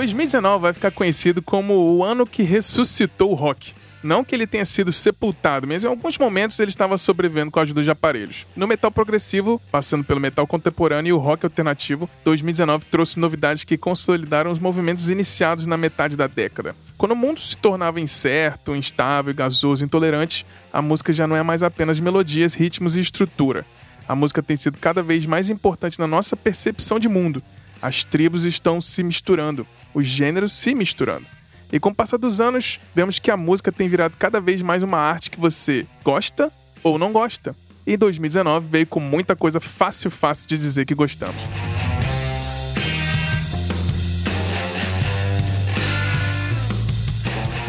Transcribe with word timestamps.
2019 0.00 0.62
vai 0.62 0.72
ficar 0.72 0.90
conhecido 0.90 1.42
como 1.42 1.74
o 1.74 2.02
ano 2.02 2.26
que 2.26 2.42
ressuscitou 2.42 3.32
o 3.32 3.34
rock. 3.34 3.74
Não 4.02 4.24
que 4.24 4.34
ele 4.34 4.46
tenha 4.46 4.64
sido 4.64 4.90
sepultado, 4.90 5.66
mas 5.66 5.84
em 5.84 5.88
alguns 5.88 6.16
momentos 6.16 6.58
ele 6.58 6.70
estava 6.70 6.96
sobrevivendo 6.96 7.50
com 7.50 7.60
a 7.60 7.62
ajuda 7.64 7.82
de 7.82 7.90
aparelhos. 7.90 8.46
No 8.56 8.66
metal 8.66 8.90
progressivo, 8.90 9.60
passando 9.70 10.02
pelo 10.02 10.18
metal 10.18 10.46
contemporâneo 10.46 11.10
e 11.10 11.12
o 11.12 11.18
rock 11.18 11.44
alternativo, 11.44 12.08
2019 12.24 12.86
trouxe 12.90 13.20
novidades 13.20 13.64
que 13.64 13.76
consolidaram 13.76 14.50
os 14.50 14.58
movimentos 14.58 15.10
iniciados 15.10 15.66
na 15.66 15.76
metade 15.76 16.16
da 16.16 16.26
década. 16.26 16.74
Quando 16.96 17.12
o 17.12 17.16
mundo 17.16 17.38
se 17.38 17.54
tornava 17.58 18.00
incerto, 18.00 18.74
instável, 18.74 19.34
gasoso, 19.34 19.84
intolerante, 19.84 20.46
a 20.72 20.80
música 20.80 21.12
já 21.12 21.26
não 21.26 21.36
é 21.36 21.42
mais 21.42 21.62
apenas 21.62 22.00
melodias, 22.00 22.54
ritmos 22.54 22.96
e 22.96 23.00
estrutura. 23.00 23.66
A 24.08 24.14
música 24.14 24.42
tem 24.42 24.56
sido 24.56 24.78
cada 24.78 25.02
vez 25.02 25.26
mais 25.26 25.50
importante 25.50 26.00
na 26.00 26.06
nossa 26.06 26.34
percepção 26.34 26.98
de 26.98 27.06
mundo. 27.06 27.42
As 27.82 28.04
tribos 28.04 28.44
estão 28.44 28.80
se 28.80 29.02
misturando, 29.02 29.66
os 29.94 30.06
gêneros 30.06 30.52
se 30.52 30.74
misturando. 30.74 31.26
E 31.72 31.78
com 31.78 31.90
o 31.90 31.94
passar 31.94 32.16
dos 32.16 32.40
anos, 32.40 32.80
vemos 32.94 33.18
que 33.18 33.30
a 33.30 33.36
música 33.36 33.70
tem 33.70 33.88
virado 33.88 34.14
cada 34.18 34.40
vez 34.40 34.60
mais 34.60 34.82
uma 34.82 34.98
arte 34.98 35.30
que 35.30 35.38
você 35.38 35.86
gosta 36.04 36.52
ou 36.82 36.98
não 36.98 37.12
gosta. 37.12 37.54
E 37.86 37.96
2019 37.96 38.66
veio 38.68 38.86
com 38.86 39.00
muita 39.00 39.36
coisa 39.36 39.60
fácil, 39.60 40.10
fácil 40.10 40.48
de 40.48 40.58
dizer 40.58 40.84
que 40.84 40.94
gostamos. 40.94 41.40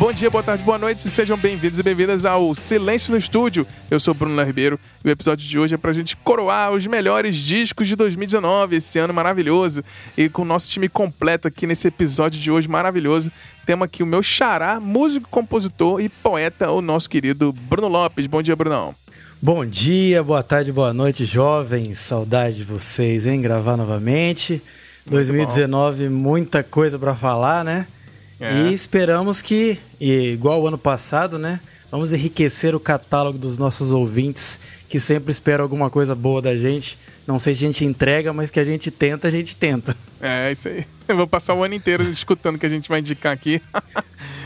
Bom 0.02 0.12
dia, 0.12 0.32
boa 0.32 0.42
tarde, 0.42 0.64
boa 0.64 0.80
noite 0.80 1.08
sejam 1.08 1.38
bem-vindos 1.38 1.78
e 1.78 1.84
bem-vindas 1.84 2.26
ao 2.26 2.56
Silêncio 2.56 3.12
no 3.12 3.20
Estúdio. 3.20 3.68
Eu 3.88 4.00
sou 4.00 4.16
Bruno 4.16 4.44
Ribeiro 4.44 4.80
e 5.06 5.08
o 5.08 5.12
episódio 5.12 5.48
de 5.48 5.60
hoje 5.60 5.76
é 5.76 5.78
pra 5.78 5.94
gente 5.94 6.18
coroar 6.18 6.72
os 6.72 6.88
melhores 6.88 7.36
discos 7.38 7.88
de 7.88 7.96
2019, 7.96 8.78
esse 8.78 8.98
ano 8.98 9.14
maravilhoso. 9.14 9.84
E 10.18 10.28
com 10.28 10.42
o 10.42 10.46
nosso 10.46 10.72
time 10.72 10.90
completo 10.90 11.48
aqui 11.48 11.68
nesse 11.68 11.88
episódio 11.88 12.42
de 12.42 12.50
hoje 12.50 12.68
maravilhoso, 12.68 13.32
temos 13.64 13.86
aqui 13.86 14.02
o 14.02 14.08
meu 14.08 14.24
xará, 14.24 14.80
músico, 14.80 15.30
compositor 15.30 16.02
e 16.02 16.10
poeta, 16.10 16.72
o 16.72 16.82
nosso 16.82 17.08
querido 17.08 17.54
Bruno 17.54 17.88
Lopes. 17.88 18.26
Bom 18.26 18.42
dia, 18.42 18.56
Brunão. 18.56 18.96
Bom 19.40 19.64
dia, 19.64 20.24
boa 20.24 20.42
tarde, 20.42 20.72
boa 20.72 20.92
noite, 20.92 21.26
jovens. 21.26 22.00
Saudade 22.00 22.58
de 22.58 22.64
vocês, 22.64 23.28
hein? 23.28 23.40
Gravar 23.40 23.78
novamente. 23.78 24.54
Muito 25.06 25.12
2019, 25.12 26.06
bom. 26.06 26.16
muita 26.16 26.64
coisa 26.64 26.98
para 26.98 27.14
falar, 27.14 27.64
né? 27.64 27.86
É. 28.42 28.70
E 28.70 28.74
esperamos 28.74 29.42
que, 29.42 29.78
igual 30.00 30.62
o 30.62 30.68
ano 30.68 30.78
passado, 30.78 31.38
né? 31.38 31.60
Vamos 31.92 32.14
enriquecer 32.14 32.74
o 32.74 32.80
catálogo 32.80 33.38
dos 33.38 33.58
nossos 33.58 33.92
ouvintes 33.92 34.60
que 34.90 35.00
sempre 35.00 35.32
esperam 35.32 35.64
alguma 35.64 35.90
coisa 35.90 36.16
boa 36.16 36.42
da 36.42 36.56
gente. 36.56 36.98
Não 37.28 37.38
sei 37.38 37.54
se 37.54 37.64
a 37.64 37.68
gente 37.68 37.86
entrega, 37.86 38.34
mas 38.34 38.50
que 38.50 38.60
a 38.60 38.64
gente 38.64 38.90
tenta, 38.90 39.28
a 39.28 39.32
gente 39.32 39.56
tenta. 39.56 39.96
É, 40.20 40.52
isso 40.52 40.68
aí. 40.68 40.86
Eu 41.08 41.18
vou 41.18 41.28
passar 41.28 41.54
o 41.54 41.64
ano 41.64 41.74
inteiro 41.74 42.04
escutando 42.10 42.56
o 42.56 42.60
que 42.60 42.66
a 42.66 42.70
gente 42.70 42.90
vai 42.90 43.00
indicar 43.00 43.34
aqui. 43.34 43.62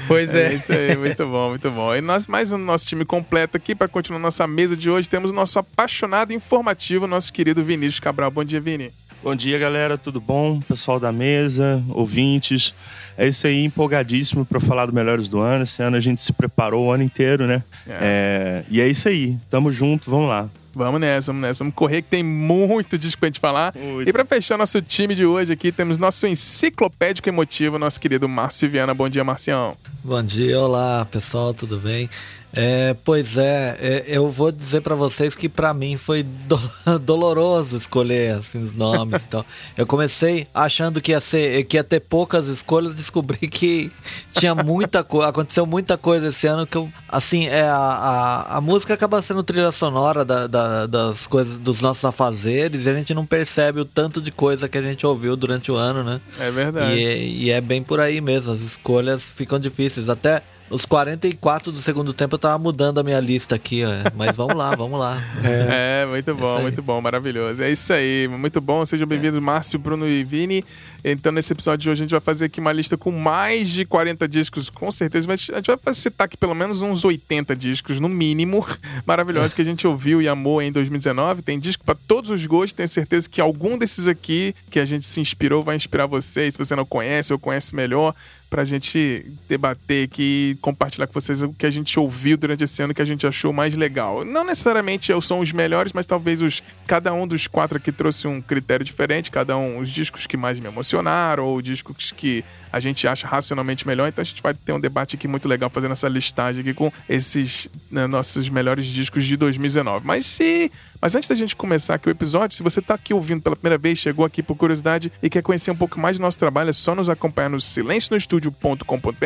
Pois 0.08 0.34
é. 0.36 0.52
é. 0.52 0.54
Isso 0.54 0.72
aí, 0.72 0.96
muito 0.96 1.26
bom, 1.26 1.50
muito 1.50 1.72
bom. 1.72 1.96
E 1.96 2.00
nós, 2.00 2.28
mais 2.28 2.52
um 2.52 2.60
nosso 2.60 2.86
time 2.86 3.04
completo 3.04 3.58
aqui 3.58 3.74
para 3.74 3.88
continuar 3.88 4.20
nossa 4.20 4.46
mesa 4.46 4.78
de 4.78 4.88
hoje. 4.88 5.10
Temos 5.10 5.32
o 5.32 5.34
nosso 5.34 5.58
apaixonado 5.58 6.32
informativo, 6.32 7.08
nosso 7.08 7.34
querido 7.34 7.64
Vinícius 7.64 8.00
Cabral. 8.00 8.30
Bom 8.30 8.44
dia, 8.44 8.62
Vini. 8.62 8.92
Bom 9.26 9.36
dia, 9.36 9.58
galera. 9.58 9.98
Tudo 9.98 10.22
bom? 10.22 10.60
Pessoal 10.60 11.00
da 11.00 11.12
mesa, 11.12 11.84
ouvintes. 11.90 12.76
É 13.18 13.28
isso 13.28 13.48
aí, 13.48 13.66
empolgadíssimo 13.66 14.46
para 14.46 14.60
falar 14.60 14.86
do 14.86 14.94
Melhores 14.94 15.28
do 15.28 15.40
Ano. 15.40 15.64
Esse 15.64 15.82
ano 15.82 15.98
a 15.98 16.00
gente 16.00 16.22
se 16.22 16.32
preparou 16.32 16.86
o 16.86 16.92
ano 16.92 17.02
inteiro, 17.02 17.48
né? 17.48 17.64
É. 17.88 17.98
É, 18.00 18.66
e 18.70 18.80
é 18.80 18.88
isso 18.88 19.08
aí. 19.08 19.36
Tamo 19.50 19.72
junto, 19.72 20.12
vamos 20.12 20.30
lá. 20.30 20.48
Vamos 20.76 21.02
nessa, 21.02 21.32
vamos 21.32 21.42
nessa. 21.42 21.58
Vamos 21.58 21.74
correr 21.74 22.04
que 22.04 22.10
tem 22.10 22.22
muito 22.22 23.00
disco 23.00 23.20
pra 23.20 23.28
gente 23.28 23.40
falar. 23.40 23.74
Muito. 23.76 24.08
E 24.08 24.14
para 24.14 24.24
fechar 24.26 24.60
nosso 24.60 24.80
time 24.80 25.16
de 25.16 25.26
hoje 25.26 25.52
aqui, 25.52 25.72
temos 25.72 25.98
nosso 25.98 26.28
enciclopédico 26.28 27.28
emotivo, 27.28 27.80
nosso 27.80 28.00
querido 28.00 28.30
Márcio 28.30 28.70
Viana. 28.70 28.94
Bom 28.94 29.10
dia, 29.10 29.24
Marcião. 29.24 29.76
Bom 30.04 30.22
dia, 30.22 30.60
olá 30.60 31.04
pessoal, 31.10 31.52
tudo 31.52 31.78
bem? 31.78 32.08
É, 32.56 32.96
pois 33.04 33.38
é, 33.38 33.78
é, 33.82 34.04
eu 34.08 34.32
vou 34.32 34.50
dizer 34.50 34.80
para 34.80 34.96
vocês 34.96 35.36
que 35.36 35.50
para 35.50 35.74
mim 35.74 35.98
foi 35.98 36.24
do, 36.24 36.58
doloroso 37.02 37.76
escolher 37.76 38.36
assim, 38.36 38.64
os 38.64 38.74
nomes. 38.74 39.24
então, 39.28 39.44
eu 39.78 39.86
comecei 39.86 40.48
achando 40.54 41.02
que 41.02 41.12
ia 41.12 41.20
ser, 41.20 41.66
que 41.66 41.76
ia 41.76 41.84
ter 41.84 42.00
poucas 42.00 42.48
escolhas, 42.48 42.96
descobri 42.96 43.48
que 43.50 43.92
tinha 44.34 44.56
muita 44.56 45.04
coisa, 45.04 45.28
aconteceu 45.28 45.66
muita 45.66 45.98
coisa 45.98 46.30
esse 46.30 46.48
ano 46.48 46.66
que 46.66 46.78
eu, 46.78 46.90
assim, 47.10 47.48
é 47.48 47.64
a, 47.64 47.76
a, 47.76 48.58
a 48.58 48.62
música 48.62 48.94
acaba 48.94 49.22
sendo 49.22 49.44
trilha 49.44 49.72
sonora 49.72 50.24
da, 50.24 50.48
da, 50.48 50.86
das 50.86 51.28
coisas 51.28 51.58
dos 51.58 51.82
nossos 51.82 52.06
afazeres 52.06 52.86
e 52.86 52.90
a 52.90 52.94
gente 52.94 53.14
não 53.14 53.26
percebe 53.26 53.82
o 53.82 53.86
tanto 53.86 54.22
de 54.22 54.32
coisa 54.32 54.70
que 54.70 54.78
a 54.78 54.82
gente 54.82 55.06
ouviu 55.06 55.36
durante 55.36 55.72
o 55.72 55.76
ano, 55.76 56.04
né? 56.04 56.22
É 56.40 56.50
verdade. 56.50 56.96
E, 56.96 57.46
e 57.46 57.52
é 57.52 57.60
bem 57.60 57.84
por 57.84 58.00
aí 58.00 58.22
mesmo, 58.22 58.54
as 58.54 58.62
escolhas 58.62 59.28
ficam 59.28 59.60
difíceis. 59.60 60.08
Até 60.08 60.42
os 60.70 60.86
44 60.86 61.72
do 61.72 61.80
segundo 61.80 62.12
tempo 62.12 62.36
eu 62.36 62.40
tava 62.40 62.58
mudando 62.58 63.00
a 63.00 63.04
minha 63.04 63.20
lista 63.20 63.56
aqui, 63.56 63.84
ó. 63.86 63.90
mas 64.16 64.36
vamos 64.36 64.56
lá, 64.56 64.76
vamos 64.76 65.00
lá. 65.00 65.24
É, 65.44 66.02
é 66.02 66.06
muito 66.08 66.34
bom, 66.34 66.58
é 66.58 66.62
muito 66.64 66.82
bom, 66.82 67.00
maravilhoso. 67.00 67.62
É 67.62 67.72
isso 67.72 67.94
aí, 67.94 68.28
muito 68.28 68.60
bom. 68.60 68.84
Sejam 68.86 69.06
bem-vindos, 69.06 69.40
Márcio, 69.40 69.78
Bruno 69.78 70.08
e 70.08 70.24
Vini. 70.24 70.64
Então, 71.04 71.32
nesse 71.32 71.54
episódio 71.54 71.84
de 71.84 71.90
hoje, 71.92 72.02
a 72.02 72.06
gente 72.06 72.12
vai 72.12 72.20
fazer 72.20 72.46
aqui 72.46 72.60
uma 72.60 72.74
lista 72.74 72.98
com 72.98 73.12
mais 73.12 73.70
de 73.70 73.86
40 73.86 74.28
discos, 74.28 74.72
com 74.72 74.92
certeza, 74.92 75.28
mas 75.28 75.48
a 75.52 75.58
gente 75.58 75.68
vai 75.68 75.94
citar 75.94 76.26
aqui 76.26 76.36
pelo 76.36 76.56
menos 76.56 76.82
uns 76.82 77.06
80 77.06 77.56
discos, 77.56 78.00
no 78.00 78.10
mínimo, 78.10 78.66
maravilhosos 79.06 79.54
que 79.54 79.62
a 79.62 79.66
gente 79.66 79.86
ouviu 79.86 80.20
e 80.20 80.28
amou 80.28 80.64
em 80.64 80.72
2019. 80.72 81.44
Tem 81.44 81.60
disco 81.60 81.86
para 81.86 81.96
todos 82.08 82.32
os 82.32 82.44
gostos, 82.48 82.74
tenho 82.74 82.90
certeza 82.90 83.30
que 83.30 83.40
algum 83.40 83.78
desses 83.78 84.08
aqui 84.08 84.56
que 84.72 84.80
a 84.80 84.86
gente 84.86 85.06
se 85.06 85.22
inspirou 85.22 85.62
vai 85.62 85.76
inspirar 85.76 86.08
vocês. 86.08 86.56
Se 86.56 86.58
você 86.58 86.76
não 86.76 86.86
conhece 86.86 87.32
ou 87.32 87.38
conhece 87.38 87.76
melhor, 87.76 88.16
para 88.56 88.62
a 88.62 88.66
gente 88.66 89.26
debater 89.50 90.06
aqui 90.06 90.58
compartilhar 90.62 91.08
com 91.08 91.14
vocês 91.14 91.42
o 91.42 91.52
que 91.52 91.66
a 91.66 91.70
gente 91.70 92.00
ouviu 92.00 92.38
durante 92.38 92.64
esse 92.64 92.82
ano 92.82 92.94
que 92.94 93.02
a 93.02 93.06
gente 93.06 93.28
achou 93.28 93.52
mais 93.52 93.76
legal. 93.76 94.24
Não 94.24 94.46
necessariamente 94.46 95.12
são 95.24 95.40
os 95.42 95.52
melhores, 95.52 95.92
mas 95.92 96.06
talvez 96.06 96.42
os 96.42 96.64
cada 96.88 97.14
um 97.14 97.28
dos 97.28 97.48
quatro 97.48 97.76
aqui 97.76 97.92
trouxe 97.92 98.30
um 98.30 98.42
critério 98.42 98.86
diferente, 98.86 99.30
cada 99.30 99.58
um 99.58 99.80
os 99.80 99.90
discos 99.90 100.26
que 100.26 100.38
mais 100.38 100.58
me 100.58 100.68
emocionaram 100.68 101.44
ou 101.44 101.62
discos 101.62 102.14
que 102.14 102.46
a 102.76 102.80
gente 102.82 103.08
acha 103.08 103.26
racionalmente 103.26 103.88
melhor. 103.88 104.10
Então 104.10 104.22
a 104.22 104.26
gente 104.26 104.44
vai 104.44 104.54
ter 104.54 104.74
um 104.74 104.80
debate 104.82 105.16
aqui 105.16 105.30
muito 105.30 105.48
legal 105.48 105.70
fazendo 105.70 105.94
essa 105.94 106.10
listagem 106.10 106.60
aqui 106.60 106.74
com 106.74 106.92
esses 107.08 107.70
né, 107.90 108.06
nossos 108.06 108.50
melhores 108.50 108.86
discos 108.86 109.24
de 109.24 109.38
2019. 109.38 110.06
Mas 110.06 110.26
se 110.26 110.70
mas 111.02 111.16
antes 111.16 111.30
da 111.30 111.36
gente 111.36 111.56
começar 111.56 111.96
aqui 111.96 112.10
o 112.10 112.12
episódio, 112.12 112.58
se 112.58 112.62
você 112.62 112.82
está 112.82 112.96
aqui 112.96 113.14
ouvindo 113.14 113.42
pela 113.42 113.56
primeira 113.56 113.78
vez, 113.78 113.98
chegou 113.98 114.26
aqui 114.26 114.44
por 114.44 114.58
curiosidade 114.58 115.10
e 115.24 115.30
quer 115.30 115.42
conhecer 115.42 115.72
um 115.72 115.76
pouco 115.76 115.98
mais 115.98 116.18
do 116.18 116.22
nosso 116.22 116.38
trabalho, 116.38 116.70
é 116.70 116.74
só 116.74 116.94
nos 116.94 117.10
acompanhar 117.10 117.50
no 117.50 117.62
silencionostudio.com.br 117.62 119.26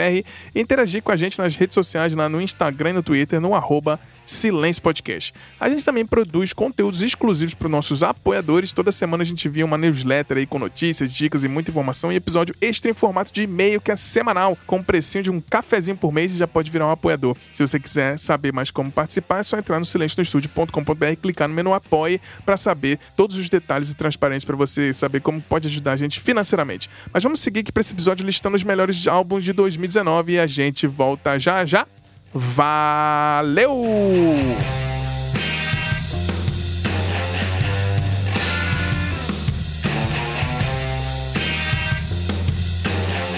e 0.53 0.59
interagir 0.59 1.01
com 1.01 1.11
a 1.11 1.15
gente 1.15 1.39
nas 1.39 1.55
redes 1.55 1.73
sociais, 1.73 2.13
lá 2.13 2.29
no 2.29 2.39
Instagram 2.39 2.91
e 2.91 2.93
no 2.93 3.03
Twitter, 3.03 3.41
no 3.41 3.55
arroba 3.55 3.99
Silêncio 4.29 4.83
Podcast. 4.83 5.33
A 5.59 5.67
gente 5.67 5.83
também 5.83 6.05
produz 6.05 6.53
conteúdos 6.53 7.01
exclusivos 7.01 7.55
para 7.55 7.65
os 7.65 7.71
nossos 7.71 8.03
apoiadores. 8.03 8.71
Toda 8.71 8.91
semana 8.91 9.23
a 9.23 9.25
gente 9.25 9.47
envia 9.47 9.65
uma 9.65 9.77
newsletter 9.77 10.37
aí 10.37 10.45
com 10.45 10.59
notícias, 10.59 11.11
dicas 11.11 11.43
e 11.43 11.47
muita 11.47 11.71
informação 11.71 12.13
e 12.13 12.15
episódio 12.15 12.55
extra 12.61 12.91
em 12.91 12.93
formato 12.93 13.33
de 13.33 13.41
e-mail 13.41 13.81
que 13.81 13.91
é 13.91 13.95
semanal, 13.95 14.55
com 14.67 14.77
um 14.77 14.83
precinho 14.83 15.23
de 15.23 15.31
um 15.31 15.41
cafezinho 15.41 15.97
por 15.97 16.13
mês 16.13 16.31
e 16.31 16.37
já 16.37 16.47
pode 16.47 16.69
virar 16.69 16.85
um 16.85 16.91
apoiador. 16.91 17.35
Se 17.55 17.65
você 17.65 17.79
quiser 17.79 18.19
saber 18.19 18.53
mais 18.53 18.69
como 18.69 18.91
participar, 18.91 19.39
é 19.39 19.43
só 19.43 19.57
entrar 19.57 19.79
no 19.79 19.85
silencionostudio.com.br 19.85 21.05
e 21.05 21.15
clicar 21.15 21.47
no 21.47 21.55
menu 21.55 21.73
Apoie 21.73 22.21
para 22.45 22.55
saber 22.55 22.99
todos 23.17 23.35
os 23.35 23.49
detalhes 23.49 23.89
e 23.89 23.95
transparentes 23.95 24.45
para 24.45 24.55
você 24.55 24.93
saber 24.93 25.21
como 25.21 25.41
pode 25.41 25.67
ajudar 25.67 25.93
a 25.93 25.97
gente 25.97 26.19
financeiramente. 26.19 26.87
Mas 27.11 27.23
vamos 27.23 27.41
seguir 27.41 27.61
aqui 27.61 27.71
para 27.71 27.81
esse 27.81 27.93
episódio 27.93 28.23
listando 28.23 28.55
os 28.55 28.63
melhores 28.63 29.07
álbuns 29.07 29.43
de 29.43 29.53
2019 29.53 30.33
e 30.33 30.39
a 30.39 30.45
gente 30.45 30.85
volta 30.85 31.39
já 31.39 31.65
já. 31.65 31.87
Valeu! 32.33 33.85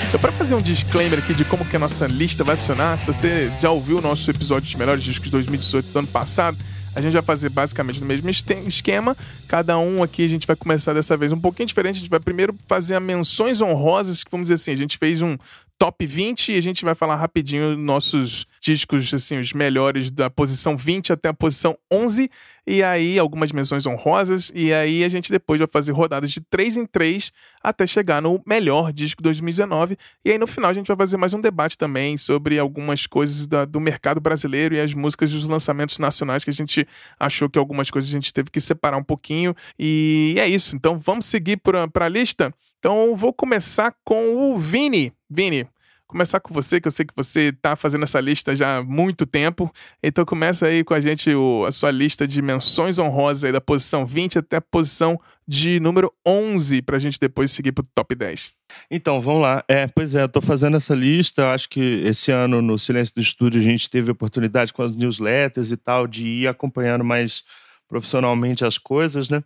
Então, 0.09 0.19
para 0.19 0.33
fazer 0.33 0.55
um 0.55 0.61
disclaimer 0.61 1.19
aqui 1.19 1.33
de 1.33 1.45
como 1.45 1.63
que 1.63 1.73
a 1.73 1.79
nossa 1.79 2.05
lista 2.05 2.43
vai 2.43 2.57
funcionar, 2.57 2.97
se 2.97 3.05
você 3.05 3.49
já 3.61 3.71
ouviu 3.71 3.99
o 3.99 4.01
nosso 4.01 4.29
episódio 4.29 4.67
de 4.67 4.77
melhores 4.77 5.01
discos 5.01 5.23
de 5.23 5.31
2018 5.31 5.85
do 5.85 5.99
ano 5.99 6.07
passado, 6.09 6.57
a 6.93 6.99
gente 6.99 7.13
vai 7.13 7.21
fazer 7.21 7.47
basicamente 7.47 8.01
no 8.01 8.05
mesmo 8.05 8.29
esquema. 8.29 9.15
Cada 9.47 9.77
um 9.77 10.03
aqui 10.03 10.25
a 10.25 10.27
gente 10.27 10.45
vai 10.45 10.57
começar 10.57 10.93
dessa 10.93 11.15
vez 11.15 11.31
um 11.31 11.39
pouquinho 11.39 11.67
diferente. 11.67 11.95
A 11.95 11.99
gente 11.99 12.09
vai 12.09 12.19
primeiro 12.19 12.53
fazer 12.67 12.99
menções 12.99 13.61
honrosas, 13.61 14.21
que 14.21 14.29
vamos 14.29 14.49
dizer 14.49 14.55
assim, 14.55 14.71
a 14.71 14.75
gente 14.75 14.97
fez 14.97 15.21
um 15.21 15.37
top 15.79 16.05
20 16.05 16.51
e 16.51 16.57
a 16.57 16.61
gente 16.61 16.83
vai 16.83 16.93
falar 16.93 17.15
rapidinho 17.15 17.77
nossos 17.77 18.45
discos, 18.61 19.11
assim, 19.11 19.39
os 19.39 19.53
melhores 19.53 20.11
da 20.11 20.29
posição 20.29 20.77
20 20.77 21.11
até 21.11 21.29
a 21.29 21.33
posição 21.33 21.75
11, 21.91 22.29
e 22.65 22.83
aí 22.83 23.17
algumas 23.17 23.51
menções 23.51 23.87
honrosas, 23.87 24.51
e 24.53 24.71
aí 24.71 25.03
a 25.03 25.09
gente 25.09 25.31
depois 25.31 25.59
vai 25.59 25.67
fazer 25.67 25.91
rodadas 25.91 26.31
de 26.31 26.39
3 26.41 26.77
em 26.77 26.85
3 26.85 27.31
até 27.63 27.87
chegar 27.87 28.21
no 28.21 28.39
melhor 28.45 28.93
disco 28.93 29.23
2019, 29.23 29.97
e 30.23 30.31
aí 30.31 30.37
no 30.37 30.45
final 30.45 30.69
a 30.69 30.73
gente 30.73 30.87
vai 30.87 30.95
fazer 30.95 31.17
mais 31.17 31.33
um 31.33 31.41
debate 31.41 31.75
também 31.75 32.15
sobre 32.17 32.59
algumas 32.59 33.07
coisas 33.07 33.47
da, 33.47 33.65
do 33.65 33.79
mercado 33.79 34.21
brasileiro 34.21 34.75
e 34.75 34.79
as 34.79 34.93
músicas 34.93 35.31
dos 35.31 35.47
lançamentos 35.47 35.97
nacionais 35.97 36.43
que 36.43 36.51
a 36.51 36.53
gente 36.53 36.87
achou 37.19 37.49
que 37.49 37.57
algumas 37.57 37.89
coisas 37.89 38.11
a 38.11 38.13
gente 38.13 38.31
teve 38.31 38.51
que 38.51 38.61
separar 38.61 38.97
um 38.97 39.03
pouquinho, 39.03 39.55
e 39.77 40.35
é 40.37 40.47
isso. 40.47 40.75
Então 40.75 40.99
vamos 40.99 41.25
seguir 41.25 41.57
para 41.57 41.89
a 41.93 42.09
lista? 42.09 42.53
Então 42.77 43.15
vou 43.15 43.33
começar 43.33 43.95
com 44.03 44.35
o 44.35 44.59
Vini. 44.59 45.11
Vini, 45.27 45.67
começar 46.11 46.41
com 46.41 46.53
você, 46.53 46.81
que 46.81 46.87
eu 46.87 46.91
sei 46.91 47.05
que 47.05 47.13
você 47.15 47.49
está 47.49 47.75
fazendo 47.75 48.03
essa 48.03 48.19
lista 48.19 48.53
já 48.53 48.77
há 48.77 48.83
muito 48.83 49.25
tempo. 49.25 49.71
Então 50.03 50.25
começa 50.25 50.67
aí 50.67 50.83
com 50.83 50.93
a 50.93 50.99
gente 50.99 51.33
o, 51.33 51.65
a 51.65 51.71
sua 51.71 51.89
lista 51.89 52.27
de 52.27 52.41
menções 52.41 52.99
honrosas 52.99 53.45
aí 53.45 53.51
da 53.51 53.61
posição 53.61 54.05
20 54.05 54.39
até 54.39 54.57
a 54.57 54.61
posição 54.61 55.19
de 55.47 55.79
número 55.79 56.13
11 56.25 56.81
para 56.81 56.97
a 56.97 56.99
gente 56.99 57.17
depois 57.19 57.51
seguir 57.51 57.71
para 57.71 57.83
o 57.83 57.87
top 57.95 58.13
10. 58.13 58.51
Então, 58.89 59.21
vamos 59.21 59.41
lá. 59.41 59.63
É, 59.67 59.87
pois 59.87 60.13
é, 60.13 60.23
eu 60.23 60.29
tô 60.29 60.41
fazendo 60.41 60.77
essa 60.77 60.93
lista. 60.93 61.53
Acho 61.53 61.69
que 61.69 62.03
esse 62.05 62.31
ano 62.31 62.61
no 62.61 62.77
Silêncio 62.77 63.15
do 63.15 63.21
Estúdio 63.21 63.61
a 63.61 63.63
gente 63.63 63.89
teve 63.89 64.11
oportunidade 64.11 64.73
com 64.73 64.83
as 64.83 64.91
newsletters 64.91 65.71
e 65.71 65.77
tal 65.77 66.07
de 66.07 66.27
ir 66.27 66.47
acompanhando 66.47 67.03
mais 67.03 67.43
profissionalmente 67.87 68.63
as 68.63 68.77
coisas, 68.77 69.29
né? 69.29 69.43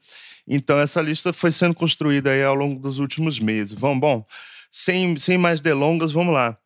Então 0.48 0.80
essa 0.80 1.02
lista 1.02 1.34
foi 1.34 1.52
sendo 1.52 1.74
construída 1.74 2.30
aí 2.30 2.44
ao 2.44 2.54
longo 2.54 2.80
dos 2.80 3.00
últimos 3.00 3.40
meses. 3.40 3.74
Vamos, 3.74 4.00
bom, 4.00 4.26
sem, 4.72 5.18
sem 5.18 5.38
mais 5.38 5.62
delongas, 5.62 6.12
vamos 6.12 6.34
lá. 6.34 6.58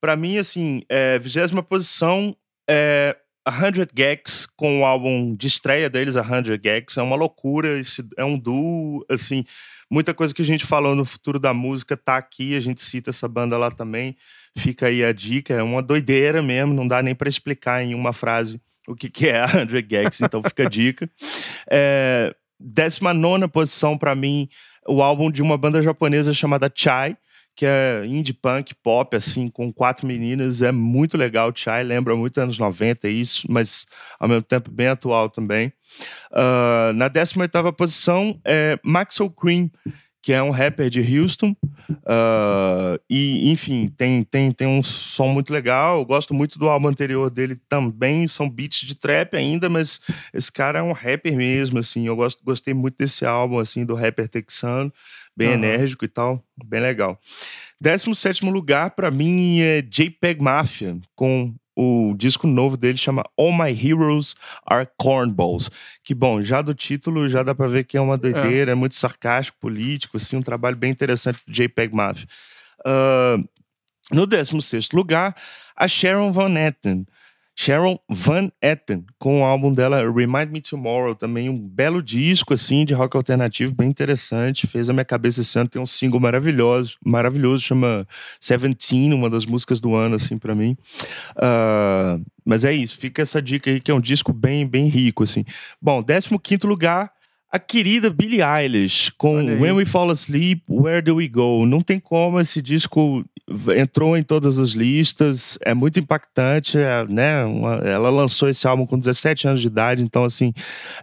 Para 0.00 0.16
mim, 0.16 0.38
assim, 0.38 0.82
é, 0.88 1.18
vigésima 1.18 1.62
posição 1.62 2.36
é 2.68 3.16
a 3.44 3.52
100 3.52 3.86
Gags 3.92 4.46
com 4.56 4.80
o 4.80 4.84
álbum 4.84 5.34
de 5.34 5.46
estreia 5.46 5.90
deles, 5.90 6.16
a 6.16 6.24
100 6.24 6.58
Gags. 6.58 6.98
É 6.98 7.02
uma 7.02 7.16
loucura, 7.16 7.78
esse, 7.78 8.04
é 8.16 8.24
um 8.24 8.38
duo, 8.38 9.04
assim, 9.08 9.44
muita 9.90 10.14
coisa 10.14 10.34
que 10.34 10.42
a 10.42 10.44
gente 10.44 10.64
falou 10.64 10.94
no 10.94 11.04
futuro 11.04 11.38
da 11.38 11.52
música 11.52 11.96
tá 11.96 12.16
aqui, 12.16 12.56
a 12.56 12.60
gente 12.60 12.82
cita 12.82 13.10
essa 13.10 13.28
banda 13.28 13.58
lá 13.58 13.70
também. 13.70 14.16
Fica 14.56 14.86
aí 14.86 15.04
a 15.04 15.12
dica, 15.12 15.54
é 15.54 15.62
uma 15.62 15.82
doideira 15.82 16.42
mesmo, 16.42 16.74
não 16.74 16.86
dá 16.86 17.02
nem 17.02 17.14
para 17.14 17.28
explicar 17.28 17.82
em 17.82 17.94
uma 17.94 18.12
frase 18.12 18.60
o 18.86 18.96
que, 18.96 19.08
que 19.08 19.28
é 19.28 19.40
a 19.40 19.48
100 19.48 19.66
Gags, 19.86 20.24
então 20.24 20.42
fica 20.42 20.66
a 20.66 20.68
dica. 20.68 21.08
É, 21.70 22.34
19 22.58 23.48
posição 23.48 23.96
para 23.96 24.14
mim, 24.14 24.48
o 24.86 25.02
álbum 25.02 25.30
de 25.30 25.42
uma 25.42 25.56
banda 25.56 25.82
japonesa 25.82 26.32
chamada 26.32 26.70
Chai 26.74 27.16
que 27.54 27.66
é 27.66 28.02
indie 28.06 28.32
punk, 28.32 28.74
pop, 28.82 29.14
assim, 29.16 29.48
com 29.48 29.72
quatro 29.72 30.06
meninas. 30.06 30.62
É 30.62 30.72
muito 30.72 31.16
legal. 31.16 31.52
Chai 31.54 31.84
lembra 31.84 32.16
muito 32.16 32.38
anos 32.40 32.58
90, 32.58 33.08
isso, 33.08 33.46
mas 33.50 33.86
ao 34.18 34.28
mesmo 34.28 34.42
tempo 34.42 34.70
bem 34.70 34.88
atual 34.88 35.28
também. 35.28 35.72
Uh, 36.30 36.92
na 36.94 37.08
18 37.08 37.72
posição 37.76 38.40
é 38.44 38.78
Maxwell 38.82 39.30
Cream, 39.30 39.70
que 40.22 40.32
é 40.32 40.42
um 40.42 40.50
rapper 40.50 40.88
de 40.88 41.00
Houston. 41.00 41.54
Uh, 41.90 42.98
e, 43.10 43.50
enfim, 43.50 43.92
tem, 43.96 44.22
tem, 44.22 44.50
tem 44.52 44.66
um 44.66 44.82
som 44.82 45.28
muito 45.28 45.52
legal. 45.52 45.98
Eu 45.98 46.06
gosto 46.06 46.32
muito 46.32 46.58
do 46.58 46.68
álbum 46.68 46.88
anterior 46.88 47.28
dele 47.28 47.56
também. 47.68 48.26
São 48.28 48.48
beats 48.48 48.86
de 48.86 48.94
trap 48.94 49.36
ainda, 49.36 49.68
mas 49.68 50.00
esse 50.32 50.50
cara 50.50 50.78
é 50.78 50.82
um 50.82 50.92
rapper 50.92 51.36
mesmo, 51.36 51.78
assim. 51.78 52.06
Eu 52.06 52.16
gosto, 52.16 52.42
gostei 52.42 52.72
muito 52.72 52.96
desse 52.96 53.26
álbum, 53.26 53.58
assim, 53.58 53.84
do 53.84 53.94
rapper 53.94 54.28
texano 54.28 54.92
bem 55.36 55.48
uhum. 55.48 55.54
enérgico 55.54 56.04
e 56.04 56.08
tal, 56.08 56.42
bem 56.64 56.80
legal. 56.80 57.18
17 57.80 58.44
lugar 58.44 58.90
para 58.92 59.10
mim 59.10 59.60
é 59.60 59.82
JPEG 59.82 60.40
Mafia, 60.40 60.96
com 61.14 61.54
o 61.74 62.14
disco 62.16 62.46
novo 62.46 62.76
dele 62.76 62.98
chama 62.98 63.24
All 63.36 63.52
My 63.52 63.70
Heroes 63.70 64.34
Are 64.66 64.88
Cornballs. 64.98 65.70
Que 66.04 66.14
bom, 66.14 66.42
já 66.42 66.60
do 66.62 66.74
título 66.74 67.28
já 67.28 67.42
dá 67.42 67.54
para 67.54 67.68
ver 67.68 67.84
que 67.84 67.96
é 67.96 68.00
uma 68.00 68.18
doideira, 68.18 68.70
é. 68.70 68.72
é. 68.72 68.76
muito 68.76 68.94
sarcástico, 68.94 69.58
político, 69.58 70.16
assim, 70.16 70.36
um 70.36 70.42
trabalho 70.42 70.76
bem 70.76 70.90
interessante 70.90 71.40
do 71.46 71.52
JPEG 71.52 71.94
Mafia. 71.94 72.26
Uh, 72.86 73.48
no 74.12 74.26
16 74.26 74.90
lugar, 74.92 75.34
a 75.76 75.88
Sharon 75.88 76.30
Van 76.32 76.54
Etten 76.58 77.06
Sharon 77.54 77.98
Van 78.08 78.50
Etten, 78.60 79.04
com 79.18 79.40
o 79.40 79.44
álbum 79.44 79.72
dela 79.72 80.00
Remind 80.10 80.50
Me 80.50 80.60
Tomorrow, 80.60 81.14
também 81.14 81.48
um 81.48 81.58
belo 81.58 82.02
disco 82.02 82.54
assim 82.54 82.84
de 82.84 82.94
rock 82.94 83.16
alternativo, 83.16 83.74
bem 83.74 83.88
interessante, 83.88 84.66
fez 84.66 84.88
a 84.88 84.92
minha 84.92 85.04
cabeça 85.04 85.42
esse 85.42 85.58
ano, 85.58 85.68
tem 85.68 85.80
um 85.80 85.86
single 85.86 86.18
maravilhoso, 86.18 86.96
maravilhoso, 87.04 87.62
chama 87.62 88.06
Seventeen, 88.40 89.12
uma 89.12 89.28
das 89.28 89.44
músicas 89.44 89.80
do 89.80 89.94
ano 89.94 90.16
assim 90.16 90.38
para 90.38 90.54
mim. 90.54 90.76
Uh, 91.36 92.24
mas 92.44 92.64
é 92.64 92.72
isso, 92.72 92.98
fica 92.98 93.22
essa 93.22 93.40
dica 93.40 93.70
aí 93.70 93.80
que 93.80 93.90
é 93.90 93.94
um 93.94 94.00
disco 94.00 94.32
bem 94.32 94.66
bem 94.66 94.86
rico 94.88 95.22
assim. 95.22 95.44
Bom, 95.80 96.02
15 96.02 96.38
quinto 96.42 96.66
lugar, 96.66 97.12
a 97.52 97.58
querida 97.58 98.08
Billie 98.08 98.40
Eilish 98.42 99.12
com 99.18 99.36
When 99.36 99.72
We 99.72 99.84
Fall 99.84 100.10
Asleep, 100.10 100.62
Where 100.70 101.02
Do 101.02 101.16
We 101.16 101.28
Go? 101.28 101.66
Não 101.66 101.82
tem 101.82 102.00
como 102.00 102.40
esse 102.40 102.62
disco 102.62 103.22
entrou 103.76 104.16
em 104.16 104.22
todas 104.22 104.58
as 104.58 104.70
listas, 104.70 105.58
é 105.62 105.74
muito 105.74 105.98
impactante, 105.98 106.78
é, 106.78 107.04
né? 107.06 107.44
Uma, 107.44 107.74
ela 107.84 108.08
lançou 108.08 108.48
esse 108.48 108.66
álbum 108.66 108.86
com 108.86 108.98
17 108.98 109.48
anos 109.48 109.60
de 109.60 109.66
idade, 109.66 110.02
então 110.02 110.24
assim, 110.24 110.54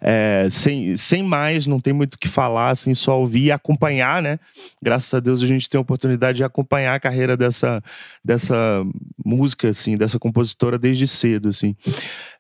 é, 0.02 0.48
sem, 0.50 0.98
sem 0.98 1.22
mais, 1.22 1.68
não 1.68 1.80
tem 1.80 1.94
muito 1.94 2.16
o 2.16 2.18
que 2.18 2.28
falar, 2.28 2.72
assim, 2.72 2.96
só 2.96 3.20
ouvir 3.20 3.46
e 3.46 3.52
acompanhar, 3.52 4.24
né? 4.24 4.40
Graças 4.82 5.14
a 5.14 5.20
Deus 5.20 5.44
a 5.44 5.46
gente 5.46 5.70
tem 5.70 5.78
a 5.78 5.82
oportunidade 5.82 6.38
de 6.38 6.44
acompanhar 6.44 6.96
a 6.96 7.00
carreira 7.00 7.38
dessa, 7.38 7.84
dessa 8.26 8.84
música, 9.24 9.70
assim, 9.70 9.96
dessa 9.98 10.18
compositora 10.18 10.80
desde 10.80 11.06
cedo, 11.06 11.50
assim. 11.50 11.76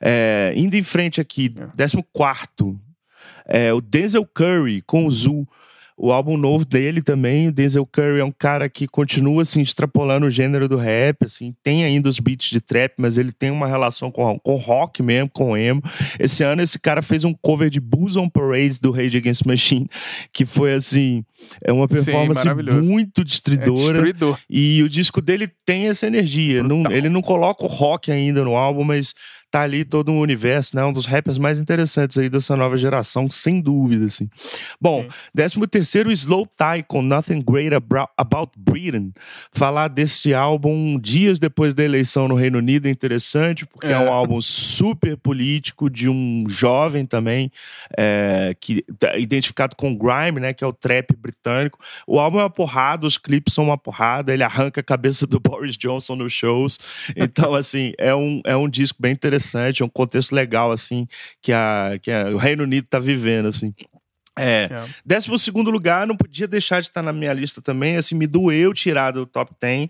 É, 0.01 0.53
indo 0.55 0.75
em 0.75 0.83
frente 0.83 1.21
aqui, 1.21 1.49
14 1.49 2.03
quarto 2.11 2.79
é, 3.49 3.73
o 3.73 3.81
Denzel 3.81 4.25
Curry 4.25 4.81
com 4.81 5.05
o 5.05 5.11
Zul 5.11 5.47
o 6.01 6.13
álbum 6.13 6.37
novo 6.37 6.63
dele 6.63 7.01
também, 7.01 7.49
o 7.49 7.51
Denzel 7.51 7.85
Curry 7.85 8.21
é 8.21 8.23
um 8.23 8.31
cara 8.31 8.69
que 8.69 8.87
continua 8.87 9.41
assim 9.41 9.59
extrapolando 9.59 10.27
o 10.27 10.29
gênero 10.31 10.69
do 10.69 10.77
rap, 10.77 11.25
assim, 11.25 11.53
tem 11.61 11.83
ainda 11.83 12.07
os 12.07 12.21
beats 12.21 12.49
de 12.49 12.61
trap, 12.61 12.93
mas 12.97 13.17
ele 13.17 13.33
tem 13.33 13.51
uma 13.51 13.67
relação 13.67 14.09
com, 14.09 14.39
com 14.39 14.55
rock 14.55 15.03
mesmo, 15.03 15.29
com 15.29 15.57
emo. 15.57 15.81
Esse 16.17 16.41
ano 16.41 16.61
esse 16.61 16.79
cara 16.79 17.01
fez 17.01 17.25
um 17.25 17.33
cover 17.33 17.69
de 17.69 17.81
Bulls 17.81 18.15
on 18.15 18.29
Parade 18.29 18.79
do 18.79 18.91
Rage 18.91 19.17
Against 19.17 19.45
Machine, 19.45 19.89
que 20.31 20.45
foi 20.45 20.73
assim, 20.73 21.21
é 21.61 21.73
uma 21.73 21.85
performance 21.85 22.43
Sim, 22.43 22.87
muito 22.87 23.21
destruidora. 23.21 24.09
É 24.09 24.13
e 24.49 24.81
o 24.81 24.87
disco 24.87 25.21
dele 25.21 25.49
tem 25.65 25.89
essa 25.89 26.07
energia. 26.07 26.63
Não, 26.63 26.89
ele 26.89 27.09
não 27.09 27.21
coloca 27.21 27.65
o 27.65 27.67
rock 27.67 28.09
ainda 28.09 28.41
no 28.45 28.55
álbum, 28.55 28.85
mas 28.85 29.13
tá 29.51 29.61
ali 29.61 29.83
todo 29.83 30.11
um 30.11 30.19
universo, 30.19 30.75
né? 30.75 30.83
Um 30.83 30.93
dos 30.93 31.05
rappers 31.05 31.37
mais 31.37 31.59
interessantes 31.59 32.17
aí 32.17 32.29
dessa 32.29 32.55
nova 32.55 32.77
geração, 32.77 33.29
sem 33.29 33.59
dúvida, 33.59 34.05
assim. 34.05 34.29
Bom, 34.79 35.07
décimo 35.33 35.65
terceiro, 35.65 36.11
Slow 36.11 36.45
Tie, 36.45 36.83
com 36.87 37.01
Nothing 37.01 37.41
Great 37.41 37.71
About 38.17 38.51
Britain. 38.57 39.11
Falar 39.51 39.87
desse 39.87 40.33
álbum 40.33 40.99
dias 40.99 41.39
depois 41.39 41.73
da 41.73 41.83
eleição 41.83 42.27
no 42.27 42.35
Reino 42.35 42.59
Unido 42.59 42.87
é 42.87 42.91
interessante, 42.91 43.65
porque 43.65 43.87
é, 43.87 43.91
é 43.91 43.99
um 43.99 44.11
álbum 44.11 44.39
super 44.39 45.17
político, 45.17 45.89
de 45.89 46.07
um 46.07 46.45
jovem 46.47 47.05
também, 47.05 47.51
é, 47.97 48.55
que 48.59 48.83
tá 48.99 49.17
identificado 49.17 49.75
com 49.75 49.95
grime, 49.95 50.39
né? 50.39 50.53
Que 50.53 50.63
é 50.63 50.67
o 50.67 50.73
trap 50.73 51.15
britânico. 51.17 51.79
O 52.05 52.19
álbum 52.19 52.39
é 52.39 52.43
uma 52.43 52.49
porrada, 52.49 53.07
os 53.07 53.17
clipes 53.17 53.53
são 53.53 53.63
uma 53.63 53.77
porrada, 53.77 54.31
ele 54.31 54.43
arranca 54.43 54.81
a 54.81 54.83
cabeça 54.83 55.25
do 55.25 55.39
Boris 55.41 55.75
Johnson 55.75 56.15
nos 56.15 56.33
shows. 56.33 56.77
Então, 57.15 57.55
assim, 57.55 57.93
é 57.97 58.13
um, 58.13 58.41
é 58.45 58.55
um 58.55 58.69
disco 58.69 59.01
bem 59.01 59.11
interessante 59.11 59.38
interessante, 59.39 59.81
é 59.81 59.85
um 59.85 59.89
contexto 59.89 60.33
legal, 60.33 60.71
assim, 60.71 61.07
que, 61.41 61.51
a, 61.51 61.97
que 62.01 62.11
a, 62.11 62.25
o 62.29 62.37
Reino 62.37 62.63
Unido 62.63 62.85
está 62.85 62.99
vivendo, 62.99 63.47
assim. 63.47 63.73
É. 64.37 64.69
é. 64.71 64.85
Décimo 65.05 65.39
segundo 65.39 65.71
lugar, 65.71 66.05
não 66.05 66.15
podia 66.15 66.47
deixar 66.47 66.81
de 66.81 66.87
estar 66.87 67.01
na 67.01 67.11
minha 67.11 67.33
lista 67.33 67.61
também. 67.61 67.97
Assim, 67.97 68.15
me 68.15 68.27
doeu 68.27 68.73
tirar 68.73 69.11
do 69.11 69.25
top 69.25 69.53
10, 69.59 69.89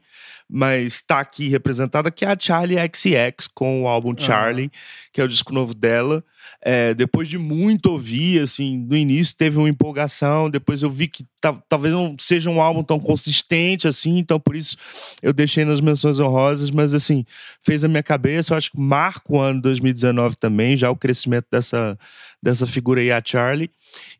mas 0.49 0.93
está 0.93 1.19
aqui 1.19 1.49
representada, 1.49 2.09
que 2.09 2.25
é 2.25 2.29
a 2.29 2.37
Charlie 2.39 2.77
XX, 2.77 3.47
com 3.53 3.83
o 3.83 3.87
álbum 3.87 4.15
Charlie. 4.17 4.71
Que 5.11 5.19
é 5.19 5.23
o 5.23 5.27
disco 5.27 5.53
novo 5.53 5.73
dela. 5.73 6.23
É, 6.61 6.93
depois 6.93 7.27
de 7.27 7.37
muito 7.37 7.87
ouvir, 7.87 8.41
assim, 8.41 8.77
no 8.77 8.95
início 8.95 9.35
teve 9.35 9.57
uma 9.57 9.69
empolgação, 9.69 10.49
depois 10.49 10.81
eu 10.81 10.89
vi 10.89 11.07
que 11.07 11.25
talvez 11.69 11.93
não 11.93 12.15
seja 12.19 12.49
um 12.49 12.61
álbum 12.61 12.83
tão 12.83 12.99
consistente 12.99 13.87
assim, 13.87 14.17
então 14.17 14.39
por 14.39 14.55
isso 14.55 14.75
eu 15.21 15.31
deixei 15.31 15.63
nas 15.63 15.79
menções 15.79 16.19
honrosas, 16.19 16.69
mas 16.69 16.93
assim, 16.93 17.25
fez 17.61 17.83
a 17.83 17.87
minha 17.87 18.03
cabeça, 18.03 18.53
eu 18.53 18.57
acho 18.57 18.71
que 18.71 18.79
marca 18.79 19.21
o 19.29 19.39
ano 19.39 19.61
2019 19.61 20.35
também, 20.35 20.75
já 20.75 20.89
o 20.89 20.97
crescimento 20.97 21.47
dessa, 21.49 21.97
dessa 22.41 22.67
figura 22.67 22.99
aí, 22.99 23.11
a 23.11 23.21
Charlie. 23.23 23.71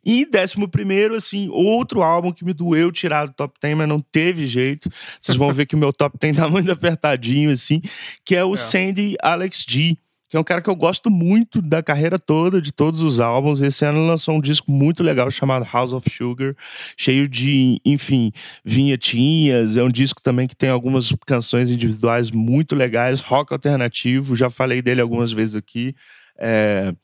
E 0.04 0.24
décimo 0.24 0.68
primeiro, 0.68 1.14
assim, 1.14 1.48
outro 1.50 2.02
álbum 2.02 2.32
que 2.32 2.44
me 2.44 2.54
doeu 2.54 2.90
tirar 2.90 3.26
do 3.26 3.34
top 3.34 3.58
10, 3.60 3.76
mas 3.76 3.88
não 3.88 4.00
teve 4.00 4.46
jeito. 4.46 4.88
Vocês 5.20 5.36
vão 5.36 5.52
ver 5.52 5.66
que 5.66 5.74
o 5.74 5.78
meu 5.78 5.92
top 5.92 6.16
10 6.18 6.36
tá 6.36 6.48
muito 6.48 6.70
apertadinho, 6.70 7.50
assim, 7.50 7.82
que 8.24 8.34
é 8.34 8.44
o 8.44 8.54
é. 8.54 8.56
Sandy 8.56 9.16
Alex 9.22 9.64
G 9.68 9.96
que 10.30 10.36
é 10.36 10.40
um 10.40 10.44
cara 10.44 10.62
que 10.62 10.70
eu 10.70 10.76
gosto 10.76 11.10
muito 11.10 11.60
da 11.60 11.82
carreira 11.82 12.16
toda, 12.16 12.62
de 12.62 12.70
todos 12.70 13.02
os 13.02 13.18
álbuns. 13.18 13.60
Esse 13.60 13.84
ano 13.84 14.06
lançou 14.06 14.36
um 14.36 14.40
disco 14.40 14.70
muito 14.70 15.02
legal 15.02 15.28
chamado 15.28 15.66
House 15.70 15.92
of 15.92 16.08
Sugar, 16.08 16.54
cheio 16.96 17.26
de, 17.26 17.80
enfim, 17.84 18.30
vinhetinhas. 18.64 19.76
É 19.76 19.82
um 19.82 19.90
disco 19.90 20.22
também 20.22 20.46
que 20.46 20.54
tem 20.54 20.70
algumas 20.70 21.12
canções 21.26 21.68
individuais 21.68 22.30
muito 22.30 22.76
legais, 22.76 23.20
rock 23.20 23.52
alternativo. 23.52 24.36
Já 24.36 24.48
falei 24.48 24.80
dele 24.80 25.00
algumas 25.00 25.32
vezes 25.32 25.56
aqui. 25.56 25.96
É, 26.38 26.94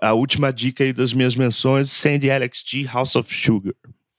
a 0.00 0.14
última 0.14 0.50
dica 0.50 0.82
aí 0.82 0.94
das 0.94 1.12
minhas 1.12 1.36
menções: 1.36 1.90
Sandy 1.90 2.30
Alex 2.30 2.64
G, 2.66 2.84
House 2.84 3.16
of 3.16 3.32
Sugar. 3.34 3.74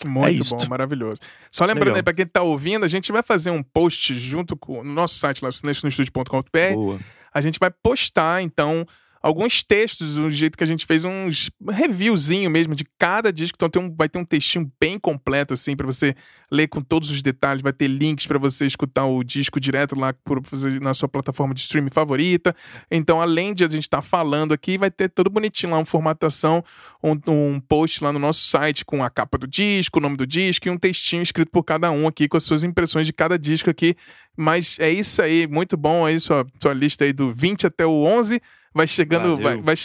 Muito 0.06 0.44
é 0.44 0.58
bom, 0.58 0.70
maravilhoso. 0.70 1.20
Só 1.50 1.66
lembrando 1.66 1.86
Legal. 1.86 1.96
aí, 1.98 2.04
para 2.04 2.14
quem 2.14 2.26
está 2.26 2.44
ouvindo, 2.44 2.86
a 2.86 2.88
gente 2.88 3.12
vai 3.12 3.24
fazer 3.24 3.50
um 3.50 3.64
post 3.64 4.16
junto 4.20 4.56
com 4.56 4.84
no 4.84 4.94
nosso 4.94 5.16
site 5.16 5.44
lá, 5.44 5.52
silencionostudio.com.br. 5.52 7.02
A 7.34 7.42
gente 7.42 7.60
vai 7.60 7.70
postar, 7.70 8.42
então, 8.42 8.86
alguns 9.28 9.62
textos, 9.62 10.16
do 10.16 10.32
jeito 10.32 10.58
que 10.58 10.64
a 10.64 10.68
gente 10.68 10.86
fez 10.86 11.04
uns 11.04 11.52
reviewzinho 11.70 12.50
mesmo 12.50 12.74
de 12.74 12.86
cada 12.98 13.32
disco. 13.32 13.58
Então 13.58 13.70
tem 13.70 13.82
um, 13.82 13.94
vai 13.94 14.08
ter 14.08 14.18
um 14.18 14.24
textinho 14.24 14.72
bem 14.80 14.98
completo, 14.98 15.54
assim, 15.54 15.76
para 15.76 15.86
você 15.86 16.16
ler 16.50 16.70
com 16.70 16.82
todos 16.82 17.12
os 17.12 17.22
detalhes. 17.22 17.62
Vai 17.62 17.74
ter 17.74 17.90
links 17.90 18.26
para 18.26 18.40
você 18.40 18.66
escutar 18.66 19.06
o 19.06 19.22
disco 19.26 19.60
direto 19.60 20.00
lá 20.00 20.14
por, 20.14 20.42
na 20.82 20.94
sua 20.94 21.10
plataforma 21.10 21.54
de 21.54 21.60
streaming 21.60 21.90
favorita. 21.90 22.56
Então, 22.90 23.20
além 23.20 23.54
de 23.54 23.66
a 23.66 23.70
gente 23.70 23.84
estar 23.84 23.98
tá 23.98 24.02
falando 24.02 24.54
aqui, 24.54 24.78
vai 24.78 24.90
ter 24.90 25.10
tudo 25.10 25.30
bonitinho 25.30 25.74
lá, 25.74 25.80
uma 25.80 25.86
formatação, 25.86 26.64
um, 27.04 27.18
um 27.28 27.60
post 27.60 28.02
lá 28.02 28.14
no 28.14 28.20
nosso 28.20 28.48
site 28.48 28.86
com 28.86 29.04
a 29.04 29.10
capa 29.10 29.38
do 29.38 29.46
disco, 29.46 30.00
o 30.00 30.02
nome 30.02 30.16
do 30.16 30.26
disco 30.26 30.70
e 30.70 30.72
um 30.72 30.78
textinho 30.78 31.22
escrito 31.22 31.52
por 31.52 31.64
cada 31.64 31.92
um 31.92 32.08
aqui 32.08 32.30
com 32.30 32.38
as 32.38 32.44
suas 32.44 32.64
impressões 32.64 33.06
de 33.06 33.12
cada 33.12 33.38
disco 33.38 33.70
aqui. 33.70 33.94
Mas 34.38 34.80
é 34.80 34.90
isso 34.90 35.22
aí, 35.22 35.48
muito 35.48 35.76
bom 35.76 36.06
aí 36.06 36.18
sua, 36.18 36.48
sua 36.62 36.74
lista 36.74 37.04
aí 37.04 37.12
do 37.12 37.34
20 37.34 37.68
até 37.68 37.86
o 37.86 38.06
11 38.06 38.42
vai 38.78 38.88
chegando, 38.88 39.38
vai, 39.38 39.58
vai, 39.58 39.76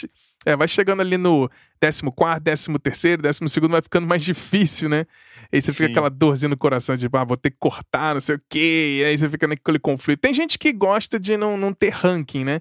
é, 0.46 0.56
vai 0.56 0.68
chegando 0.68 1.00
ali 1.00 1.16
no 1.16 1.50
14, 1.82 2.78
13, 2.78 3.40
12, 3.40 3.68
vai 3.68 3.82
ficando 3.82 4.06
mais 4.06 4.22
difícil, 4.22 4.88
né? 4.88 5.06
Aí 5.52 5.60
você 5.60 5.70
Sim. 5.70 5.78
fica 5.78 5.90
aquela 5.90 6.08
dorzinha 6.08 6.48
no 6.48 6.56
coração 6.56 6.96
de, 6.96 7.06
ah, 7.12 7.24
vou 7.24 7.36
ter 7.36 7.50
que 7.50 7.58
cortar, 7.58 8.14
não 8.14 8.20
sei 8.20 8.36
o 8.36 8.40
quê. 8.48 9.00
E 9.00 9.04
aí 9.04 9.18
você 9.18 9.28
fica 9.28 9.46
naquele 9.46 9.78
conflito. 9.78 10.20
Tem 10.20 10.32
gente 10.32 10.58
que 10.58 10.72
gosta 10.72 11.20
de 11.20 11.36
não, 11.36 11.58
não 11.58 11.74
ter 11.74 11.90
ranking, 11.90 12.42
né? 12.42 12.60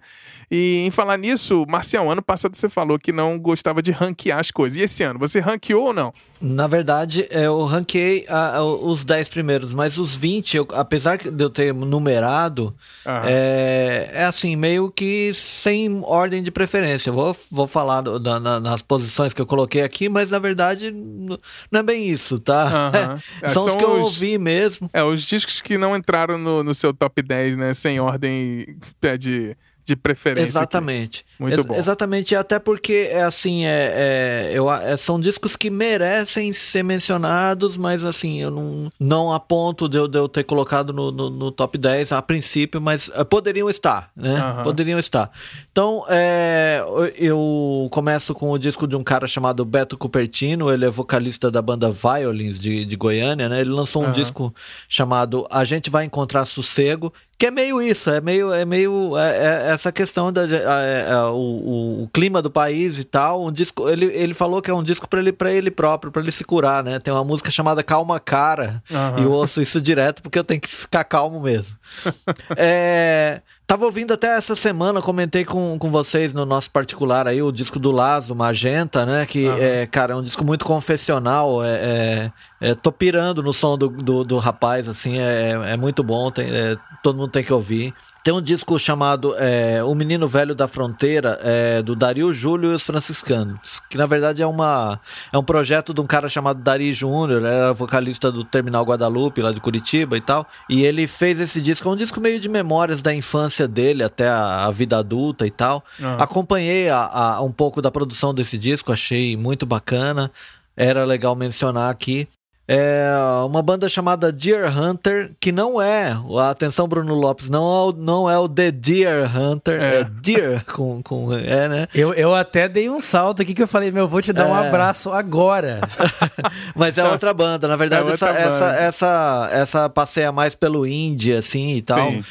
E 0.49 0.83
em 0.85 0.91
falar 0.91 1.15
nisso, 1.15 1.65
Marcial, 1.69 2.11
ano 2.11 2.21
passado 2.21 2.53
você 2.53 2.67
falou 2.67 2.99
que 2.99 3.13
não 3.13 3.39
gostava 3.39 3.81
de 3.81 3.91
ranquear 3.91 4.39
as 4.39 4.51
coisas. 4.51 4.77
E 4.77 4.81
esse 4.81 5.03
ano, 5.03 5.17
você 5.17 5.39
ranqueou 5.39 5.85
ou 5.85 5.93
não? 5.93 6.13
Na 6.41 6.65
verdade, 6.65 7.27
eu 7.29 7.63
ranqueei 7.65 8.25
a, 8.27 8.57
a, 8.57 8.65
os 8.65 9.05
10 9.05 9.29
primeiros, 9.29 9.73
mas 9.73 9.99
os 9.99 10.15
20, 10.15 10.57
eu, 10.57 10.67
apesar 10.73 11.17
de 11.17 11.43
eu 11.43 11.51
ter 11.51 11.71
numerado, 11.71 12.75
é, 13.05 14.09
é, 14.11 14.25
assim, 14.25 14.55
meio 14.55 14.91
que 14.91 15.31
sem 15.35 16.01
ordem 16.03 16.41
de 16.41 16.49
preferência. 16.49 17.11
Eu 17.11 17.13
vou, 17.13 17.37
vou 17.49 17.67
falar 17.67 18.01
na, 18.01 18.39
na, 18.39 18.59
nas 18.59 18.81
posições 18.81 19.10
que 19.33 19.41
eu 19.41 19.45
coloquei 19.45 19.81
aqui, 19.81 20.09
mas 20.09 20.29
na 20.29 20.39
verdade 20.39 20.91
não 20.91 21.79
é 21.79 21.83
bem 21.83 22.09
isso, 22.09 22.39
tá? 22.39 22.91
É, 23.41 23.49
são, 23.49 23.63
são, 23.63 23.67
os 23.67 23.75
que 23.75 23.83
eu 23.83 24.01
ouvi 24.01 24.37
mesmo. 24.37 24.89
É, 24.93 25.03
os 25.03 25.23
discos 25.23 25.61
que 25.61 25.77
não 25.77 25.95
entraram 25.95 26.37
no, 26.37 26.63
no 26.63 26.73
seu 26.73 26.93
top 26.93 27.21
10, 27.21 27.57
né? 27.57 27.73
Sem 27.73 27.99
ordem 27.99 28.77
de 29.17 29.57
de 29.91 29.95
preferência. 29.95 30.47
Exatamente. 30.47 31.25
Aqui. 31.27 31.41
Muito 31.41 31.59
Ex 31.59 31.65
bom. 31.65 31.75
Exatamente, 31.75 32.35
até 32.35 32.59
porque 32.59 33.09
é 33.11 33.23
assim, 33.23 33.65
é, 33.65 34.49
é, 34.49 34.51
eu, 34.53 34.71
é, 34.71 34.95
são 34.95 35.19
discos 35.19 35.55
que 35.55 35.69
merecem 35.69 36.53
ser 36.53 36.83
mencionados, 36.83 37.75
mas 37.75 38.03
assim, 38.03 38.41
eu 38.41 38.49
não, 38.49 38.91
não 38.99 39.33
aponto 39.33 39.89
de 39.89 39.97
eu, 39.97 40.07
de 40.07 40.17
eu 40.17 40.29
ter 40.29 40.43
colocado 40.43 40.93
no, 40.93 41.11
no, 41.11 41.29
no, 41.29 41.51
top 41.51 41.77
10 41.77 42.13
a 42.13 42.21
princípio, 42.21 42.79
mas 42.79 43.09
uh, 43.09 43.25
poderiam 43.25 43.69
estar, 43.69 44.09
né? 44.15 44.41
Uhum. 44.41 44.63
Poderiam 44.63 44.99
estar. 44.99 45.29
Então, 45.71 46.05
é, 46.07 46.81
eu 47.17 47.89
começo 47.91 48.33
com 48.33 48.51
o 48.51 48.57
disco 48.57 48.87
de 48.87 48.95
um 48.95 49.03
cara 49.03 49.27
chamado 49.27 49.65
Beto 49.65 49.97
Cupertino, 49.97 50.71
ele 50.71 50.85
é 50.85 50.89
vocalista 50.89 51.51
da 51.51 51.61
banda 51.61 51.91
Violins 51.91 52.59
de, 52.59 52.85
de 52.85 52.95
Goiânia, 52.95 53.49
né? 53.49 53.59
Ele 53.59 53.71
lançou 53.71 54.03
um 54.03 54.05
uhum. 54.05 54.11
disco 54.11 54.55
chamado 54.87 55.45
A 55.49 55.65
Gente 55.65 55.89
Vai 55.89 56.05
Encontrar 56.05 56.45
Sossego, 56.45 57.11
que 57.41 57.47
é 57.47 57.49
meio 57.49 57.81
isso, 57.81 58.11
é 58.11 58.21
meio, 58.21 58.53
é 58.53 58.63
meio 58.63 59.17
é, 59.17 59.37
é 59.37 59.71
essa 59.71 59.91
questão 59.91 60.31
da 60.31 60.43
é, 60.43 61.07
é, 61.09 61.15
o, 61.31 62.03
o, 62.03 62.09
clima 62.13 62.39
do 62.39 62.51
país 62.51 62.99
e 62.99 63.03
tal. 63.03 63.47
Um 63.47 63.51
disco, 63.51 63.89
ele, 63.89 64.05
ele 64.05 64.35
falou 64.35 64.61
que 64.61 64.69
é 64.69 64.73
um 64.75 64.83
disco 64.83 65.09
para 65.09 65.19
ele 65.21 65.33
para 65.33 65.51
ele 65.51 65.71
próprio, 65.71 66.11
para 66.11 66.21
ele 66.21 66.31
se 66.31 66.43
curar, 66.43 66.83
né? 66.83 66.99
Tem 66.99 67.11
uma 67.11 67.23
música 67.23 67.49
chamada 67.49 67.81
Calma 67.81 68.19
Cara 68.19 68.83
uhum. 68.91 69.19
e 69.19 69.23
eu 69.23 69.31
ouço 69.31 69.59
isso 69.59 69.81
direto 69.81 70.21
porque 70.21 70.37
eu 70.37 70.43
tenho 70.43 70.61
que 70.61 70.69
ficar 70.69 71.03
calmo 71.03 71.41
mesmo. 71.41 71.75
é, 72.55 73.41
Tava 73.71 73.85
ouvindo 73.85 74.13
até 74.13 74.35
essa 74.35 74.53
semana, 74.53 75.01
comentei 75.01 75.45
com, 75.45 75.79
com 75.79 75.89
vocês 75.89 76.33
no 76.33 76.45
nosso 76.45 76.69
particular 76.69 77.25
aí, 77.25 77.41
o 77.41 77.53
disco 77.53 77.79
do 77.79 77.89
Lazo, 77.89 78.35
Magenta, 78.35 79.05
né? 79.05 79.25
Que, 79.25 79.47
uhum. 79.47 79.57
é, 79.57 79.85
cara, 79.85 80.11
é 80.11 80.15
um 80.17 80.21
disco 80.21 80.43
muito 80.43 80.65
confessional. 80.65 81.63
É, 81.63 81.69
é, 81.69 82.31
é, 82.59 82.75
tô 82.75 82.91
pirando 82.91 83.41
no 83.41 83.53
som 83.53 83.77
do, 83.77 83.87
do, 83.87 84.25
do 84.25 84.37
rapaz, 84.39 84.89
assim, 84.89 85.19
é, 85.19 85.51
é 85.51 85.77
muito 85.77 86.03
bom, 86.03 86.29
tem, 86.29 86.53
é, 86.53 86.75
todo 87.01 87.17
mundo 87.17 87.31
tem 87.31 87.45
que 87.45 87.53
ouvir. 87.53 87.93
Tem 88.23 88.31
um 88.31 88.41
disco 88.41 88.77
chamado 88.77 89.35
é, 89.35 89.83
O 89.83 89.95
Menino 89.95 90.27
Velho 90.27 90.53
da 90.53 90.67
Fronteira, 90.67 91.39
é, 91.41 91.81
do 91.81 91.95
Dario 91.95 92.31
Júlio 92.31 92.71
e 92.71 92.75
os 92.75 92.83
Franciscanos, 92.83 93.81
que 93.89 93.97
na 93.97 94.05
verdade 94.05 94.43
é, 94.43 94.45
uma, 94.45 94.99
é 95.33 95.37
um 95.39 95.43
projeto 95.43 95.91
de 95.91 96.01
um 96.01 96.05
cara 96.05 96.29
chamado 96.29 96.61
Dari 96.61 96.93
Júnior, 96.93 97.39
ele 97.39 97.47
era 97.47 97.73
vocalista 97.73 98.31
do 98.31 98.43
Terminal 98.43 98.83
Guadalupe, 98.83 99.41
lá 99.41 99.51
de 99.51 99.59
Curitiba 99.59 100.15
e 100.17 100.21
tal, 100.21 100.45
e 100.69 100.85
ele 100.85 101.07
fez 101.07 101.39
esse 101.39 101.59
disco, 101.59 101.89
é 101.89 101.91
um 101.91 101.95
disco 101.95 102.21
meio 102.21 102.39
de 102.39 102.47
memórias 102.47 103.01
da 103.01 103.11
infância 103.11 103.67
dele 103.67 104.03
até 104.03 104.27
a, 104.27 104.65
a 104.65 104.71
vida 104.71 104.99
adulta 104.99 105.47
e 105.47 105.51
tal. 105.51 105.83
Uhum. 105.99 106.17
Acompanhei 106.19 106.89
a, 106.89 106.99
a, 107.05 107.41
um 107.41 107.51
pouco 107.51 107.81
da 107.81 107.89
produção 107.89 108.35
desse 108.35 108.55
disco, 108.55 108.91
achei 108.91 109.35
muito 109.35 109.65
bacana, 109.65 110.31
era 110.77 111.03
legal 111.05 111.35
mencionar 111.35 111.89
aqui. 111.89 112.27
É 112.73 113.11
uma 113.45 113.61
banda 113.61 113.89
chamada 113.89 114.31
Deer 114.31 114.65
Hunter, 114.65 115.33
que 115.41 115.51
não 115.51 115.81
é, 115.81 116.15
atenção 116.49 116.87
Bruno 116.87 117.13
Lopes, 117.13 117.49
não 117.49 117.63
é 117.63 117.89
o, 117.89 117.91
não 117.91 118.29
é 118.29 118.39
o 118.39 118.47
The 118.47 118.71
Deer 118.71 119.37
Hunter, 119.37 119.81
é, 119.81 119.95
é 119.99 120.03
Deer 120.05 120.63
com, 120.65 121.03
com, 121.03 121.33
é, 121.33 121.67
né? 121.67 121.87
Eu, 121.93 122.13
eu 122.13 122.33
até 122.33 122.69
dei 122.69 122.89
um 122.89 123.01
salto 123.01 123.41
aqui 123.41 123.53
que 123.53 123.61
eu 123.61 123.67
falei, 123.67 123.91
meu, 123.91 124.07
vou 124.07 124.21
te 124.21 124.31
dar 124.31 124.47
é. 124.47 124.51
um 124.51 124.55
abraço 124.55 125.11
agora. 125.11 125.81
Mas 126.73 126.97
é 126.97 127.03
outra 127.03 127.33
banda, 127.33 127.67
na 127.67 127.75
verdade 127.75 128.09
é 128.09 128.13
essa, 128.13 128.29
essa, 128.29 128.75
essa, 128.75 129.49
essa 129.51 129.89
passeia 129.89 130.31
mais 130.31 130.55
pelo 130.55 130.87
indie, 130.87 131.33
assim, 131.33 131.75
e 131.75 131.81
tal. 131.81 132.09
Sim. 132.09 132.23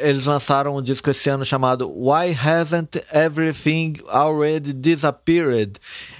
Eles 0.00 0.26
lançaram 0.26 0.76
um 0.76 0.82
disco 0.82 1.10
esse 1.10 1.28
ano 1.28 1.44
chamado 1.44 1.88
Why 1.88 2.36
Hasn't 2.36 3.00
Everything 3.12 3.94
Already 4.08 4.72
Disappeared? 4.72 5.78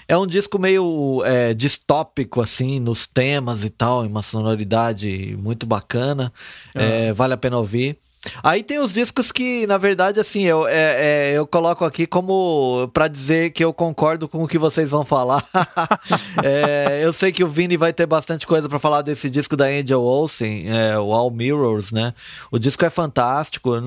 É 0.08 0.16
um 0.16 0.26
disco 0.26 0.58
meio 0.58 1.22
é, 1.25 1.52
distópico, 1.52 2.40
assim, 2.40 2.78
nos 2.78 3.06
temas 3.06 3.64
e 3.64 3.70
tal, 3.70 4.04
em 4.04 4.08
uma 4.08 4.22
sonoridade 4.22 5.36
muito 5.40 5.66
bacana. 5.66 6.32
Ah. 6.75 6.82
É, 6.82 7.12
vale 7.12 7.34
a 7.34 7.36
pena 7.36 7.58
ouvir. 7.58 7.98
Aí 8.42 8.62
tem 8.62 8.78
os 8.78 8.92
discos 8.92 9.30
que, 9.30 9.66
na 9.66 9.78
verdade, 9.78 10.20
assim, 10.20 10.42
eu, 10.42 10.66
é, 10.66 11.30
é, 11.30 11.32
eu 11.32 11.46
coloco 11.46 11.84
aqui 11.84 12.06
como 12.06 12.90
para 12.92 13.08
dizer 13.08 13.50
que 13.50 13.64
eu 13.64 13.72
concordo 13.72 14.28
com 14.28 14.42
o 14.42 14.48
que 14.48 14.58
vocês 14.58 14.90
vão 14.90 15.04
falar. 15.04 15.44
é, 16.42 17.00
eu 17.02 17.12
sei 17.12 17.32
que 17.32 17.44
o 17.44 17.48
Vini 17.48 17.76
vai 17.76 17.92
ter 17.92 18.06
bastante 18.06 18.46
coisa 18.46 18.68
para 18.68 18.78
falar 18.78 19.02
desse 19.02 19.30
disco 19.30 19.56
da 19.56 19.66
Angel 19.66 20.02
Olsen, 20.02 20.66
é, 20.68 20.98
o 20.98 21.12
All 21.12 21.30
Mirrors, 21.30 21.92
né? 21.92 22.14
O 22.50 22.58
disco 22.58 22.84
é 22.84 22.90
fantástico. 22.90 23.80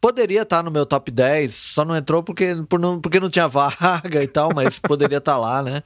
Poderia 0.00 0.42
estar 0.42 0.58
tá 0.58 0.62
no 0.62 0.70
meu 0.70 0.86
top 0.86 1.10
10, 1.10 1.52
só 1.52 1.84
não 1.84 1.94
entrou 1.94 2.22
porque, 2.22 2.56
por 2.68 2.80
não, 2.80 2.98
porque 2.98 3.20
não 3.20 3.28
tinha 3.28 3.46
vaga 3.46 4.22
e 4.22 4.26
tal, 4.26 4.50
mas 4.54 4.78
poderia 4.78 5.18
estar 5.18 5.32
tá 5.32 5.38
lá, 5.38 5.62
né? 5.62 5.82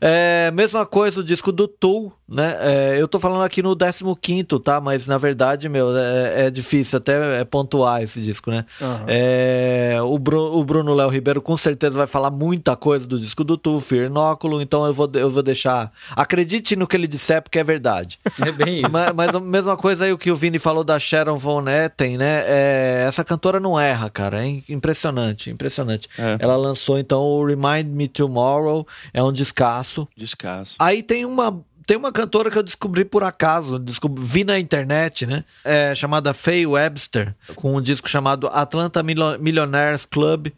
É, 0.00 0.50
mesma 0.52 0.86
coisa 0.86 1.20
o 1.20 1.24
disco 1.24 1.50
do 1.50 1.66
Tool, 1.66 2.12
né? 2.28 2.56
É, 2.60 3.00
eu 3.00 3.08
tô 3.08 3.18
falando 3.18 3.42
aqui 3.42 3.62
no 3.62 3.74
15, 3.74 4.44
tá? 4.62 4.80
Mas 4.80 5.06
na 5.06 5.18
verdade, 5.18 5.68
meu, 5.68 5.96
é, 5.96 6.46
é 6.46 6.50
difícil 6.50 6.98
até 6.98 7.44
pontuar 7.44 8.02
esse 8.02 8.20
disco, 8.20 8.50
né? 8.50 8.64
Uhum. 8.80 9.04
É, 9.06 9.98
o, 10.02 10.18
Bru, 10.18 10.56
o 10.56 10.62
Bruno 10.62 10.94
Léo 10.94 11.08
Ribeiro 11.08 11.40
com 11.40 11.56
certeza 11.56 11.96
vai 11.96 12.06
falar 12.06 12.30
muita 12.30 12.76
coisa 12.76 13.06
do 13.06 13.18
disco 13.18 13.42
do 13.42 13.56
Tool, 13.56 13.80
Firnóculo, 13.80 14.60
então 14.60 14.86
eu 14.86 14.92
vou, 14.92 15.10
eu 15.14 15.30
vou 15.30 15.42
deixar. 15.42 15.90
Acredite 16.14 16.76
no 16.76 16.86
que 16.86 16.96
ele 16.96 17.06
disser, 17.06 17.42
porque 17.42 17.58
é 17.58 17.64
verdade. 17.64 18.20
É 18.40 18.52
bem 18.52 18.80
isso. 18.80 18.90
Mas, 18.92 19.14
mas 19.14 19.34
a 19.34 19.40
mesma 19.40 19.76
coisa 19.76 20.04
aí 20.04 20.12
o 20.12 20.18
que 20.18 20.30
o 20.30 20.36
Vini 20.36 20.58
falou 20.58 20.84
da 20.84 20.98
Sharon 20.98 21.36
Von 21.36 21.68
Etten, 21.68 22.18
né? 22.18 22.44
É, 22.46 23.04
essa 23.08 23.24
cantora 23.24 23.47
cantora 23.48 23.60
não 23.60 23.80
erra, 23.80 24.10
cara. 24.10 24.46
É 24.46 24.62
impressionante, 24.68 25.50
impressionante. 25.50 26.08
É. 26.18 26.36
Ela 26.38 26.56
lançou 26.56 26.98
então 26.98 27.22
o 27.22 27.44
Remind 27.44 27.86
Me 27.86 28.06
Tomorrow, 28.06 28.86
é 29.12 29.22
um 29.22 29.32
descasso. 29.32 30.06
Descasso. 30.16 30.76
Aí 30.78 31.02
tem 31.02 31.24
uma 31.24 31.60
tem 31.86 31.96
uma 31.96 32.12
cantora 32.12 32.50
que 32.50 32.58
eu 32.58 32.62
descobri 32.62 33.02
por 33.02 33.24
acaso, 33.24 33.78
descobri, 33.78 34.22
vi 34.22 34.44
na 34.44 34.58
internet, 34.58 35.24
né? 35.24 35.42
É, 35.64 35.94
chamada 35.94 36.34
Faye 36.34 36.66
Webster, 36.66 37.34
com 37.54 37.74
um 37.74 37.80
disco 37.80 38.06
chamado 38.06 38.46
Atlanta 38.48 39.02
Millionaires 39.02 40.04
Club. 40.04 40.48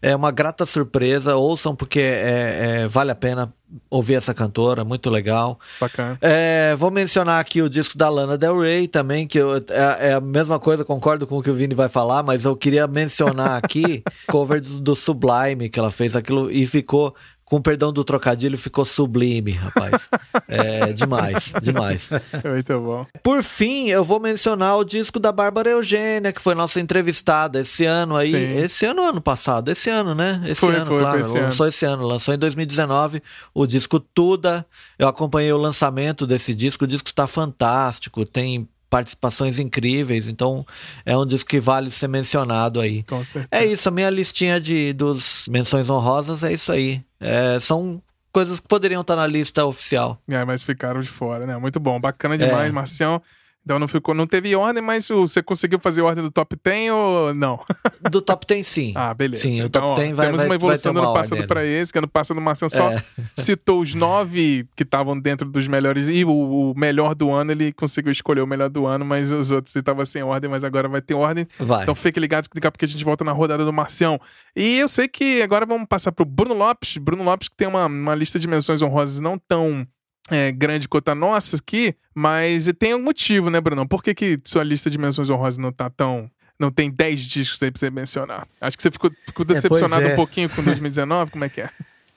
É 0.00 0.16
uma 0.16 0.30
grata 0.30 0.64
surpresa, 0.64 1.36
ouçam 1.36 1.76
porque 1.76 2.00
é, 2.00 2.84
é, 2.84 2.88
vale 2.88 3.10
a 3.10 3.14
pena 3.14 3.52
ouvir 3.90 4.14
essa 4.14 4.32
cantora, 4.32 4.84
muito 4.84 5.10
legal. 5.10 5.58
Bacana. 5.80 6.18
É, 6.20 6.74
vou 6.76 6.90
mencionar 6.90 7.40
aqui 7.40 7.60
o 7.60 7.68
disco 7.68 7.96
da 7.96 8.08
Lana 8.08 8.38
Del 8.38 8.60
Rey 8.60 8.88
também, 8.88 9.26
que 9.26 9.38
eu, 9.38 9.56
é, 9.56 9.62
é, 10.08 10.12
a 10.14 10.20
mesma 10.20 10.58
coisa, 10.58 10.84
concordo 10.84 11.26
com 11.26 11.38
o 11.38 11.42
que 11.42 11.50
o 11.50 11.54
Vini 11.54 11.74
vai 11.74 11.88
falar, 11.88 12.22
mas 12.22 12.44
eu 12.44 12.56
queria 12.56 12.86
mencionar 12.86 13.62
aqui 13.62 14.02
cover 14.28 14.60
do, 14.60 14.80
do 14.80 14.96
Sublime, 14.96 15.68
que 15.68 15.78
ela 15.78 15.90
fez 15.90 16.16
aquilo 16.16 16.50
e 16.50 16.66
ficou 16.66 17.14
com 17.48 17.62
perdão 17.62 17.90
do 17.90 18.04
trocadilho, 18.04 18.58
ficou 18.58 18.84
sublime, 18.84 19.52
rapaz. 19.52 20.10
É 20.46 20.92
demais, 20.92 21.52
demais. 21.62 22.08
Muito 22.44 22.80
bom. 22.80 23.06
Por 23.22 23.42
fim, 23.42 23.88
eu 23.88 24.02
vou 24.02 24.18
mencionar 24.18 24.76
o 24.76 24.84
disco 24.84 25.18
da 25.18 25.30
Bárbara 25.30 25.68
Eugênia, 25.70 26.32
que 26.32 26.40
foi 26.40 26.54
nossa 26.54 26.80
entrevistada 26.80 27.60
esse 27.60 27.84
ano 27.84 28.16
aí. 28.16 28.30
Sim. 28.30 28.56
Esse 28.56 28.86
ano 28.86 29.02
ou 29.02 29.08
ano 29.08 29.20
passado? 29.20 29.70
Esse 29.70 29.90
ano, 29.90 30.14
né? 30.14 30.40
Esse 30.46 30.60
foi, 30.60 30.74
ano, 30.74 30.86
foi, 30.86 31.00
claro. 31.00 31.18
Foi 31.18 31.28
esse 31.28 31.40
lançou 31.40 31.64
ano. 31.64 31.68
esse 31.68 31.84
ano, 31.84 32.06
lançou 32.06 32.34
em 32.34 32.38
2019 32.38 33.22
o 33.52 33.66
disco 33.66 34.00
Tuda. 34.00 34.64
Eu 34.98 35.08
acompanhei 35.08 35.52
o 35.52 35.58
lançamento 35.58 36.26
desse 36.26 36.54
disco. 36.54 36.84
O 36.84 36.88
disco 36.88 37.08
está 37.08 37.26
fantástico, 37.26 38.24
tem 38.24 38.68
participações 38.88 39.58
incríveis, 39.58 40.28
então 40.28 40.66
é 41.04 41.16
um 41.16 41.26
disco 41.26 41.50
que 41.50 41.60
vale 41.60 41.90
ser 41.90 42.08
mencionado 42.08 42.80
aí. 42.80 43.02
Com 43.04 43.24
certeza. 43.24 43.48
É 43.50 43.64
isso, 43.64 43.88
a 43.88 43.92
minha 43.92 44.10
listinha 44.10 44.60
de 44.60 44.92
dos 44.92 45.44
menções 45.48 45.88
honrosas 45.90 46.42
é 46.42 46.52
isso 46.52 46.72
aí. 46.72 47.02
É, 47.20 47.58
são 47.60 48.02
coisas 48.32 48.60
que 48.60 48.68
poderiam 48.68 49.00
estar 49.00 49.16
na 49.16 49.26
lista 49.26 49.64
oficial. 49.64 50.20
É, 50.28 50.44
mas 50.44 50.62
ficaram 50.62 51.00
de 51.00 51.08
fora, 51.08 51.46
né? 51.46 51.56
Muito 51.58 51.80
bom, 51.80 52.00
bacana 52.00 52.38
demais, 52.38 52.68
é. 52.68 52.72
Marcião. 52.72 53.22
Então 53.68 53.78
não 53.78 53.86
ficou, 53.86 54.14
não 54.14 54.26
teve 54.26 54.56
ordem, 54.56 54.82
mas 54.82 55.08
você 55.08 55.42
conseguiu 55.42 55.78
fazer 55.78 56.00
ordem 56.00 56.24
do 56.24 56.30
top 56.30 56.56
10 56.64 56.90
ou 56.90 57.34
não? 57.34 57.60
Do 58.10 58.22
top 58.22 58.46
10 58.46 58.66
sim. 58.66 58.92
Ah, 58.96 59.12
beleza. 59.12 59.42
Sim, 59.42 59.60
então, 59.60 59.84
o 59.84 59.88
top 59.88 60.00
10 60.00 60.16
vai 60.16 60.26
Temos 60.26 60.42
uma 60.42 60.54
evolução 60.54 60.94
do 60.94 61.00
ano 61.00 61.12
passado 61.12 61.46
para 61.46 61.66
esse, 61.66 61.92
que 61.92 61.98
ano 61.98 62.08
passado 62.08 62.38
o 62.38 62.40
Marcelo 62.40 62.70
só 62.70 62.92
é. 62.92 63.04
citou 63.36 63.82
os 63.82 63.94
nove 63.94 64.66
que 64.74 64.84
estavam 64.84 65.20
dentro 65.20 65.46
dos 65.50 65.68
melhores 65.68 66.08
e 66.08 66.24
o, 66.24 66.30
o, 66.30 66.74
melhor 66.74 67.14
do 67.14 67.30
ano, 67.30 67.52
ele 67.52 67.70
conseguiu 67.70 68.10
escolher 68.10 68.40
o 68.40 68.46
melhor 68.46 68.70
do 68.70 68.86
ano, 68.86 69.04
mas 69.04 69.30
os 69.32 69.50
outros 69.50 69.76
estavam 69.76 70.02
sem 70.06 70.22
ordem, 70.22 70.48
mas 70.48 70.64
agora 70.64 70.88
vai 70.88 71.02
ter 71.02 71.12
ordem. 71.12 71.46
Vai. 71.58 71.82
Então 71.82 71.94
fique 71.94 72.18
ligado 72.18 72.48
que 72.48 72.54
daqui 72.54 72.68
a 72.68 72.70
pouco 72.70 72.82
a 72.86 72.88
gente 72.88 73.04
volta 73.04 73.22
na 73.22 73.32
rodada 73.32 73.66
do 73.66 73.72
Marcião. 73.72 74.18
E 74.56 74.78
eu 74.78 74.88
sei 74.88 75.08
que 75.08 75.42
agora 75.42 75.66
vamos 75.66 75.86
passar 75.86 76.10
pro 76.10 76.24
Bruno 76.24 76.54
Lopes. 76.54 76.96
Bruno 76.96 77.22
Lopes 77.22 77.48
que 77.48 77.56
tem 77.56 77.68
uma, 77.68 77.84
uma 77.84 78.14
lista 78.14 78.38
de 78.38 78.48
menções 78.48 78.80
honrosas 78.80 79.20
não 79.20 79.36
tão 79.36 79.86
é, 80.30 80.52
grande 80.52 80.88
quanto 80.88 81.08
a 81.08 81.14
nossa 81.14 81.56
aqui, 81.56 81.94
mas 82.14 82.68
tem 82.78 82.94
um 82.94 83.02
motivo, 83.02 83.50
né, 83.50 83.60
Bruno? 83.60 83.88
Por 83.88 84.02
que, 84.02 84.14
que 84.14 84.40
sua 84.44 84.62
lista 84.62 84.90
de 84.90 84.98
menções 84.98 85.30
honrosas 85.30 85.58
não 85.58 85.72
tá 85.72 85.88
tão. 85.90 86.30
Não 86.58 86.72
tem 86.72 86.90
10 86.90 87.20
discos 87.22 87.62
aí 87.62 87.70
pra 87.70 87.78
você 87.78 87.88
mencionar? 87.88 88.46
Acho 88.60 88.76
que 88.76 88.82
você 88.82 88.90
ficou, 88.90 89.12
ficou 89.24 89.44
decepcionado 89.44 90.02
é, 90.02 90.10
é. 90.10 90.12
um 90.12 90.16
pouquinho 90.16 90.50
com 90.50 90.60
2019, 90.60 91.30
como 91.30 91.44
é 91.44 91.48
que 91.48 91.60
é? 91.60 91.70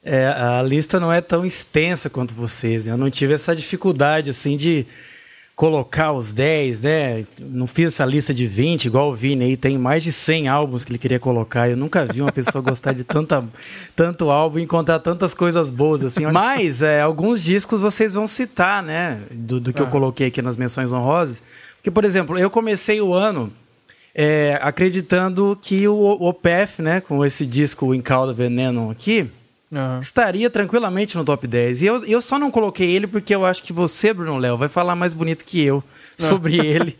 É, 0.03 0.25
a 0.25 0.63
lista 0.63 0.99
não 0.99 1.13
é 1.13 1.21
tão 1.21 1.45
extensa 1.45 2.09
quanto 2.09 2.33
vocês, 2.33 2.85
né? 2.85 2.91
Eu 2.91 2.97
não 2.97 3.11
tive 3.11 3.35
essa 3.35 3.55
dificuldade, 3.55 4.31
assim, 4.31 4.57
de 4.57 4.87
colocar 5.61 6.11
os 6.11 6.31
10, 6.31 6.79
né? 6.79 7.23
Não 7.39 7.67
fiz 7.67 7.89
essa 7.89 8.03
lista 8.03 8.33
de 8.33 8.47
20, 8.47 8.85
igual 8.85 9.11
o 9.11 9.13
Vini 9.13 9.45
aí, 9.45 9.55
tem 9.55 9.77
mais 9.77 10.01
de 10.01 10.11
100 10.11 10.47
álbuns 10.47 10.83
que 10.83 10.89
ele 10.89 10.97
queria 10.97 11.19
colocar. 11.19 11.69
Eu 11.69 11.77
nunca 11.77 12.03
vi 12.03 12.19
uma 12.19 12.31
pessoa 12.31 12.63
gostar 12.63 12.93
de 12.93 13.03
tanta, 13.03 13.47
tanto 13.95 14.31
álbum 14.31 14.57
e 14.57 14.63
encontrar 14.63 14.97
tantas 14.97 15.35
coisas 15.35 15.69
boas, 15.69 16.03
assim. 16.03 16.25
Mas 16.25 16.81
é, 16.81 17.01
alguns 17.01 17.43
discos 17.43 17.79
vocês 17.79 18.15
vão 18.15 18.25
citar, 18.25 18.81
né? 18.81 19.21
Do, 19.29 19.59
do 19.59 19.71
que 19.71 19.83
ah. 19.83 19.85
eu 19.85 19.89
coloquei 19.91 20.29
aqui 20.29 20.41
nas 20.41 20.57
menções 20.57 20.91
honrosas. 20.91 21.43
Porque, 21.75 21.91
por 21.91 22.05
exemplo, 22.05 22.39
eu 22.39 22.49
comecei 22.49 22.99
o 22.99 23.13
ano 23.13 23.53
é, 24.15 24.57
acreditando 24.63 25.55
que 25.61 25.87
o 25.87 26.27
OPF, 26.27 26.81
né, 26.81 27.01
com 27.01 27.23
esse 27.23 27.45
disco 27.45 27.93
Em 27.93 28.01
Calda 28.01 28.33
Veneno 28.33 28.89
aqui, 28.89 29.29
Uhum. 29.71 29.99
estaria 29.99 30.49
tranquilamente 30.49 31.17
no 31.17 31.23
top 31.23 31.47
10. 31.47 31.81
E 31.81 31.85
eu, 31.85 32.05
eu 32.05 32.19
só 32.19 32.37
não 32.37 32.51
coloquei 32.51 32.91
ele 32.91 33.07
porque 33.07 33.33
eu 33.33 33.45
acho 33.45 33.63
que 33.63 33.71
você, 33.71 34.13
Bruno 34.13 34.37
Léo, 34.37 34.57
vai 34.57 34.67
falar 34.67 34.97
mais 34.97 35.13
bonito 35.13 35.45
que 35.45 35.61
eu 35.61 35.81
sobre 36.17 36.57
ele. 36.65 36.97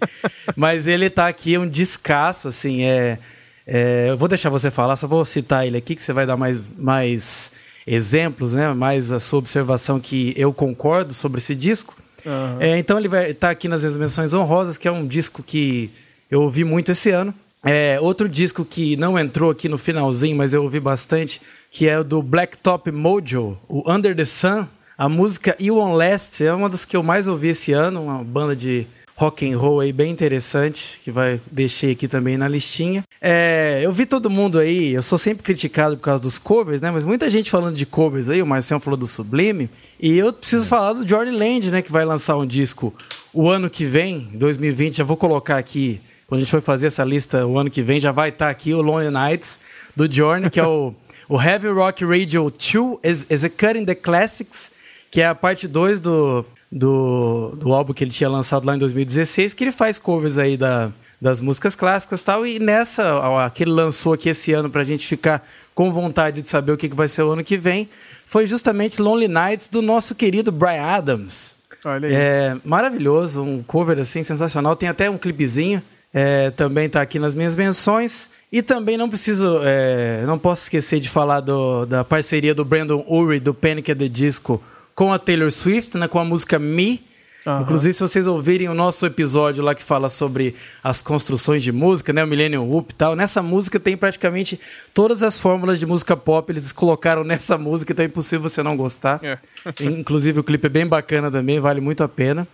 Mas 0.55 0.87
ele 0.87 1.09
tá 1.09 1.27
aqui, 1.27 1.57
um 1.57 1.67
descasso, 1.67 2.47
assim, 2.47 2.83
é, 2.83 3.19
é, 3.67 4.07
Eu 4.09 4.17
vou 4.17 4.29
deixar 4.29 4.49
você 4.49 4.71
falar, 4.71 4.95
só 4.95 5.05
vou 5.05 5.25
citar 5.25 5.67
ele 5.67 5.77
aqui, 5.77 5.95
que 5.95 6.01
você 6.01 6.13
vai 6.13 6.25
dar 6.25 6.37
mais, 6.37 6.63
mais 6.77 7.51
exemplos, 7.85 8.53
né? 8.53 8.73
Mais 8.73 9.11
a 9.11 9.19
sua 9.19 9.39
observação 9.39 9.99
que 9.99 10.33
eu 10.37 10.53
concordo 10.53 11.13
sobre 11.13 11.39
esse 11.39 11.53
disco. 11.53 11.93
Uhum. 12.25 12.61
É, 12.61 12.77
então 12.77 12.97
ele 12.97 13.09
vai 13.09 13.31
estar 13.31 13.47
tá 13.47 13.51
aqui 13.51 13.67
nas 13.67 13.81
minhas 13.81 13.97
menções 13.97 14.33
honrosas, 14.33 14.77
que 14.77 14.87
é 14.87 14.91
um 14.91 15.05
disco 15.05 15.43
que 15.43 15.91
eu 16.29 16.41
ouvi 16.41 16.63
muito 16.63 16.91
esse 16.91 17.09
ano. 17.09 17.33
É, 17.63 17.99
outro 18.01 18.27
disco 18.27 18.65
que 18.65 18.95
não 18.97 19.17
entrou 19.19 19.51
aqui 19.51 19.69
no 19.69 19.77
finalzinho, 19.77 20.35
mas 20.35 20.53
eu 20.53 20.63
ouvi 20.63 20.79
bastante, 20.79 21.39
que 21.69 21.87
é 21.87 21.99
o 21.99 22.03
do 22.03 22.21
Blacktop 22.21 22.91
Mojo, 22.91 23.57
o 23.67 23.83
Under 23.91 24.15
the 24.15 24.25
Sun. 24.25 24.67
A 24.97 25.07
música 25.07 25.55
You 25.59 25.77
On 25.77 25.93
Last 25.93 26.43
é 26.43 26.53
uma 26.53 26.69
das 26.69 26.85
que 26.85 26.95
eu 26.95 27.03
mais 27.03 27.27
ouvi 27.27 27.49
esse 27.49 27.71
ano, 27.71 28.03
uma 28.03 28.23
banda 28.23 28.55
de 28.55 28.87
rock 29.15 29.47
and 29.47 29.55
roll 29.55 29.79
aí 29.79 29.93
bem 29.93 30.11
interessante, 30.11 30.99
que 31.03 31.11
vai 31.11 31.39
deixei 31.51 31.91
aqui 31.91 32.07
também 32.07 32.37
na 32.37 32.47
listinha. 32.47 33.03
É, 33.21 33.79
eu 33.83 33.93
vi 33.93 34.07
todo 34.07 34.31
mundo 34.31 34.57
aí, 34.57 34.93
eu 34.93 35.01
sou 35.03 35.19
sempre 35.19 35.43
criticado 35.43 35.95
por 35.95 36.03
causa 36.03 36.21
dos 36.21 36.39
covers, 36.39 36.81
né? 36.81 36.89
Mas 36.89 37.05
muita 37.05 37.29
gente 37.29 37.51
falando 37.51 37.75
de 37.75 37.85
covers 37.85 38.29
aí, 38.29 38.41
o 38.41 38.47
Marcelo 38.47 38.81
falou 38.81 38.97
do 38.97 39.05
Sublime, 39.05 39.69
e 39.99 40.17
eu 40.17 40.33
preciso 40.33 40.65
é. 40.65 40.67
falar 40.67 40.93
do 40.93 41.05
Johnny 41.05 41.29
Land, 41.29 41.69
né, 41.69 41.83
que 41.83 41.91
vai 41.91 42.03
lançar 42.03 42.35
um 42.35 42.45
disco 42.45 42.91
o 43.31 43.47
ano 43.47 43.69
que 43.69 43.85
vem, 43.85 44.29
2020, 44.33 44.97
já 44.97 45.03
vou 45.03 45.15
colocar 45.15 45.57
aqui 45.57 46.01
quando 46.31 46.39
a 46.39 46.43
gente 46.45 46.51
for 46.51 46.61
fazer 46.61 46.87
essa 46.87 47.03
lista 47.03 47.45
o 47.45 47.59
ano 47.59 47.69
que 47.69 47.81
vem, 47.81 47.99
já 47.99 48.13
vai 48.13 48.29
estar 48.29 48.45
tá 48.45 48.51
aqui 48.51 48.73
o 48.73 48.81
Lonely 48.81 49.11
Nights 49.11 49.59
do 49.93 50.09
Journey, 50.09 50.49
que 50.49 50.61
é 50.61 50.65
o, 50.65 50.95
o 51.27 51.37
Heavy 51.37 51.67
Rock 51.67 52.05
Radio 52.05 52.49
2 52.49 52.99
is, 53.03 53.25
is 53.29 53.43
a 53.43 53.49
Cut 53.49 53.77
in 53.77 53.83
the 53.83 53.93
Classics, 53.93 54.71
que 55.11 55.19
é 55.19 55.27
a 55.27 55.35
parte 55.35 55.67
2 55.67 55.99
do, 55.99 56.45
do, 56.71 57.53
do 57.57 57.73
álbum 57.73 57.91
que 57.91 58.01
ele 58.01 58.11
tinha 58.11 58.29
lançado 58.29 58.65
lá 58.65 58.77
em 58.77 58.79
2016, 58.79 59.53
que 59.53 59.61
ele 59.61 59.73
faz 59.73 59.99
covers 59.99 60.37
aí 60.37 60.55
da, 60.55 60.89
das 61.19 61.41
músicas 61.41 61.75
clássicas 61.75 62.21
e 62.21 62.23
tal. 62.23 62.47
E 62.47 62.59
nessa, 62.59 63.43
a 63.45 63.49
que 63.49 63.65
ele 63.65 63.71
lançou 63.71 64.13
aqui 64.13 64.29
esse 64.29 64.53
ano 64.53 64.69
pra 64.69 64.85
gente 64.85 65.05
ficar 65.05 65.45
com 65.75 65.91
vontade 65.91 66.41
de 66.41 66.47
saber 66.47 66.71
o 66.71 66.77
que, 66.77 66.87
que 66.87 66.95
vai 66.95 67.09
ser 67.09 67.23
o 67.23 67.31
ano 67.31 67.43
que 67.43 67.57
vem, 67.57 67.89
foi 68.25 68.47
justamente 68.47 69.01
Lonely 69.01 69.27
Nights 69.27 69.67
do 69.67 69.81
nosso 69.81 70.15
querido 70.15 70.49
Brian 70.49 70.81
Adams. 70.81 71.55
Olha 71.83 72.07
aí. 72.07 72.15
É 72.15 72.57
maravilhoso, 72.63 73.43
um 73.43 73.61
cover 73.61 73.99
assim 73.99 74.23
sensacional. 74.23 74.77
Tem 74.77 74.87
até 74.87 75.09
um 75.09 75.17
clipezinho 75.17 75.83
é, 76.13 76.49
também 76.51 76.87
está 76.87 77.01
aqui 77.01 77.19
nas 77.19 77.35
minhas 77.35 77.55
menções. 77.55 78.29
E 78.51 78.61
também 78.61 78.97
não 78.97 79.07
preciso, 79.07 79.61
é, 79.63 80.23
não 80.25 80.37
posso 80.37 80.63
esquecer 80.63 80.99
de 80.99 81.07
falar 81.07 81.39
do, 81.39 81.85
da 81.85 82.03
parceria 82.03 82.53
do 82.53 82.65
Brandon 82.65 83.05
Urie 83.09 83.39
do 83.39 83.53
Panic! 83.53 83.89
at 83.91 83.97
the 83.97 84.09
Disco 84.09 84.61
com 84.93 85.13
a 85.13 85.17
Taylor 85.17 85.49
Swift, 85.49 85.97
né, 85.97 86.07
com 86.07 86.19
a 86.19 86.25
música 86.25 86.59
Me. 86.59 87.01
Uhum. 87.45 87.61
Inclusive, 87.61 87.93
se 87.93 88.01
vocês 88.01 88.27
ouvirem 88.27 88.69
o 88.69 88.73
nosso 88.73 89.03
episódio 89.05 89.63
lá 89.63 89.73
que 89.73 89.81
fala 89.81 90.09
sobre 90.09 90.53
as 90.83 91.01
construções 91.01 91.63
de 91.63 91.71
música, 91.71 92.13
né, 92.13 92.23
o 92.23 92.27
Millennium 92.27 92.69
Whoop 92.69 92.93
e 92.93 92.95
tal, 92.95 93.15
nessa 93.15 93.41
música 93.41 93.79
tem 93.79 93.97
praticamente 93.97 94.59
todas 94.93 95.23
as 95.23 95.39
fórmulas 95.39 95.79
de 95.79 95.85
música 95.85 96.15
pop, 96.15 96.51
eles 96.51 96.71
colocaram 96.71 97.23
nessa 97.25 97.57
música, 97.57 97.93
então 97.93 98.03
é 98.03 98.07
impossível 98.07 98.47
você 98.47 98.61
não 98.61 98.77
gostar. 98.77 99.19
É. 99.23 99.39
Inclusive, 99.79 100.41
o 100.41 100.43
clipe 100.43 100.67
é 100.67 100.69
bem 100.69 100.85
bacana 100.85 101.31
também, 101.31 101.59
vale 101.59 101.81
muito 101.81 102.03
a 102.03 102.07
pena. 102.07 102.47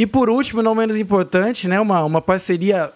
E 0.00 0.06
por 0.06 0.30
último, 0.30 0.62
não 0.62 0.74
menos 0.74 0.96
importante, 0.96 1.68
né, 1.68 1.78
uma, 1.78 2.02
uma 2.02 2.22
parceria 2.22 2.90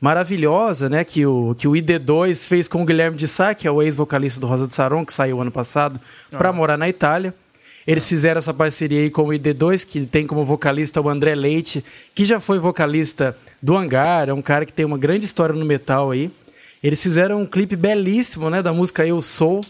maravilhosa, 0.00 0.88
né, 0.88 1.04
que 1.04 1.24
o, 1.24 1.54
que 1.56 1.68
o 1.68 1.70
ID2 1.70 2.48
fez 2.48 2.66
com 2.66 2.82
o 2.82 2.84
Guilherme 2.84 3.16
de 3.16 3.28
Sá, 3.28 3.54
que 3.54 3.68
é 3.68 3.70
o 3.70 3.80
ex-vocalista 3.80 4.40
do 4.40 4.46
Rosa 4.48 4.66
de 4.66 4.74
Saron, 4.74 5.06
que 5.06 5.12
saiu 5.12 5.40
ano 5.40 5.52
passado, 5.52 6.00
para 6.32 6.52
morar 6.52 6.76
na 6.76 6.88
Itália. 6.88 7.32
Eles 7.86 8.08
fizeram 8.08 8.40
essa 8.40 8.52
parceria 8.52 9.02
aí 9.02 9.08
com 9.08 9.22
o 9.22 9.28
ID2, 9.28 9.86
que 9.86 10.04
tem 10.04 10.26
como 10.26 10.44
vocalista 10.44 11.00
o 11.00 11.08
André 11.08 11.36
Leite, 11.36 11.84
que 12.12 12.24
já 12.24 12.40
foi 12.40 12.58
vocalista 12.58 13.36
do 13.62 13.76
Hangar, 13.76 14.28
é 14.28 14.32
um 14.32 14.42
cara 14.42 14.66
que 14.66 14.72
tem 14.72 14.84
uma 14.84 14.98
grande 14.98 15.26
história 15.26 15.54
no 15.54 15.64
metal 15.64 16.10
aí. 16.10 16.28
Eles 16.82 17.00
fizeram 17.00 17.40
um 17.40 17.46
clipe 17.46 17.76
belíssimo, 17.76 18.50
né, 18.50 18.60
da 18.60 18.72
música 18.72 19.06
Eu 19.06 19.20
Sou. 19.20 19.60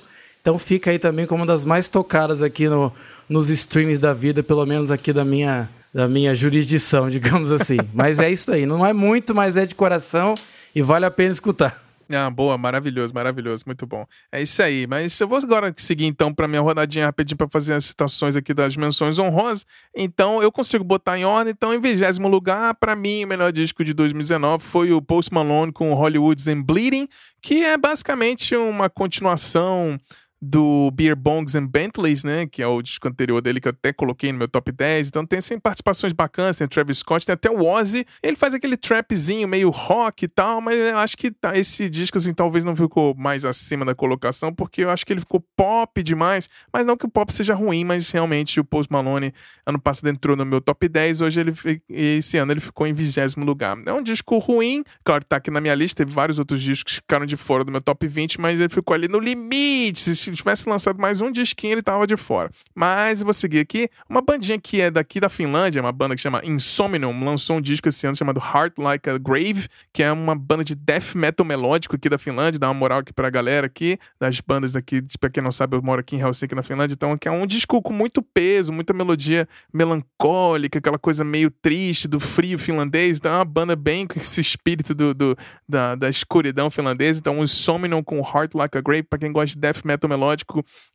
Então 0.40 0.58
fica 0.58 0.90
aí 0.90 0.98
também 0.98 1.26
como 1.26 1.42
uma 1.42 1.46
das 1.46 1.66
mais 1.66 1.90
tocadas 1.90 2.42
aqui 2.42 2.66
no, 2.66 2.90
nos 3.28 3.50
streams 3.50 4.00
da 4.00 4.14
vida, 4.14 4.42
pelo 4.42 4.64
menos 4.64 4.90
aqui 4.90 5.12
da 5.12 5.22
minha 5.22 5.68
da 5.98 6.06
minha 6.06 6.32
jurisdição, 6.32 7.08
digamos 7.10 7.50
assim. 7.50 7.76
mas 7.92 8.20
é 8.20 8.30
isso 8.30 8.52
aí, 8.52 8.64
não 8.64 8.86
é 8.86 8.92
muito, 8.92 9.34
mas 9.34 9.56
é 9.56 9.66
de 9.66 9.74
coração 9.74 10.36
e 10.72 10.80
vale 10.80 11.04
a 11.04 11.10
pena 11.10 11.32
escutar. 11.32 11.82
Ah, 12.10 12.30
boa, 12.30 12.56
maravilhoso, 12.56 13.12
maravilhoso, 13.12 13.64
muito 13.66 13.84
bom. 13.84 14.06
É 14.30 14.40
isso 14.40 14.62
aí, 14.62 14.86
mas 14.86 15.18
eu 15.20 15.26
vou 15.26 15.36
agora 15.36 15.74
seguir 15.76 16.06
então 16.06 16.32
para 16.32 16.46
minha 16.46 16.60
rodadinha 16.60 17.04
rapidinho 17.04 17.36
para 17.36 17.48
fazer 17.48 17.74
as 17.74 17.84
citações 17.84 18.36
aqui 18.36 18.54
das 18.54 18.76
menções 18.76 19.18
honrosas. 19.18 19.66
Então 19.94 20.40
eu 20.40 20.52
consigo 20.52 20.84
botar 20.84 21.18
em 21.18 21.24
ordem. 21.24 21.50
Então, 21.50 21.74
em 21.74 21.80
vigésimo 21.80 22.28
lugar, 22.28 22.74
para 22.76 22.96
mim, 22.96 23.24
o 23.24 23.28
melhor 23.28 23.52
disco 23.52 23.84
de 23.84 23.92
2019 23.92 24.64
foi 24.64 24.92
o 24.92 25.02
Post 25.02 25.34
Malone 25.34 25.72
com 25.72 25.92
Hollywood's 25.92 26.46
and 26.46 26.62
Bleeding, 26.62 27.08
que 27.42 27.62
é 27.64 27.76
basicamente 27.76 28.56
uma 28.56 28.88
continuação 28.88 29.98
do 30.40 30.90
Beer 30.92 31.16
Bongs 31.16 31.56
and 31.56 31.66
Bentleys, 31.66 32.22
né? 32.22 32.46
Que 32.46 32.62
é 32.62 32.66
o 32.66 32.80
disco 32.80 33.08
anterior 33.08 33.40
dele 33.40 33.60
que 33.60 33.68
eu 33.68 33.70
até 33.70 33.92
coloquei 33.92 34.32
no 34.32 34.38
meu 34.38 34.48
top 34.48 34.70
10. 34.70 35.08
Então 35.08 35.26
tem 35.26 35.38
assim, 35.38 35.58
participações 35.58 36.12
bacanas, 36.12 36.56
tem 36.56 36.64
o 36.64 36.68
Travis 36.68 36.98
Scott, 36.98 37.26
tem 37.26 37.32
até 37.32 37.50
o 37.50 37.64
Ozzy. 37.64 38.06
Ele 38.22 38.36
faz 38.36 38.54
aquele 38.54 38.76
trapzinho 38.76 39.48
meio 39.48 39.70
rock 39.70 40.24
e 40.24 40.28
tal, 40.28 40.60
mas 40.60 40.78
eu 40.78 40.96
acho 40.98 41.16
que 41.16 41.30
tá, 41.30 41.56
esse 41.56 41.90
disco, 41.90 42.18
assim, 42.18 42.32
talvez 42.32 42.64
não 42.64 42.76
ficou 42.76 43.14
mais 43.14 43.44
acima 43.44 43.84
da 43.84 43.94
colocação, 43.94 44.54
porque 44.54 44.82
eu 44.82 44.90
acho 44.90 45.04
que 45.04 45.12
ele 45.12 45.20
ficou 45.20 45.44
pop 45.56 46.02
demais. 46.02 46.48
Mas 46.72 46.86
não 46.86 46.96
que 46.96 47.06
o 47.06 47.10
pop 47.10 47.32
seja 47.32 47.54
ruim, 47.54 47.84
mas 47.84 48.10
realmente 48.10 48.60
o 48.60 48.64
Post 48.64 48.92
Malone 48.92 49.32
ano 49.66 49.80
passado 49.80 50.08
entrou 50.08 50.36
no 50.36 50.44
meu 50.44 50.60
top 50.60 50.88
10, 50.88 51.20
hoje 51.20 51.40
ele 51.40 51.52
esse 51.88 52.38
ano 52.38 52.52
ele 52.52 52.60
ficou 52.60 52.86
em 52.86 52.92
vigésimo 52.92 53.44
lugar. 53.44 53.76
É 53.84 53.92
um 53.92 54.02
disco 54.02 54.38
ruim, 54.38 54.84
claro 55.04 55.24
tá 55.24 55.36
aqui 55.36 55.50
na 55.50 55.60
minha 55.60 55.74
lista, 55.74 56.04
teve 56.04 56.14
vários 56.14 56.38
outros 56.38 56.62
discos 56.62 56.94
que 56.94 57.00
ficaram 57.00 57.26
de 57.26 57.36
fora 57.36 57.64
do 57.64 57.72
meu 57.72 57.80
top 57.80 58.06
20, 58.06 58.40
mas 58.40 58.60
ele 58.60 58.68
ficou 58.68 58.94
ali 58.94 59.08
no 59.08 59.18
limite. 59.18 59.98
Se 60.28 60.36
tivesse 60.36 60.68
lançado 60.68 61.00
mais 61.00 61.22
um 61.22 61.32
disquinho, 61.32 61.72
ele 61.72 61.82
tava 61.82 62.06
de 62.06 62.14
fora. 62.14 62.50
Mas 62.74 63.22
vou 63.22 63.32
seguir 63.32 63.60
aqui. 63.60 63.88
Uma 64.10 64.20
bandinha 64.20 64.60
que 64.60 64.78
é 64.78 64.90
daqui 64.90 65.18
da 65.18 65.30
Finlândia, 65.30 65.80
uma 65.80 65.90
banda 65.90 66.14
que 66.14 66.20
chama 66.20 66.42
Insomnium, 66.44 67.24
lançou 67.24 67.56
um 67.56 67.60
disco 67.62 67.88
esse 67.88 68.06
ano 68.06 68.14
chamado 68.14 68.38
Heart 68.38 68.74
Like 68.76 69.08
a 69.08 69.16
Grave, 69.16 69.68
que 69.90 70.02
é 70.02 70.12
uma 70.12 70.34
banda 70.34 70.62
de 70.62 70.74
death 70.74 71.14
metal 71.14 71.46
melódico 71.46 71.96
aqui 71.96 72.10
da 72.10 72.18
Finlândia. 72.18 72.60
Dá 72.60 72.68
uma 72.68 72.74
moral 72.74 72.98
aqui 72.98 73.10
pra 73.10 73.30
galera 73.30 73.66
aqui, 73.66 73.98
das 74.20 74.38
bandas 74.40 74.76
aqui. 74.76 75.02
Pra 75.18 75.30
quem 75.30 75.42
não 75.42 75.50
sabe, 75.50 75.76
eu 75.76 75.82
moro 75.82 76.00
aqui 76.00 76.16
em 76.16 76.20
Helsinki, 76.20 76.54
na 76.54 76.62
Finlândia. 76.62 76.92
Então, 76.92 77.16
é 77.24 77.30
um 77.30 77.46
disco 77.46 77.80
com 77.80 77.92
muito 77.92 78.20
peso, 78.20 78.70
muita 78.70 78.92
melodia 78.92 79.48
melancólica, 79.72 80.78
aquela 80.78 80.98
coisa 80.98 81.24
meio 81.24 81.50
triste 81.50 82.06
do 82.06 82.20
frio 82.20 82.58
finlandês. 82.58 83.16
Então, 83.16 83.32
é 83.32 83.36
uma 83.36 83.46
banda 83.46 83.74
bem 83.74 84.06
com 84.06 84.18
esse 84.20 84.42
espírito 84.42 84.94
do, 84.94 85.14
do 85.14 85.38
da, 85.66 85.94
da 85.94 86.10
escuridão 86.10 86.70
finlandesa. 86.70 87.18
Então, 87.18 87.42
Insomnium 87.42 88.02
com 88.02 88.18
Heart 88.18 88.54
Like 88.54 88.76
a 88.76 88.82
Grave, 88.82 89.04
pra 89.04 89.18
quem 89.18 89.32
gosta 89.32 89.54
de 89.54 89.58
death 89.58 89.84
metal 89.84 90.08
melódico, 90.08 90.17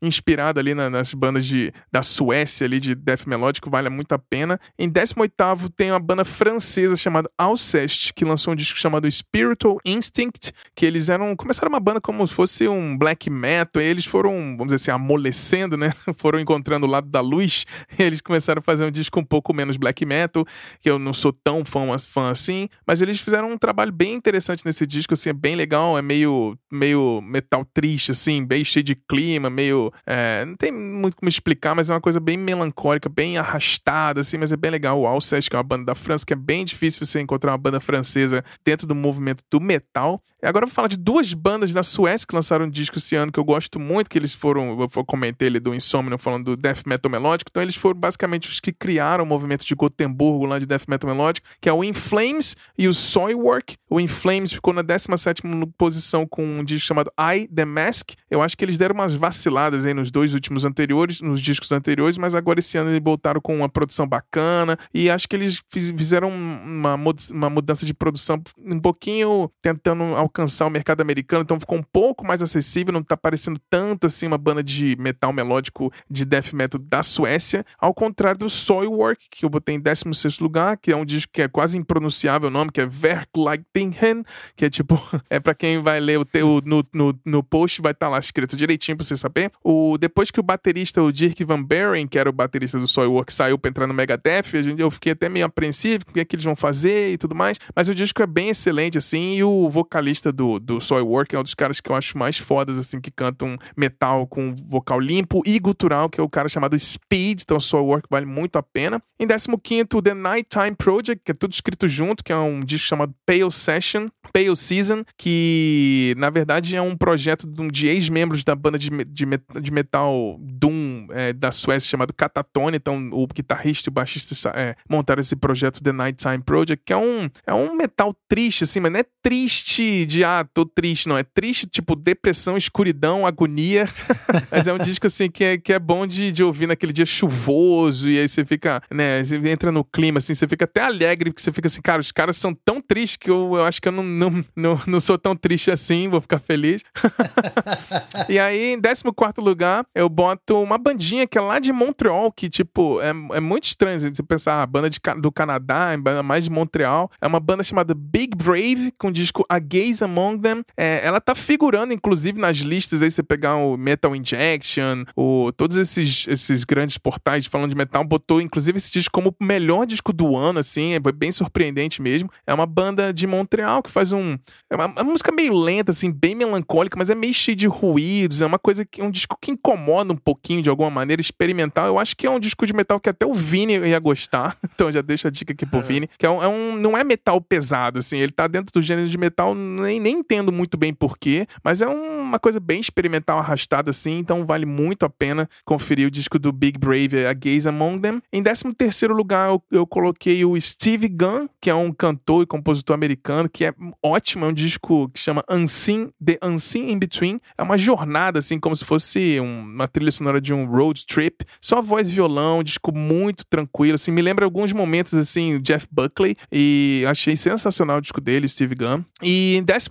inspirado 0.02 0.60
ali 0.60 0.74
na, 0.74 0.90
nas 0.90 1.14
bandas 1.14 1.46
de, 1.46 1.72
da 1.92 2.02
Suécia 2.02 2.66
ali 2.66 2.80
de 2.80 2.96
death 2.96 3.26
melódico, 3.26 3.70
vale 3.70 3.90
muito 3.90 4.14
a 4.14 4.20
pena. 4.20 4.60
Em 4.78 4.90
18 4.90 5.34
tem 5.76 5.92
uma 5.92 6.00
banda 6.00 6.26
francesa 6.26 6.96
chamada 6.96 7.30
Alceste, 7.38 8.14
que 8.14 8.26
lançou 8.26 8.54
um 8.54 8.56
disco 8.56 8.80
chamado 8.80 9.10
Spiritual 9.10 9.78
Instinct, 9.86 10.52
que 10.76 10.86
eles 10.86 11.10
eram 11.10 11.36
começaram 11.36 11.70
uma 11.70 11.80
banda 11.80 12.00
como 12.02 12.26
se 12.28 12.34
fosse 12.34 12.68
um 12.68 12.98
black 12.98 13.30
metal, 13.30 13.82
e 13.82 13.86
eles 13.86 14.06
foram, 14.06 14.34
vamos 14.58 14.74
dizer 14.74 14.76
assim, 14.76 14.92
amolecendo, 14.92 15.78
né? 15.78 15.92
Foram 16.18 16.40
encontrando 16.40 16.86
o 16.86 16.90
lado 16.90 17.10
da 17.10 17.20
luz, 17.22 17.66
eles 17.98 18.22
começaram 18.22 18.60
a 18.60 18.62
fazer 18.62 18.86
um 18.86 18.92
disco 18.92 19.20
um 19.20 19.24
pouco 19.24 19.54
menos 19.54 19.78
black 19.78 20.06
metal, 20.06 20.46
que 20.80 20.90
eu 20.90 21.00
não 21.00 21.14
sou 21.14 21.34
tão 21.34 21.66
fã, 21.66 21.98
fã 22.00 22.30
assim, 22.30 22.70
mas 22.86 23.02
eles 23.02 23.20
fizeram 23.20 23.52
um 23.52 23.58
trabalho 23.58 23.92
bem 23.92 24.14
interessante 24.14 24.66
nesse 24.66 24.86
disco, 24.86 25.14
assim, 25.14 25.30
é 25.30 25.34
bem 25.34 25.56
legal, 25.56 25.98
é 25.98 26.02
meio 26.02 26.58
meio 26.72 27.22
metal 27.22 27.66
triste 27.74 28.12
assim, 28.12 28.44
bem 28.44 28.64
cheio 28.64 28.84
de 28.84 28.96
clima, 29.14 29.48
meio 29.48 29.94
é, 30.08 30.44
não 30.44 30.56
tem 30.56 30.72
muito 30.72 31.18
como 31.18 31.30
explicar, 31.30 31.76
mas 31.76 31.90
é 31.90 31.94
uma 31.94 32.02
coisa 32.02 32.20
bem 32.20 32.36
melancólica, 32.36 33.08
bem 33.08 33.38
arrastada 33.38 34.22
assim, 34.22 34.38
mas 34.38 34.52
é 34.52 34.58
bem 34.58 34.72
legal. 34.72 35.00
O 35.00 35.06
Alceste, 35.06 35.50
que 35.50 35.56
é 35.56 35.60
uma 35.60 35.64
banda 35.64 35.86
da 35.86 35.96
França, 35.96 36.26
que 36.26 36.34
é 36.34 36.36
bem 36.36 36.66
difícil 36.66 37.06
você 37.06 37.22
encontrar 37.22 37.52
uma 37.52 37.58
banda 37.58 37.80
francesa 37.80 38.44
dentro 38.66 38.88
do 38.88 38.96
movimento 38.96 39.44
do 39.52 39.62
metal. 39.62 40.20
Agora 40.42 40.66
eu 40.66 40.68
vou 40.68 40.74
falar 40.74 40.88
de 40.88 40.98
duas 40.98 41.34
bandas 41.34 41.72
da 41.72 41.84
Suécia 41.84 42.26
que 42.28 42.36
lançaram 42.36 42.66
um 42.66 42.70
disco 42.70 42.98
esse 42.98 43.16
ano 43.16 43.32
que 43.32 43.40
eu 43.40 43.44
gosto 43.44 43.80
muito, 43.80 44.10
que 44.10 44.18
eles 44.18 44.34
foram, 44.34 44.80
eu 44.82 45.06
comentei 45.06 45.48
ali 45.48 45.60
do 45.60 45.76
Insomnium 45.76 46.18
falando 46.18 46.46
do 46.46 46.58
death 46.58 46.82
metal 46.86 47.12
melódico, 47.12 47.50
então 47.52 47.62
eles 47.62 47.76
foram 47.76 48.00
basicamente 48.00 48.50
os 48.50 48.60
que 48.60 48.74
criaram 48.74 49.24
o 49.24 49.28
movimento 49.28 49.66
de 49.66 49.76
Gotemburgo 49.76 50.46
lá 50.46 50.58
de 50.58 50.66
death 50.66 50.84
metal 50.88 51.10
melódico, 51.10 51.48
que 51.62 51.70
é 51.70 51.74
o 51.74 51.84
In 51.84 51.94
Flames 51.94 52.56
e 52.78 52.88
o 52.88 52.94
Soilwork. 52.94 53.78
O 53.90 54.00
In 54.00 54.08
Flames 54.08 54.52
ficou 54.52 54.74
na 54.74 54.82
17 54.82 55.44
posição 55.78 56.26
com 56.26 56.44
um 56.44 56.64
disco 56.64 56.88
chamado 56.88 57.12
I 57.20 57.48
The 57.48 57.66
Mask. 57.66 58.12
Eu 58.30 58.42
acho 58.42 58.58
que 58.58 58.66
eles 58.66 58.78
deram 58.78 58.96
umas 59.04 59.14
vaciladas 59.14 59.86
aí 59.86 59.94
nos 59.94 60.12
dois 60.12 60.34
últimos 60.34 60.66
anteriores, 60.66 61.22
nos 61.22 61.42
discos 61.42 61.72
anteriores, 61.72 62.18
mas 62.18 62.34
agora 62.34 62.60
esse 62.60 62.78
ano 62.78 62.90
eles 62.90 63.02
voltaram 63.04 63.42
com 63.42 63.56
uma 63.56 63.70
produção 63.70 64.08
bacana 64.08 64.78
e 64.94 65.10
acho 65.10 65.28
que 65.28 65.36
eles 65.36 65.62
fizeram 65.70 66.30
uma, 66.30 66.96
uma 67.32 67.50
mudança 67.50 67.86
de 67.86 67.94
produção 67.94 68.42
um 68.58 68.80
pouquinho 68.80 69.50
tentando 69.62 70.04
alcançar 70.16 70.66
o 70.66 70.70
mercado 70.70 71.02
americano, 71.02 71.44
então 71.44 71.60
ficou 71.60 71.78
um 71.78 71.84
pouco 71.84 72.26
mais 72.26 72.42
acessível, 72.42 72.94
não 72.94 73.04
tá 73.04 73.18
parecendo 73.18 73.60
tanto 73.70 74.08
assim 74.08 74.28
uma 74.28 74.38
banda 74.38 74.64
de 74.64 74.96
metal 74.98 75.34
melódico 75.34 75.92
de 76.10 76.26
death 76.26 76.54
metal 76.54 76.80
da 76.82 77.04
Suécia, 77.04 77.66
ao 77.78 77.94
contrário 77.94 78.40
do 78.40 78.50
Soilwork, 78.50 79.28
que 79.30 79.46
eu 79.46 79.50
botei 79.50 79.76
em 79.76 79.80
16 79.80 80.40
lugar, 80.40 80.78
que 80.78 80.92
é 80.92 80.96
um 80.96 81.06
disco 81.06 81.32
que 81.34 81.42
é 81.42 81.48
quase 81.48 81.78
impronunciável 81.78 82.48
o 82.48 82.52
nome, 82.52 82.72
que 82.72 82.82
é 82.82 82.86
Verkleitingen, 82.86 84.24
que 84.56 84.66
é 84.66 84.70
tipo, 84.70 85.02
é 85.30 85.40
para 85.40 85.54
quem 85.54 85.82
vai 85.82 86.00
ler 86.00 86.20
o 86.20 86.26
teu 86.26 86.62
no, 86.66 86.86
no, 86.94 87.20
no 87.26 87.44
post 87.44 87.82
vai 87.82 87.92
estar 87.92 88.08
tá 88.08 88.10
lá 88.12 88.20
escrito 88.20 88.56
direitinho 88.56 88.93
pra 88.96 89.06
você 89.06 89.18
saber. 89.18 89.52
O, 89.64 89.98
depois 89.98 90.32
que 90.32 90.40
o 90.40 90.44
baterista, 90.44 91.02
o 91.02 91.12
Dirk 91.12 91.44
Van 91.44 91.62
Buren, 91.62 92.08
que 92.08 92.18
era 92.18 92.30
o 92.30 92.34
baterista 92.34 92.80
do 92.80 92.88
Soilwork, 92.88 93.32
saiu 93.32 93.58
pra 93.58 93.70
entrar 93.70 93.88
no 93.88 93.94
Megadeth, 93.94 94.44
eu 94.78 94.92
fiquei 94.92 95.12
até 95.12 95.30
meio 95.30 95.46
apreensivo, 95.46 96.04
o 96.08 96.14
que 96.14 96.20
é 96.20 96.26
que 96.26 96.36
eles 96.36 96.46
vão 96.46 96.56
fazer 96.56 97.14
e 97.14 97.18
tudo 97.18 97.36
mais, 97.36 97.60
mas 97.76 97.88
o 97.88 97.96
disco 97.96 98.22
é 98.22 98.28
bem 98.28 98.50
excelente, 98.50 98.98
assim, 98.98 99.36
e 99.36 99.44
o 99.44 99.70
vocalista 99.70 100.32
do, 100.32 100.60
do 100.60 100.82
Soilwork 100.82 101.36
é 101.36 101.40
um 101.40 101.44
dos 101.44 101.54
caras 101.54 101.80
que 101.80 101.92
eu 101.92 101.96
acho 101.96 102.18
mais 102.18 102.38
fodas, 102.38 102.78
assim, 102.78 103.00
que 103.00 103.12
cantam 103.12 103.58
metal 103.76 104.28
com 104.28 104.56
vocal 104.68 105.00
limpo 105.00 105.42
e 105.46 105.58
gutural, 105.60 106.10
que 106.10 106.20
é 106.20 106.24
o 106.24 106.30
cara 106.30 106.50
chamado 106.50 106.78
Speed, 106.78 107.42
então 107.42 107.60
Soilwork 107.60 108.08
vale 108.10 108.26
muito 108.26 108.58
a 108.58 108.64
pena. 108.64 109.02
Em 109.20 109.28
15 109.28 109.86
The 110.04 110.14
Nighttime 110.14 110.76
Project, 110.76 111.22
que 111.24 111.32
é 111.32 111.36
tudo 111.36 111.54
escrito 111.54 111.88
junto, 111.88 112.24
que 112.24 112.32
é 112.32 112.36
um 112.36 112.62
disco 112.62 112.88
chamado 112.88 113.14
Pale 113.26 113.52
Session, 113.52 114.08
Pale 114.34 114.56
Season, 114.56 115.04
que 115.18 116.14
na 116.18 116.30
verdade 116.30 116.76
é 116.76 116.82
um 116.82 116.96
projeto 116.96 117.48
de 117.72 117.88
ex-membros 117.88 118.44
da 118.44 118.56
banda 118.56 118.78
de, 118.78 118.83
de, 118.90 119.26
de 119.62 119.72
metal 119.72 120.38
Doom 120.40 121.08
é, 121.12 121.34
da 121.34 121.52
Suécia 121.52 121.90
chamado 121.90 122.14
Catatone, 122.14 122.78
então 122.78 123.10
o 123.12 123.28
guitarrista 123.28 123.90
e 123.90 123.92
o 123.92 123.94
baixista 123.94 124.52
é, 124.56 124.76
montaram 124.90 125.20
esse 125.20 125.36
projeto 125.36 125.84
The 125.84 125.92
Nighttime 125.92 126.44
Project, 126.44 126.84
que 126.86 126.94
é 126.94 126.98
um, 126.98 127.30
é 127.46 127.54
um 127.54 127.76
metal 127.76 128.16
triste, 128.28 128.64
assim, 128.64 128.80
mas 128.80 128.92
não 128.92 129.00
é 129.00 129.06
triste 129.22 130.06
de, 130.06 130.24
ah, 130.24 130.46
tô 130.54 130.66
triste, 130.66 131.08
não, 131.08 131.18
é 131.18 131.24
triste, 131.24 131.68
tipo, 131.68 131.96
depressão, 131.96 132.58
escuridão, 132.58 133.26
agonia, 133.26 133.88
mas 134.52 134.68
é 134.68 134.74
um 134.74 134.78
disco, 134.78 135.08
assim, 135.08 135.30
que 135.30 135.44
é, 135.44 135.58
que 135.58 135.74
é 135.74 135.80
bom 135.80 136.06
de, 136.06 136.32
de 136.32 136.44
ouvir 136.44 136.68
naquele 136.68 136.94
dia 136.94 137.06
chuvoso, 137.06 138.10
e 138.10 138.20
aí 138.20 138.28
você 138.28 138.46
fica, 138.46 138.82
né, 138.92 139.24
você 139.24 139.38
entra 139.50 139.72
no 139.72 139.84
clima, 139.84 140.18
assim, 140.18 140.34
você 140.34 140.48
fica 140.48 140.66
até 140.66 140.82
alegre, 140.82 141.30
porque 141.32 141.42
você 141.42 141.52
fica 141.52 141.68
assim, 141.68 141.82
cara, 141.82 142.02
os 142.02 142.12
caras 142.12 142.38
são 142.38 142.54
tão 142.54 142.82
tristes 142.82 143.18
que 143.18 143.30
eu, 143.30 143.56
eu 143.56 143.64
acho 143.64 143.82
que 143.82 143.88
eu 143.88 143.92
não, 143.92 144.04
não, 144.04 144.46
não, 144.56 144.82
não 144.86 145.00
sou 145.00 145.18
tão 145.18 145.36
triste 145.36 145.72
assim, 145.72 146.08
vou 146.08 146.22
ficar 146.22 146.40
feliz. 146.40 146.82
e 148.30 148.40
aí, 148.40 148.73
em 148.74 148.82
14 148.82 149.04
lugar, 149.38 149.86
eu 149.96 150.10
boto 150.10 150.62
uma 150.62 150.78
bandinha 150.78 151.28
que 151.28 151.38
é 151.38 151.42
lá 151.42 151.60
de 151.60 151.72
Montreal, 151.72 152.32
que, 152.32 152.50
tipo, 152.50 153.02
é, 153.02 153.10
é 153.10 153.40
muito 153.40 153.66
estranho 153.66 154.00
você 154.00 154.24
pensar, 154.24 154.62
a 154.62 154.66
banda 154.66 154.90
de, 154.90 155.00
do 155.20 155.32
Canadá, 155.32 155.96
banda 155.98 156.24
mais 156.24 156.44
de 156.44 156.50
Montreal. 156.50 157.10
É 157.22 157.28
uma 157.28 157.40
banda 157.40 157.64
chamada 157.64 157.94
Big 157.94 158.36
Brave, 158.36 158.94
com 158.98 159.08
o 159.08 159.12
disco 159.12 159.46
A 159.50 159.60
Gaze 159.60 160.04
Among 160.04 160.42
Them. 160.42 160.64
É, 160.78 161.02
ela 161.04 161.22
tá 161.22 161.36
figurando, 161.36 161.94
inclusive, 161.94 162.40
nas 162.40 162.58
listas 162.58 163.02
aí, 163.02 163.12
você 163.12 163.24
pegar 163.24 163.56
o 163.56 163.78
Metal 163.78 164.16
Injection, 164.16 165.04
o, 165.16 165.52
todos 165.56 165.78
esses, 165.78 166.28
esses 166.28 166.64
grandes 166.64 166.98
portais 166.98 167.46
falando 167.46 167.70
de 167.70 167.76
metal, 167.76 168.04
botou, 168.04 168.42
inclusive, 168.42 168.78
esse 168.78 168.92
disco 168.92 169.14
como 169.14 169.36
o 169.40 169.44
melhor 169.46 169.86
disco 169.86 170.12
do 170.12 170.36
ano, 170.36 170.60
assim, 170.60 170.94
é 170.94 171.00
bem 171.00 171.32
surpreendente 171.32 172.02
mesmo. 172.02 172.30
É 172.48 172.54
uma 172.54 172.66
banda 172.66 173.14
de 173.14 173.28
Montreal 173.28 173.84
que 173.84 173.92
faz 173.92 174.12
um... 174.12 174.38
É 174.70 174.76
uma, 174.76 174.88
uma 174.88 175.04
música 175.04 175.32
meio 175.32 175.54
lenta, 175.54 175.92
assim, 175.92 176.12
bem 176.12 176.36
melancólica, 176.36 176.98
mas 176.98 177.10
é 177.10 177.16
meio 177.16 177.34
cheio 177.34 177.56
de 177.56 177.68
ruídos, 177.68 178.42
é 178.42 178.46
uma 178.46 178.60
coisa 178.64 178.86
que 178.86 179.02
é 179.02 179.04
um 179.04 179.12
disco 179.12 179.38
que 179.40 179.52
incomoda 179.52 180.14
um 180.14 180.18
pouquinho 180.18 180.62
de 180.62 180.70
alguma 180.70 180.90
maneira, 180.90 181.22
experimental. 181.22 181.86
Eu 181.86 182.00
acho 182.00 182.16
que 182.16 182.26
é 182.26 182.30
um 182.30 182.40
disco 182.40 182.66
de 182.66 182.74
metal 182.74 183.00
que 183.00 183.10
até 183.10 183.26
o 183.26 183.34
Vini 183.34 183.78
ia 183.78 184.00
gostar. 184.00 184.58
Então 184.74 184.92
já 184.92 185.02
deixa 185.02 185.28
a 185.28 185.32
dica 185.32 185.54
aqui 185.54 185.68
pro 185.68 185.80
é. 185.80 185.84
Vini, 185.84 186.10
que 186.18 186.26
é 186.26 186.30
um, 186.30 186.42
é 186.42 186.48
um, 186.48 186.76
não 186.76 186.98
é 186.98 187.04
metal 187.04 187.40
pesado, 187.40 188.00
assim, 188.00 188.18
ele 188.18 188.32
tá 188.32 188.48
dentro 188.48 188.74
do 188.74 188.82
gênero 188.82 189.08
de 189.08 189.18
metal, 189.18 189.54
nem, 189.54 190.00
nem 190.00 190.18
entendo 190.18 190.52
muito 190.52 190.78
bem 190.78 190.94
porquê, 190.94 191.46
mas 191.64 191.82
é 191.82 191.88
uma 192.34 192.40
coisa 192.40 192.60
bem 192.60 192.80
experimental, 192.80 193.38
arrastada, 193.38 193.92
assim, 193.92 194.18
então 194.18 194.44
vale 194.44 194.66
muito 194.66 195.06
a 195.06 195.10
pena 195.10 195.48
conferir 195.64 196.08
o 196.08 196.12
disco 196.12 196.40
do 196.40 196.52
Big 196.52 196.80
Brave, 196.80 197.28
A 197.28 197.34
Gaze 197.34 197.70
Among 197.70 198.02
Them. 198.02 198.22
Em 198.32 198.42
13 198.42 198.74
terceiro 198.74 199.14
lugar, 199.14 199.50
eu, 199.50 199.64
eu 199.72 199.86
coloquei 199.86 200.44
o 200.44 200.60
Steve 200.60 201.08
Gunn, 201.08 201.48
que 201.62 201.70
é 201.70 201.76
um 201.76 201.92
cantor 201.92 202.42
e 202.42 202.48
compositor 202.48 202.96
americano, 202.96 203.48
que 203.48 203.66
é 203.66 203.74
ótimo, 204.02 204.46
é 204.46 204.48
um 204.48 204.54
disco 204.54 205.10
que 205.10 205.20
chama 205.20 205.44
Unseen, 205.48 206.12
The 206.24 206.40
Unseen 206.44 206.92
In 206.92 206.98
Between, 206.98 207.40
é 207.56 207.62
uma 207.62 207.78
jornada, 207.78 208.40
assim, 208.40 208.60
como 208.60 208.76
se 208.76 208.84
fosse 208.84 209.40
uma 209.40 209.88
trilha 209.88 210.12
sonora 210.12 210.42
de 210.42 210.52
um 210.54 210.66
road 210.66 211.06
trip. 211.06 211.46
Só 211.62 211.84
voz 211.84 212.10
e 212.10 212.14
violão, 212.14 212.60
um 212.60 212.64
disco 212.64 212.92
muito 212.92 213.46
tranquilo, 213.46 213.94
assim, 213.94 214.12
me 214.12 214.24
lembra 214.24 214.44
alguns 214.44 214.74
momentos, 214.74 215.14
assim, 215.14 215.60
Jeff 215.62 215.88
Buckley, 215.92 216.36
e 216.52 217.06
achei 217.08 217.36
sensacional 217.36 218.00
o 218.00 218.02
disco 218.02 218.20
dele, 218.20 218.50
Steve 218.50 218.74
Gunn. 218.74 219.04
E 219.22 219.56
em 219.56 219.64
12 219.64 219.90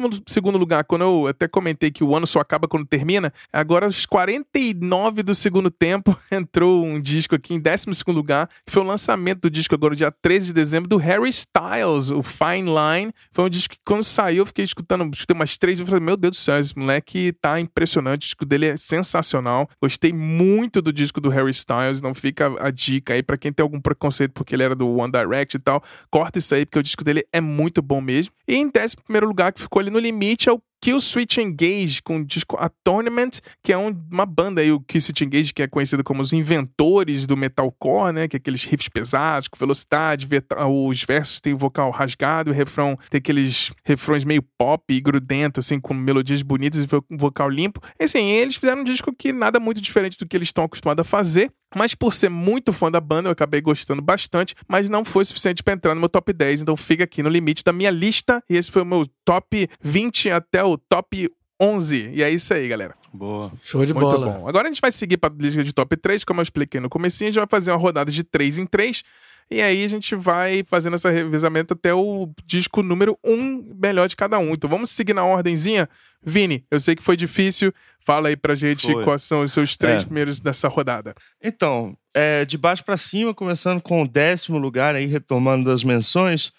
lugar, 0.59 0.83
quando 0.83 1.03
eu 1.03 1.29
até 1.29 1.47
comentei 1.47 1.93
que 1.93 2.03
o 2.03 2.17
ano 2.17 2.27
só 2.33 2.41
acaba 2.41 2.67
quando 2.67 2.87
termina. 2.87 3.33
Agora, 3.53 3.87
aos 3.87 4.07
49 4.07 5.23
do 5.23 5.35
segundo 5.35 5.71
tempo, 5.71 6.17
entrou 6.31 6.85
um 6.85 7.01
disco 7.01 7.35
aqui 7.35 7.55
em 7.55 7.61
12 7.61 7.87
lugar, 8.09 8.49
que 8.67 8.73
foi 8.73 8.83
o 8.83 8.87
lançamento 8.87 9.43
do 9.43 9.51
disco 9.51 9.75
agora, 9.75 9.95
dia 9.95 10.11
13 10.11 10.47
de 10.47 10.53
dezembro, 10.53 10.89
do 10.89 10.97
Harry 10.97 11.29
Styles, 11.29 12.11
o 12.11 12.23
Fine 12.23 12.69
Line. 12.69 13.13
Foi 13.33 13.45
um 13.45 13.51
disco 13.51 13.75
que, 13.75 13.81
quando 13.85 14.05
saiu, 14.05 14.43
eu 14.43 14.47
fiquei 14.47 14.65
escutando, 14.65 15.13
escutei 15.13 15.35
umas 15.35 15.57
três 15.57 15.79
e 15.79 15.85
falei, 15.85 16.01
meu 16.01 16.17
Deus 16.17 16.37
do 16.37 16.41
céu, 16.41 16.59
esse 16.59 16.77
moleque 16.77 17.33
tá 17.41 17.61
impressionante, 17.61 18.15
o 18.15 18.19
disco 18.21 18.45
dele 18.45 18.67
é 18.67 18.77
sensacional. 18.77 19.69
Gostei 19.81 20.13
muito 20.13 20.81
do 20.81 20.93
disco 20.93 21.21
do 21.21 21.29
Harry 21.29 21.51
Styles, 21.51 22.01
não 22.01 22.15
fica 22.15 22.53
a 22.61 22.71
dica 22.71 23.15
aí 23.15 23.23
para 23.23 23.37
quem 23.37 23.53
tem 23.53 23.63
algum 23.63 23.81
preconceito 23.81 24.33
porque 24.33 24.55
ele 24.55 24.63
era 24.63 24.75
do 24.75 24.89
One 24.89 25.13
Direct 25.13 25.57
e 25.57 25.61
tal, 25.61 25.83
corta 26.11 26.39
isso 26.39 26.55
aí, 26.55 26.65
porque 26.65 26.79
o 26.79 26.83
disco 26.83 27.05
dele 27.05 27.25
é 27.33 27.41
muito 27.41 27.83
bom 27.83 28.01
mesmo. 28.01 28.33
E 28.47 28.57
em 28.57 28.69
décimo 28.69 29.03
primeiro 29.03 29.27
lugar, 29.27 29.53
que 29.53 29.61
ficou 29.61 29.81
ali 29.81 29.91
no 29.91 29.99
limite, 29.99 30.49
é 30.49 30.53
o 30.53 30.61
Kill 30.83 31.01
Switch 31.01 31.39
Engage 31.39 32.03
com 32.03 32.19
o 32.19 32.25
disco 32.25 32.57
A 32.59 32.69
Tournament, 32.69 33.39
que 33.63 33.73
é 33.73 33.79
um, 33.79 33.95
uma 34.11 34.27
banda 34.27 34.61
aí, 34.61 34.73
o 34.73 34.81
Kill 34.81 35.01
Switch 35.01 35.21
Engage, 35.21 35.55
que 35.55 35.63
é 35.63 35.69
conhecido 35.69 36.03
como 36.03 36.21
os 36.21 36.33
inventores 36.33 37.25
do 37.25 37.37
metalcore, 37.37 38.13
né? 38.13 38.27
Que 38.27 38.35
é 38.35 38.39
aqueles 38.39 38.65
riffs 38.65 38.89
pesados, 38.89 39.47
com 39.47 39.57
velocidade, 39.57 40.29
os 40.69 41.05
versos 41.05 41.41
têm 41.41 41.55
o 41.55 41.59
vocal 41.59 41.93
rasgado, 41.93 42.51
o 42.51 42.55
refrão 42.55 42.99
tem 43.09 43.19
aqueles 43.19 43.71
refrões 43.85 44.25
meio 44.25 44.43
pop 44.59 44.83
e 44.93 45.01
grudento, 45.01 45.61
assim, 45.61 45.79
com 45.79 45.95
melodias 45.95 46.43
bonitas 46.43 46.83
e 46.83 47.17
vocal 47.17 47.49
limpo. 47.49 47.81
E 48.01 48.05
assim, 48.05 48.31
eles 48.31 48.57
fizeram 48.57 48.81
um 48.81 48.85
disco 48.85 49.15
que 49.17 49.33
nada 49.33 49.61
muito 49.61 49.81
diferente 49.81 50.19
do 50.19 50.27
que 50.27 50.37
eles 50.37 50.49
estão 50.49 50.65
acostumados 50.65 51.03
a 51.03 51.05
fazer, 51.05 51.53
mas 51.75 51.95
por 51.95 52.13
ser 52.13 52.29
muito 52.29 52.73
fã 52.73 52.91
da 52.91 53.01
banda, 53.01 53.29
eu 53.29 53.33
acabei 53.33 53.61
gostando 53.61 54.03
bastante, 54.03 54.55
mas 54.69 54.89
não 54.89 55.05
foi 55.05 55.25
suficiente 55.25 55.63
para 55.63 55.75
entrar 55.75 55.95
no 55.95 56.01
meu 56.01 56.09
top 56.09 56.33
10, 56.33 56.63
então 56.63 56.77
fica 56.77 57.05
aqui 57.05 57.23
no 57.23 57.29
limite 57.29 57.65
da 57.65 57.73
minha 57.73 57.91
lista. 57.91 58.43
E 58.49 58.57
esse 58.57 58.71
foi 58.71 58.83
o 58.83 58.87
meu 58.87 59.07
top 59.25 59.69
20 59.83 60.31
até 60.31 60.63
o 60.63 60.72
top 60.77 61.31
11. 61.61 62.11
E 62.15 62.23
é 62.23 62.31
isso 62.31 62.53
aí, 62.53 62.67
galera. 62.69 62.95
Boa. 63.13 63.53
Show 63.63 63.85
de 63.87 63.93
Muito 63.93 64.05
bola. 64.05 64.33
bom. 64.33 64.49
Agora 64.49 64.69
a 64.69 64.71
gente 64.71 64.81
vai 64.81 64.91
seguir 64.91 65.17
para 65.17 65.33
a 65.33 65.37
lista 65.37 65.63
de 65.63 65.73
top 65.73 65.97
3, 65.97 66.25
como 66.25 66.41
eu 66.41 66.43
expliquei 66.43 66.81
no 66.81 66.89
comecinho, 66.89 67.29
a 67.29 67.31
gente 67.33 67.41
vai 67.41 67.49
fazer 67.49 67.71
uma 67.71 67.79
rodada 67.79 68.11
de 68.11 68.25
3 68.25 68.59
em 68.59 68.67
3. 68.67 69.03
E 69.51 69.61
aí 69.61 69.85
a 69.85 69.89
gente 69.89 70.15
vai 70.15 70.65
fazendo 70.67 70.97
esse 70.97 71.11
revezamento 71.11 71.75
até 71.75 71.93
o 71.93 72.31
disco 72.47 72.83
número 72.83 73.19
1 73.23 73.77
melhor 73.81 74.09
de 74.09 74.17
cada 74.17 74.39
um. 74.39 74.53
Então 74.53 74.69
vamos 74.69 74.91
seguir 74.91 75.13
na 75.13 75.25
ordemzinha. 75.25 75.89
Vini, 76.25 76.65
eu 76.71 76.81
sei 76.81 76.97
que 76.97 77.03
foi 77.03 77.17
difícil. 77.17 77.73
Fala 78.05 78.29
aí 78.29 78.37
pra 78.37 78.55
gente 78.55 78.91
foi. 78.91 79.05
quais 79.05 79.23
são 79.23 79.43
os 79.43 79.53
seus 79.53 79.77
três 79.77 80.03
é. 80.03 80.05
primeiros 80.05 80.41
dessa 80.41 80.69
rodada. 80.69 81.15
Então, 81.43 81.97
é, 82.15 82.45
de 82.45 82.57
baixo 82.57 82.85
para 82.85 82.97
cima, 82.97 83.35
começando 83.35 83.81
com 83.81 84.03
o 84.03 84.09
décimo 84.09 84.59
lugar 84.59 84.95
aí, 84.95 85.07
retomando 85.07 85.71
das 85.71 85.85
menções. 85.85 86.53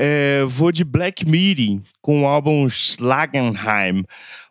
É, 0.00 0.44
vou 0.44 0.70
de 0.70 0.84
Black 0.84 1.28
Midi 1.28 1.82
com 2.00 2.22
o 2.22 2.26
álbum 2.26 2.68
Schlagenheim. 2.70 4.04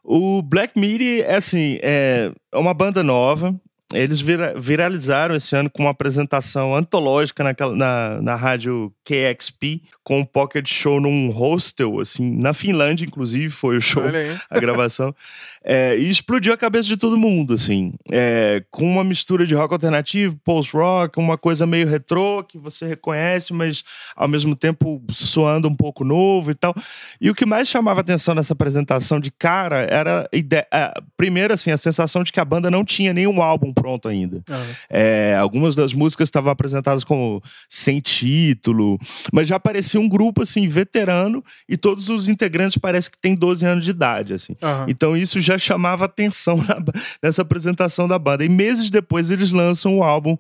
O 0.03 0.41
Black 0.41 0.77
Midi 0.77 1.21
é 1.21 1.36
assim, 1.36 1.79
é 1.81 2.33
uma 2.53 2.73
banda 2.73 3.01
nova, 3.01 3.57
eles 3.93 4.19
vira, 4.19 4.54
viralizaram 4.60 5.34
esse 5.34 5.56
ano 5.56 5.69
com 5.69 5.84
uma 5.84 5.91
apresentação 5.91 6.76
antológica 6.76 7.41
naquela, 7.41 7.73
na, 7.73 8.21
na 8.21 8.36
rádio 8.36 8.91
KXP, 9.06 9.82
com 10.04 10.19
um 10.19 10.26
pocket 10.26 10.67
show 10.69 11.00
num 11.00 11.30
hostel, 11.30 12.02
assim, 12.02 12.30
na 12.38 12.54
Finlândia, 12.54 13.06
inclusive, 13.06 13.50
foi 13.50 13.78
o 13.78 13.82
show, 13.82 14.04
a 14.50 14.60
gravação. 14.60 15.15
É, 15.63 15.97
e 15.97 16.10
explodiu 16.10 16.54
a 16.54 16.58
cabeça 16.58 16.88
de 16.88 16.97
todo 16.97 17.17
mundo, 17.17 17.54
assim. 17.54 17.93
É, 18.12 18.63
com 18.71 18.89
uma 18.89 19.04
mistura 19.04 19.45
de 19.45 19.56
rock 19.56 19.73
alternativo, 19.73 20.38
post-rock, 20.43 21.17
uma 21.17 21.38
coisa 21.38 21.65
meio 21.65 21.88
retrô, 21.88 22.43
que 22.43 22.58
você 22.58 22.86
reconhece, 22.86 23.54
mas 23.54 23.84
ao 24.15 24.28
mesmo 24.28 24.56
tempo 24.56 25.02
soando 25.12 25.67
um 25.67 25.76
pouco 25.76 26.04
novo 26.04 26.52
e 26.52 26.56
tal. 26.56 26.73
E 27.21 27.30
o 27.30 27.36
que 27.36 27.45
mais 27.45 27.69
chamava 27.69 28.02
atenção 28.02 28.36
nessa 28.36 28.54
apresentação 28.54 29.19
de 29.19 29.32
cara 29.32 29.88
era, 29.89 30.28
a 30.32 30.36
ideia, 30.36 30.67
primeiro, 31.15 31.54
assim, 31.54 31.71
a 31.71 31.78
sensação 31.78 32.23
de 32.23 32.32
que 32.32 32.39
a 32.39 32.45
banda 32.45 32.69
não 32.69 32.84
tinha 32.84 33.13
nenhum 33.13 33.41
álbum 33.41 33.73
pronto 33.77 34.07
ainda. 34.07 34.37
Uhum. 34.37 34.75
É, 34.89 35.37
algumas 35.39 35.75
das 35.75 35.93
músicas 35.93 36.27
estavam 36.27 36.51
apresentadas 36.51 37.03
como 37.03 37.41
sem 37.69 37.99
título, 37.99 38.97
mas 39.31 39.47
já 39.47 39.55
aparecia 39.55 39.99
um 39.99 40.09
grupo 40.09 40.41
assim 40.41 40.67
veterano 40.67 41.43
e 41.69 41.77
todos 41.77 42.09
os 42.09 42.27
integrantes 42.27 42.77
parece 42.77 43.11
que 43.11 43.17
têm 43.17 43.35
12 43.35 43.65
anos 43.65 43.85
de 43.85 43.91
idade, 43.91 44.33
assim. 44.33 44.55
Então 44.87 45.15
isso 45.15 45.39
já 45.39 45.57
chamava 45.57 46.05
atenção 46.05 46.57
na, 46.67 46.77
nessa 47.21 47.41
apresentação 47.41 48.07
da 48.07 48.17
banda. 48.17 48.43
E 48.43 48.49
meses 48.49 48.89
depois 48.89 49.29
eles 49.31 49.51
lançam 49.51 49.97
o 49.97 50.03
álbum 50.03 50.37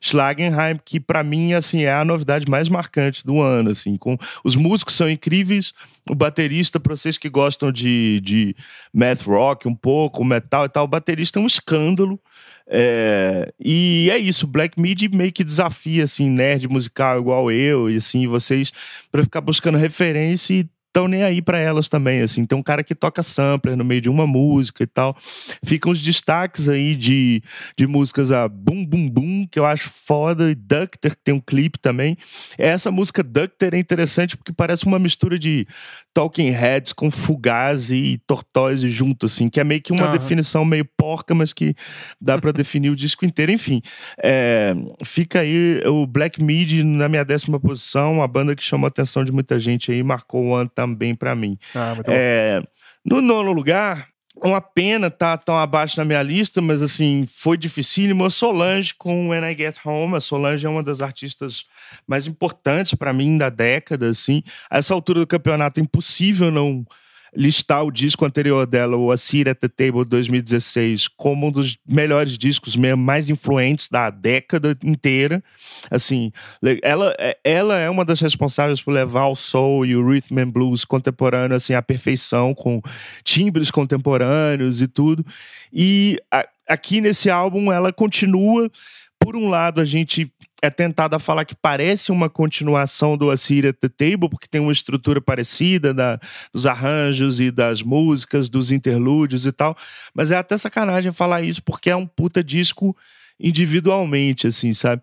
Schlagenheim, 0.00 0.78
que 0.84 0.98
para 0.98 1.22
mim 1.22 1.52
assim 1.52 1.82
é 1.82 1.92
a 1.92 2.04
novidade 2.04 2.48
mais 2.48 2.68
marcante 2.68 3.24
do 3.24 3.40
ano, 3.42 3.70
assim, 3.70 3.96
com 3.96 4.16
os 4.42 4.56
músicos 4.56 4.94
são 4.94 5.08
incríveis, 5.10 5.72
o 6.08 6.14
baterista 6.14 6.80
para 6.80 6.96
vocês 6.96 7.18
que 7.18 7.28
gostam 7.28 7.70
de, 7.70 8.20
de 8.20 8.56
math 8.92 9.22
rock 9.22 9.68
um 9.68 9.74
pouco, 9.74 10.24
metal 10.24 10.64
e 10.64 10.68
tal, 10.68 10.84
o 10.84 10.88
baterista 10.88 11.38
é 11.38 11.42
um 11.42 11.46
escândalo. 11.46 12.18
É, 12.72 13.52
e 13.58 14.08
é 14.12 14.16
isso, 14.16 14.46
Black 14.46 14.80
Midi 14.80 15.08
meio 15.08 15.32
que 15.32 15.42
desafia 15.42 16.04
assim 16.04 16.30
nerd 16.30 16.68
musical 16.68 17.18
igual 17.18 17.50
eu 17.50 17.90
e 17.90 17.96
assim 17.96 18.28
vocês 18.28 18.72
para 19.10 19.24
ficar 19.24 19.40
buscando 19.40 19.76
referência 19.76 20.54
e 20.54 20.70
estão 20.90 21.06
nem 21.06 21.22
aí 21.22 21.40
para 21.40 21.58
elas 21.58 21.88
também, 21.88 22.20
assim. 22.20 22.44
Tem 22.44 22.58
um 22.58 22.62
cara 22.62 22.82
que 22.82 22.94
toca 22.94 23.22
sampler 23.22 23.76
no 23.76 23.84
meio 23.84 24.00
de 24.00 24.08
uma 24.08 24.26
música 24.26 24.82
e 24.82 24.86
tal. 24.86 25.16
Ficam 25.64 25.92
os 25.92 26.02
destaques 26.02 26.68
aí 26.68 26.96
de, 26.96 27.42
de 27.78 27.86
músicas 27.86 28.32
a 28.32 28.48
Boom 28.48 28.84
Boom 28.84 29.08
Boom, 29.08 29.46
que 29.46 29.58
eu 29.58 29.64
acho 29.64 29.88
foda, 29.88 30.50
e 30.50 30.54
Ducter, 30.54 31.12
que 31.12 31.22
tem 31.24 31.34
um 31.34 31.40
clipe 31.40 31.78
também. 31.78 32.16
Essa 32.58 32.90
música 32.90 33.22
Ducter 33.22 33.74
é 33.74 33.78
interessante 33.78 34.36
porque 34.36 34.52
parece 34.52 34.84
uma 34.84 34.98
mistura 34.98 35.38
de 35.38 35.66
Talking 36.12 36.50
Heads 36.50 36.92
com 36.92 37.10
Fugazi 37.10 37.96
e 37.96 38.18
Tortoise 38.18 38.88
junto, 38.88 39.26
assim, 39.26 39.48
que 39.48 39.60
é 39.60 39.64
meio 39.64 39.80
que 39.80 39.92
uma 39.92 40.06
uhum. 40.06 40.12
definição 40.12 40.64
meio 40.64 40.84
porca, 40.96 41.34
mas 41.34 41.52
que 41.52 41.74
dá 42.20 42.38
para 42.38 42.52
definir 42.52 42.90
o 42.90 42.96
disco 42.96 43.24
inteiro. 43.24 43.52
Enfim, 43.52 43.80
é, 44.22 44.74
fica 45.04 45.40
aí 45.40 45.82
o 45.86 46.06
Black 46.06 46.42
Midi 46.42 46.82
na 46.82 47.08
minha 47.08 47.24
décima 47.24 47.60
posição, 47.60 48.22
a 48.22 48.28
banda 48.28 48.56
que 48.56 48.62
chamou 48.62 48.86
a 48.86 48.88
atenção 48.88 49.24
de 49.24 49.32
muita 49.32 49.58
gente 49.58 49.92
aí, 49.92 50.02
marcou 50.02 50.46
o 50.46 50.54
ano 50.54 50.70
também 50.74 51.14
para 51.14 51.34
mim. 51.34 51.56
Ah, 51.74 51.96
é, 52.06 52.62
no 53.04 53.20
nono 53.20 53.52
lugar, 53.52 54.08
uma 54.42 54.60
pena 54.60 55.10
tá 55.10 55.36
tão 55.36 55.56
abaixo 55.56 55.98
na 55.98 56.04
minha 56.04 56.22
lista, 56.22 56.60
mas 56.60 56.82
assim, 56.82 57.26
foi 57.26 57.56
dificílimo. 57.56 58.24
A 58.24 58.30
Solange 58.30 58.94
com 58.94 59.28
When 59.28 59.44
I 59.44 59.56
Get 59.56 59.76
Home. 59.84 60.16
A 60.16 60.20
Solange 60.20 60.66
é 60.66 60.68
uma 60.68 60.82
das 60.82 61.00
artistas 61.00 61.64
mais 62.06 62.26
importantes 62.26 62.94
para 62.94 63.12
mim 63.12 63.36
da 63.36 63.50
década, 63.50 64.08
assim. 64.08 64.42
A 64.70 64.78
essa 64.78 64.94
altura 64.94 65.20
do 65.20 65.26
campeonato, 65.26 65.80
é 65.80 65.82
impossível 65.82 66.50
não 66.50 66.86
listar 67.34 67.84
o 67.84 67.90
disco 67.90 68.24
anterior 68.24 68.66
dela, 68.66 68.96
o 68.96 69.10
A 69.10 69.16
Seat 69.16 69.48
at 69.48 69.58
the 69.58 69.68
Table 69.68 70.04
2016, 70.04 71.08
como 71.08 71.48
um 71.48 71.52
dos 71.52 71.76
melhores 71.86 72.36
discos 72.36 72.76
mesmo, 72.76 73.02
mais 73.02 73.28
influentes 73.28 73.88
da 73.88 74.10
década 74.10 74.76
inteira. 74.82 75.42
Assim, 75.90 76.32
ela, 76.82 77.14
é, 77.18 77.38
ela 77.44 77.78
é 77.78 77.88
uma 77.88 78.04
das 78.04 78.20
responsáveis 78.20 78.80
por 78.80 78.92
levar 78.92 79.28
o 79.28 79.36
soul 79.36 79.86
e 79.86 79.96
o 79.96 80.06
rhythm 80.06 80.38
and 80.38 80.50
blues 80.50 80.84
contemporâneo 80.84 81.56
assim 81.56 81.74
à 81.74 81.82
perfeição, 81.82 82.54
com 82.54 82.80
timbres 83.22 83.70
contemporâneos 83.70 84.80
e 84.80 84.88
tudo. 84.88 85.24
E 85.72 86.18
a, 86.30 86.46
aqui 86.68 87.00
nesse 87.00 87.30
álbum 87.30 87.72
ela 87.72 87.92
continua 87.92 88.70
por 89.22 89.36
um 89.36 89.50
lado, 89.50 89.82
a 89.82 89.84
gente 89.84 90.32
é 90.62 90.70
tentado 90.70 91.16
a 91.16 91.18
falar 91.18 91.44
que 91.44 91.54
parece 91.54 92.12
uma 92.12 92.28
continuação 92.28 93.16
do 93.16 93.30
Assyria 93.30 93.72
The 93.72 93.88
Table, 93.88 94.28
porque 94.28 94.46
tem 94.48 94.60
uma 94.60 94.72
estrutura 94.72 95.20
parecida 95.20 95.94
da, 95.94 96.18
dos 96.52 96.66
arranjos 96.66 97.40
e 97.40 97.50
das 97.50 97.82
músicas, 97.82 98.48
dos 98.48 98.70
interlúdios 98.70 99.46
e 99.46 99.52
tal. 99.52 99.76
Mas 100.14 100.30
é 100.30 100.36
até 100.36 100.56
sacanagem 100.56 101.12
falar 101.12 101.42
isso, 101.42 101.62
porque 101.62 101.90
é 101.90 101.96
um 101.96 102.06
puta 102.06 102.44
disco 102.44 102.96
individualmente, 103.42 104.46
assim, 104.46 104.74
sabe? 104.74 105.00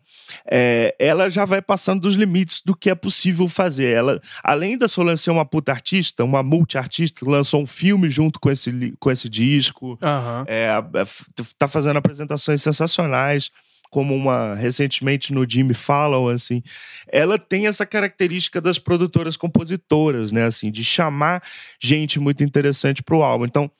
É, 0.49 0.95
ela 0.99 1.29
já 1.29 1.43
vai 1.43 1.61
passando 1.61 2.01
dos 2.01 2.13
limites 2.13 2.61
do 2.63 2.75
que 2.75 2.89
é 2.89 2.95
possível 2.95 3.47
fazer. 3.47 3.95
Ela, 3.95 4.21
além 4.43 4.77
da 4.77 4.87
Solange 4.87 5.23
ser 5.23 5.31
uma 5.31 5.45
puta 5.45 5.71
artista, 5.71 6.23
uma 6.23 6.43
multi-artista, 6.43 7.27
lançou 7.27 7.63
um 7.63 7.65
filme 7.65 8.09
junto 8.09 8.39
com 8.39 8.51
esse, 8.51 8.95
com 8.99 9.09
esse 9.09 9.27
disco, 9.27 9.97
uhum. 10.01 10.43
é, 10.45 10.69
tá 11.57 11.67
fazendo 11.67 11.97
apresentações 11.97 12.61
sensacionais 12.61 13.49
como 13.89 14.15
uma 14.15 14.55
recentemente 14.55 15.33
no 15.33 15.49
Jimmy 15.49 15.73
Fallon, 15.73 16.27
assim, 16.27 16.61
ela 17.07 17.37
tem 17.37 17.67
essa 17.67 17.85
característica 17.85 18.59
das 18.59 18.77
produtoras 18.77 19.37
compositoras, 19.37 20.31
né, 20.31 20.45
assim, 20.45 20.71
de 20.71 20.83
chamar 20.83 21.41
gente 21.79 22.19
muito 22.19 22.43
interessante 22.43 23.01
para 23.03 23.15
o 23.15 23.23
álbum. 23.23 23.45
Então, 23.45 23.71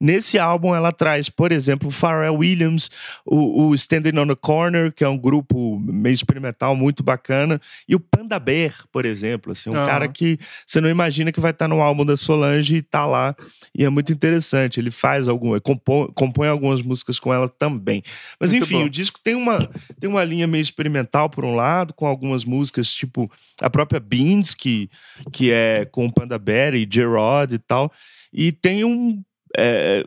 nesse 0.00 0.38
álbum 0.38 0.74
ela 0.74 0.92
traz, 0.92 1.28
por 1.28 1.52
exemplo, 1.52 1.88
o 1.88 1.92
Pharrell 1.92 2.34
Williams, 2.34 2.90
o, 3.24 3.68
o 3.68 3.74
Standing 3.74 4.18
on 4.18 4.26
the 4.26 4.34
Corner, 4.34 4.92
que 4.92 5.04
é 5.04 5.08
um 5.08 5.18
grupo 5.18 5.78
meio 5.80 6.14
experimental 6.14 6.74
muito 6.74 7.02
bacana, 7.02 7.60
e 7.88 7.94
o 7.94 8.00
Panda 8.00 8.38
Bear, 8.38 8.84
por 8.90 9.04
exemplo, 9.04 9.52
assim, 9.52 9.70
um 9.70 9.78
uhum. 9.78 9.86
cara 9.86 10.08
que 10.08 10.38
você 10.66 10.80
não 10.80 10.88
imagina 10.88 11.32
que 11.32 11.40
vai 11.40 11.52
estar 11.52 11.68
no 11.68 11.80
álbum 11.80 12.04
da 12.04 12.16
Solange 12.16 12.76
e 12.76 12.82
tá 12.82 13.06
lá, 13.06 13.34
e 13.74 13.84
é 13.84 13.88
muito 13.88 14.12
interessante. 14.12 14.80
Ele 14.80 14.90
faz 14.90 15.28
alguma, 15.28 15.60
compõe, 15.60 16.10
compõe 16.14 16.48
algumas 16.48 16.82
músicas 16.82 17.18
com 17.18 17.32
ela 17.32 17.48
também. 17.48 18.02
Mas 18.40 18.52
muito 18.52 18.64
enfim, 18.64 18.80
bom. 18.80 18.84
o 18.86 18.90
disco 18.90 19.20
tem 19.22 19.34
uma 19.34 19.51
uma, 19.52 19.70
tem 20.00 20.10
uma 20.10 20.24
linha 20.24 20.46
meio 20.46 20.62
experimental, 20.62 21.28
por 21.30 21.44
um 21.44 21.54
lado, 21.54 21.94
com 21.94 22.06
algumas 22.06 22.44
músicas, 22.44 22.92
tipo 22.92 23.30
a 23.60 23.70
própria 23.70 24.00
Beans, 24.00 24.54
que, 24.54 24.90
que 25.32 25.50
é 25.50 25.84
com 25.84 26.10
Panda 26.10 26.38
Bear 26.38 26.74
e 26.74 26.88
Gerard 26.90 27.54
e 27.54 27.58
tal. 27.58 27.92
E 28.32 28.50
tem 28.50 28.84
um, 28.84 29.22
é, 29.56 30.04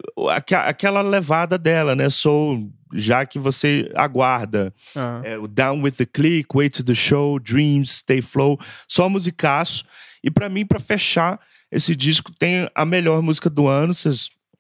aquela 0.65 1.01
levada 1.01 1.57
dela, 1.57 1.95
né? 1.95 2.09
Soul, 2.09 2.71
já 2.93 3.25
que 3.25 3.37
você 3.37 3.91
aguarda. 3.95 4.73
Uhum. 4.95 5.21
É, 5.23 5.37
o 5.37 5.47
Down 5.47 5.81
with 5.81 5.91
the 5.91 6.05
Click, 6.05 6.47
Wait 6.53 6.75
to 6.75 6.83
the 6.83 6.95
Show, 6.95 7.39
Dreams, 7.39 7.97
Stay 7.97 8.21
Flow, 8.21 8.59
só 8.87 9.07
musicaço. 9.07 9.85
E 10.23 10.31
para 10.31 10.49
mim, 10.49 10.65
para 10.65 10.79
fechar, 10.79 11.39
esse 11.71 11.95
disco 11.95 12.31
tem 12.31 12.69
a 12.73 12.85
melhor 12.85 13.21
música 13.21 13.49
do 13.49 13.67
ano, 13.67 13.93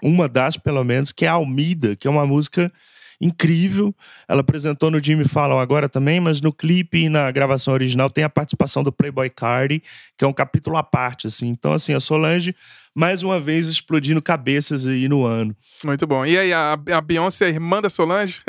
uma 0.03 0.27
das 0.27 0.57
pelo 0.57 0.83
menos, 0.83 1.11
que 1.11 1.25
é 1.25 1.27
a 1.27 1.33
Almida, 1.33 1.95
que 1.95 2.07
é 2.07 2.11
uma 2.11 2.25
música 2.25 2.71
incrível. 3.19 3.93
Ela 4.27 4.41
apresentou 4.41 4.91
no 4.91 5.03
Jimmy 5.03 5.27
Fallon 5.27 5.59
agora 5.59 5.87
também, 5.89 6.19
mas 6.19 6.41
no 6.41 6.51
clipe 6.51 7.05
e 7.05 7.09
na 7.09 7.31
gravação 7.31 7.73
original 7.73 8.09
tem 8.09 8.23
a 8.23 8.29
participação 8.29 8.83
do 8.83 8.91
Playboy 8.91 9.29
Cardi, 9.29 9.81
que 10.17 10.25
é 10.25 10.27
um 10.27 10.33
capítulo 10.33 10.77
à 10.77 10.83
parte, 10.83 11.27
assim. 11.27 11.47
Então, 11.47 11.73
assim, 11.73 11.93
a 11.93 11.99
Solange 11.99 12.55
mais 12.95 13.21
uma 13.21 13.41
vez 13.41 13.67
explodindo 13.67 14.21
cabeças 14.21 14.87
aí 14.87 15.09
no 15.09 15.25
ano. 15.25 15.53
Muito 15.83 16.07
bom. 16.07 16.25
E 16.25 16.37
aí, 16.37 16.53
a, 16.53 16.73
a 16.73 17.01
Beyoncé 17.01 17.47
é 17.47 17.49
irmã 17.49 17.81
da 17.81 17.89
Solange? 17.89 18.39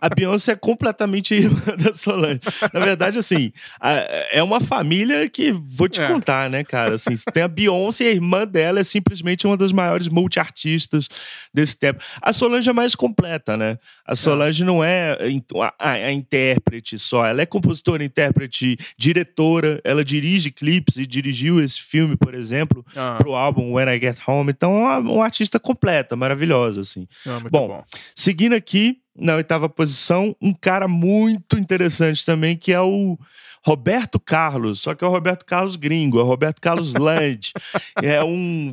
a 0.00 0.08
Beyoncé 0.08 0.52
é 0.52 0.56
completamente 0.56 1.34
irmã 1.34 1.60
da 1.76 1.92
Solange. 1.92 2.40
Na 2.72 2.80
verdade, 2.80 3.18
assim, 3.18 3.52
a, 3.78 3.90
é 4.32 4.42
uma 4.42 4.58
família 4.58 5.28
que 5.28 5.52
vou 5.52 5.86
te 5.86 6.00
é. 6.00 6.06
contar, 6.06 6.48
né, 6.48 6.64
cara? 6.64 6.94
Assim, 6.94 7.14
tem 7.30 7.42
a 7.42 7.48
Beyoncé 7.48 8.04
e 8.04 8.08
a 8.08 8.12
irmã 8.12 8.46
dela 8.46 8.80
é 8.80 8.84
simplesmente 8.84 9.46
uma 9.46 9.56
das 9.56 9.70
maiores 9.70 10.08
multiartistas 10.08 11.06
desse 11.52 11.76
tempo. 11.76 12.02
A 12.22 12.32
Solange 12.32 12.70
é 12.70 12.72
mais 12.72 12.94
completa, 12.94 13.54
né? 13.54 13.78
A 14.06 14.16
Solange 14.16 14.62
é. 14.62 14.66
não 14.66 14.82
é 14.82 15.18
a, 15.60 15.74
a, 15.78 15.90
a 15.90 16.12
intérprete 16.12 16.98
só, 16.98 17.26
ela 17.26 17.42
é 17.42 17.46
compositora, 17.46 18.02
intérprete, 18.02 18.78
diretora, 18.96 19.78
ela 19.84 20.02
dirige 20.02 20.50
clipes 20.50 20.96
e 20.96 21.06
dirigiu 21.06 21.62
esse 21.62 21.82
filme, 21.82 22.16
por 22.16 22.34
exemplo, 22.34 22.84
uhum. 22.96 23.16
pro 23.18 23.34
álbum 23.34 23.72
When 23.72 23.89
I 23.94 24.00
Get 24.00 24.18
Home. 24.26 24.50
Então, 24.50 24.72
é 24.72 24.98
uma, 24.98 24.98
uma 24.98 25.24
artista 25.24 25.58
completa, 25.58 26.16
maravilhosa, 26.16 26.80
assim. 26.80 27.06
Ah, 27.26 27.40
bom, 27.50 27.68
bom, 27.68 27.84
seguindo 28.14 28.54
aqui, 28.54 28.98
na 29.16 29.36
oitava 29.36 29.68
posição, 29.68 30.34
um 30.40 30.52
cara 30.52 30.88
muito 30.88 31.58
interessante 31.58 32.24
também, 32.24 32.56
que 32.56 32.72
é 32.72 32.80
o 32.80 33.18
Roberto 33.62 34.18
Carlos, 34.18 34.80
só 34.80 34.94
que 34.94 35.04
é 35.04 35.06
o 35.06 35.10
Roberto 35.10 35.44
Carlos 35.44 35.76
gringo, 35.76 36.18
é 36.18 36.22
o 36.22 36.26
Roberto 36.26 36.60
Carlos 36.60 36.94
Land. 36.94 37.52
é 38.02 38.22
um 38.24 38.72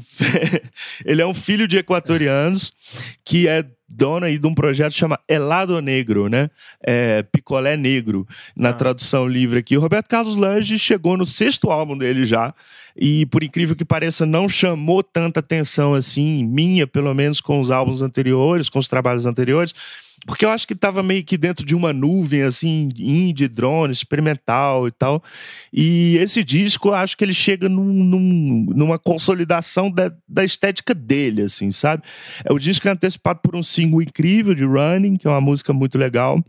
ele 1.06 1.21
é 1.21 1.26
um 1.26 1.34
filho 1.34 1.67
de 1.67 1.78
equatorianos 1.78 2.71
que 3.23 3.47
é 3.47 3.65
dono 3.88 4.26
aí 4.26 4.38
de 4.38 4.45
um 4.45 4.54
projeto 4.54 4.91
que 4.91 5.00
chama 5.00 5.19
Elado 5.28 5.82
Negro, 5.82 6.28
né? 6.28 6.50
É, 6.84 7.23
Picolé 7.23 7.78
Negro, 7.78 8.28
na 8.56 8.69
ah. 8.69 8.73
tradução 8.73 9.28
livre 9.28 9.60
aqui. 9.60 9.78
O 9.78 9.82
Roberto 9.82 10.08
Carlos 10.08 10.36
Lange 10.36 10.78
chegou 10.78 11.15
no 11.15 11.26
sexto 11.26 11.69
álbum 11.69 11.97
dele 11.97 12.26
já 12.26 12.54
e 12.95 13.26
por 13.28 13.43
incrível 13.43 13.76
que 13.76 13.86
pareça 13.86 14.26
não 14.26 14.50
chamou 14.50 15.04
tanta 15.04 15.39
atenção 15.39 15.93
assim, 15.93 16.45
minha 16.45 16.88
pelo 16.88 17.13
menos 17.13 17.39
com 17.39 17.60
os 17.60 17.69
álbuns 17.69 18.02
anteriores, 18.02 18.69
com 18.69 18.80
os 18.80 18.88
trabalhos 18.88 19.26
anteriores, 19.26 19.73
porque 20.27 20.43
eu 20.43 20.49
acho 20.49 20.67
que 20.67 20.73
estava 20.73 21.01
meio 21.01 21.23
que 21.23 21.37
dentro 21.37 21.65
de 21.65 21.73
uma 21.73 21.93
nuvem 21.93 22.43
assim, 22.43 22.89
indie, 22.97 23.47
drone, 23.47 23.93
experimental 23.93 24.85
e 24.85 24.91
tal. 24.91 25.23
E 25.71 26.17
esse 26.17 26.43
disco, 26.43 26.89
eu 26.89 26.93
acho 26.93 27.15
que 27.15 27.23
ele 27.23 27.33
chega 27.33 27.69
num, 27.69 28.03
num, 28.03 28.65
numa 28.75 28.99
consolidação 28.99 29.89
da, 29.89 30.11
da 30.27 30.43
estética 30.43 30.93
dele, 30.93 31.43
assim, 31.43 31.71
sabe? 31.71 32.03
É 32.43 32.51
o 32.51 32.59
disco 32.59 32.89
é 32.89 32.91
antecipado 32.91 33.39
por 33.41 33.55
um 33.55 33.63
single 33.63 34.01
incrível 34.01 34.53
de 34.53 34.65
Running, 34.65 35.15
que 35.15 35.25
é 35.25 35.29
uma 35.29 35.39
música 35.39 35.71
muito 35.71 35.97
legal. 35.97 36.43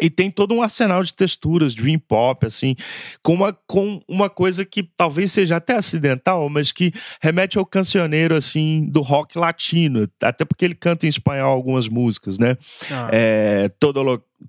E 0.00 0.10
tem 0.10 0.30
todo 0.30 0.54
um 0.54 0.62
arsenal 0.62 1.02
de 1.02 1.12
texturas, 1.12 1.74
dream 1.74 1.98
pop, 1.98 2.46
assim, 2.46 2.74
com 3.22 3.34
uma, 3.34 3.52
com 3.66 4.00
uma 4.08 4.30
coisa 4.30 4.64
que 4.64 4.82
talvez 4.82 5.32
seja 5.32 5.56
até 5.56 5.76
acidental, 5.76 6.48
mas 6.48 6.72
que 6.72 6.92
remete 7.20 7.58
ao 7.58 7.66
cancioneiro, 7.66 8.34
assim, 8.34 8.86
do 8.88 9.00
rock 9.00 9.38
latino. 9.38 10.08
Até 10.22 10.44
porque 10.44 10.64
ele 10.64 10.74
canta 10.74 11.06
em 11.06 11.08
espanhol 11.08 11.50
algumas 11.50 11.88
músicas, 11.88 12.38
né? 12.38 12.56
Ah. 12.90 13.08
É, 13.12 13.68
todo 13.80 13.98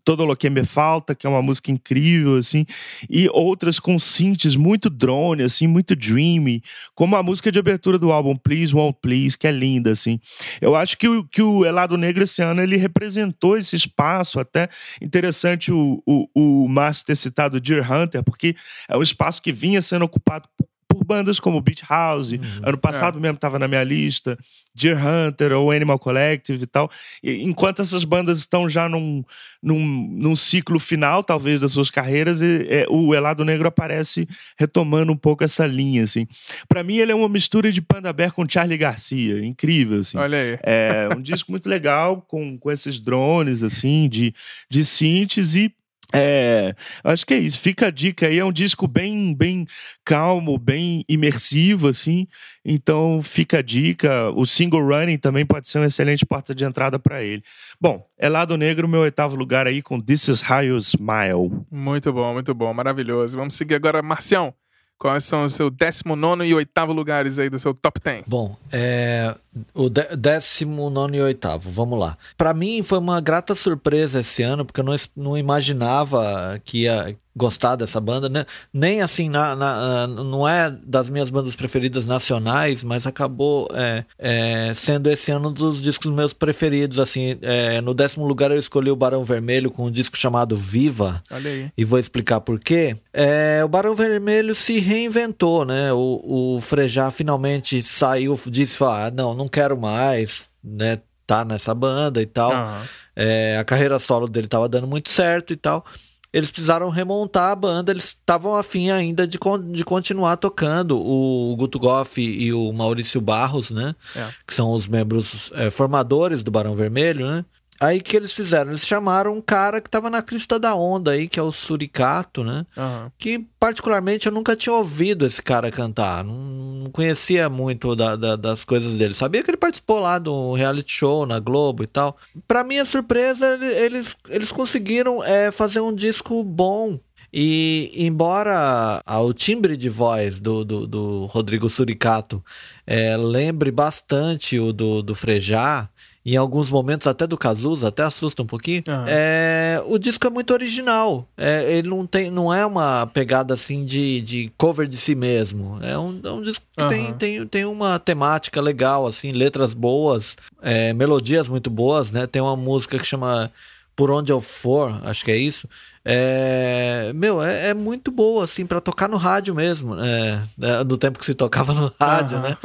Todo 0.03 0.25
Lo 0.25 0.35
Que 0.35 0.49
Me 0.49 0.63
Falta, 0.63 1.15
que 1.15 1.25
é 1.25 1.29
uma 1.29 1.41
música 1.41 1.71
incrível, 1.71 2.37
assim, 2.37 2.65
e 3.09 3.27
outras 3.31 3.79
com 3.79 3.97
synths 3.97 4.55
muito 4.55 4.89
drone, 4.89 5.43
assim, 5.43 5.67
muito 5.67 5.95
dreamy, 5.95 6.63
como 6.93 7.15
a 7.15 7.23
música 7.23 7.51
de 7.51 7.59
abertura 7.59 7.97
do 7.97 8.11
álbum 8.11 8.35
Please 8.35 8.73
Won't 8.73 8.99
Please, 9.01 9.37
que 9.37 9.47
é 9.47 9.51
linda, 9.51 9.91
assim. 9.91 10.19
Eu 10.61 10.75
acho 10.75 10.97
que 10.97 11.07
o, 11.07 11.23
que 11.23 11.41
o 11.41 11.65
Elado 11.65 11.97
Negro 11.97 12.23
esse 12.23 12.41
ano, 12.41 12.61
ele 12.61 12.77
representou 12.77 13.57
esse 13.57 13.75
espaço, 13.75 14.39
até 14.39 14.69
interessante 15.01 15.71
o, 15.71 16.01
o, 16.05 16.27
o 16.35 16.67
Márcio 16.67 17.07
ter 17.07 17.15
citado 17.15 17.59
Deer 17.59 17.91
Hunter, 17.91 18.23
porque 18.23 18.55
é 18.87 18.97
um 18.97 19.03
espaço 19.03 19.41
que 19.41 19.51
vinha 19.51 19.81
sendo 19.81 20.05
ocupado 20.05 20.47
por 20.57 20.68
bandas 21.09 21.39
como 21.39 21.59
Beach 21.59 21.83
House, 21.89 22.31
uhum, 22.31 22.39
ano 22.63 22.77
passado 22.77 23.17
é. 23.17 23.21
mesmo 23.21 23.35
estava 23.35 23.57
na 23.57 23.67
minha 23.67 23.83
lista, 23.83 24.37
Deer 24.75 24.97
Hunter 24.97 25.53
ou 25.53 25.71
Animal 25.71 25.97
Collective 25.97 26.63
e 26.63 26.67
tal. 26.67 26.89
E, 27.23 27.43
enquanto 27.43 27.81
essas 27.81 28.03
bandas 28.03 28.39
estão 28.39 28.69
já 28.69 28.87
num, 28.87 29.23
num, 29.61 29.79
num 30.11 30.35
ciclo 30.35 30.79
final, 30.79 31.23
talvez, 31.23 31.61
das 31.61 31.71
suas 31.71 31.89
carreiras, 31.89 32.41
e, 32.41 32.67
é, 32.69 32.85
o 32.89 33.13
Elado 33.15 33.43
Negro 33.43 33.67
aparece 33.67 34.27
retomando 34.57 35.11
um 35.11 35.17
pouco 35.17 35.43
essa 35.43 35.65
linha, 35.65 36.03
assim. 36.03 36.27
Para 36.67 36.83
mim, 36.83 36.97
ele 36.97 37.11
é 37.11 37.15
uma 37.15 37.29
mistura 37.29 37.71
de 37.71 37.81
Panda 37.81 38.13
Bear 38.13 38.31
com 38.31 38.47
Charlie 38.47 38.77
Garcia, 38.77 39.43
incrível, 39.43 40.01
assim. 40.01 40.17
Olha 40.17 40.37
aí. 40.37 40.59
É 40.61 41.09
um 41.15 41.21
disco 41.21 41.51
muito 41.51 41.67
legal, 41.67 42.21
com, 42.27 42.57
com 42.57 42.71
esses 42.71 42.99
drones, 42.99 43.63
assim, 43.63 44.07
de, 44.07 44.33
de 44.69 44.85
synths 44.85 45.55
e 45.55 45.73
é, 46.13 46.73
acho 47.03 47.25
que 47.25 47.33
é 47.33 47.37
isso. 47.37 47.59
Fica 47.59 47.87
a 47.87 47.91
dica 47.91 48.27
aí. 48.27 48.39
É 48.39 48.45
um 48.45 48.51
disco 48.51 48.87
bem, 48.87 49.35
bem 49.35 49.67
calmo, 50.03 50.57
bem 50.57 51.03
imersivo, 51.07 51.87
assim. 51.87 52.27
Então 52.65 53.21
fica 53.21 53.59
a 53.59 53.61
dica. 53.61 54.29
O 54.31 54.45
single 54.45 54.81
running 54.81 55.17
também 55.17 55.45
pode 55.45 55.67
ser 55.67 55.79
uma 55.79 55.87
excelente 55.87 56.25
porta 56.25 56.55
de 56.55 56.63
entrada 56.63 56.97
para 56.97 57.23
ele. 57.23 57.43
Bom, 57.79 58.05
é 58.17 58.27
Lado 58.27 58.57
Negro, 58.57 58.87
meu 58.87 59.01
oitavo 59.01 59.35
lugar 59.35 59.67
aí 59.67 59.81
com 59.81 59.99
This 59.99 60.27
Is 60.27 60.49
How 60.49 60.63
You 60.63 60.77
Smile. 60.77 61.51
Muito 61.71 62.11
bom, 62.11 62.33
muito 62.33 62.53
bom, 62.53 62.73
maravilhoso. 62.73 63.37
Vamos 63.37 63.53
seguir 63.53 63.75
agora, 63.75 64.01
Marcião. 64.01 64.53
Quais 64.99 65.23
são 65.23 65.45
os 65.45 65.53
seus 65.53 65.71
19 65.71 66.43
e 66.45 66.53
oitavo 66.53 66.91
lugares 66.91 67.39
aí 67.39 67.49
do 67.49 67.57
seu 67.57 67.73
top 67.73 68.01
10? 68.03 68.25
Bom, 68.27 68.57
é, 68.69 69.33
o 69.73 69.89
19 69.89 71.17
e 71.17 71.21
oitavo, 71.21 71.69
vamos 71.69 71.99
lá. 71.99 72.17
Para 72.37 72.53
mim 72.53 72.83
foi 72.83 72.97
uma 72.97 73.19
grata 73.21 73.55
surpresa 73.55 74.19
esse 74.19 74.43
ano, 74.43 74.65
porque 74.65 74.79
eu 74.79 74.85
não, 74.85 74.95
não 75.15 75.37
imaginava 75.37 76.59
que 76.63 76.83
ia, 76.83 77.15
gostar 77.39 77.77
dessa 77.77 78.01
banda, 78.01 78.27
né? 78.27 78.45
Nem 78.73 79.01
assim, 79.01 79.29
na, 79.29 79.55
na, 79.55 80.07
não 80.07 80.47
é 80.47 80.69
das 80.69 81.09
minhas 81.09 81.29
bandas 81.29 81.55
preferidas 81.55 82.05
nacionais, 82.05 82.83
mas 82.83 83.07
acabou 83.07 83.69
é, 83.73 84.03
é, 84.17 84.73
sendo 84.75 85.09
esse 85.09 85.31
ano 85.31 85.49
um 85.49 85.53
dos 85.53 85.81
discos 85.81 86.11
meus 86.11 86.33
preferidos. 86.33 86.99
Assim, 86.99 87.37
é, 87.41 87.79
no 87.79 87.93
décimo 87.93 88.27
lugar 88.27 88.51
eu 88.51 88.59
escolhi 88.59 88.91
o 88.91 88.95
Barão 88.95 89.23
Vermelho 89.23 89.71
com 89.71 89.85
um 89.85 89.91
disco 89.91 90.17
chamado 90.17 90.55
Viva. 90.55 91.23
Olha 91.31 91.49
aí. 91.49 91.71
E 91.77 91.85
vou 91.85 91.97
explicar 91.97 92.41
por 92.41 92.59
quê. 92.59 92.97
É, 93.13 93.61
o 93.63 93.69
Barão 93.69 93.95
Vermelho 93.95 94.53
se 94.53 94.77
reinventou, 94.79 95.63
né? 95.63 95.93
O, 95.93 96.55
o 96.57 96.61
Frejá 96.61 97.09
finalmente 97.09 97.81
saiu, 97.81 98.37
disse: 98.47 98.83
ah, 98.83 99.11
não, 99.15 99.33
não 99.33 99.47
quero 99.49 99.77
mais, 99.77 100.49
né? 100.63 100.99
Tá 101.25 101.43
nessa 101.45 101.75
banda 101.75 102.21
e 102.21 102.25
tal. 102.25 102.51
Uhum. 102.51 102.81
É, 103.15 103.57
a 103.57 103.63
carreira 103.63 103.99
solo 103.99 104.27
dele 104.27 104.47
tava 104.47 104.69
dando 104.69 104.87
muito 104.87 105.09
certo 105.09 105.53
e 105.53 105.57
tal 105.57 105.85
eles 106.31 106.51
precisaram 106.51 106.89
remontar 106.89 107.51
a 107.51 107.55
banda, 107.55 107.91
eles 107.91 108.09
estavam 108.09 108.55
afim 108.55 108.91
ainda 108.91 109.27
de, 109.27 109.39
de 109.71 109.83
continuar 109.83 110.37
tocando. 110.37 110.99
O 110.99 111.55
Guto 111.57 111.79
Goff 111.79 112.21
e 112.21 112.53
o 112.53 112.71
Maurício 112.71 113.19
Barros, 113.19 113.71
né? 113.71 113.95
É. 114.15 114.27
Que 114.45 114.53
são 114.53 114.71
os 114.71 114.87
membros 114.87 115.51
é, 115.55 115.71
formadores 115.71 116.43
do 116.43 116.51
Barão 116.51 116.75
Vermelho, 116.75 117.27
né? 117.27 117.43
Aí 117.79 118.01
que 118.01 118.17
eles 118.17 118.33
fizeram? 118.33 118.71
Eles 118.71 118.85
chamaram 118.85 119.33
um 119.33 119.41
cara 119.41 119.79
que 119.79 119.89
tava 119.89 120.09
na 120.09 120.21
crista 120.21 120.59
da 120.59 120.75
onda 120.75 121.11
aí, 121.11 121.29
que 121.29 121.39
é 121.39 121.43
o 121.43 121.51
Suricato, 121.51 122.43
né? 122.43 122.65
Uhum. 122.75 123.09
Que 123.17 123.47
particularmente 123.57 124.27
eu 124.27 124.33
nunca 124.33 124.55
tinha 124.55 124.73
ouvido 124.73 125.25
esse 125.25 125.41
cara 125.41 125.71
cantar. 125.71 126.23
Não, 126.23 126.35
não 126.35 126.91
conhecia 126.91 127.47
muito 127.47 127.95
da, 127.95 128.17
da, 128.17 128.35
das 128.35 128.65
coisas 128.65 128.97
dele. 128.97 129.13
Sabia 129.13 129.41
que 129.41 129.49
ele 129.49 129.57
participou 129.57 129.99
lá 129.99 130.19
do 130.19 130.53
reality 130.53 130.91
show 130.91 131.25
na 131.25 131.39
Globo 131.39 131.83
e 131.83 131.87
tal. 131.87 132.17
Pra 132.45 132.65
minha 132.65 132.83
surpresa, 132.83 133.57
eles, 133.61 134.17
eles 134.27 134.51
conseguiram 134.51 135.23
é, 135.23 135.49
fazer 135.49 135.79
um 135.79 135.95
disco 135.95 136.43
bom. 136.43 136.99
E 137.31 137.91
embora 137.93 139.01
o 139.05 139.33
timbre 139.33 139.77
de 139.77 139.87
voz 139.87 140.41
do, 140.41 140.65
do, 140.65 140.87
do 140.87 141.25
Rodrigo 141.27 141.69
Suricato 141.69 142.43
é, 142.87 143.15
lembre 143.15 143.69
bastante 143.71 144.59
o 144.59 144.73
do, 144.73 145.03
do 145.03 145.13
Frejá, 145.13 145.87
em 146.33 146.37
alguns 146.37 146.69
momentos 146.69 147.07
até 147.07 147.25
do 147.25 147.37
Cazuza, 147.37 147.87
até 147.87 148.03
assusta 148.03 148.41
um 148.41 148.45
pouquinho. 148.45 148.83
Uhum. 148.87 149.05
É, 149.07 149.81
o 149.85 149.97
disco 149.97 150.25
é 150.27 150.29
muito 150.29 150.51
original. 150.51 151.25
É, 151.37 151.71
ele 151.77 151.89
não 151.89 152.05
tem, 152.05 152.29
não 152.29 152.53
é 152.53 152.65
uma 152.65 153.07
pegada 153.07 153.53
assim 153.53 153.85
de, 153.85 154.21
de 154.21 154.51
cover 154.57 154.87
de 154.87 154.97
si 154.97 155.15
mesmo. 155.15 155.79
É 155.81 155.97
um, 155.97 156.19
é 156.23 156.31
um 156.31 156.41
disco 156.41 156.65
que 156.75 156.83
uhum. 156.83 156.89
tem, 156.89 157.13
tem, 157.13 157.47
tem 157.47 157.65
uma 157.65 157.99
temática 157.99 158.61
legal, 158.61 159.07
assim, 159.07 159.31
letras 159.31 159.73
boas, 159.73 160.37
é, 160.61 160.93
melodias 160.93 161.47
muito 161.47 161.69
boas, 161.69 162.11
né? 162.11 162.27
Tem 162.27 162.41
uma 162.41 162.55
música 162.55 162.97
que 162.97 163.05
chama 163.05 163.51
Por 163.99 164.11
Onde 164.11 164.31
Eu 164.31 164.39
For, 164.39 164.97
acho 165.03 165.25
que 165.25 165.31
é 165.31 165.35
isso. 165.35 165.67
é, 166.05 167.11
meu, 167.13 167.43
é, 167.43 167.71
é, 167.71 167.73
muito 167.73 168.09
boa, 168.11 168.45
assim, 168.45 168.65
para 168.65 168.79
tocar 168.79 169.09
no 169.09 169.17
rádio 169.17 169.53
mesmo, 169.53 169.93
é, 169.99 170.41
é, 170.61 170.83
do 170.85 170.97
tempo 170.97 171.19
que 171.19 171.25
se 171.25 171.35
tocava 171.35 171.73
no 171.73 171.91
rádio, 171.99 172.37
uhum. 172.37 172.43
né? 172.43 172.57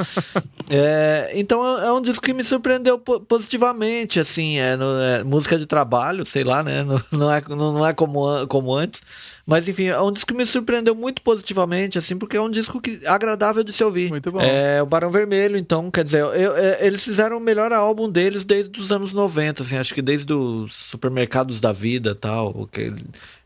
É, 0.70 1.32
então 1.34 1.78
é, 1.78 1.88
é 1.88 1.92
um 1.92 2.00
disco 2.00 2.24
que 2.24 2.32
me 2.32 2.44
surpreendeu 2.44 2.98
positivamente, 2.98 4.20
assim, 4.20 4.58
é, 4.58 4.76
no, 4.76 4.98
é, 5.00 5.24
música 5.24 5.58
de 5.58 5.66
trabalho, 5.66 6.24
sei 6.24 6.44
lá, 6.44 6.62
né? 6.62 6.84
Não, 6.84 7.02
não 7.10 7.32
é, 7.32 7.42
não 7.48 7.86
é 7.86 7.92
como, 7.92 8.46
como 8.46 8.72
antes, 8.72 9.02
mas 9.46 9.68
enfim, 9.68 9.86
é 9.86 10.00
um 10.00 10.10
disco 10.10 10.28
que 10.28 10.36
me 10.36 10.46
surpreendeu 10.46 10.94
muito 10.94 11.20
positivamente, 11.20 11.98
assim, 11.98 12.16
porque 12.16 12.36
é 12.36 12.40
um 12.40 12.50
disco 12.50 12.80
que, 12.80 13.00
agradável 13.06 13.62
de 13.62 13.72
se 13.72 13.84
ouvir. 13.84 14.08
Muito 14.08 14.32
bom. 14.32 14.40
É 14.40 14.82
o 14.82 14.86
Barão 14.86 15.10
Vermelho, 15.10 15.56
então, 15.56 15.90
quer 15.90 16.04
dizer, 16.04 16.20
eu, 16.20 16.32
eu, 16.32 16.56
eles 16.80 17.04
fizeram 17.04 17.36
o 17.36 17.40
melhor 17.40 17.72
álbum 17.72 18.10
deles 18.10 18.44
desde 18.44 18.80
os 18.80 18.90
anos 18.90 19.12
90, 19.12 19.62
assim, 19.62 19.76
acho 19.76 19.94
que 19.94 20.00
desde 20.00 20.32
os 20.32 20.74
supermercados 20.74 21.60
da 21.60 21.72
vida 21.72 22.14
tal. 22.14 22.66
Que, 22.72 22.94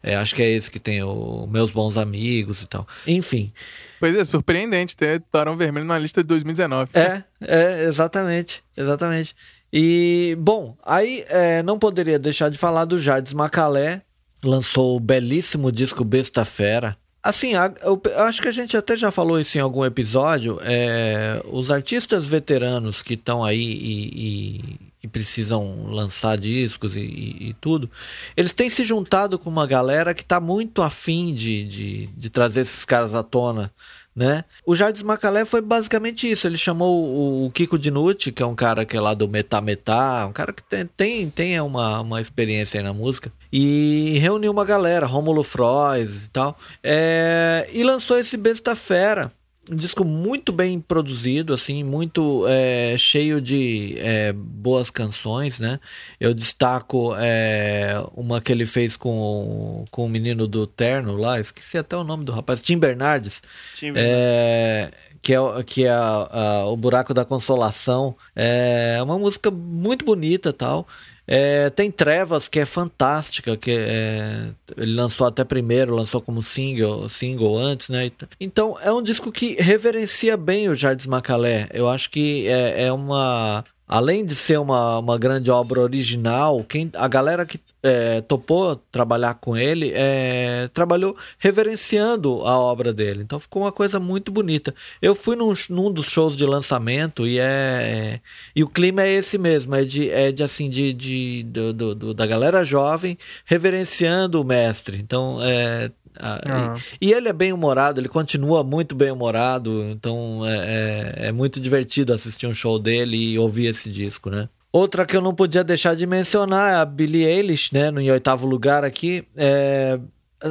é, 0.02 0.14
acho 0.14 0.34
que 0.34 0.42
é 0.42 0.50
esse 0.50 0.70
que 0.70 0.78
tem 0.78 1.02
o 1.02 1.46
Meus 1.50 1.70
Bons 1.70 1.96
Amigos 1.96 2.62
e 2.62 2.66
tal. 2.66 2.86
Enfim. 3.06 3.52
Pois 3.98 4.14
é, 4.14 4.24
surpreendente 4.24 4.96
ter 4.96 5.22
Barão 5.32 5.56
Vermelho 5.56 5.86
na 5.86 5.98
lista 5.98 6.22
de 6.22 6.28
2019. 6.28 6.90
É, 6.94 7.24
é, 7.40 7.84
exatamente, 7.84 8.62
exatamente. 8.76 9.34
E, 9.72 10.36
bom, 10.38 10.76
aí 10.84 11.24
é, 11.28 11.62
não 11.62 11.78
poderia 11.78 12.18
deixar 12.18 12.48
de 12.48 12.56
falar 12.56 12.84
do 12.84 12.98
Jardim 12.98 13.34
Macalé, 13.34 14.02
lançou 14.42 14.96
o 14.96 15.00
belíssimo 15.00 15.72
disco 15.72 16.04
Besta 16.04 16.44
Fera. 16.44 16.96
Assim, 17.22 17.52
eu 17.82 18.00
acho 18.24 18.40
que 18.40 18.48
a 18.48 18.52
gente 18.52 18.76
até 18.76 18.96
já 18.96 19.10
falou 19.10 19.40
isso 19.40 19.58
em 19.58 19.60
algum 19.60 19.84
episódio. 19.84 20.58
É, 20.62 21.42
os 21.50 21.70
artistas 21.70 22.26
veteranos 22.26 23.02
que 23.02 23.14
estão 23.14 23.44
aí 23.44 23.60
e, 23.60 24.10
e, 24.14 24.80
e, 25.02 25.08
precisam 25.08 25.86
lançar 25.86 26.38
discos 26.38 26.96
e, 26.96 27.00
e, 27.00 27.56
tudo, 27.60 27.90
eles 28.36 28.52
têm 28.52 28.70
se 28.70 28.84
juntado 28.84 29.38
com 29.38 29.50
uma 29.50 29.66
galera 29.66 30.14
que 30.14 30.22
está 30.22 30.40
muito 30.40 30.80
afim 30.80 31.34
de, 31.34 31.64
de, 31.64 32.06
de 32.06 32.30
trazer 32.30 32.60
esses 32.60 32.84
caras 32.84 33.14
à 33.14 33.22
tona 33.22 33.72
né? 34.18 34.44
O 34.66 34.74
Jardim 34.74 35.04
Macalé 35.04 35.44
foi 35.44 35.60
basicamente 35.60 36.28
isso. 36.28 36.46
Ele 36.48 36.58
chamou 36.58 37.46
o 37.46 37.50
Kiko 37.52 37.78
Dinucci, 37.78 38.32
que 38.32 38.42
é 38.42 38.46
um 38.46 38.54
cara 38.56 38.84
que 38.84 38.96
é 38.96 39.00
lá 39.00 39.14
do 39.14 39.28
Metá 39.28 39.60
Metá, 39.60 40.26
um 40.26 40.32
cara 40.32 40.52
que 40.52 40.62
tem, 40.62 40.86
tem, 40.96 41.30
tem 41.30 41.60
uma, 41.60 42.00
uma 42.00 42.20
experiência 42.20 42.80
aí 42.80 42.84
na 42.84 42.92
música, 42.92 43.32
e 43.52 44.18
reuniu 44.18 44.50
uma 44.50 44.64
galera, 44.64 45.06
Rômulo 45.06 45.44
Frois 45.44 46.24
e 46.24 46.30
tal, 46.30 46.58
é, 46.82 47.70
e 47.72 47.84
lançou 47.84 48.18
esse 48.18 48.36
Besta 48.36 48.74
Fera, 48.74 49.32
um 49.70 49.76
disco 49.76 50.04
muito 50.04 50.52
bem 50.52 50.80
produzido, 50.80 51.52
assim, 51.52 51.84
muito 51.84 52.44
é, 52.48 52.96
cheio 52.98 53.40
de 53.40 53.96
é, 53.98 54.32
boas 54.32 54.90
canções, 54.90 55.60
né? 55.60 55.78
Eu 56.18 56.32
destaco 56.32 57.14
é, 57.16 57.94
uma 58.14 58.40
que 58.40 58.50
ele 58.50 58.66
fez 58.66 58.96
com, 58.96 59.84
com 59.90 60.04
o 60.04 60.08
menino 60.08 60.46
do 60.46 60.66
Terno 60.66 61.16
lá, 61.16 61.38
esqueci 61.38 61.76
até 61.76 61.96
o 61.96 62.04
nome 62.04 62.24
do 62.24 62.32
rapaz, 62.32 62.62
Tim 62.62 62.78
Bernardes. 62.78 63.42
Tim 63.76 63.92
Bernardes. 63.92 64.16
É, 64.16 64.90
que 65.20 65.34
é, 65.34 65.38
que 65.66 65.84
é 65.84 65.90
a, 65.90 66.28
a, 66.30 66.66
o 66.66 66.76
Buraco 66.76 67.12
da 67.12 67.24
Consolação. 67.24 68.16
É 68.34 68.98
uma 69.02 69.18
música 69.18 69.50
muito 69.50 70.04
bonita 70.04 70.52
tal. 70.52 70.86
É, 71.30 71.68
tem 71.68 71.90
Trevas, 71.90 72.48
que 72.48 72.58
é 72.58 72.64
fantástica, 72.64 73.54
que 73.54 73.70
é, 73.70 74.48
ele 74.78 74.94
lançou 74.94 75.26
até 75.26 75.44
primeiro, 75.44 75.94
lançou 75.94 76.22
como 76.22 76.42
single, 76.42 77.06
single 77.10 77.58
antes, 77.58 77.90
né? 77.90 78.10
Então 78.40 78.78
é 78.80 78.90
um 78.90 79.02
disco 79.02 79.30
que 79.30 79.54
reverencia 79.60 80.38
bem 80.38 80.70
o 80.70 80.74
Jardim 80.74 81.08
Macalé. 81.08 81.68
Eu 81.74 81.86
acho 81.86 82.08
que 82.08 82.48
é, 82.48 82.84
é 82.86 82.92
uma 82.92 83.62
além 83.86 84.24
de 84.24 84.34
ser 84.34 84.58
uma, 84.58 84.98
uma 84.98 85.18
grande 85.18 85.50
obra 85.50 85.80
original, 85.80 86.62
quem, 86.64 86.90
a 86.94 87.08
galera 87.08 87.46
que 87.46 87.58
é, 87.88 88.20
topou 88.20 88.76
trabalhar 88.90 89.34
com 89.34 89.56
ele 89.56 89.92
é, 89.94 90.68
trabalhou 90.72 91.16
reverenciando 91.38 92.46
a 92.46 92.58
obra 92.58 92.92
dele. 92.92 93.22
Então 93.22 93.40
ficou 93.40 93.62
uma 93.62 93.72
coisa 93.72 93.98
muito 93.98 94.30
bonita. 94.30 94.74
Eu 95.00 95.14
fui 95.14 95.36
num, 95.36 95.52
num 95.70 95.92
dos 95.92 96.06
shows 96.06 96.36
de 96.36 96.44
lançamento 96.44 97.26
e 97.26 97.38
é 97.38 98.20
e 98.54 98.62
o 98.62 98.68
clima 98.68 99.02
é 99.02 99.10
esse 99.10 99.38
mesmo, 99.38 99.74
é 99.74 99.84
de, 99.84 100.10
é 100.10 100.30
de 100.32 100.42
assim 100.42 100.70
de, 100.70 100.92
de 100.92 101.42
do, 101.44 101.72
do, 101.72 102.14
da 102.14 102.26
galera 102.26 102.64
jovem 102.64 103.18
reverenciando 103.44 104.40
o 104.40 104.44
mestre. 104.44 104.98
Então 104.98 105.38
é, 105.42 105.90
ah. 106.18 106.74
E, 107.00 107.08
e, 107.08 107.12
ele 107.12 107.28
é 107.28 107.32
bem 107.32 107.52
humorado, 107.52 108.00
ele 108.00 108.08
continua 108.08 108.64
muito 108.64 108.94
bem 108.94 109.10
humorado, 109.10 109.84
então 109.90 110.44
é, 110.44 110.56
é, 110.56 111.26
é, 111.28 111.32
muito 111.32 111.60
divertido 111.60 112.12
assistir 112.12 112.46
um 112.46 112.54
show 112.54 112.78
dele 112.78 113.16
e 113.16 113.38
ouvir 113.38 113.66
esse 113.66 113.90
disco, 113.90 114.28
né? 114.28 114.48
Outra 114.72 115.06
que 115.06 115.16
eu 115.16 115.20
não 115.20 115.34
podia 115.34 115.64
deixar 115.64 115.96
de 115.96 116.06
mencionar 116.06 116.72
é 116.72 116.76
a 116.76 116.84
Billie 116.84 117.24
Eilish, 117.24 117.72
né? 117.72 117.90
No, 117.90 118.00
em 118.00 118.10
oitavo 118.10 118.46
lugar 118.46 118.84
aqui. 118.84 119.26
É, 119.36 119.98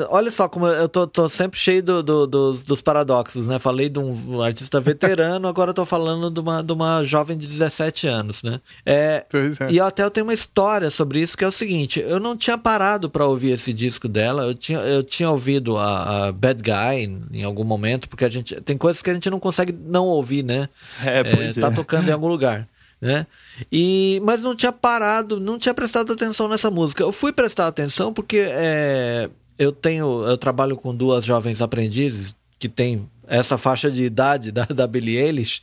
Olha 0.10 0.30
só 0.32 0.50
como 0.50 0.68
eu 0.68 0.90
tô, 0.90 1.08
tô 1.08 1.30
sempre 1.30 1.58
cheio 1.58 1.82
do, 1.82 2.04
do, 2.04 2.28
dos, 2.28 2.62
dos, 2.62 2.82
paradoxos, 2.82 3.48
né? 3.48 3.58
Falei 3.58 3.88
de 3.88 3.98
um 3.98 4.42
artista 4.42 4.82
veterano, 4.82 5.48
agora 5.48 5.74
tô 5.74 5.86
falando 5.86 6.30
de 6.30 6.42
uma, 6.42 6.62
de 6.62 6.74
uma 6.74 7.06
jovem 7.06 7.38
de 7.38 7.48
17 7.48 8.06
anos, 8.06 8.44
né? 8.44 8.60
É, 8.86 9.26
é. 9.62 9.72
E 9.72 9.80
até 9.80 10.04
eu 10.04 10.12
tenho 10.12 10.26
uma 10.26 10.34
história 10.34 10.90
sobre 10.90 11.22
isso 11.22 11.38
que 11.38 11.44
é 11.44 11.48
o 11.48 11.54
seguinte: 11.54 12.02
eu 12.02 12.20
não 12.20 12.36
tinha 12.36 12.58
parado 12.58 13.10
para 13.10 13.26
ouvir 13.26 13.52
esse 13.52 13.72
disco 13.72 14.10
dela, 14.10 14.44
eu 14.44 14.54
tinha, 14.54 14.80
eu 14.80 15.02
tinha 15.04 15.30
ouvido 15.30 15.78
a, 15.78 16.28
a, 16.28 16.32
Bad 16.34 16.62
Guy 16.62 17.22
em 17.32 17.44
algum 17.44 17.64
momento, 17.64 18.10
porque 18.10 18.26
a 18.26 18.30
gente 18.30 18.60
tem 18.62 18.78
coisas 18.78 19.02
que 19.02 19.10
a 19.10 19.14
gente 19.14 19.30
não 19.30 19.40
consegue 19.40 19.72
não 19.72 20.06
ouvir, 20.08 20.44
né? 20.44 20.68
É, 21.02 21.24
pois 21.24 21.58
é. 21.58 21.62
Tá 21.62 21.68
é. 21.68 21.72
tocando 21.72 22.10
em 22.10 22.12
algum 22.12 22.28
lugar. 22.28 22.68
Né? 23.00 23.28
E, 23.72 24.20
mas 24.24 24.42
não 24.42 24.56
tinha 24.56 24.72
parado, 24.72 25.40
não 25.40 25.58
tinha 25.60 25.74
prestado 25.74 26.14
atenção 26.14 26.48
nessa 26.48 26.72
música. 26.72 27.04
Eu 27.04 27.12
fui 27.12 27.32
prestar 27.32 27.68
atenção 27.68 28.12
porque 28.12 28.44
é, 28.48 29.30
eu 29.58 29.72
tenho, 29.72 30.26
eu 30.26 30.38
trabalho 30.38 30.76
com 30.76 30.96
duas 30.96 31.24
jovens 31.24 31.62
aprendizes 31.62 32.36
que 32.60 32.68
têm 32.68 33.08
essa 33.28 33.58
faixa 33.58 33.92
de 33.92 34.04
idade 34.04 34.52
da, 34.52 34.64
da 34.66 34.88
Billie 34.88 35.18
Eilish 35.18 35.62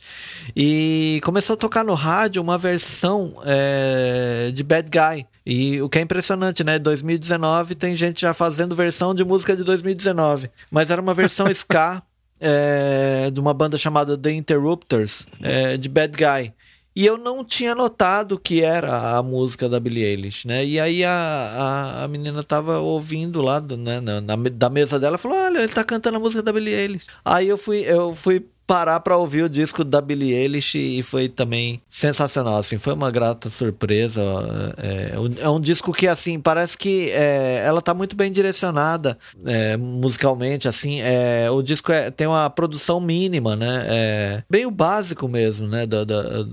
e 0.55 1.19
começou 1.23 1.55
a 1.55 1.57
tocar 1.57 1.83
no 1.83 1.93
rádio 1.93 2.41
uma 2.41 2.57
versão 2.57 3.37
é, 3.43 4.51
de 4.53 4.63
Bad 4.63 4.89
Guy. 4.89 5.25
E 5.45 5.81
o 5.81 5.89
que 5.89 5.99
é 5.99 6.01
impressionante, 6.01 6.63
né? 6.63 6.79
2019 6.79 7.75
tem 7.75 7.95
gente 7.95 8.21
já 8.21 8.33
fazendo 8.33 8.75
versão 8.75 9.13
de 9.13 9.23
música 9.23 9.55
de 9.55 9.63
2019, 9.63 10.49
mas 10.71 10.89
era 10.89 11.01
uma 11.01 11.13
versão 11.13 11.47
ska 11.51 12.01
é, 12.39 13.29
de 13.31 13.39
uma 13.39 13.53
banda 13.53 13.77
chamada 13.77 14.17
The 14.17 14.31
Interrupters 14.31 15.25
é, 15.41 15.77
de 15.77 15.89
Bad 15.89 16.13
Guy. 16.15 16.53
E 16.95 17.05
eu 17.05 17.17
não 17.17 17.43
tinha 17.43 17.75
notado 17.75 18.39
que 18.39 18.61
era 18.61 19.17
a 19.17 19.21
música 19.21 19.67
da 19.67 19.79
Billie 19.79 20.03
Eilish, 20.03 20.47
né? 20.47 20.65
E 20.65 20.79
aí 20.79 21.03
a, 21.03 21.11
a, 21.11 22.03
a 22.05 22.07
menina 22.07 22.41
tava 22.43 22.79
ouvindo 22.79 23.41
lá 23.41 23.59
do, 23.59 23.75
né, 23.75 23.99
na, 23.99 24.21
na, 24.21 24.35
da 24.35 24.69
mesa 24.69 24.97
dela 24.97 25.17
falou: 25.17 25.37
Olha, 25.37 25.59
ele 25.59 25.73
tá 25.73 25.83
cantando 25.83 26.17
a 26.17 26.19
música 26.19 26.41
da 26.41 26.53
Billie 26.53 26.73
Eilish. 26.73 27.05
Aí 27.23 27.49
eu 27.49 27.57
fui, 27.57 27.79
eu 27.79 28.15
fui 28.15 28.47
parar 28.65 28.99
para 28.99 29.17
ouvir 29.17 29.43
o 29.43 29.49
disco 29.49 29.83
da 29.83 30.01
Billie 30.01 30.33
Eilish 30.33 30.75
e 30.75 31.03
foi 31.03 31.29
também 31.29 31.81
sensacional, 31.89 32.57
assim, 32.57 32.77
foi 32.77 32.93
uma 32.93 33.11
grata 33.11 33.49
surpresa. 33.49 34.21
É, 34.77 35.41
é 35.41 35.49
um 35.49 35.59
disco 35.59 35.91
que, 35.91 36.07
assim, 36.07 36.39
parece 36.39 36.77
que 36.77 37.11
é, 37.11 37.63
ela 37.65 37.81
tá 37.81 37.93
muito 37.93 38.15
bem 38.15 38.31
direcionada 38.31 39.17
é, 39.45 39.77
musicalmente, 39.77 40.67
assim, 40.67 41.01
é, 41.01 41.49
o 41.49 41.61
disco 41.61 41.91
é, 41.91 42.09
tem 42.09 42.27
uma 42.27 42.49
produção 42.49 42.99
mínima, 42.99 43.55
né, 43.55 43.85
é, 43.87 44.43
bem 44.49 44.65
o 44.65 44.71
básico 44.71 45.27
mesmo, 45.27 45.67
né, 45.67 45.85
da, 45.85 46.03
da, 46.03 46.21
da, 46.21 46.45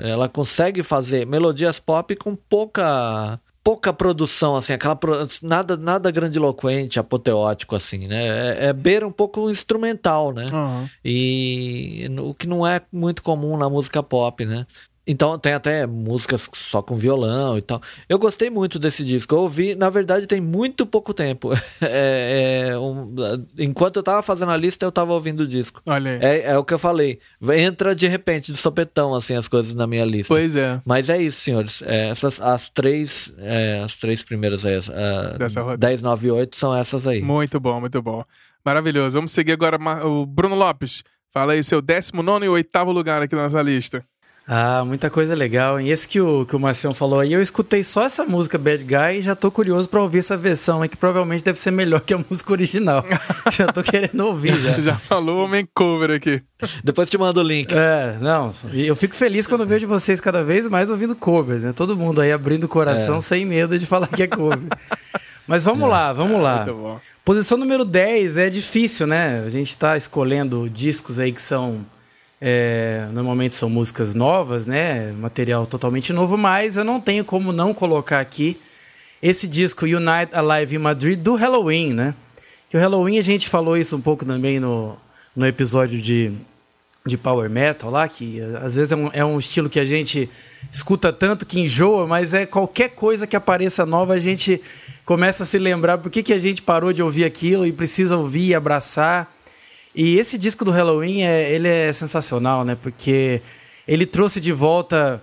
ela 0.00 0.28
consegue 0.28 0.82
fazer 0.82 1.26
melodias 1.26 1.78
pop 1.78 2.14
com 2.16 2.36
pouca 2.36 3.40
pouca 3.66 3.92
produção, 3.92 4.54
assim, 4.54 4.72
aquela 4.72 4.96
nada, 5.42 5.76
nada 5.76 6.08
grandiloquente, 6.12 7.00
apoteótico, 7.00 7.74
assim, 7.74 8.06
né? 8.06 8.26
É, 8.28 8.66
é 8.66 8.72
beira 8.72 9.04
um 9.04 9.10
pouco 9.10 9.50
instrumental, 9.50 10.32
né? 10.32 10.48
Uhum. 10.52 10.88
E 11.04 12.08
o 12.20 12.32
que 12.32 12.46
não 12.46 12.64
é 12.64 12.80
muito 12.92 13.24
comum 13.24 13.56
na 13.56 13.68
música 13.68 14.04
pop, 14.04 14.46
né? 14.46 14.64
Então 15.06 15.38
tem 15.38 15.52
até 15.52 15.86
músicas 15.86 16.50
só 16.52 16.82
com 16.82 16.96
violão 16.96 17.56
e 17.56 17.62
tal. 17.62 17.80
Eu 18.08 18.18
gostei 18.18 18.50
muito 18.50 18.78
desse 18.78 19.04
disco. 19.04 19.34
Eu 19.34 19.40
ouvi, 19.40 19.74
na 19.76 19.88
verdade, 19.88 20.26
tem 20.26 20.40
muito 20.40 20.84
pouco 20.84 21.14
tempo. 21.14 21.50
É, 21.88 22.68
é, 22.70 22.78
um, 22.78 23.14
enquanto 23.58 23.96
eu 23.96 24.02
tava 24.02 24.22
fazendo 24.22 24.50
a 24.50 24.56
lista, 24.56 24.84
eu 24.84 24.90
tava 24.90 25.12
ouvindo 25.12 25.40
o 25.40 25.46
disco. 25.46 25.80
Olha 25.86 26.12
aí. 26.12 26.18
É, 26.20 26.50
é, 26.50 26.58
o 26.58 26.64
que 26.64 26.74
eu 26.74 26.78
falei. 26.78 27.20
Entra 27.54 27.94
de 27.94 28.08
repente, 28.08 28.50
de 28.50 28.58
sopetão, 28.58 29.14
assim, 29.14 29.36
as 29.36 29.46
coisas 29.46 29.74
na 29.74 29.86
minha 29.86 30.04
lista. 30.04 30.34
Pois 30.34 30.56
é. 30.56 30.80
Mas 30.84 31.08
é 31.08 31.20
isso, 31.20 31.40
senhores. 31.40 31.82
É, 31.82 32.08
essas, 32.08 32.40
as 32.40 32.68
três, 32.68 33.32
é, 33.38 33.82
as 33.84 33.96
três 33.98 34.24
primeiras 34.24 34.64
aí, 34.64 34.76
uh, 34.78 35.38
Dessa 35.38 35.76
10, 35.76 36.02
9 36.02 36.28
e 36.28 36.30
8 36.30 36.56
são 36.56 36.74
essas 36.74 37.06
aí. 37.06 37.22
Muito 37.22 37.60
bom, 37.60 37.78
muito 37.80 38.00
bom. 38.02 38.24
Maravilhoso. 38.64 39.14
Vamos 39.16 39.30
seguir 39.30 39.52
agora 39.52 39.78
o 40.04 40.26
Bruno 40.26 40.56
Lopes. 40.56 41.04
Fala 41.32 41.52
aí 41.52 41.62
seu 41.62 41.82
19 41.82 42.46
e 42.46 42.48
oitavo 42.48 42.90
lugar 42.90 43.22
aqui 43.22 43.34
na 43.34 43.42
nossa 43.42 43.60
lista. 43.62 44.04
Ah, 44.48 44.84
muita 44.84 45.10
coisa 45.10 45.34
legal. 45.34 45.80
E 45.80 45.90
esse 45.90 46.06
que 46.06 46.20
o, 46.20 46.46
que 46.46 46.54
o 46.54 46.60
Marcião 46.60 46.94
falou 46.94 47.18
aí, 47.18 47.32
eu 47.32 47.42
escutei 47.42 47.82
só 47.82 48.04
essa 48.04 48.24
música 48.24 48.56
Bad 48.56 48.84
Guy 48.84 49.18
e 49.18 49.22
já 49.22 49.34
tô 49.34 49.50
curioso 49.50 49.88
pra 49.88 50.00
ouvir 50.00 50.18
essa 50.18 50.36
versão 50.36 50.82
aí, 50.82 50.88
que 50.88 50.96
provavelmente 50.96 51.42
deve 51.42 51.58
ser 51.58 51.72
melhor 51.72 52.00
que 52.00 52.14
a 52.14 52.18
música 52.30 52.52
original. 52.52 53.04
já 53.50 53.66
tô 53.66 53.82
querendo 53.82 54.20
ouvir 54.20 54.56
já. 54.58 54.78
já 54.80 54.96
falou 54.96 55.44
homem 55.44 55.66
cover 55.74 56.12
aqui. 56.12 56.40
Depois 56.84 57.10
te 57.10 57.18
mando 57.18 57.40
o 57.40 57.42
link. 57.42 57.72
É, 57.72 58.16
não. 58.20 58.52
Eu 58.72 58.94
fico 58.94 59.16
feliz 59.16 59.48
quando 59.48 59.66
vejo 59.66 59.88
vocês 59.88 60.20
cada 60.20 60.44
vez 60.44 60.68
mais 60.68 60.90
ouvindo 60.90 61.16
covers, 61.16 61.64
né? 61.64 61.72
Todo 61.72 61.96
mundo 61.96 62.20
aí 62.20 62.30
abrindo 62.30 62.64
o 62.64 62.68
coração 62.68 63.16
é. 63.16 63.20
sem 63.20 63.44
medo 63.44 63.76
de 63.76 63.84
falar 63.84 64.06
que 64.06 64.22
é 64.22 64.26
cover. 64.28 64.68
Mas 65.46 65.64
vamos 65.64 65.88
é. 65.88 65.90
lá, 65.90 66.12
vamos 66.12 66.40
lá. 66.40 66.66
Posição 67.24 67.58
número 67.58 67.84
10 67.84 68.36
é 68.36 68.48
difícil, 68.48 69.08
né? 69.08 69.42
A 69.44 69.50
gente 69.50 69.70
está 69.70 69.96
escolhendo 69.96 70.70
discos 70.70 71.18
aí 71.18 71.32
que 71.32 71.42
são. 71.42 71.84
É, 72.40 73.08
normalmente 73.12 73.54
são 73.54 73.70
músicas 73.70 74.14
novas, 74.14 74.66
né? 74.66 75.12
Material 75.12 75.66
totalmente 75.66 76.12
novo, 76.12 76.36
mas 76.36 76.76
eu 76.76 76.84
não 76.84 77.00
tenho 77.00 77.24
como 77.24 77.52
não 77.52 77.72
colocar 77.72 78.20
aqui 78.20 78.60
esse 79.22 79.48
disco 79.48 79.86
Unite 79.86 80.32
Alive 80.32 80.76
in 80.76 80.78
Madrid 80.78 81.18
do 81.18 81.34
Halloween, 81.34 81.94
né? 81.94 82.14
Que 82.68 82.76
o 82.76 82.80
Halloween 82.80 83.18
a 83.18 83.22
gente 83.22 83.48
falou 83.48 83.76
isso 83.76 83.96
um 83.96 84.00
pouco 84.00 84.24
também 84.24 84.60
no, 84.60 84.98
no 85.34 85.46
episódio 85.46 86.00
de, 86.00 86.32
de 87.06 87.16
Power 87.16 87.48
Metal 87.48 87.90
lá, 87.90 88.06
que 88.06 88.40
às 88.62 88.76
vezes 88.76 88.92
é 88.92 88.96
um, 88.96 89.10
é 89.12 89.24
um 89.24 89.38
estilo 89.38 89.70
que 89.70 89.80
a 89.80 89.84
gente 89.84 90.28
escuta 90.70 91.12
tanto 91.12 91.46
que 91.46 91.60
enjoa, 91.60 92.06
mas 92.06 92.34
é 92.34 92.44
qualquer 92.44 92.90
coisa 92.90 93.26
que 93.26 93.36
apareça 93.36 93.86
nova 93.86 94.14
a 94.14 94.18
gente 94.18 94.60
começa 95.04 95.44
a 95.44 95.46
se 95.46 95.58
lembrar 95.58 95.98
por 95.98 96.10
que, 96.10 96.22
que 96.22 96.32
a 96.32 96.38
gente 96.38 96.60
parou 96.60 96.92
de 96.92 97.02
ouvir 97.02 97.24
aquilo 97.24 97.66
e 97.66 97.72
precisa 97.72 98.16
ouvir 98.16 98.48
e 98.48 98.54
abraçar. 98.54 99.35
E 99.96 100.18
esse 100.18 100.36
disco 100.36 100.62
do 100.62 100.70
Halloween, 100.70 101.22
é, 101.22 101.50
ele 101.50 101.68
é 101.68 101.90
sensacional, 101.90 102.66
né? 102.66 102.76
Porque 102.80 103.40
ele 103.88 104.04
trouxe 104.04 104.38
de 104.38 104.52
volta 104.52 105.22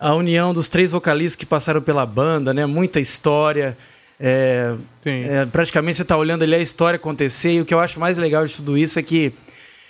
a 0.00 0.14
união 0.14 0.54
dos 0.54 0.66
três 0.66 0.92
vocalistas 0.92 1.36
que 1.36 1.44
passaram 1.44 1.82
pela 1.82 2.06
banda, 2.06 2.54
né? 2.54 2.64
Muita 2.64 2.98
história. 2.98 3.76
É, 4.18 4.74
é, 5.04 5.44
praticamente 5.46 5.98
você 5.98 6.02
está 6.02 6.16
olhando 6.16 6.42
ali 6.42 6.54
a 6.54 6.58
história 6.58 6.96
acontecer. 6.96 7.52
E 7.52 7.60
o 7.60 7.66
que 7.66 7.74
eu 7.74 7.80
acho 7.80 8.00
mais 8.00 8.16
legal 8.16 8.46
de 8.46 8.54
tudo 8.54 8.78
isso 8.78 8.98
é 8.98 9.02
que 9.02 9.34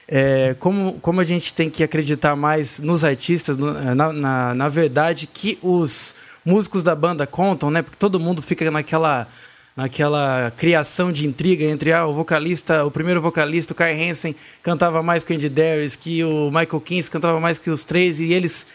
é, 0.08 0.56
como, 0.58 0.94
como 0.94 1.20
a 1.20 1.24
gente 1.24 1.54
tem 1.54 1.70
que 1.70 1.84
acreditar 1.84 2.34
mais 2.34 2.80
nos 2.80 3.04
artistas, 3.04 3.56
no, 3.56 3.72
na, 3.94 4.12
na, 4.12 4.54
na, 4.54 4.68
verdade 4.68 5.28
que 5.32 5.58
os 5.62 6.14
músicos 6.44 6.82
da 6.82 6.94
banda 6.94 7.24
contam, 7.24 7.70
né? 7.70 7.82
Porque 7.82 7.96
todo 7.96 8.18
mundo 8.18 8.42
fica 8.42 8.68
naquela, 8.68 9.28
naquela 9.76 10.52
criação 10.56 11.10
de 11.10 11.26
intriga 11.26 11.64
entre 11.64 11.92
ah, 11.92 12.06
o 12.06 12.12
vocalista, 12.12 12.84
o 12.84 12.90
primeiro 12.90 13.20
vocalista, 13.20 13.72
o 13.72 13.76
Kai 13.76 14.08
Hansen, 14.08 14.34
cantava 14.62 15.02
mais 15.02 15.24
que 15.24 15.32
o 15.32 15.36
Andy 15.36 15.48
Darius, 15.48 15.96
que 15.96 16.22
o 16.22 16.46
Michael 16.46 16.80
Kinsey 16.80 17.10
cantava 17.10 17.40
mais 17.40 17.58
que 17.58 17.70
os 17.70 17.84
três, 17.84 18.20
e 18.20 18.32
eles 18.32 18.66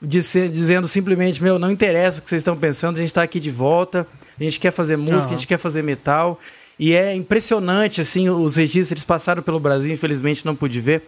dizendo 0.00 0.86
simplesmente, 0.86 1.42
meu, 1.42 1.58
não 1.58 1.70
interessa 1.70 2.20
o 2.20 2.22
que 2.22 2.30
vocês 2.30 2.40
estão 2.40 2.56
pensando, 2.56 2.96
a 2.96 3.00
gente 3.00 3.10
está 3.10 3.22
aqui 3.22 3.40
de 3.40 3.50
volta, 3.50 4.06
a 4.38 4.42
gente 4.42 4.60
quer 4.60 4.70
fazer 4.70 4.96
música, 4.96 5.30
uhum. 5.30 5.34
a 5.34 5.36
gente 5.36 5.46
quer 5.46 5.58
fazer 5.58 5.82
metal. 5.82 6.40
E 6.78 6.94
é 6.94 7.12
impressionante, 7.12 8.00
assim, 8.00 8.28
os 8.28 8.54
registros 8.54 8.92
eles 8.92 9.04
passaram 9.04 9.42
pelo 9.42 9.58
Brasil, 9.58 9.92
infelizmente 9.92 10.46
não 10.46 10.54
pude 10.54 10.80
ver. 10.80 11.02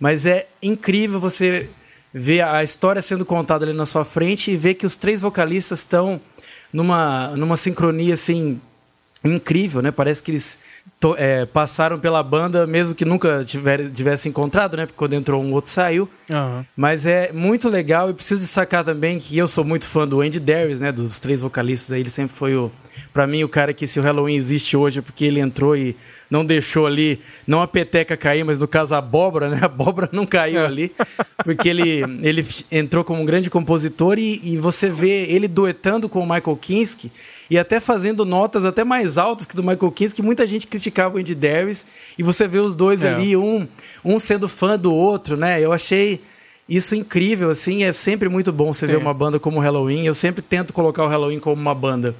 Mas 0.00 0.26
é 0.26 0.48
incrível 0.60 1.20
você 1.20 1.68
ver 2.12 2.40
a 2.40 2.64
história 2.64 3.00
sendo 3.00 3.24
contada 3.24 3.64
ali 3.64 3.72
na 3.72 3.86
sua 3.86 4.04
frente 4.04 4.50
e 4.50 4.56
ver 4.56 4.74
que 4.74 4.84
os 4.84 4.96
três 4.96 5.22
vocalistas 5.22 5.80
estão 5.80 6.20
numa, 6.72 7.28
numa 7.36 7.56
sincronia, 7.56 8.14
assim, 8.14 8.60
incrível, 9.24 9.80
né? 9.80 9.90
Parece 9.90 10.22
que 10.22 10.30
eles 10.30 10.58
to, 11.00 11.14
é, 11.18 11.46
passaram 11.46 11.98
pela 11.98 12.22
banda, 12.22 12.66
mesmo 12.66 12.94
que 12.94 13.04
nunca 13.04 13.44
tiver, 13.44 13.90
tivessem 13.90 14.30
encontrado, 14.30 14.76
né? 14.76 14.86
Porque 14.86 14.98
quando 14.98 15.14
entrou 15.14 15.42
um 15.42 15.52
outro 15.52 15.70
saiu. 15.70 16.08
Uhum. 16.30 16.64
Mas 16.76 17.06
é 17.06 17.32
muito 17.32 17.68
legal 17.68 18.10
e 18.10 18.14
preciso 18.14 18.42
destacar 18.42 18.84
também 18.84 19.18
que 19.18 19.36
eu 19.36 19.48
sou 19.48 19.64
muito 19.64 19.86
fã 19.86 20.06
do 20.06 20.20
Andy 20.20 20.40
Darius, 20.40 20.80
né? 20.80 20.92
Dos 20.92 21.18
três 21.18 21.42
vocalistas 21.42 21.92
aí, 21.92 22.00
ele 22.00 22.10
sempre 22.10 22.36
foi 22.36 22.54
o 22.54 22.70
para 23.12 23.26
mim, 23.26 23.44
o 23.44 23.48
cara 23.48 23.72
que 23.72 23.86
se 23.86 23.98
o 23.98 24.02
Halloween 24.02 24.36
existe 24.36 24.76
hoje 24.76 24.98
é 24.98 25.02
porque 25.02 25.24
ele 25.24 25.40
entrou 25.40 25.76
e 25.76 25.96
não 26.30 26.44
deixou 26.44 26.86
ali, 26.86 27.20
não 27.46 27.62
a 27.62 27.66
peteca 27.68 28.16
cair, 28.16 28.44
mas 28.44 28.58
no 28.58 28.66
caso 28.66 28.94
a 28.94 28.98
abóbora, 28.98 29.48
né? 29.48 29.58
A 29.62 29.66
abóbora 29.66 30.08
não 30.12 30.26
caiu 30.26 30.60
é. 30.60 30.66
ali, 30.66 30.92
porque 31.44 31.68
ele, 31.68 32.02
ele 32.22 32.46
entrou 32.70 33.04
como 33.04 33.22
um 33.22 33.24
grande 33.24 33.48
compositor 33.48 34.18
e, 34.18 34.40
e 34.42 34.58
você 34.58 34.90
vê 34.90 35.24
ele 35.26 35.48
duetando 35.48 36.08
com 36.08 36.20
o 36.20 36.22
Michael 36.22 36.56
Kinski 36.60 37.10
e 37.48 37.58
até 37.58 37.78
fazendo 37.78 38.24
notas 38.24 38.64
até 38.64 38.84
mais 38.84 39.18
altas 39.18 39.46
que 39.46 39.54
do 39.54 39.62
Michael 39.62 39.92
Kinski, 39.92 40.22
muita 40.22 40.46
gente 40.46 40.66
criticava 40.66 41.16
o 41.16 41.20
Andy 41.20 41.34
Davis, 41.34 41.86
e 42.18 42.22
você 42.22 42.48
vê 42.48 42.58
os 42.58 42.74
dois 42.74 43.04
é. 43.04 43.12
ali, 43.12 43.36
um, 43.36 43.66
um 44.04 44.18
sendo 44.18 44.48
fã 44.48 44.78
do 44.78 44.92
outro, 44.92 45.36
né? 45.36 45.60
Eu 45.60 45.72
achei 45.72 46.20
isso 46.68 46.94
incrível, 46.96 47.50
assim, 47.50 47.84
é 47.84 47.92
sempre 47.92 48.28
muito 48.28 48.52
bom 48.52 48.72
você 48.72 48.86
Sim. 48.86 48.92
ver 48.92 48.98
uma 48.98 49.12
banda 49.12 49.38
como 49.38 49.58
o 49.58 49.60
Halloween. 49.60 50.06
Eu 50.06 50.14
sempre 50.14 50.40
tento 50.40 50.72
colocar 50.72 51.04
o 51.04 51.08
Halloween 51.08 51.38
como 51.38 51.60
uma 51.60 51.74
banda 51.74 52.14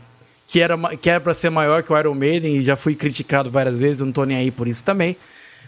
que 0.47 0.61
era 0.61 0.76
que 0.97 1.11
era 1.11 1.20
para 1.20 1.34
ser 1.34 1.51
maior 1.51 1.82
que 1.82 1.92
o 1.92 1.99
Iron 1.99 2.14
Maiden 2.14 2.57
e 2.57 2.62
já 2.62 2.76
fui 2.76 2.95
criticado 2.95 3.51
várias 3.51 3.80
vezes, 3.80 4.01
eu 4.01 4.07
não 4.07 4.12
tô 4.12 4.24
nem 4.24 4.36
aí 4.36 4.51
por 4.51 4.68
isso 4.68 4.84
também. 4.84 5.16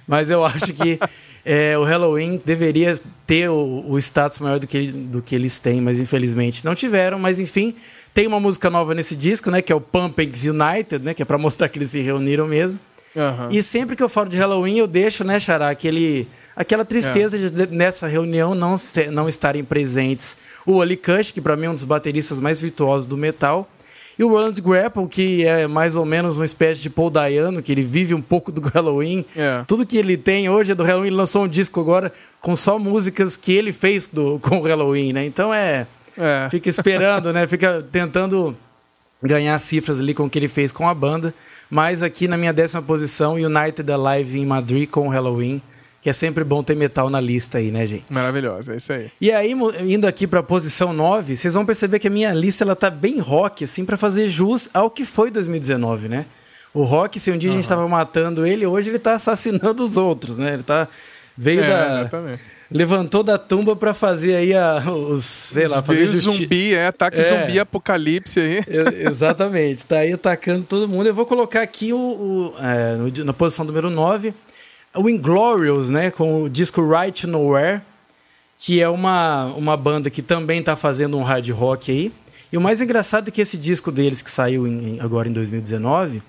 Mas 0.06 0.30
eu 0.30 0.44
acho 0.46 0.72
que 0.72 0.98
é, 1.44 1.76
o 1.78 1.84
Halloween 1.84 2.40
deveria 2.44 2.94
ter 3.26 3.48
o, 3.48 3.84
o 3.88 3.98
status 3.98 4.38
maior 4.38 4.58
do 4.58 4.66
que, 4.66 4.88
do 4.88 5.22
que 5.22 5.34
eles 5.34 5.58
têm, 5.58 5.80
mas 5.80 5.98
infelizmente 5.98 6.64
não 6.64 6.74
tiveram. 6.74 7.18
Mas 7.18 7.38
enfim, 7.38 7.74
tem 8.12 8.26
uma 8.26 8.40
música 8.40 8.70
nova 8.70 8.94
nesse 8.94 9.14
disco, 9.14 9.50
né? 9.50 9.62
Que 9.62 9.72
é 9.72 9.76
o 9.76 9.80
Pumpkins 9.80 10.44
United, 10.44 11.04
né? 11.04 11.14
Que 11.14 11.22
é 11.22 11.24
para 11.24 11.38
mostrar 11.38 11.68
que 11.68 11.78
eles 11.78 11.90
se 11.90 12.00
reuniram 12.00 12.46
mesmo. 12.46 12.78
Uhum. 13.16 13.48
E 13.50 13.62
sempre 13.62 13.96
que 13.96 14.02
eu 14.02 14.08
falo 14.10 14.28
de 14.28 14.36
Halloween, 14.36 14.78
eu 14.78 14.86
deixo, 14.86 15.24
né, 15.24 15.40
Xará, 15.40 15.70
aquele, 15.70 16.28
aquela 16.54 16.84
tristeza 16.84 17.38
é. 17.38 17.48
de 17.48 17.74
nessa 17.74 18.06
reunião 18.06 18.54
não, 18.54 18.76
não 19.10 19.26
estarem 19.26 19.64
presentes 19.64 20.36
o 20.66 20.74
Oli 20.74 20.98
Kush, 20.98 21.30
que 21.30 21.40
para 21.40 21.56
mim 21.56 21.64
é 21.64 21.70
um 21.70 21.74
dos 21.74 21.84
bateristas 21.84 22.38
mais 22.38 22.60
virtuosos 22.60 23.06
do 23.06 23.16
metal, 23.16 23.66
e 24.18 24.24
o 24.24 24.28
Roland 24.28 24.54
Grapple, 24.54 25.06
que 25.06 25.44
é 25.44 25.66
mais 25.66 25.94
ou 25.94 26.06
menos 26.06 26.36
uma 26.36 26.44
espécie 26.44 26.80
de 26.80 26.88
Paul 26.88 27.10
Dayano, 27.10 27.62
que 27.62 27.70
ele 27.70 27.82
vive 27.82 28.14
um 28.14 28.22
pouco 28.22 28.50
do 28.50 28.60
Halloween. 28.68 29.24
É. 29.36 29.62
Tudo 29.66 29.84
que 29.84 29.98
ele 29.98 30.16
tem 30.16 30.48
hoje 30.48 30.72
é 30.72 30.74
do 30.74 30.82
Halloween. 30.82 31.08
Ele 31.08 31.16
lançou 31.16 31.44
um 31.44 31.48
disco 31.48 31.80
agora 31.80 32.12
com 32.40 32.56
só 32.56 32.78
músicas 32.78 33.36
que 33.36 33.52
ele 33.52 33.72
fez 33.72 34.06
do, 34.06 34.38
com 34.42 34.58
o 34.58 34.62
Halloween, 34.62 35.12
né? 35.12 35.26
Então 35.26 35.52
é, 35.52 35.86
é. 36.16 36.48
Fica 36.50 36.70
esperando, 36.70 37.32
né? 37.32 37.46
Fica 37.46 37.82
tentando 37.92 38.56
ganhar 39.22 39.58
cifras 39.58 40.00
ali 40.00 40.14
com 40.14 40.24
o 40.24 40.30
que 40.30 40.38
ele 40.38 40.48
fez 40.48 40.72
com 40.72 40.88
a 40.88 40.94
banda. 40.94 41.34
Mas 41.68 42.02
aqui 42.02 42.26
na 42.26 42.38
minha 42.38 42.52
décima 42.52 42.80
posição, 42.80 43.34
United 43.34 43.90
Alive 43.90 44.38
em 44.38 44.46
Madrid 44.46 44.88
com 44.88 45.08
o 45.08 45.10
Halloween 45.10 45.60
que 46.06 46.10
é 46.10 46.12
sempre 46.12 46.44
bom 46.44 46.62
ter 46.62 46.76
metal 46.76 47.10
na 47.10 47.20
lista 47.20 47.58
aí, 47.58 47.72
né, 47.72 47.84
gente? 47.84 48.04
Maravilhoso, 48.08 48.70
é 48.70 48.76
isso 48.76 48.92
aí. 48.92 49.10
E 49.20 49.32
aí, 49.32 49.56
indo 49.80 50.06
aqui 50.06 50.24
pra 50.24 50.40
posição 50.40 50.92
9, 50.92 51.36
vocês 51.36 51.52
vão 51.52 51.66
perceber 51.66 51.98
que 51.98 52.06
a 52.06 52.10
minha 52.10 52.32
lista 52.32 52.62
ela 52.62 52.76
tá 52.76 52.88
bem 52.88 53.18
rock, 53.18 53.64
assim, 53.64 53.84
para 53.84 53.96
fazer 53.96 54.28
jus 54.28 54.68
ao 54.72 54.88
que 54.88 55.04
foi 55.04 55.32
2019, 55.32 56.08
né? 56.08 56.26
O 56.72 56.84
rock, 56.84 57.18
se 57.18 57.32
um 57.32 57.36
dia 57.36 57.50
uhum. 57.50 57.56
a 57.56 57.60
gente 57.60 57.68
tava 57.68 57.88
matando 57.88 58.46
ele, 58.46 58.64
hoje 58.64 58.88
ele 58.88 59.00
tá 59.00 59.14
assassinando 59.14 59.84
os 59.84 59.96
outros, 59.96 60.36
né? 60.36 60.54
Ele 60.54 60.62
tá. 60.62 60.86
Veio 61.36 61.64
é, 61.64 61.66
da. 61.66 62.00
Exatamente. 62.02 62.40
Levantou 62.70 63.24
da 63.24 63.36
tumba 63.36 63.74
para 63.74 63.92
fazer 63.92 64.36
aí 64.36 64.54
a, 64.54 64.84
os. 64.88 65.24
Sei 65.24 65.66
lá, 65.66 65.82
fazer 65.82 66.06
justi... 66.06 66.42
zumbi, 66.42 66.72
é, 66.72 66.86
ataque 66.86 67.18
é. 67.18 67.22
zumbi 67.24 67.58
apocalipse 67.58 68.38
aí. 68.38 68.64
exatamente, 69.04 69.84
tá 69.84 69.98
aí 69.98 70.12
atacando 70.12 70.62
todo 70.62 70.88
mundo. 70.88 71.08
Eu 71.08 71.14
vou 71.16 71.26
colocar 71.26 71.62
aqui 71.62 71.92
o, 71.92 71.98
o 71.98 72.54
é, 72.60 72.94
no, 72.94 73.24
na 73.24 73.32
posição 73.32 73.64
número 73.64 73.90
9 73.90 74.32
o 74.96 75.08
Inglorious, 75.08 75.90
né, 75.90 76.10
com 76.10 76.44
o 76.44 76.50
disco 76.50 76.86
Right 76.86 77.26
Nowhere, 77.26 77.80
que 78.58 78.80
é 78.80 78.88
uma, 78.88 79.46
uma 79.56 79.76
banda 79.76 80.10
que 80.10 80.22
também 80.22 80.60
está 80.60 80.74
fazendo 80.76 81.18
um 81.18 81.22
hard 81.22 81.48
rock 81.50 81.90
aí. 81.90 82.12
E 82.50 82.56
o 82.56 82.60
mais 82.60 82.80
engraçado 82.80 83.28
é 83.28 83.30
que 83.30 83.40
esse 83.40 83.56
disco 83.56 83.92
deles, 83.92 84.22
que 84.22 84.30
saiu 84.30 84.66
em, 84.66 84.98
agora 85.00 85.28
em 85.28 85.32
2019, 85.32 86.22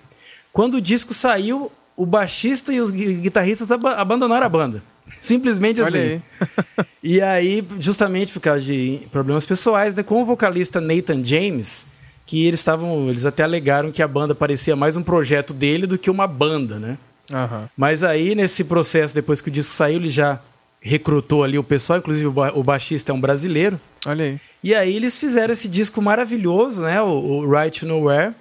quando 0.51 0.76
o 0.76 0.82
disco 0.82 1.13
saiu, 1.13 1.72
o 1.95 2.05
baixista 2.05 2.74
e 2.74 2.80
os 2.80 2.91
guitarristas 2.91 3.72
ab 3.72 3.88
abandonaram 3.88 4.45
a 4.45 4.49
banda. 4.49 4.84
Simplesmente 5.22 5.82
assim. 5.82 5.97
Aí. 5.97 6.22
e 7.01 7.22
aí, 7.22 7.65
justamente 7.80 8.32
por 8.32 8.41
causa 8.41 8.61
de 8.61 9.01
problemas 9.11 9.45
pessoais, 9.45 9.95
né, 9.95 10.03
com 10.03 10.22
o 10.22 10.26
vocalista 10.26 10.82
Nathan 10.82 11.24
James, 11.24 11.86
que 12.26 12.45
eles 12.45 12.59
estavam. 12.59 13.09
Eles 13.09 13.26
até 13.26 13.43
alegaram 13.43 13.91
que 13.91 14.03
a 14.03 14.07
banda 14.07 14.36
parecia 14.36 14.76
mais 14.76 14.97
um 14.97 15.03
projeto 15.03 15.53
dele 15.53 15.88
do 15.88 15.97
que 15.97 16.09
uma 16.09 16.28
banda, 16.28 16.78
né? 16.78 16.97
Uhum. 17.32 17.68
Mas 17.76 18.04
aí, 18.04 18.36
nesse 18.36 18.64
processo, 18.64 19.14
depois 19.14 19.42
que 19.42 19.50
o 19.50 19.52
disco 19.52 19.74
saiu, 19.74 19.98
ele 19.98 20.10
já 20.10 20.40
recrutou 20.80 21.44
ali 21.44 21.58
o 21.58 21.64
pessoal, 21.64 22.00
inclusive 22.00 22.28
o, 22.28 22.64
baixista 22.64 23.12
é 23.12 23.16
um 23.16 23.20
brasileiro. 23.20 23.80
Olha 24.06 24.26
aí. 24.26 24.40
E 24.64 24.74
aí 24.74 24.96
eles 24.96 25.20
fizeram 25.20 25.52
esse 25.52 25.68
disco 25.68 26.02
maravilhoso, 26.02 26.82
né? 26.82 27.02
O, 27.02 27.08
o 27.08 27.50
Right 27.50 27.80
to 27.80 27.86
Nowhere, 27.86 28.34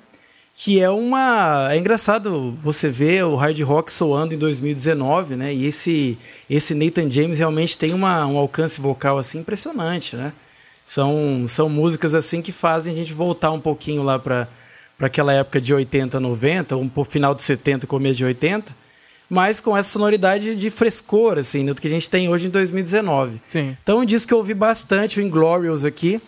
que 0.54 0.80
é 0.80 0.88
uma. 0.88 1.68
É 1.70 1.76
engraçado 1.76 2.56
você 2.60 2.88
ver 2.88 3.24
o 3.24 3.34
hard 3.34 3.60
rock 3.60 3.92
soando 3.92 4.34
em 4.34 4.38
2019, 4.38 5.36
né? 5.36 5.52
E 5.52 5.66
esse, 5.66 6.18
esse 6.48 6.74
Nathan 6.74 7.10
James 7.10 7.38
realmente 7.38 7.76
tem 7.76 7.92
uma, 7.92 8.26
um 8.26 8.38
alcance 8.38 8.80
vocal 8.80 9.18
assim 9.18 9.40
impressionante, 9.40 10.16
né? 10.16 10.32
São, 10.86 11.46
são 11.48 11.68
músicas 11.68 12.14
assim 12.14 12.40
que 12.40 12.52
fazem 12.52 12.92
a 12.92 12.96
gente 12.96 13.12
voltar 13.12 13.50
um 13.50 13.60
pouquinho 13.60 14.04
lá 14.04 14.18
para 14.20 14.46
para 14.96 15.08
aquela 15.08 15.32
época 15.32 15.60
de 15.60 15.74
80, 15.74 16.18
90, 16.18 16.76
um 16.76 16.90
final 17.04 17.34
de 17.34 17.42
70, 17.42 17.86
começo 17.86 18.16
de 18.16 18.24
80, 18.24 18.74
mas 19.28 19.60
com 19.60 19.76
essa 19.76 19.90
sonoridade 19.90 20.54
de 20.54 20.70
frescor, 20.70 21.38
assim, 21.38 21.64
né, 21.64 21.74
do 21.74 21.80
que 21.80 21.86
a 21.86 21.90
gente 21.90 22.08
tem 22.08 22.28
hoje 22.28 22.46
em 22.46 22.50
2019. 22.50 23.40
Sim. 23.48 23.76
Então, 23.82 23.98
um 23.98 24.04
disco 24.04 24.28
que 24.28 24.34
eu 24.34 24.38
ouvi 24.38 24.54
bastante, 24.54 25.18
o 25.18 25.22
Inglorious 25.22 25.84
aqui, 25.84 26.20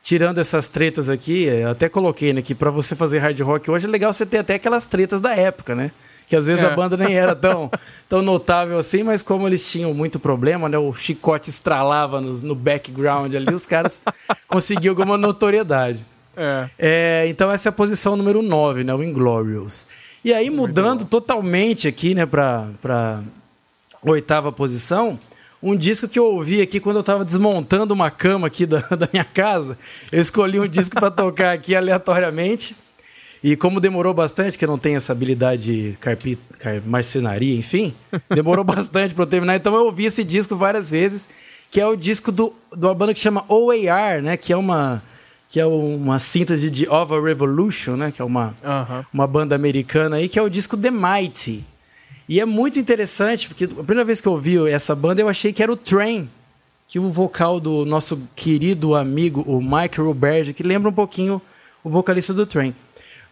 tirando 0.00 0.38
essas 0.38 0.68
tretas 0.68 1.08
aqui, 1.08 1.44
eu 1.44 1.70
até 1.70 1.88
coloquei 1.88 2.32
né, 2.32 2.42
que 2.42 2.54
para 2.54 2.70
você 2.70 2.94
fazer 2.94 3.18
hard 3.18 3.38
rock 3.40 3.70
hoje 3.70 3.86
é 3.86 3.88
legal 3.88 4.12
você 4.12 4.24
ter 4.24 4.38
até 4.38 4.54
aquelas 4.54 4.86
tretas 4.86 5.20
da 5.20 5.34
época, 5.34 5.74
né? 5.74 5.90
Que 6.26 6.36
às 6.36 6.46
vezes 6.46 6.64
é. 6.64 6.66
a 6.66 6.70
banda 6.70 6.96
nem 6.96 7.14
era 7.14 7.34
tão, 7.34 7.70
tão 8.08 8.22
notável 8.22 8.78
assim, 8.78 9.02
mas 9.02 9.22
como 9.22 9.46
eles 9.46 9.70
tinham 9.70 9.92
muito 9.92 10.18
problema, 10.18 10.68
né? 10.68 10.78
O 10.78 10.92
chicote 10.94 11.50
estralava 11.50 12.20
no, 12.20 12.32
no 12.38 12.54
background 12.54 13.34
ali, 13.34 13.52
os 13.52 13.66
caras 13.66 14.00
conseguiam 14.48 14.92
alguma 14.92 15.18
notoriedade. 15.18 16.04
É. 16.36 16.70
é. 16.78 17.28
então 17.28 17.50
essa 17.50 17.68
é 17.68 17.70
a 17.70 17.72
posição 17.72 18.16
número 18.16 18.42
9, 18.42 18.84
né? 18.84 18.94
O 18.94 19.02
Inglorious. 19.02 19.86
E 20.24 20.32
aí, 20.32 20.48
mudando 20.48 21.04
totalmente 21.04 21.86
aqui, 21.86 22.14
né, 22.14 22.24
pra, 22.24 22.68
pra 22.80 23.22
oitava 24.02 24.50
posição, 24.50 25.18
um 25.62 25.76
disco 25.76 26.08
que 26.08 26.18
eu 26.18 26.24
ouvi 26.24 26.62
aqui 26.62 26.80
quando 26.80 26.96
eu 26.96 27.00
estava 27.00 27.24
desmontando 27.24 27.92
uma 27.92 28.10
cama 28.10 28.46
aqui 28.46 28.64
da, 28.64 28.78
da 28.96 29.08
minha 29.12 29.24
casa. 29.24 29.78
Eu 30.10 30.22
escolhi 30.22 30.58
um 30.58 30.66
disco 30.66 30.94
para 30.94 31.10
tocar 31.10 31.52
aqui 31.52 31.76
aleatoriamente. 31.76 32.74
E 33.42 33.54
como 33.54 33.78
demorou 33.78 34.14
bastante, 34.14 34.56
que 34.56 34.64
eu 34.64 34.68
não 34.68 34.78
tenho 34.78 34.96
essa 34.96 35.12
habilidade 35.12 35.64
de 35.64 35.96
carpi, 35.98 36.38
car, 36.58 36.80
marcenaria, 36.86 37.54
enfim, 37.54 37.94
demorou 38.34 38.64
bastante 38.64 39.12
para 39.12 39.24
eu 39.24 39.26
terminar. 39.26 39.56
Então 39.56 39.74
eu 39.74 39.84
ouvi 39.84 40.06
esse 40.06 40.24
disco 40.24 40.56
várias 40.56 40.90
vezes, 40.90 41.28
que 41.70 41.78
é 41.78 41.86
o 41.86 41.94
disco 41.94 42.32
do, 42.32 42.54
de 42.74 42.86
uma 42.86 42.94
banda 42.94 43.12
que 43.12 43.20
chama 43.20 43.44
OAR, 43.46 44.22
né? 44.22 44.38
Que 44.38 44.54
é 44.54 44.56
uma 44.56 45.02
que 45.54 45.60
é 45.60 45.66
uma 45.66 46.18
síntese 46.18 46.68
de 46.68 46.88
Of 46.88 47.14
a 47.14 47.20
Revolution, 47.20 47.94
né? 47.94 48.10
Que 48.10 48.20
é 48.20 48.24
uma, 48.24 48.56
uh 48.60 48.66
-huh. 48.66 49.06
uma 49.12 49.24
banda 49.24 49.54
americana 49.54 50.16
aí, 50.16 50.28
que 50.28 50.36
é 50.36 50.42
o 50.42 50.48
disco 50.48 50.76
The 50.76 50.90
Mighty. 50.90 51.64
E 52.28 52.40
é 52.40 52.44
muito 52.44 52.76
interessante, 52.76 53.46
porque 53.46 53.62
a 53.62 53.68
primeira 53.68 54.04
vez 54.04 54.20
que 54.20 54.26
eu 54.26 54.32
ouvi 54.32 54.68
essa 54.68 54.96
banda, 54.96 55.20
eu 55.20 55.28
achei 55.28 55.52
que 55.52 55.62
era 55.62 55.72
o 55.72 55.76
Train, 55.76 56.28
que 56.88 56.98
o 56.98 57.08
vocal 57.08 57.60
do 57.60 57.84
nosso 57.84 58.20
querido 58.34 58.96
amigo, 58.96 59.42
o 59.46 59.62
Mike 59.62 60.00
Roberge, 60.00 60.52
que 60.52 60.64
lembra 60.64 60.90
um 60.90 60.92
pouquinho 60.92 61.40
o 61.84 61.88
vocalista 61.88 62.34
do 62.34 62.44
Train. 62.44 62.74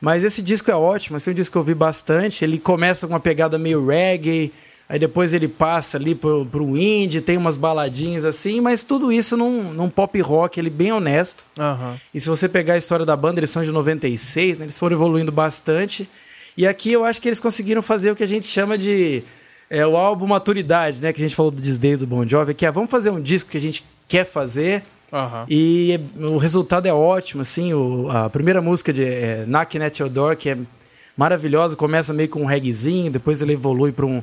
Mas 0.00 0.22
esse 0.22 0.40
disco 0.42 0.70
é 0.70 0.76
ótimo, 0.76 1.16
esse 1.16 1.28
é 1.28 1.32
um 1.32 1.34
disco 1.34 1.50
que 1.50 1.58
eu 1.58 1.62
ouvi 1.62 1.74
bastante. 1.74 2.44
Ele 2.44 2.56
começa 2.56 3.04
com 3.04 3.14
uma 3.14 3.18
pegada 3.18 3.58
meio 3.58 3.84
reggae, 3.84 4.52
aí 4.92 4.98
depois 4.98 5.32
ele 5.32 5.48
passa 5.48 5.96
ali 5.96 6.14
pro, 6.14 6.44
pro 6.44 6.76
indie, 6.76 7.22
tem 7.22 7.38
umas 7.38 7.56
baladinhas 7.56 8.26
assim, 8.26 8.60
mas 8.60 8.84
tudo 8.84 9.10
isso 9.10 9.38
num, 9.38 9.72
num 9.72 9.88
pop 9.88 10.20
rock, 10.20 10.60
ele 10.60 10.68
bem 10.68 10.92
honesto. 10.92 11.46
Uhum. 11.58 11.96
E 12.12 12.20
se 12.20 12.28
você 12.28 12.46
pegar 12.46 12.74
a 12.74 12.76
história 12.76 13.06
da 13.06 13.16
banda, 13.16 13.40
eles 13.40 13.48
são 13.48 13.62
de 13.62 13.72
96, 13.72 14.58
né? 14.58 14.66
Eles 14.66 14.78
foram 14.78 14.94
evoluindo 14.94 15.32
bastante. 15.32 16.06
E 16.54 16.66
aqui 16.66 16.92
eu 16.92 17.06
acho 17.06 17.22
que 17.22 17.28
eles 17.30 17.40
conseguiram 17.40 17.80
fazer 17.80 18.10
o 18.10 18.14
que 18.14 18.22
a 18.22 18.28
gente 18.28 18.46
chama 18.46 18.76
de 18.76 19.22
é, 19.70 19.86
o 19.86 19.96
álbum 19.96 20.26
maturidade, 20.26 21.00
né? 21.00 21.10
Que 21.10 21.22
a 21.22 21.26
gente 21.26 21.34
falou 21.34 21.50
do 21.50 21.62
Disney 21.62 21.96
do 21.96 22.06
Bon 22.06 22.28
Jovi, 22.28 22.52
que 22.52 22.66
é 22.66 22.70
vamos 22.70 22.90
fazer 22.90 23.08
um 23.08 23.20
disco 23.20 23.50
que 23.50 23.56
a 23.56 23.62
gente 23.62 23.82
quer 24.06 24.26
fazer 24.26 24.82
Uhum. 25.12 25.44
E 25.46 26.00
o 26.18 26.38
resultado 26.38 26.86
é 26.86 26.92
ótimo, 26.92 27.42
assim. 27.42 27.74
O, 27.74 28.08
a 28.10 28.30
primeira 28.30 28.62
música 28.62 28.94
de 28.94 29.04
é, 29.04 29.44
Knocking 29.46 29.82
at 29.82 29.98
Your 29.98 30.08
Door, 30.08 30.36
que 30.36 30.48
é 30.48 30.56
maravilhosa, 31.14 31.76
começa 31.76 32.14
meio 32.14 32.30
com 32.30 32.40
um 32.40 32.46
reggaezinho, 32.46 33.12
depois 33.12 33.42
ele 33.42 33.52
evolui 33.52 33.92
para 33.92 34.06
um, 34.06 34.22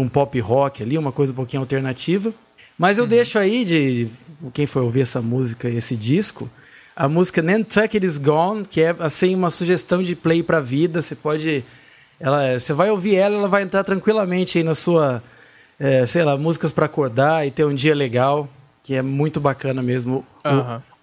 um 0.00 0.08
pop 0.08 0.38
rock 0.40 0.82
ali, 0.82 0.96
uma 0.96 1.12
coisa 1.12 1.32
um 1.32 1.36
pouquinho 1.36 1.60
alternativa. 1.60 2.32
Mas 2.78 2.98
eu 2.98 3.04
uhum. 3.04 3.10
deixo 3.10 3.38
aí 3.38 3.64
de 3.64 4.08
quem 4.54 4.66
foi 4.66 4.82
ouvir 4.82 5.02
essa 5.02 5.20
música, 5.20 5.68
esse 5.68 5.94
disco, 5.94 6.48
a 6.96 7.08
música 7.08 7.42
Nantucket 7.42 8.02
Is 8.02 8.18
Gone, 8.18 8.64
que 8.64 8.80
é 8.80 8.94
assim 8.98 9.34
uma 9.34 9.50
sugestão 9.50 10.02
de 10.02 10.16
play 10.16 10.42
para 10.42 10.60
vida. 10.60 11.00
Você 11.00 11.14
pode, 11.14 11.64
ela, 12.18 12.58
você 12.58 12.72
vai 12.72 12.90
ouvir 12.90 13.16
ela, 13.16 13.36
ela 13.36 13.48
vai 13.48 13.62
entrar 13.62 13.84
tranquilamente 13.84 14.58
aí 14.58 14.64
na 14.64 14.74
sua, 14.74 15.22
é, 15.78 16.06
sei 16.06 16.24
lá, 16.24 16.36
músicas 16.36 16.72
para 16.72 16.86
acordar 16.86 17.46
e 17.46 17.50
ter 17.50 17.64
um 17.64 17.74
dia 17.74 17.94
legal 17.94 18.48
que 18.82 18.94
é 18.94 19.02
muito 19.02 19.40
bacana 19.40 19.82
mesmo. 19.82 20.26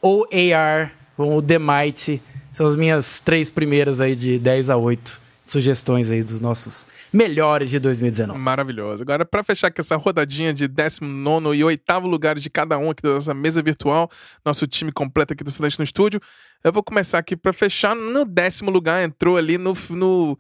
O 0.02 0.26
OAR 0.26 0.92
com 1.16 1.36
o 1.36 1.42
The 1.42 1.60
Might 1.60 2.22
são 2.52 2.68
as 2.68 2.76
minhas 2.76 3.20
três 3.20 3.50
primeiras 3.50 4.02
aí 4.02 4.16
de 4.16 4.38
10 4.38 4.70
a 4.70 4.78
8 4.78 5.29
sugestões 5.50 6.10
aí 6.12 6.24
dos 6.24 6.40
nossos 6.40 6.88
melhores 7.12 7.70
de 7.70 7.80
2019. 7.80 8.40
Maravilhoso. 8.40 9.04
Agora, 9.04 9.26
para 9.26 9.44
fechar 9.44 9.72
com 9.72 9.82
essa 9.82 9.96
rodadinha 9.96 10.54
de 10.54 10.68
19 10.68 11.58
e 11.58 11.64
oitavo 11.64 12.08
lugares 12.08 12.44
de 12.44 12.50
cada 12.50 12.78
um 12.78 12.90
aqui 12.90 13.02
da 13.02 13.16
nossa 13.16 13.34
mesa 13.34 13.62
virtual, 13.62 14.10
nosso 14.46 14.68
time 14.68 14.92
completo 14.92 15.34
aqui 15.34 15.44
do 15.44 15.52
Silêncio 15.52 15.80
no 15.80 15.84
Estúdio, 15.84 16.22
eu 16.64 16.72
vou 16.72 16.84
começar 16.84 17.18
aqui 17.18 17.36
para 17.36 17.54
fechar 17.54 17.96
no 17.96 18.26
décimo 18.26 18.70
lugar, 18.70 19.04
entrou 19.04 19.38
ali 19.38 19.58
no, 19.58 19.74
no. 19.90 20.38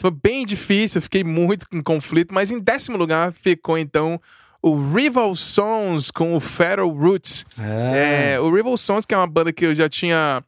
Foi 0.00 0.10
bem 0.10 0.46
difícil, 0.46 1.02
fiquei 1.02 1.22
muito 1.22 1.66
em 1.72 1.82
conflito, 1.82 2.32
mas 2.32 2.50
em 2.50 2.58
décimo 2.58 2.96
lugar 2.96 3.32
ficou 3.32 3.76
então 3.76 4.20
o 4.62 4.92
Rival 4.92 5.34
Sons 5.36 6.10
com 6.10 6.34
o 6.34 6.40
Feral 6.40 6.88
Roots. 6.88 7.44
É. 7.58 8.34
é. 8.34 8.40
o 8.40 8.52
Rival 8.52 8.76
Sons, 8.76 9.04
que 9.04 9.14
é 9.14 9.16
uma 9.16 9.26
banda 9.26 9.52
que 9.52 9.66
eu 9.66 9.74
já 9.74 9.88
tinha. 9.88 10.42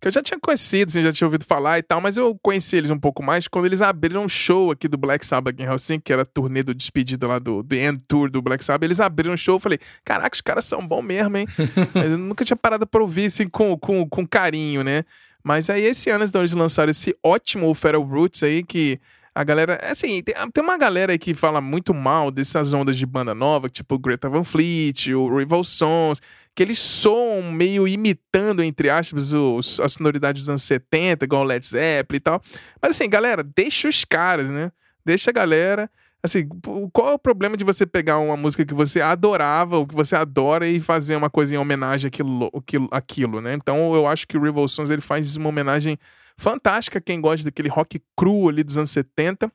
Que 0.00 0.08
eu 0.08 0.12
já 0.12 0.22
tinha 0.22 0.40
conhecido, 0.40 0.88
assim, 0.88 1.02
já 1.02 1.12
tinha 1.12 1.26
ouvido 1.26 1.44
falar 1.44 1.78
e 1.78 1.82
tal, 1.82 2.00
mas 2.00 2.16
eu 2.16 2.38
conheci 2.42 2.76
eles 2.76 2.88
um 2.88 2.98
pouco 2.98 3.22
mais 3.22 3.46
quando 3.46 3.66
eles 3.66 3.82
abriram 3.82 4.24
um 4.24 4.28
show 4.28 4.70
aqui 4.70 4.88
do 4.88 4.96
Black 4.96 5.26
Sabbath 5.26 5.60
em 5.60 5.64
Helsinki, 5.64 6.04
que 6.04 6.12
era 6.12 6.22
a 6.22 6.24
turnê 6.24 6.62
do 6.62 6.74
despedida 6.74 7.26
lá 7.26 7.38
do 7.38 7.62
The 7.62 7.76
End 7.76 8.04
Tour 8.08 8.30
do 8.30 8.40
Black 8.40 8.64
Sabbath. 8.64 8.84
Eles 8.84 8.98
abriram 8.98 9.34
um 9.34 9.36
show, 9.36 9.56
eu 9.56 9.60
falei, 9.60 9.78
caraca, 10.02 10.34
os 10.34 10.40
caras 10.40 10.64
são 10.64 10.86
bons 10.86 11.02
mesmo, 11.02 11.36
hein? 11.36 11.46
eu 11.94 12.16
nunca 12.16 12.44
tinha 12.44 12.56
parado 12.56 12.86
pra 12.86 13.02
ouvir 13.02 13.26
assim 13.26 13.46
com, 13.46 13.76
com, 13.76 14.08
com 14.08 14.26
carinho, 14.26 14.82
né? 14.82 15.04
Mas 15.42 15.68
aí 15.68 15.84
esse 15.84 16.08
ano 16.10 16.24
então, 16.24 16.40
eles 16.40 16.52
lançaram 16.52 16.90
esse 16.90 17.14
ótimo 17.22 17.72
Feral 17.74 18.02
Roots 18.02 18.42
aí, 18.42 18.62
que 18.62 18.98
a 19.34 19.44
galera, 19.44 19.78
assim, 19.82 20.22
tem, 20.22 20.34
tem, 20.52 20.62
uma 20.62 20.76
galera 20.76 21.12
aí 21.12 21.18
que 21.18 21.34
fala 21.34 21.60
muito 21.60 21.94
mal 21.94 22.30
dessas 22.30 22.72
ondas 22.72 22.98
de 22.98 23.06
banda 23.06 23.34
nova, 23.34 23.68
tipo 23.68 23.98
Greta 23.98 24.28
Van 24.28 24.44
Fleet, 24.44 25.14
o 25.14 25.36
Rival 25.36 25.62
Sons, 25.62 26.20
que 26.54 26.62
eles 26.62 26.78
soam 26.78 27.42
meio 27.52 27.86
imitando, 27.86 28.62
entre 28.62 28.90
aspas, 28.90 29.32
os, 29.32 29.80
a 29.80 29.88
sonoridade 29.88 30.40
dos 30.40 30.48
anos 30.48 30.62
70, 30.62 31.24
igual 31.24 31.44
Led 31.44 31.64
Zeppelin 31.64 32.16
e 32.16 32.20
tal. 32.20 32.42
Mas 32.80 32.92
assim, 32.92 33.08
galera, 33.08 33.42
deixa 33.42 33.88
os 33.88 34.04
caras, 34.04 34.50
né? 34.50 34.70
Deixa 35.04 35.30
a 35.30 35.32
galera. 35.32 35.90
Assim, 36.22 36.46
qual 36.92 37.10
é 37.10 37.14
o 37.14 37.18
problema 37.18 37.56
de 37.56 37.64
você 37.64 37.86
pegar 37.86 38.18
uma 38.18 38.36
música 38.36 38.64
que 38.64 38.74
você 38.74 39.00
adorava, 39.00 39.78
ou 39.78 39.86
que 39.86 39.94
você 39.94 40.14
adora, 40.14 40.68
e 40.68 40.78
fazer 40.78 41.16
uma 41.16 41.30
coisa 41.30 41.54
em 41.54 41.58
homenagem 41.58 42.08
àquilo, 42.08 42.50
àquilo, 42.54 42.88
àquilo 42.90 43.40
né? 43.40 43.54
Então 43.54 43.94
eu 43.94 44.06
acho 44.06 44.26
que 44.28 44.36
o 44.36 44.68
Sons 44.68 44.90
ele 44.90 45.00
faz 45.00 45.36
uma 45.36 45.48
homenagem 45.48 45.98
fantástica 46.36 47.00
quem 47.00 47.20
gosta 47.20 47.44
daquele 47.44 47.68
rock 47.68 48.02
cru 48.16 48.48
ali 48.48 48.62
dos 48.62 48.76
anos 48.76 48.90
70. 48.90 49.50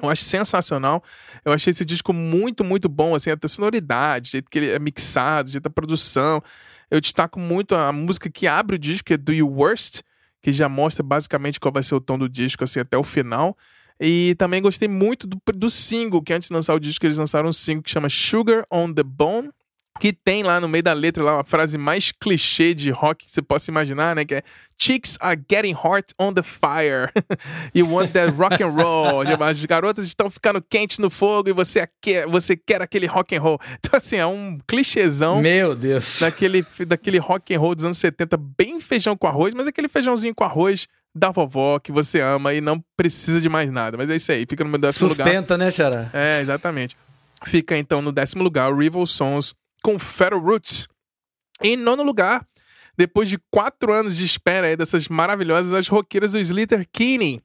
Eu 0.00 0.08
acho 0.08 0.22
sensacional. 0.22 1.02
Eu 1.44 1.52
achei 1.52 1.70
esse 1.70 1.84
disco 1.84 2.12
muito, 2.12 2.62
muito 2.64 2.88
bom, 2.88 3.14
assim, 3.14 3.30
a 3.30 3.48
sonoridade, 3.48 4.28
o 4.28 4.32
jeito 4.32 4.50
que 4.50 4.58
ele 4.58 4.70
é 4.70 4.78
mixado, 4.78 5.48
o 5.48 5.52
jeito 5.52 5.64
da 5.64 5.70
produção. 5.70 6.42
Eu 6.90 7.00
destaco 7.00 7.38
muito 7.38 7.74
a 7.74 7.92
música 7.92 8.30
que 8.30 8.46
abre 8.46 8.76
o 8.76 8.78
disco, 8.78 9.06
que 9.06 9.14
é 9.14 9.16
Do 9.16 9.32
You 9.32 9.48
Worst, 9.48 10.02
que 10.40 10.52
já 10.52 10.68
mostra 10.68 11.02
basicamente 11.02 11.58
qual 11.58 11.72
vai 11.72 11.82
ser 11.82 11.94
o 11.94 12.00
tom 12.00 12.16
do 12.18 12.28
disco, 12.28 12.64
assim, 12.64 12.80
até 12.80 12.96
o 12.96 13.02
final. 13.02 13.56
E 14.00 14.36
também 14.38 14.62
gostei 14.62 14.88
muito 14.88 15.26
do, 15.26 15.40
do 15.52 15.68
single, 15.68 16.22
que 16.22 16.32
antes 16.32 16.48
de 16.48 16.54
lançar 16.54 16.74
o 16.74 16.80
disco, 16.80 17.04
eles 17.04 17.18
lançaram 17.18 17.48
um 17.48 17.52
single 17.52 17.82
que 17.82 17.90
chama 17.90 18.08
Sugar 18.08 18.64
on 18.70 18.92
the 18.92 19.02
Bone, 19.02 19.50
que 19.98 20.12
tem 20.12 20.42
lá 20.42 20.60
no 20.60 20.68
meio 20.68 20.82
da 20.82 20.92
letra 20.92 21.24
lá 21.24 21.36
uma 21.36 21.44
frase 21.44 21.76
mais 21.76 22.12
clichê 22.12 22.74
de 22.74 22.90
rock 22.90 23.26
que 23.26 23.32
você 23.32 23.42
possa 23.42 23.70
imaginar, 23.70 24.14
né? 24.14 24.24
Que 24.24 24.36
é 24.36 24.42
Chicks 24.80 25.18
are 25.20 25.38
getting 25.50 25.74
hot 25.74 26.14
on 26.18 26.32
the 26.32 26.42
fire. 26.42 27.10
you 27.74 27.84
want 27.90 28.12
that 28.12 28.32
rock 28.34 28.62
and 28.62 28.68
roll. 28.68 29.22
As 29.42 29.64
garotas 29.64 30.04
estão 30.04 30.30
ficando 30.30 30.62
quentes 30.62 30.98
no 30.98 31.10
fogo 31.10 31.48
e 31.48 31.52
você 31.52 31.88
quer, 32.00 32.26
você 32.26 32.56
quer 32.56 32.80
aquele 32.80 33.06
rock 33.06 33.34
and 33.34 33.40
roll. 33.40 33.60
Então, 33.78 33.96
assim, 33.96 34.16
é 34.16 34.26
um 34.26 34.58
clichêzão. 34.66 35.40
Meu 35.40 35.74
Deus. 35.74 36.20
Daquele, 36.20 36.64
daquele 36.86 37.18
rock 37.18 37.52
and 37.54 37.58
roll 37.58 37.74
dos 37.74 37.84
anos 37.84 37.98
70, 37.98 38.36
bem 38.56 38.80
feijão 38.80 39.16
com 39.16 39.26
arroz, 39.26 39.52
mas 39.52 39.66
aquele 39.66 39.88
feijãozinho 39.88 40.34
com 40.34 40.44
arroz 40.44 40.86
da 41.12 41.30
vovó 41.30 41.80
que 41.80 41.90
você 41.90 42.20
ama 42.20 42.54
e 42.54 42.60
não 42.60 42.82
precisa 42.96 43.40
de 43.40 43.48
mais 43.48 43.72
nada. 43.72 43.96
Mas 43.96 44.08
é 44.08 44.16
isso 44.16 44.30
aí, 44.30 44.46
fica 44.48 44.62
no 44.62 44.70
meu 44.70 44.78
décimo 44.78 45.08
Sustenta, 45.08 45.28
lugar. 45.28 45.40
Sustenta, 45.40 45.58
né, 45.58 45.70
Xará? 45.70 46.10
É, 46.12 46.40
exatamente. 46.40 46.96
Fica 47.44 47.76
então 47.76 48.00
no 48.00 48.12
décimo 48.12 48.44
lugar, 48.44 48.72
Rival 48.76 49.06
Sons 49.06 49.54
com 49.82 49.98
Feral 49.98 50.40
Roots. 50.40 50.88
Em 51.62 51.76
nono 51.76 52.02
lugar, 52.02 52.46
depois 52.96 53.28
de 53.28 53.38
quatro 53.50 53.92
anos 53.92 54.16
de 54.16 54.24
espera 54.24 54.76
dessas 54.76 55.08
maravilhosas, 55.08 55.72
as 55.72 55.88
roqueiras 55.88 56.32
do 56.32 56.38
Slater 56.38 56.86
Kinney. 56.92 57.40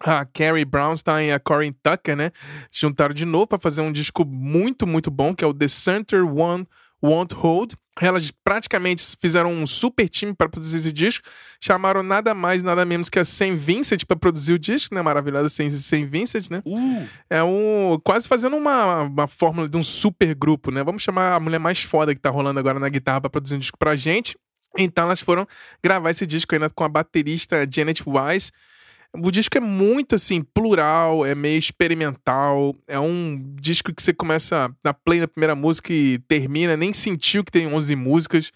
A 0.00 0.24
Carrie 0.24 0.64
Brownstein 0.64 1.28
e 1.28 1.32
a 1.32 1.38
Corinne 1.38 1.76
Tucker, 1.80 2.16
né? 2.16 2.32
Se 2.72 2.80
juntaram 2.80 3.14
de 3.14 3.24
novo 3.24 3.46
para 3.46 3.58
fazer 3.58 3.82
um 3.82 3.92
disco 3.92 4.24
muito, 4.24 4.84
muito 4.84 5.10
bom, 5.10 5.32
que 5.32 5.44
é 5.44 5.46
o 5.46 5.54
The 5.54 5.68
Center 5.68 6.24
One 6.24 6.66
Won't 7.00 7.34
Hold. 7.36 7.74
Elas 8.00 8.30
praticamente 8.42 9.16
fizeram 9.20 9.52
um 9.52 9.66
super 9.66 10.08
time 10.08 10.34
para 10.34 10.48
produzir 10.48 10.78
esse 10.78 10.92
disco. 10.92 11.28
Chamaram 11.60 12.02
nada 12.02 12.32
mais, 12.32 12.62
nada 12.62 12.86
menos 12.86 13.10
que 13.10 13.18
a 13.18 13.24
Sam 13.24 13.56
Vincent 13.56 14.04
para 14.06 14.16
produzir 14.16 14.54
o 14.54 14.58
disco, 14.58 14.94
né? 14.94 15.02
Maravilhosa 15.02 15.50
Sam, 15.50 15.70
Sam 15.70 16.06
Vincent, 16.06 16.50
né? 16.50 16.62
Uh. 16.64 17.06
É 17.28 17.42
um. 17.42 18.00
Quase 18.02 18.26
fazendo 18.26 18.56
uma, 18.56 19.02
uma 19.02 19.28
fórmula 19.28 19.68
de 19.68 19.76
um 19.76 19.84
super 19.84 20.34
grupo, 20.34 20.70
né? 20.70 20.82
Vamos 20.82 21.02
chamar 21.02 21.34
a 21.34 21.40
mulher 21.40 21.58
mais 21.58 21.82
foda 21.82 22.14
que 22.14 22.20
tá 22.20 22.30
rolando 22.30 22.58
agora 22.58 22.78
na 22.78 22.88
guitarra 22.88 23.20
para 23.20 23.30
produzir 23.30 23.56
um 23.56 23.58
disco 23.58 23.78
pra 23.78 23.94
gente. 23.94 24.38
Então 24.76 25.04
elas 25.04 25.20
foram 25.20 25.46
gravar 25.84 26.10
esse 26.10 26.26
disco 26.26 26.54
ainda 26.54 26.70
com 26.70 26.84
a 26.84 26.88
baterista 26.88 27.68
Janet 27.70 28.02
Wise 28.06 28.50
o 29.14 29.30
disco 29.30 29.58
é 29.58 29.60
muito 29.60 30.14
assim, 30.14 30.42
plural, 30.42 31.24
é 31.24 31.34
meio 31.34 31.58
experimental. 31.58 32.74
É 32.86 32.98
um 32.98 33.54
disco 33.60 33.92
que 33.94 34.02
você 34.02 34.12
começa 34.12 34.74
na 34.82 34.94
play 34.94 35.20
na 35.20 35.28
primeira 35.28 35.54
música 35.54 35.92
e 35.92 36.18
termina, 36.20 36.76
nem 36.76 36.92
sentiu 36.92 37.44
que 37.44 37.52
tem 37.52 37.66
11 37.66 37.94
músicas. 37.94 38.52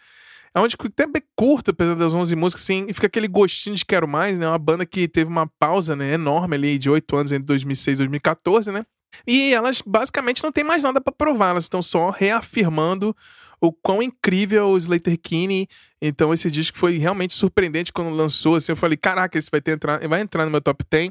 É 0.55 0.61
um 0.61 0.67
disco 0.67 0.87
até 0.87 1.07
bem 1.07 1.23
curto, 1.37 1.71
apesar 1.71 1.95
das 1.95 2.15
11 2.15 2.35
músicas, 2.35 2.65
assim, 2.65 2.87
e 2.89 2.95
fica 2.95 3.07
aquele 3.07 3.29
gostinho 3.29 3.77
de 3.77 3.85
quero 3.85 4.09
mais, 4.09 4.39
né? 4.39 4.49
Uma 4.49 4.59
banda 4.59 4.87
que 4.87 5.07
teve 5.07 5.31
uma 5.31 5.47
pausa, 5.47 5.95
né, 5.95 6.15
enorme 6.15 6.57
ali 6.57 6.79
de 6.79 6.89
8 6.89 7.15
anos 7.15 7.33
entre 7.33 7.45
2006 7.45 7.97
e 7.97 7.99
2014, 7.99 8.73
né? 8.73 8.87
E 9.27 9.53
elas 9.53 9.83
basicamente 9.85 10.43
não 10.43 10.53
tem 10.53 10.65
mais 10.65 10.83
nada 10.83 11.01
para 11.01 11.13
provar, 11.13 11.51
elas 11.51 11.65
estão 11.65 11.83
só 11.83 12.11
reafirmando 12.11 13.17
o 13.61 13.73
quão 13.73 14.03
incrível 14.03 14.69
o 14.69 14.77
Slater 14.77 15.19
Kinney. 15.19 15.69
Então 16.01 16.33
esse 16.33 16.51
disco 16.51 16.79
foi 16.79 16.99
realmente 16.99 17.33
surpreendente 17.33 17.93
quando 17.93 18.15
lançou. 18.15 18.57
Assim, 18.57 18.73
eu 18.73 18.77
falei, 18.77 18.97
caraca, 18.97 19.39
esse 19.39 19.51
vai, 19.51 19.61
ter, 19.61 19.79
vai 20.09 20.21
entrar 20.21 20.45
no 20.45 20.51
meu 20.51 20.61
top 20.61 20.85
10. 20.89 21.11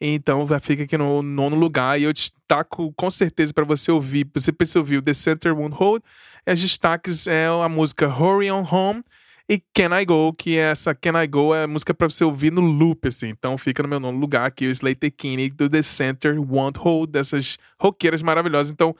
Então 0.00 0.46
já 0.46 0.60
fica 0.60 0.82
aqui 0.84 0.96
no 0.96 1.22
nono 1.22 1.56
lugar. 1.56 1.98
E 1.98 2.04
eu 2.04 2.12
destaco 2.12 2.92
com 2.94 3.10
certeza 3.10 3.52
para 3.52 3.64
você 3.64 3.90
ouvir. 3.90 4.28
Você 4.34 4.52
precisa 4.52 4.78
ouvir 4.78 4.98
o 4.98 5.02
The 5.02 5.14
Center 5.14 5.56
Won't 5.56 5.74
Hold. 5.76 6.02
As 6.44 6.60
destaques 6.60 7.26
é 7.26 7.46
a 7.46 7.68
música 7.68 8.06
Hurry 8.06 8.50
On 8.50 8.64
Home 8.70 9.02
e 9.48 9.62
Can 9.72 9.98
I 9.98 10.04
Go, 10.04 10.32
que 10.32 10.56
é 10.56 10.70
essa 10.70 10.94
Can 10.94 11.22
I 11.22 11.26
Go 11.26 11.54
é 11.54 11.66
música 11.66 11.94
para 11.94 12.08
você 12.08 12.24
ouvir 12.24 12.50
no 12.50 12.60
loop, 12.60 13.06
assim. 13.06 13.28
Então 13.28 13.56
fica 13.56 13.82
no 13.82 13.88
meu 13.88 14.00
nono 14.00 14.18
lugar 14.18 14.46
aqui 14.46 14.66
o 14.66 14.70
Slater 14.70 15.12
Kinney 15.16 15.50
do 15.50 15.68
The 15.68 15.82
Center 15.82 16.40
Won't 16.40 16.78
Hold, 16.78 17.10
dessas 17.10 17.58
roqueiras 17.78 18.22
maravilhosas. 18.22 18.72
Então 18.72 18.94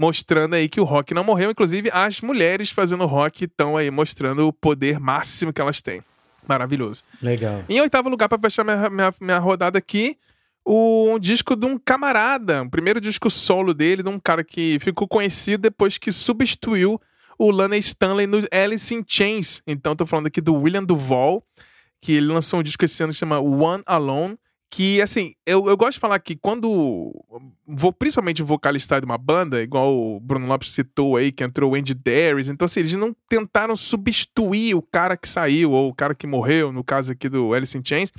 mostrando 0.00 0.54
aí 0.54 0.66
que 0.66 0.80
o 0.80 0.84
rock 0.84 1.12
não 1.12 1.22
morreu. 1.22 1.50
Inclusive, 1.50 1.90
as 1.92 2.22
mulheres 2.22 2.70
fazendo 2.70 3.04
rock 3.04 3.44
estão 3.44 3.76
aí 3.76 3.90
mostrando 3.90 4.48
o 4.48 4.52
poder 4.52 4.98
máximo 4.98 5.52
que 5.52 5.60
elas 5.60 5.82
têm. 5.82 6.02
Maravilhoso. 6.48 7.02
Legal. 7.20 7.62
Em 7.68 7.82
oitavo 7.82 8.08
lugar, 8.08 8.26
para 8.26 8.40
fechar 8.40 8.64
minha, 8.64 8.88
minha, 8.88 9.14
minha, 9.20 9.38
rodada 9.38 9.76
aqui, 9.76 10.16
o, 10.64 11.12
um 11.12 11.18
disco 11.18 11.54
de 11.54 11.66
um 11.66 11.78
camarada. 11.78 12.62
O 12.62 12.70
primeiro 12.70 12.98
disco 12.98 13.28
solo 13.28 13.74
dele, 13.74 14.02
de 14.02 14.08
um 14.08 14.18
cara 14.18 14.42
que 14.42 14.78
ficou 14.80 15.06
conhecido 15.06 15.60
depois 15.60 15.98
que 15.98 16.10
substituiu 16.10 16.98
o 17.40 17.50
Lana 17.50 17.78
Stanley 17.78 18.26
no 18.26 18.46
Alice 18.52 18.94
in 18.94 19.02
Chains. 19.06 19.62
Então, 19.66 19.96
tô 19.96 20.04
falando 20.04 20.26
aqui 20.26 20.42
do 20.42 20.54
William 20.54 20.84
Duval, 20.84 21.42
que 21.98 22.12
ele 22.12 22.26
lançou 22.26 22.60
um 22.60 22.62
disco 22.62 22.84
esse 22.84 23.02
ano 23.02 23.14
que 23.14 23.18
chama 23.18 23.40
One 23.40 23.82
Alone 23.86 24.38
que, 24.70 25.02
assim, 25.02 25.34
eu, 25.44 25.68
eu 25.68 25.76
gosto 25.76 25.94
de 25.94 25.98
falar 25.98 26.20
que 26.20 26.36
quando, 26.36 27.12
vou, 27.66 27.92
principalmente 27.92 28.40
o 28.40 28.46
vocalista 28.46 29.00
de 29.00 29.04
uma 29.04 29.18
banda, 29.18 29.60
igual 29.60 29.92
o 29.92 30.20
Bruno 30.20 30.46
Lopes 30.46 30.72
citou 30.72 31.16
aí, 31.16 31.32
que 31.32 31.42
entrou 31.42 31.72
o 31.72 31.74
Andy 31.74 31.92
Darius, 31.92 32.48
então, 32.48 32.66
assim, 32.66 32.78
eles 32.78 32.94
não 32.94 33.14
tentaram 33.28 33.74
substituir 33.74 34.76
o 34.76 34.82
cara 34.82 35.16
que 35.16 35.28
saiu, 35.28 35.72
ou 35.72 35.88
o 35.88 35.94
cara 35.94 36.14
que 36.14 36.24
morreu, 36.24 36.72
no 36.72 36.84
caso 36.84 37.10
aqui 37.10 37.28
do 37.28 37.52
Alice 37.52 37.76
in 37.76 37.82
Chains, 37.84 38.12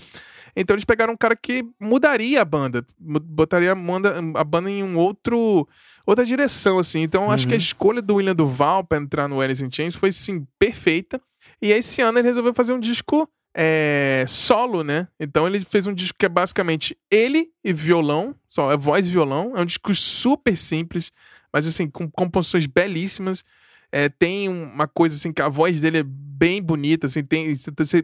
então 0.55 0.73
eles 0.73 0.85
pegaram 0.85 1.13
um 1.13 1.17
cara 1.17 1.35
que 1.35 1.65
mudaria 1.79 2.41
a 2.41 2.45
banda, 2.45 2.85
botaria 2.99 3.71
a 3.71 4.43
banda, 4.43 4.69
em 4.69 4.83
um 4.83 4.97
outro, 4.97 5.67
outra 6.05 6.25
direção, 6.25 6.79
assim, 6.79 7.01
então 7.01 7.25
uhum. 7.25 7.31
acho 7.31 7.47
que 7.47 7.53
a 7.53 7.55
uhum. 7.55 7.61
escolha 7.61 8.01
do 8.01 8.15
William 8.15 8.35
Duval 8.35 8.83
para 8.83 8.97
entrar 8.97 9.27
no 9.27 9.41
Alice 9.41 9.63
in 9.63 9.71
Chains 9.71 9.95
foi, 9.95 10.11
sim, 10.11 10.45
perfeita, 10.59 11.21
e 11.61 11.71
esse 11.71 12.01
ano 12.01 12.19
ele 12.19 12.27
resolveu 12.27 12.53
fazer 12.53 12.73
um 12.73 12.79
disco 12.79 13.29
é, 13.53 14.25
solo, 14.27 14.83
né? 14.83 15.07
Então 15.19 15.45
ele 15.45 15.59
fez 15.61 15.85
um 15.85 15.93
disco 15.93 16.17
que 16.17 16.25
é 16.25 16.29
basicamente 16.29 16.97
ele 17.09 17.49
e 17.63 17.73
violão, 17.73 18.35
só 18.47 18.71
é 18.71 18.77
voz 18.77 19.07
e 19.07 19.11
violão. 19.11 19.53
É 19.55 19.61
um 19.61 19.65
disco 19.65 19.93
super 19.93 20.57
simples, 20.57 21.11
mas 21.53 21.67
assim, 21.67 21.89
com 21.89 22.09
composições 22.09 22.65
belíssimas. 22.65 23.43
É, 23.91 24.07
tem 24.07 24.47
uma 24.47 24.87
coisa 24.87 25.15
assim 25.15 25.33
que 25.33 25.41
a 25.41 25.49
voz 25.49 25.81
dele 25.81 25.99
é 25.99 26.03
bem 26.03 26.59
bonita, 26.59 27.05
assim, 27.05 27.23
tem, 27.23 27.55
você, 27.55 28.03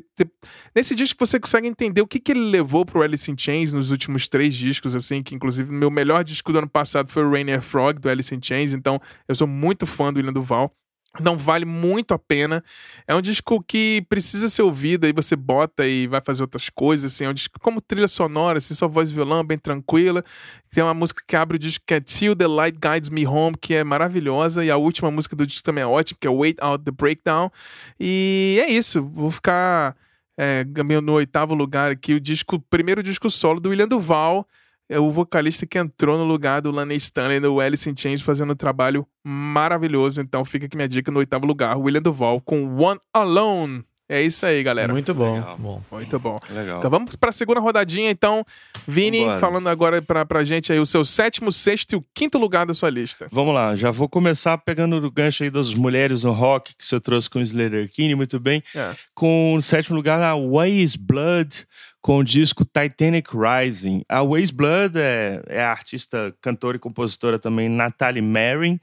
nesse 0.75 0.93
disco 0.93 1.25
você 1.25 1.39
consegue 1.39 1.67
entender 1.67 2.01
o 2.01 2.07
que, 2.07 2.19
que 2.19 2.33
ele 2.33 2.51
levou 2.51 2.85
pro 2.85 3.01
Alice 3.01 3.31
in 3.31 3.35
Chains 3.35 3.73
nos 3.73 3.89
últimos 3.89 4.27
três 4.27 4.53
discos, 4.53 4.93
assim, 4.93 5.23
que 5.23 5.33
inclusive 5.33 5.71
meu 5.71 5.89
melhor 5.89 6.23
disco 6.23 6.51
do 6.51 6.59
ano 6.59 6.69
passado 6.69 7.11
foi 7.11 7.23
o 7.23 7.31
Rainier 7.31 7.61
Frog, 7.61 7.99
do 7.99 8.07
Alice 8.07 8.35
in 8.35 8.39
Chains, 8.39 8.73
então 8.73 9.01
eu 9.27 9.33
sou 9.33 9.47
muito 9.47 9.87
fã 9.87 10.13
do 10.13 10.17
William 10.17 10.33
Duval. 10.33 10.71
Não 11.19 11.37
vale 11.37 11.65
muito 11.65 12.13
a 12.13 12.19
pena. 12.19 12.63
É 13.07 13.15
um 13.15 13.21
disco 13.21 13.63
que 13.63 14.05
precisa 14.07 14.49
ser 14.49 14.61
ouvido, 14.61 15.05
aí 15.05 15.13
você 15.13 15.35
bota 15.35 15.85
e 15.85 16.07
vai 16.07 16.21
fazer 16.21 16.43
outras 16.43 16.69
coisas, 16.69 17.13
assim. 17.13 17.25
É 17.25 17.29
um 17.29 17.33
disco 17.33 17.59
como 17.59 17.81
trilha 17.81 18.07
sonora, 18.07 18.57
assim, 18.57 18.73
só 18.73 18.87
voz 18.87 19.09
e 19.09 19.13
violão, 19.13 19.43
bem 19.43 19.57
tranquila. 19.57 20.23
Tem 20.69 20.83
uma 20.83 20.93
música 20.93 21.23
que 21.27 21.35
abre 21.35 21.55
o 21.55 21.59
disco 21.59 21.83
que 21.87 21.93
é 21.93 21.99
Till 21.99 22.35
the 22.35 22.47
Light 22.47 22.77
Guides 22.79 23.09
Me 23.09 23.25
Home, 23.25 23.55
que 23.59 23.73
é 23.73 23.83
maravilhosa. 23.83 24.63
E 24.63 24.69
a 24.69 24.77
última 24.77 25.09
música 25.09 25.35
do 25.35 25.47
disco 25.47 25.63
também 25.63 25.83
é 25.83 25.87
ótima, 25.87 26.17
que 26.19 26.27
é 26.27 26.31
Wait 26.31 26.57
Out 26.61 26.83
the 26.83 26.91
Breakdown. 26.91 27.51
E 27.99 28.59
é 28.61 28.69
isso. 28.69 29.03
Vou 29.03 29.31
ficar 29.31 29.95
é, 30.37 30.65
no 31.03 31.13
oitavo 31.13 31.55
lugar 31.55 31.91
aqui. 31.91 32.13
O 32.13 32.19
disco, 32.19 32.59
primeiro 32.69 33.01
disco 33.01 33.29
solo 33.29 33.59
do 33.59 33.69
William 33.69 33.87
Duval 33.87 34.47
é 34.89 34.99
o 34.99 35.11
vocalista 35.11 35.65
que 35.65 35.77
entrou 35.77 36.17
no 36.17 36.23
lugar 36.23 36.61
do 36.61 36.71
Lana 36.71 36.93
Stanley 36.93 37.39
no 37.39 37.59
Alice 37.59 37.89
in 37.89 37.95
Chains 37.95 38.21
fazendo 38.21 38.53
um 38.53 38.55
trabalho 38.55 39.05
maravilhoso. 39.23 40.21
Então 40.21 40.45
fica 40.45 40.65
aqui 40.65 40.75
minha 40.75 40.87
dica 40.87 41.11
no 41.11 41.19
oitavo 41.19 41.45
lugar, 41.45 41.77
William 41.77 42.01
Duval 42.01 42.41
com 42.41 42.75
One 42.77 42.99
Alone. 43.13 43.83
É 44.09 44.21
isso 44.21 44.45
aí, 44.45 44.63
galera. 44.63 44.93
Muito 44.93 45.13
bom. 45.13 45.41
bom. 45.59 45.81
Muito 45.91 46.17
bom. 46.17 46.35
Legal. 46.49 46.77
Então 46.77 46.89
vamos 46.89 47.15
para 47.17 47.29
a 47.29 47.33
segunda 47.33 47.59
rodadinha, 47.59 48.09
então. 48.09 48.45
Vini, 48.87 49.19
Vambora. 49.19 49.39
falando 49.39 49.67
agora 49.67 50.01
para 50.01 50.25
pra 50.25 50.43
gente 50.45 50.71
aí 50.71 50.79
o 50.79 50.85
seu 50.85 51.03
sétimo, 51.03 51.51
sexto 51.51 51.93
e 51.93 51.95
o 51.97 52.05
quinto 52.13 52.37
lugar 52.37 52.65
da 52.65 52.73
sua 52.73 52.89
lista. 52.89 53.27
Vamos 53.31 53.53
lá, 53.53 53.75
já 53.75 53.91
vou 53.91 54.07
começar 54.07 54.57
pegando 54.59 54.95
o 54.95 55.11
gancho 55.11 55.43
aí 55.43 55.49
das 55.49 55.73
mulheres 55.73 56.23
no 56.23 56.31
rock 56.31 56.73
que 56.75 56.85
você 56.85 56.99
trouxe 57.01 57.29
com 57.29 57.39
o 57.39 57.41
Slater 57.41 57.89
Kinney, 57.91 58.15
muito 58.15 58.39
bem. 58.39 58.63
É. 58.73 58.95
Com 59.13 59.55
o 59.55 59.61
sétimo 59.61 59.97
lugar, 59.97 60.21
a 60.21 60.35
Ways 60.35 60.95
Blood, 60.95 61.67
com 62.01 62.19
o 62.19 62.23
disco 62.23 62.63
Titanic 62.63 63.29
Rising. 63.35 64.03
A 64.07 64.23
Waze 64.23 64.53
Blood 64.53 64.97
é, 64.97 65.41
é 65.47 65.61
a 65.61 65.69
artista, 65.69 66.33
cantora 66.41 66.77
e 66.77 66.79
compositora 66.79 67.37
também 67.37 67.67
Natalie 67.67 68.21
Marin, 68.21 68.79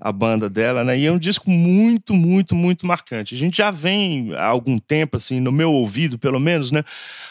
a 0.00 0.12
banda 0.12 0.48
dela, 0.48 0.84
né? 0.84 0.96
E 0.98 1.06
é 1.06 1.12
um 1.12 1.18
disco 1.18 1.50
muito, 1.50 2.14
muito, 2.14 2.54
muito 2.54 2.86
marcante. 2.86 3.34
A 3.34 3.38
gente 3.38 3.56
já 3.58 3.70
vem 3.70 4.32
há 4.34 4.46
algum 4.46 4.78
tempo, 4.78 5.16
assim, 5.16 5.40
no 5.40 5.50
meu 5.50 5.72
ouvido, 5.72 6.18
pelo 6.18 6.38
menos, 6.38 6.70
né? 6.70 6.84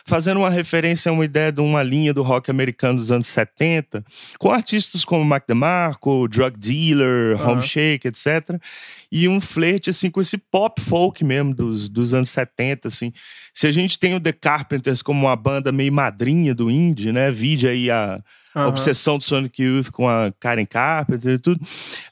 Fazendo 0.06 0.38
uma 0.38 0.50
referência 0.50 1.10
a 1.10 1.14
uma 1.14 1.24
ideia 1.24 1.52
de 1.52 1.62
uma 1.62 1.82
linha 1.82 2.14
do 2.14 2.24
rock 2.24 2.52
americano 2.52 3.00
dos 3.00 3.12
anos 3.12 3.28
70, 3.28 4.04
com 4.38 4.52
artistas 4.52 5.06
como 5.06 5.24
Mac 5.24 5.46
DeMarco, 5.48 6.28
Drug 6.28 6.58
Dealer, 6.58 7.40
uhum. 7.40 7.52
Home 7.52 7.64
Shake, 7.64 8.08
etc. 8.08 8.60
E 9.12 9.28
um 9.28 9.40
flerte, 9.40 9.90
assim, 9.90 10.10
com 10.10 10.20
esse 10.20 10.38
pop 10.38 10.82
folk 10.82 11.24
mesmo 11.24 11.54
dos, 11.54 11.88
dos 11.88 12.14
anos 12.14 12.30
70, 12.30 12.90
assim. 12.90 13.14
Se 13.54 13.66
a 13.68 13.72
gente 13.72 13.98
tem 13.98 14.14
o 14.14 14.20
The 14.20 14.34
Carpenters 14.34 15.02
como 15.02 15.26
uma 15.26 15.36
banda 15.36 15.72
meio 15.72 15.94
madrinha 15.94 16.54
do 16.54 16.70
indie, 16.70 17.12
né? 17.12 17.32
Vide 17.32 17.68
aí 17.68 17.90
a 17.90 18.20
uhum. 18.62 18.68
obsessão 18.68 19.18
do 19.18 19.24
Sonic 19.24 19.62
Youth 19.62 19.92
com 19.92 20.08
a 20.08 20.32
Karen 20.40 20.66
Carpenter 20.66 21.34
e 21.34 21.38
tudo, 21.40 21.62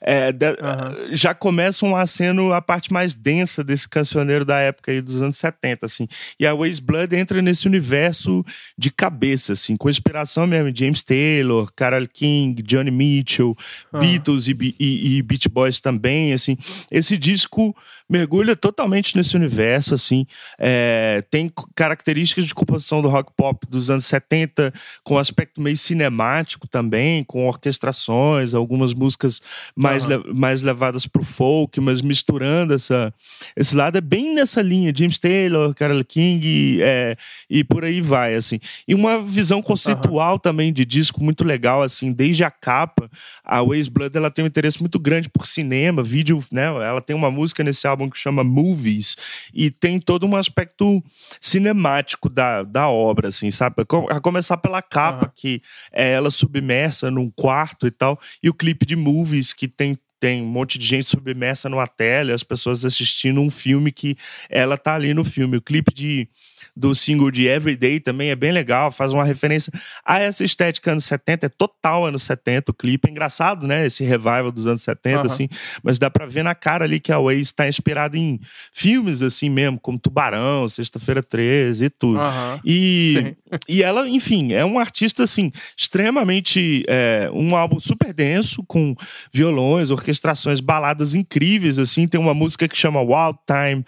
é, 0.00 0.32
de, 0.32 0.50
uhum. 0.50 1.14
já 1.14 1.34
começa 1.34 1.84
um 1.84 1.96
aceno 1.96 2.52
a 2.52 2.62
parte 2.62 2.92
mais 2.92 3.14
densa 3.14 3.62
desse 3.62 3.88
cancioneiro 3.88 4.44
da 4.44 4.58
época 4.58 4.90
aí 4.92 5.00
dos 5.00 5.20
anos 5.20 5.36
70, 5.36 5.86
assim. 5.86 6.08
E 6.38 6.46
a 6.46 6.54
Waze 6.54 6.80
Blood 6.80 7.14
entra 7.14 7.42
nesse 7.42 7.66
universo 7.66 8.44
de 8.76 8.90
cabeça, 8.90 9.52
assim, 9.52 9.76
com 9.76 9.88
inspiração 9.88 10.46
mesmo 10.46 10.72
de 10.72 10.84
James 10.84 11.02
Taylor, 11.02 11.70
Carole 11.74 12.08
King, 12.08 12.62
Johnny 12.62 12.90
Mitchell, 12.90 13.56
uhum. 13.92 14.00
Beatles 14.00 14.46
e, 14.46 14.56
e, 14.78 15.16
e 15.16 15.22
Beach 15.22 15.48
Boys 15.48 15.80
também, 15.80 16.32
assim. 16.32 16.56
Esse 16.90 17.16
disco 17.16 17.74
mergulha 18.08 18.54
totalmente 18.54 19.16
nesse 19.16 19.36
universo, 19.36 19.94
assim. 19.94 20.26
É, 20.58 21.22
tem 21.30 21.50
características 21.74 22.46
de 22.46 22.54
composição 22.54 23.02
do 23.02 23.08
rock 23.08 23.32
pop 23.36 23.66
dos 23.68 23.90
anos 23.90 24.06
70, 24.06 24.72
com 25.02 25.18
aspecto 25.18 25.60
meio 25.60 25.76
cinemático 25.76 26.68
também, 26.68 27.24
com 27.24 27.46
orquestrações, 27.46 28.54
algumas 28.54 28.94
músicas 28.94 29.40
mais, 29.74 30.04
uhum. 30.04 30.22
le 30.22 30.34
mais 30.34 30.62
levadas 30.62 31.06
pro 31.06 31.22
folk, 31.22 31.80
mas 31.80 32.00
misturando 32.00 32.74
essa, 32.74 33.12
esse 33.56 33.74
lado. 33.74 33.98
É 33.98 34.00
bem 34.00 34.34
nessa 34.34 34.62
linha, 34.62 34.92
James 34.94 35.18
Taylor, 35.18 35.74
Carole 35.74 36.04
King 36.04 36.80
é, 36.82 37.16
e 37.50 37.64
por 37.64 37.84
aí 37.84 38.00
vai, 38.00 38.34
assim. 38.34 38.58
E 38.86 38.94
uma 38.94 39.20
visão 39.20 39.60
conceitual 39.60 40.34
uhum. 40.34 40.38
também 40.38 40.72
de 40.72 40.84
disco 40.84 41.22
muito 41.22 41.44
legal, 41.44 41.82
assim, 41.82 42.12
desde 42.12 42.44
a 42.44 42.50
capa, 42.50 43.10
a 43.44 43.62
Waze 43.62 43.90
Blood 43.90 44.16
ela 44.16 44.30
tem 44.30 44.44
um 44.44 44.48
interesse 44.48 44.80
muito 44.80 44.98
grande 44.98 45.28
por 45.28 45.46
cinema, 45.46 46.02
vídeo, 46.02 46.42
né? 46.52 46.66
Ela 46.66 47.00
tem 47.00 47.14
uma 47.16 47.30
música 47.30 47.64
nesse 47.64 47.86
álbum 47.86 47.95
álbum 47.96 48.10
que 48.10 48.18
chama 48.18 48.44
Movies 48.44 49.16
e 49.54 49.70
tem 49.70 49.98
todo 49.98 50.26
um 50.26 50.36
aspecto 50.36 51.02
cinemático 51.40 52.28
da, 52.28 52.62
da 52.62 52.88
obra, 52.88 53.28
assim, 53.28 53.50
sabe? 53.50 53.76
A 54.10 54.20
começar 54.20 54.58
pela 54.58 54.82
capa, 54.82 55.26
uhum. 55.26 55.32
que 55.34 55.62
é 55.90 56.12
ela 56.12 56.30
submersa 56.30 57.10
num 57.10 57.30
quarto 57.30 57.86
e 57.86 57.90
tal, 57.90 58.20
e 58.42 58.50
o 58.50 58.54
clipe 58.54 58.84
de 58.84 58.94
Movies, 58.94 59.52
que 59.52 59.66
tem 59.66 59.98
tem 60.18 60.42
um 60.42 60.46
monte 60.46 60.78
de 60.78 60.86
gente 60.86 61.06
submersa 61.06 61.68
numa 61.68 61.86
tela, 61.86 62.32
as 62.32 62.42
pessoas 62.42 62.86
assistindo 62.86 63.38
um 63.38 63.50
filme 63.50 63.92
que 63.92 64.16
ela 64.48 64.78
tá 64.78 64.94
ali 64.94 65.12
no 65.12 65.22
filme. 65.22 65.58
O 65.58 65.62
clipe 65.62 65.92
de 65.92 66.26
do 66.74 66.94
single 66.94 67.30
de 67.30 67.46
Everyday 67.46 68.00
também 68.00 68.30
é 68.30 68.36
bem 68.36 68.52
legal, 68.52 68.90
faz 68.90 69.12
uma 69.12 69.24
referência 69.24 69.72
a 70.04 70.18
essa 70.18 70.44
estética 70.44 70.92
anos 70.92 71.04
70, 71.04 71.46
é 71.46 71.48
total 71.48 72.06
anos 72.06 72.22
70 72.22 72.70
o 72.70 72.74
clipe. 72.74 73.08
É 73.08 73.10
engraçado, 73.10 73.66
né? 73.66 73.86
Esse 73.86 74.04
revival 74.04 74.50
dos 74.50 74.66
anos 74.66 74.82
70, 74.82 75.20
uhum. 75.20 75.26
assim, 75.26 75.48
mas 75.82 75.98
dá 75.98 76.10
pra 76.10 76.26
ver 76.26 76.42
na 76.42 76.54
cara 76.54 76.84
ali 76.84 77.00
que 77.00 77.12
a 77.12 77.18
Waze 77.18 77.40
está 77.42 77.68
inspirada 77.68 78.16
em 78.16 78.40
filmes, 78.72 79.22
assim 79.22 79.50
mesmo, 79.50 79.78
como 79.78 79.98
Tubarão, 79.98 80.68
Sexta-feira 80.68 81.22
13 81.22 81.84
e 81.84 81.90
tudo. 81.90 82.18
Uhum. 82.18 82.60
E, 82.64 83.36
e 83.68 83.82
ela, 83.82 84.08
enfim, 84.08 84.52
é 84.52 84.64
um 84.64 84.78
artista, 84.78 85.24
assim, 85.24 85.52
extremamente. 85.76 86.84
É, 86.88 87.30
um 87.32 87.56
álbum 87.56 87.78
super 87.78 88.12
denso, 88.12 88.62
com 88.66 88.94
violões, 89.32 89.90
orquestrações, 89.90 90.60
baladas 90.60 91.14
incríveis, 91.14 91.78
assim. 91.78 92.06
Tem 92.06 92.20
uma 92.20 92.34
música 92.34 92.68
que 92.68 92.76
chama 92.76 93.00
Wild 93.00 93.38
Time, 93.46 93.84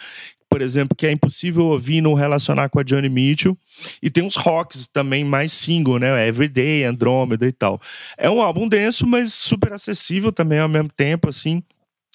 por 0.48 0.62
exemplo, 0.62 0.96
que 0.96 1.06
é 1.06 1.12
impossível 1.12 1.66
ouvir 1.66 1.96
e 1.96 2.00
não 2.00 2.14
relacionar 2.14 2.68
com 2.68 2.80
a 2.80 2.82
Johnny 2.82 3.08
Mitchell. 3.08 3.56
E 4.02 4.10
tem 4.10 4.24
uns 4.24 4.36
rocks 4.36 4.86
também 4.86 5.24
mais 5.24 5.52
single, 5.52 5.98
né? 5.98 6.26
Everyday, 6.26 6.84
Andromeda 6.84 7.46
e 7.46 7.52
tal. 7.52 7.80
É 8.16 8.30
um 8.30 8.40
álbum 8.40 8.68
denso, 8.68 9.06
mas 9.06 9.34
super 9.34 9.72
acessível 9.72 10.32
também 10.32 10.58
ao 10.58 10.68
mesmo 10.68 10.90
tempo, 10.90 11.28
assim 11.28 11.62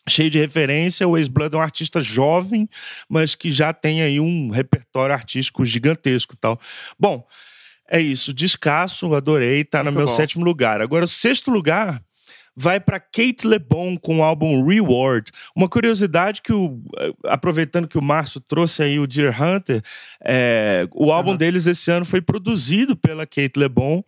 cheio 0.08 0.30
de 0.30 0.40
referência. 0.40 1.08
O 1.08 1.18
Ace-Blood 1.18 1.56
é 1.56 1.58
um 1.58 1.62
artista 1.62 2.02
jovem, 2.02 2.68
mas 3.08 3.36
que 3.36 3.52
já 3.52 3.72
tem 3.74 4.02
aí 4.02 4.20
um 4.20 4.50
repertório 4.50 5.14
artístico 5.14 5.66
gigantesco 5.66 6.36
tal. 6.36 6.60
Bom, 7.00 7.26
é 7.90 8.00
isso. 8.00 8.34
Descasso, 8.34 9.14
adorei, 9.14 9.64
tá 9.64 9.84
Muito 9.84 9.94
no 9.94 9.98
meu 10.00 10.08
bom. 10.08 10.14
sétimo 10.14 10.44
lugar. 10.44 10.82
Agora, 10.82 11.06
o 11.06 11.08
sexto 11.08 11.52
lugar 11.52 12.02
vai 12.56 12.80
para 12.80 13.00
Kate 13.00 13.46
LeBon 13.46 13.98
com 13.98 14.20
o 14.20 14.24
álbum 14.24 14.66
Reward. 14.66 15.32
Uma 15.56 15.68
curiosidade 15.68 16.42
que 16.42 16.54
o 16.54 16.82
aproveitando 17.26 17.88
que 17.88 17.98
o 17.98 18.02
Márcio 18.02 18.40
trouxe 18.42 18.84
aí 18.84 19.00
o 19.00 19.08
Deer 19.08 19.36
Hunter, 19.42 19.82
é, 20.24 20.88
o 20.92 21.12
álbum 21.12 21.32
uhum. 21.32 21.38
deles 21.38 21.66
esse 21.66 21.90
ano 21.92 22.06
foi 22.06 22.22
produzido 22.22 22.96
pela 22.96 23.26
Kate 23.26 23.58
LeBon 23.58 24.04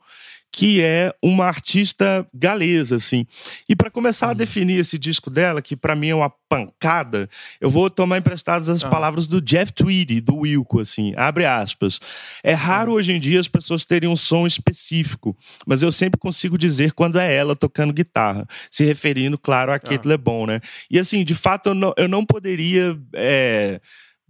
que 0.56 0.82
é 0.82 1.14
uma 1.22 1.46
artista 1.46 2.26
galesa, 2.34 2.96
assim. 2.96 3.28
E 3.68 3.76
para 3.76 3.92
começar 3.92 4.28
a 4.28 4.30
uhum. 4.30 4.36
definir 4.36 4.80
esse 4.80 4.98
disco 4.98 5.30
dela, 5.30 5.62
que 5.62 5.76
para 5.76 5.98
mim 5.98 6.08
é 6.08 6.16
uma 6.16 6.32
pancada, 6.48 7.30
eu 7.60 7.70
vou 7.70 7.90
tomar 7.90 8.20
emprestadas 8.20 8.70
as 8.70 8.82
ah. 8.82 8.88
palavras 8.88 9.28
do 9.28 9.42
Jeff 9.42 9.74
Tweedy, 9.74 10.22
do 10.22 10.38
Wilco, 10.38 10.80
assim, 10.80 11.14
abre 11.18 11.44
aspas. 11.44 12.00
É 12.42 12.54
raro 12.54 12.92
uhum. 12.92 12.98
hoje 12.98 13.12
em 13.12 13.20
dia 13.20 13.38
as 13.38 13.50
pessoas 13.50 13.84
terem 13.84 14.08
um 14.08 14.16
som 14.16 14.48
específico, 14.48 15.36
mas 15.68 15.82
eu 15.82 15.92
sempre 15.92 16.18
consigo 16.18 16.58
dizer 16.58 16.94
quando 16.94 17.20
é 17.20 17.36
ela 17.36 17.54
tocando 17.54 17.92
guitarra, 17.92 18.48
se 18.72 18.86
referindo, 18.86 19.38
claro, 19.38 19.74
a 19.74 19.78
Kate 19.78 20.08
ah. 20.08 20.12
LeBon, 20.12 20.46
né? 20.46 20.62
E 20.90 20.98
assim, 20.98 21.26
de 21.26 21.36
fato, 21.36 21.72
eu 21.72 21.76
não, 21.76 21.94
eu 21.98 22.08
não 22.08 22.26
poderia... 22.26 22.98
É, 23.14 23.82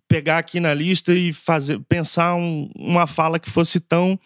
pegar 0.07 0.38
aqui 0.38 0.59
na 0.59 0.71
lista 0.71 1.13
e 1.13 1.34
fazer 1.34 1.80
pensar 1.89 2.36
um, 2.36 2.69
uma 2.76 3.07
fala 3.07 3.39
que 3.39 3.49
fosse 3.49 3.80
tão 3.80 4.19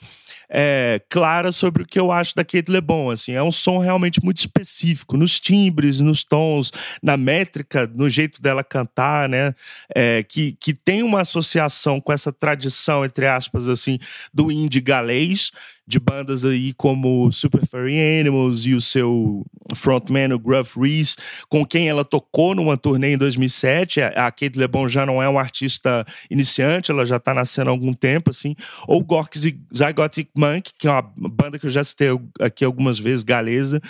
é, 0.50 1.02
clara 1.10 1.52
sobre 1.52 1.84
o 1.84 1.86
que 1.86 2.00
eu 2.00 2.12
acho 2.12 2.36
da 2.36 2.44
Kate 2.44 2.72
LeBon. 2.72 3.12
Assim, 3.12 3.34
é 3.34 3.44
um 3.44 3.52
som 3.52 3.78
realmente 3.78 4.24
muito 4.24 4.38
específico, 4.38 5.16
nos 5.16 5.40
timbres, 5.40 6.00
nos 6.00 6.24
tons, 6.24 6.72
na 7.02 7.16
métrica, 7.16 7.90
no 7.94 8.10
jeito 8.10 8.42
dela 8.42 8.64
cantar, 8.64 9.30
né? 9.30 9.54
É, 9.94 10.24
que, 10.24 10.58
que 10.60 10.74
tem 10.74 11.04
uma 11.04 11.22
associação 11.22 12.02
com 12.02 12.12
essa 12.12 12.32
tradição, 12.32 13.06
entre 13.06 13.28
aspas, 13.28 13.68
assim, 13.68 14.00
do 14.34 14.52
indie 14.52 14.82
galês 14.82 15.52
de 15.90 16.00
bandas 16.00 16.46
aí 16.46 16.72
como 16.74 17.32
Super 17.32 17.66
Furry 17.66 17.98
Animals 18.20 18.64
e 18.64 18.76
o 18.76 18.80
seu 18.80 19.44
frontman, 19.74 20.32
o 20.36 20.38
Gruff 20.38 20.80
Reese, 20.80 21.16
com 21.50 21.66
quem 21.66 21.90
ela 21.90 22.06
tocou 22.06 22.54
numa 22.54 22.78
turnê 22.78 23.14
em 23.14 23.18
2007. 23.18 24.00
A 24.04 24.30
Kate 24.30 24.58
LeBon 24.58 24.88
já 24.88 25.04
não 25.04 25.22
é 25.22 25.28
uma 25.28 25.42
artista 25.42 26.06
iniciante, 26.30 26.92
ela 26.92 27.08
já 27.08 27.18
está 27.18 27.34
nascendo 27.34 27.72
há 27.72 27.74
algum 27.74 27.92
tempo, 27.92 28.30
assim. 28.30 28.56
Ou 28.88 29.04
Gork 29.04 29.36
Zygotic 29.40 30.30
Monk, 30.40 30.72
que 30.78 30.88
é 30.88 30.92
uma 30.92 31.02
banda 31.02 31.60
que 31.60 31.66
eu 31.66 31.70
já 31.70 31.84
citei 31.84 32.08
aqui 32.40 32.64
algumas 32.64 32.98
vezes, 32.98 33.24
galesa, 33.24 33.82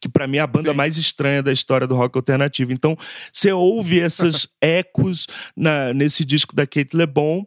que 0.00 0.08
para 0.08 0.26
mim 0.26 0.36
é 0.36 0.40
a 0.40 0.46
banda 0.46 0.70
Sim. 0.70 0.76
mais 0.76 0.96
estranha 0.96 1.42
da 1.42 1.52
história 1.52 1.86
do 1.86 1.96
rock 1.96 2.16
alternativo. 2.16 2.72
Então, 2.72 2.96
você 3.32 3.52
ouve 3.52 3.98
esses 3.98 4.48
ecos 4.62 5.26
na, 5.56 5.92
nesse 5.92 6.24
disco 6.24 6.54
da 6.54 6.66
Kate 6.66 6.96
LeBon, 6.96 7.44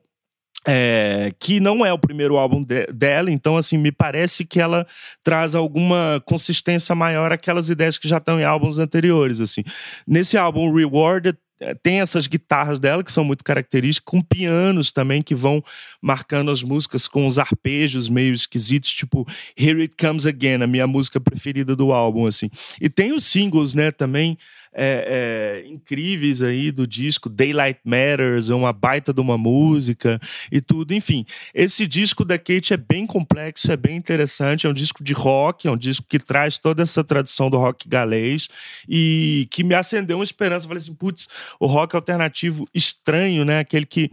é, 0.68 1.34
que 1.40 1.60
não 1.60 1.86
é 1.86 1.92
o 1.92 1.98
primeiro 1.98 2.38
álbum 2.38 2.64
de, 2.64 2.86
dela, 2.88 3.32
então 3.32 3.58
assim 3.58 3.78
me 3.78 3.92
parece 3.92 4.46
que 4.46 4.60
ela 4.60 4.86
traz 5.24 5.56
alguma 5.56 6.22
consistência 6.26 6.94
maior 6.94 7.32
aquelas 7.32 7.70
ideias 7.70 7.98
que 7.98 8.08
já 8.08 8.18
estão 8.18 8.40
em 8.40 8.44
álbuns 8.44 8.78
anteriores 8.78 9.42
assim. 9.42 9.64
Nesse 10.06 10.38
álbum 10.38 10.72
Rewarded 10.72 11.36
tem 11.84 12.02
essas 12.02 12.28
guitarras 12.28 12.80
dela 12.80 13.04
que 13.04 13.12
são 13.12 13.24
muito 13.24 13.44
características, 13.44 14.06
com 14.06 14.22
pianos 14.22 14.92
também 14.92 15.22
que 15.22 15.36
vão 15.36 15.64
marcando 16.02 16.52
as 16.52 16.64
músicas 16.64 17.08
com 17.08 17.28
os 17.28 17.38
arpejos 17.38 18.10
meio 18.10 18.34
esquisitos, 18.34 18.92
tipo 18.92 19.28
Here 19.58 19.82
It 19.82 19.96
Comes 19.98 20.26
Again, 20.26 20.64
a 20.64 20.68
minha 20.68 20.88
música 20.88 21.20
preferida 21.20 21.76
do 21.76 21.92
álbum 21.92 22.26
assim. 22.26 22.50
E 22.80 22.90
tem 22.90 23.14
os 23.14 23.26
singles, 23.26 23.74
né, 23.74 23.92
também 23.92 24.38
é, 24.74 25.64
é, 25.64 25.70
incríveis 25.70 26.42
aí 26.42 26.72
do 26.72 26.88
disco. 26.88 27.30
Daylight 27.30 27.80
Matters 27.84 28.50
é 28.50 28.56
uma 28.56 28.74
baita 28.74 29.14
de 29.14 29.22
uma 29.22 29.38
música 29.38 30.20
e 30.52 30.62
tudo. 30.62 30.94
Enfim, 30.94 31.26
esse 31.54 31.86
disco 31.86 32.24
da 32.24 32.38
Kate 32.38 32.74
é 32.74 32.78
bem 32.78 33.06
complexo, 33.06 33.72
é 33.72 33.78
bem 33.78 33.96
interessante. 33.96 34.66
É 34.66 34.70
um 34.70 34.74
disco 34.74 35.04
de 35.04 35.14
rock, 35.14 35.68
é 35.68 35.72
um 35.72 35.78
disco 35.78 36.06
que 36.08 36.20
traz 36.20 36.58
toda 36.58 36.84
essa 36.84 37.04
tradição 37.04 37.50
do 37.50 37.58
rock 37.58 37.88
galês 37.88 38.48
e 38.88 39.48
que 39.52 39.64
me 39.64 39.76
acendeu 39.76 40.18
uma 40.18 40.24
esperança. 40.24 40.68
Falei 40.68 40.82
assim, 40.82 40.96
putz, 40.96 41.28
o 41.60 41.68
rock 41.68 41.96
alternativo 41.96 42.68
estranho, 42.74 43.46
né? 43.46 43.60
Aquele 43.60 43.86
que 43.86 44.12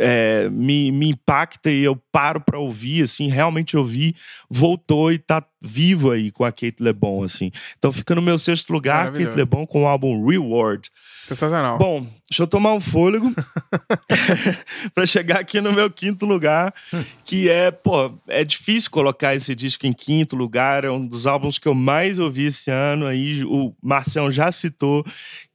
é, 0.00 0.48
me, 0.50 0.90
me 0.90 1.10
impacta 1.10 1.70
e 1.70 1.82
eu 1.82 1.96
paro 2.10 2.40
para 2.40 2.58
ouvir, 2.58 3.02
assim, 3.02 3.28
realmente 3.28 3.76
ouvir, 3.76 4.16
voltou 4.48 5.12
e 5.12 5.18
tá 5.18 5.44
vivo 5.64 6.10
aí 6.10 6.30
com 6.30 6.44
a 6.44 6.52
Kate 6.52 6.76
LeBon, 6.80 7.24
assim. 7.24 7.50
Então 7.78 7.92
fica 7.92 8.14
no 8.14 8.20
meu 8.20 8.38
sexto 8.38 8.72
lugar, 8.72 9.12
Kate 9.12 9.34
LeBon 9.34 9.66
com 9.66 9.84
o 9.84 9.86
álbum 9.86 10.26
Reward. 10.26 10.90
Sensacional. 11.24 11.78
Bom, 11.78 12.06
deixa 12.28 12.42
eu 12.42 12.46
tomar 12.46 12.74
um 12.74 12.80
fôlego 12.80 13.32
para 14.94 15.06
chegar 15.06 15.40
aqui 15.40 15.58
no 15.58 15.72
meu 15.72 15.90
quinto 15.90 16.26
lugar, 16.26 16.74
que 17.24 17.48
é, 17.48 17.70
pô, 17.70 18.12
é 18.28 18.44
difícil 18.44 18.90
colocar 18.90 19.34
esse 19.34 19.54
disco 19.54 19.86
em 19.86 19.92
quinto 19.94 20.36
lugar, 20.36 20.84
é 20.84 20.90
um 20.90 21.04
dos 21.06 21.26
álbuns 21.26 21.58
que 21.58 21.66
eu 21.66 21.74
mais 21.74 22.18
ouvi 22.18 22.44
esse 22.46 22.70
ano 22.70 23.06
aí, 23.06 23.42
o 23.42 23.74
Marcelo 23.82 24.30
já 24.30 24.52
citou, 24.52 25.02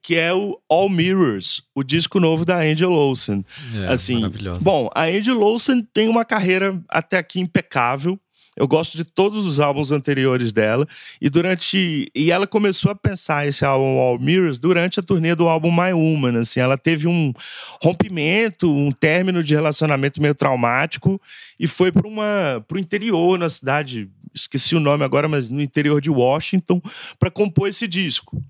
que 0.01 0.16
é 0.16 0.34
o 0.34 0.60
All 0.68 0.89
Mirrors, 0.89 1.62
o 1.76 1.84
disco 1.84 2.20
novo 2.20 2.43
da 2.43 2.57
Angel 2.57 2.91
Olsen. 2.91 3.45
É, 3.76 3.93
assim, 3.93 4.22
bom, 4.60 4.89
a 4.95 5.03
Angel 5.03 5.39
Olsen 5.39 5.88
tem 5.93 6.10
uma 6.10 6.26
carreira 6.26 6.82
até 6.89 7.18
aqui 7.18 7.39
impecável. 7.39 8.20
Eu 8.56 8.68
gosto 8.68 8.97
de 8.97 9.06
todos 9.06 9.45
os 9.45 9.60
álbuns 9.60 9.91
anteriores 9.91 10.52
dela. 10.52 10.88
E 11.22 11.30
durante. 11.30 12.12
E 12.14 12.32
ela 12.32 12.45
começou 12.45 12.91
a 12.91 12.95
pensar 12.95 13.47
esse 13.47 13.64
álbum 13.64 13.97
All 14.00 14.20
Mirrors 14.20 14.60
durante 14.60 15.00
a 15.00 15.04
turnê 15.04 15.36
do 15.36 15.47
álbum 15.47 15.72
My 15.72 15.93
Woman. 15.93 16.39
Assim, 16.39 16.60
ela 16.60 16.78
teve 16.78 17.08
um 17.08 17.34
rompimento, 17.82 18.70
um 18.70 18.91
término 18.91 19.43
de 19.43 19.56
relacionamento 19.56 20.22
meio 20.22 20.36
traumático 20.36 21.22
e 21.60 21.68
foi 21.68 21.91
para 21.91 22.08
o 22.08 22.80
interior, 22.80 23.38
na 23.38 23.50
cidade, 23.50 24.10
esqueci 24.34 24.76
o 24.76 24.80
nome 24.80 25.04
agora, 25.04 25.28
mas 25.28 25.50
no 25.50 25.62
interior 25.62 26.02
de 26.02 26.10
Washington, 26.10 26.82
para 27.20 27.32
compor 27.32 27.70
esse 27.70 27.88
disco. 27.88 28.43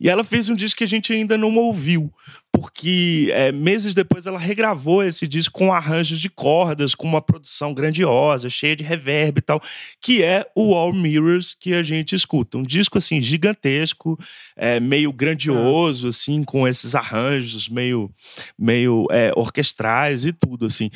E 0.00 0.08
ela 0.08 0.24
fez 0.24 0.48
um 0.48 0.54
disco 0.54 0.78
que 0.78 0.84
a 0.84 0.88
gente 0.88 1.12
ainda 1.12 1.36
não 1.38 1.54
ouviu, 1.56 2.12
porque 2.52 3.30
é, 3.32 3.50
meses 3.50 3.94
depois 3.94 4.26
ela 4.26 4.38
regravou 4.38 5.02
esse 5.02 5.26
disco 5.26 5.58
com 5.58 5.72
arranjos 5.72 6.20
de 6.20 6.30
cordas, 6.30 6.94
com 6.94 7.06
uma 7.06 7.20
produção 7.20 7.74
grandiosa, 7.74 8.48
cheia 8.48 8.76
de 8.76 8.84
reverb 8.84 9.38
e 9.38 9.42
tal, 9.42 9.60
que 10.00 10.22
é 10.22 10.46
o 10.54 10.74
All 10.74 10.92
Mirrors 10.92 11.56
que 11.58 11.74
a 11.74 11.82
gente 11.82 12.14
escuta. 12.14 12.56
Um 12.56 12.62
disco 12.62 12.98
assim 12.98 13.20
gigantesco, 13.20 14.18
é, 14.56 14.78
meio 14.78 15.12
grandioso, 15.12 16.08
assim, 16.08 16.44
com 16.44 16.66
esses 16.66 16.94
arranjos 16.94 17.68
meio, 17.68 18.10
meio 18.58 19.06
é, 19.10 19.32
orquestrais 19.34 20.24
e 20.24 20.32
tudo 20.32 20.66
assim. 20.66 20.90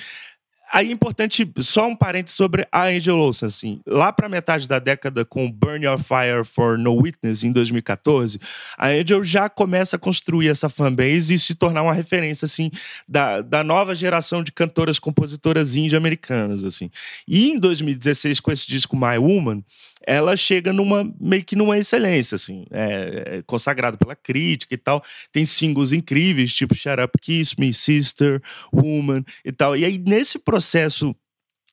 Aí 0.71 0.89
é 0.89 0.93
importante, 0.93 1.51
só 1.59 1.89
um 1.89 1.97
parênteses 1.97 2.37
sobre 2.37 2.67
a 2.71 2.85
Angel 2.85 3.17
Olsen, 3.17 3.47
assim. 3.47 3.81
Lá 3.87 4.13
para 4.13 4.29
metade 4.29 4.69
da 4.69 4.79
década, 4.79 5.25
com 5.25 5.51
Burn 5.51 5.85
Your 5.85 5.99
Fire 5.99 6.45
for 6.45 6.77
No 6.77 6.95
Witness, 6.95 7.43
em 7.43 7.51
2014, 7.51 8.39
a 8.77 8.89
Angel 8.89 9.25
já 9.25 9.49
começa 9.49 9.97
a 9.97 9.99
construir 9.99 10.49
essa 10.49 10.69
fanbase 10.69 11.33
e 11.33 11.39
se 11.39 11.55
tornar 11.55 11.83
uma 11.83 11.95
referência, 11.95 12.45
assim, 12.45 12.71
da, 13.09 13.41
da 13.41 13.65
nova 13.65 13.95
geração 13.95 14.45
de 14.45 14.53
cantoras, 14.53 14.99
compositoras 14.99 15.75
indie-americanas, 15.75 16.65
assim. 16.65 16.91
E 17.27 17.51
em 17.51 17.59
2016, 17.59 18.39
com 18.41 18.53
esse 18.53 18.69
disco 18.69 18.97
My 18.97 19.17
Woman, 19.19 19.65
ela 20.09 20.35
chega 20.39 20.73
numa 20.73 21.05
meio 21.21 21.45
que 21.45 21.55
numa 21.55 21.77
excelência, 21.77 22.37
assim, 22.37 22.65
é, 22.71 23.37
é 23.37 23.43
consagrado 23.43 23.99
pela 23.99 24.17
crítica 24.17 24.75
e 24.75 24.79
tal. 24.79 25.05
Tem 25.31 25.45
singles 25.45 25.93
incríveis, 25.93 26.55
tipo 26.55 26.75
Shut 26.75 26.99
Up 26.99 27.13
Kiss 27.21 27.55
Me, 27.59 27.75
Sister, 27.75 28.41
Woman 28.73 29.23
e 29.45 29.53
tal. 29.53 29.77
E 29.77 29.85
aí, 29.85 29.99
nesse 29.99 30.39
processo 30.39 31.15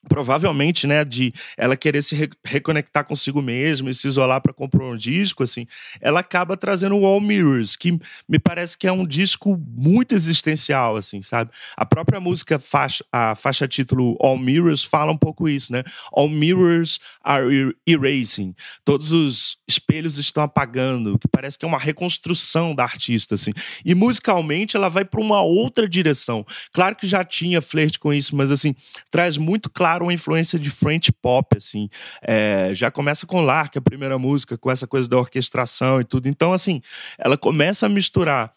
provavelmente, 0.08 0.86
né, 0.86 1.04
de 1.04 1.32
ela 1.56 1.76
querer 1.76 2.02
se 2.02 2.14
re 2.14 2.28
reconectar 2.44 3.04
consigo 3.04 3.40
mesma 3.40 3.90
e 3.90 3.94
se 3.94 4.08
isolar 4.08 4.40
para 4.40 4.52
comprar 4.52 4.84
um 4.84 4.96
disco, 4.96 5.42
assim, 5.42 5.66
ela 6.00 6.20
acaba 6.20 6.56
trazendo 6.56 6.96
o 6.96 7.06
All 7.06 7.20
Mirrors, 7.20 7.76
que 7.76 7.98
me 8.28 8.38
parece 8.38 8.76
que 8.76 8.86
é 8.86 8.92
um 8.92 9.06
disco 9.06 9.56
muito 9.76 10.14
existencial, 10.14 10.96
assim, 10.96 11.22
sabe? 11.22 11.50
A 11.76 11.84
própria 11.84 12.20
música 12.20 12.58
faixa, 12.58 13.04
a 13.12 13.34
faixa 13.34 13.66
título 13.68 14.16
All 14.20 14.38
Mirrors 14.38 14.84
fala 14.84 15.12
um 15.12 15.18
pouco 15.18 15.48
isso, 15.48 15.72
né? 15.72 15.82
All 16.12 16.28
Mirrors 16.28 16.98
are 17.22 17.74
erasing. 17.86 18.54
Todos 18.84 19.12
os 19.12 19.58
espelhos 19.68 20.18
estão 20.18 20.42
apagando, 20.42 21.18
que 21.18 21.28
parece 21.28 21.58
que 21.58 21.64
é 21.64 21.68
uma 21.68 21.78
reconstrução 21.78 22.74
da 22.74 22.82
artista, 22.82 23.34
assim. 23.34 23.52
E 23.84 23.94
musicalmente 23.94 24.76
ela 24.76 24.88
vai 24.88 25.04
para 25.04 25.20
uma 25.20 25.42
outra 25.42 25.88
direção. 25.88 26.44
Claro 26.72 26.96
que 26.96 27.06
já 27.06 27.24
tinha 27.24 27.62
flerte 27.62 27.98
com 27.98 28.12
isso, 28.12 28.36
mas 28.36 28.50
assim, 28.50 28.74
traz 29.10 29.36
muito 29.36 29.70
claro 29.70 29.95
uma 30.02 30.12
influência 30.12 30.58
de 30.58 30.70
French 30.70 31.12
pop, 31.12 31.56
assim. 31.56 31.88
É, 32.22 32.70
já 32.74 32.90
começa 32.90 33.26
com 33.26 33.40
Lark, 33.40 33.76
a 33.76 33.82
primeira 33.82 34.18
música, 34.18 34.56
com 34.56 34.70
essa 34.70 34.86
coisa 34.86 35.08
da 35.08 35.18
orquestração 35.18 36.00
e 36.00 36.04
tudo. 36.04 36.28
Então, 36.28 36.52
assim, 36.52 36.80
ela 37.18 37.36
começa 37.36 37.86
a 37.86 37.88
misturar 37.88 38.52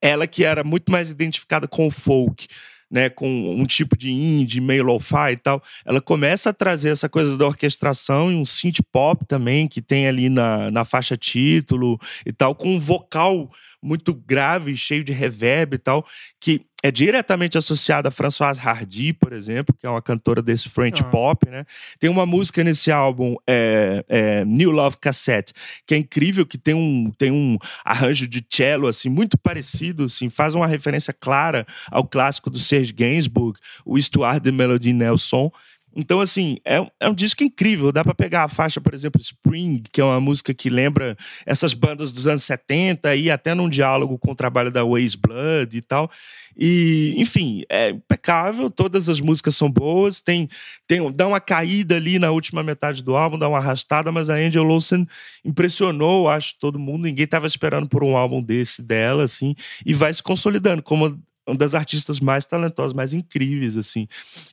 ela 0.00 0.26
que 0.26 0.44
era 0.44 0.64
muito 0.64 0.90
mais 0.90 1.10
identificada 1.10 1.68
com 1.68 1.86
o 1.86 1.90
folk, 1.90 2.46
né, 2.90 3.08
com 3.08 3.26
um 3.26 3.64
tipo 3.64 3.96
de 3.96 4.12
indie, 4.12 4.60
meio 4.60 4.84
lo-fi 4.84 5.32
e 5.32 5.36
tal, 5.36 5.62
ela 5.84 6.00
começa 6.00 6.50
a 6.50 6.52
trazer 6.52 6.90
essa 6.90 7.08
coisa 7.08 7.38
da 7.38 7.46
orquestração 7.46 8.30
e 8.30 8.34
um 8.34 8.44
synth 8.44 8.80
pop 8.92 9.24
também, 9.24 9.66
que 9.66 9.80
tem 9.80 10.06
ali 10.06 10.28
na, 10.28 10.70
na 10.70 10.84
faixa 10.84 11.16
título 11.16 11.98
e 12.26 12.32
tal, 12.32 12.54
com 12.54 12.68
um 12.68 12.78
vocal 12.78 13.50
muito 13.82 14.14
grave, 14.14 14.76
cheio 14.76 15.02
de 15.02 15.10
reverb 15.10 15.74
e 15.74 15.78
tal, 15.78 16.06
que 16.38 16.60
é 16.82 16.90
diretamente 16.90 17.56
associada 17.56 18.08
a 18.08 18.12
Françoise 18.12 18.60
Hardy, 18.60 19.12
por 19.12 19.32
exemplo, 19.32 19.74
que 19.78 19.86
é 19.86 19.90
uma 19.90 20.02
cantora 20.02 20.42
desse 20.42 20.68
French 20.68 21.02
uhum. 21.02 21.10
pop, 21.10 21.48
né? 21.48 21.64
Tem 22.00 22.10
uma 22.10 22.26
música 22.26 22.64
nesse 22.64 22.90
álbum, 22.90 23.36
é, 23.46 24.04
é, 24.08 24.44
New 24.44 24.72
Love 24.72 24.96
Cassette, 25.00 25.52
que 25.86 25.94
é 25.94 25.98
incrível, 25.98 26.44
que 26.44 26.58
tem 26.58 26.74
um, 26.74 27.12
tem 27.16 27.30
um 27.30 27.56
arranjo 27.84 28.26
de 28.26 28.44
cello, 28.50 28.88
assim, 28.88 29.08
muito 29.08 29.38
parecido, 29.38 30.04
assim, 30.04 30.28
faz 30.28 30.54
uma 30.56 30.66
referência 30.66 31.12
clara 31.12 31.64
ao 31.90 32.04
clássico 32.04 32.50
do 32.50 32.58
Serge 32.58 32.92
Gainsbourg, 32.92 33.58
o 33.84 33.96
Histoire 33.96 34.40
de 34.40 34.50
Melody 34.50 34.92
Nelson, 34.92 35.52
então, 35.94 36.20
assim, 36.20 36.56
é, 36.64 36.84
é 37.00 37.08
um 37.08 37.14
disco 37.14 37.42
incrível. 37.42 37.92
Dá 37.92 38.02
para 38.02 38.14
pegar 38.14 38.44
a 38.44 38.48
faixa, 38.48 38.80
por 38.80 38.94
exemplo, 38.94 39.20
Spring, 39.20 39.82
que 39.92 40.00
é 40.00 40.04
uma 40.04 40.20
música 40.20 40.54
que 40.54 40.70
lembra 40.70 41.16
essas 41.44 41.74
bandas 41.74 42.12
dos 42.12 42.26
anos 42.26 42.44
70 42.44 43.14
e 43.16 43.30
até 43.30 43.54
num 43.54 43.68
diálogo 43.68 44.18
com 44.18 44.32
o 44.32 44.34
trabalho 44.34 44.72
da 44.72 44.84
Waze 44.84 45.16
Blood 45.16 45.76
e 45.76 45.82
tal. 45.82 46.10
E, 46.56 47.14
enfim, 47.16 47.62
é 47.68 47.90
impecável. 47.90 48.70
Todas 48.70 49.08
as 49.08 49.20
músicas 49.20 49.56
são 49.56 49.70
boas. 49.70 50.20
Tem, 50.20 50.48
tem 50.86 51.10
dá 51.12 51.26
uma 51.26 51.40
caída 51.40 51.96
ali 51.96 52.18
na 52.18 52.30
última 52.30 52.62
metade 52.62 53.02
do 53.02 53.16
álbum, 53.16 53.38
dá 53.38 53.48
uma 53.48 53.58
arrastada, 53.58 54.10
mas 54.10 54.30
a 54.30 54.34
Angel 54.34 54.66
Olsen 54.66 55.06
impressionou, 55.44 56.28
acho, 56.28 56.56
todo 56.58 56.78
mundo. 56.78 57.04
Ninguém 57.04 57.24
estava 57.24 57.46
esperando 57.46 57.88
por 57.88 58.02
um 58.02 58.16
álbum 58.16 58.42
desse 58.42 58.82
dela, 58.82 59.24
assim, 59.24 59.54
e 59.84 59.94
vai 59.94 60.12
se 60.12 60.22
consolidando 60.22 60.82
como 60.82 61.20
uma 61.46 61.56
das 61.56 61.74
artistas 61.74 62.20
mais 62.20 62.46
talentosas, 62.46 62.92
mais 62.92 63.12
incríveis, 63.12 63.76
assim, 63.76 64.06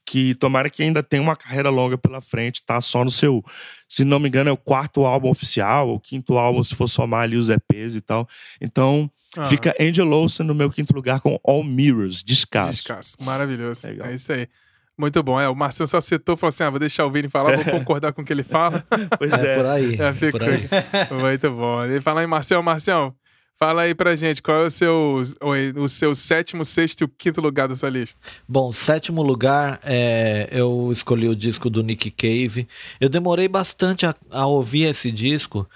que 0.05 0.33
tomara 0.35 0.69
que 0.69 0.81
ainda 0.81 1.03
tenha 1.03 1.21
uma 1.21 1.35
carreira 1.35 1.69
longa 1.69 1.97
pela 1.97 2.21
frente, 2.21 2.63
tá 2.63 2.81
só 2.81 3.03
no 3.03 3.11
seu, 3.11 3.43
se 3.87 4.03
não 4.03 4.19
me 4.19 4.27
engano, 4.27 4.49
é 4.49 4.53
o 4.53 4.57
quarto 4.57 5.05
álbum 5.05 5.29
oficial, 5.29 5.89
ou 5.89 5.99
quinto 5.99 6.37
álbum, 6.37 6.63
se 6.63 6.75
for 6.75 6.87
somar 6.87 7.23
ali 7.23 7.37
os 7.37 7.49
EPs 7.49 7.95
e 7.95 8.01
tal. 8.01 8.27
Então, 8.59 9.09
ah. 9.37 9.45
fica 9.45 9.75
Angel 9.79 10.09
Olsen 10.11 10.45
no 10.45 10.55
meu 10.55 10.69
quinto 10.69 10.93
lugar 10.93 11.21
com 11.21 11.39
All 11.43 11.63
Mirrors, 11.63 12.23
descasso. 12.23 12.71
Descasso, 12.71 13.17
maravilhoso. 13.21 13.87
Legal. 13.87 14.07
É 14.07 14.15
isso 14.15 14.31
aí. 14.31 14.47
Muito 14.99 15.23
bom. 15.23 15.39
É, 15.39 15.47
o 15.47 15.55
Marcelo 15.55 15.87
só 15.87 16.01
citou, 16.01 16.35
falou 16.35 16.49
assim: 16.49 16.63
ah, 16.63 16.69
vou 16.69 16.77
deixar 16.77 17.05
o 17.05 17.11
Vini 17.11 17.29
falar, 17.29 17.55
vou 17.55 17.63
concordar 17.79 18.11
com 18.11 18.21
o 18.21 18.25
que 18.25 18.33
ele 18.33 18.43
fala. 18.43 18.83
Pois 19.17 19.31
é. 19.31 19.53
é. 19.53 19.55
Por 19.55 19.65
aí. 19.65 19.95
É, 19.99 20.31
por 20.31 20.43
aí. 20.43 21.21
Muito 21.21 21.51
bom. 21.51 21.85
Ele 21.85 22.01
fala 22.01 22.21
em 22.21 22.27
Marcel, 22.27 22.61
Marcel, 22.61 23.15
Fala 23.61 23.81
aí 23.81 23.93
pra 23.93 24.15
gente, 24.15 24.41
qual 24.41 24.63
é 24.63 24.65
o 24.67 24.69
seu, 24.69 25.21
o, 25.41 25.81
o 25.83 25.89
seu 25.89 26.15
sétimo, 26.15 26.63
sexto 26.63 27.01
e 27.01 27.03
o 27.03 27.09
quinto 27.09 27.41
lugar 27.41 27.67
da 27.67 27.75
sua 27.75 27.89
lista? 27.89 28.17
Bom, 28.47 28.71
sétimo 28.71 29.21
lugar, 29.21 29.81
é, 29.83 30.47
eu 30.49 30.89
escolhi 30.93 31.27
o 31.27 31.35
disco 31.35 31.69
do 31.69 31.83
Nick 31.83 32.09
Cave. 32.09 32.69
Eu 33.01 33.09
demorei 33.09 33.49
bastante 33.49 34.05
a, 34.05 34.15
a 34.31 34.45
ouvir 34.45 34.83
esse 34.83 35.11
disco, 35.11 35.67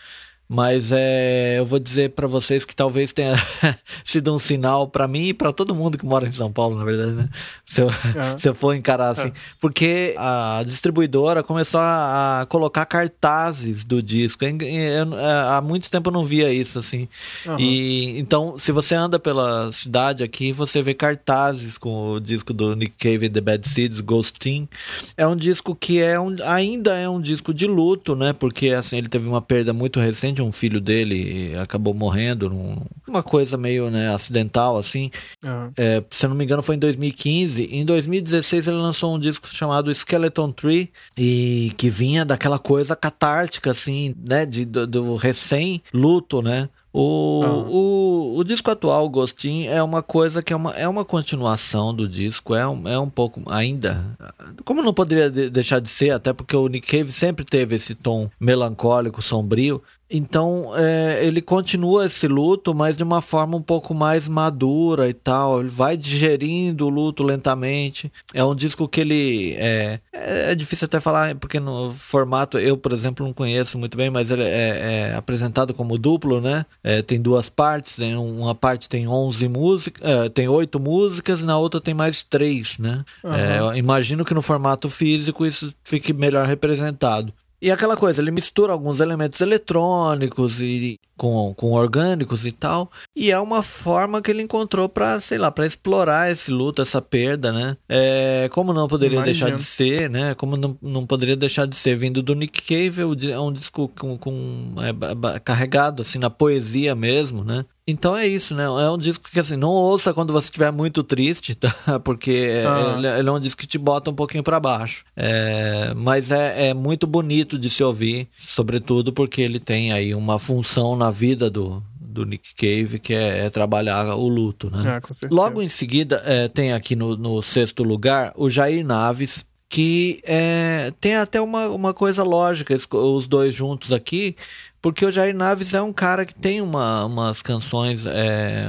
mas 0.47 0.91
é, 0.91 1.57
eu 1.57 1.65
vou 1.65 1.79
dizer 1.79 2.11
para 2.11 2.27
vocês 2.27 2.65
que 2.65 2.75
talvez 2.75 3.13
tenha 3.13 3.33
sido 4.03 4.33
um 4.33 4.37
sinal 4.37 4.87
para 4.87 5.07
mim 5.07 5.29
e 5.29 5.33
para 5.33 5.53
todo 5.53 5.73
mundo 5.73 5.97
que 5.97 6.05
mora 6.05 6.27
em 6.27 6.31
São 6.31 6.51
Paulo, 6.51 6.77
na 6.77 6.83
verdade, 6.83 7.11
né? 7.11 7.29
Se 7.65 7.81
eu, 7.81 7.87
uhum. 7.87 8.37
se 8.37 8.49
eu 8.49 8.53
for 8.53 8.75
encarar 8.75 9.09
assim. 9.11 9.29
Uhum. 9.29 9.33
Porque 9.59 10.13
a 10.17 10.63
distribuidora 10.65 11.41
começou 11.41 11.79
a, 11.79 12.41
a, 12.41 12.45
colocar 12.45 12.85
cartazes 12.85 13.85
do 13.85 14.03
disco. 14.03 14.43
Eu, 14.43 14.57
eu, 14.61 15.19
é, 15.19 15.55
há 15.55 15.61
muito 15.61 15.89
tempo 15.89 16.09
eu 16.09 16.13
não 16.13 16.25
via 16.25 16.53
isso, 16.53 16.77
assim. 16.77 17.07
Uhum. 17.45 17.59
E 17.59 18.19
então, 18.19 18.57
se 18.59 18.71
você 18.71 18.93
anda 18.95 19.17
pela 19.17 19.71
cidade 19.71 20.23
aqui, 20.23 20.51
você 20.51 20.81
vê 20.81 20.93
cartazes 20.93 21.77
com 21.77 22.11
o 22.11 22.19
disco 22.19 22.53
do 22.53 22.75
Nick 22.75 22.95
Cave 22.97 23.29
The 23.29 23.41
Bad 23.41 23.67
Seeds, 23.67 24.01
Ghostin. 24.01 24.67
É 25.15 25.25
um 25.25 25.35
disco 25.35 25.75
que 25.75 26.01
é 26.01 26.19
um, 26.19 26.35
ainda 26.45 26.95
é 26.95 27.07
um 27.07 27.21
disco 27.21 27.53
de 27.53 27.65
luto, 27.65 28.15
né? 28.15 28.33
Porque 28.33 28.69
assim, 28.69 28.97
ele 28.97 29.07
teve 29.07 29.27
uma 29.27 29.41
perda 29.41 29.73
muito 29.73 29.99
recente 29.99 30.32
um 30.41 30.51
filho 30.51 30.81
dele 30.81 31.55
acabou 31.57 31.93
morrendo, 31.93 32.49
num, 32.49 32.81
uma 33.07 33.21
coisa 33.23 33.57
meio 33.57 33.89
né, 33.89 34.13
acidental 34.13 34.77
assim. 34.77 35.11
Uhum. 35.43 35.71
É, 35.77 36.03
se 36.09 36.25
eu 36.25 36.29
não 36.29 36.35
me 36.35 36.43
engano, 36.43 36.63
foi 36.63 36.75
em 36.75 36.79
2015. 36.79 37.63
Em 37.65 37.85
2016 37.85 38.67
ele 38.67 38.77
lançou 38.77 39.15
um 39.15 39.19
disco 39.19 39.47
chamado 39.47 39.91
Skeleton 39.91 40.51
Tree 40.51 40.91
e 41.17 41.71
que 41.77 41.89
vinha 41.89 42.25
daquela 42.25 42.59
coisa 42.59 42.95
catártica 42.95 43.71
assim, 43.71 44.15
né, 44.17 44.45
de, 44.45 44.65
do, 44.65 44.87
do 44.87 45.15
recém-luto, 45.15 46.41
né? 46.41 46.69
O, 46.95 47.41
ah. 47.43 47.53
o, 47.67 48.37
o 48.37 48.43
disco 48.43 48.69
atual, 48.69 49.09
Ghostin, 49.09 49.65
é 49.65 49.81
uma 49.81 50.03
coisa 50.03 50.43
que 50.43 50.53
é 50.53 50.55
uma, 50.55 50.71
é 50.73 50.87
uma 50.87 51.03
continuação 51.03 51.91
do 51.91 52.07
disco, 52.07 52.53
é 52.53 52.67
um, 52.67 52.87
é 52.87 52.99
um 52.99 53.09
pouco 53.09 53.41
ainda. 53.51 54.15
Como 54.63 54.83
não 54.83 54.93
poderia 54.93 55.27
deixar 55.49 55.79
de 55.79 55.89
ser, 55.89 56.11
até 56.11 56.31
porque 56.31 56.55
o 56.55 56.67
Nick 56.67 56.87
Cave 56.87 57.11
sempre 57.11 57.43
teve 57.43 57.75
esse 57.75 57.95
tom 57.95 58.29
melancólico, 58.39 59.23
sombrio, 59.23 59.81
então 60.15 60.71
é, 60.75 61.25
ele 61.25 61.41
continua 61.41 62.05
esse 62.05 62.27
luto, 62.27 62.75
mas 62.75 62.95
de 62.95 63.01
uma 63.01 63.19
forma 63.19 63.57
um 63.57 63.61
pouco 63.63 63.95
mais 63.95 64.27
madura 64.27 65.09
e 65.09 65.13
tal. 65.13 65.59
Ele 65.59 65.69
vai 65.69 65.97
digerindo 65.97 66.85
o 66.85 66.89
luto 66.89 67.23
lentamente. 67.23 68.11
É 68.31 68.45
um 68.45 68.53
disco 68.53 68.87
que 68.87 69.01
ele. 69.01 69.55
É, 69.57 69.99
é, 70.13 70.51
é 70.51 70.55
difícil 70.55 70.85
até 70.85 70.99
falar, 70.99 71.33
porque 71.33 71.59
no 71.59 71.91
formato 71.91 72.59
eu, 72.59 72.77
por 72.77 72.91
exemplo, 72.91 73.25
não 73.25 73.33
conheço 73.33 73.79
muito 73.79 73.97
bem, 73.97 74.11
mas 74.11 74.29
ele 74.29 74.43
é, 74.43 75.09
é 75.09 75.15
apresentado 75.15 75.73
como 75.73 75.97
duplo, 75.97 76.39
né? 76.39 76.63
É, 76.83 77.01
tem 77.01 77.19
duas 77.19 77.49
partes. 77.49 77.97
Em 77.97 78.15
uma 78.15 78.53
parte 78.53 78.87
tem 78.87 79.07
11 79.07 79.47
músicas, 79.47 80.07
é, 80.07 80.29
tem 80.29 80.47
oito 80.47 80.79
músicas, 80.79 81.41
e 81.41 81.45
na 81.45 81.57
outra 81.57 81.81
tem 81.81 81.95
mais 81.95 82.21
três, 82.21 82.77
né? 82.77 83.03
Uhum. 83.23 83.75
imagino 83.75 84.23
que 84.23 84.33
no 84.33 84.43
formato 84.43 84.89
físico 84.89 85.43
isso 85.43 85.73
fique 85.83 86.13
melhor 86.13 86.45
representado. 86.45 87.33
E 87.63 87.71
aquela 87.71 87.95
coisa, 87.95 88.21
ele 88.21 88.29
mistura 88.29 88.73
alguns 88.73 88.99
elementos 88.99 89.39
eletrônicos 89.39 90.59
e 90.59 90.99
com, 91.15 91.53
com 91.53 91.71
orgânicos 91.71 92.45
e 92.45 92.51
tal, 92.51 92.91
e 93.15 93.31
é 93.31 93.39
uma 93.39 93.63
forma 93.63 94.21
que 94.21 94.29
ele 94.29 94.41
encontrou 94.41 94.89
para, 94.89 95.21
sei 95.21 95.37
lá, 95.37 95.49
para 95.49 95.65
explorar 95.65 96.29
esse 96.29 96.51
luto, 96.51 96.81
essa 96.81 97.01
perda, 97.01 97.53
né? 97.53 97.77
É, 97.87 98.49
como 98.51 98.73
não 98.73 98.85
poderia 98.85 99.19
Imagina. 99.19 99.45
deixar 99.45 99.55
de 99.55 99.63
ser, 99.63 100.09
né? 100.09 100.35
Como 100.35 100.57
não, 100.57 100.77
não 100.81 101.05
poderia 101.05 101.37
deixar 101.37 101.65
de 101.65 101.77
ser 101.77 101.95
vindo 101.95 102.21
do 102.21 102.35
Nick 102.35 102.61
Cave, 102.63 103.01
é 103.31 103.39
um 103.39 103.53
disco 103.53 103.87
com, 103.97 104.17
com 104.17 104.75
é, 104.79 105.39
carregado 105.39 106.01
assim 106.01 106.19
na 106.19 106.29
poesia 106.29 106.93
mesmo, 106.93 107.45
né? 107.45 107.63
Então 107.85 108.15
é 108.15 108.25
isso, 108.25 108.55
né? 108.55 108.63
É 108.63 108.89
um 108.89 108.97
disco 108.97 109.29
que 109.29 109.39
assim, 109.39 109.57
não 109.57 109.69
ouça 109.69 110.13
quando 110.13 110.31
você 110.31 110.45
estiver 110.45 110.71
muito 110.71 111.03
triste, 111.03 111.53
tá? 111.53 111.73
Porque 112.03 112.63
ah. 112.65 112.95
ele, 112.97 113.07
ele, 113.07 113.29
é 113.29 113.31
um 113.31 113.39
disco 113.39 113.61
que 113.61 113.67
te 113.67 113.77
bota 113.77 114.09
um 114.09 114.15
pouquinho 114.15 114.43
para 114.43 114.59
baixo. 114.59 115.03
É, 115.15 115.93
mas 115.95 116.31
é, 116.31 116.69
é 116.69 116.73
muito 116.73 117.05
bonito 117.05 117.57
de 117.57 117.69
se 117.69 117.83
ouvir, 117.83 118.29
sobretudo 118.37 119.11
porque 119.11 119.41
ele 119.41 119.59
tem 119.59 119.91
aí 119.91 120.15
uma 120.15 120.39
função 120.39 120.95
na 120.95 121.11
vida 121.11 121.49
do, 121.49 121.83
do 121.99 122.25
Nick 122.25 122.53
Cave, 122.55 122.99
que 122.99 123.13
é, 123.13 123.45
é 123.45 123.49
trabalhar 123.49 124.15
o 124.15 124.27
luto, 124.27 124.69
né? 124.69 125.01
É, 125.21 125.27
Logo 125.29 125.61
em 125.61 125.69
seguida, 125.69 126.21
é, 126.25 126.47
tem 126.47 126.71
aqui 126.71 126.95
no, 126.95 127.17
no, 127.17 127.41
sexto 127.41 127.83
lugar 127.83 128.31
o 128.35 128.49
Jair 128.49 128.85
Naves, 128.85 129.45
que 129.67 130.21
é, 130.23 130.93
tem 131.01 131.15
até 131.15 131.41
uma, 131.41 131.67
uma 131.67 131.93
coisa 131.93 132.23
lógica, 132.23 132.77
os 132.91 133.27
dois 133.27 133.53
juntos 133.53 133.91
aqui, 133.91 134.35
porque 134.83 135.05
o 135.05 135.11
Jair 135.11 135.33
Naves 135.33 135.73
é 135.73 135.81
um 135.81 135.93
cara 135.93 136.25
que 136.25 136.35
tem 136.35 136.59
uma, 136.59 137.05
umas 137.05 137.41
canções 137.41 138.05
é, 138.05 138.67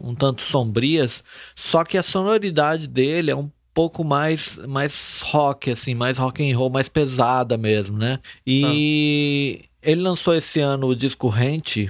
um 0.00 0.14
tanto 0.14 0.40
sombrias, 0.40 1.24
só 1.56 1.82
que 1.82 1.98
a 1.98 2.04
sonoridade 2.04 2.86
dele 2.86 3.32
é 3.32 3.36
um 3.36 3.50
pouco 3.74 4.04
mais 4.04 4.58
mais 4.68 5.20
rock 5.24 5.72
assim, 5.72 5.92
mais 5.92 6.18
rock 6.18 6.48
and 6.48 6.56
roll, 6.56 6.70
mais 6.70 6.88
pesada 6.88 7.58
mesmo, 7.58 7.98
né? 7.98 8.20
E 8.46 9.58
ah. 9.60 9.90
ele 9.90 10.02
lançou 10.02 10.36
esse 10.36 10.60
ano 10.60 10.86
o 10.86 10.94
disco 10.94 11.26
Rente, 11.26 11.88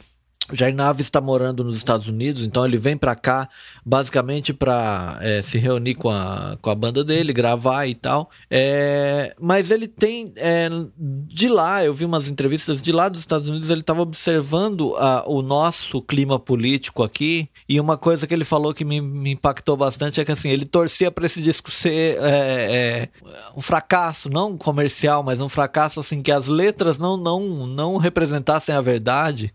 Jair 0.53 0.75
Naves 0.75 1.07
está 1.07 1.21
morando 1.21 1.65
nos 1.65 1.77
Estados 1.77 2.07
Unidos, 2.07 2.45
então 2.45 2.65
ele 2.65 2.77
vem 2.77 2.97
para 2.97 3.15
cá 3.17 3.49
basicamente 3.85 4.53
para 4.53 5.19
é, 5.21 5.43
se 5.43 5.59
reunir 5.59 5.97
com 5.97 6.09
a, 6.09 6.57
com 6.63 6.71
a 6.71 6.75
banda 6.75 7.03
dele, 7.03 7.33
gravar 7.33 7.87
e 7.87 7.95
tal. 7.95 8.31
É, 8.49 9.35
mas 9.41 9.71
ele 9.71 9.89
tem 9.89 10.33
é, 10.37 10.69
de 10.97 11.49
lá, 11.49 11.85
eu 11.85 11.93
vi 11.93 12.05
umas 12.05 12.29
entrevistas 12.29 12.81
de 12.81 12.93
lá 12.93 13.09
dos 13.09 13.21
Estados 13.21 13.49
Unidos, 13.49 13.71
ele 13.71 13.81
estava 13.81 14.03
observando 14.03 14.95
a, 14.97 15.25
o 15.27 15.43
nosso 15.43 16.01
clima 16.01 16.39
político 16.39 17.03
aqui 17.03 17.49
e 17.69 17.81
uma 17.81 17.99
coisa 17.99 18.27
que 18.27 18.33
ele 18.33 18.45
falou 18.45 18.73
que 18.73 18.85
me, 18.85 19.01
me 19.01 19.33
impactou 19.33 19.77
bastante 19.77 20.21
é 20.21 20.25
que 20.25 20.33
assim 20.33 20.51
ele 20.51 20.65
torcia 20.65 21.11
para 21.11 21.27
esse 21.27 21.43
disco 21.43 21.71
ser 21.71 22.19
é, 22.23 22.23
é, 22.23 23.09
um 23.57 23.61
fracasso, 23.61 24.31
não 24.31 24.57
comercial, 24.57 25.25
mas 25.25 25.41
um 25.41 25.49
fracasso 25.49 25.99
assim 25.99 26.23
que 26.23 26.31
as 26.31 26.47
letras 26.47 26.99
não 26.99 27.17
não 27.17 27.67
não 27.67 27.97
representassem 27.97 28.75
a 28.75 28.81
verdade, 28.81 29.53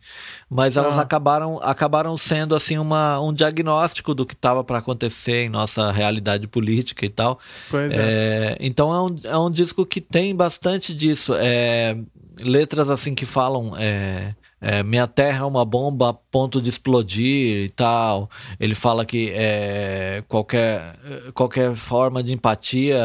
mas 0.50 0.78
elas 0.82 0.98
ah. 0.98 1.02
acabaram, 1.02 1.60
acabaram 1.62 2.18
sendo 2.18 2.56
assim 2.56 2.78
uma, 2.78 3.20
um 3.20 3.34
diagnóstico 3.34 4.14
do 4.14 4.26
que 4.26 4.34
estava 4.34 4.64
para 4.64 4.80
acontecer 4.80 5.44
em 5.44 5.50
nossa 5.50 5.92
realidade 5.92 6.48
política 6.48 7.06
e 7.06 7.10
tal. 7.10 7.40
Pois 7.70 7.92
é. 7.92 7.96
é. 7.96 8.58
Então 8.60 8.94
é 8.94 9.02
um, 9.02 9.20
é 9.24 9.38
um 9.38 9.52
disco 9.52 9.86
que 9.86 10.02
tem 10.02 10.36
bastante 10.36 10.94
disso. 10.94 11.34
É, 11.36 11.98
letras 12.40 12.90
assim 12.90 13.16
que 13.16 13.26
falam. 13.26 13.74
É, 13.78 14.34
é, 14.64 14.84
minha 14.84 15.08
terra 15.08 15.40
é 15.40 15.44
uma 15.44 15.66
bomba 15.66 16.10
a 16.10 16.14
ponto 16.14 16.62
de 16.62 16.70
explodir 16.70 17.66
e 17.66 17.70
tal. 17.70 18.30
Ele 18.60 18.76
fala 18.76 19.04
que 19.04 19.32
é, 19.34 20.24
qualquer, 20.28 20.96
qualquer 21.34 21.74
forma 21.74 22.22
de 22.22 22.32
empatia 22.32 23.00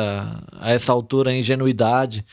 a 0.61 0.71
essa 0.71 0.93
altura 0.93 1.33
é 1.33 1.39
ingenuidade. 1.39 2.27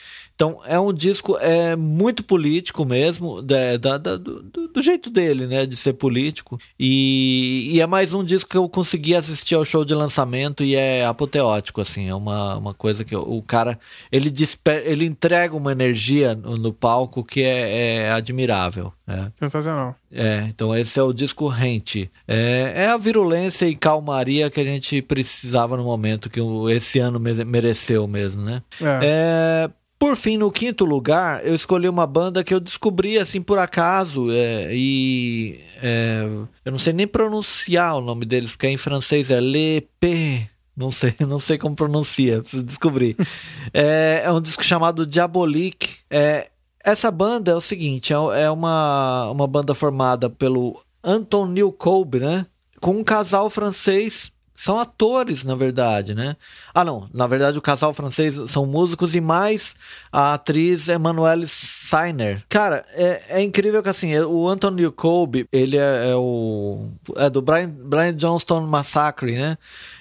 Então 0.44 0.60
é 0.66 0.78
um 0.78 0.91
disco 0.91 1.38
é 1.38 1.74
muito 1.74 2.22
político 2.22 2.84
mesmo, 2.84 3.41
da, 3.41 3.78
da, 3.78 3.98
da 3.98 4.18
do, 4.18 4.44
do, 4.44 4.82
jeito 4.82 5.10
dele, 5.10 5.48
né, 5.48 5.66
de 5.66 5.78
ser 5.78 5.94
político. 5.94 6.60
E, 6.78 7.70
e, 7.72 7.80
é 7.80 7.88
mais 7.88 8.12
um 8.12 8.26
disco 8.26 8.50
que 8.50 8.58
eu 8.58 8.68
consegui 8.68 9.16
assistir 9.16 9.56
ao 9.56 9.64
show 9.64 9.86
de 9.86 9.96
lançamento 9.96 10.62
e 10.62 10.76
é 10.76 11.06
apoteótico, 11.06 11.80
assim, 11.80 12.10
é 12.10 12.16
uma, 12.16 12.58
uma 12.58 12.74
coisa 12.74 13.06
que 13.06 13.16
o 13.16 13.41
cara 13.41 13.80
ele 14.12 14.30
desper, 14.30 14.84
ele 14.86 15.06
entrega 15.06 15.56
uma 15.56 15.72
energia 15.72 16.36
no, 16.36 16.58
no 16.58 16.74
palco 16.74 17.24
que 17.24 17.41
é, 17.41 18.02
é 18.02 18.12
admirável. 18.12 18.91
É. 19.08 19.32
Sensacional. 19.39 19.96
É, 20.12 20.46
então 20.50 20.76
esse 20.76 21.00
é 21.00 21.04
o 21.04 21.14
disco 21.14 21.48
Rente. 21.48 22.12
É, 22.28 22.74
é 22.76 22.88
a 22.88 22.98
virulência 22.98 23.66
e 23.66 23.76
calmaria 23.78 24.50
que 24.50 24.60
a 24.60 24.66
gente 24.66 25.02
precisava 25.02 25.78
no 25.78 25.86
momento 25.86 26.30
que 26.30 26.41
esse 26.70 27.00
ano 27.00 27.18
mereceu 27.20 28.06
mesmo, 28.08 28.41
né? 28.41 28.62
É. 29.02 29.70
por 30.04 30.18
fim, 30.18 30.36
no 30.36 30.51
quinto 30.51 30.84
lugar, 30.84 31.47
eu 31.47 31.56
escolhi 31.56 31.88
uma 31.88 32.06
banda 32.06 32.43
que 32.43 32.54
eu 32.54 32.60
descobri 32.60 33.18
assim 33.18 33.41
por 33.41 33.58
acaso 33.58 34.30
é, 34.32 34.68
e 34.76 35.62
é, 35.82 36.26
eu 36.66 36.72
não 36.74 36.78
sei 36.78 36.91
nem 36.91 37.08
pronunciar 37.08 37.95
o 37.95 38.01
nome 38.01 38.26
deles 38.26 38.51
porque 38.51 38.68
em 38.68 38.76
francês 38.76 39.32
é 39.32 39.39
Le 39.39 39.88
P. 40.01 40.45
Não 40.76 40.91
sei, 40.91 41.16
não 41.26 41.39
sei 41.39 41.58
como 41.58 41.74
pronuncia, 41.74 42.41
preciso 42.41 42.64
descobrir. 42.64 43.16
é, 43.74 44.24
é 44.26 44.30
um 44.34 44.41
disco 44.41 44.62
chamado 44.62 45.08
Diabolique. 45.08 45.99
É, 46.10 46.49
essa 46.84 47.10
banda 47.10 47.51
é 47.51 47.56
o 47.56 47.62
seguinte, 47.62 48.12
é, 48.12 48.41
é 48.41 48.51
uma, 48.51 49.32
uma 49.32 49.47
banda 49.47 49.74
formada 49.74 50.30
pelo 50.30 50.84
Anton 51.01 51.47
Newcobe, 51.47 52.20
né? 52.20 52.45
Com 52.82 52.97
um 52.97 53.06
casal 53.06 53.49
francês 53.49 54.33
são 54.56 54.78
atores, 54.78 55.43
na 55.43 55.56
verdade, 55.56 56.14
né? 56.14 56.36
Ah, 56.74 56.84
não. 56.84 57.10
Na 57.14 57.26
verdade, 57.26 57.58
o 57.58 57.62
casal 57.62 57.93
francês 57.93 58.39
são 58.47 58.66
músicos 58.66 59.16
e 59.16 59.22
mais 59.22 59.76
a 60.12 60.36
atriz 60.36 60.88
Emmanuelle 60.88 61.47
Seiner. 61.47 62.43
Cara, 62.47 62.86
é, 62.91 63.24
é 63.30 63.41
incrível 63.41 63.82
que 63.82 63.89
assim, 63.89 64.18
o 64.20 64.47
Anthony 64.47 64.89
Colby, 64.91 65.47
ele 65.51 65.78
é, 65.78 66.12
é, 66.12 66.16
o. 66.16 66.89
É 67.16 67.30
do 67.30 67.41
Brian, 67.41 67.70
Brian 67.70 68.14
Johnston 68.14 68.62
Massacre, 68.62 69.34
né? 69.34 69.58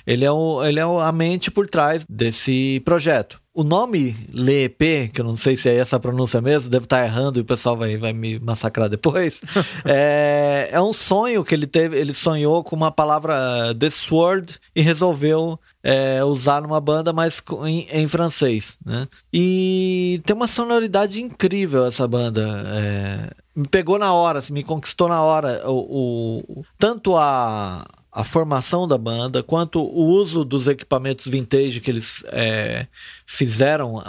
Ele 0.07 0.24
é, 0.24 0.30
o, 0.32 0.64
ele 0.64 0.80
é 0.80 0.82
a 0.82 1.12
mente 1.12 1.50
por 1.50 1.68
trás 1.68 2.05
desse 2.09 2.80
projeto. 2.84 3.42
O 3.55 3.62
nome 3.62 4.16
LEP, 4.32 5.11
que 5.12 5.20
eu 5.20 5.24
não 5.26 5.36
sei 5.36 5.59
se 5.59 5.68
é 5.68 5.76
essa 5.76 5.96
a 5.96 6.00
pronúncia 6.00 6.40
mesmo, 6.40 6.70
devo 6.70 6.84
estar 6.84 7.05
errando 7.05 7.38
e 7.38 7.42
o 7.42 7.44
pessoal 7.44 7.76
vai, 7.76 7.98
vai 7.98 8.11
me 8.14 8.38
massacrar 8.38 8.88
depois. 8.88 9.42
é, 9.84 10.70
é 10.72 10.80
um 10.80 10.94
sonho 10.94 11.44
que 11.44 11.55
ele 11.55 11.66
teve. 11.66 11.98
Ele 11.98 12.14
sonhou 12.14 12.64
com 12.64 12.74
uma 12.74 12.90
palavra 12.90 13.74
The 13.78 13.90
Sword 13.90 14.59
e 14.74 14.80
resolveu 14.80 15.61
é, 15.82 16.24
usar 16.24 16.62
numa 16.62 16.80
banda, 16.80 17.12
mas 17.12 17.42
em, 17.66 17.86
em, 17.92 18.09
francês, 18.09 18.78
né? 18.86 19.07
E 19.30 20.22
tem 20.24 20.34
uma 20.34 20.46
sonoridade 20.46 21.20
incrível 21.20 21.84
essa 21.84 22.09
banda. 22.09 22.42
É, 22.74 23.30
me 23.55 23.68
pegou 23.68 23.98
na 23.98 24.14
hora, 24.14 24.38
assim, 24.38 24.55
me 24.55 24.62
conquistou 24.62 25.09
na 25.09 25.20
hora. 25.22 25.62
O, 25.70 26.42
o 26.48 26.64
tanto 26.78 27.18
a 27.18 27.84
a 28.12 28.22
formação 28.22 28.86
da 28.86 28.98
banda, 28.98 29.42
quanto 29.42 29.80
o 29.82 30.04
uso 30.04 30.44
dos 30.44 30.68
equipamentos 30.68 31.26
vintage 31.26 31.80
que 31.80 31.90
eles 31.90 32.22
é, 32.28 32.86
fizeram 33.26 34.02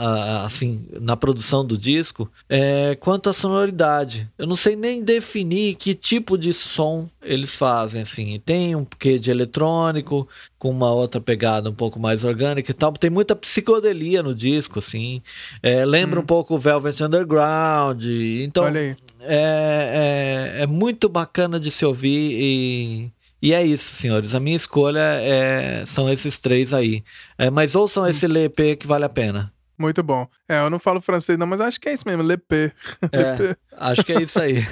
assim 0.44 0.86
na 1.00 1.16
produção 1.16 1.66
do 1.66 1.78
disco, 1.78 2.30
é, 2.50 2.98
quanto 3.00 3.30
a 3.30 3.34
sonoridade. 3.34 4.30
Eu 4.38 4.46
não 4.46 4.58
sei 4.58 4.76
nem 4.76 5.02
definir 5.02 5.76
que 5.76 5.96
tipo 5.96 6.38
de 6.38 6.54
som 6.54 7.08
eles 7.22 7.56
fazem. 7.56 8.02
Assim, 8.02 8.42
tem 8.46 8.76
um 8.76 8.84
quê 8.84 9.18
de 9.18 9.32
eletrônico 9.32 10.28
com 10.60 10.70
uma 10.70 10.92
outra 10.92 11.22
pegada 11.22 11.70
um 11.70 11.74
pouco 11.74 11.98
mais 11.98 12.26
orgânica 12.26 12.72
e 12.72 12.74
tal. 12.74 12.92
Tem 12.92 13.10
muita 13.10 13.38
psicodelia 13.38 14.22
no 14.22 14.36
disco, 14.36 14.80
assim. 14.80 15.22
É, 15.62 15.86
lembra 15.86 16.20
hum. 16.20 16.24
um 16.24 16.26
pouco 16.26 16.56
o 16.56 16.60
Velvet 16.60 17.02
Underground. 17.02 18.04
Então 18.04 18.68
é, 18.68 18.98
é, 19.22 20.64
é 20.64 20.68
muito 20.68 21.08
bacana 21.08 21.58
de 21.58 21.72
se 21.72 21.86
ouvir 21.86 22.38
e 22.42 23.12
e 23.44 23.54
é 23.54 23.62
isso, 23.62 23.94
senhores. 23.94 24.34
A 24.34 24.40
minha 24.40 24.56
escolha 24.56 25.02
é, 25.02 25.86
são 25.86 26.10
esses 26.10 26.40
três 26.40 26.74
aí. 26.74 27.04
É, 27.38 27.50
mas 27.50 27.76
ouçam 27.76 28.08
esse 28.08 28.24
LP 28.24 28.78
que 28.78 28.88
vale 28.88 29.04
a 29.04 29.10
pena. 29.10 29.52
Muito 29.78 30.02
bom. 30.02 30.26
É, 30.48 30.60
eu 30.60 30.70
não 30.70 30.80
falo 30.80 31.02
francês 31.02 31.38
não, 31.38 31.46
mas 31.46 31.60
acho 31.60 31.78
que 31.78 31.90
é 31.90 31.94
isso 31.94 32.08
mesmo, 32.08 32.24
LP. 32.24 32.72
É, 33.12 33.58
acho 33.78 34.06
que 34.06 34.14
é 34.14 34.22
isso 34.22 34.40
aí. 34.40 34.66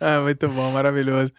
é, 0.00 0.18
muito 0.24 0.48
bom, 0.48 0.70
maravilhoso. 0.70 1.30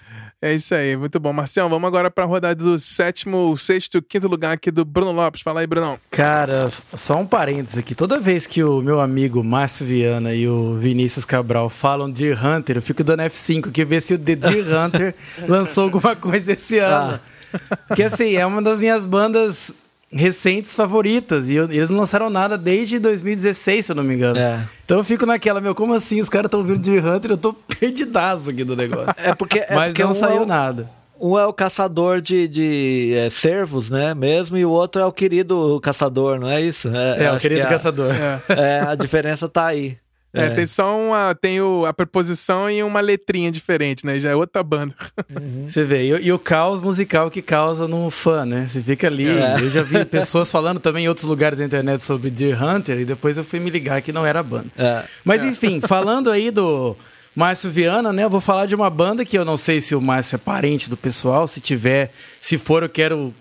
É 0.45 0.53
isso 0.53 0.75
aí, 0.75 0.95
muito 0.95 1.19
bom. 1.19 1.33
Marcião, 1.33 1.67
vamos 1.67 1.87
agora 1.87 2.11
para 2.11 2.23
a 2.23 2.27
rodada 2.27 2.53
do 2.63 2.77
sétimo, 2.77 3.57
sexto, 3.57 3.99
quinto 3.99 4.27
lugar 4.27 4.51
aqui 4.51 4.69
do 4.69 4.85
Bruno 4.85 5.11
Lopes. 5.11 5.41
Fala 5.41 5.61
aí, 5.61 5.65
Bruno. 5.65 5.99
Cara, 6.11 6.69
só 6.93 7.19
um 7.19 7.25
parênteses 7.25 7.79
aqui. 7.79 7.95
Toda 7.95 8.19
vez 8.19 8.45
que 8.45 8.63
o 8.63 8.79
meu 8.79 9.01
amigo 9.01 9.43
Márcio 9.43 9.87
Viana 9.87 10.35
e 10.35 10.47
o 10.47 10.77
Vinícius 10.77 11.25
Cabral 11.25 11.67
falam 11.67 12.11
de 12.11 12.31
Hunter, 12.31 12.75
eu 12.75 12.81
fico 12.83 13.03
dando 13.03 13.23
F5 13.23 13.69
aqui 13.69 13.83
ver 13.83 14.03
se 14.03 14.13
o 14.13 14.19
The 14.19 14.35
Deer 14.35 14.65
Hunter 14.79 15.15
lançou 15.49 15.85
alguma 15.85 16.15
coisa 16.15 16.51
esse 16.51 16.77
ano. 16.77 17.19
Ah. 17.51 17.67
Porque 17.87 18.03
assim, 18.03 18.35
é 18.35 18.45
uma 18.45 18.61
das 18.61 18.79
minhas 18.79 19.03
bandas 19.03 19.73
recentes 20.11 20.75
favoritas. 20.75 21.49
E 21.49 21.55
eu, 21.55 21.65
eles 21.65 21.89
não 21.89 21.99
lançaram 21.99 22.29
nada 22.29 22.57
desde 22.57 22.99
2016, 22.99 23.85
se 23.85 23.91
eu 23.91 23.95
não 23.95 24.03
me 24.03 24.15
engano. 24.15 24.39
É. 24.39 24.67
Então 24.83 24.97
eu 24.97 25.03
fico 25.03 25.25
naquela, 25.25 25.59
meu, 25.59 25.75
como 25.75 25.93
assim? 25.93 26.21
Os 26.21 26.29
caras 26.29 26.47
estão 26.47 26.63
vindo 26.63 26.79
de 26.79 26.97
Hunter 26.99 27.31
eu 27.31 27.37
tô 27.37 27.53
perdidaço 27.79 28.49
aqui 28.49 28.63
do 28.63 28.75
negócio. 28.75 29.13
É 29.17 29.33
porque. 29.33 29.59
É 29.59 29.75
Mas 29.75 29.87
porque 29.87 30.03
não 30.03 30.13
saiu 30.13 30.43
é 30.43 30.45
nada. 30.45 30.89
Um 31.19 31.39
é 31.39 31.45
o 31.45 31.53
caçador 31.53 32.19
de, 32.19 32.45
de 32.47 33.13
é, 33.15 33.29
servos, 33.29 33.89
né? 33.89 34.13
Mesmo, 34.13 34.57
e 34.57 34.65
o 34.65 34.69
outro 34.69 35.01
é 35.01 35.05
o 35.05 35.13
querido 35.13 35.79
caçador, 35.81 36.37
não 36.39 36.49
é 36.49 36.61
isso? 36.61 36.89
É, 36.93 37.23
é 37.23 37.31
o 37.31 37.39
querido 37.39 37.65
a, 37.65 37.69
caçador. 37.69 38.13
É, 38.49 38.81
a 38.81 38.95
diferença 38.95 39.47
tá 39.47 39.67
aí. 39.67 39.97
É, 40.35 40.47
é, 40.47 40.49
tem 40.49 40.65
só 40.65 40.99
uma. 40.99 41.33
Tem 41.33 41.61
o, 41.61 41.85
a 41.85 41.93
preposição 41.93 42.69
e 42.69 42.83
uma 42.83 42.99
letrinha 42.99 43.51
diferente, 43.51 44.05
né? 44.05 44.19
Já 44.19 44.31
é 44.31 44.35
outra 44.35 44.61
banda. 44.61 44.93
Uhum. 45.33 45.65
Você 45.67 45.83
vê, 45.83 46.03
e, 46.03 46.25
e, 46.27 46.31
o 46.31 46.37
caos 46.37 46.81
musical 46.81 47.31
que 47.31 47.41
causa 47.41 47.87
no 47.87 48.09
fã, 48.09 48.45
né? 48.45 48.67
Você 48.69 48.81
fica 48.81 49.07
ali. 49.07 49.27
É. 49.27 49.55
Eu 49.61 49.69
já 49.69 49.81
vi 49.81 50.03
pessoas 50.05 50.51
falando 50.51 50.79
também 50.79 51.05
em 51.05 51.07
outros 51.07 51.25
lugares 51.25 51.59
da 51.59 51.65
internet 51.65 52.03
sobre 52.03 52.29
Deer 52.29 52.61
Hunter, 52.61 52.99
e 52.99 53.05
depois 53.05 53.37
eu 53.37 53.43
fui 53.43 53.59
me 53.59 53.69
ligar 53.69 54.01
que 54.01 54.11
não 54.11 54.25
era 54.25 54.43
banda. 54.43 54.67
É. 54.77 55.03
Mas 55.23 55.43
é. 55.43 55.47
enfim, 55.47 55.79
falando 55.81 56.29
aí 56.29 56.51
do. 56.51 56.95
Márcio 57.35 57.69
Viana, 57.69 58.13
né? 58.13 58.23
Eu 58.23 58.29
vou 58.29 58.39
falar 58.39 58.65
de 58.65 58.73
uma 58.73 58.89
banda 58.89 59.25
que 59.25 59.37
eu 59.37 59.43
não 59.43 59.57
sei 59.57 59.81
se 59.81 59.93
o 59.93 59.99
Márcio 59.99 60.35
é 60.35 60.37
parente 60.37 60.89
do 60.89 60.95
pessoal. 60.95 61.47
Se 61.47 61.59
tiver, 61.59 62.11
se 62.39 62.57
for, 62.57 62.83
eu 62.83 62.87
quero 62.87 63.33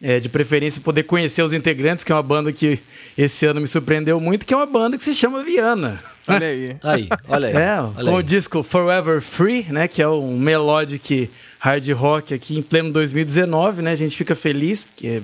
é, 0.00 0.20
de 0.20 0.28
preferência 0.28 0.80
poder 0.80 1.02
conhecer 1.02 1.42
os 1.42 1.52
integrantes, 1.52 2.04
que 2.04 2.12
é 2.12 2.14
uma 2.14 2.22
banda 2.22 2.52
que 2.52 2.78
esse 3.16 3.46
ano 3.46 3.60
me 3.60 3.66
surpreendeu 3.66 4.20
muito, 4.20 4.46
que 4.46 4.54
é 4.54 4.56
uma 4.56 4.66
banda 4.66 4.96
que 4.96 5.02
se 5.02 5.14
chama 5.14 5.42
Viana. 5.42 6.00
Olha 6.26 6.46
aí. 6.46 6.76
aí, 6.84 7.08
olha 7.28 7.48
aí. 7.48 7.54
É, 7.56 7.80
olha 7.80 8.10
com 8.10 8.16
aí. 8.16 8.20
o 8.20 8.22
disco 8.22 8.62
Forever 8.62 9.20
Free, 9.20 9.66
né? 9.70 9.88
Que 9.88 10.00
é 10.00 10.08
um 10.08 10.38
melodic 10.38 11.30
hard 11.58 11.88
rock 11.90 12.32
aqui 12.32 12.56
em 12.56 12.62
pleno 12.62 12.92
2019, 12.92 13.82
né? 13.82 13.92
A 13.92 13.96
gente 13.96 14.16
fica 14.16 14.34
feliz, 14.34 14.84
porque 14.84 15.22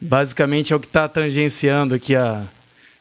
basicamente 0.00 0.72
é 0.72 0.76
o 0.76 0.80
que 0.80 0.86
está 0.86 1.06
tangenciando 1.08 1.94
aqui 1.94 2.16
a, 2.16 2.44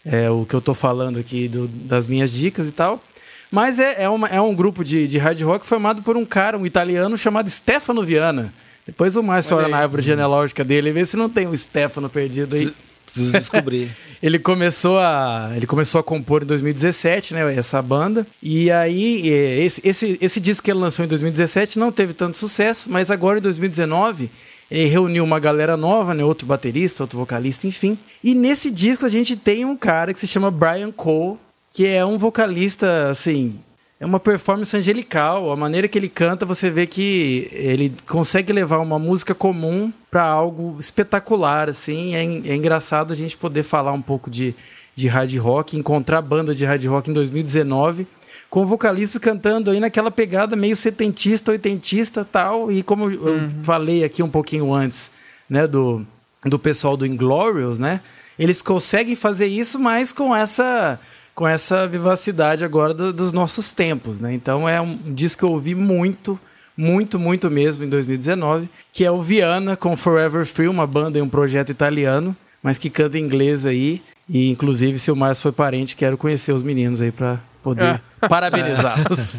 é, 0.06 0.30
o 0.30 0.46
que 0.46 0.56
eu 0.56 0.60
estou 0.60 0.76
falando 0.76 1.20
aqui 1.20 1.48
do, 1.48 1.68
das 1.68 2.08
minhas 2.08 2.32
dicas 2.32 2.68
e 2.68 2.72
tal. 2.72 3.02
Mas 3.50 3.80
é, 3.80 4.04
é, 4.04 4.10
uma, 4.10 4.28
é 4.28 4.42
um 4.42 4.54
grupo 4.54 4.84
de, 4.84 5.08
de 5.08 5.18
hard 5.18 5.42
rock 5.42 5.66
formado 5.66 6.02
por 6.02 6.18
um 6.18 6.26
cara, 6.26 6.58
um 6.58 6.66
italiano 6.66 7.18
chamado 7.18 7.50
Stefano 7.50 8.04
Viana. 8.04 8.54
Depois 8.88 9.18
o 9.18 9.22
Márcio 9.22 9.58
olha 9.58 9.68
na 9.68 9.78
árvore 9.78 10.02
genealógica 10.02 10.64
dele 10.64 10.90
e 10.90 10.94
vê 10.94 11.06
se 11.06 11.18
não 11.18 11.30
tem 11.30 11.46
um 11.46 11.56
Stefano 11.56 12.10
perdido 12.10 12.56
aí. 12.56 12.74
Preciso 13.06 13.32
descobrir. 13.32 13.90
ele 14.24 14.40
começou 14.40 14.98
a 15.00 15.52
ele 15.56 15.68
começou 15.68 16.00
a 16.00 16.04
compor 16.04 16.44
em 16.44 16.46
2017, 16.46 17.34
né, 17.34 17.56
essa 17.56 17.82
banda. 17.82 18.26
E 18.42 18.72
aí 18.72 19.28
esse, 19.28 19.82
esse, 19.88 20.18
esse 20.22 20.40
disco 20.40 20.64
que 20.64 20.72
ele 20.72 20.80
lançou 20.80 21.04
em 21.04 21.08
2017 21.08 21.78
não 21.78 21.92
teve 21.92 22.14
tanto 22.14 22.38
sucesso, 22.38 22.90
mas 22.90 23.12
agora 23.12 23.40
em 23.40 23.42
2019 23.42 24.30
ele 24.70 24.86
reuniu 24.86 25.24
uma 25.24 25.40
galera 25.40 25.78
nova, 25.78 26.14
né, 26.14 26.24
outro 26.24 26.48
baterista, 26.48 27.04
outro 27.04 27.18
vocalista, 27.18 27.68
enfim. 27.68 27.98
E 28.24 28.34
nesse 28.34 28.72
disco 28.72 29.06
a 29.06 29.10
gente 29.10 29.36
tem 29.36 29.66
um 29.66 29.76
cara 29.76 30.14
que 30.14 30.20
se 30.20 30.28
chama 30.28 30.52
Brian 30.52 30.92
Cole, 30.92 31.38
que 31.72 31.86
é 31.86 32.06
um 32.06 32.18
vocalista 32.18 33.10
assim, 33.10 33.60
é 34.00 34.06
uma 34.06 34.20
performance 34.20 34.76
angelical. 34.76 35.52
A 35.52 35.56
maneira 35.56 35.88
que 35.88 35.98
ele 35.98 36.10
canta, 36.10 36.46
você 36.46 36.70
vê 36.70 36.86
que 36.86 37.50
ele 37.52 37.94
consegue 38.08 38.54
levar 38.54 38.78
uma 38.78 39.00
música 39.00 39.34
comum 39.34 39.92
para 40.12 40.24
algo 40.24 40.78
espetacular, 40.80 41.70
assim. 41.70 42.16
É, 42.16 42.22
é, 42.52 42.56
engraçado 42.56 43.12
a 43.12 43.16
gente 43.16 43.36
poder 43.36 43.64
falar 43.64 43.92
um 43.92 44.02
pouco 44.02 44.30
de, 44.30 44.54
de 44.96 45.08
hard 45.08 45.36
rock, 45.38 45.78
encontrar 45.78 46.22
banda 46.22 46.54
de 46.54 46.64
hard 46.64 46.86
rock 46.86 47.10
em 47.10 47.14
2019, 47.14 48.08
com 48.50 48.66
vocalistas 48.66 49.20
cantando 49.20 49.72
aí 49.72 49.80
naquela 49.80 50.12
pegada 50.12 50.56
meio 50.56 50.76
setentista, 50.76 51.52
oitentista 51.52 52.24
tal. 52.24 52.72
E 52.72 52.84
como 52.84 53.10
eu 53.10 53.20
uhum. 53.20 53.50
falei 53.64 54.04
aqui 54.04 54.22
um 54.22 54.30
pouquinho 54.30 54.72
antes, 54.74 55.10
né, 55.50 55.66
do, 55.66 56.06
do 56.46 56.60
pessoal 56.60 56.96
do 56.96 57.06
Inglorious, 57.06 57.80
né? 57.80 58.02
Eles 58.38 58.62
conseguem 58.62 59.16
fazer 59.16 59.48
isso, 59.48 59.80
mas 59.80 60.12
com 60.12 60.36
essa 60.36 61.00
com 61.38 61.48
essa 61.48 61.88
vivacidade 61.88 62.66
agora 62.66 62.96
do, 62.96 63.14
dos 63.14 63.32
nossos 63.32 63.72
tempos, 63.72 64.20
né? 64.20 64.34
Então 64.34 64.68
é 64.68 64.82
um 64.82 64.98
disco 65.06 65.42
que 65.42 65.46
eu 65.46 65.52
ouvi 65.52 65.76
muito, 65.76 66.38
muito, 66.76 67.20
muito 67.20 67.48
mesmo 67.52 67.84
em 67.84 67.90
2019, 67.90 68.68
que 68.92 69.06
é 69.06 69.12
o 69.12 69.22
Viana 69.22 69.78
com 69.78 69.96
Forever 69.96 70.48
Free, 70.48 70.68
uma 70.68 70.88
banda 70.88 71.20
e 71.20 71.22
um 71.22 71.30
projeto 71.30 71.70
italiano, 71.70 72.36
mas 72.64 72.80
que 72.80 72.90
canta 72.90 73.20
em 73.20 73.22
inglês 73.22 73.68
aí. 73.68 74.02
E 74.28 74.50
inclusive, 74.50 74.98
se 74.98 75.12
o 75.12 75.16
Márcio 75.16 75.44
foi 75.44 75.52
parente, 75.52 75.96
quero 75.96 76.18
conhecer 76.18 76.54
os 76.54 76.64
meninos 76.64 77.04
aí 77.04 77.12
para 77.12 77.40
poder 77.62 78.02
é. 78.20 78.28
parabenizá-los. 78.28 79.34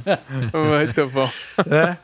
muito 0.54 1.10
bom. 1.12 1.28
É. 1.68 1.96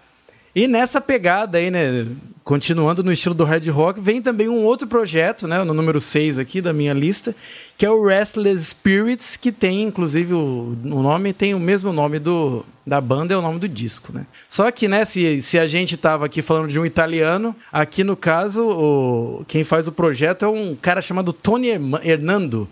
E 0.56 0.66
nessa 0.66 1.00
pegada 1.00 1.58
aí, 1.58 1.70
né, 1.70 2.04
continuando 2.44 3.02
no 3.02 3.10
estilo 3.10 3.34
do 3.34 3.42
hard 3.42 3.66
rock, 3.68 3.98
vem 3.98 4.20
também 4.20 4.50
um 4.50 4.62
outro 4.64 4.86
projeto, 4.86 5.48
né, 5.48 5.64
no 5.64 5.72
número 5.72 5.98
6 5.98 6.38
aqui 6.38 6.60
da 6.60 6.74
minha 6.74 6.92
lista, 6.92 7.34
que 7.76 7.86
é 7.86 7.90
o 7.90 8.04
Restless 8.04 8.66
Spirits, 8.66 9.36
que 9.38 9.50
tem, 9.50 9.82
inclusive, 9.82 10.34
o, 10.34 10.76
o 10.84 11.02
nome 11.02 11.32
tem 11.32 11.54
o 11.54 11.58
mesmo 11.58 11.90
nome 11.90 12.18
do, 12.18 12.62
da 12.86 13.00
banda, 13.00 13.32
é 13.32 13.36
o 13.36 13.40
nome 13.40 13.58
do 13.58 13.66
disco, 13.66 14.12
né. 14.12 14.26
Só 14.48 14.70
que, 14.70 14.86
né, 14.86 15.06
se, 15.06 15.40
se 15.40 15.58
a 15.58 15.66
gente 15.66 15.96
tava 15.96 16.26
aqui 16.26 16.42
falando 16.42 16.68
de 16.68 16.78
um 16.78 16.84
italiano, 16.84 17.56
aqui 17.72 18.04
no 18.04 18.14
caso, 18.14 18.62
o, 18.62 19.44
quem 19.48 19.64
faz 19.64 19.88
o 19.88 19.92
projeto 19.92 20.44
é 20.44 20.48
um 20.48 20.76
cara 20.76 21.00
chamado 21.00 21.32
Tony 21.32 21.68
Hernando, 22.02 22.68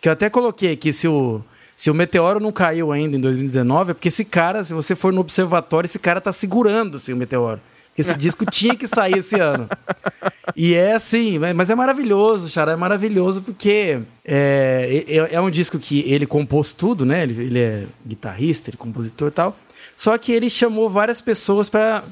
que 0.00 0.08
eu 0.08 0.12
até 0.12 0.30
coloquei 0.30 0.72
aqui, 0.72 0.92
se 0.92 1.08
o 1.08 1.42
se 1.78 1.90
o 1.90 1.94
meteoro 1.94 2.40
não 2.40 2.50
caiu 2.50 2.90
ainda 2.90 3.18
em 3.18 3.20
2019, 3.20 3.90
é 3.90 3.94
porque 3.94 4.08
esse 4.08 4.24
cara, 4.24 4.64
se 4.64 4.72
você 4.72 4.96
for 4.96 5.12
no 5.12 5.20
observatório, 5.20 5.86
esse 5.86 5.98
cara 5.98 6.22
tá 6.22 6.32
segurando 6.32 6.96
assim, 6.96 7.12
o 7.12 7.16
meteoro. 7.16 7.60
Esse 7.96 8.14
disco 8.14 8.44
tinha 8.44 8.74
que 8.76 8.86
sair 8.86 9.18
esse 9.18 9.38
ano. 9.40 9.68
E 10.54 10.74
é 10.74 10.94
assim, 10.94 11.38
mas 11.54 11.70
é 11.70 11.74
maravilhoso, 11.74 12.48
Xará, 12.48 12.72
é 12.72 12.76
maravilhoso 12.76 13.42
porque 13.42 14.00
é, 14.24 15.04
é, 15.08 15.34
é, 15.34 15.40
um 15.40 15.50
disco 15.50 15.78
que 15.78 16.00
ele 16.00 16.26
compôs 16.26 16.72
tudo, 16.72 17.04
né? 17.04 17.22
Ele, 17.22 17.42
ele 17.42 17.58
é 17.58 17.86
guitarrista, 18.06 18.70
ele 18.70 18.76
é 18.76 18.78
compositor 18.78 19.28
e 19.28 19.32
tal. 19.32 19.56
Só 19.96 20.16
que 20.18 20.32
ele 20.32 20.50
chamou 20.50 20.90
várias 20.90 21.20
pessoas 21.20 21.68
para 21.68 22.02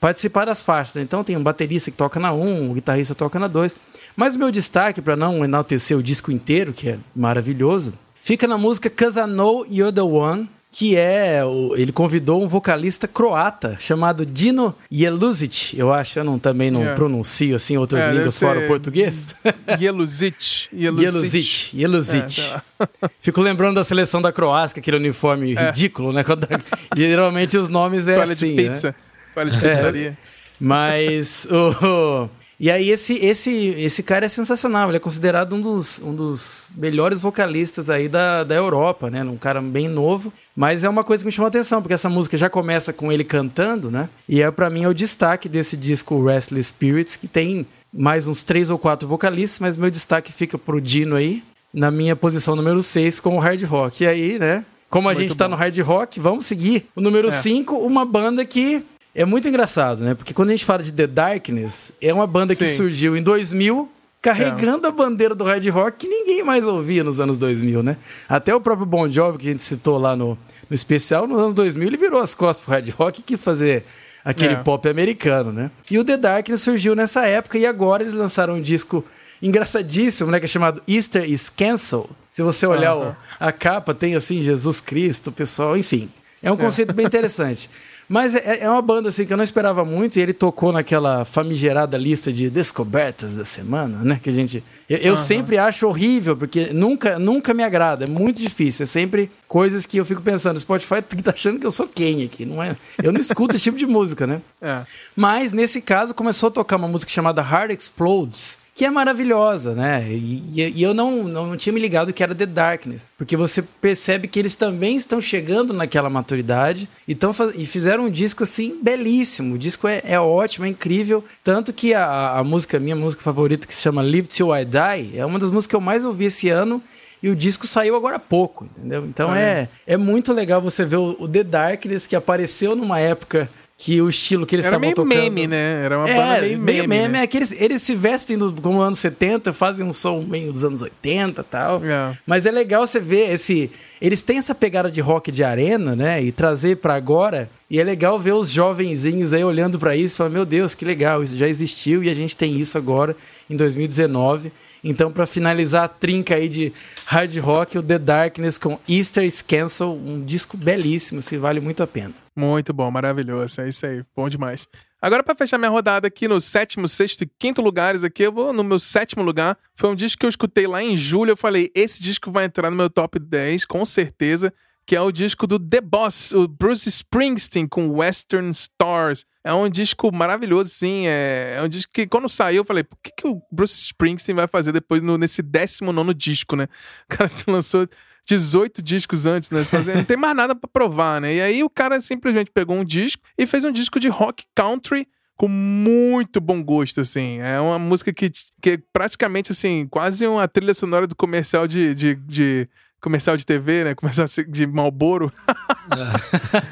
participar 0.00 0.44
das 0.44 0.62
faixas. 0.62 0.96
Então 0.96 1.22
tem 1.22 1.36
um 1.36 1.42
baterista 1.42 1.90
que 1.90 1.96
toca 1.96 2.18
na 2.18 2.32
1, 2.32 2.70
um 2.70 2.74
guitarrista 2.74 3.14
toca 3.14 3.38
na 3.38 3.46
2. 3.46 3.76
Mas 4.16 4.34
o 4.34 4.38
meu 4.38 4.50
destaque, 4.50 5.00
para 5.00 5.14
não 5.14 5.44
enaltecer 5.44 5.96
o 5.96 6.02
disco 6.02 6.32
inteiro, 6.32 6.72
que 6.72 6.90
é 6.90 6.98
maravilhoso, 7.14 7.94
fica 8.20 8.46
na 8.46 8.58
música 8.58 8.90
Cause 8.90 9.18
I 9.18 9.26
Know 9.26 9.64
You're 9.70 9.92
the 9.92 10.02
One, 10.02 10.48
que 10.70 10.96
é. 10.96 11.40
Ele 11.76 11.92
convidou 11.92 12.42
um 12.42 12.48
vocalista 12.48 13.08
croata 13.08 13.76
chamado 13.80 14.24
Dino 14.24 14.74
Jeluzic, 14.90 15.78
eu 15.78 15.92
acho. 15.92 16.18
Eu 16.18 16.24
não, 16.24 16.38
também 16.38 16.70
não 16.70 16.80
yeah. 16.80 16.96
pronuncio 16.96 17.56
assim 17.56 17.76
outras 17.76 18.02
é, 18.02 18.12
línguas 18.12 18.38
fora 18.38 18.60
o 18.60 18.66
português. 18.66 19.34
Jeluzic. 19.78 20.68
Jeluzic. 20.72 21.70
Jeluzic. 21.76 22.40
É, 22.40 23.08
Fico 23.20 23.40
lembrando 23.40 23.76
da 23.76 23.84
seleção 23.84 24.20
da 24.20 24.32
Croácia, 24.32 24.78
aquele 24.78 24.96
uniforme 24.96 25.54
é. 25.54 25.66
ridículo, 25.66 26.12
né? 26.12 26.24
Geralmente 26.96 27.56
os 27.56 27.68
nomes 27.68 28.06
é 28.06 28.14
Toalha 28.14 28.32
assim. 28.32 28.54
de 28.54 28.62
pizza. 28.62 28.88
Né? 28.88 28.94
Toalha 29.34 29.50
de 29.50 29.58
pizzaria. 29.58 30.08
É. 30.10 30.28
Mas 30.60 31.46
o, 31.50 32.28
e 32.60 32.70
aí 32.70 32.90
esse, 32.90 33.14
esse, 33.14 33.50
esse 33.50 34.02
cara 34.02 34.26
é 34.26 34.28
sensacional, 34.28 34.88
ele 34.88 34.96
é 34.96 35.00
considerado 35.00 35.54
um 35.54 35.60
dos, 35.60 36.00
um 36.00 36.12
dos 36.12 36.70
melhores 36.76 37.20
vocalistas 37.20 37.88
aí 37.88 38.08
da, 38.08 38.42
da 38.42 38.54
Europa, 38.54 39.08
né? 39.08 39.22
Um 39.22 39.36
cara 39.36 39.62
bem 39.62 39.86
novo, 39.86 40.32
mas 40.56 40.82
é 40.82 40.88
uma 40.88 41.04
coisa 41.04 41.22
que 41.22 41.26
me 41.26 41.32
chamou 41.32 41.46
a 41.46 41.48
atenção, 41.48 41.80
porque 41.80 41.94
essa 41.94 42.08
música 42.08 42.36
já 42.36 42.50
começa 42.50 42.92
com 42.92 43.12
ele 43.12 43.22
cantando, 43.22 43.90
né? 43.90 44.08
E 44.28 44.42
é 44.42 44.50
para 44.50 44.68
mim 44.68 44.82
é 44.82 44.88
o 44.88 44.94
destaque 44.94 45.48
desse 45.48 45.76
disco 45.76 46.24
Restless 46.24 46.70
Spirits, 46.70 47.14
que 47.14 47.28
tem 47.28 47.64
mais 47.92 48.26
uns 48.26 48.42
três 48.42 48.70
ou 48.70 48.78
quatro 48.78 49.06
vocalistas, 49.06 49.60
mas 49.60 49.76
meu 49.76 49.90
destaque 49.90 50.32
fica 50.32 50.58
pro 50.58 50.80
Dino 50.80 51.14
aí, 51.14 51.44
na 51.72 51.90
minha 51.90 52.16
posição 52.16 52.56
número 52.56 52.82
6 52.82 53.20
com 53.20 53.36
o 53.36 53.38
hard 53.38 53.62
rock. 53.64 54.02
E 54.02 54.06
aí, 54.06 54.38
né? 54.38 54.64
Como 54.90 55.08
a 55.08 55.12
Muito 55.12 55.22
gente 55.22 55.36
tá 55.36 55.44
bom. 55.44 55.50
no 55.50 55.56
hard 55.56 55.78
rock, 55.80 56.18
vamos 56.18 56.46
seguir 56.46 56.86
o 56.96 57.00
número 57.00 57.30
5, 57.30 57.74
é. 57.74 57.78
uma 57.78 58.04
banda 58.04 58.44
que 58.44 58.82
é 59.14 59.24
muito 59.24 59.48
engraçado, 59.48 60.02
né? 60.02 60.14
Porque 60.14 60.34
quando 60.34 60.48
a 60.50 60.52
gente 60.52 60.64
fala 60.64 60.82
de 60.82 60.92
The 60.92 61.06
Darkness, 61.06 61.92
é 62.00 62.12
uma 62.12 62.26
banda 62.26 62.54
Sim. 62.54 62.64
que 62.64 62.70
surgiu 62.70 63.16
em 63.16 63.22
2000, 63.22 63.90
carregando 64.20 64.86
é. 64.86 64.90
a 64.90 64.92
bandeira 64.92 65.34
do 65.34 65.44
hard 65.44 65.66
rock 65.68 65.98
que 65.98 66.08
ninguém 66.08 66.42
mais 66.42 66.64
ouvia 66.64 67.02
nos 67.04 67.20
anos 67.20 67.38
2000, 67.38 67.82
né? 67.82 67.96
Até 68.28 68.54
o 68.54 68.60
próprio 68.60 68.86
Bon 68.86 69.10
Jovi, 69.10 69.38
que 69.38 69.48
a 69.48 69.52
gente 69.52 69.62
citou 69.62 69.98
lá 69.98 70.14
no, 70.14 70.38
no 70.68 70.74
especial, 70.74 71.26
nos 71.26 71.38
anos 71.38 71.54
2000, 71.54 71.88
ele 71.88 71.96
virou 71.96 72.20
as 72.20 72.34
costas 72.34 72.64
pro 72.64 72.74
hard 72.74 72.88
rock 72.90 73.20
e 73.20 73.22
quis 73.22 73.42
fazer 73.42 73.84
aquele 74.24 74.54
é. 74.54 74.56
pop 74.56 74.88
americano, 74.88 75.52
né? 75.52 75.70
E 75.90 75.98
o 75.98 76.04
The 76.04 76.16
Darkness 76.16 76.62
surgiu 76.62 76.94
nessa 76.94 77.26
época 77.26 77.58
e 77.58 77.64
agora 77.64 78.02
eles 78.02 78.14
lançaram 78.14 78.54
um 78.54 78.62
disco 78.62 79.04
engraçadíssimo, 79.40 80.30
né? 80.30 80.38
Que 80.38 80.44
é 80.44 80.48
chamado 80.48 80.82
Easter 80.86 81.24
is 81.24 81.48
Cancel. 81.48 82.08
Se 82.30 82.42
você 82.42 82.66
olhar 82.66 82.96
o, 82.96 83.16
a 83.40 83.52
capa, 83.52 83.94
tem 83.94 84.14
assim 84.14 84.42
Jesus 84.42 84.80
Cristo, 84.80 85.32
pessoal, 85.32 85.76
enfim. 85.76 86.10
É 86.42 86.50
um 86.52 86.54
é. 86.54 86.58
conceito 86.58 86.92
bem 86.92 87.06
interessante. 87.06 87.70
Mas 88.08 88.34
é, 88.34 88.60
é, 88.60 88.70
uma 88.70 88.80
banda 88.80 89.10
assim 89.10 89.26
que 89.26 89.32
eu 89.32 89.36
não 89.36 89.44
esperava 89.44 89.84
muito 89.84 90.18
e 90.18 90.22
ele 90.22 90.32
tocou 90.32 90.72
naquela 90.72 91.24
famigerada 91.26 91.98
lista 91.98 92.32
de 92.32 92.48
descobertas 92.48 93.36
da 93.36 93.44
semana, 93.44 93.98
né? 94.02 94.18
Que 94.22 94.30
a 94.30 94.32
gente. 94.32 94.64
Eu, 94.88 94.96
eu 94.98 95.10
uhum. 95.12 95.16
sempre 95.18 95.58
acho 95.58 95.86
horrível, 95.86 96.34
porque 96.36 96.72
nunca, 96.72 97.18
nunca 97.18 97.52
me 97.52 97.62
agrada, 97.62 98.04
é 98.04 98.08
muito 98.08 98.40
difícil. 98.40 98.84
É 98.84 98.86
sempre 98.86 99.30
coisas 99.46 99.84
que 99.84 99.98
eu 99.98 100.04
fico 100.04 100.22
pensando, 100.22 100.56
o 100.56 100.60
Spotify 100.60 101.02
tá 101.22 101.32
achando 101.32 101.60
que 101.60 101.66
eu 101.66 101.70
sou 101.70 101.86
quem 101.86 102.24
aqui, 102.24 102.46
não 102.46 102.62
é? 102.62 102.76
Eu 103.02 103.12
não 103.12 103.20
escuto 103.20 103.54
esse 103.54 103.64
tipo 103.64 103.76
de 103.76 103.86
música, 103.86 104.26
né? 104.26 104.40
É. 104.62 104.82
Mas 105.14 105.52
nesse 105.52 105.82
caso 105.82 106.14
começou 106.14 106.48
a 106.48 106.52
tocar 106.52 106.76
uma 106.76 106.88
música 106.88 107.12
chamada 107.12 107.42
Heart 107.42 107.72
Explodes 107.72 108.57
que 108.78 108.84
é 108.84 108.90
maravilhosa, 108.92 109.74
né? 109.74 110.06
E, 110.08 110.72
e, 110.76 110.80
eu 110.80 110.94
não, 110.94 111.24
não, 111.24 111.48
não, 111.48 111.56
tinha 111.56 111.72
me 111.72 111.80
ligado 111.80 112.12
que 112.12 112.22
era 112.22 112.32
The 112.32 112.46
Darkness, 112.46 113.08
porque 113.18 113.36
você 113.36 113.60
percebe 113.60 114.28
que 114.28 114.38
eles 114.38 114.54
também 114.54 114.94
estão 114.94 115.20
chegando 115.20 115.74
naquela 115.74 116.08
maturidade 116.08 116.88
e, 117.06 117.12
tão, 117.12 117.34
e 117.56 117.66
fizeram 117.66 118.04
um 118.04 118.08
disco 118.08 118.44
assim 118.44 118.78
belíssimo. 118.80 119.56
O 119.56 119.58
disco 119.58 119.88
é, 119.88 120.00
é 120.04 120.20
ótimo, 120.20 120.64
é 120.64 120.68
incrível. 120.68 121.24
Tanto 121.42 121.72
que 121.72 121.92
a, 121.92 122.38
a 122.38 122.44
música, 122.44 122.78
minha 122.78 122.94
música 122.94 123.20
favorita, 123.20 123.66
que 123.66 123.74
se 123.74 123.80
chama 123.80 124.00
Live 124.00 124.28
Till 124.28 124.54
I 124.56 124.64
Die, 124.64 125.18
é 125.18 125.26
uma 125.26 125.40
das 125.40 125.50
músicas 125.50 125.70
que 125.70 125.74
eu 125.74 125.80
mais 125.80 126.04
ouvi 126.04 126.26
esse 126.26 126.48
ano 126.48 126.80
e 127.20 127.28
o 127.28 127.34
disco 127.34 127.66
saiu 127.66 127.96
agora 127.96 128.14
há 128.14 128.20
pouco, 128.20 128.68
entendeu? 128.78 129.04
Então 129.06 129.32
ah, 129.32 129.40
é, 129.40 129.68
é, 129.88 129.94
é 129.94 129.96
muito 129.96 130.32
legal 130.32 130.62
você 130.62 130.84
ver 130.84 130.98
o, 130.98 131.16
o 131.18 131.26
The 131.26 131.42
Darkness 131.42 132.06
que 132.06 132.14
apareceu 132.14 132.76
numa 132.76 133.00
época 133.00 133.50
que 133.80 134.02
o 134.02 134.08
estilo 134.08 134.44
que 134.44 134.56
eles 134.56 134.66
estavam 134.66 134.90
tocando... 134.92 135.12
Era 135.12 135.20
meio 135.20 135.32
meme, 135.32 135.46
né? 135.46 135.84
Era 135.84 135.98
uma 135.98 136.10
é, 136.10 136.16
banda 136.16 136.40
meio, 136.40 136.58
meio 136.58 136.88
meme. 136.88 137.08
Né? 137.10 137.22
É 137.22 137.26
que 137.28 137.36
eles, 137.36 137.52
eles 137.52 137.80
se 137.80 137.94
vestem 137.94 138.36
do, 138.36 138.52
como 138.60 138.80
anos 138.80 138.98
70, 138.98 139.52
fazem 139.52 139.86
um 139.86 139.92
som 139.92 140.20
meio 140.28 140.52
dos 140.52 140.64
anos 140.64 140.82
80 140.82 141.40
e 141.40 141.44
tal. 141.44 141.80
É. 141.84 142.18
Mas 142.26 142.44
é 142.44 142.50
legal 142.50 142.84
você 142.84 142.98
ver 142.98 143.32
esse... 143.32 143.70
Eles 144.02 144.24
têm 144.24 144.38
essa 144.38 144.52
pegada 144.52 144.90
de 144.90 145.00
rock 145.00 145.30
de 145.30 145.44
arena, 145.44 145.94
né? 145.94 146.20
E 146.20 146.32
trazer 146.32 146.78
para 146.78 146.94
agora... 146.94 147.48
E 147.70 147.78
é 147.78 147.84
legal 147.84 148.18
ver 148.18 148.32
os 148.32 148.50
jovenzinhos 148.50 149.34
aí 149.34 149.44
olhando 149.44 149.78
para 149.78 149.94
isso 149.94 150.14
e 150.14 150.16
falar, 150.16 150.30
meu 150.30 150.46
Deus, 150.46 150.74
que 150.74 150.86
legal, 150.86 151.22
isso 151.22 151.36
já 151.36 151.46
existiu 151.46 152.02
e 152.02 152.08
a 152.08 152.14
gente 152.14 152.34
tem 152.34 152.58
isso 152.58 152.78
agora 152.78 153.14
em 153.48 153.54
2019. 153.56 154.50
Então, 154.82 155.10
para 155.10 155.26
finalizar 155.26 155.84
a 155.84 155.88
trinca 155.88 156.34
aí 156.34 156.48
de 156.48 156.72
hard 157.06 157.36
rock, 157.38 157.78
o 157.78 157.82
The 157.82 157.98
Darkness 157.98 158.58
com 158.58 158.78
Easter 158.88 159.24
is 159.24 159.42
Cancel, 159.42 159.92
um 159.92 160.20
disco 160.20 160.56
belíssimo, 160.56 161.22
que 161.22 161.36
vale 161.36 161.60
muito 161.60 161.82
a 161.82 161.86
pena. 161.86 162.14
Muito 162.36 162.72
bom, 162.72 162.90
maravilhoso. 162.90 163.60
É 163.60 163.68
isso 163.68 163.84
aí, 163.84 164.04
bom 164.14 164.28
demais. 164.28 164.68
Agora, 165.00 165.22
para 165.22 165.34
fechar 165.34 165.58
minha 165.58 165.70
rodada 165.70 166.08
aqui 166.08 166.26
no 166.26 166.40
sétimo, 166.40 166.88
sexto 166.88 167.22
e 167.22 167.30
quinto 167.38 167.62
lugares 167.62 168.02
aqui, 168.02 168.24
eu 168.24 168.32
vou 168.32 168.52
no 168.52 168.64
meu 168.64 168.78
sétimo 168.78 169.22
lugar. 169.22 169.56
Foi 169.76 169.88
um 169.88 169.94
disco 169.94 170.18
que 170.18 170.26
eu 170.26 170.30
escutei 170.30 170.66
lá 170.66 170.82
em 170.82 170.96
julho. 170.96 171.30
Eu 171.30 171.36
falei, 171.36 171.70
esse 171.74 172.02
disco 172.02 172.32
vai 172.32 172.44
entrar 172.44 172.68
no 172.70 172.76
meu 172.76 172.90
top 172.90 173.18
10, 173.18 173.64
com 173.64 173.84
certeza. 173.84 174.52
Que 174.88 174.96
é 174.96 175.02
o 175.02 175.12
disco 175.12 175.46
do 175.46 175.58
The 175.58 175.82
Boss, 175.82 176.32
o 176.32 176.48
Bruce 176.48 176.88
Springsteen 176.88 177.66
com 177.66 177.90
Western 177.90 178.50
Stars. 178.52 179.26
É 179.44 179.52
um 179.52 179.68
disco 179.68 180.10
maravilhoso, 180.10 180.70
sim. 180.70 181.06
É, 181.06 181.56
é 181.58 181.62
um 181.62 181.68
disco 181.68 181.92
que, 181.92 182.06
quando 182.06 182.26
saiu, 182.26 182.62
eu 182.62 182.64
falei, 182.64 182.82
por 182.82 182.96
que, 183.02 183.12
que 183.14 183.28
o 183.28 183.42
Bruce 183.52 183.82
Springsteen 183.82 184.34
vai 184.34 184.48
fazer 184.48 184.72
depois 184.72 185.02
no, 185.02 185.18
nesse 185.18 185.42
19 185.42 186.14
disco, 186.14 186.56
né? 186.56 186.68
O 187.04 187.16
cara 187.16 187.28
que 187.28 187.50
lançou 187.50 187.86
18 188.26 188.80
discos 188.80 189.26
antes, 189.26 189.50
né? 189.50 189.60
Não 189.94 190.04
tem 190.04 190.16
mais 190.16 190.34
nada 190.34 190.54
para 190.54 190.70
provar, 190.72 191.20
né? 191.20 191.34
E 191.34 191.42
aí 191.42 191.62
o 191.62 191.68
cara 191.68 192.00
simplesmente 192.00 192.50
pegou 192.50 192.74
um 192.74 192.84
disco 192.84 193.22
e 193.36 193.46
fez 193.46 193.66
um 193.66 193.72
disco 193.72 194.00
de 194.00 194.08
rock 194.08 194.46
country 194.54 195.06
com 195.36 195.48
muito 195.48 196.40
bom 196.40 196.64
gosto, 196.64 197.02
assim. 197.02 197.40
É 197.40 197.60
uma 197.60 197.78
música 197.78 198.10
que, 198.10 198.32
que 198.62 198.70
é 198.70 198.78
praticamente, 198.90 199.52
assim, 199.52 199.86
quase 199.90 200.26
uma 200.26 200.48
trilha 200.48 200.72
sonora 200.72 201.06
do 201.06 201.14
comercial 201.14 201.68
de, 201.68 201.94
de, 201.94 202.14
de 202.14 202.68
comercial 203.00 203.36
de 203.36 203.44
TV, 203.44 203.84
né? 203.84 203.94
Comercial 203.96 204.26
de 204.48 204.66
Malboro. 204.66 205.32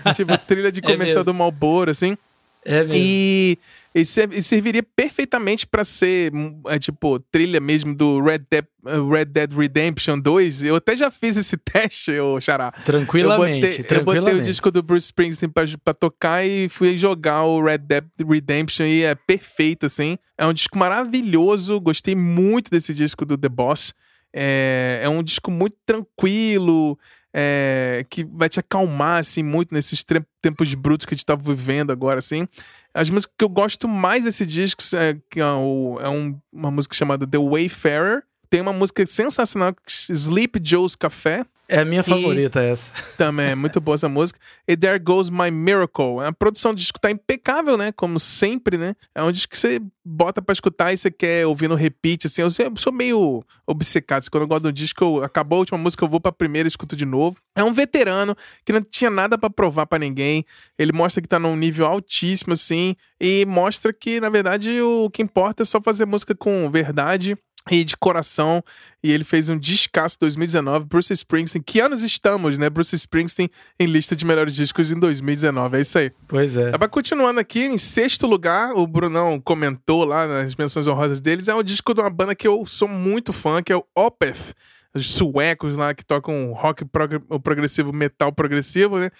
É. 0.06 0.12
tipo, 0.14 0.36
trilha 0.38 0.70
de 0.72 0.80
é 0.80 0.82
comercial 0.82 1.22
é 1.22 1.24
do 1.24 1.34
Malboro, 1.34 1.90
assim. 1.90 2.16
É 2.64 2.78
mesmo. 2.78 2.94
E 2.94 3.58
e, 3.98 4.04
serviria 4.04 4.82
perfeitamente 4.82 5.66
para 5.66 5.82
ser, 5.82 6.30
hum, 6.34 6.60
é, 6.66 6.78
tipo, 6.78 7.18
trilha 7.18 7.58
mesmo 7.60 7.94
do 7.94 8.20
Red 8.20 8.40
Dead, 8.50 8.66
uh, 8.84 9.08
Red 9.08 9.24
Dead 9.24 9.50
Redemption 9.54 10.20
2. 10.20 10.64
Eu 10.64 10.76
até 10.76 10.94
já 10.94 11.10
fiz 11.10 11.34
esse 11.38 11.56
teste, 11.64 12.20
ô 12.20 12.38
Xará. 12.38 12.72
Tranquilamente, 12.84 13.64
eu 13.64 13.70
botei, 13.70 13.84
tranquilamente. 13.84 14.16
Eu 14.18 14.22
botei 14.22 14.40
o 14.42 14.44
disco 14.44 14.70
do 14.70 14.82
Bruce 14.82 15.06
Springsteen 15.06 15.48
pra, 15.48 15.64
pra 15.82 15.94
tocar 15.94 16.44
e 16.44 16.68
fui 16.68 16.98
jogar 16.98 17.44
o 17.44 17.64
Red 17.64 17.78
Dead 17.78 18.04
Redemption 18.28 18.84
e 18.84 19.02
é 19.02 19.14
perfeito, 19.14 19.86
assim. 19.86 20.18
É 20.36 20.44
um 20.44 20.52
disco 20.52 20.78
maravilhoso, 20.78 21.80
gostei 21.80 22.14
muito 22.14 22.70
desse 22.70 22.92
disco 22.92 23.24
do 23.24 23.38
The 23.38 23.48
Boss. 23.48 23.94
É, 24.38 25.00
é 25.02 25.08
um 25.08 25.22
disco 25.22 25.50
muito 25.50 25.76
tranquilo, 25.86 26.98
é, 27.32 28.04
que 28.10 28.22
vai 28.22 28.50
te 28.50 28.60
acalmar, 28.60 29.20
assim, 29.20 29.42
muito 29.42 29.72
nesses 29.72 30.04
tempos 30.42 30.74
brutos 30.74 31.06
que 31.06 31.14
a 31.14 31.16
gente 31.16 31.24
tá 31.24 31.34
vivendo 31.34 31.90
agora, 31.90 32.18
assim. 32.18 32.46
As 32.92 33.08
músicas 33.08 33.34
que 33.38 33.44
eu 33.44 33.48
gosto 33.48 33.88
mais 33.88 34.24
desse 34.24 34.44
disco 34.44 34.82
é, 34.94 35.10
é, 35.10 35.40
é 35.40 36.08
um, 36.08 36.38
uma 36.52 36.70
música 36.70 36.94
chamada 36.94 37.26
The 37.26 37.38
Wayfarer. 37.38 38.22
Tem 38.48 38.60
uma 38.60 38.72
música 38.72 39.04
sensacional, 39.06 39.74
Sleep 39.86 40.60
Joe's 40.62 40.96
Café, 40.96 41.44
é 41.68 41.80
a 41.80 41.84
minha 41.84 42.02
favorita 42.02 42.62
e... 42.62 42.68
essa. 42.68 42.92
Também, 43.16 43.50
é 43.50 43.54
muito 43.54 43.80
boa 43.80 43.96
essa 43.96 44.08
música. 44.08 44.38
E 44.68 44.76
There 44.76 44.98
Goes 45.00 45.28
My 45.28 45.50
Miracle. 45.50 46.20
A 46.24 46.32
produção 46.32 46.72
do 46.72 46.78
disco 46.78 47.00
tá 47.00 47.10
impecável, 47.10 47.76
né? 47.76 47.90
Como 47.90 48.20
sempre, 48.20 48.78
né? 48.78 48.94
É 49.14 49.22
um 49.22 49.32
disco 49.32 49.50
que 49.50 49.58
você 49.58 49.80
bota 50.04 50.40
pra 50.40 50.52
escutar 50.52 50.92
e 50.92 50.96
você 50.96 51.10
quer 51.10 51.44
ouvir 51.44 51.68
no 51.68 51.74
repeat, 51.74 52.28
assim. 52.28 52.42
Eu 52.42 52.50
sou 52.50 52.92
meio 52.92 53.44
obcecado. 53.66 54.20
Assim, 54.20 54.30
quando 54.30 54.42
eu 54.42 54.48
gosto 54.48 54.62
do 54.62 54.72
disco, 54.72 55.02
eu... 55.02 55.24
acabou 55.24 55.56
a 55.56 55.60
última 55.60 55.78
música, 55.78 56.04
eu 56.04 56.08
vou 56.08 56.20
pra 56.20 56.30
primeira 56.30 56.68
e 56.68 56.70
escuto 56.70 56.94
de 56.94 57.04
novo. 57.04 57.38
É 57.56 57.64
um 57.64 57.72
veterano 57.72 58.36
que 58.64 58.72
não 58.72 58.80
tinha 58.80 59.10
nada 59.10 59.36
para 59.36 59.50
provar 59.50 59.86
para 59.86 59.98
ninguém. 59.98 60.44
Ele 60.78 60.92
mostra 60.92 61.20
que 61.20 61.28
tá 61.28 61.38
num 61.38 61.56
nível 61.56 61.86
altíssimo, 61.86 62.52
assim. 62.52 62.94
E 63.20 63.44
mostra 63.44 63.92
que, 63.92 64.20
na 64.20 64.28
verdade, 64.28 64.80
o 64.80 65.10
que 65.10 65.20
importa 65.20 65.64
é 65.64 65.66
só 65.66 65.80
fazer 65.80 66.06
música 66.06 66.32
com 66.32 66.70
verdade 66.70 67.36
e 67.70 67.84
de 67.84 67.96
coração. 67.96 68.62
E 69.02 69.12
ele 69.12 69.24
fez 69.24 69.48
um 69.48 69.58
descasso 69.58 70.18
2019, 70.20 70.86
Bruce 70.86 71.12
Springsteen. 71.12 71.62
Que 71.62 71.80
anos 71.80 72.02
estamos, 72.02 72.58
né? 72.58 72.68
Bruce 72.68 72.94
Springsteen 72.94 73.50
em 73.78 73.86
lista 73.86 74.16
de 74.16 74.24
melhores 74.24 74.54
discos 74.54 74.90
em 74.90 74.98
2019. 74.98 75.76
É 75.76 75.80
isso 75.80 75.98
aí. 75.98 76.12
Pois 76.26 76.56
é. 76.56 76.72
Mas 76.78 76.88
continuando 76.88 77.40
aqui, 77.40 77.64
em 77.64 77.78
sexto 77.78 78.26
lugar, 78.26 78.72
o 78.72 78.86
Brunão 78.86 79.40
comentou 79.40 80.04
lá 80.04 80.26
nas 80.26 80.54
menções 80.54 80.86
honrosas 80.86 81.20
deles, 81.20 81.48
é 81.48 81.54
um 81.54 81.62
disco 81.62 81.94
de 81.94 82.00
uma 82.00 82.10
banda 82.10 82.34
que 82.34 82.46
eu 82.46 82.64
sou 82.66 82.88
muito 82.88 83.32
fã, 83.32 83.62
que 83.62 83.72
é 83.72 83.76
o 83.76 83.84
Opeth. 83.94 84.54
Os 84.94 85.08
suecos 85.10 85.76
lá 85.76 85.92
que 85.92 86.04
tocam 86.04 86.52
rock 86.52 86.84
prog 86.86 87.18
progressivo, 87.42 87.92
metal 87.92 88.32
progressivo, 88.32 88.98
né? 88.98 89.10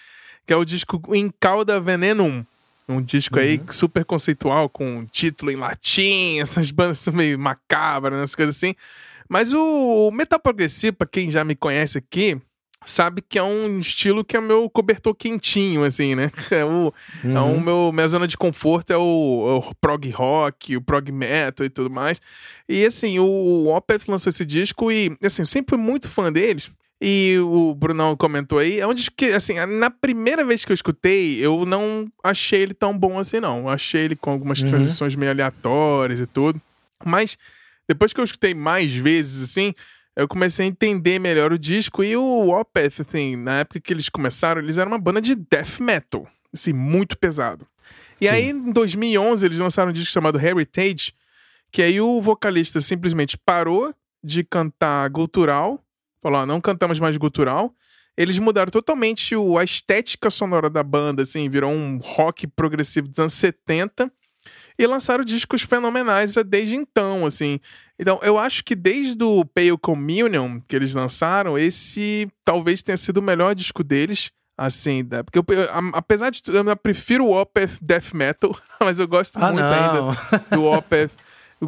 Que 0.45 0.51
é 0.51 0.55
o 0.55 0.65
disco 0.65 0.99
Incauda 1.13 1.79
Venenum. 1.79 2.43
Um 2.87 3.01
disco 3.01 3.37
uhum. 3.37 3.43
aí 3.43 3.61
super 3.71 4.05
conceitual, 4.05 4.69
com 4.69 5.05
título 5.05 5.51
em 5.51 5.55
latim, 5.55 6.39
essas 6.41 6.71
bandas 6.71 7.05
meio 7.07 7.37
macabras, 7.37 8.19
essas 8.19 8.35
coisas 8.35 8.55
assim. 8.55 8.73
Mas 9.27 9.51
o 9.53 10.09
metal 10.11 10.39
progressivo, 10.39 10.97
pra 10.97 11.07
quem 11.07 11.29
já 11.29 11.43
me 11.43 11.55
conhece 11.55 11.97
aqui, 11.97 12.39
sabe 12.85 13.21
que 13.21 13.37
é 13.37 13.43
um 13.43 13.79
estilo 13.79 14.23
que 14.23 14.37
é 14.37 14.41
meu 14.41 14.69
cobertor 14.69 15.13
quentinho, 15.13 15.83
assim, 15.83 16.15
né? 16.15 16.31
É 16.49 16.63
o, 16.63 16.93
uhum. 17.23 17.37
é 17.37 17.41
o 17.41 17.59
meu, 17.59 17.91
minha 17.91 18.07
zona 18.07 18.27
de 18.27 18.37
conforto 18.37 18.91
é 18.91 18.97
o, 18.97 19.61
é 19.61 19.67
o, 19.69 19.75
prog 19.81 20.09
rock, 20.11 20.77
o 20.77 20.81
prog 20.81 21.11
metal 21.11 21.65
e 21.65 21.69
tudo 21.69 21.89
mais. 21.89 22.21
E 22.69 22.85
assim, 22.85 23.19
o 23.19 23.67
Opeth 23.67 24.07
lançou 24.07 24.29
esse 24.29 24.45
disco 24.45 24.91
e, 24.91 25.15
assim, 25.21 25.41
eu 25.41 25.45
sempre 25.45 25.75
fui 25.75 25.83
muito 25.83 26.07
fã 26.07 26.31
deles. 26.31 26.71
E 26.99 27.37
o 27.39 27.75
Brunão 27.75 28.17
comentou 28.17 28.57
aí, 28.57 28.79
é 28.79 28.87
um 28.87 28.93
disco 28.93 29.13
que, 29.15 29.25
assim, 29.25 29.53
na 29.65 29.91
primeira 29.91 30.43
vez 30.43 30.65
que 30.65 30.71
eu 30.71 30.73
escutei, 30.73 31.37
eu 31.37 31.63
não 31.63 32.11
achei 32.23 32.61
ele 32.61 32.73
tão 32.73 32.97
bom 32.97 33.19
assim, 33.19 33.39
não. 33.39 33.59
Eu 33.59 33.69
achei 33.69 34.01
ele 34.01 34.15
com 34.15 34.31
algumas 34.31 34.61
uhum. 34.61 34.69
transições 34.69 35.15
meio 35.15 35.31
aleatórias 35.31 36.19
e 36.19 36.25
tudo. 36.25 36.59
Mas 37.05 37.37
depois 37.87 38.13
que 38.13 38.19
eu 38.19 38.25
escutei 38.25 38.55
mais 38.55 38.93
vezes, 38.93 39.43
assim, 39.43 39.75
eu 40.15 40.27
comecei 40.27 40.65
a 40.65 40.69
entender 40.69 41.19
melhor 41.19 41.53
o 41.53 41.59
disco. 41.59 42.03
E 42.03 42.17
o 42.17 42.49
Opeth, 42.49 43.01
assim, 43.07 43.35
na 43.35 43.59
época 43.59 43.79
que 43.79 43.93
eles 43.93 44.09
começaram, 44.09 44.59
eles 44.59 44.79
eram 44.79 44.91
uma 44.91 44.99
banda 44.99 45.21
de 45.21 45.35
death 45.35 45.79
metal, 45.79 46.27
assim, 46.51 46.73
muito 46.73 47.15
pesado. 47.15 47.67
E 48.19 48.25
Sim. 48.25 48.31
aí, 48.31 48.49
em 48.49 48.71
2011, 48.71 49.45
eles 49.45 49.59
lançaram 49.59 49.91
um 49.91 49.93
disco 49.93 50.11
chamado 50.11 50.39
Heritage, 50.39 51.13
que 51.71 51.83
aí 51.83 52.01
o 52.01 52.19
vocalista 52.19 52.81
simplesmente 52.81 53.37
parou 53.37 53.93
de 54.23 54.43
cantar 54.43 55.07
gutural 55.11 55.79
Falou, 56.21 56.45
não 56.45 56.59
cantamos 56.59 56.99
mais 56.99 57.17
gutural. 57.17 57.73
Eles 58.15 58.39
mudaram 58.39 58.71
totalmente 58.71 59.35
o, 59.35 59.57
a 59.57 59.63
estética 59.63 60.29
sonora 60.29 60.69
da 60.69 60.81
banda, 60.81 61.21
assim, 61.21 61.47
virou 61.49 61.71
um 61.71 61.97
rock 61.97 62.47
progressivo 62.47 63.07
dos 63.07 63.19
anos 63.19 63.33
70 63.33 64.11
e 64.79 64.85
lançaram 64.85 65.23
discos 65.23 65.63
fenomenais 65.63 66.35
desde 66.45 66.75
então, 66.75 67.25
assim. 67.25 67.59
Então, 67.99 68.19
eu 68.21 68.37
acho 68.37 68.63
que 68.63 68.75
desde 68.75 69.23
o 69.23 69.43
Pale 69.43 69.77
Communion 69.77 70.59
que 70.67 70.75
eles 70.75 70.93
lançaram, 70.93 71.57
esse 71.57 72.27
talvez 72.45 72.81
tenha 72.81 72.97
sido 72.97 73.17
o 73.17 73.23
melhor 73.23 73.55
disco 73.55 73.83
deles, 73.83 74.31
assim, 74.57 75.03
né? 75.03 75.23
porque 75.23 75.39
eu, 75.39 75.45
apesar 75.93 76.29
de 76.29 76.41
tudo, 76.41 76.57
eu 76.57 76.77
prefiro 76.77 77.25
o 77.25 77.39
Opeth 77.39 77.77
Death 77.81 78.13
Metal, 78.13 78.55
mas 78.79 78.99
eu 78.99 79.07
gosto 79.07 79.37
ah, 79.37 79.51
muito 79.51 79.65
não. 79.65 80.09
ainda 80.09 80.45
do 80.55 80.65
Opeth 80.65 81.11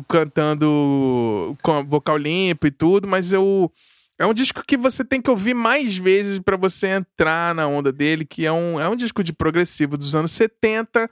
cantando 0.08 1.58
com 1.64 1.84
vocal 1.86 2.18
limpo 2.18 2.68
e 2.68 2.72
tudo, 2.72 3.08
mas 3.08 3.34
eu 3.34 3.72
é 4.20 4.26
um 4.26 4.34
disco 4.34 4.62
que 4.68 4.76
você 4.76 5.06
tem 5.06 5.22
que 5.22 5.30
ouvir 5.30 5.54
mais 5.54 5.96
vezes 5.98 6.40
para 6.40 6.58
você 6.58 6.88
entrar 6.88 7.56
na 7.56 7.66
onda 7.68 7.90
dele, 7.90 8.26
que 8.26 8.46
é 8.46 8.52
um, 8.52 8.78
é 8.78 8.88
um 8.90 8.96
disco 8.96 9.24
de 9.24 9.32
progressivo 9.32 9.98
dos 9.98 10.14
anos 10.14 10.32
70, 10.32 11.10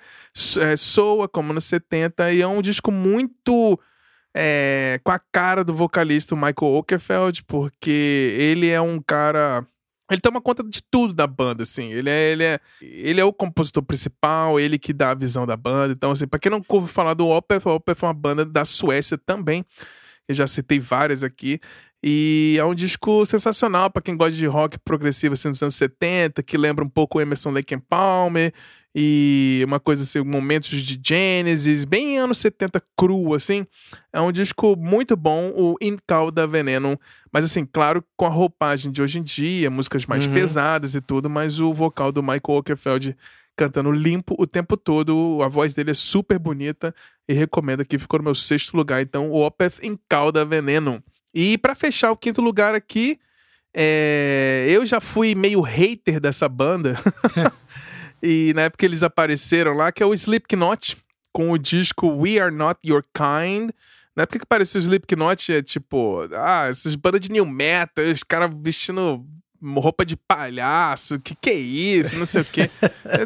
é, 0.59 0.75
soa 0.75 1.29
como 1.29 1.53
nos 1.53 1.63
70, 1.63 2.33
e 2.33 2.41
é 2.41 2.47
um 2.47 2.61
disco 2.61 2.91
muito 2.91 3.79
é, 4.35 4.99
com 5.05 5.11
a 5.11 5.19
cara 5.19 5.63
do 5.63 5.73
vocalista 5.73 6.35
Michael 6.35 6.73
Okerfeld, 6.73 7.45
porque 7.45 8.35
ele 8.37 8.67
é 8.67 8.81
um 8.81 9.01
cara. 9.01 9.65
Ele 10.11 10.21
toma 10.21 10.41
conta 10.41 10.61
de 10.63 10.81
tudo 10.83 11.13
da 11.13 11.27
banda, 11.27 11.63
assim. 11.63 11.91
Ele 11.91 12.09
é, 12.09 12.31
ele 12.31 12.43
é, 12.43 12.59
ele 12.81 13.21
é 13.21 13.25
o 13.25 13.33
compositor 13.33 13.83
principal, 13.83 14.59
ele 14.59 14.77
que 14.77 14.93
dá 14.93 15.11
a 15.11 15.15
visão 15.15 15.45
da 15.45 15.55
banda. 15.55 15.93
Então, 15.93 16.11
assim, 16.11 16.27
pra 16.27 16.39
quem 16.39 16.51
não 16.51 16.63
ouve 16.67 16.91
falar 16.91 17.13
do 17.13 17.27
Opeth, 17.27 17.61
o 17.65 17.75
Opeth 17.75 18.03
é 18.03 18.05
uma 18.05 18.13
banda 18.13 18.45
da 18.45 18.63
Suécia 18.63 19.17
também. 19.17 19.65
Eu 20.27 20.35
já 20.35 20.45
citei 20.45 20.79
várias 20.79 21.23
aqui. 21.23 21.59
E 22.03 22.57
é 22.59 22.63
um 22.63 22.75
disco 22.75 23.25
sensacional 23.25 23.89
para 23.89 24.01
quem 24.01 24.15
gosta 24.15 24.35
de 24.35 24.45
rock 24.45 24.77
progressivo 24.79 25.33
assim, 25.33 25.49
dos 25.49 25.61
anos 25.61 25.75
70, 25.75 26.43
que 26.43 26.57
lembra 26.57 26.85
um 26.85 26.89
pouco 26.89 27.19
Emerson 27.19 27.51
Lake 27.51 27.73
and 27.73 27.81
Palmer 27.81 28.53
e 28.99 29.61
uma 29.65 29.79
coisa 29.79 30.03
assim, 30.03 30.23
momentos 30.23 30.69
de 30.81 30.99
Genesis, 31.03 31.85
bem 31.85 32.17
anos 32.17 32.39
70 32.39 32.81
cru, 32.97 33.33
assim. 33.33 33.65
É 34.11 34.19
um 34.19 34.31
disco 34.31 34.75
muito 34.75 35.15
bom, 35.15 35.51
o 35.55 35.75
In 35.81 35.97
Calda 36.07 36.47
Veneno, 36.47 36.99
mas 37.31 37.45
assim, 37.45 37.63
claro, 37.63 38.03
com 38.15 38.25
a 38.25 38.29
roupagem 38.29 38.91
de 38.91 39.01
hoje 39.01 39.19
em 39.19 39.23
dia, 39.23 39.69
músicas 39.69 40.05
mais 40.05 40.25
uhum. 40.25 40.33
pesadas 40.33 40.95
e 40.95 41.01
tudo, 41.01 41.29
mas 41.29 41.59
o 41.59 41.73
vocal 41.73 42.11
do 42.11 42.23
Michael 42.23 42.41
Okerfeld 42.47 43.15
cantando 43.55 43.91
limpo 43.91 44.35
o 44.37 44.45
tempo 44.45 44.77
todo, 44.77 45.39
a 45.43 45.47
voz 45.47 45.73
dele 45.73 45.91
é 45.91 45.95
super 45.95 46.37
bonita 46.37 46.93
e 47.27 47.33
recomendo 47.33 47.81
aqui, 47.81 47.97
ficou 47.97 48.19
no 48.19 48.25
meu 48.25 48.35
sexto 48.35 48.77
lugar, 48.77 49.01
então 49.01 49.31
o 49.31 49.45
Opeth 49.45 49.79
In 49.83 49.97
Calda 50.07 50.45
Veneno. 50.45 51.03
E 51.33 51.57
para 51.57 51.75
fechar 51.75 52.11
o 52.11 52.17
quinto 52.17 52.41
lugar 52.41 52.73
aqui, 52.75 53.19
é... 53.73 54.65
eu 54.69 54.85
já 54.85 54.99
fui 54.99 55.35
meio 55.35 55.61
hater 55.61 56.19
dessa 56.19 56.47
banda. 56.49 56.95
e 58.21 58.53
na 58.55 58.63
época 58.63 58.85
eles 58.85 59.03
apareceram 59.03 59.73
lá, 59.73 59.91
que 59.91 60.01
é 60.01 60.05
o 60.05 60.13
Slipknot, 60.13 60.97
com 61.31 61.51
o 61.51 61.57
disco 61.57 62.07
We 62.07 62.39
Are 62.39 62.53
Not 62.53 62.79
Your 62.85 63.03
Kind. 63.13 63.71
Na 64.15 64.23
época 64.23 64.39
que 64.39 64.43
apareceu 64.43 64.79
o 64.79 64.83
Slipknot, 64.83 65.53
é 65.53 65.61
tipo, 65.61 66.27
ah, 66.33 66.67
essas 66.67 66.95
bandas 66.95 67.21
de 67.21 67.31
new 67.31 67.45
metal, 67.45 68.05
os 68.05 68.23
caras 68.23 68.49
vestindo 68.59 69.23
roupa 69.61 70.05
de 70.05 70.15
palhaço, 70.15 71.19
que 71.19 71.35
que 71.35 71.49
é 71.49 71.55
isso, 71.55 72.17
não 72.17 72.25
sei 72.25 72.41
o 72.41 72.45
quê. 72.45 72.69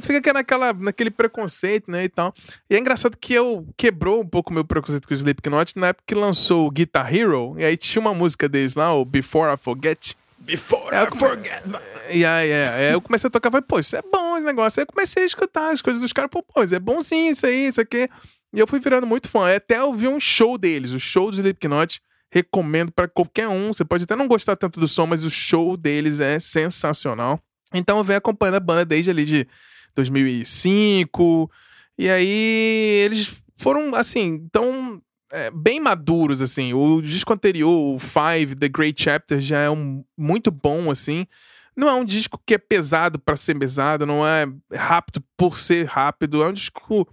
Fica 0.01 0.33
naquela, 0.33 0.73
naquele 0.73 1.11
preconceito, 1.11 1.89
né, 1.89 2.03
e 2.03 2.09
tal. 2.09 2.33
E 2.69 2.75
é 2.75 2.79
engraçado 2.79 3.17
que 3.17 3.33
eu 3.33 3.67
quebrou 3.75 4.21
um 4.21 4.27
pouco 4.27 4.53
meu 4.53 4.65
preconceito 4.65 5.07
com 5.07 5.13
o 5.13 5.17
Slipknot 5.17 5.77
na 5.77 5.87
época 5.87 6.03
que 6.07 6.15
lançou 6.15 6.67
o 6.67 6.71
Guitar 6.71 7.13
Hero, 7.13 7.55
e 7.57 7.65
aí 7.65 7.77
tinha 7.77 8.01
uma 8.01 8.13
música 8.13 8.47
deles 8.47 8.75
lá, 8.75 8.93
o 8.93 9.05
Before 9.05 9.53
I 9.53 9.57
Forget. 9.57 10.15
Before 10.39 10.95
I 10.95 11.17
Forget. 11.17 11.63
E 12.09 12.25
aí, 12.25 12.49
é, 12.49 12.69
aí 12.69 12.93
eu 12.93 13.01
comecei 13.01 13.27
a 13.27 13.31
tocar, 13.31 13.51
falei, 13.51 13.65
pô, 13.67 13.79
isso 13.79 13.95
é 13.95 14.01
bom 14.01 14.37
esse 14.37 14.45
negócio. 14.45 14.79
Aí 14.79 14.83
eu 14.83 14.87
comecei 14.87 15.23
a 15.23 15.25
escutar 15.25 15.71
as 15.71 15.81
coisas 15.81 16.01
dos 16.01 16.11
caras, 16.11 16.31
pô, 16.31 16.41
pô, 16.41 16.63
isso 16.63 16.73
é 16.73 16.79
bonzinho 16.79 17.31
isso 17.31 17.45
aí, 17.45 17.67
isso 17.67 17.79
aqui. 17.79 18.09
E 18.53 18.59
eu 18.59 18.67
fui 18.67 18.79
virando 18.79 19.05
muito 19.05 19.29
fã. 19.29 19.55
Até 19.55 19.77
eu 19.77 19.93
vi 19.93 20.07
um 20.07 20.19
show 20.19 20.57
deles, 20.57 20.91
o 20.91 20.99
show 20.99 21.29
do 21.29 21.37
Slipknot 21.37 22.01
recomendo 22.31 22.91
para 22.91 23.07
qualquer 23.07 23.47
um. 23.47 23.73
Você 23.73 23.83
pode 23.83 24.05
até 24.05 24.15
não 24.15 24.27
gostar 24.27 24.55
tanto 24.55 24.79
do 24.79 24.87
som, 24.87 25.05
mas 25.05 25.23
o 25.23 25.29
show 25.29 25.75
deles 25.75 26.19
é 26.19 26.39
sensacional. 26.39 27.39
Então 27.73 27.97
eu 27.97 28.03
venho 28.03 28.17
acompanhando 28.17 28.55
a 28.55 28.59
banda 28.59 28.85
desde 28.85 29.11
ali 29.11 29.25
de 29.25 29.47
2005. 29.93 31.51
E 31.97 32.09
aí 32.09 33.03
eles 33.05 33.31
foram, 33.57 33.93
assim, 33.93 34.47
tão 34.51 35.01
é, 35.31 35.51
bem 35.51 35.79
maduros, 35.79 36.41
assim. 36.41 36.73
O 36.73 37.01
disco 37.01 37.33
anterior, 37.33 37.95
o 37.95 37.99
Five, 37.99 38.55
The 38.55 38.69
Great 38.69 39.01
Chapter, 39.01 39.39
já 39.39 39.59
é 39.59 39.69
um, 39.69 40.03
muito 40.17 40.49
bom, 40.49 40.89
assim. 40.89 41.27
Não 41.75 41.87
é 41.87 41.93
um 41.93 42.05
disco 42.05 42.41
que 42.45 42.55
é 42.55 42.57
pesado 42.57 43.17
para 43.17 43.35
ser 43.35 43.57
pesado, 43.57 44.05
não 44.05 44.25
é 44.25 44.45
rápido 44.73 45.23
por 45.37 45.57
ser 45.57 45.85
rápido. 45.85 46.43
É 46.43 46.47
um 46.47 46.53
disco 46.53 47.07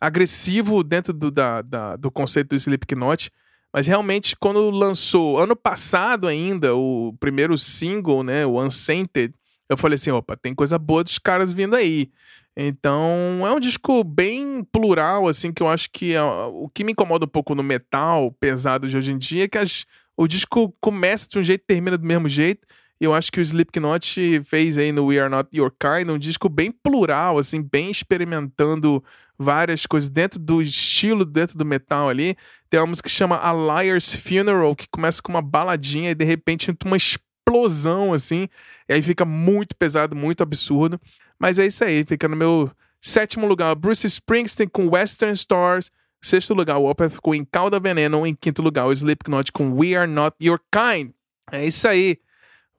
agressivo 0.00 0.82
dentro 0.82 1.12
do, 1.12 1.30
da, 1.30 1.62
da, 1.62 1.96
do 1.96 2.10
conceito 2.10 2.50
do 2.50 2.56
Slipknot. 2.56 3.30
Mas 3.72 3.86
realmente, 3.86 4.34
quando 4.36 4.70
lançou 4.70 5.38
ano 5.38 5.54
passado 5.54 6.26
ainda, 6.26 6.74
o 6.74 7.14
primeiro 7.20 7.56
single, 7.58 8.22
né, 8.22 8.46
o 8.46 8.60
Unsainted, 8.60 9.34
eu 9.68 9.76
falei 9.76 9.96
assim, 9.96 10.10
opa, 10.10 10.36
tem 10.36 10.54
coisa 10.54 10.78
boa 10.78 11.04
dos 11.04 11.18
caras 11.18 11.52
vindo 11.52 11.76
aí. 11.76 12.10
Então, 12.56 13.46
é 13.46 13.52
um 13.52 13.60
disco 13.60 14.02
bem 14.02 14.64
plural, 14.72 15.28
assim, 15.28 15.52
que 15.52 15.62
eu 15.62 15.68
acho 15.68 15.90
que 15.92 16.14
é, 16.14 16.22
o 16.22 16.68
que 16.74 16.82
me 16.82 16.92
incomoda 16.92 17.24
um 17.24 17.28
pouco 17.28 17.54
no 17.54 17.62
metal 17.62 18.32
pesado 18.40 18.88
de 18.88 18.96
hoje 18.96 19.12
em 19.12 19.18
dia 19.18 19.44
é 19.44 19.48
que 19.48 19.58
as, 19.58 19.86
O 20.16 20.26
disco 20.26 20.74
começa 20.80 21.28
de 21.28 21.38
um 21.38 21.44
jeito 21.44 21.62
e 21.62 21.66
termina 21.66 21.96
do 21.96 22.04
mesmo 22.04 22.28
jeito. 22.28 22.66
E 23.00 23.04
eu 23.04 23.14
acho 23.14 23.30
que 23.30 23.38
o 23.38 23.42
Slipknot 23.42 24.42
fez 24.44 24.76
aí 24.76 24.90
no 24.90 25.06
We 25.06 25.20
Are 25.20 25.30
Not 25.30 25.48
Your 25.56 25.70
Kind 25.70 26.10
um 26.10 26.18
disco 26.18 26.48
bem 26.48 26.72
plural, 26.72 27.38
assim, 27.38 27.62
bem 27.62 27.88
experimentando 27.88 29.02
várias 29.38 29.86
coisas 29.86 30.08
dentro 30.08 30.38
do 30.38 30.60
estilo, 30.60 31.24
dentro 31.24 31.56
do 31.56 31.64
metal 31.64 32.08
ali. 32.08 32.36
Tem 32.68 32.80
uma 32.80 32.86
música 32.86 33.08
que 33.08 33.14
chama 33.14 33.38
A 33.40 33.52
Liar's 33.52 34.14
Funeral, 34.14 34.74
que 34.74 34.86
começa 34.90 35.22
com 35.22 35.30
uma 35.30 35.42
baladinha 35.42 36.10
e 36.10 36.14
de 36.14 36.24
repente 36.24 36.70
entra 36.70 36.88
uma 36.88 36.96
explosão, 36.96 38.12
assim. 38.12 38.48
E 38.88 38.94
aí 38.94 39.02
fica 39.02 39.24
muito 39.24 39.76
pesado, 39.76 40.16
muito 40.16 40.42
absurdo. 40.42 41.00
Mas 41.38 41.58
é 41.58 41.66
isso 41.66 41.84
aí, 41.84 42.04
fica 42.04 42.26
no 42.26 42.36
meu 42.36 42.70
sétimo 43.00 43.46
lugar, 43.46 43.74
Bruce 43.74 44.06
Springsteen 44.06 44.68
com 44.68 44.88
Western 44.88 45.34
Stars. 45.34 45.90
Sexto 46.20 46.52
lugar, 46.52 46.78
o 46.78 46.90
Opeth 46.90 47.20
com 47.22 47.32
Em 47.32 47.44
Calda 47.44 47.78
Veneno. 47.78 48.26
Em 48.26 48.34
quinto 48.34 48.60
lugar, 48.60 48.86
o 48.86 48.92
Slipknot 48.92 49.52
com 49.52 49.72
We 49.72 49.94
Are 49.94 50.10
Not 50.10 50.36
Your 50.42 50.60
Kind. 50.70 51.12
É 51.52 51.64
isso 51.64 51.86
aí. 51.86 52.18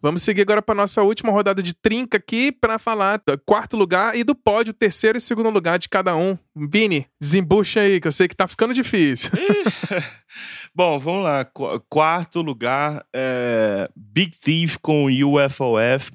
Vamos 0.02 0.22
seguir 0.22 0.44
agora 0.44 0.62
para 0.62 0.76
nossa 0.76 1.02
última 1.04 1.30
rodada 1.30 1.62
de 1.62 1.74
trinca 1.74 2.18
aqui 2.18 2.54
para 2.54 2.80
falar 2.80 3.22
do 3.26 3.38
quarto 3.40 3.76
lugar 3.76 4.16
e 4.16 4.24
do 4.24 4.34
pódio, 4.34 4.74
terceiro 4.74 5.18
e 5.18 5.22
segundo 5.22 5.50
lugar 5.50 5.78
de 5.78 5.90
cada 5.90 6.16
um. 6.16 6.38
Vini, 6.56 7.06
desembucha 7.20 7.82
aí, 7.82 8.00
que 8.00 8.08
eu 8.08 8.12
sei 8.12 8.28
que 8.28 8.36
tá 8.36 8.48
ficando 8.48 8.74
difícil. 8.74 9.30
Bom, 10.74 10.98
vamos 11.00 11.24
lá. 11.24 11.46
Quarto 11.90 12.42
lugar, 12.42 13.06
é 13.14 13.90
Big 13.96 14.38
Thief 14.38 14.78
com 14.82 15.08
UFOF. 15.08 16.12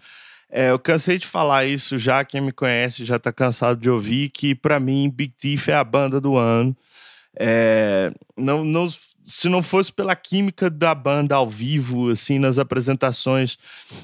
É, 0.50 0.70
eu 0.70 0.78
cansei 0.78 1.18
de 1.18 1.26
falar 1.26 1.64
isso 1.64 1.98
já, 1.98 2.24
quem 2.24 2.40
me 2.40 2.52
conhece 2.52 3.04
já 3.04 3.18
tá 3.18 3.32
cansado 3.32 3.80
de 3.80 3.90
ouvir, 3.90 4.30
que 4.30 4.54
para 4.54 4.78
mim 4.78 5.10
Big 5.10 5.34
Thief 5.36 5.68
é 5.68 5.74
a 5.74 5.84
banda 5.84 6.20
do 6.20 6.36
ano. 6.36 6.76
É, 7.36 8.12
não, 8.36 8.64
não, 8.64 8.86
se 9.24 9.48
não 9.48 9.62
fosse 9.62 9.90
pela 9.90 10.14
química 10.14 10.68
da 10.68 10.94
banda 10.94 11.34
ao 11.34 11.48
vivo, 11.48 12.10
assim, 12.10 12.38
nas 12.38 12.58
apresentações 12.58 13.56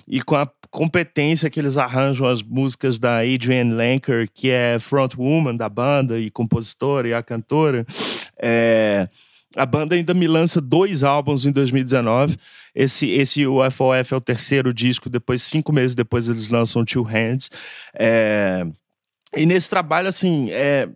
e 0.09 0.23
com 0.23 0.35
a 0.35 0.51
competência 0.71 1.51
que 1.51 1.61
eles 1.61 1.77
arranjam 1.77 2.27
as 2.27 2.43
músicas 2.43 2.99
da 2.99 3.19
Adrienne 3.19 3.75
Lenker, 3.75 4.29
que 4.33 4.51
é 4.51 4.79
frontwoman 4.79 5.55
da 5.55 5.69
banda 5.69 6.19
e 6.19 6.31
compositora 6.31 7.09
e 7.09 7.15
a 7.15 7.23
cantora, 7.23 7.85
é, 8.39 9.09
a 9.57 9.67
banda 9.67 9.95
ainda 9.95 10.15
me 10.15 10.27
lança 10.27 10.61
dois 10.61 11.03
álbuns 11.03 11.45
em 11.45 11.51
2019. 11.51 12.37
Esse, 12.75 13.11
esse 13.11 13.47
UFOF 13.47 14.15
é 14.15 14.17
o 14.17 14.21
terceiro 14.21 14.73
disco, 14.73 15.11
depois, 15.11 15.43
cinco 15.43 15.73
meses 15.73 15.95
depois, 15.95 16.29
eles 16.29 16.49
lançam 16.49 16.85
Two 16.85 17.03
Hands. 17.03 17.51
É, 17.95 18.65
e 19.37 19.45
nesse 19.45 19.69
trabalho, 19.69 20.09
assim, 20.09 20.51
é, 20.51 20.89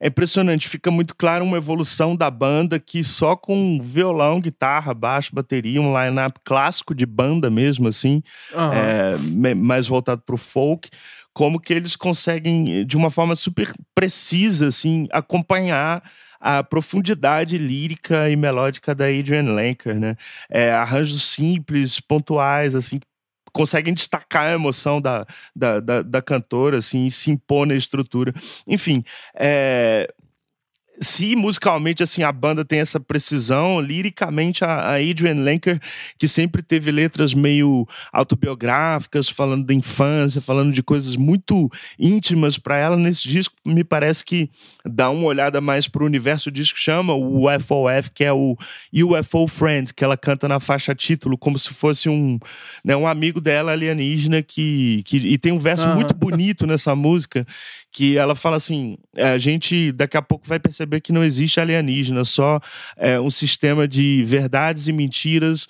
é 0.00 0.08
impressionante, 0.08 0.68
fica 0.68 0.90
muito 0.90 1.14
claro 1.16 1.44
uma 1.44 1.56
evolução 1.56 2.14
da 2.14 2.30
banda 2.30 2.78
que 2.78 3.02
só 3.02 3.34
com 3.34 3.78
violão, 3.80 4.40
guitarra, 4.40 4.92
baixo, 4.92 5.34
bateria, 5.34 5.80
um 5.80 5.98
line-up 5.98 6.38
clássico 6.44 6.94
de 6.94 7.06
banda 7.06 7.48
mesmo, 7.48 7.88
assim, 7.88 8.22
uhum. 8.54 8.72
é, 9.48 9.54
mais 9.54 9.86
voltado 9.86 10.22
para 10.24 10.34
o 10.34 10.38
folk, 10.38 10.90
como 11.32 11.60
que 11.60 11.72
eles 11.72 11.96
conseguem, 11.96 12.84
de 12.84 12.96
uma 12.96 13.10
forma 13.10 13.34
super 13.34 13.72
precisa, 13.94 14.68
assim, 14.68 15.08
acompanhar 15.10 16.02
a 16.38 16.62
profundidade 16.62 17.56
lírica 17.56 18.28
e 18.30 18.36
melódica 18.36 18.94
da 18.94 19.06
Adrian 19.06 19.54
Lenker, 19.54 19.98
né? 19.98 20.16
É, 20.50 20.70
arranjos 20.72 21.22
simples, 21.22 22.00
pontuais, 22.00 22.74
assim, 22.74 23.00
conseguem 23.56 23.94
destacar 23.94 24.48
a 24.48 24.52
emoção 24.52 25.00
da, 25.00 25.26
da, 25.54 25.80
da, 25.80 26.02
da 26.02 26.20
cantora, 26.20 26.76
assim, 26.76 27.08
se 27.08 27.30
impor 27.30 27.66
na 27.66 27.74
estrutura. 27.74 28.34
Enfim, 28.66 29.02
é, 29.34 30.12
se 31.00 31.36
musicalmente 31.36 32.02
assim 32.02 32.22
a 32.22 32.32
banda 32.32 32.64
tem 32.64 32.80
essa 32.80 32.98
precisão, 32.98 33.80
liricamente 33.80 34.64
a, 34.64 34.94
Adrian 34.94 35.42
Lenker, 35.42 35.80
que 36.18 36.26
sempre 36.26 36.62
teve 36.62 36.90
letras 36.90 37.34
meio 37.34 37.86
autobiográficas, 38.12 39.28
falando 39.28 39.64
da 39.64 39.74
infância, 39.74 40.40
falando 40.40 40.72
de 40.72 40.82
coisas 40.82 41.16
muito 41.16 41.70
íntimas 41.98 42.58
para 42.58 42.78
ela 42.78 42.96
nesse 42.96 43.28
disco, 43.28 43.54
me 43.64 43.84
parece 43.84 44.24
que 44.24 44.50
dá 44.84 45.10
uma 45.10 45.26
olhada 45.26 45.60
mais 45.60 45.88
pro 45.88 46.06
universo. 46.06 46.48
O 46.48 46.52
disco 46.52 46.78
chama 46.78 47.12
o 47.12 47.48
UFOF, 47.48 48.10
que 48.14 48.24
é 48.24 48.32
o 48.32 48.56
UFO 48.92 49.46
Friend, 49.48 49.92
que 49.92 50.04
ela 50.04 50.16
canta 50.16 50.48
na 50.48 50.60
faixa 50.60 50.94
título 50.94 51.36
como 51.36 51.58
se 51.58 51.70
fosse 51.70 52.08
um, 52.08 52.38
né, 52.84 52.96
um 52.96 53.06
amigo 53.06 53.40
dela 53.40 53.72
alienígena 53.72 54.42
que, 54.42 55.02
que 55.04 55.16
e 55.18 55.38
tem 55.38 55.52
um 55.52 55.58
verso 55.58 55.88
muito 55.88 56.14
bonito 56.14 56.66
nessa 56.66 56.94
música 56.94 57.46
que 57.96 58.18
ela 58.18 58.34
fala 58.34 58.56
assim: 58.56 58.98
é, 59.16 59.30
a 59.30 59.38
gente 59.38 59.90
daqui 59.92 60.18
a 60.18 60.22
pouco 60.22 60.46
vai 60.46 60.58
perceber 60.58 60.85
que 61.02 61.12
não 61.12 61.22
existe 61.22 61.60
alienígena, 61.60 62.24
só 62.24 62.60
é, 62.96 63.20
um 63.20 63.30
sistema 63.30 63.86
de 63.86 64.22
verdades 64.24 64.88
e 64.88 64.92
mentiras, 64.92 65.68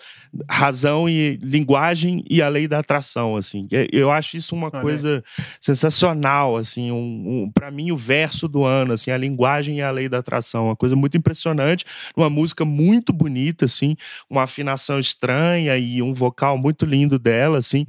razão 0.48 1.09
e 1.09 1.38
linguagem 1.43 2.24
e 2.28 2.43
a 2.43 2.48
lei 2.48 2.68
da 2.68 2.78
atração, 2.78 3.36
assim. 3.36 3.66
É, 3.72 3.86
eu 3.93 4.10
acho 4.10 4.36
isso 4.36 4.55
uma 4.55 4.68
Olha. 4.72 4.80
coisa 4.82 5.24
sensacional, 5.60 6.56
assim, 6.56 6.90
um, 6.90 7.44
um 7.44 7.51
para 7.51 7.70
mim 7.70 7.90
o 7.90 7.97
verso 7.97 8.48
do 8.48 8.64
ano, 8.64 8.93
assim, 8.93 9.10
a 9.10 9.16
linguagem 9.16 9.78
e 9.78 9.82
a 9.82 9.90
lei 9.90 10.09
da 10.09 10.18
atração, 10.18 10.66
uma 10.66 10.76
coisa 10.76 10.97
muito 10.97 11.16
impressionante, 11.16 11.84
uma 12.16 12.28
música 12.28 12.64
muito 12.64 13.12
bonita, 13.12 13.64
assim, 13.64 13.97
uma 14.28 14.43
afinação 14.43 14.98
estranha 14.98 15.76
e 15.78 16.02
um 16.02 16.12
vocal 16.12 16.59
muito 16.59 16.84
lindo 16.84 17.18
dela, 17.18 17.59
assim. 17.59 17.86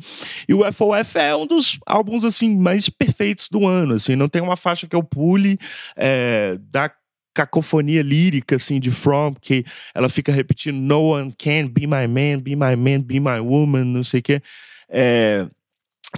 E 0.48 0.54
o 0.54 0.72
FOF 0.72 1.18
é 1.18 1.36
um 1.36 1.46
dos 1.46 1.80
álbuns 1.86 2.24
assim 2.24 2.56
mais 2.56 2.90
perfeitos 2.90 3.50
do 3.50 3.68
ano, 3.68 3.96
assim, 3.96 4.16
não 4.16 4.30
tem 4.30 4.42
uma 4.42 4.56
faixa 4.56 4.88
que 4.88 4.96
eu 4.96 5.04
pule 5.04 5.58
é, 5.96 6.58
da 6.72 6.90
cacofonia 7.38 8.02
lírica 8.02 8.56
assim 8.56 8.80
de 8.80 8.90
From 8.90 9.36
que 9.40 9.64
ela 9.94 10.10
fica 10.10 10.32
repetindo 10.32 10.78
No 10.78 11.12
one 11.12 11.32
can 11.38 11.68
be 11.68 11.86
my 11.86 12.08
man, 12.08 12.40
be 12.40 12.56
my 12.56 12.76
man, 12.76 13.02
be 13.02 13.20
my 13.20 13.40
woman, 13.40 13.84
não 13.84 14.04
sei 14.04 14.22
o 14.22 14.24
que. 14.24 14.42
É, 14.90 15.48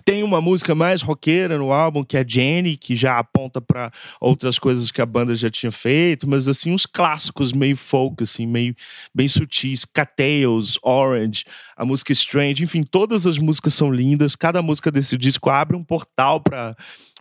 tem 0.05 0.23
uma 0.23 0.39
música 0.39 0.73
mais 0.73 1.01
roqueira 1.01 1.57
no 1.57 1.73
álbum, 1.73 2.03
que 2.03 2.15
é 2.15 2.23
Jenny, 2.25 2.77
que 2.77 2.95
já 2.95 3.17
aponta 3.17 3.59
para 3.59 3.91
outras 4.21 4.57
coisas 4.59 4.91
que 4.91 5.01
a 5.01 5.05
banda 5.05 5.35
já 5.35 5.49
tinha 5.49 5.71
feito, 5.71 6.29
mas 6.29 6.47
assim, 6.47 6.71
uns 6.71 6.85
clássicos 6.85 7.51
meio 7.51 7.75
folk, 7.75 8.23
assim, 8.23 8.45
meio 8.45 8.75
bem 9.13 9.27
sutis. 9.27 9.83
Cattails, 9.85 10.77
Orange, 10.83 11.43
a 11.75 11.83
música 11.83 12.13
Strange, 12.13 12.63
enfim, 12.63 12.83
todas 12.83 13.25
as 13.25 13.37
músicas 13.37 13.73
são 13.73 13.91
lindas. 13.91 14.35
Cada 14.35 14.61
música 14.61 14.91
desse 14.91 15.17
disco 15.17 15.49
abre 15.49 15.75
um 15.75 15.83
portal 15.83 16.39
para 16.39 16.75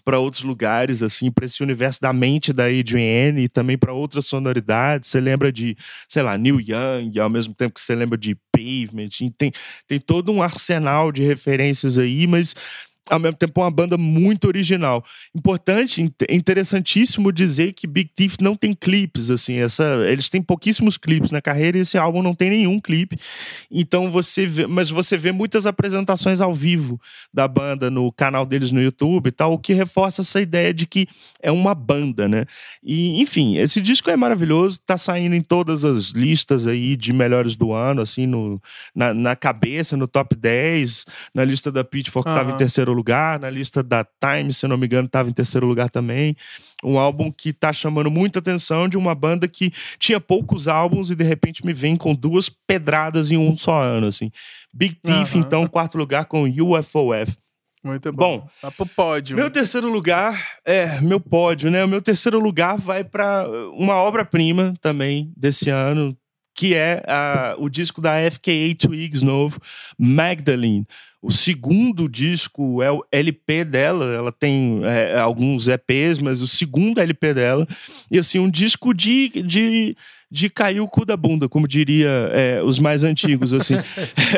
para 0.09 0.19
outros 0.19 0.43
lugares, 0.43 1.03
assim, 1.03 1.31
para 1.31 1.45
esse 1.45 1.63
universo 1.63 2.01
da 2.01 2.15
mente 2.15 2.51
da 2.51 2.65
Adrienne 2.65 3.43
e 3.43 3.47
também 3.47 3.77
para 3.77 3.93
outras 3.93 4.25
sonoridades. 4.25 5.11
Você 5.11 5.21
lembra 5.21 5.53
de, 5.53 5.77
sei 6.09 6.23
lá, 6.23 6.39
Neil 6.39 6.59
Young, 6.59 7.21
ao 7.21 7.29
mesmo 7.29 7.53
tempo 7.53 7.75
que 7.75 7.81
você 7.83 7.95
lembra 7.95 8.17
de 8.17 8.35
Pavement. 8.51 9.11
Tem, 9.37 9.53
tem 9.87 10.01
todo 10.01 10.33
um 10.33 10.43
arsenal 10.43 11.13
de 11.13 11.23
referências 11.23 11.99
aí, 11.99 12.27
mas 12.27 12.55
ao 13.11 13.19
mesmo 13.19 13.37
tempo 13.37 13.61
uma 13.61 13.71
banda 13.71 13.97
muito 13.97 14.47
original. 14.47 15.05
Importante, 15.35 16.13
interessantíssimo 16.29 17.33
dizer 17.33 17.73
que 17.73 17.87
Big 17.87 18.11
Thief 18.15 18.37
não 18.41 18.55
tem 18.55 18.75
clipes, 18.75 19.31
assim, 19.31 19.61
essa, 19.61 19.85
eles 20.07 20.29
têm 20.29 20.43
pouquíssimos 20.43 20.97
clipes 20.97 21.31
na 21.31 21.41
carreira 21.41 21.79
e 21.79 21.81
esse 21.81 21.97
álbum 21.97 22.23
não 22.23 22.35
tem 22.35 22.51
nenhum 22.51 22.81
clipe. 22.81 23.19
Então 23.71 24.11
você 24.11 24.47
vê, 24.47 24.67
mas 24.67 24.91
você 24.91 25.17
vê 25.17 25.33
muitas 25.33 25.67
apresentações 25.67 26.41
ao 26.41 26.55
vivo 26.55 27.01
da 27.33 27.49
banda 27.49 27.91
no 27.91 28.13
canal 28.13 28.45
deles 28.45 28.71
no 28.71 28.83
YouTube 28.83 29.29
e 29.29 29.33
tal, 29.33 29.53
o 29.53 29.59
que 29.59 29.73
reforça 29.73 30.23
essa 30.23 30.41
ideia 30.41 30.75
de 30.75 30.87
que 30.87 31.09
é 31.41 31.51
uma 31.51 31.75
banda, 31.75 32.29
né? 32.29 32.45
E 32.83 33.21
enfim, 33.21 33.57
esse 33.57 33.81
disco 33.81 34.11
é 34.11 34.17
maravilhoso, 34.17 34.81
tá 34.85 34.99
saindo 34.99 35.35
em 35.35 35.43
todas 35.43 35.85
as 35.85 36.11
listas 36.11 36.67
aí 36.67 36.97
de 36.97 37.13
melhores 37.13 37.55
do 37.55 37.73
ano, 37.73 38.03
assim, 38.03 38.27
no, 38.27 38.61
na, 38.95 39.15
na 39.15 39.37
cabeça, 39.37 39.97
no 39.97 40.07
top 40.07 40.35
10, 40.35 41.07
na 41.35 41.45
lista 41.45 41.71
da 41.71 41.85
Pitchfork 41.85 42.29
uhum. 42.29 42.35
tava 42.35 42.51
em 42.51 42.57
terceiro 42.57 42.98
lugar, 42.99 43.41
na 43.41 43.49
lista 43.49 43.83
da 43.83 44.05
Time, 44.05 44.53
se 44.53 44.67
não 44.69 44.77
me 44.77 44.87
engano, 44.87 45.07
estava 45.07 45.29
em 45.29 45.33
terceiro 45.33 45.67
lugar 45.67 45.89
também. 45.89 46.37
Um 46.85 46.99
álbum 46.99 47.31
que 47.31 47.51
está 47.51 47.73
chamando 47.73 48.11
muita 48.11 48.41
atenção 48.41 48.89
de 48.89 48.97
uma 48.97 49.15
banda 49.15 49.49
que 49.49 49.73
tinha 49.99 50.21
poucos 50.21 50.69
álbuns 50.69 51.11
e 51.11 51.15
de 51.15 51.25
repente 51.25 51.65
me 51.65 51.73
vem 51.73 51.97
com 51.97 52.15
duas 52.15 52.49
pedradas 52.49 53.31
em 53.31 53.37
um 53.37 53.57
só 53.57 53.81
ano, 53.81 54.09
assim. 54.09 54.31
Big 54.73 54.97
Thief, 54.97 55.35
uhum. 55.35 55.41
então, 55.41 55.67
quarto 55.67 55.97
lugar 55.97 56.27
com 56.27 56.45
UFOF. 56.45 57.37
Muito 57.83 58.13
bom. 58.13 58.41
bom 58.41 58.49
tá 58.61 58.71
pro 58.71 58.87
pódio. 58.87 59.37
Meu 59.37 59.51
terceiro 59.51 59.89
lugar, 59.89 60.59
é, 60.65 61.01
meu 61.01 61.21
pódio, 61.21 61.71
né? 61.71 61.85
O 61.85 61.89
meu 61.89 62.03
terceiro 62.03 62.39
lugar 62.39 62.77
vai 62.77 63.05
para 63.05 63.49
uma 63.73 63.95
obra-prima 63.95 64.75
também 64.81 65.33
desse 65.37 65.71
ano, 65.71 66.17
que 66.59 66.75
é 66.75 67.05
uh, 67.07 67.63
o 67.63 67.69
disco 67.69 68.01
da 68.01 68.15
FKA 68.29 68.75
Twigs 68.77 69.23
novo, 69.23 69.61
Magdalene. 69.97 70.85
o 71.23 71.31
segundo 71.31 72.09
disco 72.09 72.83
é 72.83 72.91
o 72.91 73.05
LP 73.13 73.65
dela. 73.65 74.05
Ela 74.07 74.33
tem 74.33 74.81
é, 74.83 75.21
alguns 75.21 75.69
EPs, 75.69 76.19
mas 76.19 76.43
o 76.43 76.49
segundo 76.49 77.01
LP 77.01 77.33
dela. 77.33 77.65
E 78.11 78.19
assim, 78.19 78.41
um 78.41 78.51
disco 78.51 78.93
de, 78.93 79.29
de 79.45 79.97
de 80.31 80.51
cair 80.51 80.81
o 80.81 80.87
cu 80.87 81.07
da 81.07 81.17
bunda, 81.17 81.49
como 81.49 81.67
diria 81.67 82.31
é, 82.33 82.63
os 82.63 82.79
mais 82.79 83.03
antigos, 83.03 83.55
assim. 83.55 83.75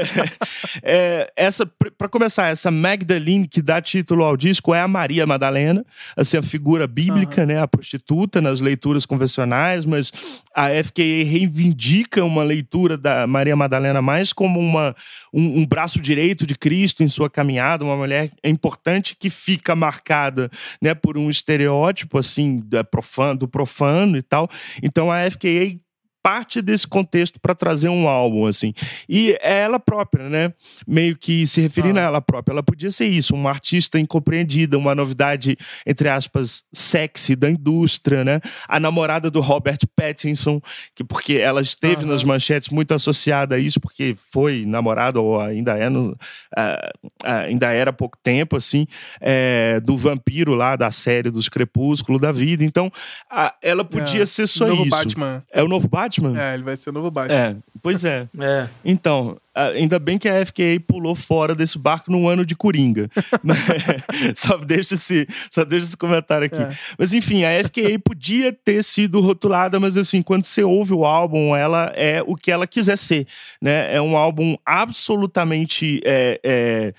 é, 0.84 1.32
essa, 1.34 1.66
para 1.66 2.08
começar, 2.08 2.48
essa 2.48 2.70
Magdalene 2.70 3.48
que 3.48 3.60
dá 3.60 3.80
título 3.80 4.22
ao 4.22 4.36
disco 4.36 4.72
é 4.72 4.80
a 4.80 4.86
Maria 4.86 5.26
Madalena, 5.26 5.84
assim, 6.16 6.36
a 6.36 6.42
figura 6.42 6.86
bíblica, 6.86 7.40
uhum. 7.40 7.48
né, 7.48 7.60
a 7.60 7.66
prostituta 7.66 8.40
nas 8.40 8.60
leituras 8.60 9.04
convencionais, 9.04 9.84
mas 9.84 10.12
a 10.54 10.68
FKA 10.68 11.24
reivindica 11.24 12.24
uma 12.24 12.44
leitura 12.44 12.96
da 12.96 13.26
Maria 13.26 13.56
Madalena 13.56 14.00
mais 14.00 14.32
como 14.32 14.60
uma, 14.60 14.94
um, 15.32 15.60
um 15.60 15.66
braço 15.66 16.00
direito 16.00 16.46
de 16.46 16.54
Cristo 16.54 17.02
em 17.02 17.08
sua 17.08 17.28
caminhada, 17.28 17.84
uma 17.84 17.96
mulher 17.96 18.30
importante 18.44 19.16
que 19.18 19.28
fica 19.28 19.74
marcada, 19.74 20.48
né, 20.80 20.94
por 20.94 21.18
um 21.18 21.28
estereótipo, 21.28 22.16
assim, 22.16 22.62
profano, 22.92 23.40
do 23.40 23.48
profano 23.48 24.16
e 24.16 24.22
tal. 24.22 24.48
Então 24.82 25.10
a 25.10 25.28
FKA 25.28 25.79
parte 26.22 26.60
desse 26.60 26.86
contexto 26.86 27.40
para 27.40 27.54
trazer 27.54 27.88
um 27.88 28.08
álbum, 28.08 28.46
assim. 28.46 28.72
E 29.08 29.36
é 29.40 29.60
ela 29.60 29.80
própria, 29.80 30.28
né? 30.28 30.52
Meio 30.86 31.16
que 31.16 31.46
se 31.46 31.60
referindo 31.60 31.98
ah. 31.98 32.02
a 32.02 32.06
ela 32.06 32.20
própria. 32.20 32.52
Ela 32.52 32.62
podia 32.62 32.90
ser 32.90 33.06
isso, 33.06 33.34
uma 33.34 33.50
artista 33.50 33.98
incompreendida, 33.98 34.76
uma 34.76 34.94
novidade, 34.94 35.56
entre 35.86 36.08
aspas, 36.08 36.64
sexy 36.72 37.34
da 37.34 37.50
indústria, 37.50 38.24
né? 38.24 38.40
A 38.68 38.78
namorada 38.78 39.30
do 39.30 39.40
Robert 39.40 39.78
Pattinson, 39.96 40.60
que 40.94 41.02
porque 41.02 41.34
ela 41.34 41.60
esteve 41.60 42.04
nas 42.04 42.22
manchetes 42.22 42.68
muito 42.68 42.92
associada 42.92 43.54
a 43.54 43.58
isso, 43.58 43.80
porque 43.80 44.14
foi 44.32 44.64
namorada, 44.66 45.20
ou 45.20 45.40
ainda 45.40 45.76
é, 45.76 45.88
no, 45.88 46.12
uh, 46.12 46.90
ainda 47.24 47.72
era 47.72 47.90
há 47.90 47.94
pouco 47.94 48.18
tempo, 48.22 48.56
assim, 48.56 48.86
é, 49.20 49.80
do 49.80 49.96
vampiro 49.96 50.54
lá 50.54 50.76
da 50.76 50.90
série 50.90 51.30
dos 51.30 51.48
Crepúsculos 51.48 52.20
da 52.20 52.32
vida. 52.32 52.64
Então, 52.64 52.88
uh, 53.32 53.50
ela 53.62 53.84
podia 53.84 54.22
é. 54.22 54.26
ser 54.26 54.46
só 54.46 54.70
isso. 54.72 54.90
Batman. 54.90 55.42
É 55.52 55.62
o 55.62 55.68
novo 55.68 55.88
Batman? 55.88 56.09
Batman? 56.10 56.40
É, 56.40 56.54
ele 56.54 56.62
vai 56.62 56.76
ser 56.76 56.90
o 56.90 56.92
novo 56.92 57.10
Batman. 57.10 57.36
É, 57.36 57.56
pois 57.82 58.04
é. 58.04 58.28
é. 58.38 58.68
Então, 58.84 59.36
ainda 59.54 59.98
bem 59.98 60.18
que 60.18 60.28
a 60.28 60.44
FKA 60.44 60.80
pulou 60.86 61.14
fora 61.14 61.54
desse 61.54 61.78
barco 61.78 62.10
num 62.10 62.28
ano 62.28 62.44
de 62.44 62.56
Coringa. 62.56 63.08
só, 64.34 64.56
deixa 64.56 64.94
esse, 64.94 65.26
só 65.50 65.64
deixa 65.64 65.86
esse 65.86 65.96
comentário 65.96 66.46
aqui. 66.46 66.60
É. 66.60 66.68
Mas 66.98 67.12
enfim, 67.12 67.44
a 67.44 67.64
FKA 67.64 67.98
podia 68.02 68.52
ter 68.52 68.82
sido 68.82 69.20
rotulada, 69.20 69.78
mas 69.78 69.96
assim, 69.96 70.22
quando 70.22 70.44
você 70.44 70.64
ouve 70.64 70.92
o 70.92 71.04
álbum, 71.04 71.54
ela 71.54 71.92
é 71.94 72.22
o 72.26 72.34
que 72.34 72.50
ela 72.50 72.66
quiser 72.66 72.98
ser. 72.98 73.26
Né? 73.60 73.94
É 73.94 74.00
um 74.00 74.16
álbum 74.16 74.56
absolutamente. 74.64 76.00
É, 76.04 76.40
é, 76.42 76.94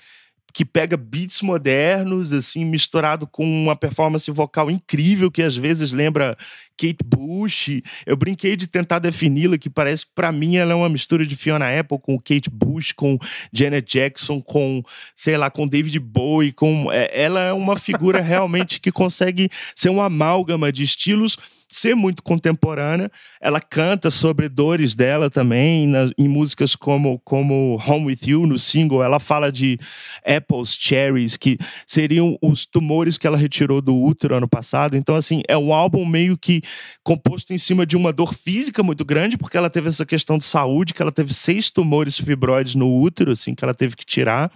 que 0.52 0.64
pega 0.64 0.96
beats 0.96 1.40
modernos, 1.40 2.32
assim, 2.32 2.64
misturado 2.64 3.26
com 3.26 3.44
uma 3.44 3.74
performance 3.74 4.30
vocal 4.30 4.70
incrível 4.70 5.30
que 5.30 5.42
às 5.42 5.56
vezes 5.56 5.92
lembra 5.92 6.36
Kate 6.76 7.04
Bush. 7.04 7.82
Eu 8.06 8.16
brinquei 8.16 8.56
de 8.56 8.66
tentar 8.66 8.98
defini-la, 8.98 9.58
que 9.58 9.70
parece 9.70 10.06
que 10.06 10.12
para 10.14 10.32
mim 10.32 10.56
ela 10.56 10.72
é 10.72 10.74
uma 10.74 10.88
mistura 10.88 11.26
de 11.26 11.36
Fiona 11.36 11.78
Apple 11.78 11.98
com 12.00 12.18
Kate 12.18 12.50
Bush, 12.50 12.92
com 12.92 13.18
Janet 13.52 13.86
Jackson, 13.90 14.40
com, 14.40 14.82
sei 15.14 15.36
lá, 15.36 15.50
com 15.50 15.66
David 15.66 15.98
Bowie, 15.98 16.52
com 16.52 16.90
é, 16.92 17.10
ela 17.12 17.40
é 17.40 17.52
uma 17.52 17.76
figura 17.76 18.20
realmente 18.22 18.80
que 18.80 18.92
consegue 18.92 19.48
ser 19.74 19.88
uma 19.88 20.06
amálgama 20.06 20.72
de 20.72 20.82
estilos 20.82 21.36
ser 21.72 21.94
muito 21.94 22.22
contemporânea. 22.22 23.10
Ela 23.40 23.60
canta 23.60 24.10
sobre 24.10 24.48
dores 24.48 24.94
dela 24.94 25.30
também, 25.30 25.88
na, 25.88 26.10
em 26.18 26.28
músicas 26.28 26.76
como, 26.76 27.18
como 27.24 27.80
Home 27.86 28.06
With 28.06 28.18
You, 28.26 28.46
no 28.46 28.58
single. 28.58 29.02
Ela 29.02 29.18
fala 29.18 29.50
de 29.50 29.78
apples, 30.24 30.76
cherries, 30.78 31.36
que 31.36 31.58
seriam 31.86 32.38
os 32.42 32.66
tumores 32.66 33.16
que 33.16 33.26
ela 33.26 33.38
retirou 33.38 33.80
do 33.80 33.96
útero 33.96 34.36
ano 34.36 34.46
passado. 34.46 34.96
Então, 34.96 35.16
assim, 35.16 35.40
é 35.48 35.56
um 35.56 35.72
álbum 35.72 36.04
meio 36.04 36.36
que 36.36 36.60
composto 37.02 37.52
em 37.52 37.58
cima 37.58 37.84
de 37.84 37.96
uma 37.96 38.12
dor 38.12 38.34
física 38.34 38.82
muito 38.82 39.04
grande, 39.04 39.36
porque 39.36 39.56
ela 39.56 39.70
teve 39.70 39.88
essa 39.88 40.06
questão 40.06 40.38
de 40.38 40.44
saúde, 40.44 40.94
que 40.94 41.02
ela 41.02 41.12
teve 41.12 41.34
seis 41.34 41.70
tumores 41.70 42.18
fibroides 42.18 42.74
no 42.74 43.00
útero, 43.00 43.32
assim, 43.32 43.54
que 43.54 43.64
ela 43.64 43.74
teve 43.74 43.96
que 43.96 44.04
tirar, 44.04 44.50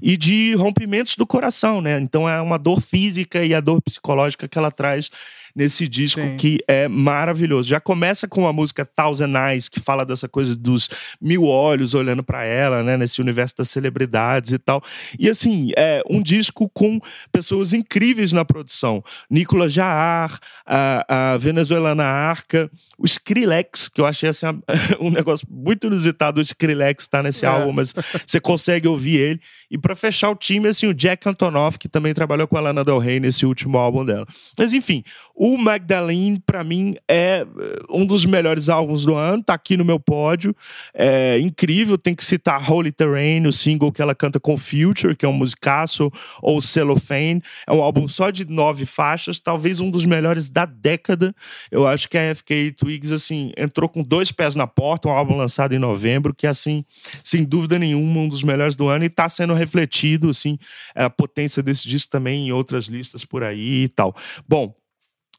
e 0.00 0.16
de 0.16 0.54
rompimentos 0.54 1.16
do 1.16 1.26
coração, 1.26 1.80
né? 1.80 1.98
Então, 1.98 2.28
é 2.28 2.40
uma 2.40 2.58
dor 2.58 2.80
física 2.80 3.44
e 3.44 3.54
a 3.54 3.60
dor 3.60 3.80
psicológica 3.82 4.46
que 4.46 4.58
ela 4.58 4.70
traz 4.70 5.10
nesse 5.58 5.88
disco 5.88 6.20
Sim. 6.20 6.36
que 6.36 6.58
é 6.68 6.86
maravilhoso. 6.86 7.68
Já 7.68 7.80
começa 7.80 8.28
com 8.28 8.46
a 8.46 8.52
música 8.52 8.86
Thousand 8.86 9.32
Eyes, 9.50 9.68
que 9.68 9.80
fala 9.80 10.06
dessa 10.06 10.28
coisa 10.28 10.54
dos 10.54 10.88
mil 11.20 11.46
olhos 11.46 11.94
olhando 11.94 12.22
para 12.22 12.44
ela, 12.44 12.84
né, 12.84 12.96
nesse 12.96 13.20
universo 13.20 13.56
das 13.56 13.68
celebridades 13.68 14.52
e 14.52 14.58
tal. 14.58 14.80
E 15.18 15.28
assim, 15.28 15.72
é 15.76 16.00
um 16.08 16.22
disco 16.22 16.70
com 16.72 17.00
pessoas 17.32 17.72
incríveis 17.72 18.30
na 18.30 18.44
produção. 18.44 19.02
Nicolas 19.28 19.72
Jaar, 19.72 20.38
a, 20.64 21.32
a 21.32 21.36
venezuelana 21.38 22.04
Arca, 22.04 22.70
o 22.96 23.04
Skrillex, 23.04 23.88
que 23.88 24.00
eu 24.00 24.06
achei 24.06 24.28
assim, 24.28 24.46
um 25.00 25.10
negócio 25.10 25.44
muito 25.50 25.88
inusitado, 25.88 26.38
o 26.38 26.42
Skrillex 26.42 27.08
tá 27.08 27.20
nesse 27.20 27.44
é. 27.44 27.48
álbum, 27.48 27.72
mas 27.72 27.92
você 28.24 28.38
consegue 28.38 28.86
ouvir 28.86 29.16
ele. 29.16 29.40
E 29.68 29.76
para 29.76 29.96
fechar 29.96 30.30
o 30.30 30.36
time, 30.36 30.68
assim, 30.68 30.86
o 30.86 30.94
Jack 30.94 31.28
Antonoff, 31.28 31.80
que 31.80 31.88
também 31.88 32.14
trabalhou 32.14 32.46
com 32.46 32.56
a 32.56 32.60
Lana 32.60 32.84
Del 32.84 32.98
Rey 32.98 33.18
nesse 33.18 33.44
último 33.44 33.76
álbum 33.76 34.04
dela. 34.04 34.24
Mas 34.56 34.72
enfim, 34.72 35.02
o 35.34 35.47
Magdalene, 35.56 36.42
para 36.44 36.64
mim, 36.64 36.96
é 37.08 37.46
eh, 37.46 37.46
um 37.88 38.04
dos 38.04 38.24
melhores 38.24 38.68
álbuns 38.68 39.04
do 39.04 39.14
ano, 39.14 39.42
tá 39.42 39.54
aqui 39.54 39.76
no 39.76 39.84
meu 39.84 40.00
pódio. 40.00 40.54
É 40.92 41.38
incrível, 41.38 41.96
tem 41.96 42.14
que 42.14 42.24
citar 42.24 42.70
Holy 42.70 42.90
Terrain, 42.90 43.46
o 43.46 43.52
single 43.52 43.92
que 43.92 44.02
ela 44.02 44.14
canta 44.14 44.40
com 44.40 44.56
Future, 44.56 45.16
que 45.16 45.24
é 45.24 45.28
um 45.28 45.32
musicaço, 45.32 46.10
ou 46.42 46.60
Cellophane. 46.60 47.40
É 47.66 47.72
um 47.72 47.82
álbum 47.82 48.08
só 48.08 48.30
de 48.30 48.44
nove 48.44 48.84
faixas, 48.84 49.38
talvez 49.38 49.80
um 49.80 49.90
dos 49.90 50.04
melhores 50.04 50.48
da 50.48 50.66
década. 50.66 51.34
Eu 51.70 51.86
acho 51.86 52.08
que 52.08 52.18
a 52.18 52.34
FK 52.34 52.72
Twigs, 52.72 53.12
assim, 53.12 53.52
entrou 53.56 53.88
com 53.88 54.02
dois 54.02 54.32
pés 54.32 54.54
na 54.54 54.66
porta, 54.66 55.08
um 55.08 55.12
álbum 55.12 55.36
lançado 55.36 55.74
em 55.74 55.78
novembro, 55.78 56.34
que, 56.34 56.46
assim, 56.46 56.84
sem 57.22 57.44
dúvida 57.44 57.78
nenhuma, 57.78 58.20
um 58.20 58.28
dos 58.28 58.42
melhores 58.42 58.74
do 58.74 58.88
ano 58.88 59.04
e 59.04 59.08
tá 59.08 59.28
sendo 59.28 59.54
refletido, 59.54 60.30
assim, 60.30 60.58
a 60.94 61.08
potência 61.08 61.62
desse 61.62 61.88
disco 61.88 62.10
também 62.10 62.48
em 62.48 62.52
outras 62.52 62.86
listas 62.86 63.24
por 63.24 63.42
aí 63.42 63.84
e 63.84 63.88
tal. 63.88 64.14
Bom, 64.46 64.74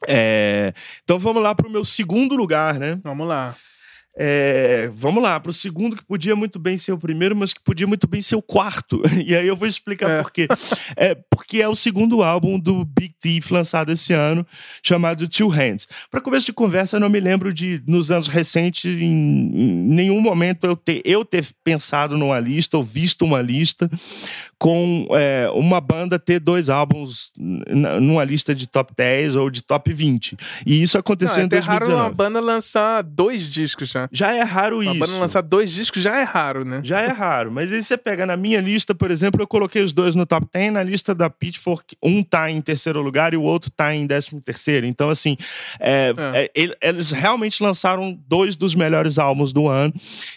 é, 0.07 0.73
então 1.03 1.19
vamos 1.19 1.41
lá 1.41 1.53
para 1.53 1.67
o 1.67 1.71
meu 1.71 1.83
segundo 1.83 2.35
lugar, 2.35 2.79
né? 2.79 2.99
Vamos 3.03 3.27
lá. 3.27 3.55
É, 4.21 4.89
vamos 4.93 5.23
lá, 5.23 5.39
para 5.39 5.49
o 5.49 5.53
segundo 5.53 5.95
que 5.95 6.03
podia 6.03 6.35
muito 6.35 6.59
bem 6.59 6.77
ser 6.77 6.91
o 6.91 6.97
primeiro, 6.97 7.33
mas 7.33 7.53
que 7.53 7.61
podia 7.63 7.87
muito 7.87 8.05
bem 8.05 8.21
ser 8.21 8.35
o 8.35 8.41
quarto. 8.41 9.01
E 9.25 9.35
aí 9.35 9.47
eu 9.47 9.55
vou 9.55 9.67
explicar 9.67 10.09
é. 10.09 10.21
por 10.21 10.31
quê. 10.31 10.47
É, 10.95 11.15
porque 11.29 11.61
é 11.61 11.67
o 11.67 11.75
segundo 11.75 12.23
álbum 12.23 12.59
do 12.59 12.83
Big 12.83 13.13
Thief 13.19 13.51
lançado 13.51 13.91
esse 13.91 14.11
ano, 14.11 14.45
chamado 14.81 15.27
Two 15.27 15.49
Hands. 15.49 15.87
Para 16.09 16.19
começo 16.19 16.45
de 16.45 16.53
conversa, 16.53 16.95
eu 16.95 16.99
não 16.99 17.09
me 17.09 17.19
lembro 17.19 17.53
de, 17.53 17.81
nos 17.87 18.11
anos 18.11 18.27
recentes, 18.27 18.85
em, 18.85 19.05
em 19.05 19.73
nenhum 19.87 20.19
momento 20.19 20.65
eu 20.65 20.75
ter, 20.75 21.01
eu 21.05 21.23
ter 21.23 21.45
pensado 21.63 22.17
numa 22.17 22.39
lista 22.39 22.75
ou 22.75 22.83
visto 22.83 23.23
uma 23.23 23.41
lista 23.41 23.89
com 24.59 25.07
é, 25.11 25.49
uma 25.53 25.79
banda 25.79 26.19
ter 26.19 26.37
dois 26.37 26.69
álbuns 26.69 27.31
numa 27.37 28.25
lista 28.25 28.53
de 28.53 28.67
top 28.67 28.93
10 28.95 29.37
ou 29.37 29.49
de 29.49 29.63
top 29.63 29.93
20. 29.93 30.35
E 30.65 30.83
isso 30.83 30.97
aconteceu 30.97 31.37
não, 31.37 31.43
é 31.43 31.45
em 31.45 31.49
2019. 31.49 31.91
É 31.91 31.95
raro 31.95 32.05
uma 32.05 32.13
banda 32.13 32.39
lançar 32.41 33.01
dois 33.01 33.49
discos 33.49 33.89
já. 33.89 34.09
Já 34.11 34.35
é 34.35 34.43
raro 34.43 34.75
uma 34.75 34.83
isso. 34.83 34.93
Uma 34.95 35.07
banda 35.07 35.19
lançar 35.19 35.41
dois 35.41 35.71
discos 35.71 36.03
já 36.03 36.17
é 36.17 36.23
raro, 36.23 36.65
né? 36.65 36.81
Já 36.83 36.99
é 36.99 37.07
raro. 37.07 37.49
Mas 37.49 37.71
aí 37.71 37.81
você 37.81 37.97
pega 37.97 38.25
na 38.25 38.35
minha 38.35 38.59
lista, 38.59 38.93
por 38.93 39.09
exemplo, 39.09 39.41
eu 39.41 39.47
coloquei 39.47 39.81
os 39.81 39.93
dois 39.93 40.13
no 40.13 40.25
top 40.25 40.45
10. 40.51 40.73
Na 40.73 40.83
lista 40.83 41.15
da 41.15 41.29
Pitchfork, 41.29 41.95
um 42.03 42.21
tá 42.21 42.51
em 42.51 42.59
terceiro 42.59 43.01
lugar 43.01 43.33
e 43.33 43.37
o 43.37 43.43
outro 43.43 43.71
tá 43.71 43.95
em 43.95 44.05
décimo 44.05 44.41
terceiro. 44.41 44.85
Então, 44.85 45.09
assim, 45.09 45.37
é, 45.79 46.13
é. 46.33 46.51
é 46.53 46.89
eles 46.89 47.11
realmente 47.11 47.63
lançaram 47.63 48.17
dois 48.27 48.57
dos 48.57 48.75
melhores 48.75 49.17
álbuns 49.17 49.53
do 49.53 49.69
ano. 49.69 49.93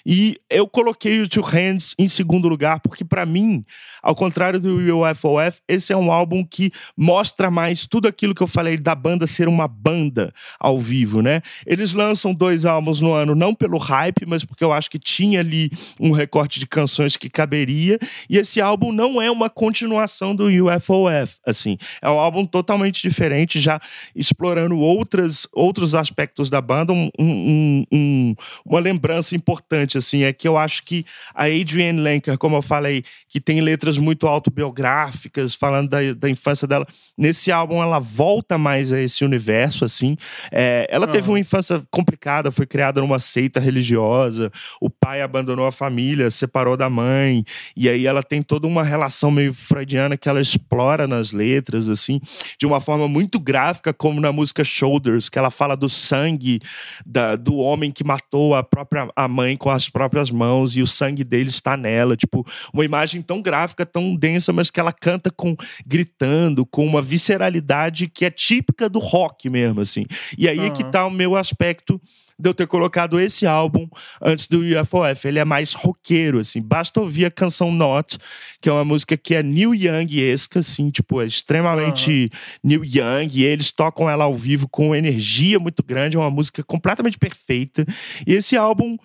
E 0.06 0.38
eu 0.48 0.68
coloquei 0.68 1.20
o 1.20 1.28
Two 1.28 1.42
Hands 1.42 1.96
em 1.98 2.06
segundo 2.06 2.46
lugar, 2.46 2.78
porque 2.78 3.04
para 3.04 3.26
mim 3.26 3.64
ao 4.12 4.16
contrário 4.16 4.60
do 4.60 4.76
UFOF, 4.76 5.60
esse 5.66 5.90
é 5.90 5.96
um 5.96 6.12
álbum 6.12 6.44
que 6.44 6.70
mostra 6.94 7.50
mais 7.50 7.86
tudo 7.86 8.06
aquilo 8.06 8.34
que 8.34 8.42
eu 8.42 8.46
falei 8.46 8.76
da 8.76 8.94
banda 8.94 9.26
ser 9.26 9.48
uma 9.48 9.66
banda 9.66 10.34
ao 10.60 10.78
vivo, 10.78 11.22
né? 11.22 11.40
Eles 11.66 11.94
lançam 11.94 12.34
dois 12.34 12.66
álbuns 12.66 13.00
no 13.00 13.14
ano, 13.14 13.34
não 13.34 13.54
pelo 13.54 13.78
hype, 13.78 14.26
mas 14.26 14.44
porque 14.44 14.62
eu 14.62 14.70
acho 14.70 14.90
que 14.90 14.98
tinha 14.98 15.40
ali 15.40 15.70
um 15.98 16.10
recorte 16.10 16.60
de 16.60 16.66
canções 16.66 17.16
que 17.16 17.30
caberia. 17.30 17.98
E 18.28 18.36
esse 18.36 18.60
álbum 18.60 18.92
não 18.92 19.20
é 19.20 19.30
uma 19.30 19.48
continuação 19.48 20.36
do 20.36 20.48
UFOF, 20.48 21.38
assim. 21.46 21.78
É 22.02 22.10
um 22.10 22.18
álbum 22.18 22.44
totalmente 22.44 23.00
diferente, 23.00 23.60
já 23.60 23.80
explorando 24.14 24.78
outras, 24.78 25.48
outros 25.54 25.94
aspectos 25.94 26.50
da 26.50 26.60
banda. 26.60 26.92
Um, 26.92 27.08
um, 27.18 27.84
um, 27.90 28.34
uma 28.66 28.78
lembrança 28.78 29.34
importante, 29.34 29.96
assim, 29.96 30.22
é 30.24 30.34
que 30.34 30.46
eu 30.46 30.58
acho 30.58 30.82
que 30.82 31.02
a 31.34 31.44
Adrienne 31.44 31.98
Lenker, 31.98 32.36
como 32.36 32.56
eu 32.56 32.62
falei, 32.62 33.02
que 33.26 33.40
tem 33.40 33.62
letras 33.62 34.01
muito 34.02 34.26
autobiográficas, 34.26 35.54
falando 35.54 35.88
da, 35.88 35.98
da 36.14 36.28
infância 36.28 36.66
dela. 36.66 36.86
Nesse 37.16 37.50
álbum, 37.52 37.82
ela 37.82 37.98
volta 37.98 38.58
mais 38.58 38.92
a 38.92 39.00
esse 39.00 39.24
universo, 39.24 39.84
assim. 39.84 40.16
É, 40.50 40.86
ela 40.90 41.06
teve 41.06 41.28
uma 41.28 41.38
infância 41.38 41.82
complicada, 41.90 42.50
foi 42.50 42.66
criada 42.66 43.00
numa 43.00 43.18
seita 43.18 43.60
religiosa, 43.60 44.50
o 44.80 44.90
pai 44.90 45.22
abandonou 45.22 45.66
a 45.66 45.72
família, 45.72 46.30
separou 46.30 46.76
da 46.76 46.90
mãe, 46.90 47.44
e 47.76 47.88
aí 47.88 48.06
ela 48.06 48.22
tem 48.22 48.42
toda 48.42 48.66
uma 48.66 48.82
relação 48.82 49.30
meio 49.30 49.54
freudiana 49.54 50.16
que 50.16 50.28
ela 50.28 50.40
explora 50.40 51.06
nas 51.06 51.32
letras, 51.32 51.88
assim, 51.88 52.20
de 52.58 52.66
uma 52.66 52.80
forma 52.80 53.06
muito 53.08 53.38
gráfica, 53.38 53.92
como 53.92 54.20
na 54.20 54.32
música 54.32 54.64
Shoulders, 54.64 55.28
que 55.28 55.38
ela 55.38 55.50
fala 55.50 55.76
do 55.76 55.88
sangue 55.88 56.60
da, 57.06 57.36
do 57.36 57.56
homem 57.56 57.90
que 57.90 58.04
matou 58.04 58.54
a 58.54 58.62
própria 58.62 59.08
a 59.14 59.28
mãe 59.28 59.56
com 59.56 59.70
as 59.70 59.88
próprias 59.88 60.30
mãos 60.30 60.76
e 60.76 60.82
o 60.82 60.86
sangue 60.86 61.24
dele 61.24 61.48
está 61.48 61.76
nela. 61.76 62.16
Tipo, 62.16 62.46
uma 62.72 62.84
imagem 62.84 63.22
tão 63.22 63.40
gráfica, 63.40 63.84
tão 63.92 64.16
densa, 64.16 64.52
mas 64.52 64.70
que 64.70 64.80
ela 64.80 64.92
canta 64.92 65.30
com 65.30 65.54
gritando, 65.86 66.64
com 66.64 66.86
uma 66.86 67.02
visceralidade 67.02 68.08
que 68.08 68.24
é 68.24 68.30
típica 68.30 68.88
do 68.88 68.98
rock 68.98 69.50
mesmo, 69.50 69.80
assim. 69.80 70.06
E 70.36 70.48
aí 70.48 70.58
uhum. 70.58 70.66
é 70.66 70.70
que 70.70 70.84
tá 70.84 71.06
o 71.06 71.10
meu 71.10 71.36
aspecto 71.36 72.00
de 72.38 72.48
eu 72.48 72.54
ter 72.54 72.66
colocado 72.66 73.20
esse 73.20 73.46
álbum 73.46 73.88
antes 74.20 74.48
do 74.48 74.60
UFOF. 74.60 75.28
Ele 75.28 75.38
é 75.38 75.44
mais 75.44 75.72
roqueiro, 75.72 76.40
assim. 76.40 76.60
Basta 76.60 77.00
ouvir 77.00 77.26
a 77.26 77.30
canção 77.30 77.70
Not, 77.70 78.18
que 78.60 78.68
é 78.68 78.72
uma 78.72 78.84
música 78.84 79.16
que 79.16 79.34
é 79.34 79.42
New 79.42 79.72
Young-esca, 79.74 80.58
assim, 80.58 80.90
tipo, 80.90 81.20
é 81.20 81.26
extremamente 81.26 82.10
uhum. 82.10 82.28
New 82.64 82.84
Young. 82.84 83.28
E 83.32 83.44
eles 83.44 83.70
tocam 83.70 84.10
ela 84.10 84.24
ao 84.24 84.34
vivo 84.34 84.68
com 84.68 84.94
energia 84.94 85.58
muito 85.60 85.82
grande, 85.84 86.16
é 86.16 86.20
uma 86.20 86.30
música 86.30 86.64
completamente 86.64 87.16
perfeita. 87.16 87.86
E 88.26 88.32
esse 88.32 88.56
álbum 88.56 88.96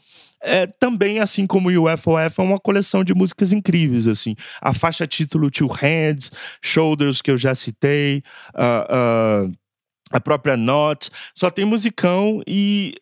é, 0.42 0.68
também, 0.68 1.20
assim 1.20 1.48
como 1.48 1.70
o 1.70 1.92
UFOF, 1.92 2.40
é 2.40 2.44
uma 2.44 2.60
coleção 2.60 3.04
de 3.04 3.14
músicas 3.14 3.52
incríveis, 3.52 4.08
assim. 4.08 4.36
A 4.62 4.74
faixa 4.74 5.08
título 5.08 5.50
Two 5.50 5.68
Hands, 5.68 6.32
Shoulders, 6.62 7.22
que 7.22 7.32
eu 7.32 7.38
já 7.38 7.56
citei, 7.56 8.24
uh, 8.54 9.48
uh, 9.48 9.52
a 10.12 10.20
própria 10.20 10.56
Not, 10.56 11.10
só 11.36 11.50
tem 11.50 11.66
musicão 11.66 12.42
e 12.48 12.96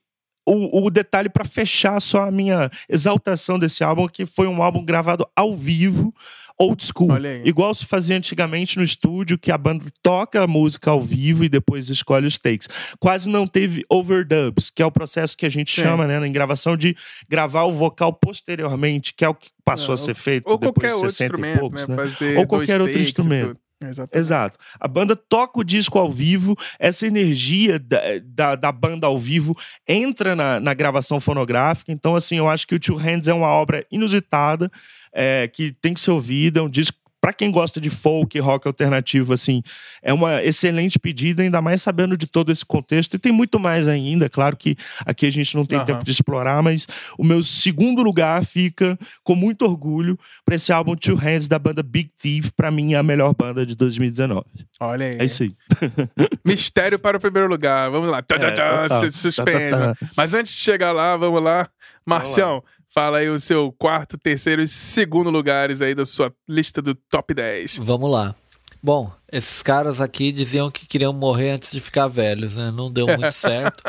o, 0.47 0.85
o 0.85 0.89
detalhe 0.89 1.29
para 1.29 1.43
fechar 1.43 1.99
só 1.99 2.21
a 2.21 2.31
minha 2.31 2.69
exaltação 2.87 3.57
desse 3.57 3.83
álbum, 3.83 4.07
que 4.07 4.25
foi 4.25 4.47
um 4.47 4.61
álbum 4.61 4.85
gravado 4.85 5.27
ao 5.35 5.55
vivo, 5.55 6.13
old 6.59 6.83
school. 6.83 7.09
Igual 7.43 7.73
se 7.73 7.85
fazia 7.85 8.15
antigamente 8.15 8.77
no 8.77 8.83
estúdio, 8.83 9.37
que 9.37 9.51
a 9.51 9.57
banda 9.57 9.85
toca 10.01 10.41
a 10.41 10.47
música 10.47 10.91
ao 10.91 11.01
vivo 11.01 11.43
e 11.43 11.49
depois 11.49 11.89
escolhe 11.89 12.27
os 12.27 12.37
takes. 12.37 12.67
Quase 12.99 13.29
não 13.29 13.45
teve 13.45 13.83
overdubs, 13.89 14.69
que 14.69 14.81
é 14.81 14.85
o 14.85 14.91
processo 14.91 15.37
que 15.37 15.45
a 15.45 15.49
gente 15.49 15.73
Sim. 15.73 15.83
chama, 15.83 16.07
né, 16.07 16.25
em 16.25 16.31
gravação 16.31 16.77
de 16.77 16.95
gravar 17.27 17.63
o 17.63 17.73
vocal 17.73 18.13
posteriormente, 18.13 19.13
que 19.15 19.25
é 19.25 19.29
o 19.29 19.35
que 19.35 19.49
passou 19.63 19.89
não, 19.89 19.93
a 19.95 19.97
ser 19.97 20.15
feito 20.15 20.47
ou 20.47 20.57
depois 20.57 20.93
de 20.93 20.99
60 21.01 21.39
e 21.39 21.57
poucos, 21.57 21.87
né? 21.87 21.95
né? 21.95 22.37
Ou 22.37 22.47
qualquer 22.47 22.81
outro 22.81 22.99
instrumento. 22.99 23.57
Exatamente. 23.83 24.17
Exato. 24.17 24.59
A 24.79 24.87
banda 24.87 25.15
toca 25.15 25.59
o 25.59 25.63
disco 25.63 25.99
ao 25.99 26.09
vivo, 26.09 26.55
essa 26.79 27.05
energia 27.05 27.77
da, 27.77 27.99
da, 28.23 28.55
da 28.55 28.71
banda 28.71 29.07
ao 29.07 29.19
vivo 29.19 29.55
entra 29.87 30.35
na, 30.35 30.59
na, 30.59 30.73
gravação 30.73 31.19
fonográfica. 31.19 31.91
Então, 31.91 32.15
assim, 32.15 32.37
eu 32.37 32.47
acho 32.47 32.65
que 32.65 32.75
o 32.75 32.79
Two 32.79 32.95
Hands 32.95 33.27
é 33.27 33.33
uma 33.33 33.47
obra 33.47 33.85
inusitada, 33.91 34.71
é, 35.15 35.47
que 35.47 35.71
tem 35.81 35.93
que 35.93 36.01
ser 36.01 36.11
ouvida, 36.11 36.59
é 36.59 36.63
um 36.63 36.69
disco 36.69 36.97
para 37.25 37.33
quem 37.33 37.49
gosta 37.49 37.81
de 37.81 37.89
folk, 37.89 38.37
rock 38.37 38.67
alternativo, 38.67 39.33
assim, 39.33 39.63
é 40.03 40.13
uma 40.13 40.43
excelente 40.43 40.99
pedida, 40.99 41.41
ainda 41.41 41.59
mais 41.59 41.81
sabendo 41.81 42.15
de 42.15 42.27
todo 42.27 42.51
esse 42.51 42.63
contexto. 42.63 43.15
E 43.15 43.17
tem 43.17 43.31
muito 43.31 43.59
mais 43.59 43.87
ainda, 43.87 44.29
claro 44.29 44.55
que 44.55 44.77
aqui 45.03 45.25
a 45.25 45.31
gente 45.31 45.55
não 45.55 45.65
tem 45.65 45.79
uhum. 45.79 45.85
tempo 45.85 46.05
de 46.05 46.11
explorar, 46.11 46.61
mas 46.61 46.85
o 47.17 47.23
meu 47.23 47.41
segundo 47.41 48.03
lugar 48.03 48.45
fica 48.45 48.95
com 49.23 49.33
muito 49.33 49.65
orgulho 49.65 50.19
para 50.45 50.53
esse 50.53 50.71
álbum 50.71 50.95
Two 50.95 51.15
Hands 51.15 51.47
da 51.47 51.57
banda 51.57 51.81
Big 51.81 52.11
Thief, 52.15 52.51
para 52.55 52.69
mim 52.69 52.93
é 52.93 52.97
a 52.97 53.01
melhor 53.01 53.33
banda 53.33 53.65
de 53.65 53.75
2019. 53.75 54.45
Olha 54.79 55.07
aí. 55.07 55.15
É 55.17 55.25
isso 55.25 55.41
aí. 55.41 55.55
Mistério 56.45 56.99
para 56.99 57.17
o 57.17 57.19
primeiro 57.19 57.49
lugar. 57.49 57.89
Vamos 57.89 58.11
lá. 58.11 58.21
Tá, 58.21 58.37
tá, 58.37 58.51
tá, 58.51 58.87
é, 59.03 59.09
suspensa. 59.09 59.97
Mas 60.15 60.35
antes 60.35 60.53
de 60.53 60.61
chegar 60.61 60.91
lá, 60.91 61.17
vamos 61.17 61.41
lá. 61.41 61.67
Marcião, 62.05 62.63
Fala 62.97 63.17
aí 63.17 63.29
o 63.29 63.37
seu 63.37 63.73
quarto, 63.73 64.17
terceiro 64.17 64.61
e 64.61 64.67
segundo 64.69 65.29
lugares 65.29 65.81
aí 65.81 65.93
da 65.93 66.05
sua 66.05 66.33
lista 66.47 66.81
do 66.81 66.95
top 66.95 67.33
10. 67.33 67.79
Vamos 67.79 68.09
lá. 68.09 68.33
Bom, 68.81 69.11
esses 69.29 69.61
caras 69.61 69.99
aqui 69.99 70.31
diziam 70.31 70.71
que 70.71 70.87
queriam 70.87 71.11
morrer 71.11 71.51
antes 71.51 71.71
de 71.71 71.81
ficar 71.81 72.07
velhos, 72.07 72.55
né? 72.55 72.71
Não 72.71 72.89
deu 72.89 73.05
muito 73.05 73.31
certo. 73.35 73.83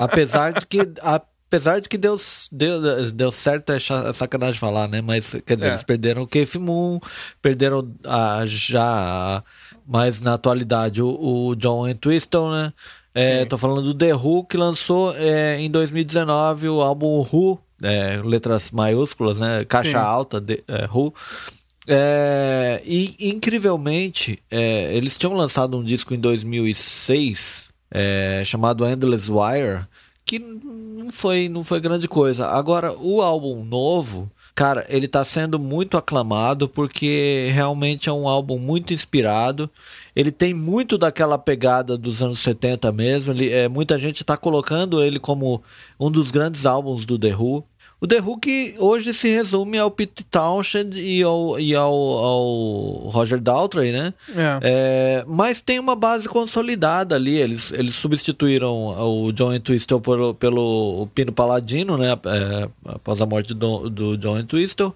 apesar 0.00 0.54
de 0.54 0.64
que 0.64 0.78
apesar 1.02 1.78
de 1.78 1.90
que 1.90 1.98
deu, 1.98 2.16
deu, 2.50 3.12
deu 3.12 3.30
certo 3.30 3.70
é 3.72 3.78
sacanagem 4.14 4.58
falar, 4.58 4.88
né? 4.88 5.02
Mas 5.02 5.36
quer 5.44 5.56
dizer, 5.56 5.66
é. 5.66 5.70
eles 5.72 5.82
perderam 5.82 6.22
o 6.22 6.26
Keith 6.26 6.54
Moon, 6.54 6.98
perderam 7.42 7.86
a, 8.02 8.44
já 8.46 9.44
mais 9.86 10.22
na 10.22 10.32
atualidade 10.32 11.02
o, 11.02 11.48
o 11.50 11.54
John 11.54 11.86
Entwistle, 11.86 12.50
né? 12.50 12.72
É, 13.12 13.44
tô 13.44 13.58
falando 13.58 13.82
do 13.82 13.94
The 13.94 14.14
Who 14.14 14.46
que 14.46 14.56
lançou 14.56 15.14
é, 15.16 15.60
em 15.60 15.70
2019 15.70 16.70
o 16.70 16.80
álbum 16.80 17.20
Who 17.20 17.65
é, 17.82 18.20
letras 18.22 18.70
maiúsculas, 18.70 19.38
né? 19.38 19.64
Caixa 19.64 19.90
Sim. 19.90 19.96
alta, 19.96 20.40
de, 20.40 20.62
é, 20.68 20.88
Who. 20.92 21.14
É, 21.88 22.82
e 22.84 23.14
incrivelmente, 23.20 24.38
é, 24.50 24.94
eles 24.96 25.16
tinham 25.16 25.34
lançado 25.34 25.76
um 25.76 25.84
disco 25.84 26.12
em 26.12 26.18
2006 26.18 27.70
é, 27.90 28.42
chamado 28.44 28.86
Endless 28.86 29.30
Wire, 29.30 29.86
que 30.24 30.38
não 30.38 31.10
foi, 31.10 31.48
não 31.48 31.62
foi 31.62 31.80
grande 31.80 32.08
coisa. 32.08 32.48
Agora, 32.48 32.92
o 32.92 33.22
álbum 33.22 33.64
novo, 33.64 34.28
cara, 34.54 34.84
ele 34.88 35.06
tá 35.06 35.24
sendo 35.24 35.58
muito 35.58 35.96
aclamado 35.96 36.68
porque 36.68 37.50
realmente 37.54 38.08
é 38.08 38.12
um 38.12 38.26
álbum 38.26 38.58
muito 38.58 38.92
inspirado 38.92 39.70
ele 40.16 40.32
tem 40.32 40.54
muito 40.54 40.96
daquela 40.96 41.36
pegada 41.36 41.98
dos 41.98 42.22
anos 42.22 42.38
70 42.38 42.90
mesmo. 42.90 43.34
Ele, 43.34 43.50
é, 43.50 43.68
muita 43.68 43.98
gente 43.98 44.22
está 44.22 44.34
colocando 44.34 45.04
ele 45.04 45.20
como 45.20 45.62
um 46.00 46.10
dos 46.10 46.30
grandes 46.30 46.64
álbuns 46.64 47.04
do 47.04 47.18
The 47.18 47.36
Who. 47.36 47.62
O 48.00 48.06
The 48.06 48.20
Who 48.20 48.38
que 48.38 48.74
hoje 48.78 49.12
se 49.12 49.28
resume 49.28 49.78
ao 49.78 49.90
Pete 49.90 50.24
Townshend 50.24 50.98
e 50.98 51.22
ao, 51.22 51.60
e 51.60 51.74
ao, 51.74 51.92
ao 51.92 53.08
Roger 53.08 53.38
Daltrey, 53.38 53.92
né? 53.92 54.14
É. 54.34 54.58
É, 54.62 55.24
mas 55.26 55.60
tem 55.60 55.78
uma 55.78 55.94
base 55.94 56.28
consolidada 56.28 57.14
ali. 57.14 57.36
Eles, 57.36 57.70
eles 57.72 57.94
substituíram 57.94 58.98
o 58.98 59.32
John 59.32 59.52
Entwistle 59.52 60.00
pelo, 60.00 60.34
pelo 60.34 61.08
Pino 61.14 61.32
Paladino, 61.32 61.98
né? 61.98 62.12
É, 62.12 62.68
após 62.86 63.20
a 63.20 63.26
morte 63.26 63.52
do, 63.52 63.90
do 63.90 64.16
John 64.16 64.38
Entwistle. 64.38 64.94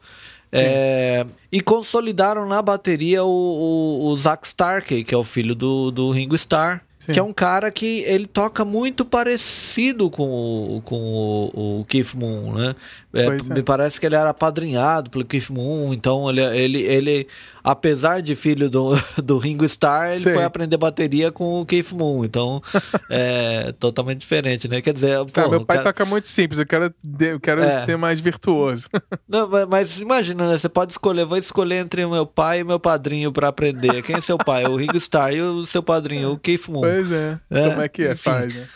É, 0.52 1.24
e 1.52 1.60
consolidaram 1.60 2.46
na 2.46 2.60
bateria 2.60 3.22
o, 3.24 3.28
o, 3.28 4.06
o 4.06 4.16
Zack 4.16 4.46
Starkey, 4.46 5.04
que 5.04 5.14
é 5.14 5.18
o 5.18 5.24
filho 5.24 5.54
do, 5.54 5.90
do 5.90 6.10
Ringo 6.10 6.34
Starr. 6.34 6.82
Sim. 7.10 7.14
Que 7.14 7.18
é 7.18 7.22
um 7.22 7.32
cara 7.32 7.70
que 7.70 8.00
ele 8.06 8.26
toca 8.26 8.64
muito 8.64 9.04
parecido 9.04 10.08
com 10.08 10.28
o, 10.76 10.82
com 10.82 10.96
o, 10.96 11.80
o 11.80 11.84
Keith 11.84 12.14
Moon, 12.14 12.54
né? 12.54 12.74
É, 13.12 13.26
é. 13.26 13.54
Me 13.54 13.62
parece 13.62 13.98
que 13.98 14.06
ele 14.06 14.14
era 14.14 14.30
apadrinhado 14.30 15.10
pelo 15.10 15.24
Keith 15.24 15.50
Moon, 15.50 15.92
então 15.92 16.30
ele, 16.30 16.42
ele, 16.42 16.82
ele 16.82 17.26
apesar 17.62 18.22
de 18.22 18.36
filho 18.36 18.70
do, 18.70 18.94
do 19.22 19.38
Ringo 19.38 19.64
Starr, 19.64 20.10
ele 20.10 20.18
Sim. 20.18 20.32
foi 20.34 20.44
aprender 20.44 20.76
bateria 20.76 21.32
com 21.32 21.60
o 21.60 21.66
Keith 21.66 21.92
Moon, 21.92 22.24
então 22.24 22.62
é 23.10 23.72
totalmente 23.78 24.20
diferente, 24.20 24.68
né? 24.68 24.80
Quer 24.80 24.94
dizer, 24.94 25.18
pô, 25.26 25.48
meu 25.48 25.64
pai 25.64 25.78
cara... 25.78 25.92
toca 25.92 26.04
muito 26.04 26.28
simples, 26.28 26.60
eu 26.60 26.66
quero, 26.66 26.94
eu 27.20 27.40
quero 27.40 27.62
é. 27.62 27.84
ter 27.84 27.96
mais 27.96 28.20
virtuoso. 28.20 28.88
Não, 29.28 29.48
mas 29.68 30.00
imagina, 30.00 30.48
né? 30.48 30.56
Você 30.56 30.68
pode 30.68 30.92
escolher, 30.92 31.24
vou 31.24 31.38
escolher 31.38 31.76
entre 31.76 32.04
o 32.04 32.10
meu 32.10 32.26
pai 32.26 32.60
e 32.60 32.64
meu 32.64 32.78
padrinho 32.78 33.32
para 33.32 33.48
aprender. 33.48 34.02
Quem 34.02 34.16
é 34.16 34.20
seu 34.20 34.38
pai? 34.38 34.64
O 34.66 34.76
Ringo 34.76 34.96
Starr 34.96 35.32
e 35.32 35.40
o 35.40 35.66
seu 35.66 35.82
padrinho, 35.82 36.32
o 36.32 36.38
Keith 36.38 36.68
Moon. 36.68 36.80
Pois 36.80 36.99
é. 37.10 37.38
é. 37.50 37.68
Como 37.68 37.82
é 37.82 37.88
que 37.88 38.02
é? 38.02 38.12
Enfim. 38.12 38.22
Faz, 38.22 38.54
né? 38.54 38.66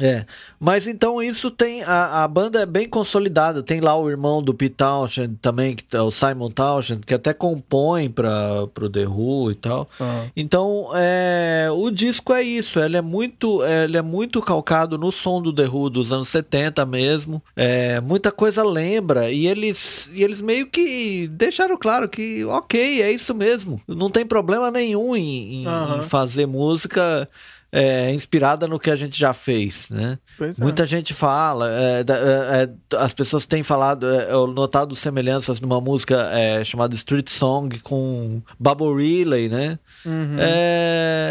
É, 0.00 0.24
mas 0.58 0.86
então 0.86 1.22
isso 1.22 1.50
tem 1.50 1.82
a, 1.82 2.24
a 2.24 2.28
banda 2.28 2.60
é 2.60 2.66
bem 2.66 2.88
consolidada. 2.88 3.62
Tem 3.62 3.80
lá 3.80 3.94
o 3.94 4.08
irmão 4.08 4.42
do 4.42 4.54
Pete 4.54 4.76
Townshend 4.76 5.36
também, 5.40 5.74
que, 5.74 5.84
o 5.96 6.10
Simon 6.10 6.50
Townshend, 6.50 7.04
que 7.04 7.12
até 7.12 7.34
compõe 7.34 8.08
para 8.08 8.62
o 8.64 8.88
The 8.88 9.06
Who 9.06 9.50
e 9.50 9.54
tal. 9.54 9.90
Uhum. 10.00 10.30
Então 10.34 10.90
é, 10.94 11.68
o 11.70 11.90
disco 11.90 12.32
é 12.32 12.42
isso. 12.42 12.80
Ele 12.80 12.96
é 12.96 13.02
muito 13.02 13.62
ele 13.64 13.98
é 13.98 14.02
muito 14.02 14.40
calcado 14.40 14.96
no 14.96 15.12
som 15.12 15.42
do 15.42 15.52
The 15.52 15.68
Who 15.68 15.90
dos 15.90 16.10
anos 16.10 16.28
70 16.28 16.86
mesmo. 16.86 17.42
É, 17.54 18.00
muita 18.00 18.32
coisa 18.32 18.64
lembra 18.64 19.30
e 19.30 19.46
eles 19.46 20.10
e 20.14 20.22
eles 20.22 20.40
meio 20.40 20.68
que 20.68 21.28
deixaram 21.28 21.76
claro 21.76 22.08
que 22.08 22.44
ok 22.46 23.02
é 23.02 23.12
isso 23.12 23.34
mesmo. 23.34 23.78
Não 23.86 24.08
tem 24.08 24.24
problema 24.24 24.70
nenhum 24.70 25.14
em, 25.14 25.62
em, 25.62 25.66
uhum. 25.66 25.98
em 25.98 26.02
fazer 26.02 26.46
música 26.46 27.28
é, 27.72 28.12
inspirada 28.12 28.68
no 28.68 28.78
que 28.78 28.90
a 28.90 28.96
gente 28.96 29.18
já 29.18 29.32
fez, 29.32 29.88
né? 29.88 30.18
Pois 30.36 30.58
é. 30.58 30.62
Muita 30.62 30.84
gente 30.84 31.14
fala, 31.14 31.70
é, 31.70 32.00
é, 32.00 32.62
é, 32.62 32.96
as 32.98 33.14
pessoas 33.14 33.46
têm 33.46 33.62
falado, 33.62 34.06
é, 34.12 34.30
eu 34.30 34.46
notado 34.46 34.94
semelhanças 34.94 35.58
numa 35.58 35.80
música 35.80 36.30
chamada 36.64 36.94
Street 36.94 37.28
Song 37.30 37.78
com 37.80 38.42
Bubble 38.60 38.94
Relay, 38.94 39.48
né? 39.48 39.78
Uhum. 40.04 40.36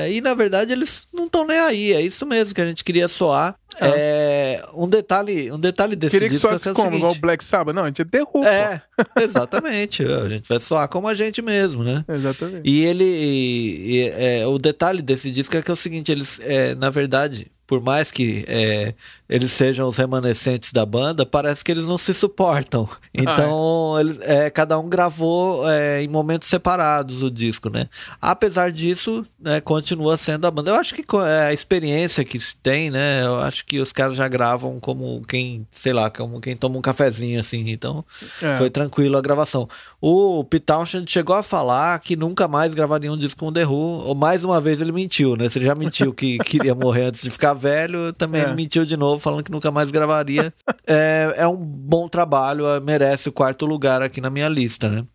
e 0.10 0.20
na 0.22 0.34
verdade 0.34 0.74
eles 0.74 1.04
não 1.14 1.26
estão 1.26 1.46
nem 1.46 1.60
aí, 1.60 1.94
é 1.94 2.02
isso 2.02 2.26
mesmo 2.26 2.56
que 2.56 2.62
a 2.62 2.66
gente 2.66 2.84
queria 2.84 3.08
soar. 3.08 3.56
É. 3.80 4.60
é, 4.60 4.66
um 4.74 4.88
detalhe, 4.88 5.52
um 5.52 5.60
detalhe 5.60 5.96
desse 5.96 6.12
Queria 6.12 6.28
que 6.28 6.34
disco 6.36 6.50
soasse 6.50 6.68
é, 6.68 6.72
é 6.72 6.74
como? 6.74 6.88
seguinte, 6.88 7.00
Igual 7.00 7.16
o 7.16 7.20
Black 7.20 7.44
Sabbath? 7.44 7.74
Não, 7.74 7.84
a 7.84 7.88
gente 7.88 8.02
é 8.02 8.06
The 8.06 8.22
Who, 8.22 8.46
É, 8.46 8.82
exatamente. 9.22 10.04
a 10.04 10.28
gente 10.30 10.48
vai 10.48 10.60
soar 10.60 10.88
como 10.88 11.08
a 11.08 11.16
gente 11.16 11.42
mesmo, 11.42 11.84
né? 11.84 12.04
Exatamente. 12.08 12.70
E 12.70 12.86
ele. 12.86 13.04
E, 13.06 14.10
é, 14.16 14.46
o 14.46 14.58
detalhe 14.58 15.02
desse 15.02 15.32
disco 15.32 15.56
é 15.56 15.62
que 15.62 15.72
é 15.72 15.74
o 15.74 15.78
seguinte: 15.78 16.12
eles, 16.12 16.40
é, 16.44 16.76
na 16.76 16.90
verdade, 16.90 17.50
por 17.72 17.80
mais 17.80 18.12
que 18.12 18.44
é, 18.50 18.94
eles 19.30 19.50
sejam 19.50 19.88
os 19.88 19.96
remanescentes 19.96 20.74
da 20.74 20.86
banda, 20.86 21.26
parece 21.26 21.64
que 21.64 21.72
eles 21.72 21.86
não 21.86 21.98
se 21.98 22.14
suportam. 22.14 22.86
Então, 23.14 23.98
eles, 23.98 24.20
é, 24.22 24.50
cada 24.50 24.78
um 24.78 24.90
gravou 24.90 25.70
é, 25.70 26.04
em 26.04 26.08
momentos 26.10 26.50
separados 26.50 27.24
o 27.24 27.32
disco, 27.32 27.70
né? 27.70 27.88
Apesar 28.22 28.74
disso, 28.74 29.26
né, 29.40 29.62
continua 29.62 30.18
sendo 30.18 30.46
a 30.48 30.52
banda. 30.52 30.72
Eu 30.72 30.76
acho 30.76 30.94
que 30.94 31.06
é, 31.26 31.44
a 31.48 31.54
experiência 31.54 32.26
que 32.26 32.38
se 32.42 32.58
tem, 32.58 32.90
né? 32.90 33.24
Eu 33.24 33.40
acho 33.40 33.66
que 33.66 33.80
os 33.80 33.94
caras 33.94 34.18
já 34.18 34.28
gravam 34.28 34.78
como 34.78 35.22
quem, 35.26 35.66
sei 35.72 35.94
lá, 35.94 36.10
como 36.10 36.42
quem 36.42 36.58
toma 36.58 36.78
um 36.78 36.82
cafezinho, 36.82 37.40
assim. 37.40 37.70
Então, 37.70 38.04
É. 38.42 38.58
foi 38.58 38.70
tranquilo 38.70 39.18
a 39.18 39.22
gravação. 39.22 39.70
O 40.04 40.44
Pete 40.44 40.66
Townshend 40.66 41.10
chegou 41.12 41.36
a 41.36 41.44
falar 41.44 42.00
que 42.00 42.16
nunca 42.16 42.48
mais 42.48 42.74
gravaria 42.74 43.12
um 43.14 43.18
disco 43.18 43.40
com 43.42 43.48
o 43.50 43.52
The 43.52 43.68
Who. 43.68 44.04
Ou 44.08 44.16
mais 44.16 44.44
uma 44.44 44.60
vez 44.60 44.82
ele 44.82 44.92
mentiu, 44.92 45.36
né? 45.36 45.48
Se 45.48 45.60
ele 45.60 45.66
já 45.66 45.76
mentiu 45.76 46.12
que 46.12 46.40
queria 46.44 46.74
morrer 46.74 47.04
antes 47.04 47.22
de 47.22 47.30
ficar 47.30 47.54
velho, 47.54 48.12
também 48.14 48.42
É. 48.42 48.46
ele 48.46 48.56
mentiu 48.56 48.84
de 48.84 48.98
novo, 48.98 49.20
falando 49.20 49.44
que 49.44 49.52
nunca 49.52 49.70
mais 49.70 49.92
gravaria. 49.92 50.52
é, 50.88 51.36
é 51.38 51.48
um 51.48 51.56
bom 51.56 52.10
trabalho, 52.10 52.66
é, 52.68 52.80
merece 52.80 53.30
o 53.30 53.32
quarto 53.32 53.64
lugar 53.68 54.02
aqui 54.02 54.20
na 54.20 54.32
minha 54.32 54.50
lista, 54.50 54.90
né? 54.90 55.06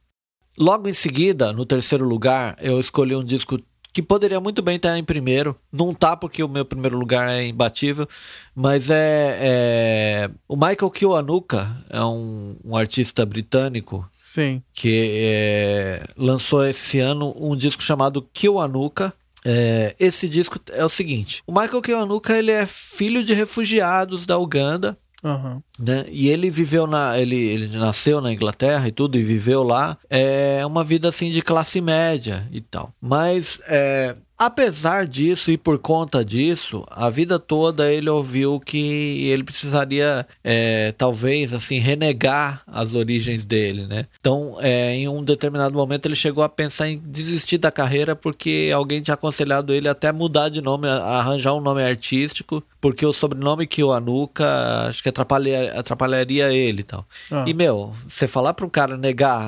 Logo 0.57 0.89
em 0.89 0.95
seguida, 0.95 1.53
no 1.53 1.67
terceiro 1.67 2.05
lugar, 2.07 2.57
eu 2.61 2.79
escolhi 2.79 3.15
um 3.17 3.25
disco 3.25 3.59
que 3.93 4.01
poderia 4.03 4.39
muito 4.41 4.63
bem 4.63 4.77
estar 4.77 4.97
em 4.97 5.03
primeiro. 5.03 5.57
Não 5.73 5.93
tá 5.93 6.17
porque 6.17 6.43
o 6.45 6.49
meu 6.49 6.65
primeiro 6.65 6.97
lugar 6.97 7.29
é 7.29 7.47
imbatível, 7.47 8.07
mas 8.55 8.89
é, 8.89 9.37
é... 9.41 10.31
o 10.47 10.55
Michael 10.55 10.91
Kiwanuka 10.91 11.77
é 11.91 12.03
um, 12.05 12.57
um 12.65 12.77
artista 12.77 13.27
britânico 13.27 14.09
Sim. 14.27 14.61
que 14.74 15.12
é, 15.23 16.03
lançou 16.16 16.66
esse 16.66 16.98
ano 16.98 17.32
um 17.39 17.55
disco 17.55 17.81
chamado 17.81 18.20
Kiwanuka. 18.32 19.15
É, 19.44 19.94
esse 20.01 20.28
disco 20.28 20.59
é 20.73 20.85
o 20.85 20.89
seguinte: 20.89 21.44
o 21.47 21.53
Michael 21.53 21.81
Kiwanuka 21.81 22.36
ele 22.36 22.51
é 22.51 22.66
filho 22.66 23.23
de 23.23 23.32
refugiados 23.35 24.27
da 24.27 24.36
Uganda 24.36 24.98
Aham. 25.24 25.62
né? 25.78 26.05
E 26.09 26.28
ele 26.28 26.51
viveu 26.51 26.89
na. 26.89 27.16
Ele, 27.16 27.36
ele 27.36 27.78
nasceu 27.78 28.20
na 28.20 28.32
Inglaterra 28.32 28.89
e 28.89 28.93
tudo, 28.93 29.16
e 29.16 29.23
viveu 29.23 29.62
lá. 29.62 29.97
É 30.11 30.66
uma 30.66 30.82
vida 30.82 31.09
assim 31.09 31.31
de 31.31 31.40
classe 31.40 31.81
média 31.81 32.48
e 32.51 32.61
tal. 32.61 32.93
Mas 33.01 33.61
é, 33.69 34.16
apesar 34.39 35.07
disso 35.07 35.51
e 35.51 35.57
por 35.57 35.79
conta 35.79 36.25
disso, 36.25 36.85
a 36.91 37.09
vida 37.11 37.39
toda 37.39 37.91
ele 37.93 38.09
ouviu 38.11 38.61
que 38.61 39.29
ele 39.29 39.43
precisaria, 39.45 40.27
é, 40.45 40.93
talvez, 40.97 41.53
assim, 41.55 41.79
renegar 41.79 42.63
as 42.67 42.95
origens 42.95 43.45
dele, 43.45 43.87
né? 43.87 44.07
Então, 44.21 44.57
é, 44.61 44.95
em 44.95 45.09
um 45.09 45.23
determinado 45.25 45.75
momento, 45.75 46.07
ele 46.07 46.15
chegou 46.15 46.45
a 46.45 46.49
pensar 46.49 46.89
em 46.89 46.99
desistir 46.99 47.59
da 47.59 47.71
carreira 47.71 48.15
porque 48.15 48.71
alguém 48.75 49.01
tinha 49.01 49.15
aconselhado 49.15 49.73
ele 49.73 49.89
até 49.89 50.13
mudar 50.13 50.49
de 50.49 50.61
nome, 50.61 50.89
arranjar 50.89 51.55
um 51.55 51.61
nome 51.61 51.83
artístico, 51.83 52.63
porque 52.81 53.05
o 53.05 53.13
sobrenome 53.13 53.67
Kiwanuka 53.67 54.47
acho 54.89 55.03
que 55.03 55.09
atrapalharia, 55.09 55.73
atrapalharia 55.79 56.53
ele 56.53 56.81
e 56.81 56.85
tal. 56.85 57.05
Ah. 57.31 57.45
E, 57.47 57.55
meu, 57.55 57.93
você 58.07 58.29
falar 58.29 58.55
para 58.55 58.67
um 58.67 58.71
cara 58.71 58.97
negar 58.97 59.41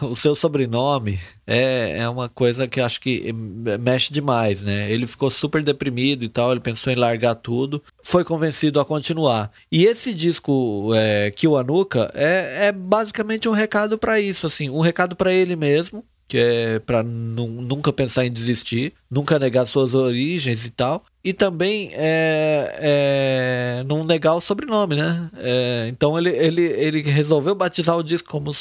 a- 0.00 0.04
o 0.06 0.14
seu 0.16 0.34
sobrenome 0.34 1.18
é, 1.46 1.98
é 1.98 2.08
uma 2.08 2.28
coisa 2.28 2.68
que 2.68 2.80
acho 2.80 3.00
que 3.00 3.32
mexe 3.80 4.12
demais, 4.12 4.62
né? 4.62 4.90
Ele 4.90 5.06
ficou 5.06 5.30
super 5.30 5.62
deprimido 5.62 6.24
e 6.24 6.28
tal, 6.28 6.52
ele 6.52 6.60
pensou 6.60 6.92
em 6.92 6.96
largar 6.96 7.34
tudo, 7.34 7.82
foi 8.02 8.24
convencido 8.24 8.80
a 8.80 8.84
continuar. 8.84 9.50
E 9.70 9.84
esse 9.84 10.14
disco, 10.14 10.92
é, 10.94 11.30
Kiwanuka, 11.30 12.10
é, 12.14 12.66
é 12.66 12.72
basicamente 12.72 13.48
um 13.48 13.52
recado 13.52 13.98
para 13.98 14.20
isso, 14.20 14.46
assim, 14.46 14.70
um 14.70 14.80
recado 14.80 15.16
para 15.16 15.32
ele 15.32 15.56
mesmo, 15.56 16.04
que 16.30 16.38
é 16.38 16.78
para 16.78 17.02
nunca 17.02 17.92
pensar 17.92 18.24
em 18.24 18.30
desistir, 18.30 18.94
nunca 19.10 19.36
negar 19.36 19.66
suas 19.66 19.94
origens 19.94 20.64
e 20.64 20.70
tal. 20.70 21.04
E 21.22 21.34
também 21.34 21.90
é, 21.92 22.78
é, 22.80 23.84
não 23.86 24.04
negar 24.04 24.34
o 24.34 24.40
sobrenome, 24.40 24.96
né? 24.96 25.30
É, 25.36 25.86
então 25.88 26.18
ele, 26.18 26.30
ele, 26.30 26.62
ele 26.62 27.02
resolveu 27.02 27.54
batizar 27.54 27.94
o 27.98 28.02
disco 28.02 28.30
como 28.30 28.52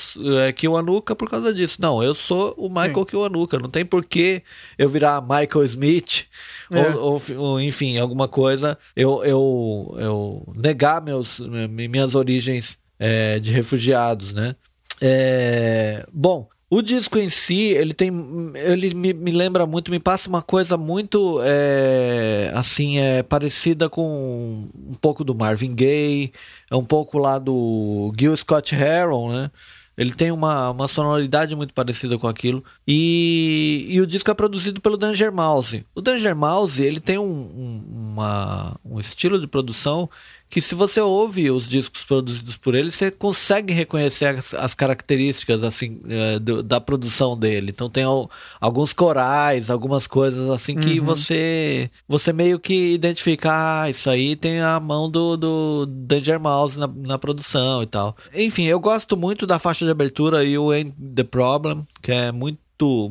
é, 0.46 0.52
Kiwanuka 0.52 1.16
por 1.16 1.30
causa 1.30 1.54
disso. 1.54 1.82
Não, 1.82 2.04
eu 2.04 2.14
sou 2.14 2.54
o 2.58 2.68
Michael 2.68 3.06
Kiwanuka, 3.06 3.58
não 3.58 3.70
tem 3.70 3.86
por 3.86 4.04
que 4.04 4.44
eu 4.78 4.90
virar 4.90 5.22
Michael 5.22 5.64
Smith 5.64 6.26
É. 6.70 6.90
ou, 6.96 7.14
ou, 7.14 7.22
ou, 7.38 7.62
enfim, 7.62 7.98
alguma 7.98 8.28
coisa, 8.28 8.78
eu, 8.94 9.24
eu, 9.24 9.96
eu 9.98 10.54
negar 10.54 11.02
meus, 11.02 11.40
minhas 11.40 12.14
origens 12.14 12.78
é, 13.00 13.40
de 13.40 13.54
refugiados, 13.54 14.34
né? 14.34 14.54
É, 15.02 16.06
bom, 16.12 16.50
o 16.70 16.82
disco 16.82 17.18
em 17.18 17.30
si, 17.30 17.70
ele 17.70 17.94
tem. 17.94 18.12
Ele 18.54 18.94
me, 18.94 19.12
me 19.12 19.32
lembra 19.32 19.66
muito, 19.66 19.90
me 19.90 20.00
passa 20.00 20.30
uma 20.30 20.42
coisa 20.42 20.78
muito 20.78 21.40
é, 21.44 22.52
assim, 22.54 23.00
é, 23.00 23.24
parecida 23.24 23.90
com 23.90 24.70
um 24.76 24.94
pouco 25.02 25.24
do 25.24 25.34
Marvin 25.34 25.74
Gaye, 25.74 26.32
é 26.70 26.76
um 26.76 26.86
pouco 26.86 27.18
lá 27.18 27.40
do 27.40 28.14
Gil 28.18 28.38
Scott 28.38 28.76
Heron, 28.76 29.32
né? 29.32 29.52
Ele 29.98 30.14
tem 30.14 30.32
uma, 30.32 30.70
uma 30.70 30.88
sonoridade 30.88 31.54
muito 31.58 31.74
parecida 31.74 32.18
com 32.18 32.26
aquilo. 32.26 32.64
E, 32.88 33.86
e 33.90 34.00
o 34.00 34.08
disco 34.08 34.32
é 34.32 34.34
produzido 34.34 34.80
pelo 34.80 34.96
Danger 34.96 35.30
Mouse. 35.30 35.86
O 35.94 36.00
Danger 36.00 36.34
Mouse, 36.34 36.82
ele 36.82 37.02
tem 37.02 37.18
um, 37.18 37.26
um, 37.26 37.84
uma, 38.14 38.80
um 38.86 38.98
estilo 38.98 39.38
de 39.38 39.46
produção 39.46 40.10
que 40.50 40.62
se 40.62 40.74
você 40.74 41.00
ouve 41.00 41.52
os 41.52 41.70
discos 41.70 42.04
produzidos 42.04 42.56
por 42.56 42.74
ele, 42.74 42.90
você 42.92 43.12
consegue 43.12 43.72
reconhecer 43.74 44.26
as, 44.26 44.54
as 44.54 44.74
características 44.74 45.64
assim 45.64 46.00
é, 46.10 46.40
do, 46.40 46.64
da 46.64 46.82
produção 46.82 47.38
dele. 47.38 47.72
Então 47.72 47.90
tem 47.90 48.04
al, 48.04 48.30
alguns 48.60 48.92
corais, 48.92 49.70
algumas 49.70 50.08
coisas 50.08 50.50
assim 50.50 50.76
que 50.76 51.00
Uhum. 51.00 51.06
você 51.06 51.90
você 52.08 52.34
meio 52.34 52.60
que 52.60 52.94
identifica, 52.94 53.84
ah, 53.84 53.90
isso 53.90 54.10
aí 54.10 54.36
tem 54.36 54.60
a 54.60 54.80
mão 54.80 55.10
do, 55.10 55.38
do 55.38 55.86
Danger 55.86 56.40
Mouse 56.40 56.78
na, 56.80 56.88
na 56.88 57.18
produção 57.18 57.84
e 57.84 57.86
tal. 57.86 58.16
Enfim, 58.34 58.66
eu 58.66 58.80
gosto 58.80 59.16
muito 59.16 59.46
da 59.46 59.60
faixa 59.60 59.86
de 59.86 59.92
abertura 59.92 60.44
You 60.44 60.72
Ain't 60.72 60.94
The 61.16 61.24
Problem, 61.24 61.84
que 62.02 62.12
é 62.12 62.32
muito 62.32 62.60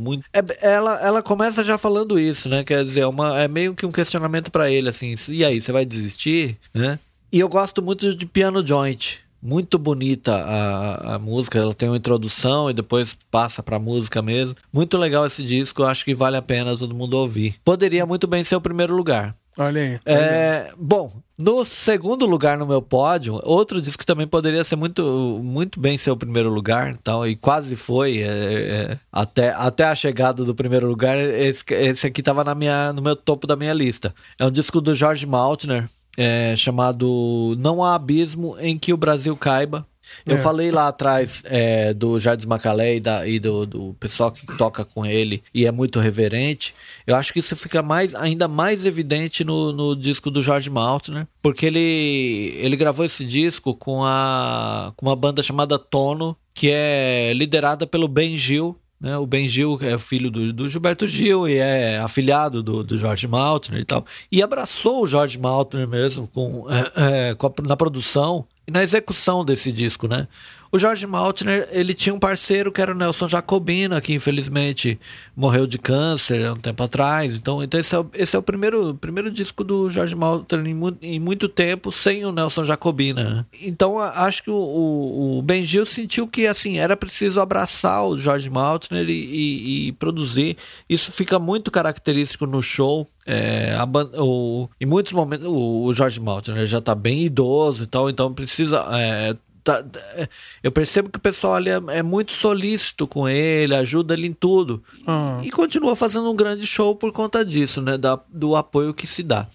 muito 0.00 0.24
é, 0.32 0.40
ela, 0.62 0.94
ela 1.02 1.22
começa 1.22 1.62
já 1.62 1.76
falando 1.76 2.18
isso 2.18 2.48
né 2.48 2.64
quer 2.64 2.82
dizer 2.82 3.00
é 3.00 3.06
uma, 3.06 3.38
é 3.38 3.46
meio 3.46 3.74
que 3.74 3.84
um 3.84 3.92
questionamento 3.92 4.50
para 4.50 4.70
ele 4.70 4.88
assim 4.88 5.14
e 5.28 5.44
aí 5.44 5.60
você 5.60 5.70
vai 5.70 5.84
desistir 5.84 6.56
né 6.72 6.98
e 7.32 7.40
eu 7.40 7.48
gosto 7.48 7.82
muito 7.82 8.14
de 8.14 8.26
Piano 8.26 8.66
Joint. 8.66 9.20
Muito 9.40 9.78
bonita 9.78 10.34
a, 10.34 11.14
a 11.14 11.18
música, 11.18 11.60
ela 11.60 11.72
tem 11.72 11.88
uma 11.88 11.96
introdução 11.96 12.68
e 12.68 12.74
depois 12.74 13.16
passa 13.30 13.62
pra 13.62 13.78
música 13.78 14.20
mesmo. 14.20 14.56
Muito 14.72 14.98
legal 14.98 15.24
esse 15.24 15.44
disco, 15.44 15.82
eu 15.82 15.86
acho 15.86 16.04
que 16.04 16.14
vale 16.14 16.36
a 16.36 16.42
pena 16.42 16.76
todo 16.76 16.94
mundo 16.94 17.14
ouvir. 17.14 17.54
Poderia 17.64 18.04
muito 18.04 18.26
bem 18.26 18.42
ser 18.42 18.56
o 18.56 18.60
primeiro 18.60 18.96
lugar. 18.96 19.36
Olha 19.60 19.80
aí. 19.80 20.00
É, 20.06 20.72
bom, 20.78 21.12
no 21.36 21.64
segundo 21.64 22.24
lugar 22.26 22.56
no 22.56 22.66
meu 22.66 22.80
pódio, 22.80 23.40
outro 23.42 23.82
disco 23.82 23.98
que 23.98 24.06
também 24.06 24.26
poderia 24.26 24.62
ser 24.62 24.76
muito, 24.76 25.40
muito 25.42 25.80
bem 25.80 25.98
ser 25.98 26.12
o 26.12 26.16
primeiro 26.16 26.48
lugar 26.48 26.96
tal, 26.98 27.26
e 27.26 27.34
quase 27.34 27.74
foi, 27.74 28.18
é, 28.18 28.26
é, 28.26 28.98
até, 29.10 29.50
até 29.50 29.84
a 29.84 29.96
chegada 29.96 30.44
do 30.44 30.54
primeiro 30.54 30.86
lugar, 30.86 31.18
esse, 31.18 31.64
esse 31.70 32.06
aqui 32.06 32.20
estava 32.20 32.44
na 32.44 32.54
minha, 32.54 32.92
no 32.92 33.02
meu 33.02 33.16
topo 33.16 33.48
da 33.48 33.56
minha 33.56 33.74
lista. 33.74 34.14
É 34.38 34.46
um 34.46 34.50
disco 34.50 34.80
do 34.80 34.94
George 34.94 35.26
Maltner, 35.26 35.88
é, 36.18 36.56
chamado 36.56 37.56
Não 37.60 37.82
Há 37.84 37.94
Abismo 37.94 38.56
em 38.58 38.76
que 38.76 38.92
o 38.92 38.96
Brasil 38.96 39.36
Caiba. 39.36 39.86
Eu 40.24 40.36
É. 40.36 40.38
falei 40.38 40.70
lá 40.70 40.88
atrás 40.88 41.42
é, 41.44 41.92
do 41.92 42.18
Jardim 42.18 42.46
Macalé 42.46 42.96
e, 42.96 43.00
da, 43.00 43.28
e 43.28 43.38
do, 43.38 43.66
do 43.66 43.94
pessoal 44.00 44.32
que 44.32 44.46
toca 44.56 44.82
com 44.82 45.04
ele 45.04 45.42
e 45.54 45.66
é 45.66 45.70
muito 45.70 46.00
reverente. 46.00 46.74
Eu 47.06 47.14
acho 47.14 47.30
que 47.30 47.40
isso 47.40 47.54
fica 47.54 47.82
mais, 47.82 48.14
ainda 48.14 48.48
mais 48.48 48.86
evidente 48.86 49.44
no, 49.44 49.70
no 49.70 49.94
disco 49.94 50.30
do 50.30 50.42
George 50.42 50.70
Maltner, 50.70 51.26
porque 51.42 51.66
ele, 51.66 52.54
ele 52.58 52.74
gravou 52.74 53.04
esse 53.04 53.22
disco 53.22 53.74
com, 53.74 54.02
a, 54.02 54.94
com 54.96 55.06
uma 55.06 55.14
banda 55.16 55.42
chamada 55.42 55.78
Tono, 55.78 56.34
que 56.54 56.70
é 56.72 57.32
liderada 57.34 57.86
pelo 57.86 58.08
Ben 58.08 58.34
Gil, 58.34 58.78
né? 59.00 59.16
O 59.18 59.26
Ben 59.26 59.46
Gil 59.48 59.78
é 59.80 59.96
filho 59.98 60.30
do, 60.30 60.52
do 60.52 60.68
Gilberto 60.68 61.06
Gil 61.06 61.48
e 61.48 61.56
é 61.56 61.98
afilhado 61.98 62.62
do, 62.62 62.82
do 62.82 62.96
George 62.98 63.26
Maltner 63.28 63.80
e 63.80 63.84
tal. 63.84 64.04
E 64.30 64.42
abraçou 64.42 65.02
o 65.02 65.06
George 65.06 65.38
Maltner 65.38 65.86
mesmo 65.86 66.26
com, 66.28 66.66
é, 66.70 67.30
é, 67.30 67.34
com 67.34 67.46
a- 67.46 67.52
na 67.62 67.76
produção 67.76 68.44
e 68.68 68.70
na 68.70 68.82
execução 68.82 69.46
desse 69.46 69.72
disco, 69.72 70.06
né? 70.06 70.28
O 70.70 70.78
Jorge 70.78 71.06
Maltner, 71.06 71.66
ele 71.72 71.94
tinha 71.94 72.14
um 72.14 72.18
parceiro 72.18 72.70
que 72.70 72.82
era 72.82 72.92
o 72.92 72.94
Nelson 72.94 73.26
Jacobina, 73.26 73.98
que 74.02 74.12
infelizmente 74.12 75.00
morreu 75.34 75.66
de 75.66 75.78
câncer 75.78 76.44
há 76.44 76.52
um 76.52 76.58
tempo 76.58 76.82
atrás. 76.82 77.34
Então, 77.34 77.62
então 77.62 77.80
esse, 77.80 77.94
é 77.94 77.98
o, 77.98 78.10
esse 78.12 78.36
é 78.36 78.38
o 78.38 78.42
primeiro, 78.42 78.94
primeiro 78.94 79.30
disco 79.30 79.64
do 79.64 79.88
Jorge 79.88 80.14
Maltner 80.14 80.66
em, 80.66 80.98
em 81.00 81.18
muito 81.18 81.48
tempo 81.48 81.90
sem 81.90 82.26
o 82.26 82.30
Nelson 82.30 82.64
Jacobina. 82.64 83.24
Né? 83.24 83.46
Então, 83.62 83.98
acho 83.98 84.42
que 84.42 84.50
o, 84.50 84.54
o, 84.54 85.38
o 85.38 85.42
Ben 85.42 85.62
Gil 85.62 85.86
sentiu 85.86 86.28
que 86.28 86.46
assim 86.46 86.78
era 86.78 86.94
preciso 86.94 87.40
abraçar 87.40 88.04
o 88.04 88.18
Jorge 88.18 88.50
Maltner 88.50 89.08
e, 89.08 89.12
e, 89.12 89.88
e 89.88 89.92
produzir. 89.92 90.58
Isso 90.86 91.10
fica 91.10 91.38
muito 91.38 91.70
característico 91.70 92.44
no 92.44 92.62
show. 92.62 93.08
É, 93.30 93.76
o, 94.18 94.70
em 94.80 94.86
muitos 94.86 95.12
momentos 95.12 95.46
o, 95.46 95.84
o 95.84 95.92
Jorge 95.92 96.18
Maltner 96.18 96.66
já 96.66 96.78
está 96.78 96.94
bem 96.94 97.24
idoso 97.24 97.84
e 97.84 97.86
tal, 97.86 98.08
então 98.08 98.32
precisa 98.32 98.86
é, 98.90 99.36
Tá, 99.68 99.84
é, 100.14 100.26
eu 100.62 100.72
percebo 100.72 101.10
que 101.10 101.18
o 101.18 101.20
pessoal 101.20 101.56
ali 101.56 101.68
é, 101.68 101.78
é, 101.88 102.02
muito 102.02 102.32
solícito 102.32 103.06
com 103.06 103.28
ele, 103.28 103.74
ajuda 103.74 104.14
ele 104.14 104.26
em 104.26 104.32
tudo. 104.32 104.82
Uhum. 105.06 105.42
E 105.42 105.50
continua 105.50 105.94
fazendo 105.94 106.30
um 106.30 106.34
grande 106.34 106.66
show 106.66 106.96
por 106.96 107.12
conta 107.12 107.44
disso, 107.44 107.82
né? 107.82 107.98
Da, 107.98 108.18
do 108.30 108.56
apoio 108.56 108.94
que 108.94 109.06
se 109.06 109.22
dá. 109.22 109.46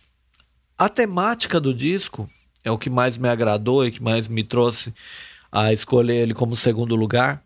A 0.77 0.87
temática 0.87 1.59
do 1.59 1.73
disco 1.73 2.29
é 2.63 2.69
o 2.69 2.77
que 2.77 2.91
mais 2.91 3.17
me 3.17 3.27
agradou 3.27 3.87
e 3.87 3.91
que 3.91 4.03
mais 4.03 4.27
me 4.27 4.43
trouxe 4.43 4.93
a 5.51 5.73
escolher 5.73 6.17
ele 6.17 6.35
como 6.35 6.55
segundo 6.55 6.95
lugar. 6.95 7.43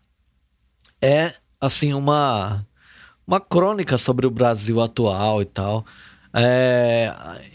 É, 1.00 1.36
assim, 1.58 1.94
uma, 1.94 2.66
uma 3.26 3.40
crônica 3.40 3.96
sobre 3.96 4.26
o 4.26 4.30
Brasil 4.30 4.78
atual 4.82 5.40
e 5.40 5.46
tal. 5.46 5.86
É, 6.32 7.12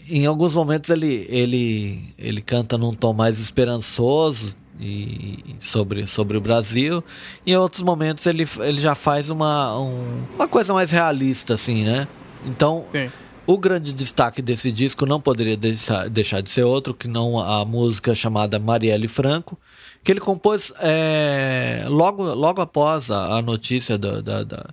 em 0.08 0.26
alguns 0.26 0.54
momentos 0.54 0.90
ele, 0.90 1.26
ele, 1.28 2.14
ele 2.18 2.42
canta 2.42 2.76
num 2.76 2.92
tom 2.92 3.12
mais 3.12 3.38
esperançoso, 3.38 4.56
e 4.78 5.56
sobre, 5.58 6.06
sobre 6.06 6.36
o 6.36 6.40
Brasil. 6.40 7.02
E 7.46 7.52
em 7.52 7.56
outros 7.56 7.82
momentos 7.82 8.26
ele, 8.26 8.46
ele 8.60 8.80
já 8.80 8.94
faz 8.94 9.30
uma, 9.30 9.78
um, 9.78 10.24
uma 10.34 10.48
coisa 10.48 10.72
mais 10.74 10.90
realista, 10.90 11.54
assim, 11.54 11.84
né? 11.84 12.08
Então, 12.44 12.84
Sim. 12.92 13.10
o 13.46 13.56
grande 13.56 13.92
destaque 13.92 14.42
desse 14.42 14.70
disco 14.70 15.06
não 15.06 15.20
poderia 15.20 15.56
deixar, 15.56 16.08
deixar 16.08 16.40
de 16.42 16.50
ser 16.50 16.64
outro, 16.64 16.92
que 16.92 17.08
não 17.08 17.38
a 17.38 17.64
música 17.64 18.14
chamada 18.14 18.58
Marielle 18.58 19.08
Franco, 19.08 19.58
que 20.02 20.12
ele 20.12 20.20
compôs 20.20 20.72
é, 20.80 21.84
logo, 21.88 22.22
logo 22.34 22.60
após 22.60 23.10
a, 23.10 23.38
a 23.38 23.42
notícia 23.42 23.96
do, 23.96 24.22
da, 24.22 24.42
da, 24.42 24.66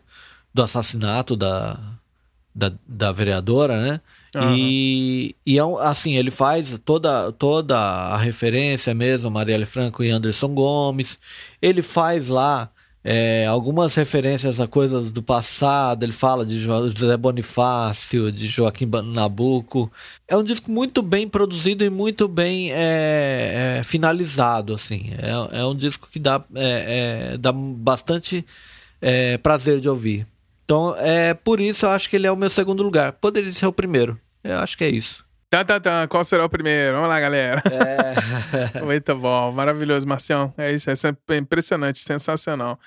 do 0.54 0.64
assassinato 0.64 1.36
da, 1.38 1.80
da, 2.54 2.72
da 2.88 3.12
vereadora, 3.12 3.82
né? 3.82 4.02
Uhum. 4.36 4.56
E, 4.56 5.36
e 5.46 5.60
é 5.60 5.62
assim, 5.82 6.16
ele 6.16 6.32
faz 6.32 6.80
toda, 6.86 7.32
toda 7.34 7.78
a 7.78 8.18
referência 8.18 8.94
mesmo, 8.94 9.30
Marielle 9.30 9.66
Franco 9.66 10.04
e 10.04 10.10
Anderson 10.10 10.50
Gomes. 10.50 11.20
Ele 11.62 11.82
faz 11.82 12.30
lá 12.30 12.70
é, 13.04 13.46
algumas 13.48 13.96
referências 13.96 14.60
a 14.60 14.68
coisas 14.68 15.12
do 15.12 15.22
passado. 15.22 16.04
Ele 16.04 16.12
fala 16.12 16.46
de 16.46 16.60
José 16.60 17.18
Bonifácio, 17.18 18.32
de 18.32 18.48
Joaquim 18.48 18.90
Nabuco. 19.04 19.92
É 20.28 20.38
um 20.38 20.44
disco 20.44 20.72
muito 20.72 21.02
bem 21.02 21.28
produzido 21.28 21.84
e 21.84 21.90
muito 21.90 22.28
bem 22.28 22.72
é, 22.72 23.80
é, 23.80 23.84
finalizado. 23.84 24.74
assim 24.74 25.12
é, 25.18 25.60
é, 25.60 25.66
um 25.66 25.76
disco 25.76 26.08
que 26.12 26.20
dá, 26.20 26.44
é, 26.56 27.38
dá 27.38 27.52
bastante 27.52 28.46
prazer 29.42 29.80
de 29.80 29.90
ouvir. 29.90 30.28
Então, 30.72 30.96
é 30.98 31.34
por 31.34 31.60
isso 31.60 31.86
eu 31.86 31.90
acho 31.90 32.10
que 32.10 32.16
ele 32.16 32.26
é 32.26 32.32
o 32.32 32.36
meu 32.38 32.50
segundo 32.50 32.82
lugar. 32.82 33.12
Poderia 33.12 33.52
ser 33.52 33.66
o 33.66 33.74
primeiro. 33.74 34.18
Eu 34.42 34.58
acho 34.60 34.78
que 34.78 34.86
é 34.86 34.90
isso. 34.90 35.26
Tá, 35.50 35.66
tá, 35.66 35.82
tá. 35.82 36.08
Qual 36.08 36.24
será 36.24 36.46
o 36.46 36.50
primeiro? 36.50 36.94
Vamos 36.94 37.10
lá, 37.10 37.20
galera. 37.20 37.62
É. 37.66 38.80
Muito 38.80 39.14
bom. 39.14 39.52
Maravilhoso, 39.52 40.08
Marcião. 40.08 40.54
É 40.58 40.72
isso. 40.72 40.90
É 40.90 41.38
impressionante, 41.38 42.00
sensacional. 42.00 42.80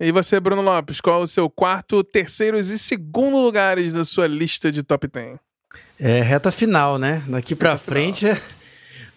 E 0.00 0.10
você, 0.10 0.40
Bruno 0.40 0.60
Lopes, 0.60 1.00
qual 1.00 1.20
é 1.20 1.22
o 1.22 1.26
seu 1.28 1.48
quarto, 1.48 2.02
terceiros 2.02 2.68
e 2.68 2.76
segundo 2.76 3.36
lugares 3.36 3.92
da 3.92 4.04
sua 4.04 4.26
lista 4.26 4.72
de 4.72 4.82
top 4.82 5.06
10? 5.06 5.38
É 6.00 6.22
reta 6.22 6.50
final, 6.50 6.98
né? 6.98 7.22
Daqui 7.28 7.54
pra 7.54 7.78
frente 7.78 8.28
é... 8.28 8.36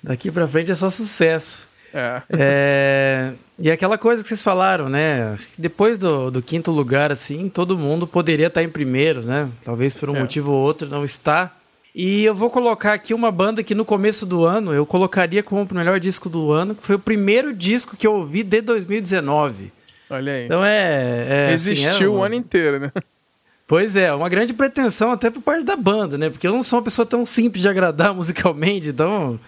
Daqui 0.03 0.30
pra 0.30 0.48
frente 0.48 0.69
é 0.69 0.76
só 0.76 0.91
sucesso. 0.91 1.65
É. 1.93 2.21
é. 2.29 3.31
E 3.59 3.69
aquela 3.69 3.97
coisa 3.97 4.23
que 4.23 4.27
vocês 4.27 4.41
falaram, 4.41 4.89
né? 4.89 5.37
Depois 5.57 5.97
do, 5.97 6.31
do 6.31 6.41
quinto 6.41 6.71
lugar, 6.71 7.11
assim, 7.11 7.47
todo 7.47 7.77
mundo 7.77 8.07
poderia 8.07 8.47
estar 8.47 8.63
em 8.63 8.69
primeiro, 8.69 9.21
né? 9.21 9.47
Talvez 9.63 9.93
por 9.93 10.09
um 10.09 10.15
é. 10.15 10.19
motivo 10.21 10.51
ou 10.51 10.61
outro 10.61 10.89
não 10.89 11.05
está. 11.05 11.51
E 11.95 12.23
eu 12.25 12.33
vou 12.33 12.49
colocar 12.49 12.93
aqui 12.93 13.13
uma 13.13 13.31
banda 13.31 13.61
que 13.61 13.75
no 13.75 13.85
começo 13.85 14.25
do 14.25 14.43
ano 14.43 14.73
eu 14.73 14.85
colocaria 14.85 15.43
como 15.43 15.61
o 15.61 15.75
melhor 15.75 15.99
disco 15.99 16.27
do 16.27 16.51
ano, 16.51 16.73
que 16.73 16.85
foi 16.85 16.95
o 16.95 16.99
primeiro 16.99 17.53
disco 17.53 17.95
que 17.95 18.07
eu 18.07 18.15
ouvi 18.15 18.41
de 18.41 18.61
2019. 18.61 19.71
Olha 20.09 20.33
aí. 20.33 20.45
Então 20.45 20.65
é. 20.65 21.49
é 21.49 21.53
Existiu 21.53 21.89
assim, 21.89 22.03
é 22.03 22.07
o 22.07 22.23
ano 22.23 22.33
inteiro, 22.33 22.79
né? 22.79 22.91
Pois 23.67 23.95
é, 23.95 24.11
uma 24.13 24.27
grande 24.27 24.53
pretensão 24.53 25.11
até 25.11 25.29
por 25.29 25.41
parte 25.41 25.63
da 25.63 25.75
banda, 25.75 26.17
né? 26.17 26.29
Porque 26.29 26.45
eu 26.45 26.51
não 26.51 26.63
sou 26.63 26.79
uma 26.79 26.83
pessoa 26.83 27.05
tão 27.05 27.23
simples 27.25 27.61
de 27.61 27.69
agradar 27.69 28.13
musicalmente, 28.15 28.89
então 28.89 29.39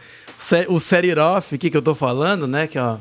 o 0.67 0.79
Set 0.79 1.09
It 1.09 1.19
Off 1.19 1.55
aqui 1.55 1.69
que 1.69 1.77
eu 1.77 1.81
tô 1.81 1.95
falando, 1.95 2.47
né? 2.47 2.67
Que 2.67 2.77
é 2.77 2.97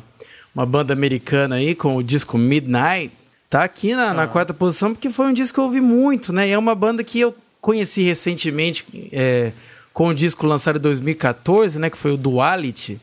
uma 0.55 0.65
banda 0.65 0.93
americana 0.93 1.57
aí 1.57 1.75
com 1.75 1.97
o 1.97 2.03
disco 2.03 2.39
Midnight, 2.39 3.13
tá 3.51 3.65
aqui 3.65 3.95
na, 3.95 4.11
ah. 4.11 4.15
na, 4.15 4.27
quarta 4.27 4.55
posição 4.55 4.95
porque 4.95 5.11
foi 5.11 5.27
um 5.27 5.33
disco 5.33 5.55
que 5.55 5.61
eu 5.61 5.65
ouvi 5.65 5.81
muito, 5.81 6.33
né? 6.33 6.49
E 6.49 6.53
é 6.53 6.59
uma 6.59 6.75
banda 6.75 7.03
que 7.03 7.19
eu 7.19 7.35
conheci 7.61 8.03
recentemente 8.03 8.85
é, 9.13 9.53
com 9.93 10.09
o 10.09 10.15
disco 10.15 10.47
lançado 10.47 10.79
em 10.79 10.83
2014, 10.83 11.79
né? 11.79 11.91
Que 11.91 11.99
foi 11.99 12.13
o 12.13 12.17
Duality. 12.17 13.01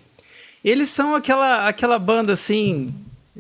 Eles 0.64 0.90
são 0.90 1.16
aquela, 1.16 1.68
aquela 1.68 1.98
banda 1.98 2.34
assim, 2.34 2.94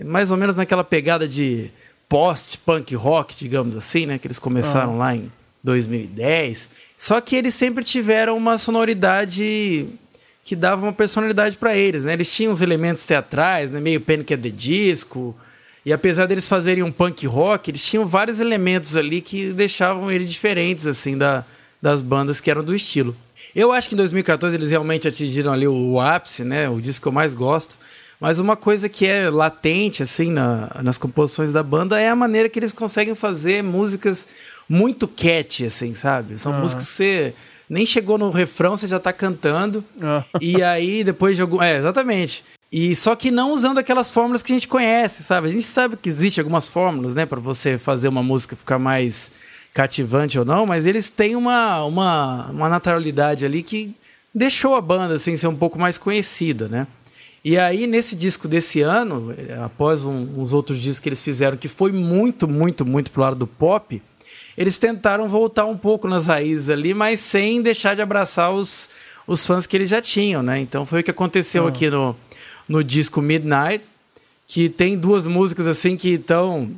mais 0.03 0.31
ou 0.31 0.38
menos 0.38 0.55
naquela 0.55 0.84
pegada 0.84 1.27
de 1.27 1.72
post-punk 2.09 2.93
rock, 2.95 3.35
digamos 3.35 3.76
assim, 3.76 4.05
né? 4.05 4.18
Que 4.18 4.27
eles 4.27 4.39
começaram 4.39 4.95
ah. 4.95 4.97
lá 4.97 5.15
em 5.15 5.31
2010. 5.63 6.69
Só 6.97 7.22
que 7.22 7.35
eles 7.35 7.53
sempre 7.53 7.84
tiveram 7.84 8.35
uma 8.35 8.57
sonoridade 8.57 9.88
que 10.43 10.55
dava 10.55 10.81
uma 10.84 10.93
personalidade 10.93 11.57
para 11.57 11.77
eles, 11.77 12.05
né? 12.05 12.13
Eles 12.13 12.34
tinham 12.34 12.51
os 12.51 12.61
elementos 12.61 13.05
teatrais, 13.05 13.72
né? 13.72 13.80
Meio 13.80 14.01
Panic! 14.01 14.34
at 14.34 14.41
the 14.41 14.49
Disco. 14.49 15.35
E 15.85 15.91
apesar 15.93 16.26
deles 16.26 16.47
fazerem 16.47 16.84
um 16.84 16.91
punk 16.91 17.26
rock, 17.26 17.72
eles 17.72 17.84
tinham 17.84 18.05
vários 18.05 18.39
elementos 18.39 18.95
ali 18.95 19.22
que 19.22 19.51
deixavam 19.51 20.11
eles 20.11 20.31
diferentes, 20.31 20.85
assim, 20.85 21.18
da, 21.18 21.43
das 21.81 22.01
bandas 22.01 22.39
que 22.39 22.51
eram 22.51 22.63
do 22.63 22.76
estilo. 22.76 23.15
Eu 23.55 23.72
acho 23.72 23.89
que 23.89 23.95
em 23.95 23.97
2014 23.97 24.55
eles 24.55 24.72
realmente 24.72 25.07
atingiram 25.07 25.51
ali 25.51 25.68
o, 25.68 25.73
o 25.73 25.99
ápice, 25.99 26.43
né? 26.43 26.69
O 26.69 26.80
disco 26.80 27.03
que 27.03 27.07
eu 27.07 27.11
mais 27.11 27.34
gosto. 27.34 27.76
Mas 28.19 28.38
uma 28.38 28.55
coisa 28.55 28.88
que 28.88 29.05
é 29.05 29.30
latente, 29.31 30.03
assim, 30.03 30.31
na, 30.31 30.69
nas 30.84 30.97
composições 30.99 31.51
da 31.51 31.63
banda 31.63 31.99
é 31.99 32.07
a 32.07 32.15
maneira 32.15 32.47
que 32.47 32.59
eles 32.59 32.72
conseguem 32.72 33.15
fazer 33.15 33.63
músicas 33.63 34.27
muito 34.69 35.07
catchy, 35.07 35.65
assim, 35.65 35.95
sabe? 35.95 36.38
São 36.38 36.51
uhum. 36.51 36.59
músicas 36.59 36.85
que 36.85 36.93
você 36.93 37.34
nem 37.72 37.85
chegou 37.85 38.18
no 38.18 38.30
refrão, 38.30 38.76
você 38.76 38.85
já 38.85 38.99
tá 38.99 39.14
cantando. 39.14 39.81
Ah. 40.02 40.26
E 40.41 40.61
aí, 40.61 41.06
depois 41.06 41.38
de 41.38 41.41
algum. 41.41 41.64
É, 41.64 41.77
exatamente. 41.77 42.43
E 42.69 42.93
só 42.93 43.15
que 43.15 43.31
não 43.31 43.53
usando 43.53 43.77
aquelas 43.77 44.11
fórmulas 44.11 44.43
que 44.43 44.52
a 44.52 44.56
gente 44.56 44.68
conhece, 44.68 45.23
sabe? 45.23 45.48
A 45.48 45.52
gente 45.52 45.64
sabe 45.64 45.95
que 45.95 46.10
existe 46.10 46.41
algumas 46.41 46.68
fórmulas, 46.68 47.15
né, 47.15 47.26
para 47.26 47.39
você 47.39 47.77
fazer 47.77 48.10
uma 48.10 48.22
música 48.22 48.57
ficar 48.57 48.77
mais 48.77 49.31
cativante 49.73 50.38
ou 50.38 50.43
não, 50.43 50.65
mas 50.65 50.85
eles 50.85 51.10
têm 51.10 51.34
uma, 51.34 51.81
uma, 51.85 52.48
uma 52.48 52.68
naturalidade 52.68 53.45
ali 53.45 53.64
que 53.64 53.95
deixou 54.35 54.76
a 54.76 54.81
banda 54.81 55.14
assim 55.14 55.38
ser 55.38 55.48
um 55.48 55.56
pouco 55.56 55.80
mais 55.80 55.98
conhecida, 55.98 56.68
né? 56.68 56.88
E 57.43 57.57
aí 57.57 57.88
nesse 57.88 58.18
disco 58.18 58.49
desse 58.49 58.81
ano, 58.81 59.34
após 59.64 60.03
um, 60.03 60.27
uns 60.38 60.52
outros 60.52 60.77
discos 60.77 60.99
que 60.99 61.07
eles 61.07 61.23
fizeram 61.23 61.56
que 61.56 61.69
foi 61.69 61.93
muito, 61.93 62.49
muito, 62.49 62.85
muito 62.85 63.11
pro 63.11 63.22
lado 63.22 63.38
do 63.38 63.48
pop, 63.48 64.02
eles 64.57 64.77
tentaram 64.77 65.27
voltar 65.27 65.65
um 65.65 65.77
pouco 65.77 66.07
nas 66.07 66.27
raízes 66.27 66.69
ali, 66.69 66.93
mas 66.93 67.19
sem 67.19 67.61
deixar 67.61 67.95
de 67.95 68.01
abraçar 68.01 68.51
os, 68.51 68.89
os 69.25 69.45
fãs 69.45 69.65
que 69.65 69.77
eles 69.77 69.89
já 69.89 70.01
tinham, 70.01 70.43
né? 70.43 70.59
Então 70.59 70.85
foi 70.85 71.01
o 71.01 71.03
que 71.03 71.11
aconteceu 71.11 71.65
ah. 71.65 71.69
aqui 71.69 71.89
no, 71.89 72.15
no 72.67 72.83
disco 72.83 73.21
Midnight, 73.21 73.83
que 74.47 74.69
tem 74.69 74.97
duas 74.97 75.27
músicas 75.27 75.67
assim 75.67 75.95
que 75.95 76.15
estão 76.15 76.71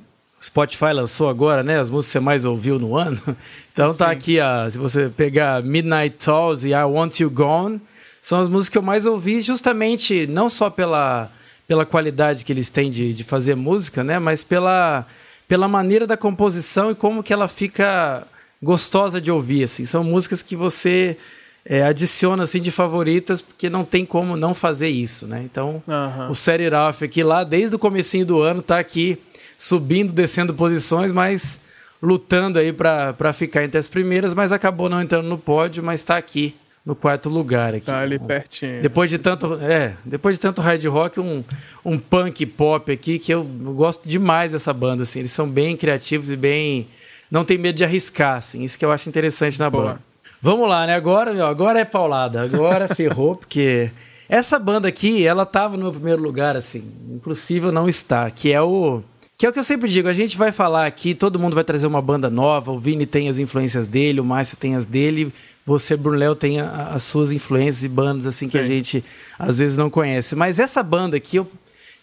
Spotify 0.44 0.92
lançou 0.94 1.30
agora, 1.30 1.64
né? 1.64 1.80
As 1.80 1.90
músicas 1.90 2.08
que 2.08 2.12
você 2.14 2.20
mais 2.20 2.46
ouviu 2.46 2.78
no 2.78 2.98
ano. 2.98 3.22
Então 3.74 3.88
tá 3.88 3.94
Sim. 3.94 3.98
tá 3.98 4.12
aqui, 4.12 4.40
a, 4.40 4.70
se 4.70 4.78
você 4.78 5.10
pegar 5.10 5.64
Midnight 5.64 6.16
Talls 6.24 6.64
e 6.64 6.74
I 6.74 6.84
Want 6.84 7.20
You 7.20 7.32
Gone, 7.32 7.82
são 8.22 8.40
as 8.40 8.48
músicas 8.48 8.70
que 8.70 8.78
eu 8.78 8.84
mais 8.84 9.04
ouvi 9.08 9.42
justamente 9.42 10.28
não 10.28 10.48
só 10.48 10.70
pela, 10.70 11.32
pela 11.68 11.84
qualidade 11.84 12.46
que 12.46 12.54
eles 12.54 12.70
têm 12.70 12.92
de, 12.92 13.16
de 13.16 13.24
fazer 13.24 13.56
música, 13.56 14.04
né? 14.04 14.20
Mas 14.20 14.44
pela 14.44 15.08
pela 15.54 15.68
maneira 15.68 16.08
da 16.08 16.18
composição 16.18 16.90
e 16.90 16.96
como 16.96 17.22
que 17.22 17.32
ela 17.32 17.48
fica 17.48 18.26
gostosa 18.60 19.22
de 19.22 19.30
ouvir, 19.30 19.66
assim. 19.66 19.86
São 19.86 20.04
músicas 20.04 20.42
que 20.42 20.56
você 20.56 21.16
é, 21.64 21.84
adiciona 21.84 22.42
assim 22.42 22.60
de 22.60 22.72
favoritas 22.72 23.40
porque 23.40 23.70
não 23.70 23.86
tem 23.86 24.04
como 24.04 24.36
não 24.36 24.56
fazer 24.56 24.90
isso, 24.90 25.28
né? 25.28 25.44
Então, 25.46 25.84
o 26.28 26.34
Set 26.34 26.60
It 26.60 26.76
Off 26.76 27.06
aqui 27.06 27.22
lá 27.22 27.44
desde 27.44 27.76
o 27.76 27.78
comecinho 27.78 28.26
do 28.26 28.42
ano 28.42 28.64
tá 28.64 28.80
aqui 28.80 29.20
subindo, 29.56 30.12
descendo 30.12 30.56
posições, 30.56 31.12
mas 31.12 31.60
lutando 32.02 32.58
aí 32.58 32.74
para 32.74 33.32
ficar 33.32 33.64
entre 33.64 33.78
as 33.78 33.88
primeiras, 33.88 34.34
mas 34.34 34.52
acabou 34.52 34.90
não 34.90 35.04
entrando 35.04 35.30
no 35.30 35.38
pódio, 35.38 35.84
mas 35.84 36.02
está 36.02 36.18
aqui 36.18 36.56
no 36.86 36.96
quarto 36.96 37.30
lugar 37.30 37.74
aqui. 37.74 37.86
Tá 37.86 38.00
ali 38.00 38.20
pertinho. 38.20 38.82
Depois 38.82 39.10
de 39.10 39.18
tanto, 39.18 39.58
é, 39.62 39.94
depois 40.04 40.36
de 40.36 40.42
tanto 40.42 40.62
hard 40.62 40.84
rock, 40.86 41.20
um, 41.20 41.44
um 41.84 41.98
punk 41.98 42.46
pop 42.46 42.92
aqui 42.92 43.18
que 43.18 43.34
eu, 43.34 43.44
gosto 43.44 44.08
demais 44.08 44.52
dessa 44.52 44.74
banda 44.74 45.04
assim. 45.04 45.20
Eles 45.20 45.32
são 45.32 45.48
bem 45.48 45.78
criativos 45.78 46.30
e 46.30 46.36
bem 46.36 46.88
não 47.32 47.44
tem 47.44 47.58
medo 47.58 47.76
de 47.76 47.84
arriscar, 47.84 48.38
assim. 48.38 48.64
Isso 48.64 48.78
que 48.78 48.86
eu 48.86 48.92
acho 48.92 49.10
interessante 49.10 49.58
na 49.58 49.70
banda. 49.70 50.00
Vamos 50.40 50.70
lá, 50.70 50.86
né? 50.86 50.94
Agora, 50.94 51.48
agora 51.48 51.80
é 51.80 51.86
paulada. 51.86 52.44
Agora 52.44 52.88
ferrou, 52.94 53.36
porque 53.36 53.90
essa 54.30 54.60
banda 54.60 54.88
aqui, 54.88 55.26
ela 55.26 55.46
tava 55.46 55.76
no 55.76 55.84
meu 55.84 55.92
primeiro 55.92 56.22
lugar, 56.22 56.56
assim. 56.56 56.84
Impossível 57.10 57.72
não 57.72 57.90
estar. 57.90 58.30
Que 58.30 58.52
é 58.52 58.62
o. 58.62 59.02
Que 59.36 59.48
é 59.48 59.50
o 59.50 59.52
que 59.52 59.58
eu 59.58 59.64
sempre 59.64 59.90
digo, 59.90 60.08
a 60.08 60.14
gente 60.14 60.38
vai 60.38 60.52
falar 60.52 60.86
aqui, 60.86 61.16
todo 61.16 61.40
mundo 61.40 61.56
vai 61.56 61.64
trazer 61.64 61.88
uma 61.88 62.02
banda 62.02 62.30
nova, 62.30 62.72
o 62.72 62.80
Vini 62.80 63.06
tem 63.06 63.28
as 63.28 63.40
influências 63.40 63.88
dele, 63.88 64.22
o 64.22 64.24
Márcio 64.24 64.56
tem 64.56 64.76
as 64.76 64.86
dele, 64.86 65.34
você, 65.66 65.96
Brunel, 65.96 66.36
tem 66.36 66.60
a, 66.60 66.90
as 66.90 67.04
suas 67.04 67.32
influências 67.32 67.84
e 67.84 67.90
bandas 67.90 68.26
assim 68.26 68.48
que 68.48 68.58
Sim. 68.58 68.64
a 68.64 68.68
gente 68.68 69.04
às 69.40 69.60
vezes 69.60 69.78
não 69.78 69.90
conhece. 69.90 70.36
Mas 70.36 70.60
essa 70.60 70.84
banda 70.84 71.18
aqui, 71.18 71.38
eu 71.38 71.50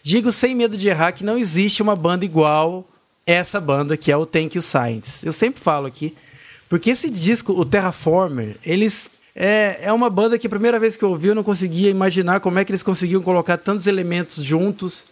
digo 0.01 0.31
sem 0.31 0.55
medo 0.55 0.77
de 0.77 0.87
errar 0.87 1.11
que 1.11 1.23
não 1.23 1.37
existe 1.37 1.81
uma 1.81 1.95
banda 1.95 2.25
igual 2.25 2.87
essa 3.25 3.59
banda 3.59 3.95
que 3.95 4.11
é 4.11 4.17
o 4.17 4.25
Thank 4.25 4.57
You 4.57 4.61
Science. 4.61 5.25
Eu 5.25 5.31
sempre 5.31 5.61
falo 5.61 5.85
aqui, 5.85 6.15
porque 6.67 6.89
esse 6.89 7.09
disco, 7.09 7.53
o 7.53 7.63
Terraformer, 7.63 8.57
eles 8.65 9.09
é, 9.35 9.79
é 9.83 9.93
uma 9.93 10.09
banda 10.09 10.37
que 10.37 10.47
a 10.47 10.49
primeira 10.49 10.79
vez 10.79 10.97
que 10.97 11.03
eu 11.03 11.09
ouvi 11.09 11.29
eu 11.29 11.35
não 11.35 11.43
conseguia 11.43 11.89
imaginar 11.89 12.39
como 12.39 12.59
é 12.59 12.65
que 12.65 12.71
eles 12.71 12.83
conseguiam 12.83 13.21
colocar 13.21 13.57
tantos 13.57 13.87
elementos 13.87 14.43
juntos. 14.43 15.05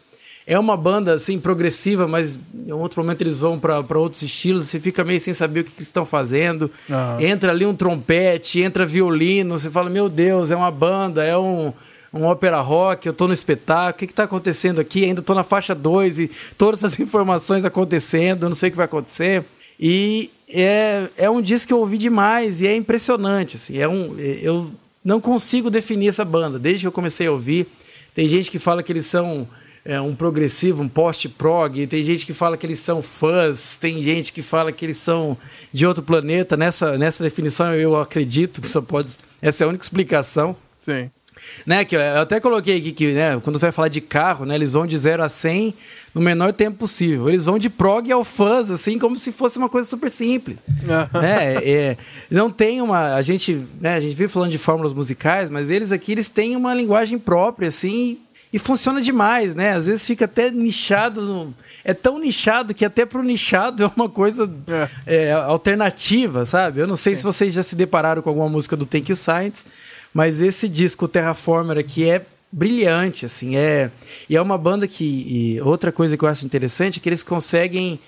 É 0.50 0.58
uma 0.58 0.76
banda 0.76 1.14
assim 1.14 1.40
progressiva, 1.40 2.08
mas 2.08 2.40
em 2.66 2.72
outro 2.72 3.04
momento 3.04 3.22
eles 3.22 3.38
vão 3.38 3.60
para 3.60 4.00
outros 4.00 4.24
estilos, 4.24 4.66
você 4.66 4.80
fica 4.80 5.04
meio 5.04 5.20
sem 5.20 5.32
saber 5.32 5.60
o 5.60 5.64
que, 5.64 5.70
que 5.70 5.78
eles 5.78 5.90
estão 5.90 6.08
fazendo. 6.08 6.72
Uhum. 6.90 7.22
Entra 7.22 7.52
ali 7.52 7.68
um 7.68 7.76
trompete, 7.76 8.60
entra 8.60 8.84
violino, 8.84 9.60
você 9.60 9.70
fala: 9.70 9.92
"Meu 9.92 10.10
Deus, 10.10 10.50
é 10.50 10.56
uma 10.56 10.72
banda, 10.72 11.24
é 11.24 11.38
um 11.38 11.72
um 12.12 12.24
ópera 12.24 12.60
rock, 12.60 13.06
eu 13.06 13.12
estou 13.12 13.28
no 13.28 13.34
espetáculo, 13.36 13.92
o 13.92 13.94
que 13.94 14.06
está 14.06 14.24
acontecendo 14.24 14.82
aqui? 14.82 15.06
Ainda 15.06 15.20
estou 15.20 15.36
na 15.36 15.44
faixa 15.44 15.76
2 15.76 16.18
e 16.18 16.32
todas 16.58 16.84
essas 16.84 16.98
informações 17.00 17.64
acontecendo, 17.64 18.48
eu 18.48 18.50
não 18.50 18.56
sei 18.56 18.70
o 18.70 18.72
que 18.72 18.78
vai 18.78 18.86
acontecer. 18.86 19.46
E 19.80 20.32
é, 20.50 21.08
é 21.16 21.30
um 21.30 21.44
disco 21.44 21.68
que 21.68 21.74
eu 21.74 21.78
ouvi 21.78 22.00
demais 22.00 22.60
e 22.60 22.66
é 22.66 22.76
impressionante. 22.76 23.58
Assim, 23.58 23.78
é 23.78 23.88
um, 23.88 24.18
eu 24.18 24.72
não 25.06 25.22
consigo 25.22 25.70
definir 25.70 26.08
essa 26.08 26.26
banda 26.26 26.58
desde 26.58 26.82
que 26.82 26.88
eu 26.88 26.92
comecei 26.92 27.28
a 27.28 27.32
ouvir. 27.32 27.68
Tem 28.16 28.28
gente 28.28 28.50
que 28.50 28.58
fala 28.58 28.82
que 28.82 28.92
eles 28.92 29.06
são 29.06 29.48
é, 29.90 30.00
um 30.00 30.14
progressivo, 30.14 30.84
um 30.84 30.88
post-prog, 30.88 31.88
tem 31.88 32.04
gente 32.04 32.24
que 32.24 32.32
fala 32.32 32.56
que 32.56 32.64
eles 32.64 32.78
são 32.78 33.02
fãs, 33.02 33.76
tem 33.76 34.04
gente 34.04 34.32
que 34.32 34.44
fala 34.44 34.72
que 34.72 34.86
eles 34.86 34.98
são 34.98 35.36
de 35.74 35.84
outro 35.84 36.04
planeta. 36.04 36.56
Nessa, 36.56 36.96
nessa 36.96 37.24
definição 37.24 37.74
eu 37.74 38.00
acredito 38.00 38.62
que 38.62 38.70
só 38.70 38.84
pode. 38.84 39.18
Essa 39.42 39.64
é 39.64 39.66
a 39.66 39.68
única 39.68 39.84
explicação. 39.84 40.56
Sim. 40.80 41.10
Né, 41.66 41.86
que 41.86 41.96
eu 41.96 42.22
até 42.22 42.40
coloquei 42.40 42.78
aqui 42.78 42.92
que 42.92 43.14
né, 43.14 43.40
quando 43.42 43.58
vai 43.58 43.72
falar 43.72 43.88
de 43.88 44.02
carro, 44.02 44.46
né, 44.46 44.54
eles 44.54 44.74
vão 44.74 44.86
de 44.86 44.96
0 44.96 45.24
a 45.24 45.30
100 45.30 45.74
no 46.14 46.22
menor 46.22 46.54
tempo 46.54 46.78
possível. 46.78 47.28
Eles 47.28 47.46
vão 47.46 47.58
de 47.58 47.70
prog 47.70 48.12
ao 48.12 48.24
fuzz, 48.24 48.70
assim, 48.70 49.00
como 49.00 49.18
se 49.18 49.32
fosse 49.32 49.58
uma 49.58 49.70
coisa 49.70 49.90
super 49.90 50.12
simples. 50.12 50.58
né? 50.84 51.58
É, 51.66 51.98
não 52.30 52.52
tem 52.52 52.80
uma. 52.80 53.16
A 53.16 53.22
gente, 53.24 53.66
né, 53.82 53.96
a 53.96 54.00
gente 54.00 54.14
vive 54.14 54.32
falando 54.32 54.52
de 54.52 54.60
fórmulas 54.60 54.94
musicais, 54.94 55.50
mas 55.50 55.72
eles 55.72 55.92
aqui 55.92 56.12
eles 56.12 56.30
têm 56.30 56.56
uma 56.56 56.76
linguagem 56.76 57.18
própria, 57.18 57.70
assim, 57.70 58.20
e 58.52 58.58
funciona 58.58 59.02
demais, 59.02 59.54
né? 59.54 59.74
Às 59.74 59.86
vezes 59.86 60.06
fica 60.06 60.26
até 60.26 60.50
nichado. 60.50 61.22
No, 61.22 61.54
é 61.84 61.94
tão 61.94 62.20
nichado 62.20 62.74
que 62.74 62.84
até 62.84 63.06
pro 63.06 63.24
nichado 63.24 63.84
é 63.84 63.92
uma 63.96 64.10
coisa 64.10 64.52
é. 65.06 65.28
É, 65.28 65.32
alternativa, 65.32 66.46
sabe? 66.46 66.80
Eu 66.80 66.88
não 66.88 66.96
sei 66.96 67.14
é. 67.14 67.16
se 67.16 67.24
vocês 67.24 67.54
já 67.54 67.64
se 67.64 67.76
depararam 67.76 68.22
com 68.22 68.30
alguma 68.30 68.50
música 68.50 68.76
do 68.76 68.86
Thank 68.86 69.12
You 69.12 69.16
Science. 69.16 69.66
Mas 70.14 70.42
esse 70.42 70.68
disco 70.68 71.08
Terraformer 71.08 71.78
aqui 71.78 72.10
é 72.10 72.26
brilhante, 72.52 73.28
assim, 73.28 73.56
é 73.56 73.92
e 74.28 74.36
é 74.36 74.42
uma 74.42 74.58
banda 74.58 74.88
que 74.88 75.60
outra 75.64 75.92
coisa 75.92 76.18
que 76.18 76.24
eu 76.24 76.30
acho 76.30 76.44
interessante 76.44 76.98
é 76.98 77.02
que 77.02 77.08
eles 77.08 77.22
conseguem 77.22 78.00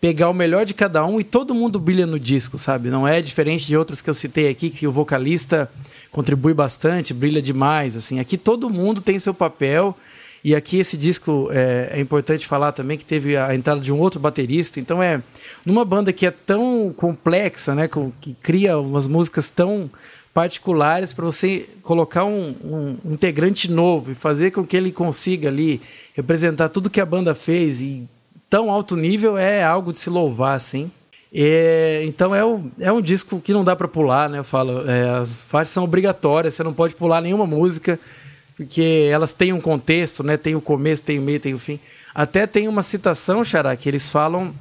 pegar 0.00 0.28
o 0.28 0.34
melhor 0.34 0.64
de 0.64 0.74
cada 0.74 1.04
um 1.06 1.18
e 1.18 1.24
todo 1.24 1.54
mundo 1.54 1.78
brilha 1.78 2.06
no 2.06 2.20
disco, 2.20 2.58
sabe? 2.58 2.90
Não 2.90 3.08
é 3.08 3.20
diferente 3.20 3.66
de 3.66 3.76
outras 3.76 4.02
que 4.02 4.10
eu 4.10 4.14
citei 4.14 4.48
aqui 4.48 4.70
que 4.70 4.86
o 4.86 4.92
vocalista 4.92 5.70
contribui 6.12 6.52
bastante, 6.52 7.14
brilha 7.14 7.40
demais, 7.40 7.96
assim. 7.96 8.20
Aqui 8.20 8.36
todo 8.36 8.68
mundo 8.70 9.00
tem 9.00 9.18
seu 9.18 9.32
papel 9.32 9.96
e 10.44 10.54
aqui 10.54 10.78
esse 10.78 10.96
disco 10.96 11.48
é, 11.50 11.90
é, 11.92 12.00
importante 12.00 12.46
falar 12.46 12.72
também 12.72 12.96
que 12.96 13.04
teve 13.04 13.36
a 13.36 13.54
entrada 13.54 13.80
de 13.80 13.90
um 13.90 13.98
outro 13.98 14.20
baterista. 14.20 14.78
Então 14.78 15.02
é 15.02 15.22
numa 15.64 15.84
banda 15.84 16.12
que 16.12 16.26
é 16.26 16.30
tão 16.30 16.94
complexa, 16.96 17.74
né, 17.74 17.88
que 18.20 18.34
cria 18.42 18.78
umas 18.78 19.08
músicas 19.08 19.50
tão 19.50 19.90
particulares 20.32 21.14
para 21.14 21.24
você 21.24 21.66
colocar 21.82 22.24
um, 22.26 22.54
um, 22.62 23.12
integrante 23.12 23.70
novo 23.70 24.12
e 24.12 24.14
fazer 24.14 24.50
com 24.50 24.66
que 24.66 24.76
ele 24.76 24.92
consiga 24.92 25.48
ali 25.48 25.80
representar 26.14 26.68
tudo 26.68 26.90
que 26.90 27.00
a 27.00 27.06
banda 27.06 27.34
fez 27.34 27.80
e 27.80 28.06
tão 28.48 28.70
alto 28.70 28.96
nível 28.96 29.36
é 29.36 29.64
algo 29.64 29.92
de 29.92 29.98
se 29.98 30.10
louvar, 30.10 30.56
assim. 30.56 30.90
Então 32.04 32.34
é, 32.34 32.44
um, 32.44 32.70
é 32.78 32.90
um 32.90 33.00
disco 33.00 33.40
que 33.40 33.52
não 33.52 33.64
dá 33.64 33.76
para 33.76 33.88
pular, 33.88 34.28
né? 34.28 34.38
Eu 34.38 34.44
falo, 34.44 34.88
é, 34.88 35.18
as 35.20 35.42
faixas 35.42 35.68
são 35.70 35.84
obrigatórias, 35.84 36.54
você 36.54 36.62
não 36.62 36.72
pode 36.72 36.94
pular 36.94 37.20
nenhuma 37.20 37.46
música, 37.46 37.98
porque 38.56 39.08
elas 39.12 39.34
têm 39.34 39.52
um 39.52 39.60
contexto, 39.60 40.22
né? 40.22 40.36
Tem 40.36 40.54
o 40.54 40.60
começo, 40.60 41.02
tem 41.02 41.18
o 41.18 41.22
meio, 41.22 41.38
tem 41.38 41.52
o 41.52 41.58
fim. 41.58 41.78
Até 42.14 42.46
tem 42.46 42.68
uma 42.68 42.82
citação, 42.82 43.44
Xará, 43.44 43.76
que 43.76 43.88
eles 43.88 44.10
falam 44.10 44.54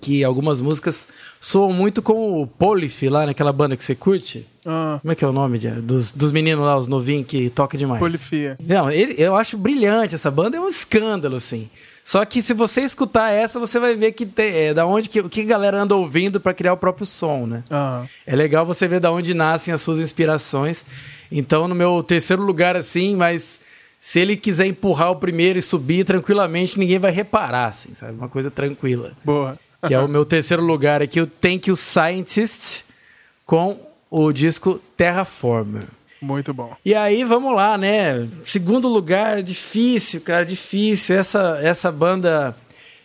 que 0.00 0.22
algumas 0.22 0.60
músicas 0.60 1.08
soam 1.40 1.72
muito 1.72 2.02
com 2.02 2.40
o 2.40 2.46
Polif 2.46 3.08
lá 3.08 3.26
naquela 3.26 3.52
banda 3.52 3.76
que 3.76 3.82
você 3.82 3.94
curte. 3.94 4.46
Ah. 4.64 4.98
Como 5.00 5.10
é 5.10 5.14
que 5.14 5.24
é 5.24 5.28
o 5.28 5.32
nome 5.32 5.58
de, 5.58 5.70
dos, 5.70 6.12
dos 6.12 6.30
meninos 6.30 6.64
lá, 6.64 6.76
os 6.76 6.86
novinhos 6.86 7.26
que 7.26 7.50
toca 7.50 7.76
demais? 7.76 7.98
Polifia. 7.98 8.56
Não, 8.64 8.90
ele, 8.90 9.14
eu 9.18 9.34
acho 9.34 9.56
brilhante 9.56 10.14
essa 10.14 10.30
banda, 10.30 10.56
é 10.56 10.60
um 10.60 10.68
escândalo, 10.68 11.34
assim. 11.36 11.68
Só 12.06 12.24
que 12.24 12.40
se 12.40 12.54
você 12.54 12.82
escutar 12.82 13.30
essa, 13.30 13.58
você 13.58 13.80
vai 13.80 13.96
ver 13.96 14.12
que 14.12 14.24
tem, 14.24 14.54
é, 14.54 14.72
da 14.72 14.86
onde 14.86 15.08
que, 15.08 15.20
que 15.28 15.40
a 15.40 15.44
galera 15.44 15.82
anda 15.82 15.96
ouvindo 15.96 16.40
para 16.40 16.54
criar 16.54 16.72
o 16.72 16.76
próprio 16.76 17.04
som, 17.04 17.46
né? 17.46 17.64
Ah. 17.68 18.04
É 18.24 18.36
legal 18.36 18.64
você 18.64 18.86
ver 18.86 19.00
da 19.00 19.10
onde 19.10 19.34
nascem 19.34 19.74
as 19.74 19.80
suas 19.80 19.98
inspirações. 19.98 20.84
Então, 21.32 21.66
no 21.66 21.74
meu 21.74 22.04
terceiro 22.04 22.42
lugar, 22.42 22.76
assim, 22.76 23.16
mas 23.16 23.60
se 23.98 24.20
ele 24.20 24.36
quiser 24.36 24.66
empurrar 24.66 25.10
o 25.10 25.16
primeiro 25.16 25.58
e 25.58 25.62
subir 25.62 26.04
tranquilamente, 26.04 26.78
ninguém 26.78 27.00
vai 27.00 27.10
reparar, 27.10 27.66
assim, 27.66 27.92
sabe? 27.92 28.12
Uma 28.12 28.28
coisa 28.28 28.52
tranquila. 28.52 29.12
Boa 29.24 29.58
que 29.86 29.94
é 29.94 30.00
o 30.00 30.08
meu 30.08 30.24
terceiro 30.24 30.62
lugar 30.62 31.02
aqui, 31.02 31.20
o 31.20 31.26
Thank 31.26 31.68
You 31.68 31.76
Scientist, 31.76 32.84
com 33.44 33.78
o 34.10 34.32
disco 34.32 34.80
Terraformer. 34.96 35.84
Muito 36.20 36.52
bom. 36.54 36.74
E 36.84 36.94
aí, 36.94 37.24
vamos 37.24 37.54
lá, 37.54 37.76
né? 37.76 38.26
Segundo 38.42 38.88
lugar, 38.88 39.42
difícil, 39.42 40.20
cara, 40.20 40.44
difícil. 40.44 41.16
Essa, 41.16 41.58
essa 41.62 41.92
banda. 41.92 42.56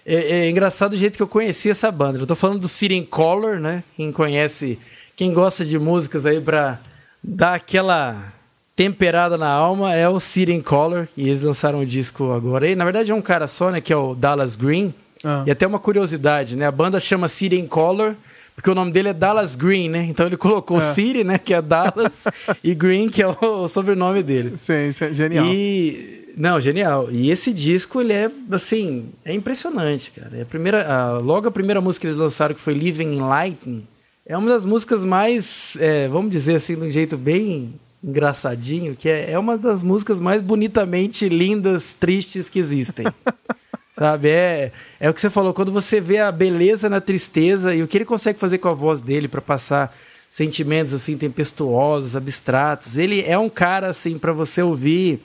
É, 0.05 0.15
é 0.15 0.49
engraçado 0.49 0.93
o 0.93 0.97
jeito 0.97 1.15
que 1.15 1.23
eu 1.23 1.27
conheci 1.27 1.69
essa 1.69 1.91
banda. 1.91 2.17
Eu 2.17 2.25
tô 2.25 2.35
falando 2.35 2.59
do 2.59 2.67
Siren 2.67 3.03
Color, 3.03 3.59
né? 3.59 3.83
Quem 3.95 4.11
conhece, 4.11 4.79
quem 5.15 5.33
gosta 5.33 5.63
de 5.63 5.77
músicas 5.77 6.25
aí 6.25 6.41
pra 6.41 6.79
dar 7.23 7.53
aquela 7.53 8.33
temperada 8.75 9.37
na 9.37 9.49
alma 9.49 9.93
é 9.93 10.09
o 10.09 10.19
Siren 10.19 10.61
Color. 10.61 11.07
E 11.15 11.27
eles 11.27 11.41
lançaram 11.41 11.79
o 11.79 11.81
um 11.81 11.85
disco 11.85 12.31
agora. 12.31 12.67
E, 12.67 12.75
na 12.75 12.83
verdade, 12.83 13.11
é 13.11 13.15
um 13.15 13.21
cara 13.21 13.45
só, 13.45 13.69
né? 13.69 13.81
Que 13.81 13.93
é 13.93 13.97
o 13.97 14.15
Dallas 14.15 14.55
Green. 14.55 14.93
Ah. 15.23 15.43
E 15.45 15.51
até 15.51 15.67
uma 15.67 15.79
curiosidade, 15.79 16.55
né? 16.55 16.65
A 16.65 16.71
banda 16.71 16.99
chama 16.99 17.27
City 17.27 17.57
in 17.57 17.67
Color, 17.67 18.15
porque 18.55 18.69
o 18.69 18.75
nome 18.75 18.91
dele 18.91 19.09
é 19.09 19.13
Dallas 19.13 19.55
Green, 19.55 19.89
né? 19.89 20.05
Então 20.09 20.25
ele 20.25 20.37
colocou 20.37 20.77
ah. 20.77 20.81
City, 20.81 21.23
né? 21.23 21.37
Que 21.37 21.53
é 21.53 21.61
Dallas, 21.61 22.25
e 22.63 22.73
Green, 22.75 23.09
que 23.09 23.21
é 23.21 23.27
o, 23.27 23.67
sobrenome 23.67 24.21
dele. 24.21 24.55
Sim, 24.57 24.89
isso 24.89 25.03
é 25.03 25.13
genial. 25.13 25.45
E... 25.45 26.33
Não, 26.37 26.59
genial. 26.61 27.09
E 27.11 27.29
esse 27.29 27.53
disco, 27.53 27.99
ele 27.99 28.13
é, 28.13 28.31
assim, 28.51 29.09
é 29.25 29.33
impressionante, 29.33 30.11
cara. 30.11 30.37
É 30.37 30.41
a 30.43 30.45
primeira, 30.45 30.87
a, 30.91 31.17
logo 31.17 31.47
a 31.47 31.51
primeira 31.51 31.81
música 31.81 32.01
que 32.01 32.07
eles 32.07 32.19
lançaram, 32.19 32.55
que 32.55 32.61
foi 32.61 32.73
Living 32.73 33.15
in 33.15 33.19
Lightning, 33.19 33.85
é 34.25 34.37
uma 34.37 34.49
das 34.49 34.63
músicas 34.63 35.03
mais, 35.03 35.77
é, 35.79 36.07
vamos 36.07 36.31
dizer 36.31 36.55
assim, 36.55 36.75
de 36.75 36.83
um 36.83 36.91
jeito 36.91 37.17
bem 37.17 37.73
engraçadinho, 38.03 38.95
que 38.95 39.09
é, 39.09 39.31
é 39.31 39.39
uma 39.39 39.57
das 39.57 39.83
músicas 39.83 40.19
mais 40.19 40.41
bonitamente 40.41 41.27
lindas, 41.27 41.93
tristes 41.93 42.49
que 42.49 42.59
existem. 42.59 43.05
Sabe? 43.95 44.29
É, 44.29 44.71
é 44.99 45.09
o 45.09 45.13
que 45.13 45.19
você 45.19 45.29
falou, 45.29 45.53
quando 45.53 45.71
você 45.71 45.99
vê 45.99 46.19
a 46.19 46.31
beleza 46.31 46.89
na 46.89 47.01
tristeza 47.01 47.75
e 47.75 47.83
o 47.83 47.87
que 47.87 47.97
ele 47.97 48.05
consegue 48.05 48.39
fazer 48.39 48.57
com 48.57 48.69
a 48.69 48.73
voz 48.73 49.01
dele 49.01 49.27
para 49.27 49.41
passar 49.41 49.95
sentimentos 50.29 50.93
assim 50.93 51.17
tempestuosos, 51.17 52.15
abstratos. 52.15 52.97
Ele 52.97 53.21
é 53.21 53.37
um 53.37 53.49
cara 53.49 53.89
assim 53.89 54.17
para 54.17 54.31
você 54.31 54.61
ouvir. 54.61 55.19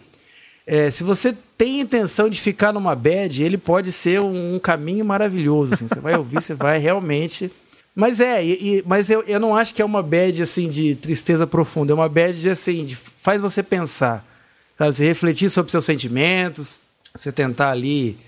É, 0.66 0.90
se 0.90 1.04
você 1.04 1.32
tem 1.56 1.80
intenção 1.80 2.28
de 2.28 2.40
ficar 2.40 2.72
numa 2.72 2.96
bad, 2.96 3.42
ele 3.42 3.56
pode 3.56 3.92
ser 3.92 4.20
um, 4.20 4.56
um 4.56 4.58
caminho 4.58 5.04
maravilhoso. 5.04 5.74
Assim. 5.74 5.86
Você 5.86 6.00
vai 6.00 6.16
ouvir, 6.16 6.42
você 6.42 6.54
vai 6.54 6.78
realmente. 6.78 7.52
Mas 7.94 8.20
é, 8.20 8.44
e, 8.44 8.78
e, 8.78 8.84
mas 8.84 9.08
eu, 9.08 9.22
eu 9.22 9.38
não 9.38 9.56
acho 9.56 9.72
que 9.72 9.80
é 9.80 9.84
uma 9.84 10.02
bad 10.02 10.42
assim 10.42 10.68
de 10.68 10.96
tristeza 10.96 11.46
profunda. 11.46 11.92
É 11.92 11.94
uma 11.94 12.08
bad 12.08 12.50
assim 12.50 12.84
de 12.84 12.96
faz 12.96 13.40
você 13.40 13.62
pensar, 13.62 14.26
sabe? 14.76 14.92
Você 14.92 15.04
refletir 15.06 15.48
sobre 15.48 15.70
seus 15.70 15.84
sentimentos, 15.84 16.80
você 17.14 17.30
tentar 17.30 17.70
ali 17.70 18.18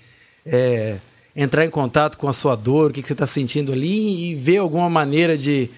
é, 0.45 0.97
entrar 1.35 1.65
em 1.65 1.69
contato 1.69 2.17
com 2.17 2.27
a 2.27 2.33
sua 2.33 2.55
dor, 2.55 2.91
o 2.91 2.93
que, 2.93 3.01
que 3.01 3.07
você 3.07 3.13
está 3.13 3.25
sentindo 3.25 3.71
ali 3.71 4.31
e 4.31 4.35
ver 4.35 4.57
alguma 4.57 4.89
maneira 4.89 5.37
de 5.37 5.69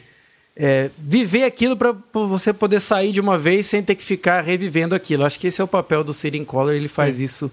é, 0.55 0.89
viver 0.97 1.43
aquilo 1.43 1.75
para 1.75 1.95
você 2.13 2.53
poder 2.53 2.79
sair 2.79 3.11
de 3.11 3.21
uma 3.21 3.37
vez 3.37 3.65
sem 3.65 3.81
ter 3.81 3.95
que 3.95 4.03
ficar 4.03 4.41
revivendo 4.41 4.95
aquilo. 4.95 5.25
Acho 5.25 5.39
que 5.39 5.47
esse 5.47 5.61
é 5.61 5.63
o 5.63 5.67
papel 5.67 6.03
do 6.03 6.13
Sitting 6.13 6.45
Collar, 6.45 6.75
ele 6.75 6.87
faz 6.87 7.17
Sim. 7.17 7.23
isso 7.23 7.51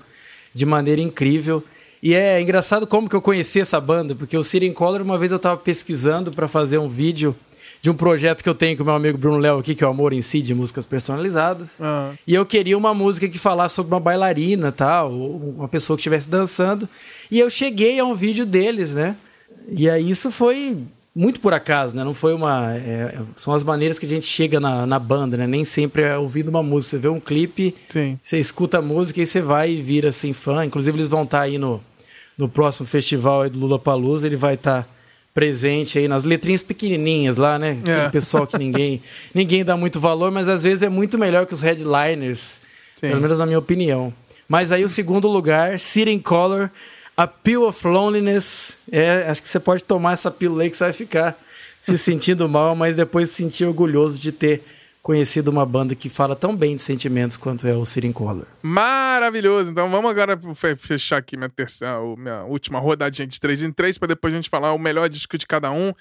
de 0.53 0.67
maneira 0.67 1.01
incrível. 1.01 1.63
E 2.03 2.15
é 2.15 2.41
engraçado 2.41 2.87
como 2.87 3.09
que 3.09 3.17
eu 3.17 3.23
conheci 3.23 3.61
essa 3.61 3.81
banda, 3.81 4.15
porque 4.15 4.37
o 4.37 4.45
Sitting 4.45 4.73
Collar, 4.73 5.03
uma 5.03 5.19
vez 5.19 5.33
eu 5.33 5.37
estava 5.37 5.57
pesquisando 5.57 6.33
para 6.33 6.47
fazer 6.47 6.79
um 6.79 6.89
vídeo 6.89 7.35
de 7.81 7.91
um 7.91 7.95
projeto 7.95 8.43
que 8.43 8.49
eu 8.49 8.55
tenho 8.55 8.77
com 8.77 8.83
o 8.83 8.87
meu 8.87 8.95
amigo 8.95 9.17
Bruno 9.17 9.39
Léo 9.39 9.59
aqui, 9.59 9.75
que 9.75 9.85
é 9.85 9.87
o 9.87 9.91
Amor 9.91 10.13
em 10.13 10.23
Si, 10.23 10.43
de 10.43 10.55
músicas 10.55 10.85
personalizadas. 10.85 11.79
Uhum. 11.79 12.15
E 12.27 12.35
eu 12.35 12.45
queria 12.45 12.77
uma 12.77 12.93
música 12.93 13.29
que 13.29 13.39
falasse 13.39 13.77
sobre 13.77 13.95
uma 13.95 14.01
bailarina 14.01 14.73
tal, 14.73 15.13
uma 15.13 15.69
pessoa 15.69 15.97
que 15.97 16.01
estivesse 16.01 16.29
dançando. 16.29 16.89
E 17.31 17.39
eu 17.39 17.49
cheguei 17.49 17.99
a 17.99 18.05
um 18.05 18.15
vídeo 18.15 18.45
deles, 18.45 18.95
né? 18.95 19.17
E 19.69 19.89
aí 19.89 20.11
isso 20.11 20.31
foi 20.31 20.77
muito 21.15 21.41
por 21.41 21.53
acaso, 21.53 21.97
né? 21.97 22.05
Não 22.05 22.15
foi 22.15 22.33
uma. 22.33 22.75
É, 22.77 23.19
são 23.37 23.53
as 23.53 23.65
maneiras 23.65 23.99
que 23.99 24.07
a 24.07 24.09
gente 24.09 24.27
chega 24.27 24.61
na, 24.61 24.87
na 24.87 24.99
banda, 24.99 25.37
né? 25.37 25.47
Nem 25.47 25.65
sempre 25.65 26.03
é 26.03 26.17
ouvindo 26.17 26.49
uma 26.49 26.63
música. 26.63 26.97
Você 26.97 27.03
vê 27.03 27.09
um 27.09 27.21
clipe, 27.21 27.75
Sim. 27.89 28.19
você 28.23 28.39
escuta 28.39 28.79
a 28.79 28.83
música 28.83 29.21
e 29.21 29.27
você 29.27 29.41
vai 29.41 29.73
e 29.73 29.83
vira 29.83 30.09
assim 30.09 30.33
fã. 30.33 30.65
Inclusive, 30.65 30.97
eles 30.97 31.09
vão 31.09 31.25
estar 31.25 31.41
aí 31.43 31.59
no, 31.59 31.83
no 32.37 32.49
próximo 32.49 32.87
festival 32.87 33.49
do 33.51 33.59
Lula 33.59 33.79
Palusa. 33.79 34.27
Ele 34.27 34.37
vai 34.37 34.55
estar 34.55 34.89
presente 35.39 36.01
aí 36.01 36.09
nas 36.09 36.24
letrinhas 36.24 36.65
pequenininhas 36.65 37.36
lá, 37.36 37.60
né? 37.60 37.78
É. 37.86 38.09
pessoal 38.09 38.44
que 38.44 38.59
ninguém, 38.59 39.01
ninguém 39.32 39.65
dá 39.65 39.77
muito 39.77 40.01
valor, 40.01 40.32
mas 40.32 40.48
às 40.48 40.65
vezes 40.65 40.82
é 40.82 40.89
muito 40.89 41.16
melhor 41.16 41.47
que 41.47 41.55
os 41.55 41.62
headliners, 41.62 42.59
Sim. 42.97 43.10
pelo 43.10 43.20
menos 43.20 43.39
na 43.39 43.47
minha 43.47 43.60
opinião. 43.60 44.12
Mas 44.48 44.73
aí 44.73 44.82
o 44.82 44.89
segundo 44.89 45.28
lugar, 45.28 45.78
Sitting 45.78 46.19
Color, 46.19 46.69
A 47.16 47.24
Pill 47.28 47.69
of 47.69 47.86
Loneliness. 47.86 48.78
É, 48.90 49.28
acho 49.28 49.40
que 49.40 49.48
você 49.48 49.60
pode 49.60 49.85
tomar 49.85 50.15
essa 50.15 50.28
pílula 50.28 50.65
aí 50.65 50.70
que 50.70 50.77
você 50.77 50.85
vai 50.85 50.93
ficar 50.93 51.39
se 51.81 51.97
sentindo 51.98 52.48
mal, 52.48 52.74
mas 52.74 52.97
depois 52.97 53.31
se 53.31 53.36
sentir 53.36 53.65
orgulhoso 53.65 54.19
de 54.19 54.32
ter 54.32 54.65
conhecido 55.03 55.51
uma 55.51 55.65
banda 55.65 55.95
que 55.95 56.09
fala 56.09 56.37
tão 56.37 56.55
bem 56.55 56.77
de 56.77 56.83
sentimentos 56.83 57.37
quanto 57.37 57.66
é 57.66 57.75
o 57.75 57.85
Sitting 57.85 58.12
Color. 58.12 58.47
Maravilhoso! 58.62 59.70
Então 59.70 59.91
vamos 59.91 60.11
agora 60.11 60.39
fechar 60.77 61.19
aqui 61.19 61.37
minha, 61.37 61.49
terceira, 61.49 61.99
minha 62.16 62.45
última 62.45 62.79
rodadinha 62.79 63.27
de 63.27 63.41
3 63.41 63.62
em 63.62 63.73
3 63.73 63.99
para 63.99 64.09
depois 64.09 64.33
a 64.33 64.37
gente 64.37 64.51
falar 64.51 64.73
o 64.73 64.79
melhor 64.79 65.09
disco 65.09 65.39
de 65.39 65.47
cada 65.47 65.70
um. 65.70 65.93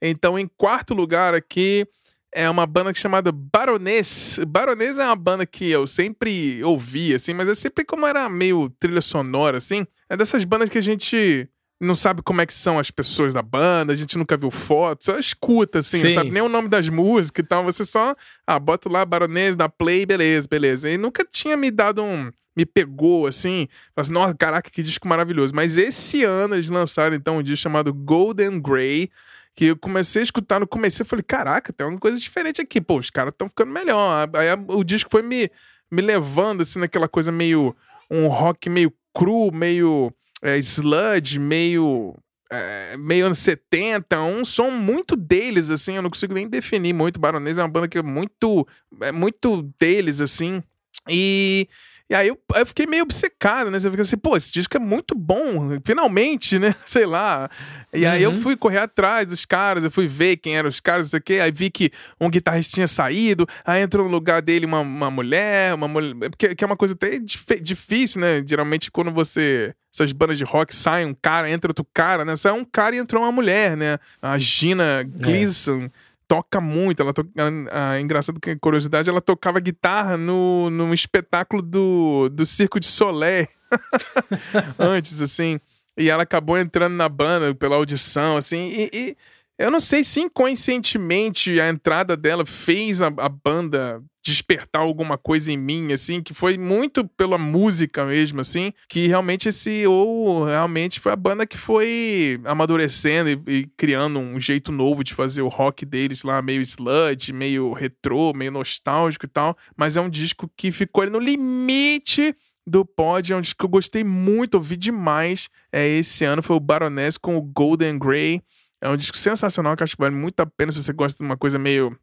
Então, 0.00 0.38
em 0.38 0.48
quarto 0.56 0.94
lugar 0.94 1.34
aqui 1.34 1.86
é 2.32 2.50
uma 2.50 2.66
banda 2.66 2.92
chamada 2.92 3.30
Baroness. 3.30 4.40
Baroness 4.46 4.98
é 4.98 5.04
uma 5.04 5.16
banda 5.16 5.46
que 5.46 5.70
eu 5.70 5.86
sempre 5.86 6.62
ouvi, 6.64 7.14
assim, 7.14 7.32
mas 7.32 7.48
é 7.48 7.54
sempre 7.54 7.84
como 7.84 8.06
era 8.06 8.28
meio 8.28 8.68
trilha 8.80 9.00
sonora, 9.00 9.58
assim. 9.58 9.86
É 10.08 10.16
dessas 10.16 10.44
bandas 10.44 10.68
que 10.68 10.76
a 10.76 10.82
gente 10.82 11.48
não 11.80 11.96
sabe 11.96 12.22
como 12.22 12.40
é 12.40 12.46
que 12.46 12.52
são 12.52 12.78
as 12.78 12.90
pessoas 12.90 13.34
da 13.34 13.42
banda, 13.42 13.92
a 13.92 13.96
gente 13.96 14.16
nunca 14.16 14.36
viu 14.36 14.50
fotos, 14.50 15.06
só 15.06 15.18
escuta, 15.18 15.80
assim, 15.80 15.98
Sim. 15.98 16.04
não 16.04 16.12
sabe 16.12 16.30
nem 16.30 16.42
o 16.42 16.48
nome 16.48 16.68
das 16.68 16.88
músicas 16.88 17.44
e 17.44 17.48
tal. 17.48 17.64
Você 17.64 17.84
só, 17.84 18.14
ah, 18.46 18.58
bota 18.58 18.88
lá 18.88 19.04
Baronês, 19.04 19.56
dá 19.56 19.68
play, 19.68 20.06
beleza, 20.06 20.46
beleza. 20.48 20.88
E 20.88 20.96
nunca 20.96 21.26
tinha 21.30 21.56
me 21.56 21.70
dado 21.70 22.02
um. 22.02 22.30
Me 22.56 22.64
pegou, 22.64 23.26
assim, 23.26 23.66
assim, 23.96 24.12
nossa, 24.12 24.34
caraca, 24.34 24.70
que 24.70 24.82
disco 24.82 25.08
maravilhoso. 25.08 25.52
Mas 25.54 25.76
esse 25.76 26.22
ano 26.22 26.54
eles 26.54 26.70
lançaram, 26.70 27.16
então, 27.16 27.38
um 27.38 27.42
disco 27.42 27.62
chamado 27.62 27.92
Golden 27.92 28.60
Grey, 28.60 29.10
que 29.56 29.66
eu 29.66 29.76
comecei 29.76 30.22
a 30.22 30.24
escutar 30.24 30.60
no 30.60 30.66
começo 30.66 31.02
e 31.02 31.04
falei, 31.04 31.24
caraca, 31.24 31.72
tem 31.72 31.84
alguma 31.84 32.00
coisa 32.00 32.18
diferente 32.18 32.60
aqui. 32.60 32.80
Pô, 32.80 32.98
os 32.98 33.10
caras 33.10 33.32
estão 33.32 33.48
ficando 33.48 33.72
melhor. 33.72 34.30
Aí 34.34 34.48
o 34.68 34.84
disco 34.84 35.10
foi 35.10 35.22
me, 35.22 35.50
me 35.90 36.00
levando, 36.00 36.60
assim, 36.60 36.78
naquela 36.78 37.08
coisa 37.08 37.32
meio. 37.32 37.74
Um 38.10 38.28
rock 38.28 38.68
meio 38.68 38.92
cru, 39.14 39.50
meio 39.50 40.12
é, 40.44 40.58
sludge, 40.58 41.38
meio. 41.38 42.14
É, 42.52 42.96
meio 42.96 43.26
anos 43.26 43.38
70, 43.38 44.22
um 44.22 44.44
som 44.44 44.70
muito 44.70 45.16
deles, 45.16 45.70
assim, 45.70 45.96
eu 45.96 46.02
não 46.02 46.10
consigo 46.10 46.34
nem 46.34 46.46
definir 46.46 46.92
muito. 46.92 47.18
Baronesa 47.18 47.62
é 47.62 47.64
uma 47.64 47.70
banda 47.70 47.88
que 47.88 47.98
é 47.98 48.02
muito. 48.02 48.66
É 49.00 49.10
muito 49.10 49.62
deles, 49.78 50.20
assim. 50.20 50.62
E 51.08 51.66
e 52.08 52.14
aí 52.14 52.28
eu, 52.28 52.38
eu, 52.54 52.66
fiquei 52.66 52.86
meio 52.86 53.02
obcecado, 53.02 53.70
né? 53.70 53.78
Você 53.78 53.90
fica 53.90 54.02
assim, 54.02 54.18
pô, 54.18 54.36
esse 54.36 54.52
disco 54.52 54.76
é 54.76 54.80
muito 54.80 55.14
bom, 55.14 55.70
finalmente, 55.84 56.58
né? 56.58 56.74
Sei 56.84 57.06
lá. 57.06 57.48
E 57.94 58.04
uhum. 58.04 58.10
aí 58.10 58.22
eu 58.22 58.30
uhum. 58.30 58.42
fui 58.42 58.56
correr 58.56 58.78
atrás 58.78 59.28
dos 59.28 59.46
caras, 59.46 59.84
eu 59.84 59.90
fui 59.90 60.06
ver 60.06 60.36
quem 60.36 60.54
eram 60.56 60.68
os 60.68 60.80
caras, 60.80 61.06
não 61.06 61.10
sei 61.10 61.18
o 61.18 61.22
quê. 61.22 61.40
Aí 61.42 61.50
vi 61.50 61.70
que 61.70 61.90
um 62.20 62.28
guitarrista 62.28 62.74
tinha 62.74 62.86
saído, 62.86 63.46
aí 63.64 63.80
entrou 63.80 64.04
no 64.04 64.10
lugar 64.10 64.42
dele 64.42 64.66
uma, 64.66 64.80
uma 64.80 65.10
mulher, 65.10 65.72
uma 65.72 65.88
mulher. 65.88 66.14
Porque 66.28 66.54
que 66.54 66.62
é 66.62 66.66
uma 66.66 66.76
coisa 66.76 66.92
até 66.92 67.18
difícil, 67.58 68.20
né? 68.20 68.44
Geralmente 68.46 68.90
quando 68.90 69.10
você. 69.10 69.74
Essas 69.94 70.10
bandas 70.10 70.36
de 70.36 70.42
rock 70.42 70.74
saem 70.74 71.06
um 71.06 71.14
cara, 71.14 71.48
entra 71.48 71.70
outro 71.70 71.86
cara, 71.94 72.24
né? 72.24 72.34
Sai 72.34 72.50
um 72.50 72.64
cara 72.64 72.96
e 72.96 72.98
entrou 72.98 73.22
uma 73.22 73.30
mulher, 73.30 73.76
né? 73.76 73.98
A 74.20 74.36
Gina 74.36 75.04
Gleason. 75.04 75.84
É 75.84 75.90
toca 76.34 76.60
muito. 76.60 77.00
Ela, 77.00 77.12
to... 77.12 77.24
ela, 77.36 78.00
engraçado 78.00 78.40
que 78.40 78.56
curiosidade, 78.56 79.08
ela 79.08 79.20
tocava 79.20 79.60
guitarra 79.60 80.16
no, 80.16 80.68
no 80.68 80.92
espetáculo 80.92 81.62
do, 81.62 82.28
do 82.28 82.44
Circo 82.44 82.80
de 82.80 82.86
Soleil. 82.86 83.46
Antes, 84.76 85.20
assim. 85.20 85.60
E 85.96 86.10
ela 86.10 86.24
acabou 86.24 86.58
entrando 86.58 86.94
na 86.94 87.08
banda 87.08 87.54
pela 87.54 87.76
audição, 87.76 88.36
assim. 88.36 88.68
E, 88.68 88.90
e 88.92 89.16
eu 89.58 89.70
não 89.70 89.80
sei 89.80 90.02
se 90.02 90.20
inconscientemente 90.20 91.60
a 91.60 91.68
entrada 91.68 92.16
dela 92.16 92.44
fez 92.44 93.00
a, 93.00 93.06
a, 93.06 93.28
banda 93.28 94.02
despertar 94.24 94.82
alguma 94.82 95.16
coisa 95.16 95.52
em 95.52 95.56
mim, 95.56 95.92
assim, 95.92 96.22
que 96.22 96.34
foi 96.34 96.58
muito 96.58 97.06
pela 97.06 97.38
música 97.38 98.04
mesmo, 98.04 98.40
assim, 98.40 98.72
que 98.88 99.06
realmente 99.06 99.48
esse 99.48 99.86
ou 99.86 100.44
realmente 100.44 100.98
foi 100.98 101.12
a 101.12 101.16
banda 101.16 101.46
que 101.46 101.58
foi 101.58 102.40
amadurecendo 102.44 103.30
e, 103.30 103.58
e, 103.58 103.66
criando 103.76 104.18
um 104.18 104.40
jeito 104.40 104.72
novo 104.72 105.04
de 105.04 105.14
fazer 105.14 105.42
o 105.42 105.48
rock 105.48 105.84
deles 105.84 106.22
lá, 106.22 106.40
meio 106.40 106.62
sludge, 106.62 107.32
meio 107.32 107.72
retrô, 107.72 108.32
meio 108.34 108.50
nostálgico 108.50 109.26
e 109.26 109.28
tal, 109.28 109.56
mas 109.76 109.96
é 109.96 110.00
um 110.00 110.10
disco 110.10 110.50
que 110.56 110.72
ficou 110.72 111.08
no 111.08 111.18
limite 111.18 112.34
do 112.66 112.84
pod, 112.84 113.32
é 113.32 113.36
um 113.36 113.40
disco 113.40 113.58
que 113.58 113.64
eu 113.64 113.70
gostei 113.70 114.02
muito, 114.02 114.54
ouvi 114.54 114.76
demais. 114.76 115.50
É, 115.70 115.86
esse 115.86 116.24
ano 116.24 116.42
foi 116.42 116.56
o 116.56 116.60
Baroness 116.60 117.18
com 117.18 117.36
o 117.36 117.42
Golden 117.42 117.98
Grey. 117.98 118.42
É 118.80 118.88
um 118.88 118.96
disco 118.96 119.16
sensacional 119.16 119.76
que 119.76 119.82
acho 119.82 119.96
que 119.96 120.02
vale 120.02 120.14
muito 120.14 120.38
a 120.40 120.46
pena 120.46 120.70
se 120.70 120.82
você 120.82 120.92
gosta 120.92 121.16
de 121.16 121.26
uma 121.26 121.36
coisa 121.36 121.58
meio. 121.58 121.98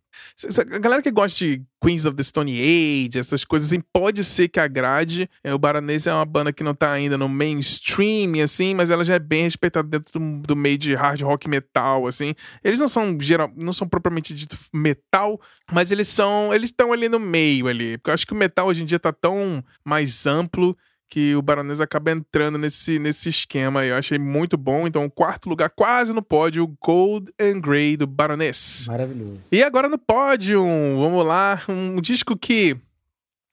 A 0.74 0.80
galera 0.80 1.02
que 1.02 1.12
gosta 1.12 1.38
de 1.38 1.64
Queens 1.82 2.06
of 2.06 2.18
the 2.18 2.24
Stone 2.24 2.52
Age, 2.52 3.18
essas 3.18 3.46
coisas 3.46 3.72
assim, 3.72 3.82
pode 3.94 4.24
ser 4.24 4.48
que 4.48 4.60
agrade. 4.60 5.30
É, 5.44 5.54
o 5.54 5.60
Baronese 5.60 6.10
é 6.10 6.14
uma 6.14 6.26
banda 6.26 6.52
que 6.52 6.64
não 6.64 6.74
tá 6.74 6.92
ainda 6.92 7.18
no 7.18 7.30
mainstream, 7.30 8.42
assim, 8.44 8.74
mas 8.74 8.90
ela 8.90 9.04
já 9.04 9.16
é 9.16 9.20
bem 9.20 9.44
respeitada 9.44 9.88
dentro 9.88 10.20
do, 10.20 10.42
do 10.42 10.56
meio 10.56 10.78
de 10.78 10.96
hard 10.96 11.22
rock 11.22 11.48
metal, 11.48 12.08
assim. 12.08 12.34
Eles 12.64 12.80
não 12.80 12.88
são 12.88 13.18
geral, 13.22 13.52
não 13.56 13.74
são 13.74 13.88
propriamente 13.88 14.34
dito 14.34 14.58
metal, 14.74 15.40
mas 15.72 15.92
eles 15.92 16.08
são. 16.08 16.54
Eles 16.54 16.70
estão 16.72 16.92
ali 16.92 17.08
no 17.08 17.20
meio 17.20 17.68
ali. 17.68 17.98
Porque 17.98 18.10
eu 18.10 18.14
acho 18.14 18.28
que 18.28 18.34
o 18.34 18.38
metal 18.38 18.68
hoje 18.68 18.82
em 18.84 18.86
dia 18.86 19.00
tá 19.00 19.14
tão 19.14 19.64
mais 19.86 20.26
amplo 20.26 20.76
que 21.12 21.36
o 21.36 21.42
Baronesa 21.42 21.84
acaba 21.84 22.10
entrando 22.10 22.58
nesse, 22.58 22.98
nesse 22.98 23.28
esquema. 23.28 23.86
Eu 23.86 23.98
achei 23.98 24.18
muito 24.18 24.56
bom. 24.56 24.88
Então, 24.88 25.10
quarto 25.10 25.50
lugar, 25.50 25.70
quase 25.70 26.14
no 26.14 26.22
pódio, 26.22 26.66
Gold 26.82 27.30
and 27.38 27.60
Grey 27.60 27.98
do 27.98 28.08
Baroness. 28.08 28.86
Maravilhoso. 28.88 29.42
E 29.52 29.62
agora 29.62 29.90
no 29.90 29.98
pódio, 29.98 30.64
vamos 30.64 31.26
lá, 31.26 31.62
um 31.68 32.00
disco 32.00 32.38
que 32.38 32.78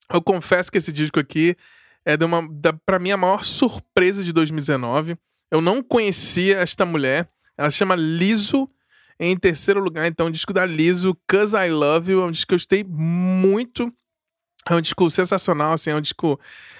eu 0.08 0.22
confesso 0.22 0.70
que 0.70 0.78
esse 0.78 0.92
disco 0.92 1.18
aqui 1.18 1.56
é 2.04 2.16
de 2.16 2.24
uma, 2.24 2.48
da, 2.48 2.72
pra 2.72 3.00
mim 3.00 3.10
a 3.10 3.16
maior 3.16 3.42
surpresa 3.42 4.22
de 4.22 4.32
2019. 4.32 5.16
Eu 5.50 5.60
não 5.60 5.82
conhecia 5.82 6.58
esta 6.58 6.86
mulher. 6.86 7.28
Ela 7.56 7.70
chama 7.70 7.96
Liso. 7.96 8.70
Em 9.18 9.36
terceiro 9.36 9.80
lugar, 9.80 10.06
então, 10.06 10.28
o 10.28 10.30
disco 10.30 10.52
da 10.52 10.64
Liso, 10.64 11.18
Cause 11.26 11.56
I 11.56 11.70
Love 11.70 12.12
You. 12.12 12.22
É 12.22 12.26
um 12.26 12.30
disco 12.30 12.46
que 12.46 12.54
eu 12.54 12.58
gostei 12.58 12.84
muito. 12.84 13.92
É 14.66 14.74
um 14.74 14.80
disco 14.80 15.10
sensacional, 15.10 15.72
assim, 15.72 15.90
é 15.90 15.94
um 15.94 16.00
disco. 16.00 16.38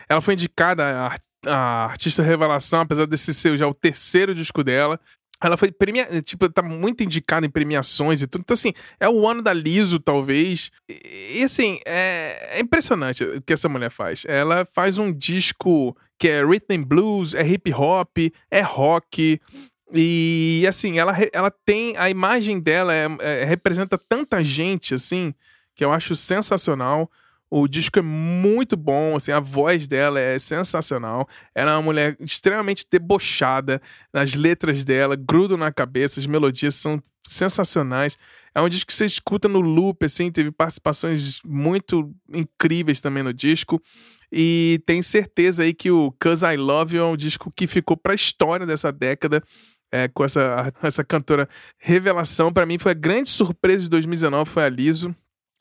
Ela 0.09 0.21
foi 0.21 0.35
indicada 0.35 0.85
a, 0.85 1.17
a 1.47 1.85
artista 1.85 2.23
revelação, 2.23 2.81
apesar 2.81 3.07
desse 3.07 3.33
ser 3.33 3.57
já 3.57 3.67
o 3.67 3.75
terceiro 3.75 4.35
disco 4.35 4.63
dela. 4.65 4.99
Ela 5.41 5.57
foi 5.57 5.71
premiada, 5.71 6.21
tipo, 6.21 6.49
tá 6.49 6.63
muito 6.63 7.05
indicada 7.05 7.47
em 7.47 7.51
premiações 7.51 8.21
e 8.21 8.27
tudo. 8.27 8.43
Então, 8.43 8.55
assim, 8.55 8.73
é 8.99 9.09
o 9.09 9.27
ano 9.27 9.41
da 9.41 9.53
Liso, 9.53 10.01
talvez. 10.01 10.71
E, 10.89 11.39
e 11.39 11.45
assim, 11.45 11.79
é, 11.87 12.57
é, 12.59 12.61
impressionante 12.61 13.23
o 13.23 13.41
que 13.41 13.53
essa 13.53 13.69
mulher 13.69 13.91
faz. 13.91 14.25
Ela 14.27 14.67
faz 14.73 14.99
um 14.99 15.13
disco 15.13 15.97
que 16.19 16.29
é 16.29 16.45
rhythm 16.45 16.83
blues, 16.83 17.35
é 17.35 17.47
hip 17.47 17.73
hop, 17.73 18.19
é 18.51 18.61
rock. 18.61 19.41
E, 19.95 20.65
assim, 20.69 20.99
ela, 20.99 21.17
ela 21.33 21.51
tem. 21.51 21.97
A 21.97 22.11
imagem 22.11 22.59
dela 22.59 22.93
é, 22.93 23.07
é, 23.21 23.45
representa 23.45 23.97
tanta 23.97 24.43
gente, 24.43 24.93
assim, 24.93 25.33
que 25.77 25.85
eu 25.85 25.93
acho 25.93 26.17
sensacional. 26.17 27.09
O 27.51 27.66
disco 27.66 27.99
é 27.99 28.03
muito 28.03 28.77
bom, 28.77 29.16
assim, 29.16 29.33
a 29.33 29.41
voz 29.41 29.87
dela 29.87 30.20
é 30.20 30.39
sensacional. 30.39 31.29
Ela 31.55 31.73
é 31.73 31.75
uma 31.75 31.83
mulher 31.83 32.16
extremamente 32.20 32.87
debochada, 32.91 33.81
as 34.12 34.35
letras 34.35 34.85
dela 34.85 35.16
grudam 35.16 35.57
na 35.57 35.73
cabeça, 35.73 36.20
as 36.20 36.27
melodias 36.27 36.75
são 36.75 37.03
sensacionais. 37.27 38.19
É 38.55 38.61
um 38.61 38.69
disco 38.69 38.89
que 38.89 38.95
você 38.95 39.07
escuta 39.07 39.49
no 39.49 39.61
loop, 39.61 40.05
assim, 40.05 40.31
teve 40.31 40.51
participações 40.51 41.41
muito 41.45 42.12
incríveis 42.33 43.01
também 43.01 43.23
no 43.23 43.33
disco. 43.33 43.81
E 44.31 44.81
tem 44.85 45.01
certeza 45.01 45.62
aí 45.62 45.73
que 45.73 45.91
o 45.91 46.12
Cause 46.20 46.45
I 46.45 46.57
Love 46.57 46.97
You 46.97 47.03
é 47.03 47.07
um 47.07 47.16
disco 47.16 47.53
que 47.55 47.66
ficou 47.66 47.97
pra 47.97 48.15
história 48.15 48.66
dessa 48.66 48.93
década. 48.93 49.43
é, 49.91 50.09
com 50.09 50.25
essa, 50.25 50.73
essa 50.83 51.05
cantora 51.05 51.49
revelação. 51.79 52.53
para 52.53 52.66
mim 52.66 52.79
foi 52.79 52.93
a 52.93 52.95
grande 52.95 53.29
surpresa 53.31 53.85
de 53.85 53.91
2019, 53.91 54.51
foi 54.51 54.65
a 54.65 54.69
Liso. 54.69 55.15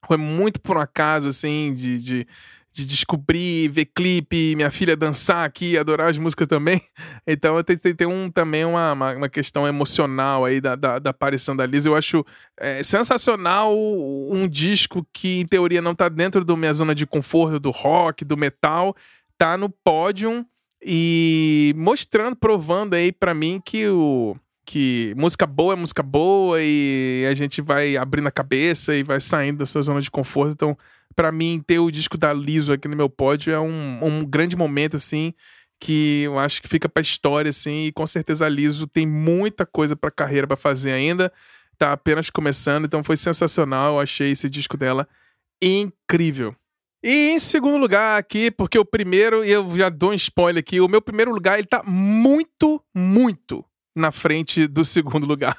Foi 0.05 0.17
muito 0.17 0.59
por 0.61 0.77
um 0.77 0.79
acaso, 0.79 1.27
assim, 1.27 1.73
de, 1.73 1.97
de, 1.97 2.27
de 2.71 2.85
descobrir, 2.85 3.69
ver 3.69 3.85
clipe, 3.85 4.55
minha 4.55 4.69
filha 4.69 4.95
dançar 4.95 5.45
aqui, 5.45 5.77
adorar 5.77 6.09
as 6.09 6.17
músicas 6.17 6.47
também. 6.47 6.81
Então 7.29 7.61
tem, 7.61 7.77
tem 7.77 8.07
um, 8.07 8.31
também 8.31 8.63
uma, 8.63 8.93
uma, 8.93 9.13
uma, 9.13 9.29
questão 9.29 9.67
emocional 9.67 10.45
aí 10.45 10.61
da, 10.61 10.75
da, 10.75 10.97
da 10.97 11.09
aparição 11.09 11.55
da 11.55 11.65
Liz. 11.65 11.85
Eu 11.85 11.95
acho 11.95 12.25
é, 12.57 12.81
sensacional 12.83 13.75
um 13.77 14.47
disco 14.47 15.05
que, 15.11 15.39
em 15.39 15.45
teoria, 15.45 15.81
não 15.81 15.93
tá 15.93 16.07
dentro 16.07 16.45
da 16.45 16.55
minha 16.55 16.71
zona 16.71 16.95
de 16.95 17.05
conforto 17.05 17.59
do 17.59 17.69
rock, 17.69 18.23
do 18.23 18.37
metal, 18.37 18.95
tá 19.37 19.57
no 19.57 19.69
pódio 19.69 20.45
e 20.81 21.73
mostrando, 21.75 22.35
provando 22.35 22.93
aí 22.93 23.11
para 23.11 23.33
mim 23.33 23.61
que 23.63 23.87
o 23.87 24.37
que 24.67 25.13
música 25.15 25.47
boa 25.47 25.73
é 25.73 25.77
música 25.77 26.03
boa 26.03 26.61
e 26.61 27.25
a 27.25 27.33
gente 27.33 27.61
vai 27.61 27.95
abrindo 27.95 28.27
a 28.27 28.31
cabeça 28.31 28.93
e 28.93 29.01
vai 29.01 29.17
saindo 29.17 29.59
da 29.59 29.65
sua 29.65 29.81
zona 29.81 30.01
de 30.01 30.11
conforto. 30.11 30.51
Então, 30.51 30.77
para 31.15 31.31
mim, 31.31 31.63
ter 31.65 31.79
o 31.79 31.89
disco 31.89 32.17
da 32.17 32.33
Liso 32.33 32.73
aqui 32.73 32.85
no 32.85 32.95
meu 32.95 33.09
pódio 33.09 33.53
é 33.53 33.59
um, 33.59 34.05
um 34.05 34.25
grande 34.25 34.57
momento, 34.57 34.97
assim, 34.97 35.33
que 35.79 36.23
eu 36.23 36.37
acho 36.37 36.61
que 36.61 36.67
fica 36.67 36.89
pra 36.89 37.01
história, 37.01 37.47
assim, 37.47 37.85
e 37.85 37.91
com 37.93 38.05
certeza 38.05 38.45
a 38.45 38.49
Liso 38.49 38.87
tem 38.87 39.07
muita 39.07 39.65
coisa 39.65 39.95
pra 39.95 40.11
carreira 40.11 40.45
para 40.45 40.57
fazer 40.57 40.91
ainda. 40.91 41.31
Tá 41.77 41.93
apenas 41.93 42.29
começando, 42.29 42.85
então 42.85 43.01
foi 43.05 43.15
sensacional. 43.15 43.93
Eu 43.93 43.99
achei 44.01 44.31
esse 44.31 44.49
disco 44.49 44.75
dela 44.75 45.07
incrível. 45.61 46.53
E 47.01 47.29
em 47.29 47.39
segundo 47.39 47.77
lugar 47.77 48.19
aqui, 48.19 48.51
porque 48.51 48.77
o 48.77 48.83
primeiro, 48.83 49.45
eu 49.45 49.73
já 49.77 49.87
dou 49.87 50.11
um 50.11 50.15
spoiler 50.15 50.59
aqui, 50.59 50.81
o 50.81 50.89
meu 50.89 51.01
primeiro 51.01 51.31
lugar 51.31 51.57
ele 51.57 51.67
tá 51.67 51.81
muito, 51.83 52.83
muito 52.93 53.63
na 53.97 54.11
frente 54.11 54.67
do 54.67 54.85
segundo 54.85 55.25
lugar. 55.25 55.57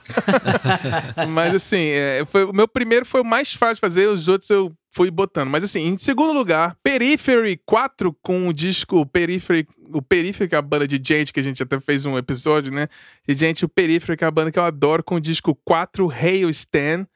Mas 1.28 1.54
assim, 1.54 1.88
é, 1.88 2.24
foi, 2.24 2.44
o 2.44 2.52
meu 2.52 2.68
primeiro 2.68 3.04
foi 3.04 3.20
o 3.20 3.24
mais 3.24 3.52
fácil 3.52 3.76
de 3.76 3.80
fazer, 3.80 4.06
os 4.06 4.28
outros 4.28 4.48
eu 4.50 4.72
fui 4.90 5.10
botando. 5.10 5.48
Mas 5.48 5.64
assim, 5.64 5.86
em 5.86 5.98
segundo 5.98 6.32
lugar, 6.32 6.76
Periphery 6.82 7.60
4 7.66 8.16
com 8.22 8.48
o 8.48 8.52
disco 8.52 9.04
Periphery, 9.06 9.66
o 9.92 10.00
Periphery, 10.00 10.48
que 10.48 10.54
é 10.54 10.58
a 10.58 10.62
banda 10.62 10.88
de 10.88 11.00
gente, 11.02 11.32
que 11.32 11.40
a 11.40 11.42
gente 11.42 11.62
até 11.62 11.78
fez 11.80 12.06
um 12.06 12.16
episódio, 12.16 12.72
né? 12.72 12.88
E 13.26 13.34
gente, 13.34 13.64
o 13.64 13.68
Periphery, 13.68 14.16
que 14.16 14.24
é 14.24 14.26
a 14.26 14.30
banda 14.30 14.50
que 14.50 14.58
eu 14.58 14.64
adoro, 14.64 15.04
com 15.04 15.16
o 15.16 15.20
disco 15.20 15.54
4 15.64 16.10
Hail 16.10 16.48
Stand. 16.50 17.06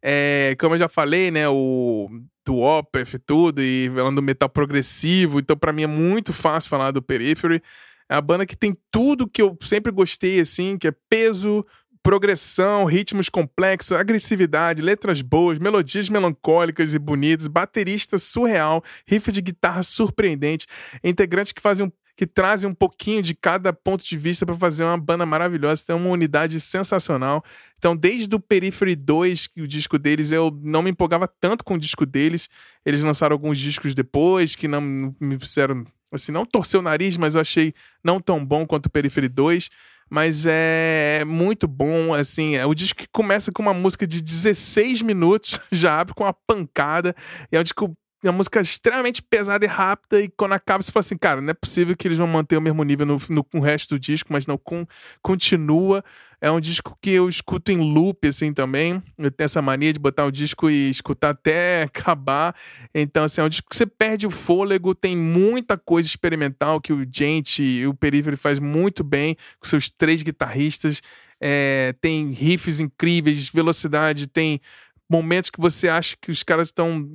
É, 0.00 0.56
como 0.60 0.74
eu 0.74 0.78
já 0.78 0.88
falei, 0.88 1.30
né? 1.30 1.48
O 1.48 2.08
do 2.48 2.60
Opeth 2.60 3.18
tudo, 3.26 3.62
e 3.62 3.90
falando 3.94 4.16
do 4.16 4.22
metal 4.22 4.48
progressivo, 4.48 5.38
então 5.38 5.54
para 5.54 5.70
mim 5.70 5.82
é 5.82 5.86
muito 5.86 6.32
fácil 6.32 6.70
falar 6.70 6.92
do 6.92 7.02
Periphery. 7.02 7.62
É 8.08 8.14
a 8.14 8.20
banda 8.20 8.46
que 8.46 8.56
tem 8.56 8.76
tudo 8.90 9.28
que 9.28 9.42
eu 9.42 9.56
sempre 9.62 9.92
gostei, 9.92 10.40
assim, 10.40 10.76
que 10.78 10.88
é 10.88 10.94
peso, 11.10 11.64
progressão, 12.02 12.84
ritmos 12.84 13.28
complexos, 13.28 13.92
agressividade, 13.92 14.80
letras 14.80 15.20
boas, 15.20 15.58
melodias 15.58 16.08
melancólicas 16.08 16.94
e 16.94 16.98
bonitas, 16.98 17.46
baterista 17.46 18.16
surreal, 18.16 18.82
riff 19.06 19.30
de 19.30 19.42
guitarra 19.42 19.82
surpreendente, 19.82 20.66
integrantes 21.04 21.52
que 21.52 21.60
fazem 21.60 21.86
um 21.86 21.90
que 22.18 22.26
trazem 22.26 22.68
um 22.68 22.74
pouquinho 22.74 23.22
de 23.22 23.32
cada 23.32 23.72
ponto 23.72 24.04
de 24.04 24.16
vista 24.18 24.44
para 24.44 24.56
fazer 24.56 24.82
uma 24.82 24.98
banda 24.98 25.24
maravilhosa, 25.24 25.84
tem 25.86 25.94
uma 25.94 26.10
unidade 26.10 26.60
sensacional. 26.60 27.44
Então, 27.78 27.96
desde 27.96 28.34
o 28.34 28.40
Periphery 28.40 28.96
2, 28.96 29.46
que 29.46 29.62
o 29.62 29.68
disco 29.68 29.96
deles, 30.00 30.32
eu 30.32 30.50
não 30.60 30.82
me 30.82 30.90
empolgava 30.90 31.28
tanto 31.28 31.62
com 31.62 31.74
o 31.74 31.78
disco 31.78 32.04
deles. 32.04 32.48
Eles 32.84 33.04
lançaram 33.04 33.34
alguns 33.34 33.56
discos 33.56 33.94
depois 33.94 34.56
que 34.56 34.66
não 34.66 35.14
me 35.20 35.38
fizeram, 35.38 35.84
assim, 36.12 36.32
não 36.32 36.44
torcer 36.44 36.80
o 36.80 36.82
nariz, 36.82 37.16
mas 37.16 37.34
eu 37.34 37.40
achei 37.40 37.74
não 38.02 38.20
tão 38.20 38.44
bom 38.44 38.66
quanto 38.66 38.86
o 38.86 38.90
Periphery 38.90 39.28
2 39.28 39.68
mas 40.10 40.46
é 40.48 41.22
muito 41.26 41.68
bom, 41.68 42.14
assim, 42.14 42.56
é 42.56 42.64
o 42.64 42.74
disco 42.74 43.00
que 43.00 43.08
começa 43.12 43.52
com 43.52 43.60
uma 43.60 43.74
música 43.74 44.06
de 44.06 44.22
16 44.22 45.02
minutos, 45.02 45.60
já 45.70 46.00
abre 46.00 46.14
com 46.14 46.24
uma 46.24 46.32
pancada, 46.32 47.14
e 47.52 47.56
é 47.56 47.60
um 47.60 47.62
disco 47.62 47.94
uma 48.24 48.32
música 48.32 48.60
extremamente 48.60 49.22
pesada 49.22 49.64
e 49.64 49.68
rápida, 49.68 50.20
e 50.20 50.28
quando 50.28 50.52
acaba, 50.52 50.82
você 50.82 50.90
fala 50.90 51.00
assim, 51.00 51.16
cara, 51.16 51.40
não 51.40 51.50
é 51.50 51.54
possível 51.54 51.96
que 51.96 52.08
eles 52.08 52.18
vão 52.18 52.26
manter 52.26 52.56
o 52.56 52.60
mesmo 52.60 52.82
nível 52.82 53.06
no, 53.06 53.22
no, 53.28 53.46
no 53.54 53.60
resto 53.60 53.94
do 53.94 54.00
disco, 54.00 54.32
mas 54.32 54.46
não, 54.46 54.58
com, 54.58 54.84
continua. 55.22 56.04
É 56.40 56.50
um 56.50 56.60
disco 56.60 56.96
que 57.00 57.10
eu 57.10 57.28
escuto 57.28 57.72
em 57.72 57.78
loop, 57.78 58.26
assim, 58.26 58.52
também. 58.52 59.02
Eu 59.18 59.30
tenho 59.30 59.46
essa 59.46 59.60
mania 59.60 59.92
de 59.92 59.98
botar 59.98 60.24
o 60.24 60.30
disco 60.30 60.70
e 60.70 60.88
escutar 60.88 61.30
até 61.30 61.82
acabar. 61.94 62.54
Então, 62.94 63.24
assim, 63.24 63.40
é 63.40 63.44
um 63.44 63.48
disco 63.48 63.68
que 63.68 63.76
você 63.76 63.86
perde 63.86 64.26
o 64.26 64.30
fôlego, 64.30 64.94
tem 64.94 65.16
muita 65.16 65.76
coisa 65.76 66.08
experimental 66.08 66.80
que 66.80 66.92
o 66.92 67.06
Gente 67.10 67.62
e 67.62 67.86
o 67.86 67.94
Periphery 67.94 68.36
faz 68.36 68.58
muito 68.58 69.02
bem, 69.02 69.36
com 69.58 69.68
seus 69.68 69.90
três 69.90 70.22
guitarristas. 70.22 71.02
É, 71.40 71.94
tem 72.00 72.32
riffs 72.32 72.80
incríveis, 72.80 73.48
velocidade, 73.48 74.26
tem 74.26 74.60
momentos 75.10 75.50
que 75.50 75.60
você 75.60 75.88
acha 75.88 76.16
que 76.20 76.30
os 76.30 76.42
caras 76.42 76.68
estão 76.68 77.08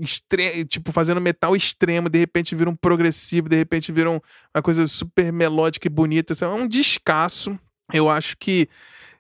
tipo 0.68 0.92
fazendo 0.92 1.22
metal 1.22 1.56
extremo, 1.56 2.10
de 2.10 2.20
repente 2.20 2.56
viram 2.56 2.72
um 2.72 2.76
progressivo, 2.76 3.48
de 3.48 3.56
repente 3.56 3.92
viram 3.92 4.22
uma 4.54 4.64
coisa 4.64 4.88
super 4.88 5.32
melódica 5.32 5.88
e 5.88 5.90
bonita. 5.90 6.34
É 6.44 6.48
um 6.48 6.68
descasso. 6.68 7.58
Eu 7.94 8.10
acho 8.10 8.36
que 8.38 8.68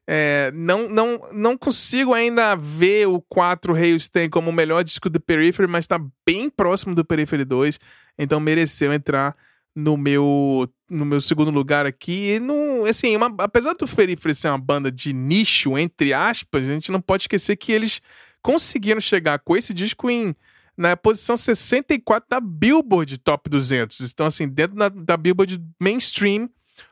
é, 0.07 0.51
não, 0.53 0.89
não, 0.89 1.29
não 1.31 1.57
consigo 1.57 2.13
ainda 2.13 2.55
ver 2.55 3.07
o 3.07 3.21
4 3.21 3.75
Hailstain 3.75 4.29
como 4.29 4.49
o 4.49 4.53
melhor 4.53 4.83
disco 4.83 5.09
do 5.09 5.19
Periphery, 5.19 5.67
mas 5.67 5.85
está 5.85 5.99
bem 6.25 6.49
próximo 6.49 6.93
do 6.93 7.05
Periphery 7.05 7.45
2, 7.45 7.79
então 8.17 8.39
mereceu 8.39 8.91
entrar 8.91 9.35
no 9.75 9.97
meu 9.97 10.69
no 10.89 11.05
meu 11.05 11.19
segundo 11.19 11.49
lugar 11.49 11.85
aqui. 11.85 12.33
E 12.35 12.39
não, 12.39 12.85
assim, 12.85 13.15
uma, 13.15 13.33
apesar 13.39 13.73
do 13.73 13.87
Periphery 13.87 14.35
ser 14.35 14.49
uma 14.49 14.59
banda 14.59 14.91
de 14.91 15.11
nicho, 15.13 15.77
entre 15.77 16.13
aspas, 16.13 16.63
a 16.63 16.73
gente 16.73 16.91
não 16.91 17.01
pode 17.01 17.23
esquecer 17.23 17.55
que 17.55 17.71
eles 17.71 18.01
conseguiram 18.43 19.01
chegar 19.01 19.39
com 19.39 19.57
esse 19.57 19.73
disco 19.73 20.09
em 20.09 20.35
na 20.75 20.97
posição 20.97 21.37
64 21.37 22.27
da 22.29 22.39
Billboard 22.39 23.17
Top 23.19 23.49
200. 23.49 24.11
Então, 24.11 24.25
assim, 24.25 24.47
dentro 24.47 24.75
da, 24.75 24.89
da 24.89 25.15
Billboard 25.15 25.63
Mainstream, 25.79 26.49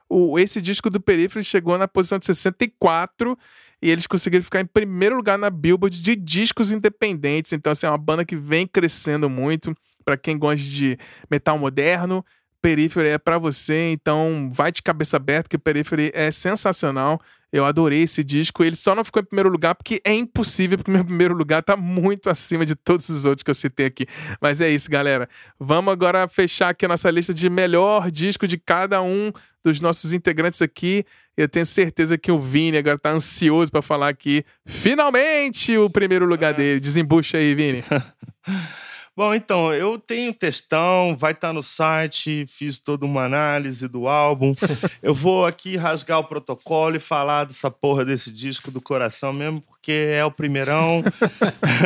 o, 0.07 0.37
esse 0.37 0.61
disco 0.61 0.89
do 0.89 1.01
Periphery 1.01 1.43
chegou 1.43 1.77
na 1.77 1.87
posição 1.87 2.19
de 2.19 2.25
64 2.25 3.37
e 3.81 3.89
eles 3.89 4.05
conseguiram 4.05 4.43
ficar 4.43 4.61
em 4.61 4.65
primeiro 4.65 5.15
lugar 5.15 5.37
na 5.37 5.49
Billboard 5.49 5.99
de 5.99 6.15
discos 6.15 6.71
independentes. 6.71 7.53
Então, 7.53 7.71
assim, 7.71 7.87
é 7.87 7.89
uma 7.89 7.97
banda 7.97 8.23
que 8.23 8.35
vem 8.35 8.67
crescendo 8.67 9.29
muito. 9.29 9.75
Para 10.05 10.17
quem 10.17 10.37
gosta 10.37 10.63
de 10.63 10.97
metal 11.29 11.57
moderno, 11.57 12.23
Periphery 12.61 13.09
é 13.09 13.17
para 13.17 13.39
você. 13.39 13.91
Então, 13.91 14.51
vai 14.53 14.71
de 14.71 14.83
cabeça 14.83 15.17
aberta, 15.17 15.49
que 15.49 15.57
Periphery 15.57 16.11
é 16.13 16.29
sensacional. 16.29 17.19
Eu 17.51 17.65
adorei 17.65 18.03
esse 18.03 18.23
disco. 18.23 18.63
Ele 18.63 18.75
só 18.75 18.95
não 18.95 19.03
ficou 19.03 19.21
em 19.21 19.25
primeiro 19.25 19.49
lugar 19.49 19.75
porque 19.75 20.01
é 20.05 20.13
impossível, 20.13 20.77
porque 20.77 20.91
meu 20.91 21.03
primeiro 21.03 21.35
lugar 21.35 21.61
tá 21.61 21.75
muito 21.75 22.29
acima 22.29 22.65
de 22.65 22.75
todos 22.75 23.09
os 23.09 23.25
outros 23.25 23.43
que 23.43 23.49
eu 23.49 23.55
citei 23.55 23.85
aqui. 23.85 24.05
Mas 24.39 24.61
é 24.61 24.69
isso, 24.69 24.89
galera. 24.89 25.27
Vamos 25.59 25.91
agora 25.91 26.27
fechar 26.27 26.69
aqui 26.69 26.85
a 26.85 26.89
nossa 26.89 27.09
lista 27.11 27.33
de 27.33 27.49
melhor 27.49 28.09
disco 28.09 28.47
de 28.47 28.57
cada 28.57 29.01
um 29.01 29.31
dos 29.63 29.79
nossos 29.79 30.13
integrantes 30.13 30.61
aqui. 30.61 31.05
Eu 31.35 31.47
tenho 31.47 31.65
certeza 31.65 32.17
que 32.17 32.31
o 32.31 32.39
Vini 32.39 32.77
agora 32.77 32.97
tá 32.97 33.11
ansioso 33.11 33.71
para 33.71 33.81
falar 33.81 34.09
aqui. 34.09 34.43
Finalmente 34.65 35.77
o 35.77 35.89
primeiro 35.89 36.25
lugar 36.25 36.53
é. 36.53 36.57
dele. 36.57 36.79
Desembucha 36.79 37.37
aí, 37.37 37.53
Vini. 37.53 37.83
Bom, 39.15 39.35
então, 39.35 39.73
eu 39.73 39.99
tenho 39.99 40.33
textão, 40.33 41.17
vai 41.17 41.33
estar 41.33 41.49
tá 41.49 41.53
no 41.53 41.61
site, 41.61 42.45
fiz 42.47 42.79
toda 42.79 43.05
uma 43.05 43.25
análise 43.25 43.85
do 43.88 44.07
álbum. 44.07 44.55
eu 45.03 45.13
vou 45.13 45.45
aqui 45.45 45.75
rasgar 45.75 46.19
o 46.19 46.23
protocolo 46.23 46.95
e 46.95 46.99
falar 46.99 47.43
dessa 47.43 47.69
porra 47.69 48.05
desse 48.05 48.31
disco 48.31 48.71
do 48.71 48.81
coração 48.81 49.33
mesmo, 49.33 49.61
porque 49.61 49.91
é 50.13 50.23
o 50.23 50.31
primeirão. 50.31 51.03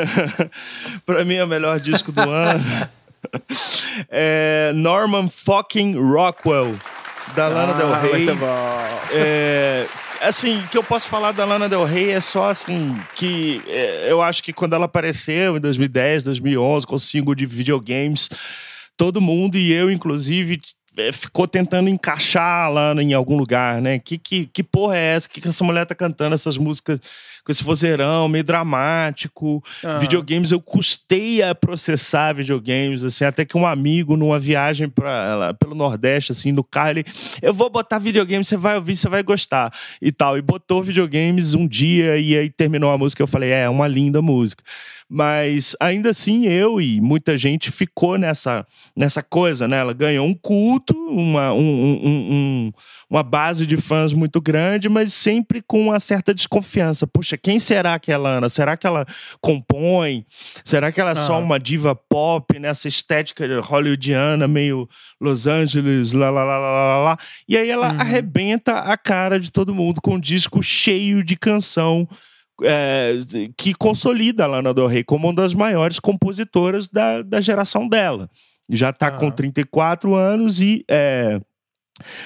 pra 1.03 1.25
mim 1.25 1.35
é 1.35 1.43
o 1.43 1.47
melhor 1.47 1.79
disco 1.79 2.11
do 2.11 2.21
ano. 2.21 2.63
é 4.07 4.71
Norman 4.75 5.27
fucking 5.27 5.97
Rockwell, 5.97 6.75
da 7.35 7.47
Lana 7.47 7.73
ah, 7.73 7.77
Del 7.77 7.93
Rey. 8.01 8.25
Muito 8.25 8.39
bom. 8.39 8.99
É, 9.11 9.87
assim, 10.21 10.59
o 10.59 10.67
que 10.67 10.77
eu 10.77 10.83
posso 10.83 11.07
falar 11.07 11.31
da 11.31 11.45
Lana 11.45 11.69
Del 11.69 11.83
Rey 11.83 12.11
é 12.11 12.19
só 12.19 12.49
assim, 12.49 12.97
que 13.15 13.61
é, 13.67 14.11
eu 14.11 14.21
acho 14.21 14.41
que 14.43 14.53
quando 14.53 14.73
ela 14.73 14.85
apareceu 14.85 15.57
em 15.57 15.59
2010, 15.59 16.23
2011, 16.23 16.87
com 16.87 16.95
o 16.95 16.99
single 16.99 17.35
de 17.35 17.45
videogames, 17.45 18.29
todo 18.97 19.21
mundo 19.21 19.57
e 19.57 19.71
eu, 19.71 19.91
inclusive, 19.91 20.59
ficou 21.11 21.47
tentando 21.47 21.89
encaixar 21.89 22.71
lá 22.71 22.93
em 23.01 23.13
algum 23.13 23.37
lugar, 23.37 23.81
né? 23.81 23.99
Que, 23.99 24.17
que, 24.17 24.45
que 24.47 24.63
porra 24.63 24.97
é 24.97 25.15
essa? 25.15 25.29
Que, 25.29 25.41
que 25.41 25.47
essa 25.47 25.63
mulher 25.63 25.85
tá 25.85 25.93
cantando 25.93 26.33
essas 26.33 26.57
músicas 26.57 26.99
com 27.43 27.51
esse 27.51 27.63
vozeirão 27.63 28.27
meio 28.27 28.43
dramático? 28.43 29.63
Uhum. 29.83 29.99
Videogames, 29.99 30.51
eu 30.51 30.61
custei 30.61 31.41
a 31.41 31.53
processar 31.53 32.33
videogames, 32.33 33.03
assim, 33.03 33.25
até 33.25 33.45
que 33.45 33.57
um 33.57 33.65
amigo 33.65 34.15
numa 34.15 34.39
viagem 34.39 34.89
pra, 34.89 35.53
pelo 35.59 35.75
Nordeste, 35.75 36.31
assim, 36.31 36.51
no 36.51 36.63
carro, 36.63 36.91
ele, 36.91 37.05
eu 37.41 37.53
vou 37.53 37.69
botar 37.69 37.99
videogames, 37.99 38.47
você 38.47 38.57
vai 38.57 38.75
ouvir, 38.75 38.95
você 38.95 39.09
vai 39.09 39.23
gostar 39.23 39.73
e 40.01 40.11
tal. 40.11 40.37
E 40.37 40.41
botou 40.41 40.81
videogames 40.81 41.53
um 41.53 41.67
dia 41.67 42.17
e 42.17 42.37
aí 42.37 42.49
terminou 42.49 42.91
a 42.91 42.97
música, 42.97 43.21
eu 43.21 43.27
falei, 43.27 43.51
é, 43.51 43.63
é 43.63 43.69
uma 43.69 43.87
linda 43.87 44.21
música. 44.21 44.63
Mas 45.07 45.75
ainda 45.79 46.09
assim, 46.09 46.47
eu 46.47 46.81
e 46.81 46.99
muita 46.99 47.37
gente 47.37 47.71
ficou 47.71 48.17
nessa, 48.17 48.65
nessa 48.97 49.21
coisa, 49.21 49.67
né? 49.67 49.77
Ela 49.77 49.93
ganhou 49.93 50.25
um 50.25 50.33
culto, 50.33 50.95
uma, 50.95 51.53
um, 51.53 51.59
um, 51.59 52.07
um, 52.07 52.71
uma 53.07 53.21
base 53.21 53.67
de 53.67 53.77
fãs 53.77 54.13
muito 54.13 54.41
grande, 54.41 54.89
mas 54.89 55.13
sempre 55.13 55.61
com 55.61 55.79
uma 55.79 55.99
certa 55.99 56.33
desconfiança. 56.33 57.05
Puxa, 57.05 57.37
quem 57.37 57.59
será 57.59 57.99
que 57.99 58.11
é 58.11 58.15
a 58.15 58.17
Lana? 58.17 58.49
Será 58.49 58.75
que 58.75 58.87
ela 58.87 59.05
compõe? 59.39 60.25
Será 60.63 60.91
que 60.91 60.99
ela 60.99 61.11
é 61.11 61.13
ah. 61.13 61.15
só 61.15 61.39
uma 61.39 61.59
diva 61.59 61.95
pop 61.95 62.57
nessa 62.57 62.87
estética 62.87 63.45
hollywoodiana, 63.61 64.47
meio 64.47 64.89
Los 65.21 65.45
Angeles, 65.45 66.13
lá, 66.13 66.31
lá, 66.31 66.43
lá, 66.43 66.57
lá, 66.57 66.97
lá. 67.03 67.17
E 67.47 67.55
aí 67.55 67.69
ela 67.69 67.91
uhum. 67.91 67.99
arrebenta 67.99 68.79
a 68.79 68.97
cara 68.97 69.39
de 69.39 69.51
todo 69.51 69.73
mundo 69.73 70.01
com 70.01 70.15
um 70.15 70.19
disco 70.19 70.63
cheio 70.63 71.23
de 71.23 71.35
canção 71.35 72.07
é, 72.63 73.19
que 73.57 73.73
consolida 73.73 74.43
a 74.43 74.47
Lana 74.47 74.73
Del 74.73 74.87
Rey 74.87 75.03
como 75.03 75.27
uma 75.27 75.35
das 75.35 75.53
maiores 75.53 75.99
compositoras 75.99 76.87
da, 76.87 77.21
da 77.21 77.41
geração 77.41 77.87
dela. 77.87 78.29
Já 78.69 78.89
está 78.89 79.11
com 79.11 79.29
34 79.29 80.15
anos 80.15 80.59
e 80.59 80.83
é, 80.89 81.39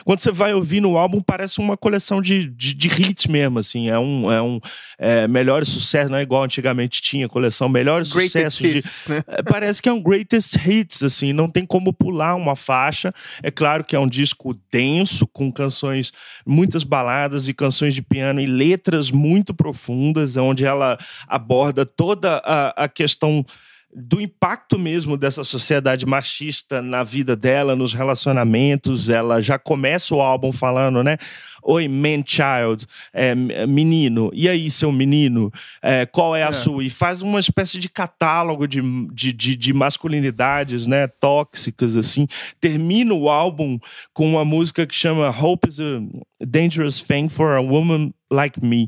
quando 0.03 0.19
você 0.19 0.31
vai 0.31 0.53
ouvir 0.53 0.81
no 0.81 0.97
álbum, 0.97 1.21
parece 1.21 1.59
uma 1.59 1.77
coleção 1.77 2.21
de, 2.21 2.47
de, 2.47 2.73
de 2.73 2.87
hits 2.87 3.27
mesmo, 3.27 3.59
assim. 3.59 3.89
É 3.89 3.99
um, 3.99 4.31
é 4.31 4.41
um 4.41 4.59
é, 4.97 5.27
melhores 5.27 5.69
sucessos, 5.69 6.09
não 6.09 6.17
é 6.17 6.23
igual 6.23 6.43
antigamente 6.43 7.01
tinha 7.01 7.29
coleção, 7.29 7.69
melhores 7.69 8.11
greatest 8.11 8.57
sucessos. 8.57 8.85
Hits, 8.85 9.03
de, 9.05 9.13
né? 9.13 9.23
é, 9.27 9.43
parece 9.43 9.81
que 9.81 9.87
é 9.87 9.93
um 9.93 10.01
greatest 10.01 10.55
hits, 10.55 11.03
assim. 11.03 11.33
Não 11.33 11.47
tem 11.47 11.65
como 11.65 11.93
pular 11.93 12.35
uma 12.35 12.55
faixa. 12.55 13.13
É 13.43 13.51
claro 13.51 13.83
que 13.83 13.95
é 13.95 13.99
um 13.99 14.07
disco 14.07 14.59
denso, 14.71 15.27
com 15.27 15.51
canções, 15.51 16.11
muitas 16.45 16.83
baladas 16.83 17.47
e 17.47 17.53
canções 17.53 17.93
de 17.93 18.01
piano 18.01 18.41
e 18.41 18.47
letras 18.47 19.11
muito 19.11 19.53
profundas, 19.53 20.35
onde 20.35 20.65
ela 20.65 20.97
aborda 21.27 21.85
toda 21.85 22.41
a, 22.43 22.85
a 22.85 22.87
questão 22.87 23.45
do 23.93 24.21
impacto 24.21 24.77
mesmo 24.77 25.17
dessa 25.17 25.43
sociedade 25.43 26.05
machista 26.05 26.81
na 26.81 27.03
vida 27.03 27.35
dela, 27.35 27.75
nos 27.75 27.93
relacionamentos. 27.93 29.09
Ela 29.09 29.41
já 29.41 29.57
começa 29.57 30.13
o 30.13 30.21
álbum 30.21 30.51
falando, 30.51 31.03
né? 31.03 31.17
Oi, 31.63 31.87
man 31.87 32.23
child, 32.25 32.85
é, 33.11 33.35
menino. 33.67 34.29
E 34.33 34.47
aí, 34.47 34.69
seu 34.69 34.91
menino? 34.91 35.51
É, 35.81 36.05
qual 36.05 36.35
é 36.35 36.43
a 36.43 36.49
é. 36.49 36.53
sua? 36.53 36.83
E 36.83 36.89
faz 36.89 37.21
uma 37.21 37.39
espécie 37.39 37.79
de 37.79 37.89
catálogo 37.89 38.67
de, 38.67 38.81
de, 39.11 39.33
de, 39.33 39.55
de, 39.55 39.73
masculinidades, 39.73 40.85
né? 40.85 41.07
Tóxicas, 41.07 41.97
assim. 41.97 42.27
Termina 42.61 43.13
o 43.13 43.29
álbum 43.29 43.79
com 44.13 44.29
uma 44.29 44.45
música 44.45 44.85
que 44.85 44.95
chama 44.95 45.29
Hope 45.29 45.67
is 45.67 45.79
a 45.79 46.01
Dangerous 46.45 47.01
Thing 47.01 47.27
for 47.27 47.55
a 47.55 47.61
Woman 47.61 48.13
Like 48.31 48.63
Me 48.63 48.87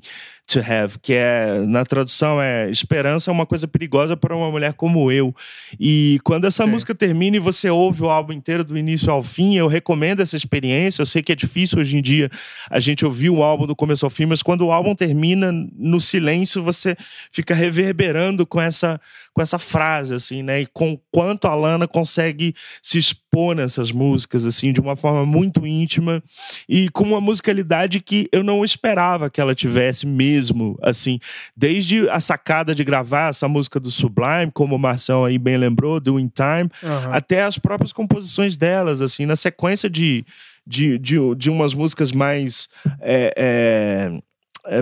to 0.52 0.60
Have, 0.60 1.00
que 1.00 1.14
é, 1.14 1.62
na 1.66 1.86
tradução, 1.86 2.42
é 2.42 2.70
esperança 2.70 3.32
é 3.32 3.34
uma 3.34 3.46
coisa 3.46 3.68
perigosa 3.68 4.18
para 4.18 4.36
uma 4.36 4.52
mulher 4.52 4.74
como 4.74 5.12
eu. 5.12 5.34
E 5.80 6.20
quando 6.24 6.46
essa 6.46 6.68
música 6.68 6.94
termina 6.94 7.38
e 7.38 7.40
você 7.40 7.70
ouve 7.70 8.04
o 8.04 8.10
álbum 8.10 8.34
inteiro 8.34 8.64
do 8.64 8.78
início 8.78 9.12
ao 9.12 9.24
fim, 9.24 9.56
eu 9.56 9.68
recomendo 9.68 10.22
essa 10.22 10.36
experiência. 10.36 11.02
Eu 11.02 11.06
sei 11.06 11.24
que 11.24 11.32
é 11.32 11.36
difícil 11.36 11.80
hoje 11.80 11.98
em 11.98 12.02
dia 12.02 12.30
a 12.70 12.80
gente 12.80 13.06
ouvir 13.06 13.30
o 13.30 13.42
álbum 13.42 13.66
do 13.66 13.76
começo 13.76 14.06
ao 14.06 14.10
fim, 14.10 14.26
mas 14.26 14.42
quando 14.42 14.66
o 14.66 14.72
álbum 14.72 14.94
termina 14.94 15.52
no 15.78 16.02
silêncio, 16.02 16.62
você 16.62 16.96
fica 17.32 17.54
reverberando 17.54 18.46
com 18.46 18.60
essa 18.60 19.00
com 19.34 19.42
essa 19.42 19.58
frase, 19.58 20.14
assim, 20.14 20.44
né? 20.44 20.62
E 20.62 20.66
com 20.66 21.00
quanto 21.12 21.48
a 21.48 21.56
Lana 21.56 21.88
consegue 21.88 22.54
se 22.82 22.98
expor 22.98 23.56
nessas 23.56 23.92
músicas, 23.92 24.46
assim, 24.46 24.74
de 24.74 24.80
uma 24.80 24.96
forma 24.96 25.26
muito 25.26 25.66
íntima 25.66 26.22
e 26.68 26.90
com 26.90 27.04
uma 27.04 27.22
musicalidade 27.22 28.00
que 28.02 28.28
eu 28.32 28.44
não 28.44 28.64
esperava 28.64 29.30
que 29.30 29.40
ela 29.40 29.56
tivesse 29.56 30.06
mesmo, 30.06 30.78
assim. 30.82 31.20
Desde 31.56 32.10
a 32.10 32.20
sacada 32.20 32.76
de 32.76 32.84
gravar 32.84 33.30
essa 33.30 33.48
música 33.48 33.80
do 33.80 33.90
Sublime, 33.90 34.52
como 34.54 34.76
o 34.76 34.80
Marcão 34.80 35.24
aí 35.24 35.38
bem 35.38 35.58
lembrou, 35.58 36.00
do 36.00 36.20
In 36.20 36.28
Time, 36.30 36.70
uhum. 36.84 37.14
até 37.14 37.44
as 37.44 37.58
próprias 37.58 37.94
composições 37.94 38.58
delas, 38.58 39.02
assim, 39.02 39.26
na 39.26 39.36
sequência 39.36 39.90
de 39.90 40.26
de, 40.66 40.98
de, 41.00 41.18
de 41.36 41.50
umas 41.50 41.74
músicas 41.74 42.12
mais 42.12 42.70
é, 43.02 43.34
é, 43.36 44.22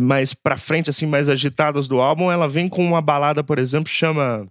mais 0.01 0.33
para 0.33 0.57
frente, 0.57 0.89
assim, 0.89 1.05
mais 1.05 1.29
agitadas 1.29 1.87
do 1.87 1.99
álbum, 1.99 2.31
ela 2.31 2.47
vem 2.47 2.67
com 2.67 2.83
uma 2.85 3.01
balada, 3.01 3.43
por 3.43 3.59
exemplo, 3.59 3.89
chama 3.89 4.47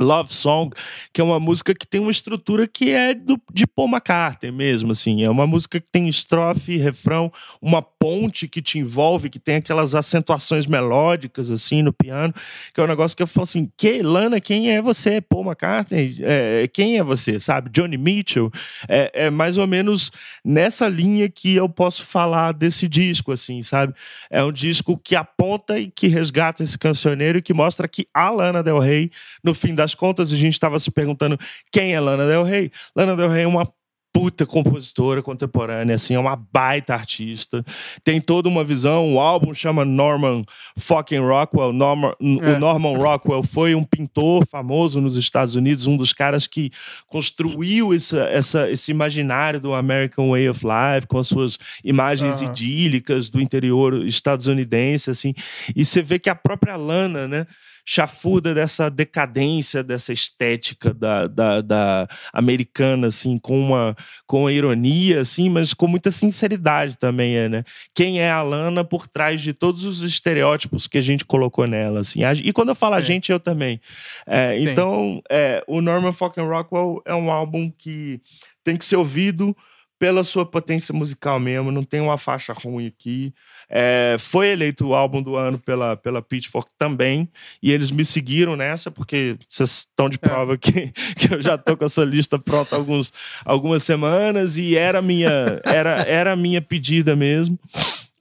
Love 0.00 0.32
Song, 0.32 0.74
que 1.12 1.20
é 1.20 1.24
uma 1.24 1.38
música 1.38 1.74
que 1.74 1.86
tem 1.86 2.00
uma 2.00 2.10
estrutura 2.10 2.66
que 2.66 2.90
é 2.90 3.14
do, 3.14 3.40
de 3.52 3.66
Paul 3.66 3.88
McCartney 3.88 4.50
mesmo, 4.50 4.92
assim. 4.92 5.22
É 5.22 5.30
uma 5.30 5.46
música 5.46 5.78
que 5.78 5.86
tem 5.90 6.08
estrofe, 6.08 6.76
refrão, 6.78 7.30
uma 7.60 7.82
ponte 7.82 8.48
que 8.48 8.62
te 8.62 8.78
envolve, 8.78 9.28
que 9.28 9.38
tem 9.38 9.56
aquelas 9.56 9.94
acentuações 9.94 10.66
melódicas, 10.66 11.50
assim, 11.50 11.82
no 11.82 11.92
piano, 11.92 12.32
que 12.72 12.80
é 12.80 12.84
um 12.84 12.86
negócio 12.86 13.16
que 13.16 13.22
eu 13.22 13.26
falo 13.26 13.44
assim, 13.44 13.70
que, 13.76 14.02
Lana, 14.02 14.40
quem 14.40 14.70
é 14.70 14.80
você? 14.80 15.20
Paul 15.20 15.44
McCartney? 15.44 16.16
É, 16.20 16.68
quem 16.72 16.98
é 16.98 17.02
você, 17.02 17.38
sabe? 17.38 17.70
Johnny 17.70 17.98
Mitchell? 17.98 18.50
É, 18.88 19.26
é 19.26 19.30
mais 19.30 19.58
ou 19.58 19.66
menos 19.66 20.10
nessa 20.44 20.88
linha 20.88 21.28
que 21.28 21.54
eu 21.54 21.68
posso 21.68 22.04
falar 22.04 22.52
desse 22.52 22.88
disco, 22.88 23.30
assim, 23.30 23.62
sabe? 23.62 23.94
É 24.30 24.42
um 24.42 24.52
disco 24.52 24.96
que 24.96 25.14
aponta 25.14 25.78
e 25.78 25.90
que 25.90 26.08
resgata 26.08 26.62
esse 26.62 26.78
cancioneiro 26.78 27.38
e 27.38 27.42
que 27.42 27.52
mostra 27.52 27.86
que 27.86 28.06
a 28.14 28.30
Lana 28.30 28.62
Del 28.62 28.78
Rey, 28.78 29.10
no 29.44 29.52
fim 29.52 29.74
da 29.74 29.81
das 29.82 29.94
contas, 29.94 30.32
a 30.32 30.36
gente 30.36 30.54
estava 30.54 30.78
se 30.78 30.90
perguntando 30.90 31.38
quem 31.70 31.94
é 31.94 32.00
Lana 32.00 32.26
Del 32.26 32.44
Rey. 32.44 32.70
Lana 32.94 33.16
Del 33.16 33.28
Rey 33.28 33.42
é 33.42 33.46
uma 33.46 33.66
puta 34.12 34.44
compositora 34.44 35.22
contemporânea, 35.22 35.96
assim, 35.96 36.14
é 36.14 36.18
uma 36.18 36.36
baita 36.36 36.92
artista. 36.92 37.64
Tem 38.04 38.20
toda 38.20 38.48
uma 38.48 38.62
visão. 38.62 39.14
O 39.14 39.20
álbum 39.20 39.54
chama 39.54 39.84
Norman 39.84 40.44
fucking 40.78 41.20
Rockwell. 41.20 41.72
Norman, 41.72 42.12
é. 42.20 42.52
O 42.52 42.58
Norman 42.58 42.96
Rockwell 42.96 43.42
foi 43.42 43.74
um 43.74 43.82
pintor 43.82 44.46
famoso 44.46 45.00
nos 45.00 45.16
Estados 45.16 45.54
Unidos, 45.54 45.86
um 45.86 45.96
dos 45.96 46.12
caras 46.12 46.46
que 46.46 46.70
construiu 47.06 47.94
essa, 47.94 48.24
essa, 48.24 48.70
esse 48.70 48.90
imaginário 48.90 49.58
do 49.58 49.72
American 49.72 50.30
Way 50.30 50.50
of 50.50 50.60
Life, 50.62 51.06
com 51.06 51.18
as 51.18 51.28
suas 51.28 51.58
imagens 51.82 52.42
idílicas 52.42 53.30
do 53.30 53.40
interior 53.40 54.04
estadunidense, 54.04 55.10
assim. 55.10 55.32
E 55.74 55.84
você 55.84 56.02
vê 56.02 56.18
que 56.18 56.28
a 56.28 56.34
própria 56.34 56.76
Lana, 56.76 57.26
né? 57.26 57.46
chafuda 57.84 58.54
dessa 58.54 58.88
decadência, 58.88 59.82
dessa 59.82 60.12
estética 60.12 60.94
da, 60.94 61.26
da, 61.26 61.60
da, 61.60 62.08
americana, 62.32 63.08
assim, 63.08 63.38
com 63.38 63.58
uma, 63.58 63.96
com 64.26 64.48
ironia, 64.48 65.20
assim, 65.20 65.48
mas 65.48 65.74
com 65.74 65.86
muita 65.86 66.10
sinceridade 66.10 66.96
também, 66.96 67.36
é, 67.36 67.48
né? 67.48 67.64
Quem 67.94 68.20
é 68.20 68.30
a 68.30 68.42
Lana 68.42 68.84
por 68.84 69.06
trás 69.06 69.40
de 69.40 69.52
todos 69.52 69.84
os 69.84 70.02
estereótipos 70.02 70.86
que 70.86 70.98
a 70.98 71.02
gente 71.02 71.24
colocou 71.24 71.66
nela, 71.66 72.00
assim. 72.00 72.20
E 72.42 72.52
quando 72.52 72.70
eu 72.70 72.74
falo 72.74 72.94
a 72.94 73.00
gente, 73.00 73.30
eu 73.30 73.40
também. 73.40 73.80
É, 74.26 74.58
então, 74.60 75.20
é, 75.30 75.62
o 75.66 75.80
Norman 75.80 76.12
Fucking 76.12 76.42
Rockwell 76.42 77.02
é 77.04 77.14
um 77.14 77.30
álbum 77.30 77.70
que 77.70 78.20
tem 78.64 78.76
que 78.76 78.84
ser 78.84 78.96
ouvido 78.96 79.56
pela 80.02 80.24
sua 80.24 80.44
potência 80.44 80.92
musical 80.92 81.38
mesmo, 81.38 81.70
não 81.70 81.84
tem 81.84 82.00
uma 82.00 82.18
faixa 82.18 82.52
ruim 82.52 82.88
aqui. 82.88 83.32
É, 83.70 84.16
foi 84.18 84.48
eleito 84.48 84.88
o 84.88 84.94
álbum 84.96 85.22
do 85.22 85.36
ano 85.36 85.60
pela, 85.60 85.96
pela 85.96 86.20
Pitchfork 86.20 86.72
também, 86.76 87.28
e 87.62 87.70
eles 87.70 87.92
me 87.92 88.04
seguiram 88.04 88.56
nessa, 88.56 88.90
porque 88.90 89.36
vocês 89.48 89.86
estão 89.88 90.08
de 90.08 90.18
é. 90.20 90.26
prova 90.26 90.54
é. 90.54 90.56
que, 90.56 90.88
que 91.14 91.32
eu 91.32 91.40
já 91.40 91.56
tô 91.56 91.76
com 91.76 91.84
essa 91.84 92.02
lista 92.02 92.36
pronta 92.36 92.74
há 92.74 92.78
alguns, 92.80 93.12
algumas 93.44 93.84
semanas, 93.84 94.56
e 94.56 94.76
era 94.76 95.00
minha, 95.00 95.60
era, 95.62 96.02
era 96.02 96.34
minha 96.34 96.60
pedida 96.60 97.14
mesmo. 97.14 97.56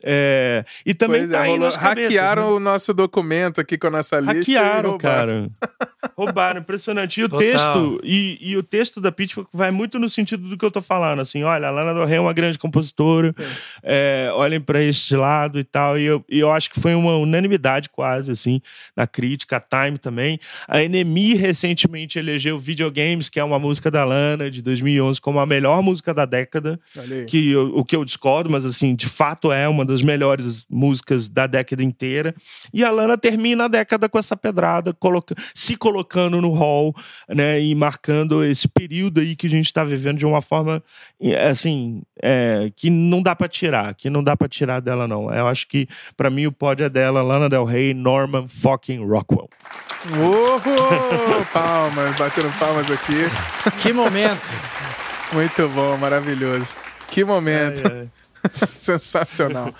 É, 0.03 0.65
e 0.85 0.93
também 0.93 1.21
pois 1.21 1.31
tá 1.31 1.47
é, 1.47 1.51
aí 1.51 1.59
nas 1.59 1.75
Hackearam 1.75 2.49
né? 2.49 2.55
o 2.55 2.59
nosso 2.59 2.93
documento 2.93 3.61
aqui 3.61 3.77
com 3.77 3.87
a 3.87 3.91
nossa 3.91 4.19
lista. 4.19 4.33
Hackearam, 4.39 4.97
cara. 4.97 5.49
roubaram, 6.17 6.61
impressionante. 6.61 7.19
E 7.19 7.23
o 7.23 7.29
Total. 7.29 7.39
texto, 7.39 8.01
e, 8.03 8.37
e, 8.41 8.57
o 8.57 8.63
texto 8.63 9.01
da 9.01 9.11
Pitchfork 9.11 9.49
vai 9.53 9.71
muito 9.71 9.99
no 9.99 10.09
sentido 10.09 10.47
do 10.49 10.57
que 10.57 10.65
eu 10.65 10.71
tô 10.71 10.81
falando, 10.81 11.19
assim, 11.19 11.43
olha, 11.43 11.67
a 11.67 11.71
Lana 11.71 11.93
Del 11.93 12.05
Rey 12.05 12.17
é 12.17 12.21
uma 12.21 12.33
grande 12.33 12.57
compositora, 12.57 13.33
é, 13.83 14.31
olhem 14.33 14.59
para 14.59 14.81
este 14.81 15.15
lado 15.15 15.59
e 15.59 15.63
tal, 15.63 15.97
e 15.97 16.03
eu, 16.03 16.23
e 16.29 16.39
eu 16.39 16.51
acho 16.51 16.69
que 16.69 16.79
foi 16.79 16.93
uma 16.93 17.15
unanimidade 17.17 17.89
quase, 17.89 18.31
assim, 18.31 18.61
na 18.95 19.05
crítica, 19.07 19.57
a 19.57 19.59
Time 19.59 19.97
também. 19.97 20.39
A 20.67 20.83
Enemy 20.83 21.35
recentemente 21.35 22.19
elegeu 22.19 22.59
Videogames, 22.59 23.29
que 23.29 23.39
é 23.39 23.43
uma 23.43 23.59
música 23.59 23.89
da 23.89 24.03
Lana, 24.03 24.49
de 24.49 24.61
2011, 24.61 25.19
como 25.21 25.39
a 25.39 25.45
melhor 25.45 25.81
música 25.81 26.13
da 26.13 26.25
década, 26.25 26.79
que 27.27 27.51
eu, 27.51 27.71
o 27.75 27.85
que 27.85 27.95
eu 27.95 28.05
discordo, 28.05 28.49
mas, 28.49 28.65
assim, 28.65 28.95
de 28.95 29.07
fato 29.07 29.51
é 29.51 29.67
uma 29.67 29.85
das 29.91 30.01
melhores 30.01 30.65
músicas 30.69 31.29
da 31.29 31.47
década 31.47 31.83
inteira. 31.83 32.33
E 32.73 32.83
a 32.83 32.91
Lana 32.91 33.17
termina 33.17 33.65
a 33.65 33.67
década 33.67 34.09
com 34.09 34.17
essa 34.17 34.35
pedrada, 34.35 34.93
coloca, 34.93 35.35
se 35.53 35.75
colocando 35.75 36.41
no 36.41 36.53
hall, 36.53 36.95
né, 37.29 37.61
e 37.61 37.75
marcando 37.75 38.43
esse 38.43 38.67
período 38.67 39.19
aí 39.19 39.35
que 39.35 39.47
a 39.47 39.49
gente 39.49 39.65
está 39.65 39.83
vivendo 39.83 40.17
de 40.17 40.25
uma 40.25 40.41
forma, 40.41 40.83
assim, 41.49 42.01
é, 42.21 42.71
que 42.75 42.89
não 42.89 43.21
dá 43.21 43.35
para 43.35 43.47
tirar, 43.47 43.93
que 43.93 44.09
não 44.09 44.23
dá 44.23 44.35
para 44.35 44.47
tirar 44.47 44.81
dela 44.81 45.07
não. 45.07 45.33
Eu 45.33 45.47
acho 45.47 45.67
que 45.67 45.87
para 46.15 46.29
mim 46.29 46.47
o 46.47 46.51
pódio 46.51 46.85
é 46.85 46.89
dela, 46.89 47.21
Lana 47.21 47.49
Del 47.49 47.65
Rey, 47.65 47.93
Norman 47.93 48.47
fucking 48.47 49.05
Rockwell. 49.05 49.49
Uhul! 50.17 51.45
palmas, 51.53 52.17
batendo 52.17 52.51
palmas 52.57 52.89
aqui. 52.89 53.29
Que 53.81 53.93
momento! 53.93 54.49
Muito 55.33 55.69
bom, 55.69 55.95
maravilhoso. 55.97 56.67
Que 57.07 57.23
momento. 57.23 57.87
É, 57.87 58.03
é. 58.03 58.20
Sensacional. 58.77 59.73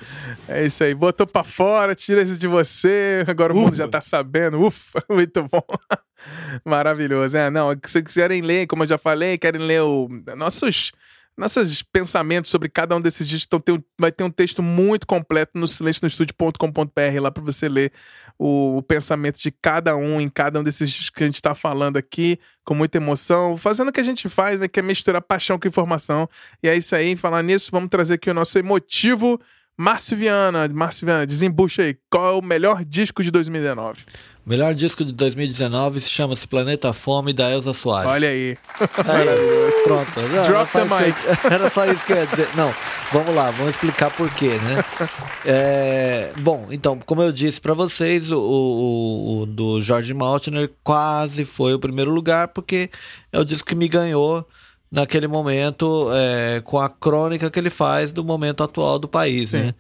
É 0.48 0.66
isso 0.66 0.84
aí. 0.84 0.94
Botou 0.94 1.26
pra 1.26 1.44
fora, 1.44 1.96
tira 1.96 2.22
isso 2.22 2.38
de 2.38 2.48
você. 2.48 3.24
Agora 3.28 3.54
o 3.54 3.56
mundo 3.56 3.76
já 3.76 3.88
tá 3.88 4.02
sabendo. 4.02 4.62
Ufa, 4.62 5.04
muito 5.10 5.44
bom. 5.44 5.64
Maravilhoso. 6.64 7.38
É, 7.38 7.50
não, 7.50 7.70
se 7.86 8.04
quiserem 8.04 8.42
ler, 8.42 8.68
como 8.68 8.84
eu 8.84 8.88
já 8.88 8.98
falei, 8.98 9.38
querem 9.38 9.62
ler 9.62 9.82
o, 9.82 10.08
nossos 10.36 10.92
nossos 11.38 11.82
pensamentos 11.82 12.52
sobre 12.52 12.70
cada 12.70 12.96
um 12.96 13.02
desses 13.02 13.28
discos. 13.28 13.46
Então 13.46 13.60
tem, 13.60 13.84
vai 14.00 14.12
ter 14.12 14.24
um 14.24 14.30
texto 14.30 14.62
muito 14.62 15.08
completo 15.08 15.52
no 15.56 15.68
silencionostudio.com.br 15.68 17.22
lá 17.22 17.32
para 17.32 17.44
você 17.44 17.68
ler 17.68 17.92
o, 18.38 18.78
o, 18.78 18.84
pensamento 18.84 19.40
de 19.40 19.52
cada 19.52 19.96
um 19.96 20.20
em 20.20 20.30
cada 20.30 20.60
um 20.60 20.64
desses 20.64 20.90
discos 20.90 21.10
que 21.10 21.24
a 21.24 21.28
gente 21.28 21.36
está 21.36 21.56
falando 21.56 21.98
aqui, 21.98 22.40
com 22.64 22.76
muita 22.76 22.98
emoção, 22.98 23.58
fazendo 23.58 23.90
o 23.90 23.92
que 23.92 24.00
a 24.00 24.04
gente 24.04 24.28
faz, 24.30 24.60
né? 24.60 24.68
Que 24.68 24.80
é 24.80 24.84
misturar 24.84 25.22
paixão 25.22 25.58
com 25.58 25.68
informação. 25.68 26.30
E 26.62 26.68
é 26.68 26.76
isso 26.76 26.96
aí, 26.96 27.16
falar 27.16 27.42
nisso, 27.44 27.72
vamos 27.72 27.90
trazer 27.90 28.16
aqui 28.16 28.30
o 28.30 28.34
nosso 28.34 28.58
emotivo 28.60 29.40
Márcio 29.78 30.16
Viana, 30.16 30.68
Márcio 30.68 31.06
Viana, 31.06 31.26
desembucha 31.26 31.82
aí, 31.82 31.98
qual 32.10 32.36
é 32.36 32.38
o 32.38 32.42
melhor 32.42 32.86
disco 32.86 33.24
de 33.24 33.32
2019? 33.32 34.04
O 34.46 34.50
melhor 34.50 34.74
disco 34.76 35.06
de 35.06 35.12
2019 35.12 36.02
se 36.02 36.10
chama-se 36.10 36.48
Planeta 36.48 36.92
Fome, 36.94 37.32
da 37.32 37.50
Elza 37.52 37.74
Soares. 37.74 38.10
Olha 38.10 38.30
aí. 38.30 38.58
aí 38.80 39.72
pronto. 39.84 40.20
Não, 40.20 40.44
Drop 40.44 40.72
the 40.72 40.84
mic. 40.84 41.18
Eu, 41.26 41.52
era 41.52 41.70
só 41.70 41.86
isso 41.86 42.06
que 42.06 42.14
eu 42.14 42.18
ia 42.18 42.26
dizer. 42.26 42.48
Não, 42.56 42.74
vamos 43.12 43.34
lá, 43.34 43.50
vamos 43.52 43.72
explicar 43.72 44.12
por 44.12 44.30
quê, 44.34 44.50
né? 44.50 44.84
É, 45.46 46.32
bom, 46.38 46.68
então, 46.70 47.00
como 47.06 47.22
eu 47.22 47.32
disse 47.32 47.60
para 47.60 47.74
vocês, 47.74 48.30
o, 48.32 48.40
o, 48.40 49.42
o, 49.42 49.46
do 49.46 49.82
George 49.82 50.14
Maltner 50.14 50.72
quase 50.84 51.46
foi 51.46 51.74
o 51.74 51.80
primeiro 51.80 52.12
lugar, 52.12 52.50
porque 52.50 52.90
é 53.32 53.40
o 53.40 53.46
disco 53.46 53.70
que 53.70 53.76
me 53.76 53.88
ganhou 53.88 54.48
naquele 54.92 55.28
momento 55.28 56.10
é, 56.14 56.62
com 56.62 56.78
a 56.78 56.90
crônica 56.90 57.50
que 57.50 57.58
ele 57.58 57.70
faz 57.70 58.12
do 58.12 58.24
momento 58.24 58.62
atual 58.62 59.00
do 59.00 59.08
país, 59.08 59.54
né? 59.54 59.74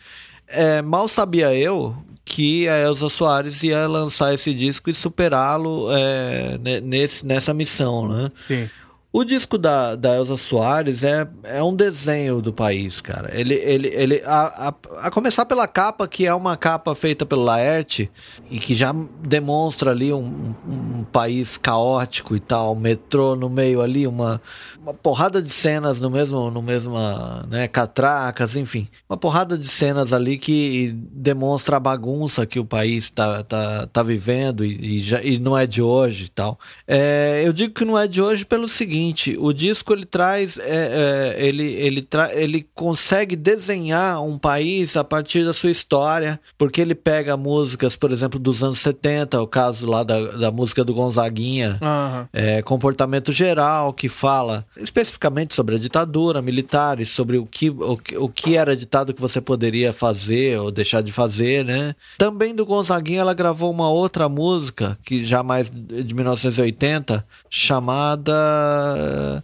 É, 0.47 0.81
mal 0.81 1.07
sabia 1.07 1.53
eu 1.53 1.95
que 2.23 2.67
a 2.69 2.77
Elza 2.79 3.09
Soares 3.09 3.61
ia 3.63 3.87
lançar 3.87 4.33
esse 4.33 4.53
disco 4.53 4.89
e 4.89 4.93
superá-lo 4.93 5.87
é, 5.91 6.57
nesse, 6.81 7.25
nessa 7.25 7.53
missão, 7.53 8.07
né? 8.07 8.31
Sim. 8.47 8.69
O 9.13 9.25
disco 9.25 9.57
da, 9.57 9.93
da 9.97 10.15
Elza 10.15 10.37
Soares 10.37 11.03
é, 11.03 11.27
é 11.43 11.61
um 11.61 11.75
desenho 11.75 12.41
do 12.41 12.53
país, 12.53 13.01
cara. 13.01 13.29
Ele, 13.37 13.55
ele, 13.55 13.87
ele 13.89 14.21
a, 14.25 14.69
a, 14.69 15.07
a 15.07 15.11
começar 15.11 15.45
pela 15.45 15.67
capa, 15.67 16.07
que 16.07 16.25
é 16.25 16.33
uma 16.33 16.55
capa 16.55 16.95
feita 16.95 17.25
pelo 17.25 17.43
Laerte, 17.43 18.09
e 18.49 18.57
que 18.57 18.73
já 18.73 18.95
demonstra 19.21 19.91
ali 19.91 20.13
um, 20.13 20.55
um, 20.65 20.99
um 20.99 21.03
país 21.03 21.57
caótico 21.57 22.37
e 22.37 22.39
tal, 22.39 22.73
metrô 22.73 23.35
no 23.35 23.49
meio 23.49 23.81
ali, 23.81 24.07
uma, 24.07 24.41
uma 24.81 24.93
porrada 24.93 25.41
de 25.41 25.49
cenas 25.49 25.99
no 25.99 26.09
mesmo, 26.09 26.49
no 26.49 26.61
mesma, 26.61 27.45
né, 27.49 27.67
catracas, 27.67 28.55
enfim. 28.55 28.87
Uma 29.09 29.17
porrada 29.17 29.57
de 29.57 29.67
cenas 29.67 30.13
ali 30.13 30.37
que 30.37 30.95
demonstra 31.11 31.75
a 31.75 31.81
bagunça 31.81 32.45
que 32.45 32.59
o 32.61 32.65
país 32.65 33.11
tá, 33.11 33.43
tá, 33.43 33.87
tá 33.87 34.03
vivendo 34.03 34.63
e, 34.63 34.99
e, 34.99 34.99
já, 34.99 35.21
e 35.21 35.37
não 35.37 35.57
é 35.57 35.67
de 35.67 35.81
hoje 35.81 36.25
e 36.25 36.29
tal. 36.29 36.57
É, 36.87 37.41
eu 37.45 37.51
digo 37.51 37.73
que 37.73 37.83
não 37.83 37.99
é 37.99 38.07
de 38.07 38.21
hoje 38.21 38.45
pelo 38.45 38.69
seguinte, 38.69 39.00
seguinte, 39.01 39.37
o 39.39 39.51
disco 39.51 39.93
ele 39.93 40.05
traz, 40.05 40.57
é, 40.59 41.35
é, 41.37 41.45
ele, 41.45 41.73
ele, 41.73 42.01
tra 42.01 42.33
ele 42.33 42.67
consegue 42.75 43.35
desenhar 43.35 44.23
um 44.23 44.37
país 44.37 44.95
a 44.95 45.03
partir 45.03 45.43
da 45.43 45.53
sua 45.53 45.71
história, 45.71 46.39
porque 46.57 46.79
ele 46.79 46.93
pega 46.93 47.35
músicas, 47.35 47.95
por 47.95 48.11
exemplo, 48.11 48.39
dos 48.39 48.63
anos 48.63 48.79
70, 48.79 49.41
o 49.41 49.47
caso 49.47 49.85
lá 49.87 50.03
da, 50.03 50.19
da 50.31 50.51
música 50.51 50.83
do 50.83 50.93
Gonzaguinha, 50.93 51.79
uhum. 51.81 52.27
é, 52.31 52.61
Comportamento 52.61 53.31
Geral, 53.31 53.93
que 53.93 54.07
fala 54.07 54.65
especificamente 54.77 55.55
sobre 55.55 55.75
a 55.75 55.79
ditadura 55.79 56.41
militar 56.41 56.99
e 56.99 57.05
sobre 57.05 57.37
o 57.37 57.45
que, 57.45 57.69
o, 57.69 57.99
o 58.17 58.29
que 58.29 58.55
era 58.55 58.75
ditado 58.75 59.13
que 59.13 59.21
você 59.21 59.41
poderia 59.41 59.91
fazer 59.91 60.59
ou 60.59 60.71
deixar 60.71 61.01
de 61.01 61.11
fazer, 61.11 61.65
né? 61.65 61.95
Também 62.17 62.53
do 62.53 62.65
Gonzaguinha 62.65 63.21
ela 63.21 63.33
gravou 63.33 63.71
uma 63.71 63.89
outra 63.89 64.29
música, 64.29 64.97
que 65.03 65.23
já 65.23 65.41
mais 65.41 65.69
de 65.71 66.13
1980, 66.13 67.25
chamada 67.49 68.90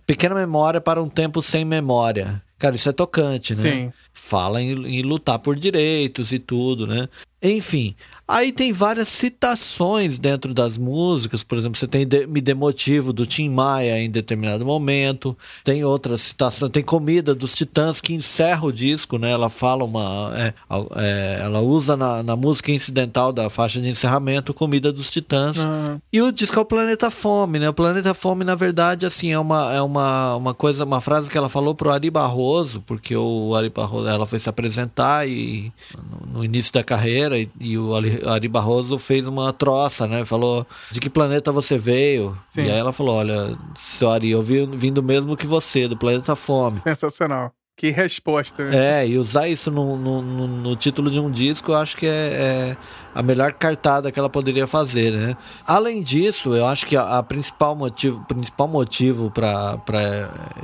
Pequena 0.05 0.35
Memória 0.35 0.81
para 0.81 1.01
um 1.01 1.09
Tempo 1.09 1.41
Sem 1.41 1.65
Memória. 1.65 2.41
Cara, 2.57 2.75
isso 2.75 2.89
é 2.89 2.91
tocante, 2.91 3.55
né? 3.55 3.61
Sim. 3.61 3.93
Fala 4.11 4.61
em, 4.61 4.71
em 4.71 5.01
lutar 5.03 5.37
por 5.39 5.55
direitos 5.55 6.31
e 6.31 6.39
tudo, 6.39 6.87
né? 6.87 7.07
Enfim, 7.41 7.95
Aí 8.27 8.51
tem 8.51 8.73
várias 8.73 9.07
citações 9.07 10.19
dentro 10.19 10.53
das 10.53 10.77
músicas, 10.77 11.43
por 11.45 11.57
exemplo, 11.57 11.77
você 11.77 11.87
tem 11.87 12.05
Me 12.27 12.41
Demotivo 12.41 13.13
do 13.13 13.25
Tim 13.25 13.49
Maia 13.49 14.01
em 14.01 14.09
determinado 14.09 14.65
momento, 14.65 15.37
tem 15.63 15.85
outras 15.85 16.21
citações, 16.21 16.71
tem 16.71 16.83
Comida 16.83 17.33
dos 17.33 17.55
Titãs 17.55 18.01
que 18.01 18.13
encerra 18.13 18.65
o 18.65 18.71
disco, 18.71 19.17
né? 19.17 19.31
Ela 19.31 19.49
fala 19.49 19.85
uma. 19.85 20.33
É, 20.35 20.53
é, 20.95 21.39
ela 21.41 21.61
usa 21.61 21.95
na, 21.95 22.21
na, 22.21 22.35
música 22.35 22.71
incidental 22.71 23.31
da 23.31 23.49
faixa 23.49 23.79
de 23.79 23.87
encerramento 23.87 24.53
Comida 24.53 24.91
dos 24.91 25.09
Titãs. 25.09 25.57
Uhum. 25.57 25.99
E 26.11 26.21
o 26.21 26.31
disco 26.31 26.59
é 26.59 26.61
o 26.61 26.65
Planeta 26.65 27.09
Fome, 27.09 27.59
né? 27.59 27.69
O 27.69 27.73
Planeta 27.73 28.13
Fome, 28.13 28.43
na 28.43 28.55
verdade, 28.55 29.05
assim, 29.05 29.31
é 29.31 29.39
uma, 29.39 29.73
é 29.73 29.81
uma, 29.81 30.35
uma 30.35 30.53
coisa, 30.53 30.83
uma 30.83 30.99
frase 30.99 31.29
que 31.29 31.37
ela 31.37 31.47
falou 31.47 31.73
pro 31.73 31.91
Ari 31.91 32.09
Barroso, 32.09 32.83
porque 32.85 33.15
o 33.15 33.55
Ari 33.55 33.69
Barroso, 33.69 34.07
ela 34.07 34.25
foi 34.25 34.39
se 34.39 34.49
apresentar 34.49 35.27
e 35.27 35.71
no, 35.95 36.39
no 36.39 36.45
início 36.45 36.73
da 36.73 36.83
carreira 36.83 37.39
e, 37.39 37.49
e 37.59 37.77
o 37.77 37.95
Ari 37.95 38.16
Ari 38.25 38.47
Barroso 38.47 38.97
fez 38.97 39.25
uma 39.27 39.51
troça, 39.53 40.07
né? 40.07 40.25
Falou 40.25 40.65
de 40.91 40.99
que 40.99 41.09
planeta 41.09 41.51
você 41.51 41.77
veio. 41.77 42.37
Sim. 42.49 42.65
E 42.65 42.71
aí 42.71 42.77
ela 42.77 42.93
falou: 42.93 43.15
Olha, 43.17 43.57
seu 43.75 44.09
Ari, 44.09 44.31
eu 44.31 44.41
vim 44.41 44.69
vindo 44.71 45.01
mesmo 45.03 45.37
que 45.37 45.47
você, 45.47 45.87
do 45.87 45.97
planeta 45.97 46.35
Fome. 46.35 46.81
Sensacional. 46.81 47.51
Que 47.77 47.91
resposta. 47.91 48.63
Né? 48.65 49.03
É, 49.03 49.07
e 49.07 49.19
usar 49.19 49.47
isso 49.47 49.69
no, 49.69 49.95
no, 49.95 50.19
no, 50.19 50.47
no, 50.47 50.75
título 50.75 51.11
de 51.11 51.19
um 51.19 51.29
disco, 51.29 51.71
eu 51.71 51.75
acho 51.75 51.95
que 51.95 52.07
é, 52.07 52.09
é, 52.09 52.77
a 53.13 53.21
melhor 53.21 53.53
cartada 53.53 54.11
que 54.11 54.17
ela 54.17 54.31
poderia 54.31 54.65
fazer, 54.65 55.11
né? 55.11 55.37
Além 55.65 56.01
disso, 56.01 56.55
eu 56.55 56.65
acho 56.65 56.87
que 56.87 56.97
a, 56.97 57.19
a 57.19 57.23
principal 57.23 57.75
motivo, 57.75 58.25
principal 58.27 58.67
motivo 58.67 59.29
para 59.29 59.79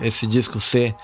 esse 0.01 0.25
disco 0.25 0.59
ser 0.59 0.95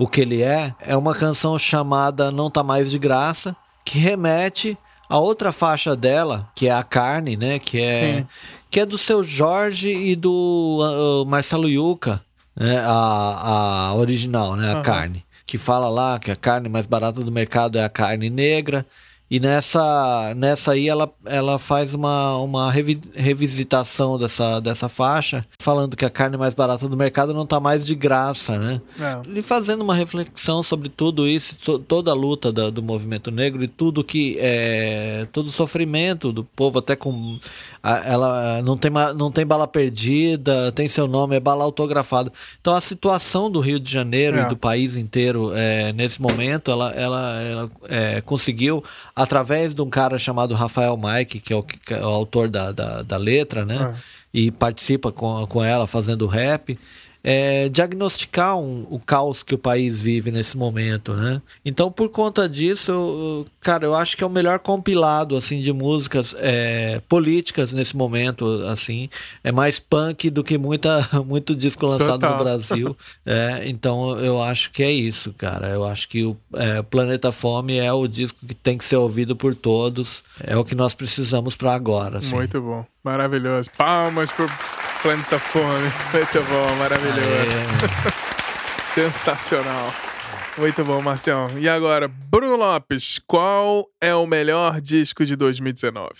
o 0.00 0.08
que 0.08 0.20
ele 0.20 0.42
é, 0.42 0.74
é 0.80 0.96
uma 0.96 1.14
canção 1.14 1.56
chamada 1.56 2.32
Não 2.32 2.50
Tá 2.50 2.64
Mais 2.64 2.90
de 2.90 2.98
Graça, 2.98 3.54
que 3.84 4.00
remete 4.00 4.76
a 5.12 5.18
outra 5.18 5.52
faixa 5.52 5.94
dela, 5.94 6.48
que 6.54 6.68
é 6.68 6.72
a 6.72 6.82
carne, 6.82 7.36
né? 7.36 7.58
Que 7.58 7.82
é, 7.82 8.24
que 8.70 8.80
é 8.80 8.86
do 8.86 8.96
seu 8.96 9.22
Jorge 9.22 9.90
e 9.90 10.16
do 10.16 10.78
uh, 10.80 11.28
Marcelo 11.28 11.68
Yuca, 11.68 12.24
né? 12.56 12.78
A, 12.78 13.88
a 13.90 13.94
original, 13.94 14.56
né? 14.56 14.72
A 14.72 14.76
uhum. 14.76 14.82
carne. 14.82 15.22
Que 15.44 15.58
fala 15.58 15.90
lá 15.90 16.18
que 16.18 16.30
a 16.30 16.36
carne 16.36 16.66
mais 16.70 16.86
barata 16.86 17.20
do 17.20 17.30
mercado 17.30 17.76
é 17.76 17.84
a 17.84 17.90
carne 17.90 18.30
negra. 18.30 18.86
E 19.32 19.40
nessa, 19.40 20.34
nessa 20.36 20.72
aí 20.72 20.90
ela, 20.90 21.10
ela 21.24 21.58
faz 21.58 21.94
uma, 21.94 22.36
uma 22.36 22.70
revi, 22.70 23.00
revisitação 23.14 24.18
dessa, 24.18 24.60
dessa 24.60 24.90
faixa, 24.90 25.42
falando 25.58 25.96
que 25.96 26.04
a 26.04 26.10
carne 26.10 26.36
mais 26.36 26.52
barata 26.52 26.86
do 26.86 26.98
mercado 26.98 27.32
não 27.32 27.44
está 27.44 27.58
mais 27.58 27.82
de 27.82 27.94
graça, 27.94 28.58
né? 28.58 28.82
É. 29.00 29.38
E 29.38 29.40
fazendo 29.40 29.80
uma 29.80 29.94
reflexão 29.94 30.62
sobre 30.62 30.90
tudo 30.90 31.26
isso, 31.26 31.56
toda 31.78 32.10
a 32.10 32.14
luta 32.14 32.52
do, 32.52 32.70
do 32.70 32.82
movimento 32.82 33.30
negro 33.30 33.64
e 33.64 33.68
tudo 33.68 34.04
que 34.04 34.36
é. 34.38 35.26
todo 35.32 35.46
o 35.46 35.50
sofrimento 35.50 36.30
do 36.30 36.44
povo, 36.44 36.80
até 36.80 36.94
com. 36.94 37.40
Ela 37.82 38.62
não 38.62 38.76
tem, 38.76 38.92
não 39.16 39.32
tem 39.32 39.44
bala 39.44 39.66
perdida, 39.66 40.70
tem 40.70 40.86
seu 40.86 41.08
nome, 41.08 41.34
é 41.34 41.40
bala 41.40 41.64
autografada. 41.64 42.32
Então 42.60 42.74
a 42.74 42.80
situação 42.80 43.50
do 43.50 43.58
Rio 43.58 43.80
de 43.80 43.90
Janeiro 43.90 44.38
é. 44.38 44.42
e 44.42 44.48
do 44.48 44.56
país 44.56 44.94
inteiro 44.94 45.52
é, 45.52 45.92
nesse 45.92 46.22
momento, 46.22 46.70
ela, 46.70 46.92
ela, 46.92 47.42
ela 47.42 47.70
é, 47.88 48.20
conseguiu 48.20 48.84
através 49.16 49.74
de 49.74 49.82
um 49.82 49.90
cara 49.90 50.16
chamado 50.16 50.54
Rafael 50.54 50.96
Mike, 50.96 51.40
que 51.40 51.52
é 51.52 51.56
o, 51.56 51.62
que 51.62 51.92
é 51.92 52.00
o 52.00 52.08
autor 52.08 52.48
da, 52.48 52.70
da, 52.70 53.02
da, 53.02 53.16
letra, 53.16 53.64
né? 53.64 53.94
É. 53.96 54.22
E 54.32 54.50
participa 54.50 55.10
com, 55.10 55.44
com 55.46 55.62
ela 55.62 55.86
fazendo 55.86 56.26
rap 56.26 56.78
é, 57.24 57.68
diagnosticar 57.68 58.56
um, 58.58 58.86
o 58.90 58.98
caos 58.98 59.42
que 59.42 59.54
o 59.54 59.58
país 59.58 60.00
vive 60.00 60.30
nesse 60.30 60.56
momento, 60.56 61.14
né? 61.14 61.40
Então, 61.64 61.90
por 61.90 62.08
conta 62.08 62.48
disso, 62.48 62.90
eu, 62.90 63.46
cara, 63.60 63.84
eu 63.84 63.94
acho 63.94 64.16
que 64.16 64.24
é 64.24 64.26
o 64.26 64.30
melhor 64.30 64.58
compilado 64.58 65.36
assim 65.36 65.60
de 65.60 65.72
músicas 65.72 66.34
é, 66.38 67.00
políticas 67.08 67.72
nesse 67.72 67.96
momento, 67.96 68.64
assim, 68.66 69.08
é 69.44 69.52
mais 69.52 69.78
punk 69.78 70.30
do 70.30 70.42
que 70.42 70.58
muita 70.58 71.08
muito 71.24 71.54
disco 71.54 71.86
lançado 71.86 72.20
Total. 72.20 72.36
no 72.36 72.44
Brasil. 72.44 72.96
É, 73.24 73.68
então, 73.68 74.18
eu 74.18 74.42
acho 74.42 74.70
que 74.70 74.82
é 74.82 74.90
isso, 74.90 75.32
cara. 75.36 75.68
Eu 75.68 75.84
acho 75.84 76.08
que 76.08 76.24
o 76.24 76.36
é, 76.54 76.82
Planeta 76.82 77.30
Fome 77.30 77.78
é 77.78 77.92
o 77.92 78.06
disco 78.06 78.38
que 78.46 78.54
tem 78.54 78.76
que 78.76 78.84
ser 78.84 78.96
ouvido 78.96 79.36
por 79.36 79.54
todos. 79.54 80.24
É 80.42 80.56
o 80.56 80.64
que 80.64 80.74
nós 80.74 80.92
precisamos 80.92 81.54
para 81.54 81.72
agora. 81.72 82.18
Assim. 82.18 82.34
Muito 82.34 82.60
bom, 82.60 82.84
maravilhoso. 83.02 83.70
Palmas 83.76 84.30
pro 84.32 84.46
Planeta 85.02 85.38
Fome. 85.38 85.92
Muito 86.12 86.42
bom, 86.48 86.76
maravilhoso. 86.76 87.22
Sensacional. 88.94 89.92
Muito 90.56 90.84
bom, 90.84 91.00
Marcião. 91.02 91.50
E 91.58 91.68
agora, 91.68 92.06
Bruno 92.06 92.56
Lopes, 92.56 93.20
qual 93.26 93.88
é 94.00 94.14
o 94.14 94.26
melhor 94.26 94.80
disco 94.80 95.26
de 95.26 95.34
2019? 95.34 96.10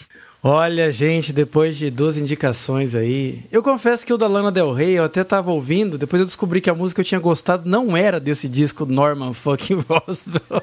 Olha, 0.42 0.90
gente, 0.90 1.32
depois 1.32 1.76
de 1.76 1.88
duas 1.88 2.16
indicações 2.16 2.96
aí, 2.96 3.44
eu 3.52 3.62
confesso 3.62 4.04
que 4.04 4.12
o 4.12 4.18
da 4.18 4.26
Lana 4.26 4.50
Del 4.50 4.72
Rey 4.72 4.98
eu 4.98 5.04
até 5.04 5.22
tava 5.22 5.52
ouvindo, 5.52 5.96
depois 5.96 6.18
eu 6.18 6.26
descobri 6.26 6.60
que 6.60 6.68
a 6.68 6.74
música 6.74 6.96
que 6.96 7.06
eu 7.06 7.08
tinha 7.08 7.20
gostado 7.20 7.68
não 7.68 7.96
era 7.96 8.18
desse 8.18 8.48
disco 8.48 8.84
Norman 8.84 9.32
fucking 9.32 9.84
Roswell. 9.88 10.62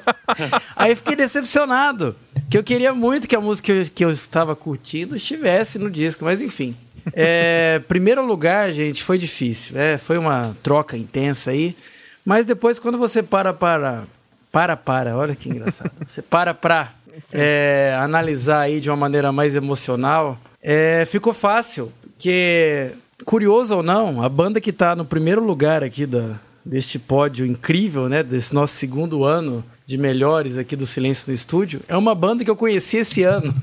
aí 0.76 0.94
fiquei 0.94 1.16
decepcionado, 1.16 2.14
que 2.50 2.58
eu 2.58 2.62
queria 2.62 2.92
muito 2.92 3.26
que 3.26 3.34
a 3.34 3.40
música 3.40 3.72
que 3.86 4.04
eu 4.04 4.10
estava 4.10 4.54
curtindo 4.54 5.16
estivesse 5.16 5.78
no 5.78 5.90
disco, 5.90 6.26
mas 6.26 6.42
enfim. 6.42 6.76
É, 7.12 7.80
primeiro 7.88 8.24
lugar, 8.24 8.70
gente, 8.72 9.02
foi 9.02 9.18
difícil, 9.18 9.78
é, 9.78 9.98
foi 9.98 10.18
uma 10.18 10.56
troca 10.62 10.96
intensa 10.96 11.50
aí, 11.50 11.76
mas 12.24 12.46
depois 12.46 12.78
quando 12.78 12.98
você 12.98 13.22
para 13.22 13.52
para 13.52 14.04
para 14.52 14.76
para, 14.76 15.16
olha 15.16 15.34
que 15.34 15.48
engraçado, 15.48 15.92
você 16.04 16.22
para 16.22 16.54
para 16.54 16.92
é, 17.32 17.96
analisar 18.00 18.60
aí 18.60 18.80
de 18.80 18.90
uma 18.90 18.96
maneira 18.96 19.32
mais 19.32 19.54
emocional, 19.54 20.38
é, 20.62 21.04
ficou 21.06 21.32
fácil. 21.32 21.92
Porque, 22.02 22.90
curioso 23.24 23.76
ou 23.76 23.82
não, 23.82 24.22
a 24.22 24.28
banda 24.28 24.60
que 24.60 24.70
está 24.70 24.94
no 24.94 25.04
primeiro 25.04 25.42
lugar 25.42 25.82
aqui 25.82 26.04
da, 26.04 26.38
deste 26.64 26.98
pódio 26.98 27.46
incrível, 27.46 28.08
né? 28.08 28.22
Desse 28.22 28.54
nosso 28.54 28.74
segundo 28.74 29.24
ano 29.24 29.64
de 29.86 29.96
melhores 29.96 30.58
aqui 30.58 30.76
do 30.76 30.86
Silêncio 30.86 31.24
no 31.28 31.34
Estúdio, 31.34 31.80
é 31.88 31.96
uma 31.96 32.14
banda 32.14 32.44
que 32.44 32.50
eu 32.50 32.56
conheci 32.56 32.98
esse 32.98 33.22
ano. 33.22 33.54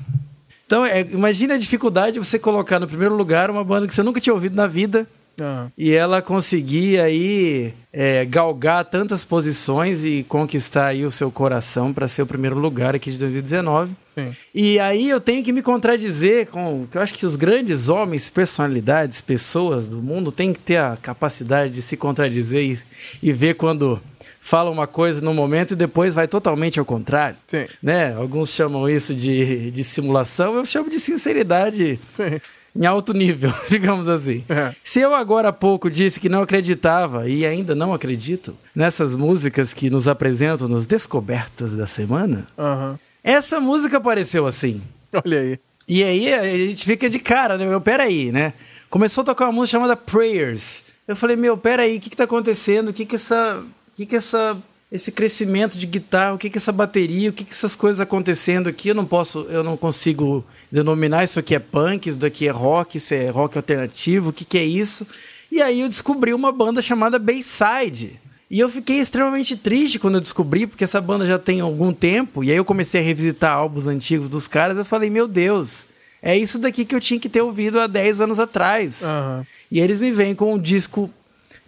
Então, 0.68 0.84
é, 0.84 1.00
imagine 1.00 1.54
a 1.54 1.56
dificuldade 1.56 2.12
de 2.12 2.18
você 2.18 2.38
colocar 2.38 2.78
no 2.78 2.86
primeiro 2.86 3.16
lugar 3.16 3.50
uma 3.50 3.64
banda 3.64 3.86
que 3.86 3.94
você 3.94 4.02
nunca 4.02 4.20
tinha 4.20 4.34
ouvido 4.34 4.54
na 4.54 4.66
vida 4.66 5.08
Uhum. 5.40 5.70
E 5.78 5.92
ela 5.92 6.20
conseguia 6.20 7.04
aí 7.04 7.72
é, 7.92 8.24
galgar 8.24 8.84
tantas 8.84 9.24
posições 9.24 10.04
e 10.04 10.24
conquistar 10.28 10.86
aí 10.86 11.04
o 11.04 11.10
seu 11.10 11.30
coração 11.30 11.92
para 11.92 12.08
ser 12.08 12.22
o 12.22 12.26
primeiro 12.26 12.58
lugar 12.58 12.94
aqui 12.94 13.10
de 13.10 13.18
2019. 13.18 13.92
Sim. 14.14 14.34
E 14.52 14.78
aí 14.80 15.08
eu 15.08 15.20
tenho 15.20 15.44
que 15.44 15.52
me 15.52 15.62
contradizer 15.62 16.48
com 16.48 16.86
que 16.90 16.98
eu 16.98 17.02
acho 17.02 17.14
que 17.14 17.24
os 17.24 17.36
grandes 17.36 17.88
homens, 17.88 18.28
personalidades, 18.28 19.20
pessoas 19.20 19.86
do 19.86 20.02
mundo 20.02 20.32
têm 20.32 20.52
que 20.52 20.60
ter 20.60 20.78
a 20.78 20.98
capacidade 21.00 21.72
de 21.72 21.82
se 21.82 21.96
contradizer 21.96 22.64
e, 22.64 22.78
e 23.22 23.32
ver 23.32 23.54
quando 23.54 24.00
fala 24.48 24.70
uma 24.70 24.86
coisa 24.86 25.20
no 25.20 25.34
momento 25.34 25.72
e 25.72 25.76
depois 25.76 26.14
vai 26.14 26.26
totalmente 26.26 26.78
ao 26.78 26.84
contrário. 26.84 27.36
Sim. 27.46 27.66
Né? 27.82 28.14
Alguns 28.14 28.50
chamam 28.50 28.88
isso 28.88 29.14
de, 29.14 29.70
de 29.70 29.84
simulação, 29.84 30.56
eu 30.56 30.64
chamo 30.64 30.88
de 30.88 30.98
sinceridade. 30.98 32.00
Sim 32.08 32.40
em 32.76 32.86
alto 32.86 33.12
nível, 33.12 33.52
digamos 33.68 34.08
assim. 34.08 34.44
É. 34.48 34.72
Se 34.84 35.00
eu 35.00 35.12
agora 35.12 35.48
há 35.48 35.52
pouco 35.52 35.90
disse 35.90 36.20
que 36.20 36.28
não 36.28 36.42
acreditava 36.42 37.28
e 37.28 37.44
ainda 37.44 37.74
não 37.74 37.92
acredito 37.92 38.56
nessas 38.72 39.16
músicas 39.16 39.74
que 39.74 39.90
nos 39.90 40.06
apresentam 40.06 40.68
nos 40.68 40.86
Descobertas 40.86 41.72
da 41.72 41.88
Semana, 41.88 42.46
uhum. 42.56 42.96
essa 43.24 43.58
música 43.58 43.96
apareceu 43.96 44.46
assim. 44.46 44.80
Olha 45.12 45.40
aí. 45.40 45.58
E 45.88 46.04
aí 46.04 46.32
a 46.32 46.44
gente 46.44 46.84
fica 46.84 47.10
de 47.10 47.18
cara, 47.18 47.56
né? 47.58 47.66
Meu, 47.66 47.80
peraí, 47.80 48.30
né? 48.30 48.52
Começou 48.88 49.22
a 49.22 49.24
tocar 49.24 49.46
uma 49.46 49.52
música 49.52 49.78
chamada 49.78 49.96
Prayers. 49.96 50.84
Eu 51.08 51.16
falei, 51.16 51.34
meu, 51.34 51.56
peraí, 51.56 51.96
o 51.96 52.00
que 52.00 52.10
que 52.10 52.16
tá 52.16 52.24
acontecendo? 52.24 52.90
O 52.90 52.92
que 52.92 53.06
que 53.06 53.16
essa... 53.16 53.64
O 53.98 54.00
que 54.00 54.06
que 54.06 54.16
essa 54.16 54.56
esse 54.92 55.10
crescimento 55.10 55.76
de 55.76 55.84
guitarra, 55.86 56.34
o 56.34 56.38
que 56.38 56.48
que 56.48 56.56
essa 56.56 56.70
bateria, 56.70 57.30
o 57.30 57.32
que 57.32 57.44
que 57.44 57.50
essas 57.50 57.74
coisas 57.74 58.00
acontecendo 58.00 58.68
aqui, 58.68 58.88
eu 58.88 58.94
não 58.94 59.04
posso, 59.04 59.40
eu 59.50 59.64
não 59.64 59.76
consigo 59.76 60.44
denominar 60.70 61.24
isso 61.24 61.38
aqui 61.40 61.52
é 61.52 61.58
punk, 61.58 62.08
isso 62.08 62.16
daqui 62.16 62.46
é 62.46 62.50
rock, 62.50 62.96
isso 62.96 63.12
é 63.12 63.28
rock 63.28 63.58
alternativo, 63.58 64.30
o 64.30 64.32
que 64.32 64.44
que 64.44 64.56
é 64.56 64.64
isso? 64.64 65.04
E 65.50 65.60
aí 65.60 65.80
eu 65.80 65.88
descobri 65.88 66.32
uma 66.32 66.52
banda 66.52 66.80
chamada 66.80 67.18
Bayside. 67.18 68.18
E 68.48 68.60
eu 68.60 68.68
fiquei 68.68 69.00
extremamente 69.00 69.56
triste 69.56 69.98
quando 69.98 70.14
eu 70.14 70.20
descobri, 70.20 70.66
porque 70.66 70.84
essa 70.84 71.00
banda 71.00 71.26
já 71.26 71.38
tem 71.38 71.60
algum 71.60 71.92
tempo, 71.92 72.44
e 72.44 72.52
aí 72.52 72.56
eu 72.56 72.64
comecei 72.64 73.00
a 73.00 73.04
revisitar 73.04 73.52
álbuns 73.52 73.88
antigos 73.88 74.28
dos 74.28 74.46
caras, 74.46 74.78
eu 74.78 74.84
falei, 74.84 75.10
meu 75.10 75.26
Deus, 75.26 75.88
é 76.22 76.36
isso 76.36 76.58
daqui 76.58 76.84
que 76.84 76.94
eu 76.94 77.00
tinha 77.00 77.20
que 77.20 77.28
ter 77.28 77.42
ouvido 77.42 77.78
há 77.78 77.86
10 77.86 78.20
anos 78.22 78.40
atrás. 78.40 79.02
Uhum. 79.02 79.44
E 79.70 79.80
eles 79.80 80.00
me 80.00 80.10
vêm 80.10 80.34
com 80.34 80.54
um 80.54 80.58
disco, 80.58 81.10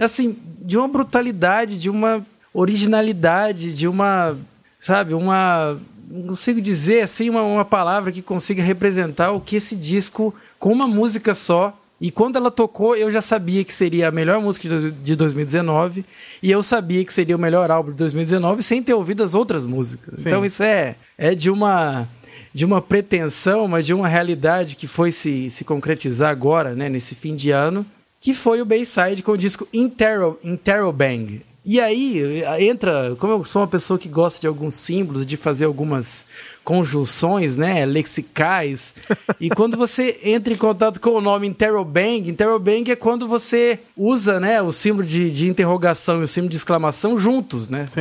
assim, 0.01 0.37
de 0.61 0.77
uma 0.77 0.89
brutalidade, 0.89 1.79
de 1.79 1.91
uma 1.91 2.27
originalidade, 2.53 3.73
de 3.73 3.87
uma, 3.87 4.37
sabe, 4.81 5.15
uma 5.15 5.79
não 6.11 6.29
consigo 6.29 6.61
dizer 6.61 7.03
assim 7.03 7.31
uma, 7.31 7.43
uma 7.43 7.65
palavra 7.65 8.11
que 8.11 8.21
consiga 8.21 8.63
representar 8.63 9.31
o 9.31 9.41
que 9.41 9.55
esse 9.55 9.77
disco 9.77 10.35
com 10.59 10.73
uma 10.73 10.89
música 10.89 11.33
só 11.35 11.77
e 12.01 12.11
quando 12.11 12.37
ela 12.37 12.51
tocou, 12.51 12.97
eu 12.97 13.13
já 13.13 13.21
sabia 13.21 13.63
que 13.63 13.75
seria 13.75 14.09
a 14.09 14.11
melhor 14.11 14.41
música 14.41 14.69
de 14.91 15.15
2019 15.15 16.05
e 16.43 16.51
eu 16.51 16.63
sabia 16.63 17.05
que 17.05 17.13
seria 17.13 17.37
o 17.37 17.39
melhor 17.39 17.71
álbum 17.71 17.91
de 17.91 17.99
2019 17.99 18.63
sem 18.63 18.83
ter 18.83 18.95
ouvido 18.95 19.23
as 19.23 19.35
outras 19.35 19.67
músicas. 19.67 20.19
Sim. 20.19 20.29
Então 20.29 20.45
isso 20.45 20.63
é, 20.63 20.97
é 21.19 21.35
de 21.35 21.51
uma 21.51 22.09
de 22.53 22.65
uma 22.65 22.81
pretensão, 22.81 23.69
mas 23.69 23.87
de 23.87 23.95
uma 23.95 24.09
realidade 24.09 24.75
que 24.75 24.89
foi 24.89 25.13
se, 25.13 25.49
se 25.51 25.63
concretizar 25.63 26.31
agora, 26.31 26.75
né, 26.75 26.89
nesse 26.89 27.15
fim 27.15 27.37
de 27.37 27.53
ano, 27.53 27.87
que 28.21 28.35
foi 28.35 28.61
o 28.61 28.67
Bayside 28.67 29.23
com 29.23 29.33
o 29.33 29.39
disco 29.39 29.67
Interrobang. 29.73 31.43
E 31.65 31.79
aí 31.79 32.43
entra, 32.61 33.15
como 33.19 33.35
eu 33.35 33.45
sou 33.45 33.63
uma 33.63 33.69
pessoa 33.69 33.99
que 33.99 34.09
gosta 34.09 34.41
de 34.41 34.47
alguns 34.47 34.75
símbolos, 34.75 35.27
de 35.27 35.37
fazer 35.37 35.67
algumas 35.67 36.27
conjunções, 36.65 37.57
né, 37.57 37.85
lexicais, 37.85 38.95
e 39.41 39.51
quando 39.51 39.77
você 39.77 40.19
entra 40.23 40.53
em 40.53 40.57
contato 40.57 41.01
com 41.01 41.11
o 41.11 41.21
nome 41.21 41.47
Interrobang, 41.47 42.29
Interrobang 42.29 42.91
é 42.91 42.97
quando 42.97 43.29
você 43.29 43.79
usa, 43.97 44.41
né, 44.41 44.61
o 44.63 44.73
símbolo 44.73 45.07
de, 45.07 45.31
de 45.31 45.49
interrogação 45.49 46.21
e 46.21 46.25
o 46.25 46.29
símbolo 46.29 46.51
de 46.51 46.57
exclamação 46.57 47.19
juntos, 47.19 47.69
né? 47.69 47.87
Sim. 47.91 48.01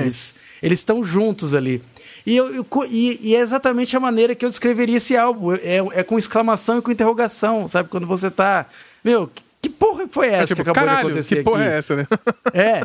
Eles 0.61 0.79
estão 0.79 1.03
juntos 1.03 1.53
ali. 1.53 1.81
E, 2.25 2.35
eu, 2.35 2.53
eu 2.53 2.65
e, 2.89 3.19
e, 3.29 3.35
é 3.35 3.39
exatamente 3.39 3.95
a 3.95 3.99
maneira 3.99 4.35
que 4.35 4.45
eu 4.45 4.49
descreveria 4.49 4.97
esse 4.97 5.15
álbum. 5.15 5.53
É, 5.53 5.77
é 5.93 6.03
com 6.03 6.17
exclamação 6.17 6.77
e 6.77 6.81
com 6.81 6.91
interrogação, 6.91 7.67
sabe? 7.67 7.89
Quando 7.89 8.05
você 8.05 8.29
tá. 8.29 8.65
Meu, 9.03 9.29
porra 9.79 10.07
foi 10.11 10.27
essa 10.27 10.43
é, 10.43 10.45
tipo, 10.47 10.63
que 10.63 10.69
acabou 10.69 10.87
caralho, 10.87 11.05
de 11.05 11.11
acontecer? 11.11 11.35
Que 11.37 11.43
porra 11.43 11.63
aqui? 11.63 11.71
é 11.71 11.77
essa, 11.77 11.95
né? 11.95 12.07
É. 12.53 12.81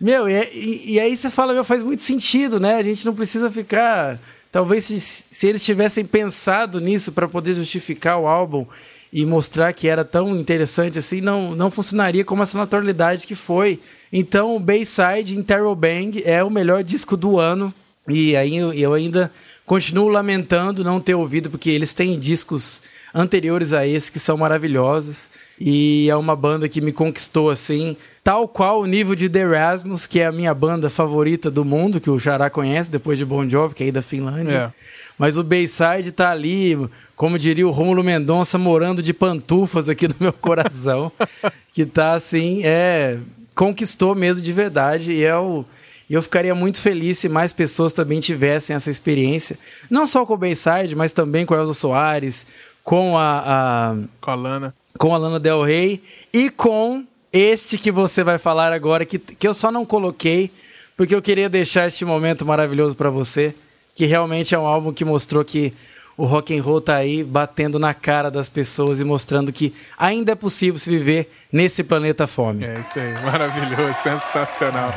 Meu, 0.00 0.28
e, 0.28 0.32
e, 0.52 0.94
e, 0.94 1.00
aí 1.00 1.16
você 1.16 1.30
fala, 1.30 1.52
meu, 1.52 1.62
faz 1.62 1.82
muito 1.82 2.02
sentido, 2.02 2.58
né? 2.58 2.74
A 2.74 2.82
gente 2.82 3.06
não 3.06 3.14
precisa 3.14 3.48
ficar. 3.50 4.18
Talvez 4.50 4.86
se, 4.86 4.98
se 5.00 5.46
eles 5.46 5.64
tivessem 5.64 6.04
pensado 6.04 6.80
nisso 6.80 7.12
para 7.12 7.28
poder 7.28 7.54
justificar 7.54 8.18
o 8.18 8.26
álbum 8.26 8.66
e 9.12 9.24
mostrar 9.24 9.72
que 9.72 9.86
era 9.86 10.04
tão 10.04 10.34
interessante 10.36 10.98
assim, 10.98 11.20
não, 11.20 11.54
não 11.54 11.70
funcionaria 11.70 12.24
como 12.24 12.42
essa 12.42 12.58
naturalidade 12.58 13.26
que 13.26 13.34
foi. 13.34 13.78
Então, 14.12 14.56
o 14.56 14.60
Bayside 14.60 15.38
Interrobang 15.38 16.22
é 16.24 16.42
o 16.42 16.50
melhor 16.50 16.82
disco 16.82 17.16
do 17.16 17.38
ano. 17.38 17.72
E 18.08 18.36
aí 18.36 18.56
eu, 18.56 18.72
eu 18.72 18.94
ainda 18.94 19.30
continuo 19.64 20.08
lamentando 20.08 20.82
não 20.82 21.00
ter 21.00 21.14
ouvido, 21.14 21.48
porque 21.48 21.70
eles 21.70 21.94
têm 21.94 22.18
discos 22.18 22.82
anteriores 23.14 23.72
a 23.72 23.86
esse 23.86 24.10
que 24.10 24.18
são 24.18 24.36
maravilhosos. 24.36 25.28
E 25.64 26.10
é 26.10 26.16
uma 26.16 26.34
banda 26.34 26.68
que 26.68 26.80
me 26.80 26.92
conquistou 26.92 27.48
assim 27.48 27.96
Tal 28.24 28.46
qual 28.46 28.80
o 28.80 28.86
nível 28.86 29.16
de 29.16 29.28
The 29.28 29.40
Erasmus, 29.40 30.06
que 30.06 30.20
é 30.20 30.26
a 30.26 30.32
minha 30.32 30.54
banda 30.54 30.88
favorita 30.88 31.50
do 31.50 31.64
mundo, 31.64 32.00
que 32.00 32.08
o 32.08 32.20
Xará 32.20 32.48
conhece, 32.48 32.88
depois 32.88 33.18
de 33.18 33.24
Bon 33.24 33.48
Jovi, 33.48 33.74
que 33.74 33.82
é 33.82 33.86
aí 33.86 33.92
da 33.92 34.00
Finlândia. 34.00 34.72
É. 34.72 34.82
Mas 35.18 35.36
o 35.36 35.42
Bayside 35.42 36.12
tá 36.12 36.30
ali, 36.30 36.78
como 37.16 37.36
diria 37.36 37.66
o 37.66 37.72
Rômulo 37.72 38.04
Mendonça, 38.04 38.56
morando 38.56 39.02
de 39.02 39.12
pantufas 39.12 39.88
aqui 39.88 40.06
no 40.06 40.14
meu 40.20 40.32
coração. 40.32 41.10
que 41.74 41.84
tá 41.84 42.12
assim, 42.12 42.60
é. 42.62 43.18
Conquistou 43.56 44.14
mesmo 44.14 44.40
de 44.40 44.52
verdade. 44.52 45.14
E 45.14 45.24
é 45.24 45.36
o. 45.36 45.64
eu 46.08 46.22
ficaria 46.22 46.54
muito 46.54 46.80
feliz 46.80 47.18
se 47.18 47.28
mais 47.28 47.52
pessoas 47.52 47.92
também 47.92 48.20
tivessem 48.20 48.76
essa 48.76 48.88
experiência. 48.88 49.58
Não 49.90 50.06
só 50.06 50.24
com 50.24 50.34
o 50.34 50.38
Bayside, 50.38 50.94
mas 50.94 51.12
também 51.12 51.44
com 51.44 51.54
a 51.54 51.58
Elza 51.58 51.74
Soares, 51.74 52.46
com 52.84 53.18
a, 53.18 53.42
a. 53.44 53.96
Com 54.20 54.30
a 54.30 54.34
Lana. 54.36 54.74
Com 55.02 55.16
a 55.16 55.18
Lana 55.18 55.40
Del 55.40 55.64
Rey 55.64 56.00
e 56.32 56.48
com 56.48 57.04
este 57.32 57.76
que 57.76 57.90
você 57.90 58.22
vai 58.22 58.38
falar 58.38 58.72
agora, 58.72 59.04
que, 59.04 59.18
que 59.18 59.48
eu 59.48 59.52
só 59.52 59.68
não 59.68 59.84
coloquei, 59.84 60.48
porque 60.96 61.12
eu 61.12 61.20
queria 61.20 61.48
deixar 61.48 61.88
este 61.88 62.04
momento 62.04 62.46
maravilhoso 62.46 62.94
para 62.94 63.10
você, 63.10 63.52
que 63.96 64.06
realmente 64.06 64.54
é 64.54 64.58
um 64.60 64.64
álbum 64.64 64.92
que 64.92 65.04
mostrou 65.04 65.44
que 65.44 65.74
o 66.16 66.24
rock 66.24 66.56
and 66.56 66.62
roll 66.62 66.80
tá 66.80 66.94
aí 66.94 67.24
batendo 67.24 67.80
na 67.80 67.92
cara 67.92 68.30
das 68.30 68.48
pessoas 68.48 69.00
e 69.00 69.04
mostrando 69.04 69.52
que 69.52 69.74
ainda 69.98 70.30
é 70.30 70.36
possível 70.36 70.78
se 70.78 70.88
viver 70.88 71.32
nesse 71.50 71.82
planeta 71.82 72.28
fome. 72.28 72.64
É 72.64 72.78
isso 72.78 73.00
aí, 73.00 73.24
maravilhoso, 73.24 73.94
sensacional. 74.04 74.94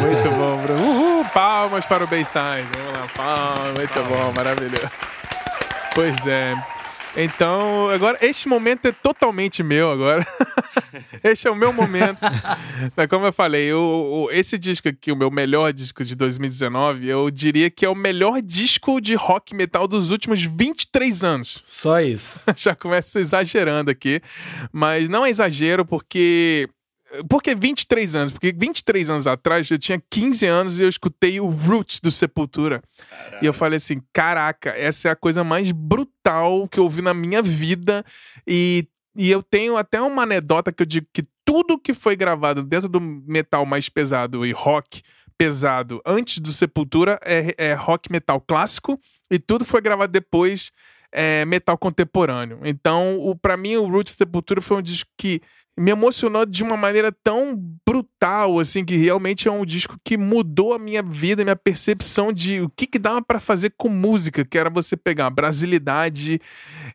muito 0.00 0.30
bom, 0.38 0.62
Bruno. 0.62 0.80
Uhul, 0.80 1.24
palmas 1.34 1.84
para 1.84 2.04
o 2.04 2.06
Bayside. 2.06 2.68
Vamos 2.78 3.00
lá, 3.00 3.08
palmas, 3.16 3.74
muito 3.74 4.00
bom, 4.08 4.32
maravilhoso. 4.36 4.90
Pois 5.92 6.24
é. 6.24 6.54
Então, 7.16 7.88
agora, 7.90 8.18
este 8.22 8.48
momento 8.48 8.86
é 8.86 8.92
totalmente 8.92 9.62
meu 9.62 9.90
agora. 9.90 10.26
este 11.22 11.46
é 11.46 11.50
o 11.50 11.54
meu 11.54 11.72
momento. 11.72 12.18
Como 13.08 13.26
eu 13.26 13.32
falei, 13.32 13.72
o, 13.72 13.78
o, 14.26 14.30
esse 14.32 14.58
disco 14.58 14.88
aqui, 14.88 15.12
o 15.12 15.16
meu 15.16 15.30
melhor 15.30 15.72
disco 15.72 16.04
de 16.04 16.16
2019, 16.16 17.06
eu 17.08 17.30
diria 17.30 17.70
que 17.70 17.84
é 17.84 17.88
o 17.88 17.94
melhor 17.94 18.42
disco 18.42 19.00
de 19.00 19.14
rock 19.14 19.54
metal 19.54 19.86
dos 19.86 20.10
últimos 20.10 20.42
23 20.42 21.22
anos. 21.22 21.60
Só 21.62 22.00
isso. 22.00 22.42
Já 22.56 22.74
começo 22.74 23.16
exagerando 23.18 23.90
aqui. 23.90 24.20
Mas 24.72 25.08
não 25.08 25.24
é 25.24 25.30
exagero, 25.30 25.84
porque 25.84 26.68
Por 27.28 27.42
que 27.42 27.54
23 27.54 28.14
anos? 28.14 28.32
Porque 28.32 28.52
23 28.52 29.10
anos 29.10 29.26
atrás 29.26 29.70
eu 29.70 29.78
tinha 29.78 30.02
15 30.10 30.46
anos 30.46 30.80
e 30.80 30.82
eu 30.82 30.88
escutei 30.88 31.40
o 31.40 31.46
Roots 31.46 32.00
do 32.00 32.10
Sepultura. 32.10 32.82
Caraca. 32.98 33.38
E 33.42 33.46
eu 33.46 33.52
falei 33.52 33.76
assim: 33.76 34.00
caraca, 34.12 34.70
essa 34.70 35.08
é 35.08 35.10
a 35.10 35.16
coisa 35.16 35.44
mais 35.44 35.70
brutal 35.72 36.68
que 36.68 36.78
eu 36.78 36.84
ouvi 36.84 37.02
na 37.02 37.14
minha 37.14 37.42
vida. 37.42 38.04
E, 38.46 38.86
e 39.16 39.30
eu 39.30 39.42
tenho 39.42 39.76
até 39.76 40.00
uma 40.00 40.22
anedota 40.22 40.72
que 40.72 40.82
eu 40.82 40.86
digo 40.86 41.06
que 41.12 41.24
tudo 41.44 41.78
que 41.78 41.94
foi 41.94 42.16
gravado 42.16 42.62
dentro 42.62 42.88
do 42.88 43.00
metal 43.00 43.66
mais 43.66 43.88
pesado 43.88 44.44
e 44.44 44.52
rock 44.52 45.02
pesado 45.36 46.00
antes 46.06 46.38
do 46.38 46.52
Sepultura 46.52 47.18
é, 47.22 47.54
é 47.58 47.74
rock 47.74 48.10
metal 48.10 48.40
clássico 48.40 48.98
e 49.30 49.38
tudo 49.38 49.64
foi 49.64 49.80
gravado 49.80 50.12
depois 50.12 50.72
é 51.14 51.44
metal 51.44 51.78
contemporâneo. 51.78 52.58
Então, 52.64 53.16
o 53.20 53.36
para 53.36 53.56
mim 53.56 53.76
o 53.76 53.86
Roots 53.86 54.14
Sepultura 54.14 54.60
foi 54.60 54.78
um 54.78 54.82
disco 54.82 55.08
que 55.16 55.40
me 55.76 55.90
emocionou 55.90 56.46
de 56.46 56.62
uma 56.62 56.76
maneira 56.76 57.10
tão 57.10 57.56
brutal, 57.86 58.58
assim, 58.60 58.84
que 58.84 58.96
realmente 58.96 59.48
é 59.48 59.50
um 59.50 59.64
disco 59.64 59.98
que 60.04 60.16
mudou 60.16 60.72
a 60.72 60.78
minha 60.78 61.02
vida, 61.02 61.42
minha 61.42 61.56
percepção 61.56 62.32
de 62.32 62.60
o 62.60 62.68
que, 62.68 62.86
que 62.86 62.98
dava 62.98 63.22
para 63.22 63.40
fazer 63.40 63.74
com 63.76 63.88
música, 63.88 64.44
que 64.44 64.56
era 64.56 64.70
você 64.70 64.96
pegar 64.96 65.30
brasilidade, 65.30 66.40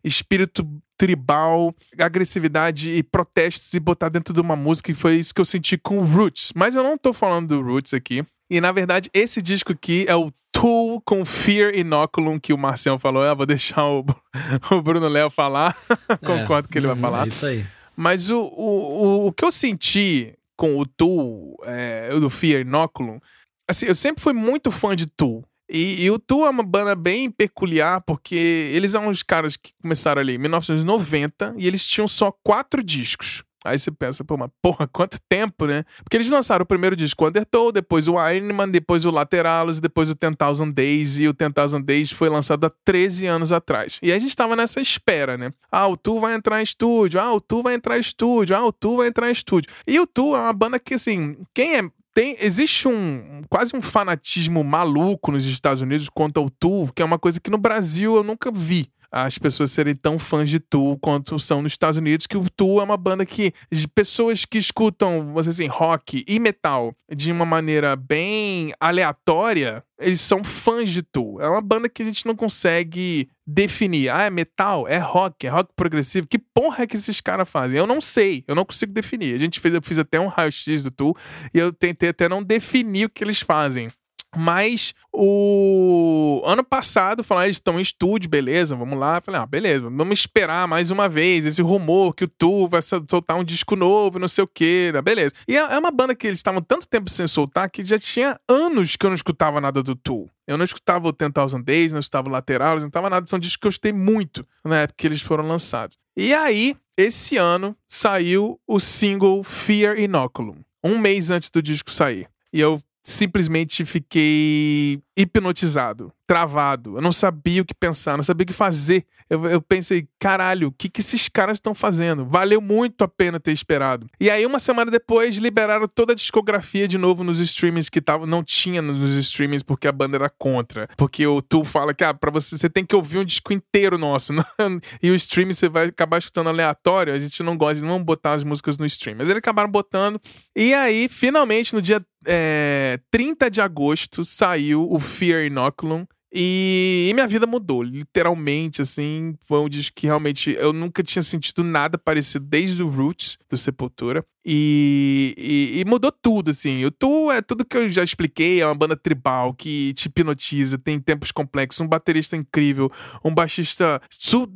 espírito 0.04 0.68
tribal, 0.98 1.74
agressividade 1.98 2.90
e 2.90 3.04
protestos 3.04 3.74
e 3.74 3.80
botar 3.80 4.10
dentro 4.10 4.34
de 4.34 4.42
uma 4.42 4.56
música, 4.56 4.92
e 4.92 4.96
foi 4.96 5.16
isso 5.16 5.34
que 5.34 5.42
eu 5.42 5.46
senti 5.46 5.78
com 5.78 6.02
Roots. 6.04 6.52
Mas 6.56 6.76
eu 6.76 6.84
não 6.84 6.98
tô 6.98 7.14
falando 7.14 7.50
do 7.50 7.62
Roots 7.62 7.94
aqui. 7.94 8.26
E 8.50 8.60
na 8.60 8.72
verdade, 8.72 9.10
esse 9.14 9.42
disco 9.42 9.74
aqui 9.74 10.06
é 10.08 10.16
o 10.16 10.32
Tool 10.52 11.00
com 11.02 11.24
Fear 11.24 11.76
Inoculum, 11.76 12.40
que 12.40 12.52
o 12.52 12.58
Marcelo 12.58 12.98
falou. 12.98 13.24
Eu 13.24 13.36
vou 13.36 13.46
deixar 13.46 13.86
o, 13.86 14.04
o 14.72 14.82
Bruno 14.82 15.08
Léo 15.08 15.30
falar. 15.30 15.78
Concordo 16.26 16.68
é, 16.68 16.72
que 16.72 16.78
ele 16.78 16.88
vai 16.88 16.96
falar. 16.96 17.26
É 17.26 17.28
isso 17.28 17.46
aí. 17.46 17.66
Mas 18.00 18.30
o, 18.30 18.40
o, 18.40 19.28
o, 19.28 19.34
que 19.34 19.44
eu 19.44 19.52
senti 19.52 20.34
com 20.56 20.78
o 20.78 20.86
Tool, 20.86 21.58
é, 21.66 22.18
do 22.18 22.30
Fear 22.30 22.62
Inoculum, 22.62 23.20
assim, 23.68 23.88
eu 23.88 23.94
sempre 23.94 24.24
fui 24.24 24.32
muito 24.32 24.72
fã 24.72 24.96
de 24.96 25.06
Tool. 25.06 25.44
E, 25.70 26.06
e, 26.06 26.10
o 26.10 26.18
Tool 26.18 26.46
é 26.46 26.50
uma 26.50 26.64
banda 26.64 26.96
bem 26.96 27.30
peculiar, 27.30 28.00
porque 28.00 28.72
eles 28.74 28.94
são 28.94 29.10
uns 29.10 29.22
caras 29.22 29.58
que 29.58 29.74
começaram 29.82 30.22
ali 30.22 30.36
em 30.36 30.38
1990 30.38 31.56
e 31.58 31.68
eles 31.68 31.86
tinham 31.86 32.08
só 32.08 32.34
quatro 32.42 32.82
discos. 32.82 33.44
Aí 33.64 33.78
você 33.78 33.92
pensa, 33.92 34.24
pô, 34.24 34.38
mas 34.38 34.50
porra, 34.62 34.88
quanto 34.92 35.20
tempo, 35.28 35.66
né? 35.66 35.84
Porque 36.04 36.18
eles 36.18 36.30
lançaram 36.30 36.64
o 36.64 36.66
primeiro 36.66 36.96
disco, 36.96 37.28
Undertow, 37.28 37.72
depois 37.72 38.08
o 38.08 38.16
Ironman, 38.30 38.70
depois 38.70 39.06
o 39.06 39.12
Lateralos, 39.12 39.80
depois 39.80 40.10
o 40.10 40.16
10,000 40.16 40.72
Days, 40.72 41.20
e 41.20 41.28
o 41.28 41.34
10,000 41.34 41.82
Days 41.82 42.12
foi 42.12 42.30
lançado 42.30 42.66
há 42.66 42.72
13 42.86 43.28
anos 43.28 43.52
atrás. 43.52 44.00
E 44.02 44.12
aí 44.12 44.18
a 44.18 44.20
gente 44.20 44.36
tava 44.36 44.56
nessa 44.56 44.80
espera, 44.80 45.38
né? 45.38 45.52
Ah, 45.72 45.88
o 45.88 45.98
Tu 45.98 46.20
vai 46.20 46.36
entrar 46.36 46.60
em 46.60 46.64
estúdio, 46.64 47.20
ah, 47.20 47.34
o 47.34 47.42
Tu 47.42 47.62
vai 47.62 47.76
entrar 47.76 47.98
em 47.98 48.02
estúdio, 48.02 48.56
ah, 48.56 48.66
o 48.66 48.72
Tu 48.72 48.96
vai 48.96 49.08
entrar 49.08 49.30
em 49.30 49.32
estúdio. 49.32 49.72
E 49.86 50.00
o 50.00 50.08
Tu 50.08 50.36
é 50.36 50.40
uma 50.40 50.54
banda 50.54 50.80
que, 50.80 50.94
assim, 50.94 51.38
quem 51.54 51.78
é 51.78 51.90
tem, 52.12 52.36
existe 52.40 52.88
um 52.88 53.44
quase 53.50 53.76
um 53.76 53.82
fanatismo 53.82 54.64
maluco 54.64 55.32
nos 55.32 55.46
Estados 55.46 55.82
Unidos 55.82 56.10
quanto 56.10 56.40
ao 56.40 56.50
Tu, 56.50 56.90
que 56.96 57.02
é 57.02 57.06
uma 57.06 57.20
coisa 57.20 57.40
que 57.40 57.52
no 57.52 57.58
Brasil 57.58 58.16
eu 58.16 58.24
nunca 58.24 58.52
vi 58.52 58.90
as 59.12 59.38
pessoas 59.38 59.72
serem 59.72 59.96
tão 59.96 60.20
fãs 60.20 60.50
de 60.50 60.60
Tool 60.60 60.98
quanto 61.00 61.40
são 61.40 61.62
nos 61.62 61.74
Estados 61.74 61.98
Unidos, 61.98 62.28
que 62.28 62.38
o 62.38 62.50
Tool 62.50 62.82
é 62.82 62.84
uma 62.84 62.98
banda 62.98 63.26
que 63.26 63.54
pessoas 63.94 64.46
que 64.46 64.58
escutam, 64.58 65.34
você 65.34 65.50
assim, 65.50 65.68
rock 65.68 66.24
e 66.28 66.40
metal 66.40 66.94
de 67.14 67.32
uma 67.32 67.46
maneira 67.46 67.96
bem 67.96 68.74
aleatória, 68.80 69.84
eles 70.00 70.22
são 70.22 70.44
fãs 70.44 70.90
de 70.90 71.02
Tool. 71.02 71.42
É 71.42 71.50
uma 71.50 71.62
banda 71.62 71.90
que 71.90 72.02
a 72.02 72.06
gente 72.06 72.26
não 72.26 72.36
consegue 72.36 73.30
definir. 73.46 74.10
Ah, 74.10 74.24
é 74.24 74.30
metal? 74.30 74.88
É 74.88 74.98
rock? 74.98 75.48
É 75.48 75.50
rock 75.50 75.72
progressivo? 75.76 76.28
Que 76.28 76.38
porra 76.38 76.84
é 76.84 76.88
que 76.88 76.96
esses 76.96 77.20
caras 77.20 77.50
fazem? 77.50 77.78
Eu 77.78 77.88
não 77.88 78.00
sei, 78.00 78.44
eu 78.48 78.56
não 78.56 78.64
consigo 78.64 78.94
definir. 78.94 79.34
A 79.34 79.40
gente 79.40 79.60
fez, 79.60 79.74
eu 79.74 79.82
fiz 79.82 79.98
até 79.98 80.20
um 80.20 80.28
raio-x 80.28 80.84
do 80.84 80.92
Tool 80.92 81.18
e 81.54 81.58
eu 81.58 81.74
tentei 81.74 82.10
até 82.10 82.30
não 82.30 82.44
definir 82.44 83.06
o 83.06 83.10
que 83.10 83.24
eles 83.24 83.42
fazem. 83.42 83.90
Mas 84.36 84.94
o 85.12 86.42
ano 86.46 86.64
passado 86.64 87.24
falaram, 87.24 87.48
eles 87.48 87.58
estão 87.58 87.80
em 87.80 87.82
estúdio, 87.82 88.30
beleza, 88.30 88.76
vamos 88.76 88.98
lá. 88.98 89.18
Eu 89.18 89.22
falei, 89.22 89.42
ah, 89.42 89.46
beleza, 89.46 89.90
vamos 89.90 90.20
esperar 90.20 90.68
mais 90.68 90.92
uma 90.92 91.10
vez 91.10 91.46
esse 91.46 91.62
rumor 91.62 92.14
que 92.14 92.26
o 92.26 92.28
Tu 92.28 92.68
vai 92.68 92.82
soltar 92.82 93.38
um 93.38 93.44
disco 93.44 93.76
novo, 93.76 94.20
não 94.20 94.28
sei 94.28 94.44
o 94.44 94.48
que, 94.48 94.92
né? 94.94 95.02
beleza. 95.02 95.34
E 95.48 95.58
é, 95.58 95.60
é 95.60 95.78
uma 95.78 95.92
banda 95.92 96.14
que 96.14 96.28
eles 96.28 96.40
estavam 96.40 96.62
tanto 96.62 96.88
tempo 96.88 97.10
sem 97.10 97.28
soltar 97.28 97.70
que 97.70 97.84
já 97.84 97.98
tinha 97.98 98.40
anos 98.48 98.96
que 98.96 99.06
eu 99.06 99.10
não 99.10 99.16
escutava 99.16 99.60
nada 99.60 99.82
do 99.82 99.96
Tu. 99.96 100.30
Eu 100.48 100.58
não 100.58 100.66
escutava 100.66 101.08
o 101.08 101.12
10,000 101.12 101.64
Days, 101.64 101.94
não 101.94 102.00
escutava 102.00 102.28
o 102.28 102.32
Lateral, 102.32 102.72
não 102.72 102.78
escutava 102.80 103.10
nada. 103.10 103.28
São 103.28 103.40
discos 103.40 103.58
que 103.58 103.68
eu 103.68 103.70
escutei 103.70 103.94
muito 103.94 104.46
na 104.64 104.82
época 104.82 104.96
que 104.98 105.08
eles 105.08 105.22
foram 105.22 105.48
lançados. 105.48 105.98
E 106.18 106.34
aí, 106.34 106.76
esse 106.98 107.38
ano, 107.38 107.76
saiu 107.88 108.60
o 108.68 108.80
single 108.80 109.44
Fear 109.44 110.00
Inoculum. 110.00 110.56
Um 110.84 110.98
mês 110.98 111.30
antes 111.30 111.50
do 111.50 111.62
disco 111.62 111.92
sair. 111.92 112.28
E 112.52 112.60
eu 112.60 112.80
simplesmente 113.10 113.84
fiquei 113.86 115.02
hipnotizado, 115.18 116.14
travado. 116.30 116.96
Eu 116.96 117.02
não 117.02 117.12
sabia 117.12 117.64
o 117.64 117.66
que 117.66 117.74
pensar, 117.74 118.16
não 118.16 118.24
sabia 118.24 118.44
o 118.44 118.48
que 118.48 118.54
fazer. 118.54 119.04
Eu, 119.28 119.48
eu 119.48 119.60
pensei, 119.60 120.08
caralho, 120.20 120.68
o 120.68 120.72
que, 120.72 120.88
que 120.88 121.02
esses 121.02 121.28
caras 121.28 121.58
estão 121.58 121.74
fazendo? 121.74 122.24
Valeu 122.24 122.62
muito 122.62 123.04
a 123.04 123.08
pena 123.08 123.40
ter 123.40 123.52
esperado. 123.52 124.06
E 124.20 124.30
aí, 124.30 124.46
uma 124.46 124.60
semana 124.60 124.92
depois, 124.92 125.38
liberaram 125.38 125.88
toda 125.88 126.14
a 126.14 126.16
discografia 126.16 126.88
de 126.88 127.00
novo 127.00 127.24
nos 127.24 127.40
streamings 127.40 127.90
que 127.90 128.00
tava, 128.00 128.28
não 128.28 128.44
tinha 128.44 128.80
nos 128.80 129.16
streamings 129.16 129.64
porque 129.64 129.88
a 129.88 129.92
banda 129.92 130.18
era 130.18 130.30
contra. 130.30 130.88
Porque 130.96 131.26
o 131.26 131.42
Tu 131.42 131.64
fala 131.64 131.96
que, 131.96 132.04
ah, 132.04 132.14
pra 132.14 132.30
você, 132.30 132.56
você 132.56 132.70
tem 132.70 132.86
que 132.86 132.96
ouvir 132.96 133.18
um 133.18 133.26
disco 133.26 133.52
inteiro 133.52 133.98
nosso. 133.98 134.32
e 135.02 135.10
o 135.10 135.16
streaming 135.16 135.54
você 135.54 135.68
vai 135.68 135.88
acabar 135.88 136.20
escutando 136.20 136.50
aleatório. 136.50 137.12
A 137.12 137.20
gente 137.20 137.42
não 137.42 137.58
gosta 137.58 137.82
de 137.82 137.84
não 137.84 138.04
botar 138.04 138.34
as 138.34 138.44
músicas 138.44 138.78
no 138.78 138.86
stream. 138.86 139.18
Mas 139.18 139.30
eles 139.30 139.40
acabaram 139.40 139.70
botando. 139.70 140.22
E 140.56 140.76
aí, 140.76 141.10
finalmente, 141.10 141.74
no 141.74 141.82
dia 141.82 142.06
é, 142.28 143.00
30 143.10 143.50
de 143.50 143.62
agosto, 143.62 144.24
saiu 144.24 144.88
o 144.92 145.00
Fear 145.00 145.46
Inoculum. 145.46 146.06
E, 146.32 147.08
e, 147.10 147.14
minha 147.14 147.28
vida 147.28 147.48
mudou, 147.48 147.82
literalmente, 147.82 148.82
assim. 148.82 149.36
Foi 149.48 149.60
um 149.60 149.70
disco 149.70 149.96
que 149.96 150.08
realmente 150.08 150.52
eu 150.52 150.72
nunca 150.72 151.02
tinha 151.04 151.24
sentido 151.24 151.64
nada 151.64 151.98
parecido 151.98 152.46
desde 152.46 152.84
o 152.84 152.90
Roots 152.90 153.38
do 153.50 153.58
Sepultura. 153.58 154.24
E, 154.46 155.36
e, 155.38 155.80
e, 155.82 155.86
mudou 155.86 156.12
tudo, 156.12 156.52
assim. 156.52 156.86
O 156.86 156.92
Tu 156.92 157.32
é 157.32 157.42
tudo 157.42 157.66
que 157.66 157.76
eu 157.76 157.92
já 157.92 158.04
expliquei, 158.04 158.62
é 158.62 158.66
uma 158.66 158.76
banda 158.76 158.96
tribal 158.96 159.54
que 159.54 159.94
te 159.94 160.08
hipnotiza, 160.08 160.78
tem 160.78 161.00
tempos 161.00 161.32
complexos, 161.32 161.82
um 161.82 161.88
baterista 161.88 162.38
incrível, 162.38 162.90
um 163.24 163.34
baixista 163.34 164.02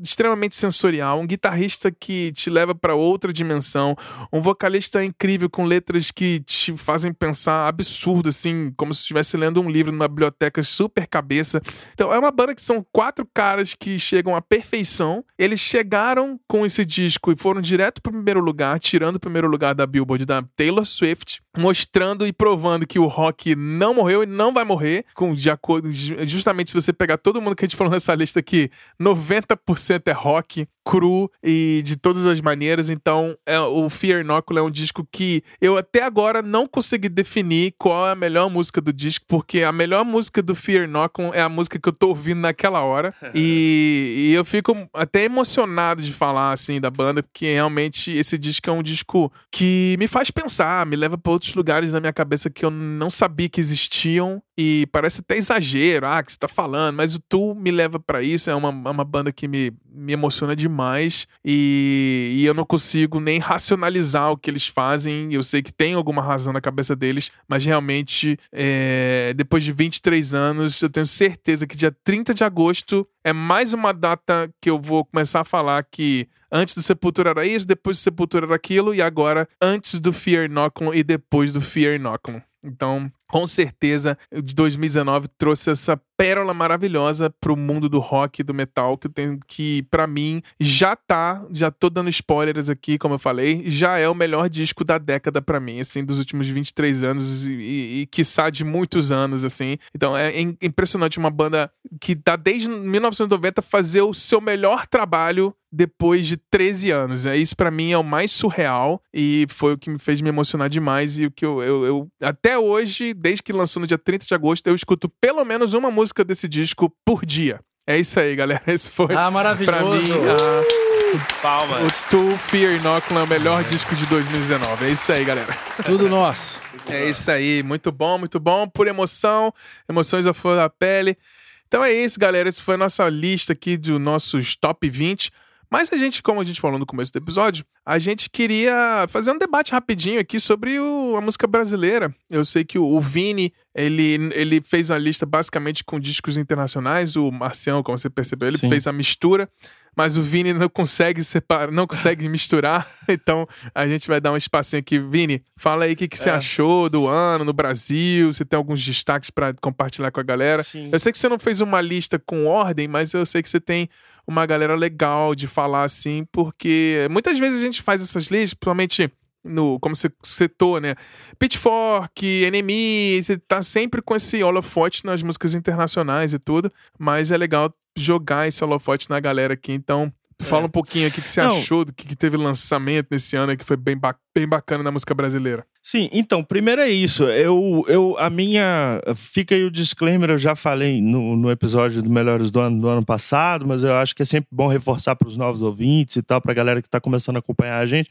extremamente 0.01 0.55
sensorial, 0.55 1.19
um 1.19 1.27
guitarrista 1.27 1.91
que 1.91 2.31
te 2.31 2.49
leva 2.49 2.73
para 2.73 2.95
outra 2.95 3.33
dimensão, 3.33 3.95
um 4.31 4.41
vocalista 4.41 5.03
incrível 5.03 5.49
com 5.49 5.65
letras 5.65 6.11
que 6.11 6.39
te 6.41 6.75
fazem 6.77 7.11
pensar 7.11 7.67
absurdo, 7.67 8.29
assim, 8.29 8.73
como 8.77 8.93
se 8.93 9.01
estivesse 9.01 9.35
lendo 9.35 9.61
um 9.61 9.69
livro 9.69 9.91
numa 9.91 10.07
biblioteca 10.07 10.63
super 10.63 11.05
cabeça. 11.07 11.61
Então 11.93 12.13
é 12.13 12.17
uma 12.17 12.31
banda 12.31 12.55
que 12.55 12.61
são 12.61 12.85
quatro 12.91 13.27
caras 13.33 13.75
que 13.75 13.99
chegam 13.99 14.35
à 14.35 14.41
perfeição. 14.41 15.25
Eles 15.37 15.59
chegaram 15.59 16.39
com 16.47 16.65
esse 16.65 16.85
disco 16.85 17.31
e 17.31 17.35
foram 17.35 17.61
direto 17.61 18.01
pro 18.01 18.13
primeiro 18.13 18.39
lugar, 18.39 18.79
tirando 18.79 19.17
o 19.17 19.19
primeiro 19.19 19.47
lugar 19.47 19.72
da 19.73 19.83
da 19.83 19.87
Billboard 19.87 20.25
da 20.25 20.41
Taylor 20.55 20.85
Swift, 20.85 21.41
mostrando 21.57 22.25
e 22.25 22.33
provando 22.33 22.87
que 22.87 22.97
o 22.97 23.05
rock 23.05 23.55
não 23.55 23.93
morreu 23.93 24.23
e 24.23 24.25
não 24.25 24.53
vai 24.53 24.63
morrer, 24.63 25.05
com 25.13 25.33
de 25.33 25.49
acordo 25.49 25.91
justamente 25.91 26.71
se 26.71 26.73
você 26.73 26.91
pegar 26.91 27.17
todo 27.17 27.41
mundo 27.41 27.55
que 27.55 27.63
a 27.63 27.67
gente 27.67 27.75
falou 27.75 27.91
nessa 27.91 28.15
lista 28.15 28.39
aqui, 28.39 28.71
90% 28.99 30.07
é 30.07 30.11
rock, 30.11 30.67
cru 30.85 31.31
e 31.41 31.81
de 31.85 31.95
todas 31.95 32.25
as 32.25 32.41
maneiras. 32.41 32.89
Então, 32.89 33.37
é, 33.45 33.59
o 33.59 33.89
Fear 33.89 34.21
Inoculum 34.21 34.59
é 34.59 34.63
um 34.63 34.71
disco 34.71 35.07
que 35.11 35.43
eu 35.61 35.77
até 35.77 36.03
agora 36.03 36.41
não 36.41 36.67
consegui 36.67 37.07
definir 37.07 37.73
qual 37.77 38.07
é 38.07 38.11
a 38.11 38.15
melhor 38.15 38.49
música 38.49 38.81
do 38.81 38.91
disco, 38.91 39.25
porque 39.27 39.63
a 39.63 39.71
melhor 39.71 40.03
música 40.03 40.41
do 40.41 40.55
Fear 40.55 40.85
Inoculum 40.85 41.33
é 41.33 41.41
a 41.41 41.49
música 41.49 41.79
que 41.79 41.87
eu 41.87 41.93
tô 41.93 42.09
ouvindo 42.09 42.41
naquela 42.41 42.81
hora. 42.81 43.13
e, 43.33 44.29
e 44.29 44.33
eu 44.33 44.43
fico 44.43 44.75
até 44.93 45.23
emocionado 45.23 46.01
de 46.01 46.11
falar 46.11 46.51
assim 46.51 46.81
da 46.81 46.89
banda, 46.89 47.23
porque 47.23 47.45
realmente 47.53 48.11
esse 48.11 48.37
disco 48.37 48.69
é 48.69 48.73
um 48.73 48.83
disco 48.83 49.31
que 49.51 49.62
me 49.99 50.07
faz 50.07 50.31
pensar, 50.31 50.85
me 50.85 50.95
leva 50.95 51.17
para 51.17 51.31
outros 51.31 51.53
lugares 51.53 51.93
na 51.93 51.99
minha 51.99 52.13
cabeça 52.13 52.49
que 52.49 52.65
eu 52.65 52.71
não 52.71 53.09
sabia 53.09 53.49
que 53.49 53.59
existiam 53.59 54.41
e 54.57 54.87
parece 54.91 55.21
até 55.21 55.37
exagero, 55.37 56.05
ah, 56.05 56.21
que 56.21 56.31
você 56.31 56.37
tá 56.37 56.47
falando, 56.47 56.95
mas 56.95 57.15
o 57.15 57.19
Tu 57.19 57.55
me 57.55 57.71
leva 57.71 57.99
para 57.99 58.21
isso, 58.21 58.49
é 58.49 58.55
uma, 58.55 58.69
é 58.69 58.91
uma 58.91 59.03
banda 59.03 59.31
que 59.31 59.47
me, 59.47 59.73
me 59.91 60.13
emociona 60.13 60.55
demais 60.55 61.27
e, 61.43 62.35
e 62.35 62.45
eu 62.45 62.53
não 62.53 62.65
consigo 62.65 63.19
nem 63.19 63.39
racionalizar 63.39 64.31
o 64.31 64.37
que 64.37 64.49
eles 64.49 64.67
fazem. 64.67 65.33
Eu 65.33 65.41
sei 65.41 65.61
que 65.61 65.73
tem 65.73 65.93
alguma 65.93 66.21
razão 66.21 66.53
na 66.53 66.61
cabeça 66.61 66.95
deles, 66.95 67.31
mas 67.47 67.65
realmente, 67.65 68.37
é, 68.51 69.33
depois 69.35 69.63
de 69.63 69.71
23 69.71 70.33
anos, 70.33 70.81
eu 70.81 70.89
tenho 70.89 71.05
certeza 71.05 71.65
que 71.65 71.75
dia 71.75 71.95
30 72.03 72.33
de 72.33 72.43
agosto 72.43 73.07
é 73.23 73.31
mais 73.31 73.73
uma 73.73 73.93
data 73.93 74.53
que 74.61 74.69
eu 74.69 74.79
vou 74.79 75.05
começar 75.05 75.41
a 75.41 75.45
falar 75.45 75.83
que 75.83 76.27
antes 76.51 76.75
do 76.75 76.81
Sepultura 76.81 77.31
era 77.31 77.45
isso, 77.45 77.65
depois 77.67 77.97
do 77.97 78.01
Sepultura 78.01 78.45
era 78.45 78.55
aquilo, 78.55 78.93
e 78.93 79.01
agora 79.01 79.47
antes 79.61 79.99
do 79.99 80.11
Fear 80.11 80.45
Inoculum 80.45 80.93
e 80.93 81.03
depois 81.03 81.53
do 81.53 81.61
Fear 81.61 81.95
Inoculum. 81.95 82.41
Então, 82.63 83.11
com 83.27 83.47
certeza, 83.47 84.17
de 84.31 84.53
2019 84.53 85.27
trouxe 85.37 85.71
essa 85.71 85.99
pérola 86.15 86.53
maravilhosa 86.53 87.29
pro 87.41 87.57
mundo 87.57 87.89
do 87.89 87.99
rock 87.99 88.41
e 88.41 88.43
do 88.43 88.53
metal 88.53 88.97
que 88.97 89.07
eu 89.07 89.11
tenho 89.11 89.39
que 89.47 89.83
para 89.89 90.05
mim 90.05 90.41
já 90.59 90.95
tá, 90.95 91.43
já 91.51 91.71
tô 91.71 91.89
dando 91.89 92.09
spoilers 92.09 92.69
aqui, 92.69 92.97
como 92.97 93.15
eu 93.15 93.19
falei, 93.19 93.63
já 93.65 93.97
é 93.97 94.07
o 94.07 94.15
melhor 94.15 94.49
disco 94.49 94.83
da 94.83 94.97
década 94.97 95.41
para 95.41 95.59
mim, 95.59 95.79
assim, 95.79 96.03
dos 96.03 96.19
últimos 96.19 96.47
23 96.47 97.03
anos 97.03 97.47
e, 97.47 97.53
e, 97.53 98.01
e 98.01 98.05
quiçá 98.05 98.49
de 98.49 98.63
muitos 98.63 99.11
anos, 99.11 99.43
assim. 99.43 99.77
Então 99.93 100.15
é 100.15 100.39
impressionante 100.61 101.17
uma 101.17 101.31
banda 101.31 101.71
que 101.99 102.15
tá 102.15 102.35
desde 102.35 102.69
1990 102.69 103.61
fazer 103.61 104.01
o 104.01 104.13
seu 104.13 104.39
melhor 104.39 104.85
trabalho 104.87 105.53
depois 105.73 106.27
de 106.27 106.37
13 106.37 106.91
anos. 106.91 107.25
Né? 107.25 107.35
Isso 107.35 107.55
para 107.55 107.71
mim 107.71 107.91
é 107.91 107.97
o 107.97 108.03
mais 108.03 108.31
surreal 108.31 109.01
e 109.11 109.47
foi 109.49 109.73
o 109.73 109.77
que 109.77 109.89
me 109.89 109.97
fez 109.97 110.21
me 110.21 110.29
emocionar 110.29 110.69
demais 110.69 111.17
e 111.17 111.25
o 111.25 111.31
que 111.31 111.43
eu, 111.43 111.63
eu, 111.63 111.85
eu, 111.85 112.07
até 112.21 112.57
hoje, 112.59 113.13
desde 113.23 113.41
que 113.41 113.53
lançou 113.53 113.79
no 113.79 113.87
dia 113.87 113.97
30 113.97 114.25
de 114.25 114.33
agosto, 114.33 114.67
eu 114.67 114.75
escuto 114.75 115.07
pelo 115.07 115.45
menos 115.45 115.73
uma 115.73 115.89
música 115.89 116.25
desse 116.25 116.45
disco 116.45 116.93
por 117.05 117.25
dia. 117.25 117.61
É 117.87 117.97
isso 117.97 118.19
aí, 118.19 118.35
galera. 118.35 118.61
Esse 118.67 118.91
foi 118.91 119.15
ah, 119.15 119.31
maravilhoso. 119.31 119.79
pra 119.79 119.89
mim 119.89 120.11
a... 120.29 121.41
Palmas. 121.41 121.81
o 121.81 122.09
To 122.09 122.37
Fear 122.49 122.73
Inoculum, 122.73 123.23
o 123.23 123.27
melhor 123.27 123.61
é. 123.61 123.63
disco 123.63 123.95
de 123.95 124.05
2019. 124.07 124.85
É 124.85 124.89
isso 124.89 125.09
aí, 125.13 125.23
galera. 125.23 125.57
Tudo 125.85 126.09
nosso. 126.09 126.61
É 126.89 127.09
isso 127.09 127.31
aí, 127.31 127.63
muito 127.63 127.93
bom, 127.93 128.17
muito 128.17 128.41
bom, 128.41 128.67
por 128.67 128.87
emoção, 128.87 129.53
emoções 129.87 130.27
à 130.27 130.33
flor 130.33 130.57
da 130.57 130.69
pele. 130.69 131.17
Então 131.65 131.81
é 131.81 131.93
isso, 131.93 132.19
galera. 132.19 132.49
Essa 132.49 132.61
foi 132.61 132.75
a 132.75 132.77
nossa 132.77 133.07
lista 133.07 133.53
aqui 133.53 133.77
dos 133.77 134.01
nossos 134.01 134.53
top 134.57 134.89
20. 134.89 135.31
Mas 135.73 135.91
a 135.91 135.97
gente, 135.97 136.21
como 136.21 136.39
a 136.39 136.43
gente 136.43 136.61
falou 136.61 136.77
no 136.77 136.85
começo 136.85 137.11
do 137.11 137.17
episódio, 137.17 137.65
a 137.83 137.97
gente 137.97 138.29
queria 138.29 139.07
fazer 139.09 139.31
um 139.31 139.39
debate 139.39 139.71
rapidinho 139.71 140.19
aqui 140.19 140.39
sobre 140.39 140.79
o, 140.79 141.15
a 141.17 141.19
música 141.19 141.47
brasileira. 141.47 142.13
Eu 142.29 142.45
sei 142.45 142.63
que 142.63 142.77
o, 142.77 142.85
o, 142.85 143.01
Vini, 143.01 143.51
ele, 143.73 144.29
ele 144.35 144.61
fez 144.61 144.91
uma 144.91 144.99
lista 144.99 145.25
basicamente 145.25 145.83
com 145.83 145.99
discos 145.99 146.37
internacionais. 146.37 147.15
O 147.15 147.31
Marcião, 147.31 147.81
como 147.81 147.97
você 147.97 148.07
percebeu, 148.07 148.49
ele 148.49 148.59
Sim. 148.59 148.69
fez 148.69 148.85
a 148.85 148.93
mistura. 148.93 149.49
Mas 149.97 150.15
o 150.15 150.21
Vini 150.21 150.53
não 150.53 150.69
consegue 150.69 151.23
separar, 151.23 151.71
não 151.71 151.87
consegue 151.87 152.29
misturar. 152.29 152.87
Então 153.09 153.47
a 153.73 153.87
gente 153.87 154.07
vai 154.07 154.21
dar 154.21 154.31
um 154.31 154.37
espacinho 154.37 154.79
aqui. 154.79 154.99
Vini, 154.99 155.43
fala 155.57 155.85
aí 155.85 155.93
o 155.93 155.95
que, 155.95 156.07
que 156.07 156.19
você 156.19 156.29
é. 156.29 156.33
achou 156.33 156.87
do 156.87 157.07
ano 157.07 157.43
no 157.43 157.53
Brasil. 157.53 158.31
Você 158.31 158.45
tem 158.45 158.57
alguns 158.57 158.85
destaques 158.85 159.31
para 159.31 159.55
compartilhar 159.55 160.11
com 160.11 160.19
a 160.19 160.23
galera. 160.23 160.61
Sim. 160.61 160.89
Eu 160.91 160.99
sei 160.99 161.11
que 161.11 161.17
você 161.17 161.27
não 161.27 161.39
fez 161.39 161.61
uma 161.61 161.81
lista 161.81 162.19
com 162.19 162.45
ordem, 162.45 162.87
mas 162.87 163.11
eu 163.15 163.25
sei 163.25 163.41
que 163.41 163.49
você 163.49 163.59
tem 163.59 163.89
uma 164.27 164.45
galera 164.45 164.75
legal 164.75 165.35
de 165.35 165.47
falar 165.47 165.83
assim, 165.83 166.25
porque 166.31 167.07
muitas 167.11 167.37
vezes 167.37 167.59
a 167.59 167.65
gente 167.65 167.81
faz 167.81 168.01
essas 168.01 168.27
listas, 168.27 168.53
principalmente 168.53 169.11
no, 169.43 169.77
como 169.79 169.95
você 169.95 170.09
citou, 170.23 170.79
né? 170.79 170.95
Pitchfork, 171.37 172.25
Enemy, 172.25 173.21
você 173.21 173.37
tá 173.37 173.61
sempre 173.61 174.01
com 174.01 174.15
esse 174.15 174.41
holofote 174.41 175.05
nas 175.05 175.21
músicas 175.21 175.53
internacionais 175.53 176.33
e 176.33 176.39
tudo, 176.39 176.71
mas 176.97 177.31
é 177.31 177.37
legal 177.37 177.73
jogar 177.97 178.47
esse 178.47 178.63
holofote 178.63 179.09
na 179.09 179.19
galera 179.19 179.53
aqui, 179.53 179.71
então 179.73 180.11
Fala 180.43 180.63
é. 180.63 180.65
um 180.65 180.69
pouquinho 180.69 181.07
aqui 181.07 181.19
o 181.19 181.23
que 181.23 181.29
você 181.29 181.41
Não. 181.41 181.57
achou 181.57 181.85
do 181.85 181.93
que, 181.93 182.05
que 182.05 182.15
teve 182.15 182.37
lançamento 182.37 183.07
nesse 183.11 183.35
ano 183.35 183.55
que 183.55 183.63
foi 183.63 183.77
bem, 183.77 183.97
ba 183.97 184.15
bem 184.33 184.47
bacana 184.47 184.83
na 184.83 184.91
música 184.91 185.13
brasileira. 185.13 185.65
Sim, 185.81 186.09
então, 186.13 186.43
primeiro 186.43 186.81
é 186.81 186.89
isso. 186.89 187.23
Eu, 187.25 187.83
eu, 187.87 188.15
a 188.17 188.29
minha. 188.29 189.01
Fica 189.15 189.53
aí 189.53 189.63
o 189.63 189.69
disclaimer, 189.69 190.29
eu 190.29 190.37
já 190.37 190.55
falei 190.55 191.01
no, 191.01 191.35
no 191.35 191.51
episódio 191.51 192.01
do 192.01 192.09
Melhores 192.09 192.49
do 192.49 192.59
Ano 192.59 192.79
do 192.79 192.87
ano 192.87 193.05
passado, 193.05 193.67
mas 193.67 193.83
eu 193.83 193.93
acho 193.93 194.15
que 194.15 194.21
é 194.21 194.25
sempre 194.25 194.47
bom 194.51 194.67
reforçar 194.67 195.15
para 195.15 195.27
os 195.27 195.35
novos 195.35 195.61
ouvintes 195.61 196.15
e 196.15 196.21
tal, 196.21 196.41
para 196.41 196.51
a 196.51 196.55
galera 196.55 196.81
que 196.81 196.87
está 196.87 197.01
começando 197.01 197.35
a 197.35 197.39
acompanhar 197.39 197.79
a 197.79 197.85
gente. 197.85 198.09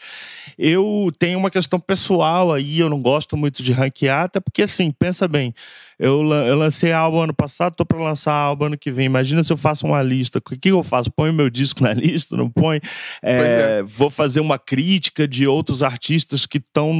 Eu 0.59 1.11
tenho 1.19 1.39
uma 1.39 1.51
questão 1.51 1.79
pessoal 1.79 2.53
aí, 2.53 2.79
eu 2.79 2.91
não 2.91 3.01
gosto 3.01 3.37
muito 3.37 3.63
de 3.63 3.73
ranquear, 3.73 4.25
até 4.25 4.39
porque, 4.39 4.63
assim, 4.63 4.93
pensa 4.93 5.27
bem. 5.27 5.55
Eu, 5.99 6.21
eu 6.33 6.57
lancei 6.57 6.93
álbum 6.93 7.21
ano 7.21 7.35
passado, 7.35 7.77
tô 7.77 7.87
para 7.87 7.99
lançar 7.99 8.33
álbum 8.33 8.65
ano 8.65 8.77
que 8.77 8.91
vem. 8.91 9.07
Imagina 9.07 9.43
se 9.45 9.53
eu 9.53 9.57
faço 9.57 9.87
uma 9.87 10.03
lista. 10.03 10.39
O 10.39 10.43
que 10.43 10.71
eu 10.71 10.83
faço? 10.83 11.11
Põe 11.11 11.31
meu 11.31 11.49
disco 11.49 11.83
na 11.83 11.93
lista? 11.95 12.37
Não 12.37 12.51
põe? 12.51 12.81
É, 13.23 13.79
é. 13.79 13.83
Vou 13.85 14.11
fazer 14.11 14.41
uma 14.41 14.59
crítica 14.59 15.29
de 15.29 15.47
outros 15.47 15.81
artistas 15.81 16.12
que 16.49 16.59
estão 16.59 16.93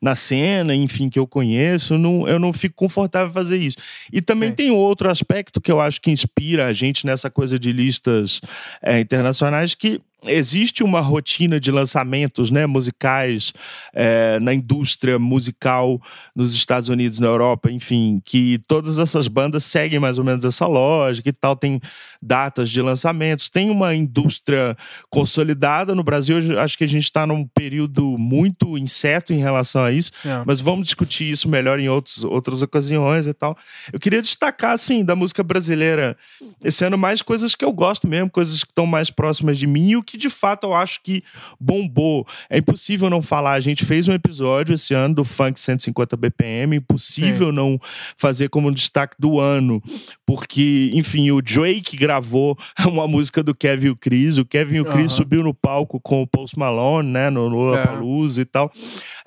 na 0.00 0.14
cena, 0.14 0.74
enfim, 0.74 1.08
que 1.08 1.18
eu 1.18 1.26
conheço. 1.26 1.98
Não, 1.98 2.26
eu 2.26 2.38
não 2.38 2.52
fico 2.52 2.74
confortável 2.74 3.32
fazer 3.32 3.58
isso. 3.58 3.76
E 4.12 4.20
também 4.20 4.50
é. 4.50 4.52
tem 4.52 4.70
outro 4.70 5.10
aspecto 5.10 5.60
que 5.60 5.70
eu 5.70 5.80
acho 5.80 6.00
que 6.00 6.10
inspira 6.10 6.66
a 6.66 6.72
gente 6.72 7.06
nessa 7.06 7.30
coisa 7.30 7.58
de 7.58 7.72
listas 7.72 8.40
é, 8.82 9.00
internacionais, 9.00 9.74
que 9.74 10.00
existe 10.24 10.82
uma 10.82 11.00
rotina 11.00 11.60
de 11.60 11.70
lançamentos 11.70 12.50
né, 12.50 12.66
musicais 12.66 13.52
é, 13.92 14.38
na 14.40 14.54
indústria 14.54 15.18
musical 15.18 16.00
nos 16.34 16.54
Estados 16.54 16.88
Unidos, 16.88 17.18
na 17.18 17.26
Europa, 17.26 17.70
enfim, 17.70 18.20
que 18.24 18.58
todas 18.66 18.98
essas 18.98 19.28
bandas 19.28 19.64
seguem 19.64 19.98
mais 19.98 20.18
ou 20.18 20.24
menos 20.24 20.44
essa 20.44 20.66
lógica 20.66 21.28
e 21.28 21.32
tal, 21.32 21.54
tem 21.54 21.80
datas 22.20 22.70
de 22.70 22.80
lançamentos, 22.80 23.50
tem 23.50 23.70
uma 23.70 23.94
indústria 23.94 24.76
consolidada 25.10 25.94
no 25.94 26.02
Brasil, 26.02 26.58
acho 26.60 26.78
que 26.78 26.84
a 26.84 26.88
gente 26.88 27.04
está 27.04 27.26
num 27.26 27.46
período 27.46 28.16
muito 28.18 28.78
incerto 28.78 29.32
em 29.32 29.38
relação 29.38 29.84
a 29.84 29.92
isso, 29.92 30.12
é. 30.24 30.42
mas 30.46 30.60
vamos 30.60 30.84
discutir 30.84 31.30
isso 31.30 31.48
melhor 31.48 31.78
em 31.78 31.88
outros, 31.88 32.24
outras 32.24 32.62
ocasiões 32.62 33.26
e 33.26 33.34
tal. 33.34 33.56
Eu 33.92 34.00
queria 34.00 34.22
destacar, 34.22 34.72
assim, 34.72 35.04
da 35.04 35.14
música 35.14 35.42
brasileira 35.42 36.16
esse 36.64 36.84
ano 36.84 36.96
mais 36.96 37.20
coisas 37.20 37.54
que 37.54 37.64
eu 37.64 37.72
gosto 37.72 38.06
mesmo, 38.06 38.30
coisas 38.30 38.64
que 38.64 38.70
estão 38.70 38.86
mais 38.86 39.10
próximas 39.10 39.58
de 39.58 39.66
mim 39.66 39.94
que 40.06 40.16
de 40.16 40.30
fato 40.30 40.68
eu 40.68 40.74
acho 40.74 41.00
que 41.02 41.22
bombou. 41.60 42.26
É 42.48 42.58
impossível 42.58 43.10
não 43.10 43.20
falar. 43.20 43.52
A 43.52 43.60
gente 43.60 43.84
fez 43.84 44.08
um 44.08 44.12
episódio 44.12 44.74
esse 44.74 44.94
ano 44.94 45.16
do 45.16 45.24
Funk 45.24 45.60
150 45.60 46.16
BPM, 46.16 46.76
impossível 46.76 47.48
Sim. 47.48 47.54
não 47.54 47.80
fazer 48.16 48.48
como 48.48 48.72
destaque 48.72 49.16
do 49.18 49.40
ano, 49.40 49.82
porque, 50.24 50.90
enfim, 50.94 51.30
o 51.30 51.42
Drake 51.42 51.96
gravou 51.96 52.56
uma 52.86 53.06
música 53.08 53.42
do 53.42 53.54
Kevin 53.54 53.86
e 53.86 53.90
o 53.90 53.96
Chris. 53.96 54.38
O 54.38 54.44
Kevin 54.44 54.76
e 54.76 54.80
o 54.80 54.84
Chris 54.84 55.12
uhum. 55.12 55.16
subiu 55.16 55.42
no 55.42 55.54
palco 55.54 56.00
com 56.00 56.22
o 56.22 56.26
Post 56.26 56.58
Malone, 56.58 57.08
né, 57.08 57.30
no 57.30 57.48
Lollapalooza 57.48 58.40
é. 58.40 58.42
e 58.42 58.44
tal. 58.44 58.70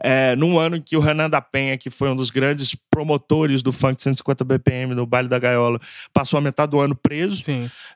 É, 0.01 0.35
num 0.35 0.57
ano 0.57 0.77
em 0.77 0.81
que 0.81 0.95
o 0.95 0.99
Renan 0.99 1.29
da 1.29 1.41
Penha, 1.41 1.77
que 1.77 1.89
foi 1.89 2.09
um 2.09 2.15
dos 2.15 2.29
grandes 2.29 2.75
promotores 2.89 3.61
do 3.61 3.71
Funk 3.71 4.01
150 4.01 4.43
BPM 4.43 4.95
no 4.95 5.05
Baile 5.05 5.27
da 5.27 5.39
Gaiola, 5.39 5.79
passou 6.13 6.37
a 6.37 6.41
metade 6.41 6.71
do 6.71 6.79
ano 6.79 6.95
preso, 6.95 7.43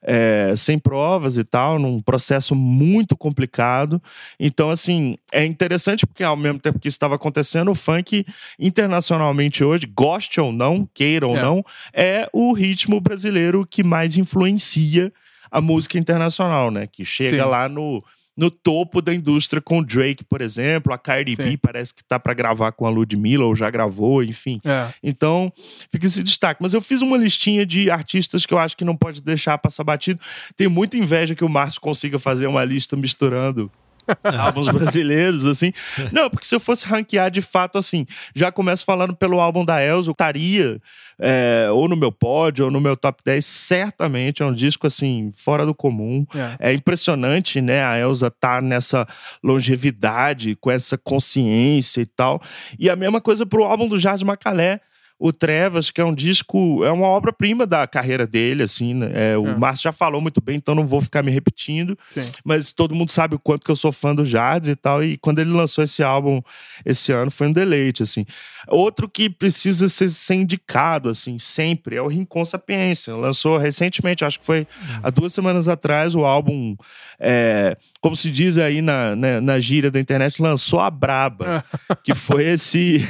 é, 0.01 0.53
sem 0.55 0.77
provas 0.77 1.37
e 1.37 1.43
tal, 1.43 1.79
num 1.79 1.99
processo 2.01 2.55
muito 2.73 3.15
complicado. 3.15 4.01
Então, 4.39 4.69
assim, 4.69 5.15
é 5.31 5.45
interessante 5.45 6.05
porque 6.05 6.23
ao 6.23 6.35
mesmo 6.35 6.59
tempo 6.59 6.79
que 6.79 6.87
isso 6.87 6.95
estava 6.95 7.15
acontecendo, 7.15 7.71
o 7.71 7.75
funk 7.75 8.25
internacionalmente 8.59 9.63
hoje, 9.63 9.85
goste 9.85 10.41
ou 10.41 10.51
não, 10.51 10.87
queira 10.93 11.27
ou 11.27 11.37
é. 11.37 11.41
não, 11.41 11.63
é 11.93 12.27
o 12.33 12.53
ritmo 12.53 12.99
brasileiro 12.99 13.65
que 13.69 13.83
mais 13.83 14.17
influencia 14.17 15.13
a 15.51 15.61
música 15.61 15.99
internacional, 15.99 16.71
né? 16.71 16.87
Que 16.91 17.05
chega 17.05 17.43
Sim. 17.43 17.49
lá 17.49 17.69
no 17.69 18.03
no 18.35 18.49
topo 18.49 19.01
da 19.01 19.13
indústria 19.13 19.61
com 19.61 19.79
o 19.79 19.85
Drake, 19.85 20.23
por 20.23 20.41
exemplo. 20.41 20.93
A 20.93 20.97
Cardi 20.97 21.35
Sim. 21.35 21.43
B 21.43 21.57
parece 21.57 21.93
que 21.93 22.03
tá 22.03 22.19
para 22.19 22.33
gravar 22.33 22.71
com 22.71 22.85
a 22.85 22.89
Ludmilla, 22.89 23.45
ou 23.45 23.55
já 23.55 23.69
gravou, 23.69 24.23
enfim. 24.23 24.59
É. 24.65 24.89
Então, 25.01 25.51
fica 25.91 26.05
esse 26.05 26.23
destaque. 26.23 26.61
Mas 26.61 26.73
eu 26.73 26.81
fiz 26.81 27.01
uma 27.01 27.17
listinha 27.17 27.65
de 27.65 27.89
artistas 27.89 28.45
que 28.45 28.53
eu 28.53 28.57
acho 28.57 28.75
que 28.75 28.83
não 28.83 28.95
pode 28.95 29.21
deixar 29.21 29.57
passar 29.57 29.83
batido. 29.83 30.19
Tenho 30.55 30.69
muita 30.69 30.97
inveja 30.97 31.35
que 31.35 31.43
o 31.43 31.49
Márcio 31.49 31.79
consiga 31.79 32.17
fazer 32.17 32.47
uma 32.47 32.63
lista 32.63 32.95
misturando 32.95 33.71
álbuns 34.39 34.69
brasileiros, 34.69 35.45
assim. 35.45 35.71
Não, 36.11 36.29
porque 36.29 36.45
se 36.45 36.55
eu 36.55 36.59
fosse 36.59 36.85
ranquear 36.85 37.29
de 37.29 37.41
fato, 37.41 37.77
assim, 37.77 38.05
já 38.35 38.51
começo 38.51 38.85
falando 38.85 39.15
pelo 39.15 39.39
álbum 39.39 39.63
da 39.63 39.83
Elza, 39.83 40.09
eu 40.09 40.13
estaria 40.13 40.81
é, 41.19 41.67
ou 41.71 41.87
no 41.87 41.95
meu 41.95 42.11
pódio 42.11 42.65
ou 42.65 42.71
no 42.71 42.81
meu 42.81 42.97
top 42.97 43.21
10, 43.23 43.45
certamente 43.45 44.41
é 44.41 44.45
um 44.45 44.53
disco, 44.53 44.87
assim, 44.87 45.31
fora 45.35 45.65
do 45.65 45.73
comum. 45.73 46.25
É, 46.59 46.71
é 46.71 46.73
impressionante, 46.73 47.61
né, 47.61 47.83
a 47.83 47.97
Elza 47.97 48.29
tá 48.31 48.61
nessa 48.61 49.07
longevidade, 49.43 50.55
com 50.55 50.71
essa 50.71 50.97
consciência 50.97 52.01
e 52.01 52.05
tal. 52.05 52.41
E 52.77 52.89
a 52.89 52.95
mesma 52.95 53.21
coisa 53.21 53.45
pro 53.45 53.63
álbum 53.63 53.87
do 53.87 53.97
Jazz 53.97 54.23
Macalé, 54.23 54.81
o 55.23 55.31
Trevas, 55.31 55.89
que 55.89 56.01
é 56.01 56.03
um 56.03 56.13
disco, 56.13 56.83
é 56.83 56.91
uma 56.91 57.07
obra-prima 57.07 57.65
da 57.65 57.87
carreira 57.87 58.27
dele, 58.27 58.61
assim, 58.61 58.93
né? 58.93 59.09
É, 59.13 59.37
o 59.37 59.47
é. 59.47 59.55
Márcio 59.55 59.83
já 59.83 59.93
falou 59.93 60.19
muito 60.19 60.41
bem, 60.41 60.57
então 60.57 60.75
não 60.75 60.85
vou 60.85 60.99
ficar 60.99 61.23
me 61.23 61.31
repetindo, 61.31 61.97
Sim. 62.11 62.29
mas 62.43 62.73
todo 62.73 62.93
mundo 62.93 63.09
sabe 63.09 63.33
o 63.33 63.39
quanto 63.39 63.63
que 63.63 63.71
eu 63.71 63.75
sou 63.77 63.93
fã 63.93 64.13
do 64.13 64.25
Jardim 64.25 64.71
e 64.71 64.75
tal, 64.75 65.01
e 65.01 65.17
quando 65.17 65.39
ele 65.39 65.51
lançou 65.51 65.81
esse 65.81 66.03
álbum 66.03 66.41
esse 66.85 67.13
ano 67.13 67.31
foi 67.31 67.47
um 67.47 67.53
deleite, 67.53 68.03
assim. 68.03 68.25
Outro 68.67 69.07
que 69.07 69.29
precisa 69.29 69.87
ser, 69.87 70.09
ser 70.09 70.35
indicado, 70.35 71.07
assim, 71.07 71.39
sempre, 71.39 71.95
é 71.95 72.01
o 72.01 72.07
Rincon 72.09 72.43
Sapiência, 72.43 73.15
lançou 73.15 73.57
recentemente, 73.57 74.25
acho 74.25 74.41
que 74.41 74.45
foi 74.45 74.67
há 75.01 75.09
duas 75.09 75.33
semanas 75.33 75.69
atrás, 75.69 76.15
o 76.15 76.25
álbum, 76.25 76.75
é, 77.17 77.77
como 78.01 78.13
se 78.13 78.29
diz 78.29 78.57
aí 78.57 78.81
na, 78.81 79.15
na, 79.15 79.39
na 79.39 79.57
gíria 79.61 79.89
da 79.89 80.01
internet, 80.01 80.41
lançou 80.41 80.81
a 80.81 80.91
Braba, 80.91 81.63
que 82.03 82.13
foi 82.13 82.43
esse 82.43 83.07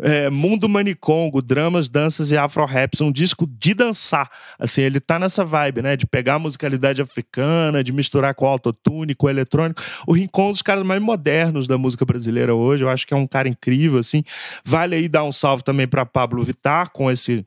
é, 0.00 0.28
Mundo 0.28 0.68
Manicongo, 0.68 1.40
Dramas, 1.40 1.88
Danças 1.88 2.30
e 2.30 2.36
Afro-Raps, 2.36 3.00
um 3.00 3.10
disco 3.10 3.46
de 3.46 3.74
dançar. 3.74 4.30
Assim, 4.58 4.82
ele 4.82 5.00
tá 5.00 5.18
nessa 5.18 5.44
vibe, 5.44 5.82
né? 5.82 5.96
De 5.96 6.06
pegar 6.06 6.34
a 6.34 6.38
musicalidade 6.38 7.00
africana, 7.00 7.82
de 7.82 7.92
misturar 7.92 8.34
com 8.34 8.46
autotune, 8.46 9.14
com 9.14 9.28
eletrônico. 9.28 9.82
O 10.06 10.12
Rincon 10.12 10.46
é 10.46 10.48
um 10.48 10.52
dos 10.52 10.62
caras 10.62 10.84
mais 10.84 11.00
modernos 11.00 11.66
da 11.66 11.78
música 11.78 12.04
brasileira 12.04 12.54
hoje. 12.54 12.84
Eu 12.84 12.88
acho 12.88 13.06
que 13.06 13.14
é 13.14 13.16
um 13.16 13.26
cara 13.26 13.48
incrível, 13.48 13.98
assim. 13.98 14.22
Vale 14.64 14.96
aí 14.96 15.08
dar 15.08 15.24
um 15.24 15.32
salve 15.32 15.64
também 15.64 15.86
para 15.86 16.04
Pablo 16.04 16.42
Vittar 16.42 16.90
com 16.90 17.10
esse 17.10 17.46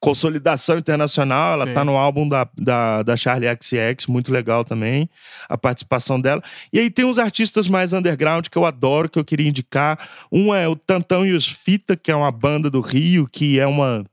consolidação 0.00 0.78
internacional. 0.78 1.54
Ela 1.54 1.66
Sim. 1.66 1.74
tá 1.74 1.84
no 1.84 1.96
álbum 1.96 2.28
da, 2.28 2.48
da, 2.56 3.02
da 3.02 3.16
Charlie 3.16 3.48
XX, 3.48 4.06
muito 4.06 4.32
legal 4.32 4.64
também, 4.64 5.08
a 5.48 5.58
participação 5.58 6.20
dela. 6.20 6.42
E 6.72 6.78
aí 6.78 6.90
tem 6.90 7.04
uns 7.04 7.18
artistas 7.18 7.68
mais 7.68 7.92
underground 7.92 8.46
que 8.48 8.58
eu 8.58 8.64
adoro, 8.64 9.08
que 9.08 9.18
eu 9.18 9.24
queria 9.24 9.48
indicar. 9.48 9.98
Um 10.30 10.54
é 10.54 10.68
o 10.68 10.76
Tantão 10.76 11.26
e 11.26 11.32
os 11.32 11.48
Fita, 11.48 11.96
que 11.96 12.10
é 12.10 12.16
uma 12.16 12.30
banda 12.30 12.70
do 12.70 12.80
Rio, 12.80 13.28
que 13.30 13.58
é 13.58 13.66
uma 13.66 14.04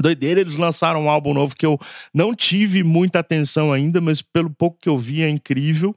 doideira. 0.00 0.40
Eles 0.40 0.56
lançaram 0.56 1.04
um 1.04 1.10
álbum 1.10 1.34
novo 1.34 1.54
que 1.54 1.66
eu 1.66 1.78
não 2.12 2.34
tive 2.34 2.82
muita 2.82 3.20
atenção 3.20 3.72
ainda, 3.72 4.00
mas 4.00 4.22
pelo 4.22 4.50
pouco 4.50 4.78
que 4.80 4.88
eu 4.88 4.98
vi 4.98 5.22
é 5.22 5.28
incrível 5.28 5.94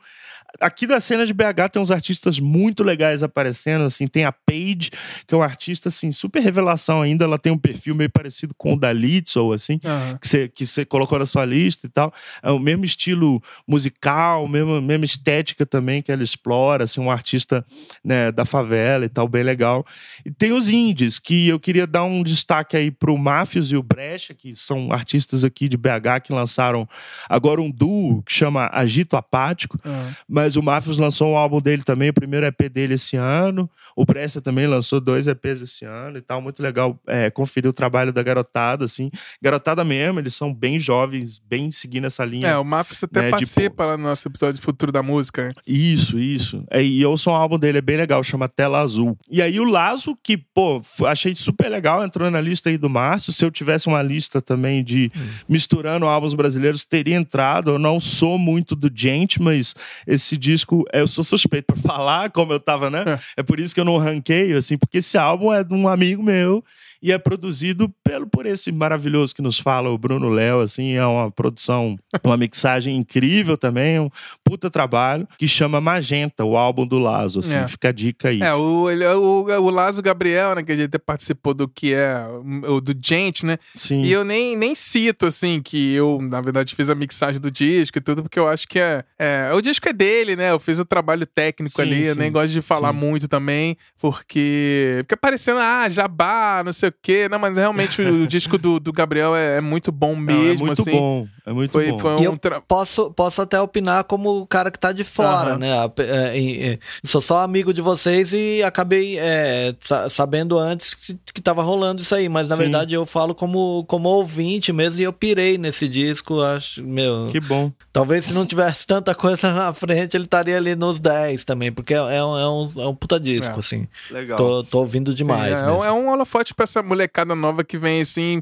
aqui 0.59 0.85
da 0.85 0.99
cena 0.99 1.25
de 1.25 1.33
BH 1.33 1.69
tem 1.71 1.81
uns 1.81 1.91
artistas 1.91 2.39
muito 2.39 2.83
legais 2.83 3.23
aparecendo, 3.23 3.83
assim, 3.85 4.07
tem 4.07 4.25
a 4.25 4.31
Paige, 4.31 4.91
que 5.27 5.33
é 5.33 5.37
uma 5.37 5.45
artista, 5.45 5.89
assim, 5.89 6.11
super 6.11 6.41
revelação 6.41 7.01
ainda, 7.01 7.25
ela 7.25 7.39
tem 7.39 7.51
um 7.51 7.57
perfil 7.57 7.95
meio 7.95 8.09
parecido 8.09 8.53
com 8.55 8.73
o 8.73 8.79
da 8.79 8.93
ou 9.35 9.53
assim, 9.53 9.79
uhum. 9.83 10.17
que 10.19 10.27
você 10.27 10.47
que 10.47 10.85
colocou 10.85 11.19
na 11.19 11.25
sua 11.25 11.45
lista 11.45 11.87
e 11.87 11.89
tal, 11.89 12.13
é 12.41 12.51
o 12.51 12.59
mesmo 12.59 12.85
estilo 12.85 13.41
musical, 13.67 14.47
mesmo, 14.47 14.81
mesma 14.81 15.05
estética 15.05 15.65
também 15.65 16.01
que 16.01 16.11
ela 16.11 16.23
explora, 16.23 16.83
assim, 16.83 17.01
um 17.01 17.11
artista, 17.11 17.65
né, 18.03 18.31
da 18.31 18.45
favela 18.45 19.05
e 19.05 19.09
tal, 19.09 19.27
bem 19.27 19.43
legal. 19.43 19.85
E 20.25 20.31
tem 20.31 20.51
os 20.51 20.69
indies, 20.69 21.19
que 21.19 21.47
eu 21.47 21.59
queria 21.59 21.87
dar 21.87 22.03
um 22.03 22.23
destaque 22.23 22.77
aí 22.77 22.91
pro 22.91 23.17
Máfios 23.17 23.71
e 23.71 23.75
o 23.75 23.83
Brecha, 23.83 24.33
que 24.33 24.55
são 24.55 24.91
artistas 24.91 25.43
aqui 25.43 25.67
de 25.67 25.77
BH 25.77 26.21
que 26.23 26.33
lançaram 26.33 26.87
agora 27.29 27.61
um 27.61 27.69
duo 27.69 28.21
que 28.23 28.33
chama 28.33 28.69
Agito 28.71 29.15
Apático, 29.15 29.79
uhum. 29.83 30.11
mas 30.27 30.42
mas 30.43 30.57
o 30.57 30.61
Mafios 30.61 30.97
lançou 30.97 31.31
um 31.31 31.37
álbum 31.37 31.61
dele 31.61 31.83
também, 31.83 32.09
o 32.09 32.13
primeiro 32.13 32.45
EP 32.45 32.69
dele 32.69 32.95
esse 32.95 33.15
ano. 33.15 33.69
O 33.95 34.05
Bressa 34.05 34.41
também 34.41 34.67
lançou 34.67 34.99
dois 34.99 35.25
EPs 35.25 35.61
esse 35.61 35.85
ano 35.85 36.17
e 36.17 36.21
tal. 36.21 36.41
Muito 36.41 36.61
legal 36.61 36.99
é, 37.07 37.29
conferir 37.29 37.69
o 37.69 37.73
trabalho 37.73 38.11
da 38.11 38.21
garotada, 38.21 38.83
assim. 38.83 39.09
Garotada 39.41 39.85
mesmo, 39.85 40.19
eles 40.19 40.35
são 40.35 40.53
bem 40.53 40.81
jovens, 40.81 41.39
bem 41.39 41.71
seguindo 41.71 42.07
essa 42.07 42.25
linha. 42.25 42.47
É, 42.47 42.57
o 42.57 42.65
Mafios 42.65 43.01
até 43.05 43.21
né, 43.21 43.29
participa 43.29 43.83
de... 43.83 43.89
lá 43.89 43.97
no 43.97 44.03
nosso 44.03 44.27
episódio 44.27 44.55
de 44.55 44.61
Futuro 44.61 44.91
da 44.91 45.01
Música. 45.01 45.45
Né? 45.45 45.51
Isso, 45.65 46.19
isso. 46.19 46.65
É, 46.69 46.83
e 46.83 47.05
ouço 47.05 47.29
um 47.29 47.33
álbum 47.33 47.57
dele, 47.57 47.77
é 47.77 47.81
bem 47.81 47.95
legal, 47.95 48.21
chama 48.21 48.49
Tela 48.49 48.81
Azul. 48.81 49.17
E 49.29 49.41
aí 49.41 49.61
o 49.61 49.63
Lazo, 49.63 50.17
que, 50.21 50.35
pô, 50.35 50.81
achei 51.05 51.33
super 51.37 51.69
legal, 51.69 52.03
entrou 52.03 52.29
na 52.29 52.41
lista 52.41 52.69
aí 52.69 52.77
do 52.77 52.89
Márcio. 52.89 53.31
Se 53.31 53.45
eu 53.45 53.51
tivesse 53.51 53.87
uma 53.87 54.01
lista 54.01 54.41
também 54.41 54.83
de 54.83 55.09
hum. 55.15 55.27
misturando 55.47 56.05
álbuns 56.05 56.33
brasileiros, 56.33 56.83
teria 56.83 57.15
entrado. 57.15 57.71
Eu 57.71 57.79
não 57.79 57.97
sou 57.97 58.37
muito 58.37 58.75
do 58.75 58.91
gente, 58.93 59.41
mas 59.41 59.75
esse 60.05 60.32
esse 60.33 60.37
disco, 60.37 60.83
eu 60.91 61.07
sou 61.07 61.23
suspeito 61.23 61.67
para 61.67 61.77
falar, 61.81 62.31
como 62.31 62.53
eu 62.53 62.59
tava, 62.59 62.89
né? 62.89 63.03
É. 63.05 63.41
é 63.41 63.43
por 63.43 63.59
isso 63.59 63.73
que 63.73 63.79
eu 63.79 63.85
não 63.85 63.97
ranqueio, 63.97 64.57
assim, 64.57 64.77
porque 64.77 64.97
esse 64.97 65.17
álbum 65.17 65.53
é 65.53 65.63
de 65.63 65.73
um 65.73 65.87
amigo 65.87 66.21
meu 66.21 66.63
e 67.03 67.11
é 67.11 67.17
produzido 67.17 67.93
pelo 68.01 68.25
por 68.25 68.45
esse 68.45 68.71
maravilhoso 68.71 69.35
que 69.35 69.41
nos 69.41 69.59
fala 69.59 69.89
o 69.89 69.97
Bruno 69.97 70.29
Léo, 70.29 70.61
assim, 70.61 70.93
é 70.93 71.05
uma 71.05 71.29
produção, 71.29 71.99
uma 72.23 72.37
mixagem 72.37 72.95
incrível 72.95 73.57
também, 73.57 73.99
um 73.99 74.09
puta 74.41 74.69
trabalho, 74.69 75.27
que 75.37 75.45
chama 75.45 75.81
Magenta, 75.81 76.45
o 76.45 76.55
álbum 76.55 76.87
do 76.87 76.97
Lazo, 76.97 77.39
assim, 77.39 77.57
é. 77.57 77.67
fica 77.67 77.89
a 77.89 77.91
dica 77.91 78.29
aí. 78.29 78.41
É, 78.41 78.53
o, 78.53 78.89
ele, 78.89 79.05
o, 79.05 79.43
o 79.43 79.69
Lazo 79.69 80.01
Gabriel, 80.01 80.55
né, 80.55 80.63
que 80.63 80.71
a 80.71 80.75
gente 80.77 80.97
participou 80.97 81.53
do 81.53 81.67
que 81.67 81.93
é, 81.93 82.25
o 82.67 82.79
do 82.79 82.93
Gente, 83.03 83.45
né? 83.45 83.57
Sim. 83.75 84.03
E 84.03 84.11
eu 84.11 84.23
nem, 84.23 84.55
nem 84.55 84.73
cito, 84.73 85.25
assim, 85.25 85.61
que 85.61 85.93
eu, 85.93 86.21
na 86.21 86.39
verdade, 86.39 86.73
fiz 86.73 86.89
a 86.89 86.95
mixagem 86.95 87.41
do 87.41 87.51
disco 87.51 87.97
e 87.97 88.01
tudo, 88.01 88.23
porque 88.23 88.39
eu 88.39 88.47
acho 88.47 88.65
que 88.65 88.79
é, 88.79 89.03
é 89.19 89.51
o 89.53 89.59
disco 89.59 89.89
é 89.89 89.93
dele, 89.93 90.37
né? 90.37 90.51
Eu 90.51 90.59
fiz 90.59 90.79
o 90.79 90.85
trabalho 90.85 91.25
técnico 91.25 91.75
sim, 91.75 91.81
ali, 91.81 92.03
sim, 92.03 92.09
eu 92.09 92.15
nem 92.15 92.31
gosto 92.31 92.53
de 92.53 92.61
falar 92.61 92.93
sim. 92.93 92.99
muito 92.99 93.27
também, 93.27 93.75
porque 93.99 94.99
fica 95.01 95.17
parecendo, 95.17 95.59
ah, 95.59 95.89
jabá, 95.89 96.61
não 96.63 96.71
sei 96.71 96.89
o 96.89 96.92
quê. 97.01 97.27
Não, 97.29 97.39
mas 97.39 97.55
realmente 97.55 98.01
o 98.01 98.27
disco 98.27 98.57
do, 98.57 98.79
do 98.79 98.91
Gabriel 98.93 99.35
é, 99.35 99.57
é 99.57 99.61
muito 99.61 99.91
bom 99.91 100.15
mesmo. 100.15 100.43
Não, 100.43 100.51
é 100.51 100.57
muito 100.57 100.81
assim. 100.81 100.91
bom. 100.91 101.27
É 101.45 101.51
muito 101.51 101.73
foi, 101.73 101.91
bom. 101.91 101.99
Foi 101.99 102.15
um 102.15 102.23
eu 102.23 102.37
tra... 102.37 102.61
posso, 102.61 103.11
posso 103.11 103.41
até 103.41 103.59
opinar 103.59 104.05
como 104.05 104.39
o 104.41 104.47
cara 104.47 104.71
que 104.71 104.79
tá 104.79 104.93
de 104.93 105.03
fora, 105.03 105.53
uhum. 105.53 105.59
né? 105.59 105.69
É, 105.97 106.71
é, 106.71 106.79
sou 107.03 107.21
só 107.21 107.41
amigo 107.41 107.73
de 107.73 107.81
vocês 107.81 108.31
e 108.31 108.63
acabei 108.63 109.19
é, 109.19 109.75
sabendo 110.09 110.57
antes 110.57 110.93
que, 110.93 111.19
que 111.33 111.41
tava 111.41 111.61
rolando 111.61 112.01
isso 112.01 112.15
aí. 112.15 112.29
Mas 112.29 112.47
na 112.47 112.55
Sim. 112.55 112.61
verdade 112.61 112.93
eu 112.93 113.05
falo 113.05 113.35
como, 113.35 113.83
como 113.89 114.07
ouvinte 114.07 114.71
mesmo 114.71 115.01
e 115.01 115.03
eu 115.03 115.11
pirei 115.11 115.57
nesse 115.57 115.85
disco. 115.87 116.41
Acho, 116.41 116.81
meu. 116.81 117.27
Que 117.29 117.41
bom. 117.41 117.73
Talvez 117.91 118.23
se 118.23 118.33
não 118.33 118.45
tivesse 118.45 118.87
tanta 118.87 119.13
coisa 119.13 119.51
na 119.53 119.73
frente, 119.73 120.15
ele 120.15 120.23
estaria 120.23 120.55
ali 120.55 120.77
nos 120.77 121.01
10 121.01 121.43
também, 121.43 121.73
porque 121.73 121.93
é, 121.93 121.97
é, 121.97 122.23
um, 122.23 122.39
é, 122.39 122.49
um, 122.49 122.71
é 122.77 122.87
um 122.87 122.95
puta 122.95 123.19
disco, 123.19 123.59
assim. 123.59 123.85
Legal. 124.09 124.37
Tô, 124.37 124.63
tô 124.63 124.79
ouvindo 124.79 125.13
demais. 125.13 125.59
Sim, 125.59 125.65
é, 125.65 125.87
é 125.87 125.91
um 125.91 126.09
holofote 126.09 126.53
pra 126.53 126.63
essa 126.63 126.81
molecada 126.81 127.35
nova 127.35 127.65
que 127.65 127.77
vem 127.77 128.01
assim. 128.01 128.41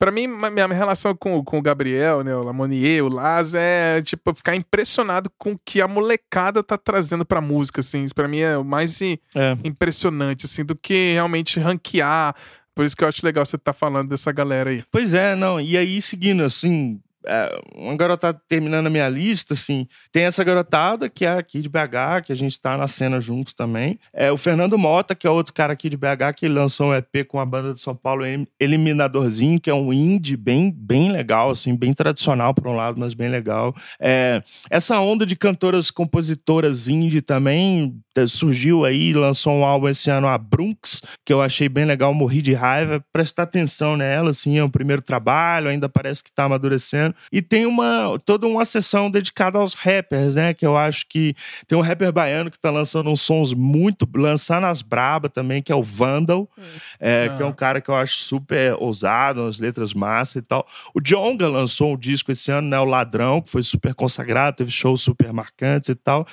Pra 0.00 0.10
mim, 0.10 0.26
minha 0.26 0.66
relação 0.68 1.14
com, 1.14 1.44
com 1.44 1.58
o 1.58 1.62
Gabriel, 1.62 2.24
né, 2.24 2.34
o 2.34 2.42
Lamonier, 2.42 3.04
o 3.04 3.08
Laz, 3.10 3.54
é, 3.54 4.00
tipo, 4.00 4.34
ficar 4.34 4.56
impressionado 4.56 5.30
com 5.36 5.52
o 5.52 5.60
que 5.62 5.78
a 5.82 5.86
molecada 5.86 6.62
tá 6.62 6.78
trazendo 6.78 7.22
pra 7.22 7.42
música, 7.42 7.80
assim. 7.80 8.04
Isso 8.04 8.14
pra 8.14 8.26
mim 8.26 8.38
é 8.38 8.56
o 8.56 8.64
mais 8.64 8.98
é. 9.02 9.14
impressionante, 9.62 10.46
assim, 10.46 10.64
do 10.64 10.74
que 10.74 11.12
realmente 11.12 11.60
ranquear. 11.60 12.34
Por 12.74 12.86
isso 12.86 12.96
que 12.96 13.04
eu 13.04 13.08
acho 13.08 13.26
legal 13.26 13.44
você 13.44 13.56
estar 13.56 13.74
tá 13.74 13.78
falando 13.78 14.08
dessa 14.08 14.32
galera 14.32 14.70
aí. 14.70 14.82
Pois 14.90 15.12
é, 15.12 15.36
não. 15.36 15.60
E 15.60 15.76
aí, 15.76 16.00
seguindo, 16.00 16.44
assim, 16.44 16.98
é, 17.26 17.60
uma 17.74 17.96
garotada 17.96 18.40
terminando 18.48 18.86
a 18.86 18.90
minha 18.90 19.08
lista, 19.08 19.54
assim, 19.54 19.86
tem 20.10 20.24
essa 20.24 20.42
garotada 20.42 21.08
que 21.08 21.24
é 21.24 21.30
aqui 21.30 21.60
de 21.60 21.68
BH, 21.68 22.24
que 22.24 22.32
a 22.32 22.36
gente 22.36 22.60
tá 22.60 22.76
na 22.76 22.88
cena 22.88 23.20
junto 23.20 23.54
também. 23.54 23.98
É 24.12 24.30
o 24.32 24.36
Fernando 24.36 24.78
Mota, 24.78 25.14
que 25.14 25.26
é 25.26 25.30
outro 25.30 25.52
cara 25.52 25.72
aqui 25.72 25.88
de 25.88 25.96
BH, 25.96 26.34
que 26.36 26.48
lançou 26.48 26.88
um 26.88 26.94
EP 26.94 27.26
com 27.26 27.38
a 27.38 27.46
banda 27.46 27.72
de 27.72 27.80
São 27.80 27.94
Paulo, 27.94 28.24
Eliminadorzinho, 28.58 29.60
que 29.60 29.70
é 29.70 29.74
um 29.74 29.92
indie 29.92 30.36
bem, 30.36 30.70
bem 30.70 31.12
legal, 31.12 31.50
assim, 31.50 31.76
bem 31.76 31.92
tradicional 31.92 32.54
por 32.54 32.66
um 32.66 32.74
lado, 32.76 32.98
mas 32.98 33.14
bem 33.14 33.28
legal. 33.28 33.74
É, 34.00 34.42
essa 34.70 34.98
onda 35.00 35.26
de 35.26 35.36
cantoras, 35.36 35.90
compositoras 35.90 36.88
indie 36.88 37.20
também 37.20 38.00
é, 38.16 38.26
surgiu 38.26 38.84
aí, 38.84 39.12
lançou 39.12 39.52
um 39.52 39.64
álbum 39.64 39.88
esse 39.88 40.10
ano, 40.10 40.26
a 40.26 40.36
Brunx, 40.36 41.00
que 41.24 41.32
eu 41.32 41.40
achei 41.40 41.68
bem 41.68 41.84
legal, 41.84 42.12
morri 42.12 42.42
de 42.42 42.52
raiva. 42.52 43.04
Prestar 43.12 43.44
atenção 43.44 43.96
nela, 43.96 44.30
assim, 44.30 44.58
é 44.58 44.64
o 44.64 44.70
primeiro 44.70 45.02
trabalho, 45.02 45.68
ainda 45.68 45.88
parece 45.88 46.22
que 46.22 46.32
tá 46.32 46.44
amadurecendo. 46.44 47.09
E 47.32 47.42
tem 47.42 47.66
uma 47.66 48.18
toda 48.24 48.46
uma 48.46 48.64
sessão 48.64 49.10
dedicada 49.10 49.58
aos 49.58 49.74
rappers, 49.74 50.34
né? 50.34 50.54
Que 50.54 50.66
eu 50.66 50.76
acho 50.76 51.06
que 51.08 51.34
tem 51.66 51.76
um 51.76 51.80
rapper 51.80 52.12
baiano 52.12 52.50
que 52.50 52.58
tá 52.58 52.70
lançando 52.70 53.10
uns 53.10 53.20
sons 53.20 53.54
muito. 53.54 54.08
lançando 54.14 54.66
as 54.66 54.82
braba 54.82 55.28
também, 55.28 55.62
que 55.62 55.72
é 55.72 55.74
o 55.74 55.82
Vandal, 55.82 56.48
hum. 56.56 56.62
é, 56.98 57.28
ah. 57.30 57.36
que 57.36 57.42
é 57.42 57.46
um 57.46 57.52
cara 57.52 57.80
que 57.80 57.88
eu 57.88 57.94
acho 57.94 58.18
super 58.18 58.74
ousado, 58.74 59.42
umas 59.42 59.58
letras 59.58 59.92
massa 59.92 60.38
e 60.38 60.42
tal. 60.42 60.66
O 60.94 61.00
Jonga 61.00 61.48
lançou 61.48 61.92
um 61.92 61.96
disco 61.96 62.32
esse 62.32 62.50
ano, 62.50 62.68
né? 62.68 62.78
O 62.78 62.84
Ladrão, 62.84 63.40
que 63.40 63.50
foi 63.50 63.62
super 63.62 63.94
consagrado, 63.94 64.56
teve 64.56 64.70
shows 64.70 65.02
super 65.02 65.32
marcantes 65.32 65.88
e 65.88 65.94
tal. 65.94 66.26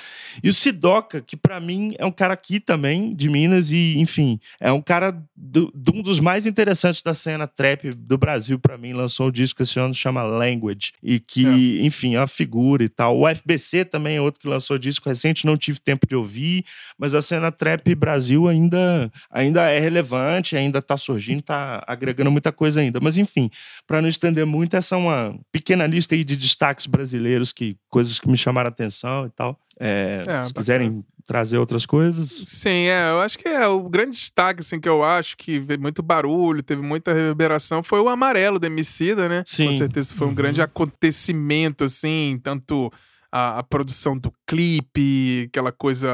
E 0.43 0.49
o 0.49 0.53
Sidoca, 0.53 1.21
que 1.21 1.35
para 1.35 1.59
mim 1.59 1.95
é 1.97 2.05
um 2.05 2.11
cara 2.11 2.33
aqui 2.33 2.59
também, 2.59 3.15
de 3.15 3.29
Minas, 3.29 3.71
e 3.71 3.97
enfim, 3.97 4.39
é 4.59 4.71
um 4.71 4.81
cara 4.81 5.17
do, 5.35 5.71
de 5.73 5.91
um 5.91 6.01
dos 6.01 6.19
mais 6.19 6.45
interessantes 6.45 7.01
da 7.01 7.13
cena 7.13 7.47
trap 7.47 7.89
do 7.93 8.17
Brasil, 8.17 8.59
para 8.59 8.77
mim, 8.77 8.93
lançou 8.93 9.27
um 9.27 9.31
disco 9.31 9.61
esse 9.61 9.79
ano, 9.79 9.93
chama 9.93 10.23
Language. 10.23 10.66
Language, 10.67 10.93
e 11.01 11.19
que, 11.19 11.79
é. 11.79 11.85
enfim, 11.85 12.15
é 12.15 12.19
uma 12.19 12.27
figura 12.27 12.83
e 12.83 12.89
tal. 12.89 13.19
O 13.19 13.27
FBC 13.27 13.85
também 13.85 14.17
é 14.17 14.21
outro 14.21 14.41
que 14.41 14.47
lançou 14.47 14.77
disco 14.77 15.07
recente, 15.07 15.45
não 15.45 15.57
tive 15.57 15.79
tempo 15.79 16.05
de 16.05 16.15
ouvir, 16.15 16.65
mas 16.97 17.13
a 17.13 17.21
cena 17.21 17.51
trap 17.51 17.93
Brasil 17.95 18.47
ainda, 18.47 19.11
ainda 19.31 19.69
é 19.69 19.79
relevante, 19.79 20.55
ainda 20.55 20.79
está 20.79 20.97
surgindo, 20.97 21.39
está 21.39 21.83
agregando 21.87 22.31
muita 22.31 22.51
coisa 22.51 22.81
ainda. 22.81 22.99
Mas, 23.01 23.17
enfim, 23.17 23.49
para 23.85 24.01
não 24.01 24.09
estender 24.09 24.45
muito, 24.45 24.75
essa 24.75 24.95
é 24.95 24.97
uma 24.97 25.39
pequena 25.51 25.87
lista 25.87 26.15
aí 26.15 26.23
de 26.23 26.35
destaques 26.35 26.85
brasileiros, 26.85 27.51
que 27.51 27.77
coisas 27.89 28.19
que 28.19 28.29
me 28.29 28.37
chamaram 28.37 28.67
a 28.67 28.71
atenção 28.71 29.25
e 29.25 29.29
tal. 29.29 29.59
É, 29.79 30.23
é, 30.27 30.41
se 30.41 30.53
quiserem 30.53 31.03
trazer 31.27 31.57
outras 31.57 31.85
coisas. 31.85 32.29
Sim, 32.45 32.87
é. 32.87 33.11
Eu 33.11 33.19
acho 33.19 33.37
que 33.37 33.47
é 33.47 33.67
o 33.67 33.87
grande 33.89 34.15
destaque, 34.15 34.61
assim, 34.61 34.79
que 34.79 34.87
eu 34.87 35.03
acho 35.03 35.35
que 35.35 35.59
teve 35.59 35.77
muito 35.77 36.01
barulho, 36.01 36.63
teve 36.63 36.81
muita 36.81 37.13
reverberação, 37.13 37.83
foi 37.83 37.99
o 37.99 38.07
amarelo 38.07 38.57
da 38.57 38.67
Emicida, 38.67 39.27
né? 39.27 39.43
Sim. 39.45 39.67
Com 39.67 39.73
certeza 39.73 40.15
foi 40.15 40.25
um 40.25 40.29
uhum. 40.29 40.35
grande 40.35 40.61
acontecimento, 40.61 41.83
assim, 41.83 42.39
tanto 42.41 42.89
a, 43.29 43.59
a, 43.59 43.63
produção 43.63 44.17
do 44.17 44.31
clipe, 44.47 45.47
aquela 45.49 45.71
coisa 45.71 46.09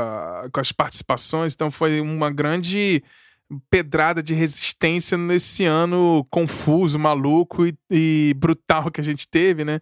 com 0.52 0.60
as 0.60 0.72
participações. 0.72 1.54
Então 1.54 1.70
foi 1.70 2.02
uma 2.02 2.32
grande 2.32 3.04
pedrada 3.70 4.22
de 4.22 4.34
resistência 4.34 5.18
nesse 5.18 5.66
ano 5.66 6.26
confuso, 6.30 6.98
maluco 7.00 7.66
e, 7.66 7.76
e, 7.90 8.34
brutal 8.38 8.92
que 8.92 9.02
a 9.02 9.04
gente 9.04 9.28
teve, 9.28 9.64
né? 9.64 9.80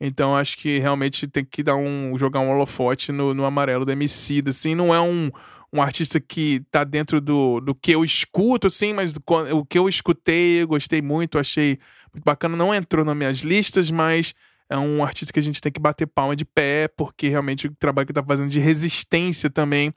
Então 0.00 0.36
acho 0.36 0.56
que 0.58 0.78
realmente 0.78 1.26
tem 1.26 1.44
que 1.44 1.62
dar 1.62 1.76
um 1.76 2.16
jogar 2.18 2.40
um 2.40 2.50
holofote 2.50 3.12
no, 3.12 3.34
no 3.34 3.44
amarelo 3.44 3.84
do 3.84 3.92
MC, 3.92 4.42
assim, 4.46 4.74
não 4.74 4.94
é 4.94 5.00
um 5.00 5.30
um 5.72 5.80
artista 5.80 6.20
que 6.20 6.62
tá 6.70 6.84
dentro 6.84 7.18
do, 7.20 7.58
do 7.58 7.74
que 7.74 7.92
eu 7.92 8.04
escuto, 8.04 8.66
assim, 8.66 8.92
mas 8.92 9.10
do, 9.12 9.22
o 9.56 9.64
que 9.64 9.78
eu 9.78 9.88
escutei, 9.88 10.62
eu 10.62 10.68
gostei 10.68 11.00
muito, 11.00 11.38
achei 11.38 11.78
muito 12.12 12.24
bacana. 12.24 12.54
Não 12.54 12.74
entrou 12.74 13.04
nas 13.04 13.16
minhas 13.16 13.38
listas, 13.38 13.90
mas 13.90 14.34
é 14.68 14.76
um 14.76 15.02
artista 15.02 15.32
que 15.32 15.38
a 15.38 15.42
gente 15.42 15.60
tem 15.60 15.72
que 15.72 15.80
bater 15.80 16.06
palma 16.06 16.36
de 16.36 16.44
pé, 16.44 16.88
porque 16.88 17.28
realmente 17.28 17.68
o 17.68 17.74
trabalho 17.74 18.06
que 18.06 18.12
tá 18.12 18.22
fazendo 18.22 18.50
de 18.50 18.60
resistência 18.60 19.48
também 19.48 19.92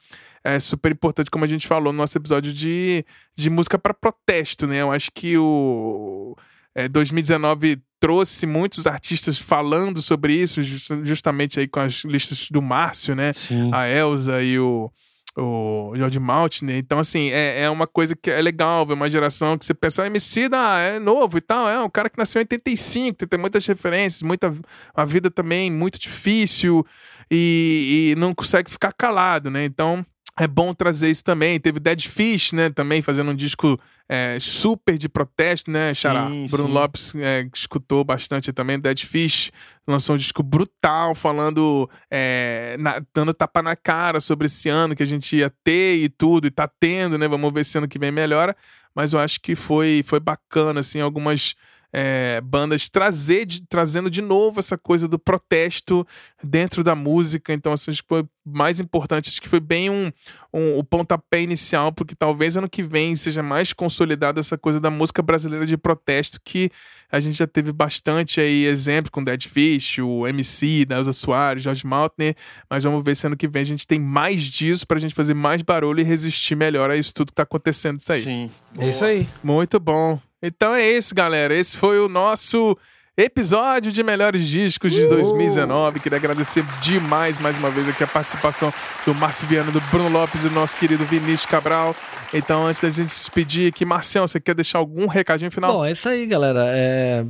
é 0.46 0.60
super 0.60 0.92
importante, 0.92 1.30
como 1.30 1.44
a 1.44 1.48
gente 1.48 1.66
falou 1.66 1.92
no 1.92 1.98
nosso 1.98 2.16
episódio 2.16 2.52
de, 2.52 3.04
de 3.34 3.50
música 3.50 3.78
para 3.78 3.92
protesto, 3.92 4.66
né? 4.66 4.82
Eu 4.82 4.92
acho 4.92 5.10
que 5.12 5.36
o 5.36 6.36
é, 6.74 6.88
2019 6.88 7.82
trouxe 7.98 8.46
muitos 8.46 8.86
artistas 8.86 9.38
falando 9.38 10.00
sobre 10.00 10.34
isso, 10.34 10.60
justamente 11.02 11.58
aí 11.58 11.66
com 11.66 11.80
as 11.80 12.04
listas 12.04 12.48
do 12.50 12.62
Márcio, 12.62 13.16
né? 13.16 13.32
Sim. 13.32 13.70
A 13.72 13.88
Elsa 13.88 14.42
e 14.42 14.58
o, 14.58 14.90
o 15.36 15.92
George 15.96 16.20
Maltner. 16.20 16.76
Então, 16.76 16.98
assim, 16.98 17.30
é, 17.30 17.62
é 17.62 17.70
uma 17.70 17.86
coisa 17.86 18.14
que 18.14 18.30
é 18.30 18.40
legal 18.40 18.86
ver 18.86 18.92
uma 18.92 19.08
geração 19.08 19.58
que 19.58 19.64
você 19.64 19.74
pensa, 19.74 20.02
ah, 20.02 20.06
MC 20.06 20.48
ah, 20.52 20.78
é 20.78 20.98
novo 20.98 21.38
e 21.38 21.40
tal, 21.40 21.68
é 21.68 21.82
um 21.82 21.90
cara 21.90 22.08
que 22.08 22.18
nasceu 22.18 22.40
em 22.40 22.44
85, 22.44 23.26
tem 23.26 23.38
muitas 23.38 23.66
referências, 23.66 24.22
muita 24.22 24.54
a 24.94 25.04
vida 25.04 25.30
também 25.30 25.72
muito 25.72 25.98
difícil 25.98 26.86
e, 27.30 28.12
e 28.12 28.20
não 28.20 28.34
consegue 28.34 28.70
ficar 28.70 28.92
calado, 28.92 29.50
né? 29.50 29.64
Então, 29.64 30.04
é 30.38 30.46
bom 30.46 30.74
trazer 30.74 31.10
isso 31.10 31.24
também. 31.24 31.58
Teve 31.58 31.80
Dead 31.80 32.06
Fish, 32.06 32.52
né? 32.52 32.70
Também 32.70 33.00
fazendo 33.00 33.30
um 33.30 33.34
disco 33.34 33.80
é, 34.08 34.36
super 34.38 34.98
de 34.98 35.08
protesto, 35.08 35.70
né, 35.70 35.94
Xará? 35.94 36.28
Bruno 36.50 36.68
sim. 36.68 36.74
Lopes 36.74 37.14
é, 37.16 37.48
escutou 37.54 38.04
bastante 38.04 38.52
também. 38.52 38.78
Dead 38.78 39.04
Fish 39.04 39.50
lançou 39.86 40.14
um 40.14 40.18
disco 40.18 40.42
brutal, 40.42 41.14
falando, 41.14 41.88
é, 42.10 42.76
na, 42.78 43.02
dando 43.14 43.32
tapa 43.32 43.62
na 43.62 43.74
cara 43.74 44.20
sobre 44.20 44.46
esse 44.46 44.68
ano 44.68 44.94
que 44.94 45.02
a 45.02 45.06
gente 45.06 45.36
ia 45.36 45.50
ter 45.64 45.96
e 45.96 46.08
tudo, 46.08 46.46
e 46.46 46.50
tá 46.50 46.68
tendo, 46.68 47.16
né? 47.16 47.26
Vamos 47.26 47.52
ver 47.52 47.64
se 47.64 47.78
ano 47.78 47.88
que 47.88 47.98
vem 47.98 48.10
melhora. 48.12 48.54
Mas 48.94 49.12
eu 49.12 49.20
acho 49.20 49.40
que 49.40 49.54
foi, 49.54 50.02
foi 50.06 50.20
bacana, 50.20 50.80
assim, 50.80 51.00
algumas 51.00 51.54
é, 51.98 52.42
bandas 52.42 52.90
trazer 52.90 53.46
de, 53.46 53.66
trazendo 53.66 54.10
de 54.10 54.20
novo 54.20 54.60
essa 54.60 54.76
coisa 54.76 55.08
do 55.08 55.18
protesto 55.18 56.06
dentro 56.44 56.84
da 56.84 56.94
música. 56.94 57.54
Então, 57.54 57.72
assim, 57.72 57.90
acho 57.90 58.02
que 58.02 58.08
foi 58.08 58.22
mais 58.44 58.78
importante, 58.78 59.30
acho 59.30 59.40
que 59.40 59.48
foi 59.48 59.60
bem 59.60 59.88
um, 59.88 60.12
um, 60.52 60.76
o 60.76 60.84
pontapé 60.84 61.40
inicial, 61.40 61.90
porque 61.90 62.14
talvez 62.14 62.54
ano 62.54 62.68
que 62.68 62.82
vem 62.82 63.16
seja 63.16 63.42
mais 63.42 63.72
consolidada 63.72 64.38
essa 64.38 64.58
coisa 64.58 64.78
da 64.78 64.90
música 64.90 65.22
brasileira 65.22 65.64
de 65.64 65.74
protesto, 65.78 66.38
que 66.44 66.70
a 67.10 67.18
gente 67.18 67.38
já 67.38 67.46
teve 67.46 67.72
bastante 67.72 68.42
aí 68.42 68.66
exemplo 68.66 69.10
com 69.10 69.24
Dead 69.24 69.46
Fish, 69.48 69.98
o 69.98 70.26
MC, 70.26 70.84
Nelsa 70.86 71.14
Soares, 71.14 71.62
Jorge 71.62 71.86
Maltner, 71.86 72.36
mas 72.68 72.84
vamos 72.84 73.02
ver 73.02 73.16
se 73.16 73.26
ano 73.26 73.38
que 73.38 73.48
vem 73.48 73.62
a 73.62 73.64
gente 73.66 73.86
tem 73.86 73.98
mais 73.98 74.44
disso 74.44 74.86
pra 74.86 74.98
gente 74.98 75.14
fazer 75.14 75.32
mais 75.32 75.62
barulho 75.62 76.00
e 76.00 76.04
resistir 76.04 76.56
melhor 76.56 76.90
a 76.90 76.96
isso 76.96 77.14
tudo 77.14 77.28
que 77.28 77.36
tá 77.36 77.44
acontecendo 77.44 78.00
isso 78.00 78.12
aí. 78.12 78.22
Sim. 78.22 78.50
É 78.78 78.86
isso 78.86 79.02
aí. 79.02 79.26
Muito 79.42 79.80
bom. 79.80 80.20
Então 80.42 80.74
é 80.74 80.90
isso, 80.90 81.14
galera. 81.14 81.54
Esse 81.54 81.76
foi 81.76 81.98
o 81.98 82.08
nosso 82.08 82.76
episódio 83.16 83.90
de 83.90 84.02
Melhores 84.02 84.46
Discos 84.46 84.92
de 84.92 85.08
2019. 85.08 86.00
Queria 86.00 86.18
agradecer 86.18 86.62
demais, 86.82 87.40
mais 87.40 87.56
uma 87.56 87.70
vez, 87.70 87.88
aqui 87.88 88.04
a 88.04 88.06
participação 88.06 88.72
do 89.06 89.14
Márcio 89.14 89.46
Viana, 89.46 89.72
do 89.72 89.80
Bruno 89.90 90.10
Lopes 90.10 90.44
e 90.44 90.48
do 90.48 90.54
nosso 90.54 90.76
querido 90.76 91.02
Vinícius 91.06 91.46
Cabral. 91.46 91.96
Então, 92.34 92.66
antes 92.66 92.82
da 92.82 92.90
gente 92.90 93.08
se 93.08 93.20
despedir 93.20 93.68
aqui, 93.68 93.86
Marcelo, 93.86 94.28
você 94.28 94.38
quer 94.38 94.54
deixar 94.54 94.78
algum 94.78 95.06
recadinho 95.06 95.50
final? 95.50 95.72
Bom, 95.72 95.84
é 95.84 95.92
isso 95.92 96.06
aí, 96.06 96.26
galera. 96.26 96.66
É... 96.68 97.24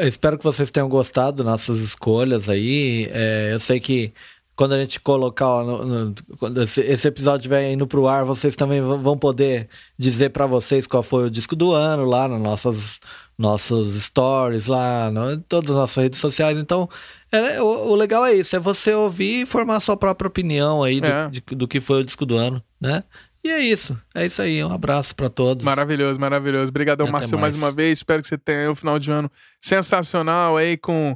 Espero 0.00 0.36
que 0.36 0.44
vocês 0.44 0.70
tenham 0.70 0.88
gostado 0.88 1.38
das 1.38 1.46
nossas 1.46 1.80
escolhas 1.80 2.50
aí. 2.50 3.08
É... 3.10 3.50
Eu 3.52 3.60
sei 3.60 3.80
que 3.80 4.12
quando 4.56 4.72
a 4.72 4.78
gente 4.78 5.00
colocar, 5.00 5.64
no, 5.64 5.84
no, 5.84 6.14
quando 6.38 6.62
esse, 6.62 6.80
esse, 6.80 7.08
episódio 7.08 7.38
estiver 7.38 7.72
indo 7.72 7.86
pro 7.86 8.06
ar, 8.06 8.24
vocês 8.24 8.54
também 8.54 8.80
vão 8.80 9.18
poder 9.18 9.68
dizer 9.98 10.30
para 10.30 10.46
vocês 10.46 10.86
qual 10.86 11.02
foi 11.02 11.26
o 11.26 11.30
disco 11.30 11.56
do 11.56 11.72
ano 11.72 12.04
lá 12.04 12.28
nas 12.28 12.40
nossas 12.40 13.00
nossos 13.36 14.00
stories 14.00 14.68
lá, 14.68 15.10
no, 15.10 15.32
em 15.32 15.40
todas 15.40 15.70
as 15.70 15.76
nossas 15.76 16.02
redes 16.04 16.20
sociais. 16.20 16.56
Então, 16.56 16.88
é, 17.32 17.60
o, 17.60 17.88
o, 17.88 17.94
legal 17.96 18.24
é 18.24 18.32
isso, 18.32 18.54
é 18.54 18.60
você 18.60 18.94
ouvir 18.94 19.42
e 19.42 19.46
formar 19.46 19.80
sua 19.80 19.96
própria 19.96 20.28
opinião 20.28 20.82
aí 20.84 21.00
do, 21.00 21.06
é. 21.06 21.28
de, 21.28 21.40
do 21.40 21.66
que 21.66 21.80
foi 21.80 22.00
o 22.00 22.04
disco 22.04 22.24
do 22.24 22.36
ano, 22.36 22.62
né? 22.80 23.02
E 23.42 23.50
é 23.50 23.58
isso, 23.58 24.00
é 24.14 24.24
isso 24.24 24.40
aí. 24.40 24.64
Um 24.64 24.72
abraço 24.72 25.14
para 25.14 25.28
todos. 25.28 25.64
Maravilhoso, 25.64 26.18
maravilhoso. 26.18 26.70
Obrigadão, 26.70 27.06
Marcelo, 27.08 27.42
mais. 27.42 27.54
mais 27.54 27.62
uma 27.62 27.70
vez. 27.70 27.98
Espero 27.98 28.22
que 28.22 28.28
você 28.28 28.38
tenha 28.38 28.70
um 28.70 28.74
final 28.74 28.98
de 28.98 29.10
ano 29.10 29.30
sensacional 29.60 30.56
aí 30.56 30.78
com 30.78 31.14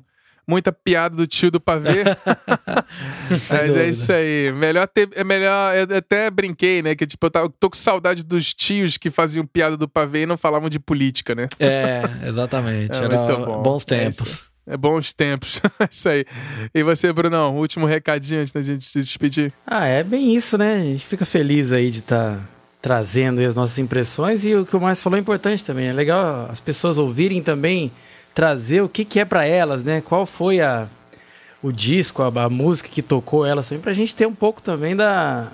muita 0.48 0.72
piada 0.72 1.14
do 1.14 1.26
tio 1.26 1.50
do 1.50 1.60
pavê. 1.60 2.04
Mas 3.30 3.52
é 3.52 3.88
isso 3.88 4.10
aí. 4.10 4.50
Melhor 4.52 4.88
ter. 4.88 5.10
É 5.12 5.22
melhor. 5.22 5.76
Eu 5.76 5.98
até 5.98 6.30
brinquei, 6.30 6.80
né? 6.80 6.94
Que 6.94 7.06
tipo, 7.06 7.26
eu, 7.26 7.30
tava, 7.30 7.46
eu 7.46 7.50
tô 7.50 7.68
com 7.68 7.76
saudade 7.76 8.24
dos 8.24 8.54
tios 8.54 8.96
que 8.96 9.10
faziam 9.10 9.44
piada 9.44 9.76
do 9.76 9.86
pavê 9.86 10.22
e 10.22 10.26
não 10.26 10.38
falavam 10.38 10.70
de 10.70 10.80
política, 10.80 11.34
né? 11.34 11.48
É, 11.60 12.02
exatamente. 12.26 12.88
É, 12.98 13.04
Era 13.04 13.36
bom. 13.36 13.62
bons 13.62 13.84
é 13.90 13.98
tempos. 13.98 14.44
É, 14.66 14.74
é 14.74 14.76
bons 14.76 15.12
tempos. 15.12 15.60
é 15.78 15.88
isso 15.90 16.08
aí. 16.08 16.24
E 16.74 16.82
você, 16.82 17.12
Brunão, 17.12 17.56
último 17.56 17.84
recadinho 17.86 18.40
antes 18.40 18.52
da 18.52 18.62
gente 18.62 18.84
se 18.86 19.00
despedir. 19.00 19.52
Ah, 19.66 19.84
é 19.84 20.02
bem 20.02 20.34
isso, 20.34 20.56
né? 20.56 20.76
A 20.76 20.84
gente 20.84 21.04
fica 21.04 21.26
feliz 21.26 21.72
aí 21.72 21.90
de 21.90 21.98
estar. 21.98 22.36
Tá 22.36 22.40
trazendo 22.80 23.40
as 23.40 23.56
nossas 23.56 23.76
impressões 23.78 24.44
e 24.44 24.54
o 24.54 24.64
que 24.64 24.76
o 24.76 24.80
mais 24.80 25.02
falou 25.02 25.16
é 25.16 25.20
importante 25.20 25.64
também. 25.64 25.88
É 25.88 25.92
legal 25.92 26.48
as 26.48 26.60
pessoas 26.60 26.96
ouvirem 26.96 27.42
também 27.42 27.90
trazer 28.38 28.82
o 28.82 28.88
que, 28.88 29.04
que 29.04 29.18
é 29.18 29.24
para 29.24 29.44
elas, 29.44 29.82
né? 29.82 30.00
Qual 30.00 30.24
foi 30.24 30.60
a, 30.60 30.86
o 31.60 31.72
disco, 31.72 32.22
a, 32.22 32.44
a 32.44 32.48
música 32.48 32.88
que 32.88 33.02
tocou 33.02 33.44
elas, 33.44 33.68
para 33.82 33.90
a 33.90 33.94
gente 33.94 34.14
ter 34.14 34.26
um 34.26 34.34
pouco 34.34 34.62
também 34.62 34.94
da, 34.94 35.48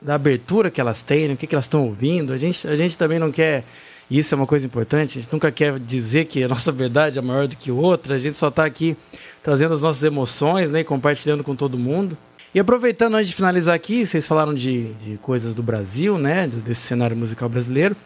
da 0.00 0.14
abertura 0.14 0.70
que 0.70 0.80
elas 0.80 1.02
têm, 1.02 1.28
né? 1.28 1.34
o 1.34 1.36
que, 1.36 1.46
que 1.46 1.54
elas 1.54 1.66
estão 1.66 1.84
ouvindo. 1.84 2.32
A 2.32 2.38
gente, 2.38 2.66
a 2.66 2.74
gente 2.76 2.96
também 2.96 3.18
não 3.18 3.30
quer. 3.30 3.62
Isso 4.10 4.34
é 4.34 4.36
uma 4.36 4.46
coisa 4.46 4.64
importante. 4.64 5.18
A 5.18 5.20
gente 5.20 5.30
nunca 5.30 5.52
quer 5.52 5.78
dizer 5.78 6.24
que 6.24 6.42
a 6.42 6.48
nossa 6.48 6.72
verdade 6.72 7.18
é 7.18 7.20
maior 7.20 7.46
do 7.46 7.56
que 7.56 7.70
outra. 7.70 8.14
A 8.14 8.18
gente 8.18 8.38
só 8.38 8.48
está 8.48 8.64
aqui 8.64 8.96
trazendo 9.42 9.74
as 9.74 9.82
nossas 9.82 10.02
emoções, 10.02 10.70
né? 10.70 10.80
E 10.80 10.84
compartilhando 10.84 11.44
com 11.44 11.54
todo 11.54 11.76
mundo. 11.76 12.16
E 12.54 12.60
aproveitando 12.60 13.14
antes 13.14 13.28
de 13.28 13.34
finalizar 13.34 13.74
aqui, 13.74 14.04
vocês 14.04 14.26
falaram 14.26 14.52
de, 14.52 14.92
de 14.94 15.18
coisas 15.18 15.54
do 15.54 15.62
Brasil, 15.62 16.18
né? 16.18 16.46
Desse 16.46 16.82
cenário 16.82 17.16
musical 17.16 17.48
brasileiro. 17.48 17.96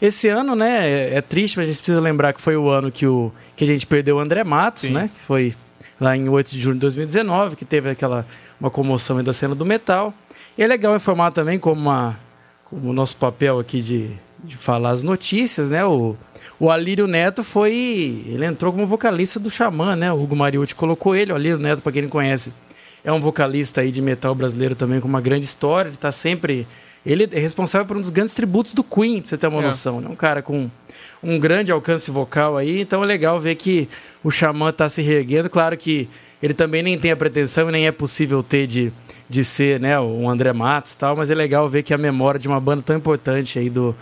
Esse 0.00 0.28
ano, 0.28 0.56
né, 0.56 0.84
é, 0.84 1.14
é, 1.14 1.20
triste, 1.20 1.56
mas 1.56 1.68
a 1.68 1.72
gente 1.72 1.76
precisa 1.76 2.00
lembrar 2.00 2.32
que 2.32 2.40
foi 2.40 2.56
o 2.56 2.68
ano 2.68 2.90
que, 2.90 3.06
o, 3.06 3.30
que 3.54 3.62
a 3.62 3.66
gente 3.66 3.86
perdeu 3.86 4.16
o 4.16 4.18
André 4.18 4.42
Matos, 4.42 4.82
Sim. 4.82 4.92
né? 4.92 5.08
Que 5.14 5.20
foi 5.20 5.54
lá 6.00 6.16
em 6.16 6.28
8 6.28 6.50
de 6.50 6.60
junho 6.60 6.74
de 6.74 6.80
2019, 6.80 7.54
que 7.54 7.64
teve 7.64 7.88
aquela 7.88 8.26
uma 8.58 8.70
comoção 8.70 9.22
da 9.22 9.32
cena 9.32 9.54
do 9.54 9.64
metal. 9.64 10.12
E 10.58 10.62
é 10.62 10.66
legal 10.66 10.94
informar 10.96 11.32
também 11.32 11.58
como, 11.58 11.80
uma, 11.80 12.18
como 12.64 12.90
o 12.90 12.92
nosso 12.92 13.16
papel 13.16 13.60
aqui 13.60 13.80
de, 13.80 14.10
de 14.42 14.56
falar 14.56 14.90
as 14.90 15.04
notícias, 15.04 15.70
né? 15.70 15.84
O, 15.84 16.16
o 16.58 16.70
Alírio 16.70 17.06
Neto 17.06 17.44
foi. 17.44 18.24
Ele 18.26 18.44
entrou 18.44 18.72
como 18.72 18.86
vocalista 18.86 19.38
do 19.38 19.48
Xamã, 19.50 19.94
né? 19.94 20.12
O 20.12 20.20
Hugo 20.20 20.34
Mariucci 20.34 20.74
colocou 20.74 21.14
ele, 21.14 21.32
o 21.32 21.36
Alírio 21.36 21.58
Neto, 21.58 21.80
para 21.80 21.92
quem 21.92 22.02
não 22.02 22.08
conhece, 22.08 22.52
é 23.04 23.12
um 23.12 23.20
vocalista 23.20 23.80
aí 23.80 23.90
de 23.90 24.00
metal 24.00 24.34
brasileiro 24.34 24.74
também 24.74 25.00
com 25.00 25.08
uma 25.08 25.20
grande 25.20 25.44
história. 25.44 25.88
Ele 25.88 25.96
está 25.96 26.12
sempre 26.12 26.66
ele 27.04 27.28
é 27.32 27.38
responsável 27.38 27.86
por 27.86 27.96
um 27.96 28.00
dos 28.00 28.10
grandes 28.10 28.32
tributos 28.32 28.72
do 28.72 28.84
Queen, 28.84 29.20
pra 29.20 29.28
você 29.28 29.36
ter 29.36 29.48
uma 29.48 29.60
é. 29.60 29.66
noção. 29.66 30.00
Né? 30.00 30.08
Um 30.08 30.14
cara 30.14 30.40
com 30.40 30.70
um 31.22 31.38
grande 31.38 31.72
alcance 31.72 32.10
vocal 32.10 32.56
aí, 32.56 32.80
então 32.80 33.02
é 33.02 33.06
legal 33.06 33.40
ver 33.40 33.56
que 33.56 33.88
o 34.22 34.30
Xamã 34.30 34.70
está 34.70 34.88
se 34.88 35.02
reerguendo. 35.02 35.50
Claro 35.50 35.76
que 35.76 36.08
ele 36.40 36.54
também 36.54 36.82
nem 36.82 36.98
tem 36.98 37.10
a 37.10 37.16
pretensão 37.16 37.68
e 37.68 37.72
nem 37.72 37.86
é 37.86 37.92
possível 37.92 38.42
ter 38.42 38.66
de, 38.66 38.92
de 39.28 39.44
ser 39.44 39.80
né, 39.80 39.98
um 40.00 40.28
André 40.28 40.52
Matos 40.52 40.92
e 40.92 40.98
tal, 40.98 41.16
mas 41.16 41.30
é 41.30 41.34
legal 41.34 41.68
ver 41.68 41.82
que 41.82 41.92
a 41.94 41.98
memória 41.98 42.38
de 42.38 42.48
uma 42.48 42.60
banda 42.60 42.82
tão 42.82 42.96
importante 42.96 43.58
aí 43.58 43.68
do, 43.68 43.94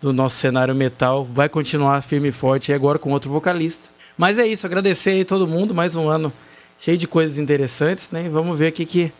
do 0.00 0.12
nosso 0.12 0.36
cenário 0.36 0.74
metal 0.74 1.24
vai 1.24 1.48
continuar 1.48 2.00
firme 2.02 2.28
e 2.28 2.32
forte 2.32 2.70
e 2.70 2.74
agora 2.74 2.98
com 2.98 3.10
outro 3.12 3.30
vocalista. 3.30 3.88
Mas 4.16 4.38
é 4.38 4.46
isso, 4.46 4.66
agradecer 4.66 5.10
aí 5.10 5.24
todo 5.26 5.46
mundo, 5.46 5.74
mais 5.74 5.94
um 5.94 6.08
ano 6.08 6.32
cheio 6.78 6.98
de 6.98 7.06
coisas 7.06 7.38
interessantes, 7.38 8.10
né? 8.10 8.26
E 8.26 8.28
vamos 8.28 8.58
ver 8.58 8.70
o 8.70 8.72
que, 8.72 8.84
que 8.84 9.12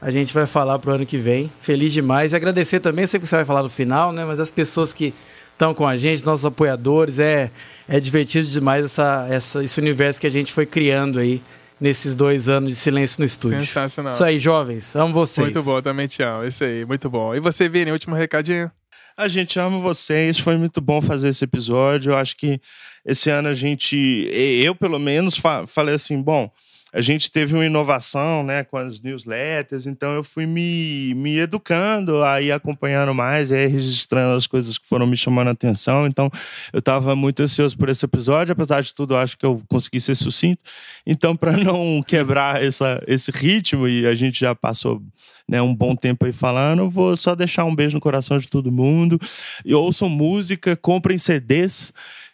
a 0.00 0.10
gente 0.10 0.32
vai 0.32 0.46
falar 0.46 0.78
pro 0.78 0.92
ano 0.92 1.04
que 1.04 1.18
vem. 1.18 1.52
Feliz 1.60 1.92
demais. 1.92 2.32
E 2.32 2.36
agradecer 2.36 2.80
também, 2.80 3.06
sei 3.06 3.20
que 3.20 3.26
você 3.26 3.36
vai 3.36 3.44
falar 3.44 3.62
no 3.62 3.68
final, 3.68 4.12
né? 4.12 4.24
Mas 4.24 4.40
as 4.40 4.50
pessoas 4.50 4.92
que 4.92 5.12
estão 5.52 5.74
com 5.74 5.86
a 5.86 5.96
gente, 5.96 6.24
nossos 6.24 6.46
apoiadores, 6.46 7.18
é, 7.18 7.50
é 7.86 8.00
divertido 8.00 8.48
demais 8.48 8.84
essa, 8.86 9.26
essa, 9.30 9.62
esse 9.62 9.78
universo 9.78 10.18
que 10.20 10.26
a 10.26 10.30
gente 10.30 10.52
foi 10.52 10.64
criando 10.64 11.18
aí 11.18 11.42
nesses 11.78 12.14
dois 12.14 12.48
anos 12.48 12.70
de 12.72 12.76
silêncio 12.76 13.20
no 13.20 13.26
estúdio. 13.26 13.60
Sensacional. 13.60 14.12
Isso 14.12 14.24
aí, 14.24 14.38
jovens. 14.38 14.96
Amo 14.96 15.12
vocês. 15.12 15.46
Muito 15.50 15.62
bom, 15.62 15.80
também 15.82 16.06
te 16.06 16.22
amo. 16.22 16.46
Isso 16.46 16.64
aí, 16.64 16.84
muito 16.84 17.10
bom. 17.10 17.34
E 17.34 17.40
você, 17.40 17.68
Vini, 17.68 17.92
último 17.92 18.14
recadinho? 18.14 18.70
A 19.16 19.28
gente 19.28 19.58
ama 19.58 19.78
vocês, 19.80 20.38
foi 20.38 20.56
muito 20.56 20.80
bom 20.80 21.02
fazer 21.02 21.28
esse 21.28 21.44
episódio. 21.44 22.12
Eu 22.12 22.16
acho 22.16 22.36
que 22.36 22.58
esse 23.04 23.28
ano 23.28 23.48
a 23.48 23.54
gente, 23.54 24.30
eu 24.32 24.74
pelo 24.74 24.98
menos, 24.98 25.40
falei 25.66 25.94
assim: 25.94 26.22
bom, 26.22 26.50
a 26.92 27.00
gente 27.00 27.30
teve 27.30 27.54
uma 27.54 27.64
inovação, 27.64 28.42
né, 28.42 28.64
com 28.64 28.76
as 28.76 29.00
newsletters, 29.00 29.86
então 29.86 30.12
eu 30.14 30.24
fui 30.24 30.46
me, 30.46 31.14
me 31.14 31.38
educando, 31.38 32.22
aí 32.22 32.50
acompanhando 32.50 33.14
mais, 33.14 33.52
aí 33.52 33.66
registrando 33.66 34.36
as 34.36 34.46
coisas 34.46 34.76
que 34.76 34.86
foram 34.86 35.06
me 35.06 35.16
chamando 35.16 35.48
a 35.48 35.52
atenção. 35.52 36.06
Então, 36.06 36.30
eu 36.72 36.80
estava 36.80 37.14
muito 37.14 37.42
ansioso 37.42 37.76
por 37.76 37.88
esse 37.88 38.04
episódio, 38.04 38.52
apesar 38.52 38.82
de 38.82 38.94
tudo, 38.94 39.16
acho 39.16 39.38
que 39.38 39.46
eu 39.46 39.62
consegui 39.68 40.00
ser 40.00 40.14
sucinto. 40.14 40.60
Então, 41.06 41.36
para 41.36 41.52
não 41.58 42.02
quebrar 42.02 42.62
essa, 42.62 43.02
esse 43.06 43.30
ritmo, 43.30 43.86
e 43.86 44.06
a 44.06 44.14
gente 44.14 44.40
já 44.40 44.54
passou 44.54 45.02
né, 45.50 45.60
um 45.60 45.74
bom 45.74 45.96
tempo 45.96 46.24
aí 46.24 46.32
falando, 46.32 46.88
vou 46.88 47.16
só 47.16 47.34
deixar 47.34 47.64
um 47.64 47.74
beijo 47.74 47.96
no 47.96 48.00
coração 48.00 48.38
de 48.38 48.46
todo 48.46 48.70
mundo. 48.70 49.18
E 49.64 49.74
ouçam 49.74 50.08
música, 50.08 50.76
comprem 50.76 51.18
CDs. 51.18 51.92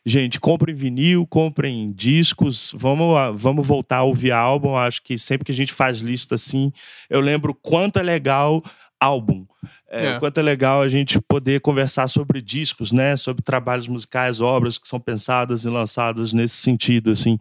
Gente, 0.09 0.39
comprem 0.39 0.73
vinil, 0.73 1.27
comprem 1.27 1.91
discos, 1.91 2.71
vamos, 2.77 3.17
vamos 3.35 3.67
voltar 3.67 3.97
a 3.97 4.03
ouvir 4.05 4.31
álbum. 4.31 4.77
Acho 4.77 5.03
que 5.03 5.19
sempre 5.19 5.45
que 5.45 5.51
a 5.51 5.55
gente 5.55 5.73
faz 5.73 5.99
lista 5.99 6.37
assim, 6.37 6.73
eu 7.11 7.21
lembro 7.21 7.53
quanto 7.53 7.99
é 7.99 8.03
legal 8.05 8.63
álbum. 9.01 9.45
É, 9.91 10.07
é. 10.07 10.19
Quanto 10.21 10.39
é 10.39 10.43
legal 10.43 10.81
a 10.81 10.87
gente 10.87 11.21
poder 11.21 11.61
conversar 11.61 12.07
sobre 12.07 12.41
discos, 12.41 12.93
né? 12.93 13.17
Sobre 13.17 13.43
trabalhos 13.43 13.89
musicais, 13.89 14.41
obras 14.41 14.79
que 14.79 14.87
são 14.87 15.01
pensadas 15.01 15.65
e 15.65 15.69
lançadas 15.69 16.33
nesse 16.33 16.55
sentido, 16.55 17.11
assim. 17.11 17.37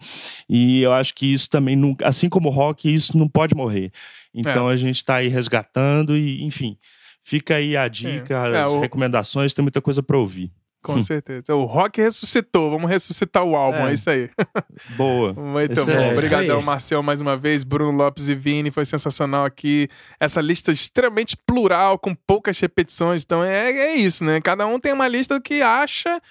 E 0.50 0.82
eu 0.82 0.92
acho 0.92 1.14
que 1.14 1.32
isso 1.32 1.48
também, 1.48 1.76
nunca, 1.76 2.08
assim 2.08 2.30
como 2.30 2.50
o 2.50 2.52
rock, 2.52 2.92
isso 2.92 3.16
não 3.16 3.28
pode 3.28 3.54
morrer. 3.54 3.92
Então 4.34 4.72
é. 4.72 4.74
a 4.74 4.78
gente 4.78 4.96
está 4.96 5.18
aí 5.18 5.28
resgatando 5.28 6.18
e, 6.18 6.44
enfim, 6.44 6.78
fica 7.24 7.58
aí 7.58 7.78
a 7.78 7.88
dica, 7.88 8.34
é. 8.34 8.38
as 8.38 8.54
é, 8.56 8.66
o... 8.66 8.80
recomendações, 8.80 9.54
tem 9.54 9.62
muita 9.62 9.82
coisa 9.82 10.02
para 10.02 10.18
ouvir. 10.18 10.52
Com 10.86 11.02
certeza. 11.02 11.56
O 11.56 11.66
rock 11.66 12.00
ressuscitou. 12.02 12.70
Vamos 12.70 12.90
ressuscitar 12.90 13.44
o 13.44 13.56
álbum. 13.56 13.88
É, 13.88 13.90
é 13.90 13.94
isso 13.94 14.10
aí. 14.10 14.30
Boa. 14.96 15.34
Muito 15.34 15.86
bom. 15.86 15.92
É, 15.92 16.14
Obrigadão, 16.14 16.62
Marcel, 16.62 17.02
mais 17.02 17.20
uma 17.20 17.36
vez. 17.36 17.64
Bruno 17.64 17.92
Lopes 17.92 18.28
e 18.30 18.36
Vini. 18.36 18.72
Foi 18.72 18.86
sensacional 18.86 19.46
aqui. 19.46 19.90
Essa 20.20 20.42
lista 20.42 20.72
extremamente 20.72 21.36
plural, 21.36 21.98
com 21.98 22.14
poucas 22.14 22.60
repetições. 22.60 23.24
Então 23.24 23.44
é, 23.44 23.72
é 23.72 23.96
isso, 23.96 24.24
né? 24.24 24.40
Cada 24.42 24.68
um 24.68 24.80
tem 24.80 24.94
uma 24.94 25.08
lista 25.08 25.42
que 25.42 25.62
acha 25.62 26.22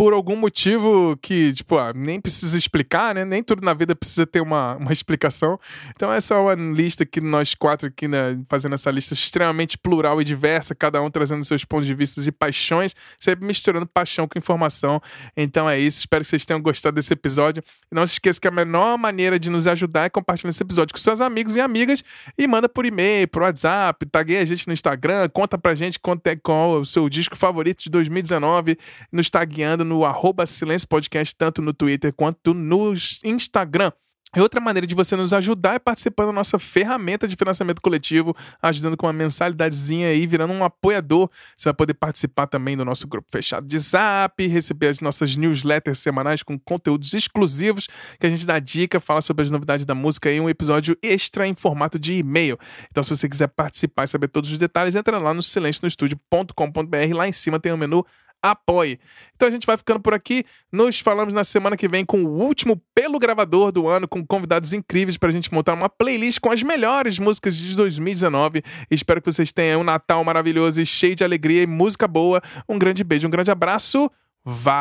por 0.00 0.14
algum 0.14 0.34
motivo 0.34 1.14
que, 1.20 1.52
tipo, 1.52 1.76
ah, 1.76 1.92
nem 1.94 2.18
precisa 2.18 2.56
explicar, 2.56 3.14
né? 3.14 3.22
Nem 3.22 3.42
tudo 3.42 3.62
na 3.62 3.74
vida 3.74 3.94
precisa 3.94 4.26
ter 4.26 4.40
uma, 4.40 4.76
uma 4.76 4.94
explicação. 4.94 5.60
Então, 5.94 6.10
essa 6.10 6.32
é 6.32 6.38
uma 6.38 6.54
lista 6.54 7.04
que 7.04 7.20
nós 7.20 7.54
quatro 7.54 7.88
aqui, 7.88 8.08
né, 8.08 8.40
fazendo 8.48 8.74
essa 8.74 8.90
lista 8.90 9.12
extremamente 9.12 9.76
plural 9.76 10.18
e 10.18 10.24
diversa, 10.24 10.74
cada 10.74 11.02
um 11.02 11.10
trazendo 11.10 11.44
seus 11.44 11.66
pontos 11.66 11.84
de 11.84 11.92
vista 11.92 12.18
e 12.26 12.32
paixões, 12.32 12.96
sempre 13.18 13.46
misturando 13.46 13.86
paixão 13.86 14.26
com 14.26 14.38
informação. 14.38 15.02
Então 15.36 15.68
é 15.68 15.78
isso, 15.78 15.98
espero 15.98 16.24
que 16.24 16.30
vocês 16.30 16.46
tenham 16.46 16.62
gostado 16.62 16.94
desse 16.94 17.12
episódio. 17.12 17.62
E 17.92 17.94
não 17.94 18.06
se 18.06 18.14
esqueça 18.14 18.40
que 18.40 18.48
a 18.48 18.50
menor 18.50 18.96
maneira 18.96 19.38
de 19.38 19.50
nos 19.50 19.66
ajudar 19.66 20.06
é 20.06 20.08
compartilhar 20.08 20.48
esse 20.48 20.62
episódio 20.62 20.94
com 20.94 21.00
seus 21.02 21.20
amigos 21.20 21.56
e 21.56 21.60
amigas 21.60 22.02
e 22.38 22.46
manda 22.46 22.70
por 22.70 22.86
e-mail, 22.86 23.28
por 23.28 23.42
WhatsApp, 23.42 24.06
tagueia 24.06 24.40
a 24.40 24.46
gente 24.46 24.66
no 24.66 24.72
Instagram, 24.72 25.28
conta 25.28 25.58
pra 25.58 25.74
gente 25.74 26.00
é, 26.24 26.36
qual 26.36 26.76
é 26.76 26.78
o 26.78 26.86
seu 26.86 27.06
disco 27.10 27.36
favorito 27.36 27.82
de 27.82 27.90
2019, 27.90 28.78
nos 29.12 29.28
tagueando 29.28 29.89
no 29.90 30.04
arroba 30.04 30.46
Silêncio 30.46 30.86
Podcast, 30.86 31.34
tanto 31.34 31.60
no 31.60 31.74
Twitter 31.74 32.12
quanto 32.12 32.54
no 32.54 32.94
Instagram. 33.24 33.92
E 34.36 34.40
outra 34.40 34.60
maneira 34.60 34.86
de 34.86 34.94
você 34.94 35.16
nos 35.16 35.32
ajudar 35.32 35.74
é 35.74 35.78
participando 35.80 36.28
da 36.28 36.32
nossa 36.32 36.56
ferramenta 36.56 37.26
de 37.26 37.34
financiamento 37.34 37.82
coletivo, 37.82 38.32
ajudando 38.62 38.96
com 38.96 39.06
uma 39.06 39.12
mensalidadezinha 39.12 40.06
aí, 40.06 40.24
virando 40.24 40.52
um 40.52 40.62
apoiador. 40.62 41.28
Você 41.56 41.64
vai 41.64 41.74
poder 41.74 41.94
participar 41.94 42.46
também 42.46 42.76
do 42.76 42.84
nosso 42.84 43.08
grupo 43.08 43.26
fechado 43.28 43.66
de 43.66 43.76
Zap, 43.76 44.46
receber 44.46 44.86
as 44.86 45.00
nossas 45.00 45.34
newsletters 45.34 45.98
semanais 45.98 46.44
com 46.44 46.56
conteúdos 46.56 47.12
exclusivos, 47.12 47.88
que 48.20 48.26
a 48.28 48.30
gente 48.30 48.46
dá 48.46 48.60
dica, 48.60 49.00
fala 49.00 49.20
sobre 49.20 49.42
as 49.42 49.50
novidades 49.50 49.84
da 49.84 49.96
música 49.96 50.30
e 50.30 50.40
um 50.40 50.48
episódio 50.48 50.96
extra 51.02 51.44
em 51.48 51.56
formato 51.56 51.98
de 51.98 52.12
e-mail. 52.12 52.56
Então, 52.88 53.02
se 53.02 53.10
você 53.10 53.28
quiser 53.28 53.48
participar 53.48 54.04
e 54.04 54.06
saber 54.06 54.28
todos 54.28 54.52
os 54.52 54.58
detalhes, 54.58 54.94
entra 54.94 55.18
lá 55.18 55.34
no 55.34 55.42
silencionostudio.com.br. 55.42 57.14
Lá 57.16 57.26
em 57.26 57.32
cima 57.32 57.58
tem 57.58 57.72
o 57.72 57.74
um 57.74 57.78
menu 57.78 58.06
apoie. 58.42 58.98
Então 59.34 59.48
a 59.48 59.50
gente 59.50 59.66
vai 59.66 59.76
ficando 59.76 60.00
por 60.00 60.14
aqui. 60.14 60.44
Nos 60.72 61.00
falamos 61.00 61.34
na 61.34 61.44
semana 61.44 61.76
que 61.76 61.88
vem 61.88 62.04
com 62.04 62.24
o 62.24 62.40
último 62.40 62.80
pelo 62.94 63.18
gravador 63.18 63.72
do 63.72 63.88
ano, 63.88 64.06
com 64.06 64.24
convidados 64.24 64.72
incríveis 64.72 65.16
para 65.16 65.28
a 65.28 65.32
gente 65.32 65.52
montar 65.52 65.74
uma 65.74 65.88
playlist 65.88 66.40
com 66.40 66.50
as 66.50 66.62
melhores 66.62 67.18
músicas 67.18 67.56
de 67.56 67.74
2019. 67.74 68.62
Espero 68.90 69.20
que 69.20 69.32
vocês 69.32 69.52
tenham 69.52 69.80
um 69.80 69.84
Natal 69.84 70.22
maravilhoso 70.24 70.80
e 70.80 70.86
cheio 70.86 71.16
de 71.16 71.24
alegria 71.24 71.62
e 71.62 71.66
música 71.66 72.06
boa. 72.06 72.40
Um 72.68 72.78
grande 72.78 73.02
beijo, 73.02 73.26
um 73.26 73.30
grande 73.30 73.50
abraço. 73.50 74.10
Valeu! 74.44 74.78